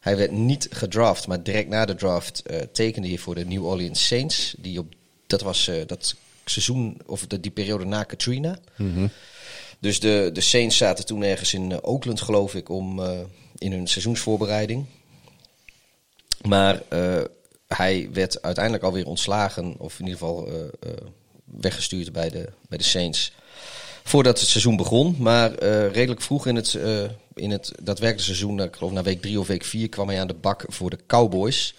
Hij 0.00 0.16
werd 0.16 0.30
niet 0.30 0.68
gedraft, 0.70 1.26
maar 1.26 1.42
direct 1.42 1.68
na 1.68 1.84
de 1.84 1.94
draft 1.94 2.42
tekende 2.72 3.08
hij 3.08 3.18
voor 3.18 3.34
de 3.34 3.44
New 3.44 3.64
Orleans 3.64 4.06
Saints. 4.06 4.54
Die 4.58 4.78
op, 4.78 4.94
dat 5.26 5.40
was 5.40 5.70
dat 5.86 6.14
seizoen, 6.44 7.00
of 7.06 7.26
de, 7.26 7.40
die 7.40 7.50
periode 7.50 7.84
na 7.84 8.02
Katrina. 8.02 8.58
Dus 9.82 10.00
de, 10.00 10.30
de 10.32 10.40
Saints 10.40 10.76
zaten 10.76 11.06
toen 11.06 11.22
ergens 11.22 11.54
in 11.54 11.72
eh, 11.72 11.78
Oakland, 11.80 12.20
geloof 12.20 12.54
ik, 12.54 12.68
om, 12.68 13.02
eh, 13.02 13.20
in 13.58 13.72
hun 13.72 13.86
seizoensvoorbereiding. 13.86 14.84
Maar 16.42 16.82
eh, 16.88 17.20
hij 17.66 18.08
werd 18.12 18.42
uiteindelijk 18.42 18.84
alweer 18.84 19.06
ontslagen, 19.06 19.74
of 19.78 19.98
in 19.98 20.06
ieder 20.06 20.18
geval 20.18 20.48
weggestuurd 21.44 22.12
bij 22.12 22.30
de, 22.30 22.48
bij 22.68 22.78
de 22.78 22.84
Saints. 22.84 23.32
Voordat 24.04 24.40
het 24.40 24.48
seizoen 24.48 24.76
begon, 24.76 25.16
maar 25.18 25.54
redelijk 25.92 26.20
vroeg 26.20 26.46
in 26.46 26.56
het, 26.56 26.78
in 27.34 27.50
het 27.50 27.72
daadwerkelijke 27.82 28.22
seizoen, 28.22 28.60
ik 28.60 28.76
geloof 28.76 28.92
na 28.92 29.02
week 29.02 29.22
drie 29.22 29.40
of 29.40 29.46
week 29.46 29.64
vier, 29.64 29.88
kwam 29.88 30.08
hij 30.08 30.20
aan 30.20 30.26
de 30.26 30.34
bak 30.34 30.64
voor 30.68 30.90
de 30.90 30.98
Cowboys. 31.06 31.74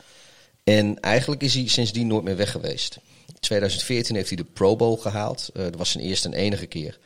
En 0.64 1.00
eigenlijk 1.00 1.42
is 1.42 1.54
hij 1.54 1.68
sindsdien 1.68 2.08
nooit 2.08 2.24
meer 2.24 2.36
weg 2.36 2.52
geweest. 2.52 3.00
In 3.28 3.40
2014 3.40 4.16
heeft 4.16 4.28
hij 4.28 4.38
de 4.38 4.44
Pro 4.44 4.76
Bowl 4.76 4.98
gehaald. 4.98 5.50
Eh, 5.54 5.64
dat 5.64 5.76
was 5.76 5.92
zijn 5.92 6.04
eerste 6.04 6.28
en 6.28 6.34
enige 6.34 6.66
keer. 6.66 7.00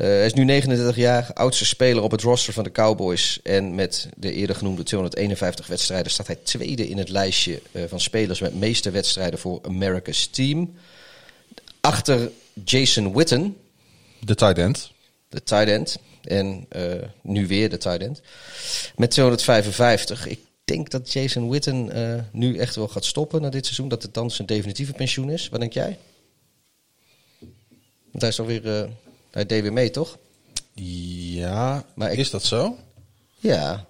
Eh, 0.00 0.06
hij 0.06 0.26
is 0.26 0.32
nu 0.32 0.44
39 0.44 0.96
jaar, 0.96 1.30
oudste 1.34 1.64
speler 1.64 2.02
op 2.02 2.10
het 2.10 2.22
roster 2.22 2.52
van 2.52 2.64
de 2.64 2.72
Cowboys. 2.72 3.40
En 3.42 3.74
met 3.74 4.08
de 4.16 4.32
eerder 4.32 4.56
genoemde 4.56 4.82
251 4.82 5.66
wedstrijden 5.66 6.12
staat 6.12 6.26
hij 6.26 6.36
tweede 6.42 6.88
in 6.88 6.98
het 6.98 7.08
lijstje 7.08 7.62
eh, 7.72 7.82
van 7.88 8.00
spelers 8.00 8.40
met 8.40 8.54
meeste 8.54 8.90
wedstrijden 8.90 9.38
voor 9.38 9.60
America's 9.62 10.26
team. 10.26 10.74
Achter 11.80 12.30
Jason 12.64 13.14
Witten, 13.14 13.56
De 14.20 14.34
tight 14.34 14.58
end. 14.58 14.92
de 15.28 15.42
tight 15.42 15.68
end. 15.68 15.98
En 16.22 16.66
eh, 16.68 16.82
nu 17.22 17.46
weer 17.46 17.70
de 17.70 17.78
tight 17.78 18.02
end. 18.02 18.20
Met 18.96 19.10
255. 19.10 20.26
Ik 20.26 20.40
denk 20.64 20.90
dat 20.90 21.12
Jason 21.12 21.50
Witten 21.50 21.90
nu 22.32 22.58
echt 22.58 22.76
wel 22.76 22.88
gaat 22.88 23.04
stoppen 23.04 23.42
na 23.42 23.48
dit 23.48 23.64
seizoen. 23.64 23.88
Dat 23.88 24.02
het 24.02 24.14
dan 24.14 24.30
zijn 24.30 24.46
definitieve 24.46 24.92
pensioen 24.92 25.30
is. 25.30 25.48
Wat 25.48 25.60
denk 25.60 25.72
jij? 25.72 25.98
Want 28.10 28.20
hij 28.20 28.28
is 28.28 28.40
alweer... 28.40 28.76
eh 28.76 28.88
hij 29.30 29.46
deed 29.46 29.62
weer 29.62 29.72
mee, 29.72 29.90
toch? 29.90 30.18
Ja, 30.74 31.84
Maar 31.94 32.12
ik- 32.12 32.18
is 32.18 32.30
dat 32.30 32.42
zo? 32.44 32.76
Ja. 33.36 33.84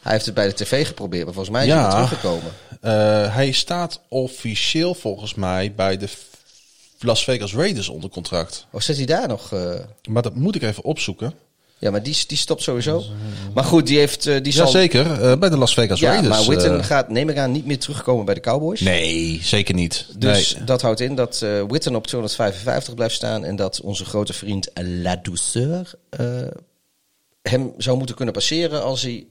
Hij 0.00 0.12
heeft 0.12 0.26
het 0.26 0.34
bij 0.34 0.46
de 0.48 0.54
tv 0.54 0.86
geprobeerd, 0.86 1.24
maar 1.24 1.34
volgens 1.34 1.54
mij 1.56 1.66
is 1.66 1.72
Ja. 1.72 1.80
hij 1.82 1.90
teruggekomen. 1.90 2.52
Eh, 2.80 3.34
hij 3.34 3.52
staat 3.52 4.00
officieel 4.08 4.94
volgens 4.94 5.34
mij 5.34 5.74
bij 5.74 5.96
de 5.96 6.08
Las 7.00 7.24
Vegas 7.24 7.54
Raiders 7.54 7.88
onder 7.88 8.10
contract. 8.10 8.66
Of 8.70 8.82
zit 8.82 8.96
hij 8.96 9.06
daar 9.06 9.28
nog? 9.28 9.52
eh? 9.52 9.74
Maar 10.08 10.22
dat 10.22 10.34
moet 10.34 10.54
ik 10.54 10.62
even 10.62 10.82
opzoeken. 10.84 11.32
Ja, 11.80 11.90
maar 11.90 12.02
die, 12.02 12.16
die 12.26 12.36
stopt 12.38 12.62
sowieso. 12.62 13.02
Maar 13.54 13.64
goed, 13.64 13.86
die 13.86 13.98
heeft... 13.98 14.26
eh, 14.26 14.42
die 14.42 14.52
zal... 14.52 14.74
Eh 14.74 15.38
bij 15.38 15.48
de 15.48 15.56
Las 15.56 15.74
Vegas 15.74 16.00
Ja, 16.00 16.10
Raiders. 16.10 16.36
maar 16.36 16.46
Witten 16.54 16.78
eh, 16.78 16.84
gaat, 16.84 17.08
neem 17.08 17.28
ik 17.28 17.36
aan, 17.36 17.52
niet 17.52 17.66
meer 17.66 17.78
terugkomen 17.78 18.24
bij 18.24 18.34
de 18.34 18.40
Cowboys. 18.40 18.80
Nee, 18.80 19.38
zeker 19.42 19.74
niet. 19.74 20.06
Dus 20.16 20.54
Nee. 20.54 20.64
dat 20.64 20.82
houdt 20.82 21.00
in 21.00 21.14
dat 21.14 21.42
eh 21.42 21.62
Witten 21.68 21.94
op 21.94 22.06
255 22.06 22.94
blijft 22.94 23.14
staan 23.14 23.44
en 23.44 23.56
dat 23.56 23.80
onze 23.80 24.04
grote 24.04 24.32
vriend 24.32 24.70
La 24.74 25.16
Douceur 25.16 25.92
eh, 26.10 26.26
hem 27.42 27.72
zou 27.76 27.96
moeten 27.96 28.16
kunnen 28.16 28.34
passeren 28.34 28.82
als 28.82 29.02
hij 29.02 29.26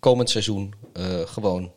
komend 0.00 0.30
seizoen 0.30 0.74
eh, 0.92 1.04
gewoon, 1.26 1.72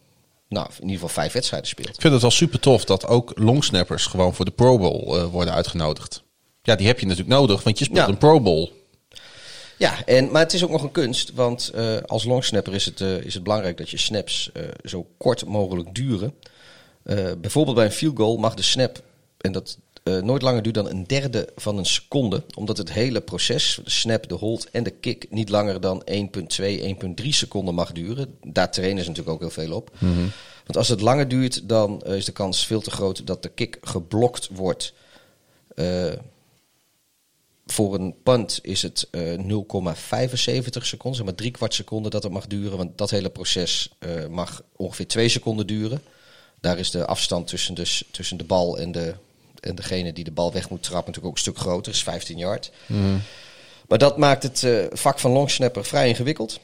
nou, 0.49 0.65
in 0.67 0.81
ieder 0.81 0.93
geval 0.93 1.09
vijf 1.09 1.33
wedstrijden 1.33 1.69
speelt. 1.69 1.89
Ik 1.95 2.01
vind 2.01 2.13
het 2.13 2.21
wel 2.21 2.31
super 2.31 2.59
tof 2.59 2.85
dat 2.85 3.07
ook 3.07 3.31
longsnappers 3.35 4.05
gewoon 4.05 4.33
voor 4.33 4.45
de 4.45 4.51
Pro 4.51 4.77
Bowl 4.77 5.17
eh, 5.17 5.25
worden 5.25 5.53
uitgenodigd. 5.53 6.23
Ja, 6.61 6.75
die 6.75 6.87
heb 6.87 6.99
je 6.99 7.05
natuurlijk 7.05 7.37
nodig, 7.39 7.63
want 7.63 7.79
je 7.79 7.85
speelt 7.85 7.99
Ja. 7.99 8.07
een 8.07 8.17
Pro 8.17 8.41
Bowl. 8.41 8.69
Ja, 9.81 10.05
en, 10.05 10.31
maar 10.31 10.41
het 10.41 10.53
is 10.53 10.63
ook 10.63 10.69
nog 10.69 10.83
een 10.83 10.91
kunst, 10.91 11.31
want 11.33 11.69
eh, 11.69 11.97
als 12.05 12.23
longsnapper 12.23 12.73
is 12.73 12.85
het, 12.85 13.01
eh, 13.01 13.17
is 13.17 13.33
het 13.33 13.43
belangrijk 13.43 13.77
dat 13.77 13.89
je 13.89 13.97
snaps 13.97 14.51
eh, 14.53 14.63
zo 14.83 15.07
kort 15.17 15.45
mogelijk 15.45 15.95
duren. 15.95 16.33
Bijvoorbeeld 17.41 17.75
bij 17.75 17.85
een 17.85 17.91
field 17.91 18.17
goal 18.17 18.37
mag 18.37 18.53
de 18.53 18.61
snap, 18.61 19.01
en 19.37 19.51
dat 19.51 19.77
nooit 20.03 20.41
langer 20.41 20.61
duurt 20.61 20.75
dan 20.75 20.89
een 20.89 21.07
derde 21.07 21.49
van 21.55 21.77
een 21.77 21.85
seconde, 21.85 22.43
omdat 22.55 22.77
het 22.77 22.91
hele 22.91 23.21
proces, 23.21 23.79
de 23.83 23.89
snap, 23.89 24.29
de 24.29 24.35
hold 24.35 24.69
en 24.71 24.83
de 24.83 24.89
kick, 24.89 25.25
niet 25.29 25.49
langer 25.49 25.81
dan 25.81 26.03
1,2, 26.05 26.81
1,3 27.21 27.27
seconden 27.27 27.73
mag 27.73 27.91
duren. 27.91 28.37
Daar 28.43 28.71
trainen 28.71 29.03
ze 29.03 29.09
natuurlijk 29.09 29.35
ook 29.35 29.41
heel 29.53 29.65
veel 29.65 29.75
op. 29.75 29.91
Want 30.65 30.77
als 30.77 30.87
het 30.87 31.01
langer 31.01 31.27
duurt, 31.27 31.69
dan 31.69 32.01
is 32.01 32.25
de 32.25 32.31
kans 32.31 32.65
veel 32.65 32.81
te 32.81 32.91
groot 32.91 33.27
dat 33.27 33.43
de 33.43 33.49
kick 33.49 33.77
geblokt 33.81 34.49
wordt. 34.51 34.93
Voor 37.71 37.93
een 37.93 38.15
punt 38.23 38.59
is 38.61 38.81
het 38.81 39.07
eh 39.11 39.37
0,75 39.37 39.43
seconden, 40.81 41.15
zeg 41.15 41.25
maar 41.25 41.35
drie 41.35 41.51
kwart 41.51 41.73
seconde 41.73 42.09
dat 42.09 42.23
het 42.23 42.31
mag 42.31 42.47
duren. 42.47 42.77
Want 42.77 42.97
dat 42.97 43.09
hele 43.09 43.29
proces 43.29 43.89
eh, 43.99 44.27
mag 44.27 44.61
ongeveer 44.75 45.07
twee 45.07 45.29
seconden 45.29 45.67
duren. 45.67 46.01
Daar 46.59 46.77
is 46.77 46.91
de 46.91 47.05
afstand 47.05 47.47
tussen, 47.47 47.73
dus, 47.73 48.03
tussen 48.11 48.37
de 48.37 48.43
bal 48.43 48.79
en, 48.79 48.91
de, 48.91 49.13
en 49.59 49.75
degene 49.75 50.13
die 50.13 50.23
de 50.23 50.31
bal 50.31 50.53
weg 50.53 50.69
moet 50.69 50.83
trappen 50.83 51.13
natuurlijk 51.13 51.25
ook 51.25 51.33
een 51.33 51.53
stuk 51.53 51.57
groter, 51.57 51.91
is 51.91 52.03
15 52.03 52.37
yard. 52.37 52.71
Maar 53.87 53.97
dat 53.97 54.17
maakt 54.17 54.43
het 54.43 54.63
eh, 54.63 54.85
vak 54.91 55.19
van 55.19 55.31
longsnapper 55.31 55.85
vrij 55.85 56.07
ingewikkeld. 56.07 56.59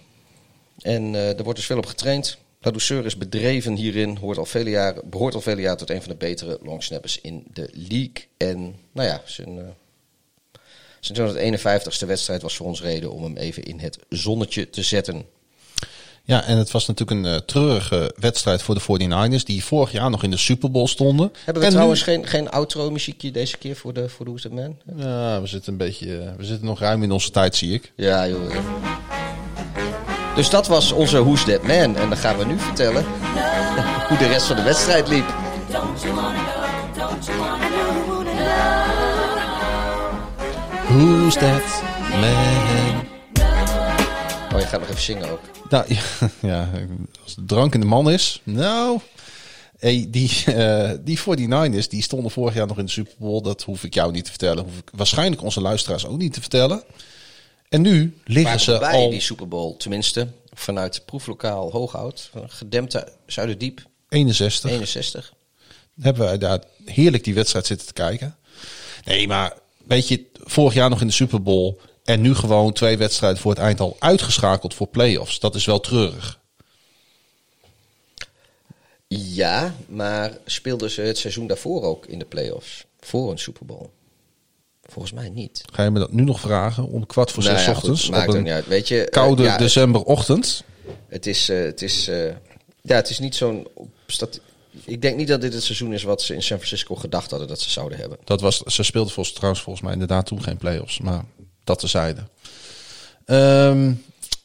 En 0.81 1.15
er 1.15 1.43
wordt 1.43 1.57
dus 1.57 1.67
veel 1.67 1.77
op 1.77 1.85
getraind. 1.85 2.37
La 2.61 2.71
Douceur 2.71 3.05
is 3.05 3.17
bedreven 3.17 3.75
hierin, 3.75 4.17
hoort 4.17 4.37
al 4.37 4.45
vele 4.45 4.69
jaren, 4.69 5.09
behoort 5.09 5.35
al 5.35 5.41
vele 5.41 5.61
jaren 5.61 5.77
tot 5.77 5.89
een 5.89 6.01
van 6.01 6.11
de 6.11 6.17
betere 6.17 6.59
longsnappers 6.61 7.21
in 7.21 7.45
de 7.53 7.69
league. 7.73 8.27
En 8.37 8.75
nou 8.91 9.07
ja, 9.07 9.21
zijn, 9.25 9.75
zijn 10.99 11.29
251ste 11.61 12.07
wedstrijd 12.07 12.41
was 12.41 12.55
voor 12.55 12.65
ons 12.67 12.81
reden 12.81 13.11
om 13.11 13.23
hem 13.23 13.37
even 13.37 13.63
in 13.63 13.79
het 13.79 13.97
zonnetje 14.09 14.69
te 14.69 14.83
zetten. 14.83 15.25
Ja, 16.23 16.43
en 16.43 16.57
het 16.57 16.71
was 16.71 16.87
natuurlijk 16.87 17.19
een 17.25 17.33
eh, 17.33 17.39
treurige 17.39 18.13
wedstrijd 18.19 18.61
voor 18.61 18.75
de 18.75 18.81
49ers, 19.39 19.43
die 19.43 19.63
vorig 19.63 19.91
jaar 19.91 20.09
nog 20.09 20.23
in 20.23 20.31
de 20.31 20.37
Super 20.37 20.71
Bowl 20.71 20.87
stonden. 20.87 21.31
Hebben 21.43 21.61
we 21.61 21.67
En 21.67 21.73
trouwens 21.73 22.05
nu- 22.05 22.13
geen, 22.13 22.27
geen 22.27 22.49
outro-muziekje 22.49 23.31
deze 23.31 23.57
keer 23.57 23.75
voor 23.75 23.93
de, 23.93 24.09
voor 24.09 24.25
de 24.25 24.33
That 24.41 24.51
Man? 24.51 24.77
Ja, 24.97 25.41
we 25.41 25.47
zitten 25.47 25.71
een 25.71 25.77
beetje, 25.77 26.17
eh, 26.17 26.29
we 26.37 26.45
zitten 26.45 26.65
nog 26.65 26.79
ruim 26.79 27.03
in 27.03 27.11
onze 27.11 27.31
tijd, 27.31 27.55
zie 27.55 27.73
ik. 27.73 27.91
Ja, 27.95 28.27
joh. 28.27 28.51
Dus 30.35 30.49
dat 30.49 30.67
was 30.67 30.91
onze 30.91 31.23
Who's 31.23 31.45
That 31.45 31.61
Man. 31.63 31.95
En 31.95 32.09
dan 32.09 32.17
gaan 32.17 32.37
we 32.37 32.45
nu 32.45 32.59
vertellen 32.59 33.05
hoe 34.07 34.17
de 34.17 34.27
rest 34.27 34.45
van 34.45 34.55
de 34.55 34.61
wedstrijd 34.63 35.07
liep. 35.07 35.25
Don't 35.71 36.01
you 36.01 36.13
wanna 36.13 36.43
know? 36.43 37.09
Don't 37.09 37.25
you 37.25 37.37
wanna 37.37 37.57
know? 37.57 37.57
You 37.57 37.57
wanna 37.59 37.66
Who's 40.97 41.33
that 41.33 41.83
man? 42.09 43.05
Oh, 44.53 44.59
je 44.59 44.65
gaat 44.65 44.79
nog 44.79 44.89
even 44.89 45.01
zingen 45.01 45.29
ook. 45.29 45.39
Nou, 45.69 45.85
ja, 45.93 46.29
ja, 46.41 46.69
als 47.23 47.35
de 47.35 47.45
drank 47.45 47.73
in 47.73 47.79
de 47.79 47.85
man 47.85 48.11
is. 48.11 48.41
Nou, 48.43 48.99
hey, 49.77 50.07
die, 50.09 50.43
eh 50.45 50.91
die 51.01 51.19
49ers 51.19 51.87
die 51.89 52.01
stonden 52.01 52.31
vorig 52.31 52.53
jaar 52.53 52.67
nog 52.67 52.77
in 52.77 52.85
de 52.85 52.91
Super 52.91 53.13
Bowl. 53.17 53.41
Dat 53.41 53.63
hoef 53.63 53.83
ik 53.83 53.93
jou 53.93 54.11
niet 54.11 54.23
te 54.23 54.29
vertellen. 54.29 54.63
Hoef 54.63 54.77
ik 54.77 54.89
waarschijnlijk 54.91 55.41
onze 55.41 55.61
luisteraars 55.61 56.05
ook 56.05 56.17
niet 56.17 56.33
te 56.33 56.41
vertellen. 56.41 56.83
En 57.69 57.81
nu 57.81 58.17
liggen 58.23 58.43
Waren 58.43 58.59
ze 58.59 58.77
bij 58.79 58.93
al 58.93 59.09
die 59.09 59.19
Super 59.19 59.47
Bowl, 59.47 59.77
tenminste 59.77 60.27
vanuit 60.53 61.05
proeflokaal 61.05 61.71
Hooghout, 61.71 62.31
gedempte 62.47 63.07
Zuiderdiep, 63.25 63.85
61. 64.09 64.71
61. 64.71 65.33
Hebben 66.01 66.25
wij 66.25 66.37
daar 66.37 66.63
heerlijk 66.85 67.23
die 67.23 67.33
wedstrijd 67.33 67.65
zitten 67.65 67.87
te 67.87 67.93
kijken. 67.93 68.35
Nee, 69.05 69.27
maar 69.27 69.53
weet 69.87 70.07
je, 70.07 70.25
vorig 70.43 70.73
jaar 70.73 70.89
nog 70.89 71.01
in 71.01 71.07
de 71.07 71.13
Super 71.13 71.41
Bowl 71.41 71.79
en 72.03 72.21
nu 72.21 72.35
gewoon 72.35 72.73
twee 72.73 72.97
wedstrijden 72.97 73.39
voor 73.39 73.51
het 73.51 73.59
eind 73.59 73.79
al 73.79 73.95
uitgeschakeld 73.99 74.73
voor 74.73 74.87
playoffs. 74.87 75.39
Dat 75.39 75.55
is 75.55 75.65
wel 75.65 75.79
treurig. 75.79 76.39
Ja, 79.07 79.75
maar 79.87 80.37
speelden 80.45 80.89
ze 80.89 81.01
het 81.01 81.17
seizoen 81.17 81.47
daarvoor 81.47 81.83
ook 81.83 82.05
in 82.05 82.19
de 82.19 82.25
playoffs? 82.25 82.85
Voor 82.99 83.31
een 83.31 83.39
Super 83.39 83.65
Bowl? 83.65 83.89
Volgens 84.83 85.13
mij 85.13 85.29
niet. 85.29 85.61
Ga 85.73 85.83
je 85.83 85.89
me 85.89 85.99
dat 85.99 86.11
nu 86.11 86.23
nog 86.23 86.39
vragen 86.39 86.87
om 86.87 87.05
kwart 87.05 87.31
voor 87.31 87.43
Nou 87.43 87.55
zes 87.55 87.65
ja, 87.65 87.71
ochtends 87.71 88.03
goed, 88.03 88.11
maakt 88.11 88.29
op 88.29 88.35
een 88.35 88.49
uit. 88.49 88.67
Weet 88.67 88.87
je, 88.87 89.03
eh, 89.03 89.11
koude 89.11 89.43
ja, 89.43 89.57
decemberochtend? 89.57 90.63
Het 91.07 91.25
is, 91.25 91.49
eh, 91.49 91.63
het 91.63 91.81
is, 91.81 92.07
eh, 92.07 92.25
ja, 92.81 92.95
het 92.95 93.09
is 93.09 93.19
niet 93.19 93.35
zo'n. 93.35 93.67
Ik 94.85 95.01
denk 95.01 95.17
niet 95.17 95.27
dat 95.27 95.41
dit 95.41 95.53
het 95.53 95.63
seizoen 95.63 95.93
is 95.93 96.03
wat 96.03 96.21
ze 96.21 96.33
in 96.33 96.43
San 96.43 96.57
Francisco 96.57 96.95
gedacht 96.95 97.29
hadden 97.29 97.47
dat 97.47 97.59
ze 97.59 97.69
zouden 97.69 97.97
hebben. 97.97 98.17
Dat 98.23 98.41
was, 98.41 98.57
ze 98.57 98.83
speelden 98.83 99.13
volgens, 99.13 99.35
trouwens 99.35 99.63
volgens 99.63 99.83
mij 99.85 99.93
inderdaad 99.93 100.25
toen 100.25 100.43
geen 100.43 100.57
playoffs, 100.57 100.99
maar 100.99 101.25
dat 101.63 101.79
tezijde. 101.79 102.23
Ehm 103.25 103.93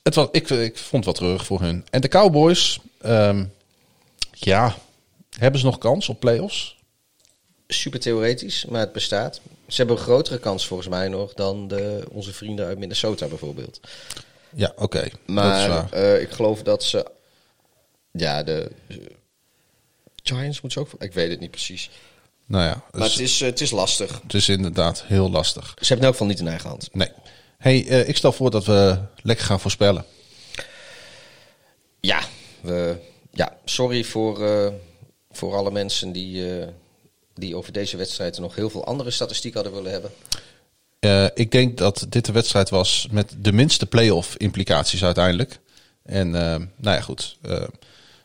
het 0.02 0.15
was, 0.15 0.28
ik, 0.31 0.51
ik 0.51 0.78
vond 0.78 1.05
het 1.05 1.19
wel 1.19 1.28
terug 1.28 1.47
voor 1.47 1.61
hun. 1.61 1.86
En 1.91 2.01
de 2.01 2.09
Cowboys, 2.09 2.81
ehm, 3.01 3.44
ja, 4.33 4.77
hebben 5.39 5.61
ze 5.61 5.67
nog 5.67 5.78
kans 5.78 6.09
op 6.09 6.20
playoffs? 6.20 6.77
Super 7.67 8.01
theoretisch, 8.01 8.65
maar 8.65 8.81
het 8.81 8.93
bestaat. 8.93 9.41
Ze 9.69 9.77
hebben 9.77 9.97
een 9.97 10.02
grotere 10.02 10.39
kans 10.39 10.67
volgens 10.67 10.89
mij 10.89 11.09
nog 11.09 11.35
dan 11.35 11.69
de, 11.69 12.05
onze 12.11 12.33
vrienden 12.33 12.67
uit 12.67 12.78
Minnesota 12.78 13.27
bijvoorbeeld. 13.27 13.81
Ja, 14.55 14.73
oké. 14.77 15.01
dat 15.01 15.09
is 15.11 15.19
Maar 15.27 15.69
waar. 15.69 15.93
eh, 15.93 16.20
ik 16.20 16.31
geloof 16.31 16.62
dat 16.62 16.85
ze. 16.85 17.07
Ja, 18.11 18.43
de. 18.43 18.70
Giants 20.23 20.60
moeten 20.60 20.83
ze 20.83 20.94
ook. 20.94 21.02
Ik 21.02 21.12
weet 21.12 21.31
het 21.31 21.41
niet 21.41 21.51
precies. 21.51 21.91
Nou 22.47 22.65
ja, 22.65 22.84
Maar 22.92 23.01
dus 23.01 23.12
het 23.12 23.20
is, 23.20 23.41
eh, 23.41 23.49
het 23.49 23.60
is 23.60 23.70
lastig. 23.70 24.20
het 24.23 24.34
is 24.34 24.49
inderdaad 24.49 25.05
heel 25.07 25.31
lastig. 25.31 25.65
Ze 25.65 25.75
hebben 25.78 25.97
in 25.97 26.02
elk 26.02 26.12
geval 26.12 26.26
niet 26.26 26.39
in 26.39 26.49
eigen 26.49 26.68
hand. 26.68 26.89
Nee. 26.92 27.09
hey, 27.59 27.86
eh, 27.86 28.09
ik 28.09 28.17
stel 28.17 28.33
voor 28.33 28.51
dat 28.51 28.65
we 28.65 28.99
lekker 29.23 29.47
gaan 29.47 29.60
voorspellen. 29.60 30.05
Ja, 32.01 32.23
we, 32.60 32.97
ja 33.33 33.57
sorry 33.65 34.05
voor, 34.05 34.47
eh, 34.47 34.73
voor 35.31 35.55
alle 35.57 35.70
mensen 35.70 36.12
die, 36.12 36.65
die 37.34 37.57
over 37.57 37.73
deze 37.73 37.97
wedstrijd 37.97 38.39
nog 38.39 38.55
heel 38.55 38.70
veel 38.70 38.84
andere 38.84 39.10
statistieken 39.10 39.62
hadden 39.62 39.83
willen 39.83 40.01
hebben. 40.01 40.10
Ik 41.34 41.51
denk 41.51 41.78
dat 41.78 42.07
dit 42.09 42.25
de 42.25 42.33
wedstrijd 42.33 42.70
was 42.70 43.07
met 43.10 43.34
de 43.39 43.52
minste 43.52 43.86
playoff 43.86 44.36
implicaties 44.36 45.05
uiteindelijk. 45.05 45.59
En 46.02 46.31
nou 46.31 46.68
ja, 46.97 47.01
goed. 47.01 47.39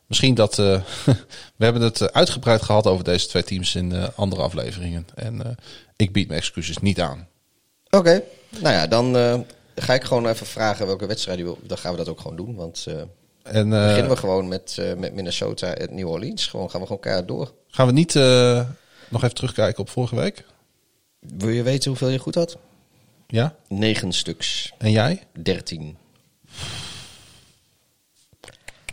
Misschien 0.07 0.33
dat... 0.33 0.59
eh, 0.59 0.81
we 1.57 1.63
hebben 1.63 1.81
het 1.81 2.01
eh, 2.01 2.07
uitgebreid 2.07 2.61
gehad 2.61 2.87
over 2.87 3.03
deze 3.03 3.27
twee 3.27 3.43
teams 3.43 3.75
in 3.75 3.91
eh, 3.91 4.07
andere 4.15 4.41
afleveringen. 4.41 5.07
En 5.15 5.57
ik 5.95 6.11
bied 6.11 6.27
mijn 6.27 6.39
excuses 6.39 6.77
niet 6.77 7.01
aan. 7.01 7.27
Oké, 7.89 8.23
nou 8.59 8.73
ja, 8.75 8.87
dan 8.87 9.13
ga 9.75 9.93
ik 9.93 10.03
gewoon 10.03 10.27
even 10.27 10.45
vragen 10.45 10.85
welke 10.85 11.05
wedstrijd 11.05 11.37
je 11.37 11.43
wil. 11.43 11.59
Dan 11.63 11.77
gaan 11.77 11.91
we 11.91 11.97
dat 11.97 12.09
ook 12.09 12.19
gewoon 12.19 12.37
doen, 12.37 12.55
want 12.55 12.85
En 13.43 13.69
beginnen 13.69 14.09
we 14.09 14.17
gewoon 14.17 14.47
met, 14.47 14.77
met 14.97 15.13
Minnesota 15.13 15.73
en 15.73 15.95
New 15.95 16.09
Orleans. 16.09 16.45
Gewoon 16.45 16.69
gaan 16.69 16.79
we 16.79 16.85
gewoon 16.85 17.01
keihard 17.01 17.27
door. 17.27 17.53
gaan 17.67 17.87
we 17.87 17.93
niet 17.93 18.13
nog 19.09 19.23
even 19.23 19.35
terugkijken 19.35 19.79
op 19.79 19.89
vorige 19.89 20.15
week? 20.15 20.45
Wil 21.19 21.49
je 21.49 21.63
weten 21.63 21.89
hoeveel 21.89 22.09
je 22.09 22.19
goed 22.19 22.35
had? 22.35 22.57
Ja? 23.27 23.55
Negen 23.67 24.11
stuks. 24.11 24.73
En 24.77 24.91
jij? 24.91 25.23
13. 25.41 25.97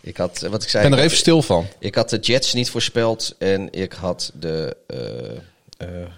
Ik 0.05 0.17
had, 0.17 0.43
eh, 0.43 0.51
wat 0.51 0.59
ik 0.59 0.65
Ik 0.65 0.71
zei... 0.71 0.89
ben 0.89 0.99
er 0.99 1.05
even 1.05 1.17
stil 1.17 1.43
van. 1.43 1.67
Ik 1.79 1.95
had 1.95 2.11
de 2.11 2.19
Jets 2.19 2.53
niet 2.53 2.71
voorspeld 2.71 3.35
en 3.39 3.73
ik 3.73 3.93
had 3.93 4.33
de 4.41 4.77
eh, 4.87 5.37
eh, 5.77 6.09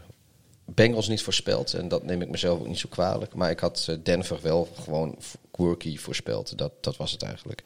Bengals 0.65 1.09
niet 1.09 1.23
voorspeld. 1.23 1.75
En 1.75 1.89
dat 1.89 2.05
neem 2.05 2.23
ik 2.23 2.29
mezelf 2.29 2.61
ook 2.61 2.67
niet 2.67 2.79
zo 2.79 2.89
kwalijk. 2.89 3.35
Maar 3.35 3.51
ik 3.51 3.61
had 3.61 3.97
Denver 4.03 4.39
wel 4.43 4.69
gewoon 4.83 5.19
quirky 5.51 5.99
voorspeld. 5.99 6.59
Dat, 6.59 6.73
dat 6.81 6.97
was 6.97 7.13
het 7.13 7.23
eigenlijk. 7.23 7.63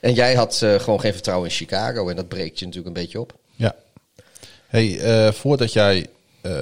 En 0.00 0.14
jij 0.14 0.34
had 0.34 0.56
gewoon 0.56 1.00
geen 1.00 1.12
vertrouwen 1.12 1.48
in 1.48 1.54
Chicago. 1.54 2.08
En 2.08 2.16
dat 2.16 2.28
breekt 2.28 2.58
je 2.58 2.64
natuurlijk 2.64 2.96
een 2.96 3.02
beetje 3.02 3.20
op. 3.20 3.34
Ja. 3.54 3.74
Hey, 4.66 5.32
voordat 5.32 5.72
jij 5.72 6.06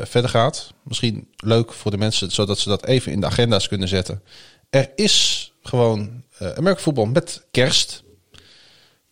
verder 0.03 0.31
gaat, 0.31 0.73
misschien 0.83 1.29
leuk 1.37 1.73
voor 1.73 1.91
de 1.91 1.97
mensen, 1.97 2.31
zodat 2.31 2.59
ze 2.59 2.69
dat 2.69 2.87
even 2.87 3.13
in 3.13 3.21
de 3.21 3.27
agenda's 3.27 3.69
kunnen 3.69 3.89
zetten. 3.89 4.23
Er 4.71 4.91
is 4.95 5.53
gewoon 5.63 6.23
American 6.39 6.83
voetbal 6.83 7.07
met 7.07 7.43
kerst. 7.51 8.02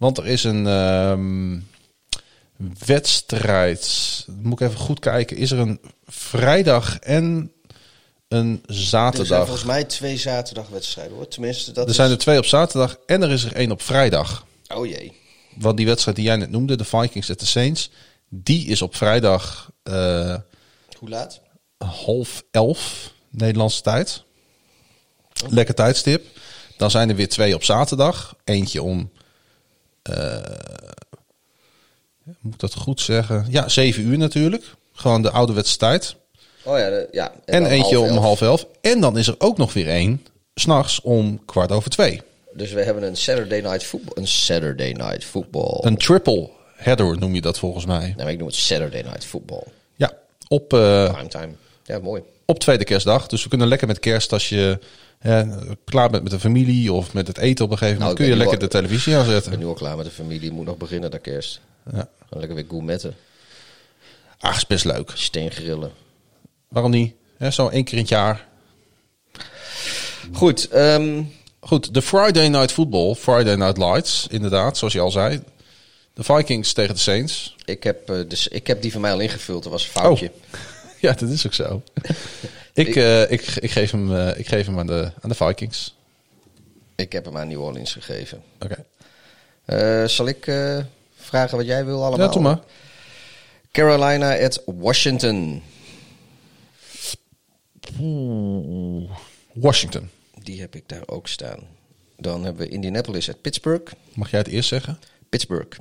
Want 0.01 0.19
er 0.19 0.27
is 0.27 0.45
een 0.45 0.67
ehm, 0.67 1.59
wedstrijd. 2.87 4.25
Moet 4.43 4.61
ik 4.61 4.67
even 4.67 4.81
goed 4.81 4.99
kijken. 4.99 5.37
Is 5.37 5.51
er 5.51 5.59
een 5.59 5.81
vrijdag 6.07 6.99
en 6.99 7.53
een 8.29 8.62
Er 8.67 8.75
zijn 8.75 8.87
zaterdag? 8.87 9.45
volgens 9.45 9.67
mij 9.67 9.85
twee 9.85 10.17
zaterdagwedstrijden 10.17 11.17
hoor. 11.17 11.29
Tenminste, 11.29 11.73
dat 11.73 11.85
Er 11.85 11.91
is... 11.91 11.97
zijn 11.97 12.11
er 12.11 12.19
twee 12.19 12.39
op 12.39 12.45
zaterdag 12.45 12.97
en 13.07 13.23
er 13.23 13.31
is 13.31 13.45
er 13.45 13.53
één 13.55 13.70
op 13.70 13.83
vrijdag. 13.83 14.47
Oh 14.75 14.87
jee. 14.87 15.12
Want 15.57 15.77
die 15.77 15.87
wedstrijd 15.87 16.17
die 16.17 16.27
jij 16.27 16.37
net 16.37 16.51
noemde, 16.51 16.77
de 16.77 16.85
Vikings 16.85 17.31
at 17.31 17.39
the 17.39 17.47
Saints, 17.47 17.91
die 18.29 18.67
is 18.67 18.83
op 18.83 18.97
vrijdag 18.97 19.70
eh, 19.83 20.37
Hoe 20.99 21.09
laat? 21.09 21.41
half 21.79 22.43
elf 22.51 23.12
Nederlandse 23.31 23.83
tijd. 23.83 24.23
Lekker 25.49 25.75
tijdstip. 25.75 26.27
Dan 26.77 26.91
zijn 26.91 27.09
er 27.09 27.17
weer 27.17 27.29
twee 27.29 27.55
op 27.55 27.65
zaterdag. 27.65 28.37
Eentje 28.45 28.83
om, 28.83 29.11
moet 32.41 32.55
ik 32.55 32.61
dat 32.61 32.75
goed 32.75 33.01
zeggen? 33.01 33.47
Ja, 33.49 33.69
zeven 33.69 34.03
uur 34.07 34.19
natuurlijk. 34.19 34.65
Gewoon 34.93 35.23
de 35.23 35.31
ouderwetse 35.31 35.77
tijd. 35.77 36.17
Oh 36.65 36.79
ja, 36.79 36.89
de- 36.91 37.09
ja. 37.11 37.33
En, 37.45 37.67
eentje 37.67 38.01
om 38.01 38.09
elf. 38.09 38.19
half 38.19 38.41
elf. 38.41 38.67
En 38.81 39.01
dan 39.01 39.19
is 39.19 39.27
er 39.27 39.35
ook 39.39 39.57
nog 39.57 39.73
weer 39.73 39.89
één, 39.89 40.27
s'nachts 40.55 41.01
om 41.01 41.45
kwart 41.45 41.73
over 41.73 41.91
twee. 41.91 42.21
Dus 42.53 42.73
we 42.73 42.83
hebben 42.83 43.03
een 43.03 43.17
Saturday 43.17 43.61
Night 43.61 43.85
Football. 43.85 44.13
Een 44.23 44.29
Saturday 44.29 44.93
Night 44.93 45.25
Football. 45.25 45.79
Een 45.81 45.97
triple 45.97 46.51
header 46.77 47.19
noem 47.19 47.35
je 47.35 47.41
dat 47.41 47.59
volgens 47.59 47.87
mij. 47.87 47.99
Nee, 48.01 48.15
maar 48.17 48.31
ik 48.31 48.39
noem 48.39 48.47
het 48.47 48.57
Saturday 48.57 49.03
Night 49.03 49.25
Football. 49.25 49.63
Ja, 49.95 50.13
op, 50.49 50.73
eh, 50.73 51.13
Primetime. 51.13 51.53
Ja, 51.85 51.99
mooi. 51.99 52.23
op 52.45 52.59
tweede 52.59 52.85
kerstdag. 52.85 53.27
Dus 53.27 53.43
we 53.43 53.49
kunnen 53.49 53.69
lekker 53.69 53.87
met 53.87 53.99
kerst 53.99 54.33
als 54.33 54.49
je 54.49 54.79
hè, 55.20 55.44
klaar 55.84 56.10
bent 56.10 56.23
met 56.23 56.32
de 56.32 56.40
familie 56.40 56.92
of 56.92 57.12
met 57.12 57.26
het 57.26 57.39
eten 57.39 57.65
op 57.65 57.70
een 57.70 57.78
gegeven 57.78 58.00
Nou, 58.00 58.10
moment, 58.10 58.28
ik 58.28 58.36
kun 58.36 58.47
je 58.47 58.50
lekker 58.50 58.68
de 58.68 58.74
televisie 58.78 59.12
Ik 59.12 59.18
aanzetten. 59.18 59.50
ben 59.50 59.60
nu 59.60 59.66
al 59.66 59.74
klaar 59.74 59.97
met 59.97 60.05
de 60.07 60.12
familie. 60.12 60.52
Moet 60.52 60.66
nog 60.66 60.76
beginnen 60.76 61.10
naar 61.10 61.20
kerst. 61.20 61.60
Ja. 61.92 62.08
Lekker 62.31 62.55
weer 62.55 62.65
gourmetten. 62.68 63.15
Ach, 64.39 64.57
is 64.57 64.66
best 64.66 64.84
leuk. 64.84 65.10
Steengrillen. 65.15 65.90
Waarom 66.68 66.90
niet? 66.90 67.15
Hè, 67.36 67.50
zo 67.50 67.68
één 67.68 67.84
keer 67.84 67.94
in 67.94 68.00
het 68.00 68.08
jaar. 68.08 68.47
Goed. 70.32 70.68
ehm, 70.68 71.23
Goed, 71.62 71.94
de 71.94 72.02
Friday 72.02 72.49
Night 72.49 72.73
Football, 72.73 73.15
Friday 73.15 73.55
Night 73.55 73.76
Lights, 73.78 74.26
inderdaad, 74.31 74.78
zoals 74.78 74.92
je 74.92 75.00
al 75.00 75.10
zei. 75.10 75.42
De 76.15 76.23
Vikings 76.23 76.73
tegen 76.73 76.94
de 76.94 77.00
Saints. 77.00 77.57
ik, 77.65 77.82
heb, 77.82 78.10
eh, 78.10 78.16
dus, 78.28 78.49
ik 78.49 78.66
heb 78.66 78.82
die 78.82 78.92
van 78.92 79.00
mij 79.00 79.12
al 79.12 79.20
ingevuld. 79.20 79.62
Dat 79.62 79.73
was 79.73 79.84
een 79.84 79.90
foutje. 79.90 80.31
Ja, 81.00 81.12
dat 81.12 81.28
is 81.28 81.47
ook 81.47 81.55
zo. 81.55 81.82
ik, 82.86 82.97
eh, 82.97 83.31
ik, 83.31 83.41
ik, 83.41 83.70
geef 83.70 83.91
hem, 83.91 84.17
eh, 84.17 84.39
ik 84.39 84.49
geef 84.49 84.67
hem 84.67 84.78
aan 84.78 84.86
de, 84.86 85.12
aan 85.20 85.28
de 85.28 85.34
Vikings. 85.34 85.94
Ik 86.97 87.12
heb 87.12 87.25
hem 87.25 87.36
aan 87.36 87.49
New 87.49 87.62
Orleans 87.62 87.92
gegeven. 87.92 88.42
Oké. 88.59 88.84
Eh, 89.65 90.05
zal 90.05 90.28
ik 90.28 90.44
vragen 91.15 91.57
wat 91.57 91.67
jij 91.67 91.84
wil 91.84 92.05
allemaal? 92.05 92.26
Ja, 92.26 92.33
doe 92.33 92.42
maar. 92.42 92.60
Carolina 93.73 94.39
at 94.39 94.62
Washington. 94.67 95.62
Washington. 99.52 100.10
Die 100.42 100.60
heb 100.60 100.75
ik 100.75 100.89
daar 100.89 101.02
ook 101.07 101.28
staan. 101.28 101.60
Dan 102.17 102.44
hebben 102.44 102.67
we 102.67 102.73
Indianapolis 102.73 103.28
at 103.28 103.41
Pittsburgh. 103.41 103.92
Mag 104.12 104.31
jij 104.31 104.39
het 104.39 104.49
eerst 104.49 104.68
zeggen? 104.68 104.99
Pittsburgh. 105.28 105.78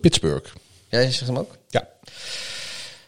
Pittsburgh. 0.00 0.54
Jij 0.88 1.10
zegt 1.10 1.26
hem 1.26 1.38
ook? 1.38 1.56
Ja. 1.68 1.88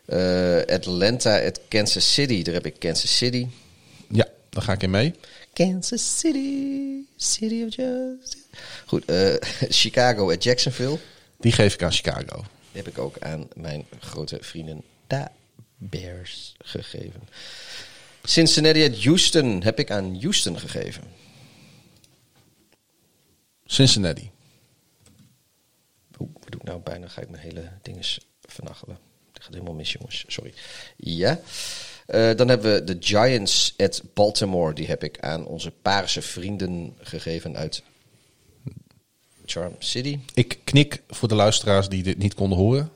Eh, 0.06 0.74
Atlanta 0.74 1.46
at 1.46 1.60
Kansas 1.68 2.14
City. 2.14 2.42
Daar 2.42 2.54
heb 2.54 2.66
ik 2.66 2.78
Kansas 2.78 3.16
City. 3.16 3.46
Ja, 4.08 4.26
daar 4.48 4.62
ga 4.62 4.72
ik 4.72 4.82
in 4.82 4.90
mee. 4.90 5.14
Kansas 5.52 6.18
City, 6.18 7.04
City 7.16 7.62
of 7.66 7.74
Justice. 7.74 8.44
Goed, 8.86 9.04
eh, 9.04 9.34
Chicago 9.80 10.30
at 10.32 10.42
Jacksonville. 10.42 10.98
Die 11.38 11.52
geef 11.52 11.74
ik 11.74 11.82
aan 11.82 11.92
Chicago. 11.92 12.36
Die 12.72 12.82
heb 12.82 12.88
ik 12.88 12.98
ook 12.98 13.18
aan 13.18 13.48
mijn 13.54 13.86
grote 14.00 14.38
vrienden 14.40 14.82
de 15.06 15.26
Bears 15.76 16.54
gegeven. 16.58 17.28
Cincinnati 18.22 18.84
at 18.84 19.04
Houston 19.04 19.62
heb 19.62 19.78
ik 19.78 19.90
aan 19.90 20.20
Houston 20.20 20.58
gegeven. 20.58 21.02
Cincinnati. 23.64 24.30
Oeh, 26.18 26.30
wat 26.32 26.50
doe 26.50 26.60
ik 26.60 26.66
nou? 26.66 26.80
Bijna 26.80 27.08
ga 27.08 27.20
ik 27.20 27.30
mijn 27.30 27.42
hele 27.42 27.72
dinges 27.82 28.20
vernachelen. 28.40 29.05
Gaat 29.46 29.54
helemaal 29.54 29.74
mis, 29.74 29.92
jongens. 29.92 30.24
Sorry. 30.26 30.52
Ja. 30.96 31.40
Eh, 32.06 32.34
dan 32.36 32.48
hebben 32.48 32.72
we 32.72 32.84
de 32.84 32.96
Giants 33.00 33.74
at 33.76 34.02
Baltimore. 34.14 34.74
Die 34.74 34.86
heb 34.86 35.04
ik 35.04 35.20
aan 35.20 35.46
onze 35.46 35.70
paarse 35.70 36.22
vrienden 36.22 36.94
gegeven 37.00 37.56
uit 37.56 37.82
Charm 39.44 39.74
City. 39.78 40.18
Ik 40.34 40.58
knik 40.64 41.02
voor 41.08 41.28
de 41.28 41.34
luisteraars 41.34 41.88
die 41.88 42.02
dit 42.02 42.18
niet 42.18 42.34
konden 42.34 42.58
horen. 42.58 42.90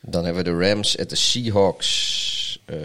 Dan 0.00 0.24
hebben 0.24 0.44
we 0.44 0.50
de 0.50 0.68
Rams 0.68 0.98
at 0.98 1.10
de 1.10 1.16
Seahawks. 1.16 2.60
Eh, 2.64 2.76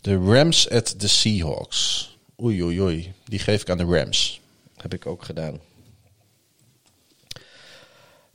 De 0.00 0.16
Rams 0.16 0.70
at 0.70 0.98
the 0.98 1.08
Seahawks. 1.08 2.16
Oei, 2.42 2.62
oei, 2.62 2.80
oei. 2.80 3.12
Die 3.24 3.38
geef 3.38 3.60
ik 3.60 3.70
aan 3.70 3.78
de 3.78 3.84
Rams. 3.84 4.40
heb 4.76 4.94
ik 4.94 5.06
ook 5.06 5.24
gedaan. 5.24 5.60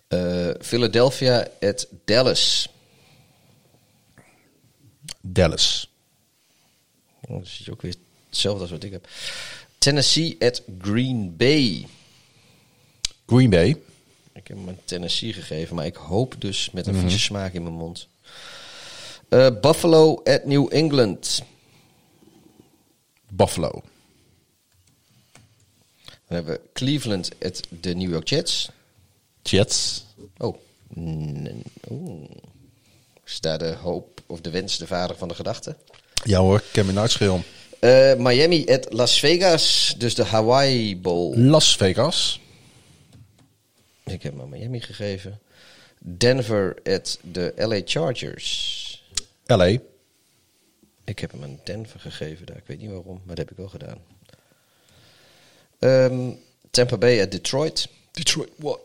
Eh, 0.10 0.50
Philadelphia 0.62 1.48
at 1.62 1.88
Dallas. 2.06 2.70
Dallas. 5.22 5.90
Oh, 7.22 7.38
dat 7.38 7.46
is 7.46 7.70
ook 7.70 7.82
weer 7.82 7.96
hetzelfde 8.28 8.62
als 8.62 8.72
wat 8.72 8.84
ik 8.84 8.92
heb. 8.92 9.08
Tennessee 9.78 10.36
at 10.40 10.62
Green 10.82 11.36
Bay. 11.38 11.88
Green 13.26 13.50
Bay. 13.50 13.70
Ik 14.34 14.48
heb 14.48 14.58
hem 14.58 14.70
aan 14.70 14.78
Tennessee 14.86 15.34
gegeven, 15.34 15.76
maar 15.76 15.86
ik 15.86 15.96
hoop 15.96 16.36
dus 16.38 16.72
met 16.72 16.88
een 16.88 16.96
vieze 16.96 17.20
smaak 17.20 17.54
in 17.54 17.64
mijn 17.64 17.76
mond. 17.76 18.08
Eh, 19.30 19.48
Buffalo 19.62 20.22
at 20.24 20.46
New 20.46 20.74
England. 20.74 21.42
Buffalo. 23.28 23.84
Dan 26.06 26.38
hebben 26.38 26.54
we 26.54 26.62
Cleveland 26.74 27.30
at 27.42 27.68
de 27.82 27.96
New 27.96 28.10
York 28.10 28.28
Jets. 28.28 28.70
Jets. 29.42 30.06
Oh. 30.38 30.56
Mm, 30.88 31.62
Oeh. 31.92 32.30
Is 33.26 33.40
daar 33.40 33.58
de 33.58 33.74
hoop 33.74 34.22
of 34.26 34.42
de 34.42 34.50
wens 34.50 34.78
de 34.78 34.88
vader 34.88 35.18
van 35.18 35.28
de 35.28 35.36
gedachte? 35.36 35.76
Ja 36.24 36.40
hoor, 36.40 36.58
ik 36.58 36.70
ken 36.72 36.86
me 36.86 37.00
uitschil. 37.00 37.44
Eh, 37.80 38.16
Miami 38.16 38.66
at 38.68 38.94
Las 38.94 39.20
Vegas, 39.20 39.96
dus 39.98 40.16
de 40.16 40.24
Hawaii 40.24 40.98
Bowl. 40.98 41.38
Las 41.38 41.76
Vegas. 41.76 42.40
Ik 44.06 44.24
heb 44.24 44.32
hem 44.32 44.42
aan 44.42 44.50
Miami 44.50 44.82
gegeven. 44.82 45.40
Denver 46.00 46.78
at 46.84 47.20
de 47.22 47.54
LA 47.58 47.82
Chargers. 47.86 49.04
LA. 49.46 49.78
Ik 51.04 51.20
heb 51.20 51.32
hem 51.32 51.44
aan 51.44 51.60
Denver 51.64 52.00
gegeven 52.00 52.46
daar. 52.46 52.58
Ik 52.58 52.64
weet 52.66 52.80
niet 52.80 52.90
waarom, 52.90 53.22
maar 53.26 53.36
dat 53.36 53.38
heb 53.38 53.52
ik 53.52 53.58
wel 53.58 53.70
gedaan. 53.70 53.98
Ehm, 55.80 56.32
Tampa 56.72 56.98
Bay 56.98 57.22
at 57.22 57.32
Detroit. 57.32 57.88
Detroit, 58.12 58.50
what? 58.56 58.80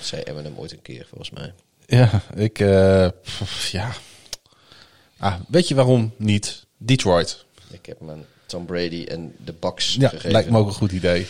Zei 0.00 0.22
Eminem 0.22 0.54
ooit 0.56 0.72
een 0.72 0.82
keer, 0.82 1.06
volgens 1.08 1.30
mij. 1.30 1.52
Ja, 1.86 2.10
ik... 2.34 2.58
eh, 2.58 3.08
pff, 3.22 3.68
ja. 3.68 3.92
Ah, 5.18 5.34
weet 5.48 5.68
je 5.68 5.74
waarom 5.74 6.12
niet? 6.16 6.66
Detroit. 6.76 7.44
Ik 7.70 7.86
heb 7.86 7.98
hem 7.98 8.10
aan 8.10 8.24
Tom 8.46 8.66
Brady 8.66 9.04
en 9.08 9.34
de 9.44 9.52
Bucks 9.52 9.94
Ja, 9.98 10.08
gegeven. 10.08 10.30
lijkt 10.30 10.50
me 10.50 10.58
ook 10.58 10.66
een 10.66 10.72
goed 10.72 10.92
idee. 10.92 11.26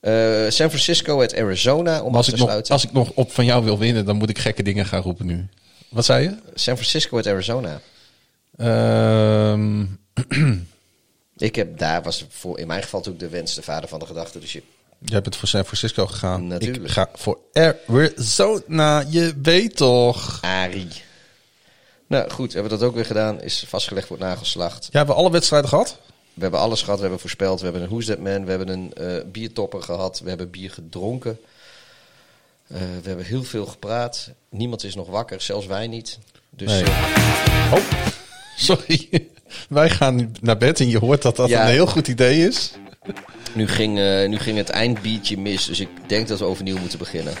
Eh, 0.00 0.12
San 0.48 0.68
Francisco 0.68 1.22
at 1.22 1.34
Arizona, 1.36 2.02
om 2.02 2.14
als 2.14 2.26
af 2.26 2.32
ik, 2.32 2.38
nog, 2.38 2.68
als 2.68 2.84
ik 2.84 2.92
nog 2.92 3.10
op 3.10 3.32
van 3.32 3.44
jou 3.44 3.64
wil 3.64 3.78
winnen, 3.78 4.04
dan 4.04 4.16
moet 4.16 4.30
ik 4.30 4.38
gekke 4.38 4.62
dingen 4.62 4.86
gaan 4.86 5.02
roepen 5.02 5.26
nu. 5.26 5.48
Wat 5.88 6.04
zei 6.04 6.22
je? 6.22 6.36
San 6.54 6.74
Francisco 6.76 7.18
at 7.18 7.26
Arizona. 7.26 7.80
Ehm, 8.56 9.84
Ik 11.36 11.54
heb 11.54 11.78
daar, 11.78 12.02
was 12.02 12.26
voor, 12.28 12.58
in 12.58 12.66
mijn 12.66 12.82
geval 12.82 13.00
natuurlijk 13.00 13.30
de 13.30 13.36
wens 13.36 13.54
de 13.54 13.62
vader 13.62 13.88
van 13.88 13.98
de 13.98 14.06
gedachte. 14.06 14.38
Dus 14.38 14.52
je, 14.52 14.62
jij 15.10 15.20
bent 15.22 15.36
voor 15.36 15.48
San 15.48 15.64
Francisco 15.64 16.06
gegaan. 16.06 16.46
Natuurlijk. 16.46 16.84
Ik 16.84 16.90
ga 16.90 17.08
voor 17.14 17.38
Arizona. 17.52 19.04
Je 19.08 19.34
weet 19.42 19.76
toch. 19.76 20.38
Ari. 20.42 20.88
Nou 22.06 22.30
goed, 22.30 22.52
hebben 22.52 22.72
we 22.72 22.78
dat 22.78 22.88
ook 22.88 22.94
weer 22.94 23.04
gedaan. 23.04 23.42
Is 23.42 23.64
vastgelegd 23.68 24.06
voor 24.06 24.16
het 24.16 24.26
nagelslacht. 24.26 24.84
Ja, 24.90 24.98
hebben 24.98 25.14
we 25.14 25.20
alle 25.20 25.30
wedstrijden 25.30 25.68
gehad? 25.68 25.98
We 26.34 26.42
hebben 26.42 26.60
alles 26.60 26.80
gehad. 26.80 26.96
We 26.96 27.02
hebben 27.02 27.20
voorspeld. 27.20 27.58
We 27.58 27.64
hebben 27.64 27.82
een 27.82 27.88
Who's 27.88 28.06
That 28.06 28.18
Man. 28.18 28.44
We 28.44 28.50
hebben 28.50 28.68
een 28.68 28.92
eh, 28.94 29.24
biertopper 29.32 29.82
gehad. 29.82 30.20
We 30.20 30.28
hebben 30.28 30.50
bier 30.50 30.70
gedronken. 30.70 31.38
Eh, 32.66 32.78
we 33.02 33.08
hebben 33.08 33.24
heel 33.26 33.44
veel 33.44 33.66
gepraat. 33.66 34.30
Niemand 34.50 34.84
is 34.84 34.94
nog 34.94 35.08
wakker, 35.08 35.40
zelfs 35.40 35.66
wij 35.66 35.86
niet. 35.86 36.18
Dus 36.50 36.68
Nee. 36.70 36.82
eh, 36.84 37.72
Oh, 37.74 37.80
sorry. 38.56 39.28
Wij 39.68 39.90
gaan 39.90 40.32
naar 40.40 40.56
bed 40.58 40.80
en 40.80 40.88
je 40.88 40.98
hoort 40.98 41.22
dat 41.22 41.36
dat 41.36 41.48
Ja. 41.48 41.62
een 41.62 41.70
heel 41.70 41.86
goed 41.86 42.08
idee 42.08 42.46
is. 42.48 42.72
Nu, 43.56 43.68
ging, 43.68 43.98
eh, 43.98 44.28
nu 44.28 44.38
ging 44.38 44.56
het 44.56 44.68
eindbiertje 44.68 45.38
mis. 45.38 45.66
Dus 45.66 45.80
ik 45.80 45.88
denk 46.06 46.28
dat 46.28 46.38
we 46.38 46.44
overnieuw 46.44 46.78
moeten 46.78 46.98
beginnen. 46.98 47.34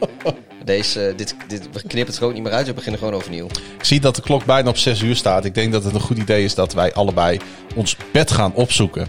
Deze, 0.64 1.06
eh, 1.06 1.16
dit, 1.16 1.34
dit, 1.48 1.68
we 1.72 1.80
knippen 1.80 2.06
het 2.06 2.16
gewoon 2.16 2.34
niet 2.34 2.42
meer 2.42 2.52
uit. 2.52 2.66
We 2.66 2.72
beginnen 2.72 2.98
gewoon 3.00 3.14
overnieuw. 3.14 3.46
Ik 3.78 3.84
zie 3.84 4.00
dat 4.00 4.16
de 4.16 4.22
klok 4.22 4.44
bijna 4.44 4.68
op 4.68 4.76
6 4.76 5.00
uur 5.02 5.16
staat. 5.16 5.44
Ik 5.44 5.54
denk 5.54 5.72
dat 5.72 5.84
het 5.84 5.94
een 5.94 6.00
goed 6.00 6.18
idee 6.18 6.44
is 6.44 6.54
dat 6.54 6.72
wij 6.72 6.92
allebei 6.92 7.38
ons 7.74 7.96
bed 8.12 8.30
gaan 8.30 8.54
opzoeken. 8.54 9.08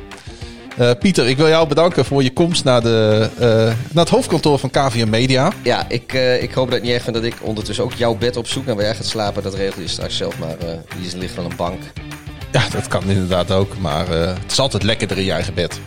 Eh, 0.77 0.91
Pieter, 0.99 1.27
ik 1.27 1.37
wil 1.37 1.47
jou 1.47 1.67
bedanken 1.67 2.05
voor 2.05 2.23
je 2.23 2.33
komst 2.33 2.63
naar, 2.63 2.81
de, 2.81 3.29
naar 3.91 4.03
het 4.03 4.09
hoofdkantoor 4.09 4.59
van 4.59 4.69
KVM 4.69 5.09
Media. 5.09 5.51
Ja, 5.63 5.85
ik, 5.87 6.13
ik 6.41 6.53
hoop 6.53 6.65
dat 6.65 6.79
het 6.79 6.89
niet 6.89 7.01
vindt 7.01 7.19
dat 7.19 7.23
ik 7.23 7.35
ondertussen 7.41 7.83
ook 7.83 7.93
jouw 7.93 8.15
bed 8.15 8.37
opzoek. 8.37 8.67
En 8.67 8.75
waar 8.75 8.83
jij 8.83 8.95
gaat 8.95 9.05
slapen, 9.05 9.43
dat 9.43 9.53
regel 9.53 9.81
je 9.81 9.87
straks 9.87 10.17
zelf. 10.17 10.39
Maar 10.39 10.55
hier 10.99 11.17
ligt 11.17 11.35
wel 11.35 11.45
een 11.45 11.55
bank. 11.55 11.81
Ja, 12.51 12.69
dat 12.69 12.87
kan 12.87 13.03
inderdaad 13.09 13.51
ook. 13.51 13.77
Maar 13.77 14.07
het 14.09 14.51
is 14.51 14.59
altijd 14.59 14.83
lekkerder 14.83 15.17
in 15.17 15.23
je 15.23 15.31
eigen 15.31 15.53
bed. 15.53 15.79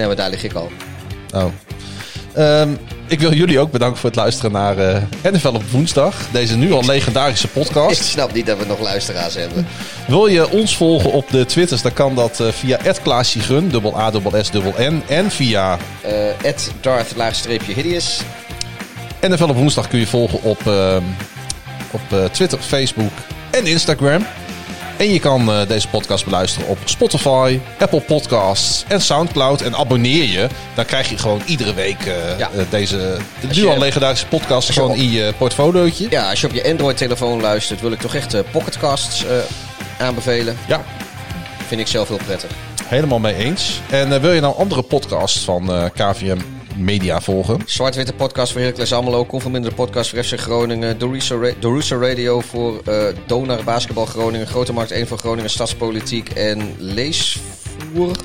Nee, 0.00 0.08
maar 0.08 0.18
daar 0.18 0.30
lig 0.30 0.42
ik 0.42 0.52
al. 0.52 0.70
Oh. 1.34 1.44
Ehm, 2.34 2.70
ik 3.06 3.20
wil 3.20 3.32
jullie 3.32 3.58
ook 3.58 3.70
bedanken 3.70 3.98
voor 3.98 4.08
het 4.10 4.18
luisteren 4.18 4.52
naar 4.52 4.78
eh 4.78 5.02
NFL 5.22 5.48
op 5.48 5.70
woensdag. 5.70 6.14
Deze 6.32 6.56
nu 6.56 6.72
al 6.72 6.84
legendarische 6.84 7.46
Ik 7.46 7.52
podcast. 7.52 8.02
snap 8.04 8.32
niet 8.32 8.46
dat 8.46 8.58
we 8.58 8.66
nog 8.66 8.80
luisteraars 8.80 9.34
hebben. 9.34 9.66
Wil 10.06 10.26
je 10.26 10.50
ons 10.50 10.76
volgen 10.76 11.12
op 11.12 11.30
de 11.30 11.46
Twitters, 11.46 11.82
dan 11.82 11.92
kan 11.92 12.14
dat 12.14 12.40
eh, 12.40 12.48
via 12.48 12.78
@klaasjegun, 13.02 13.68
dubbel 13.68 13.98
A, 13.98 14.10
dubbel 14.10 14.44
S, 14.44 14.50
dubbel 14.50 14.74
N. 14.78 15.02
En 15.08 15.30
via 15.30 15.78
Eh 16.02 16.44
Ed 16.44 16.72
Darth 16.80 17.16
laagstreepje 17.16 17.72
hideous. 17.72 18.20
NFL 19.20 19.44
op 19.44 19.56
woensdag 19.56 19.88
kun 19.88 19.98
je 19.98 20.06
volgen 20.06 20.42
op, 20.42 20.66
ehm, 20.66 21.02
op 21.90 22.00
eh, 22.10 22.24
Twitter, 22.24 22.58
Facebook 22.58 23.12
en 23.50 23.66
Instagram. 23.66 24.26
En 25.00 25.12
je 25.12 25.18
kan 25.20 25.50
eh, 25.52 25.68
deze 25.68 25.88
podcast 25.88 26.24
beluisteren 26.24 26.68
op 26.68 26.78
Spotify, 26.84 27.58
Apple 27.78 28.00
Podcasts 28.00 28.84
en 28.88 29.00
Soundcloud. 29.00 29.60
En 29.60 29.76
abonneer 29.76 30.24
je, 30.24 30.48
dan 30.74 30.84
krijg 30.84 31.08
je 31.08 31.18
gewoon 31.18 31.42
iedere 31.46 31.74
week 31.74 32.00
eh, 32.06 32.38
Ja. 32.38 32.50
eh, 32.56 32.64
deze 32.70 33.16
nu 33.54 33.66
al 33.66 33.78
legendarische 33.78 34.26
podcast 34.26 34.70
gewoon 34.72 34.90
op- 34.90 34.96
in 34.96 35.10
je 35.10 35.32
portfoliootje. 35.38 36.06
Ja, 36.10 36.30
als 36.30 36.40
je 36.40 36.46
op 36.46 36.52
je 36.52 36.64
Android-telefoon 36.70 37.40
luistert, 37.40 37.80
wil 37.80 37.92
ik 37.92 38.00
toch 38.00 38.14
echt 38.14 38.50
pocketcasts 38.50 39.24
aanbevelen. 39.98 40.56
Ja, 40.66 40.84
Vind 41.66 41.80
ik 41.80 41.86
zelf 41.86 42.08
heel 42.08 42.20
prettig. 42.26 42.50
helemaal 42.84 43.18
mee 43.18 43.34
eens. 43.34 43.80
En 43.90 44.20
wil 44.20 44.32
je 44.32 44.40
nou 44.40 44.56
andere 44.56 44.82
podcasts 44.82 45.38
van 45.44 45.90
KVM 45.94 46.38
Media 46.76 47.20
volgen? 47.20 47.58
Zwart-witte 47.66 48.12
podcast 48.12 48.52
voor 48.52 48.60
Heracles 48.60 48.92
Almelo. 48.92 49.24
Conforminder 49.26 49.74
podcast 49.74 50.10
voor 50.10 50.24
FC 50.24 50.38
Groningen. 50.40 50.98
Dorusa, 50.98 51.34
Ra- 51.34 51.52
Dorusa 51.58 51.96
Radio 51.96 52.40
voor 52.40 52.80
eh 52.84 53.02
Donar 53.26 53.64
Basketbal 53.64 54.06
Groningen. 54.06 54.46
Grote 54.46 54.72
Markt 54.72 54.90
1 54.90 55.06
voor 55.06 55.18
Groningen 55.18 55.50
Stadspolitiek. 55.50 56.28
En 56.28 56.74
Leesvoer. 56.78 57.42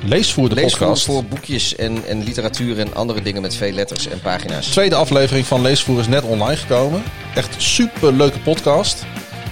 Leesvoer 0.04 0.48
de 0.48 0.54
Leesvoer 0.54 0.78
podcast. 0.86 1.04
voor 1.04 1.24
boekjes 1.24 1.76
en, 1.76 2.02
en 2.08 2.22
literatuur 2.24 2.78
en 2.78 2.94
andere 2.94 3.22
dingen 3.22 3.42
met 3.42 3.54
veel 3.54 3.72
letters 3.72 4.06
en 4.08 4.20
pagina's. 4.20 4.66
tweede 4.66 4.94
aflevering 4.94 5.46
van 5.46 5.60
Leesvoer 5.62 5.98
is 6.00 6.08
net 6.08 6.22
online 6.22 6.56
gekomen. 6.56 7.02
Echt 7.34 7.54
super 7.62 8.12
leuke 8.12 8.38
podcast. 8.38 9.04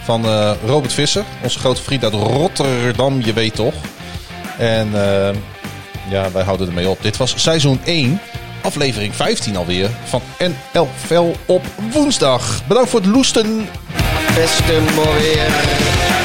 Van 0.04 0.24
eh, 0.24 0.52
Robert 0.66 0.92
Visser, 0.92 1.24
onze 1.42 1.58
grote 1.58 1.82
vriend 1.82 2.02
uit 2.04 2.12
Rotterdam, 2.12 3.20
je 3.24 3.32
weet 3.32 3.54
toch. 3.54 3.74
En 4.58 4.88
eh, 4.94 5.34
ja, 6.10 6.30
wij 6.32 6.42
houden 6.42 6.66
ermee 6.68 6.88
op. 6.88 7.02
Dit 7.02 7.16
was 7.16 7.34
seizoen 7.36 7.80
1, 7.84 8.20
aflevering 8.64 9.14
15 9.14 9.56
alweer. 9.56 9.90
Van 10.04 10.22
NFL 10.38 11.32
op 11.46 11.62
woensdag. 11.92 12.66
Bedankt 12.66 12.90
voor 12.90 13.00
het 13.00 13.08
loesten. 13.08 13.68
Beste 14.34 14.80
weer. 15.20 16.23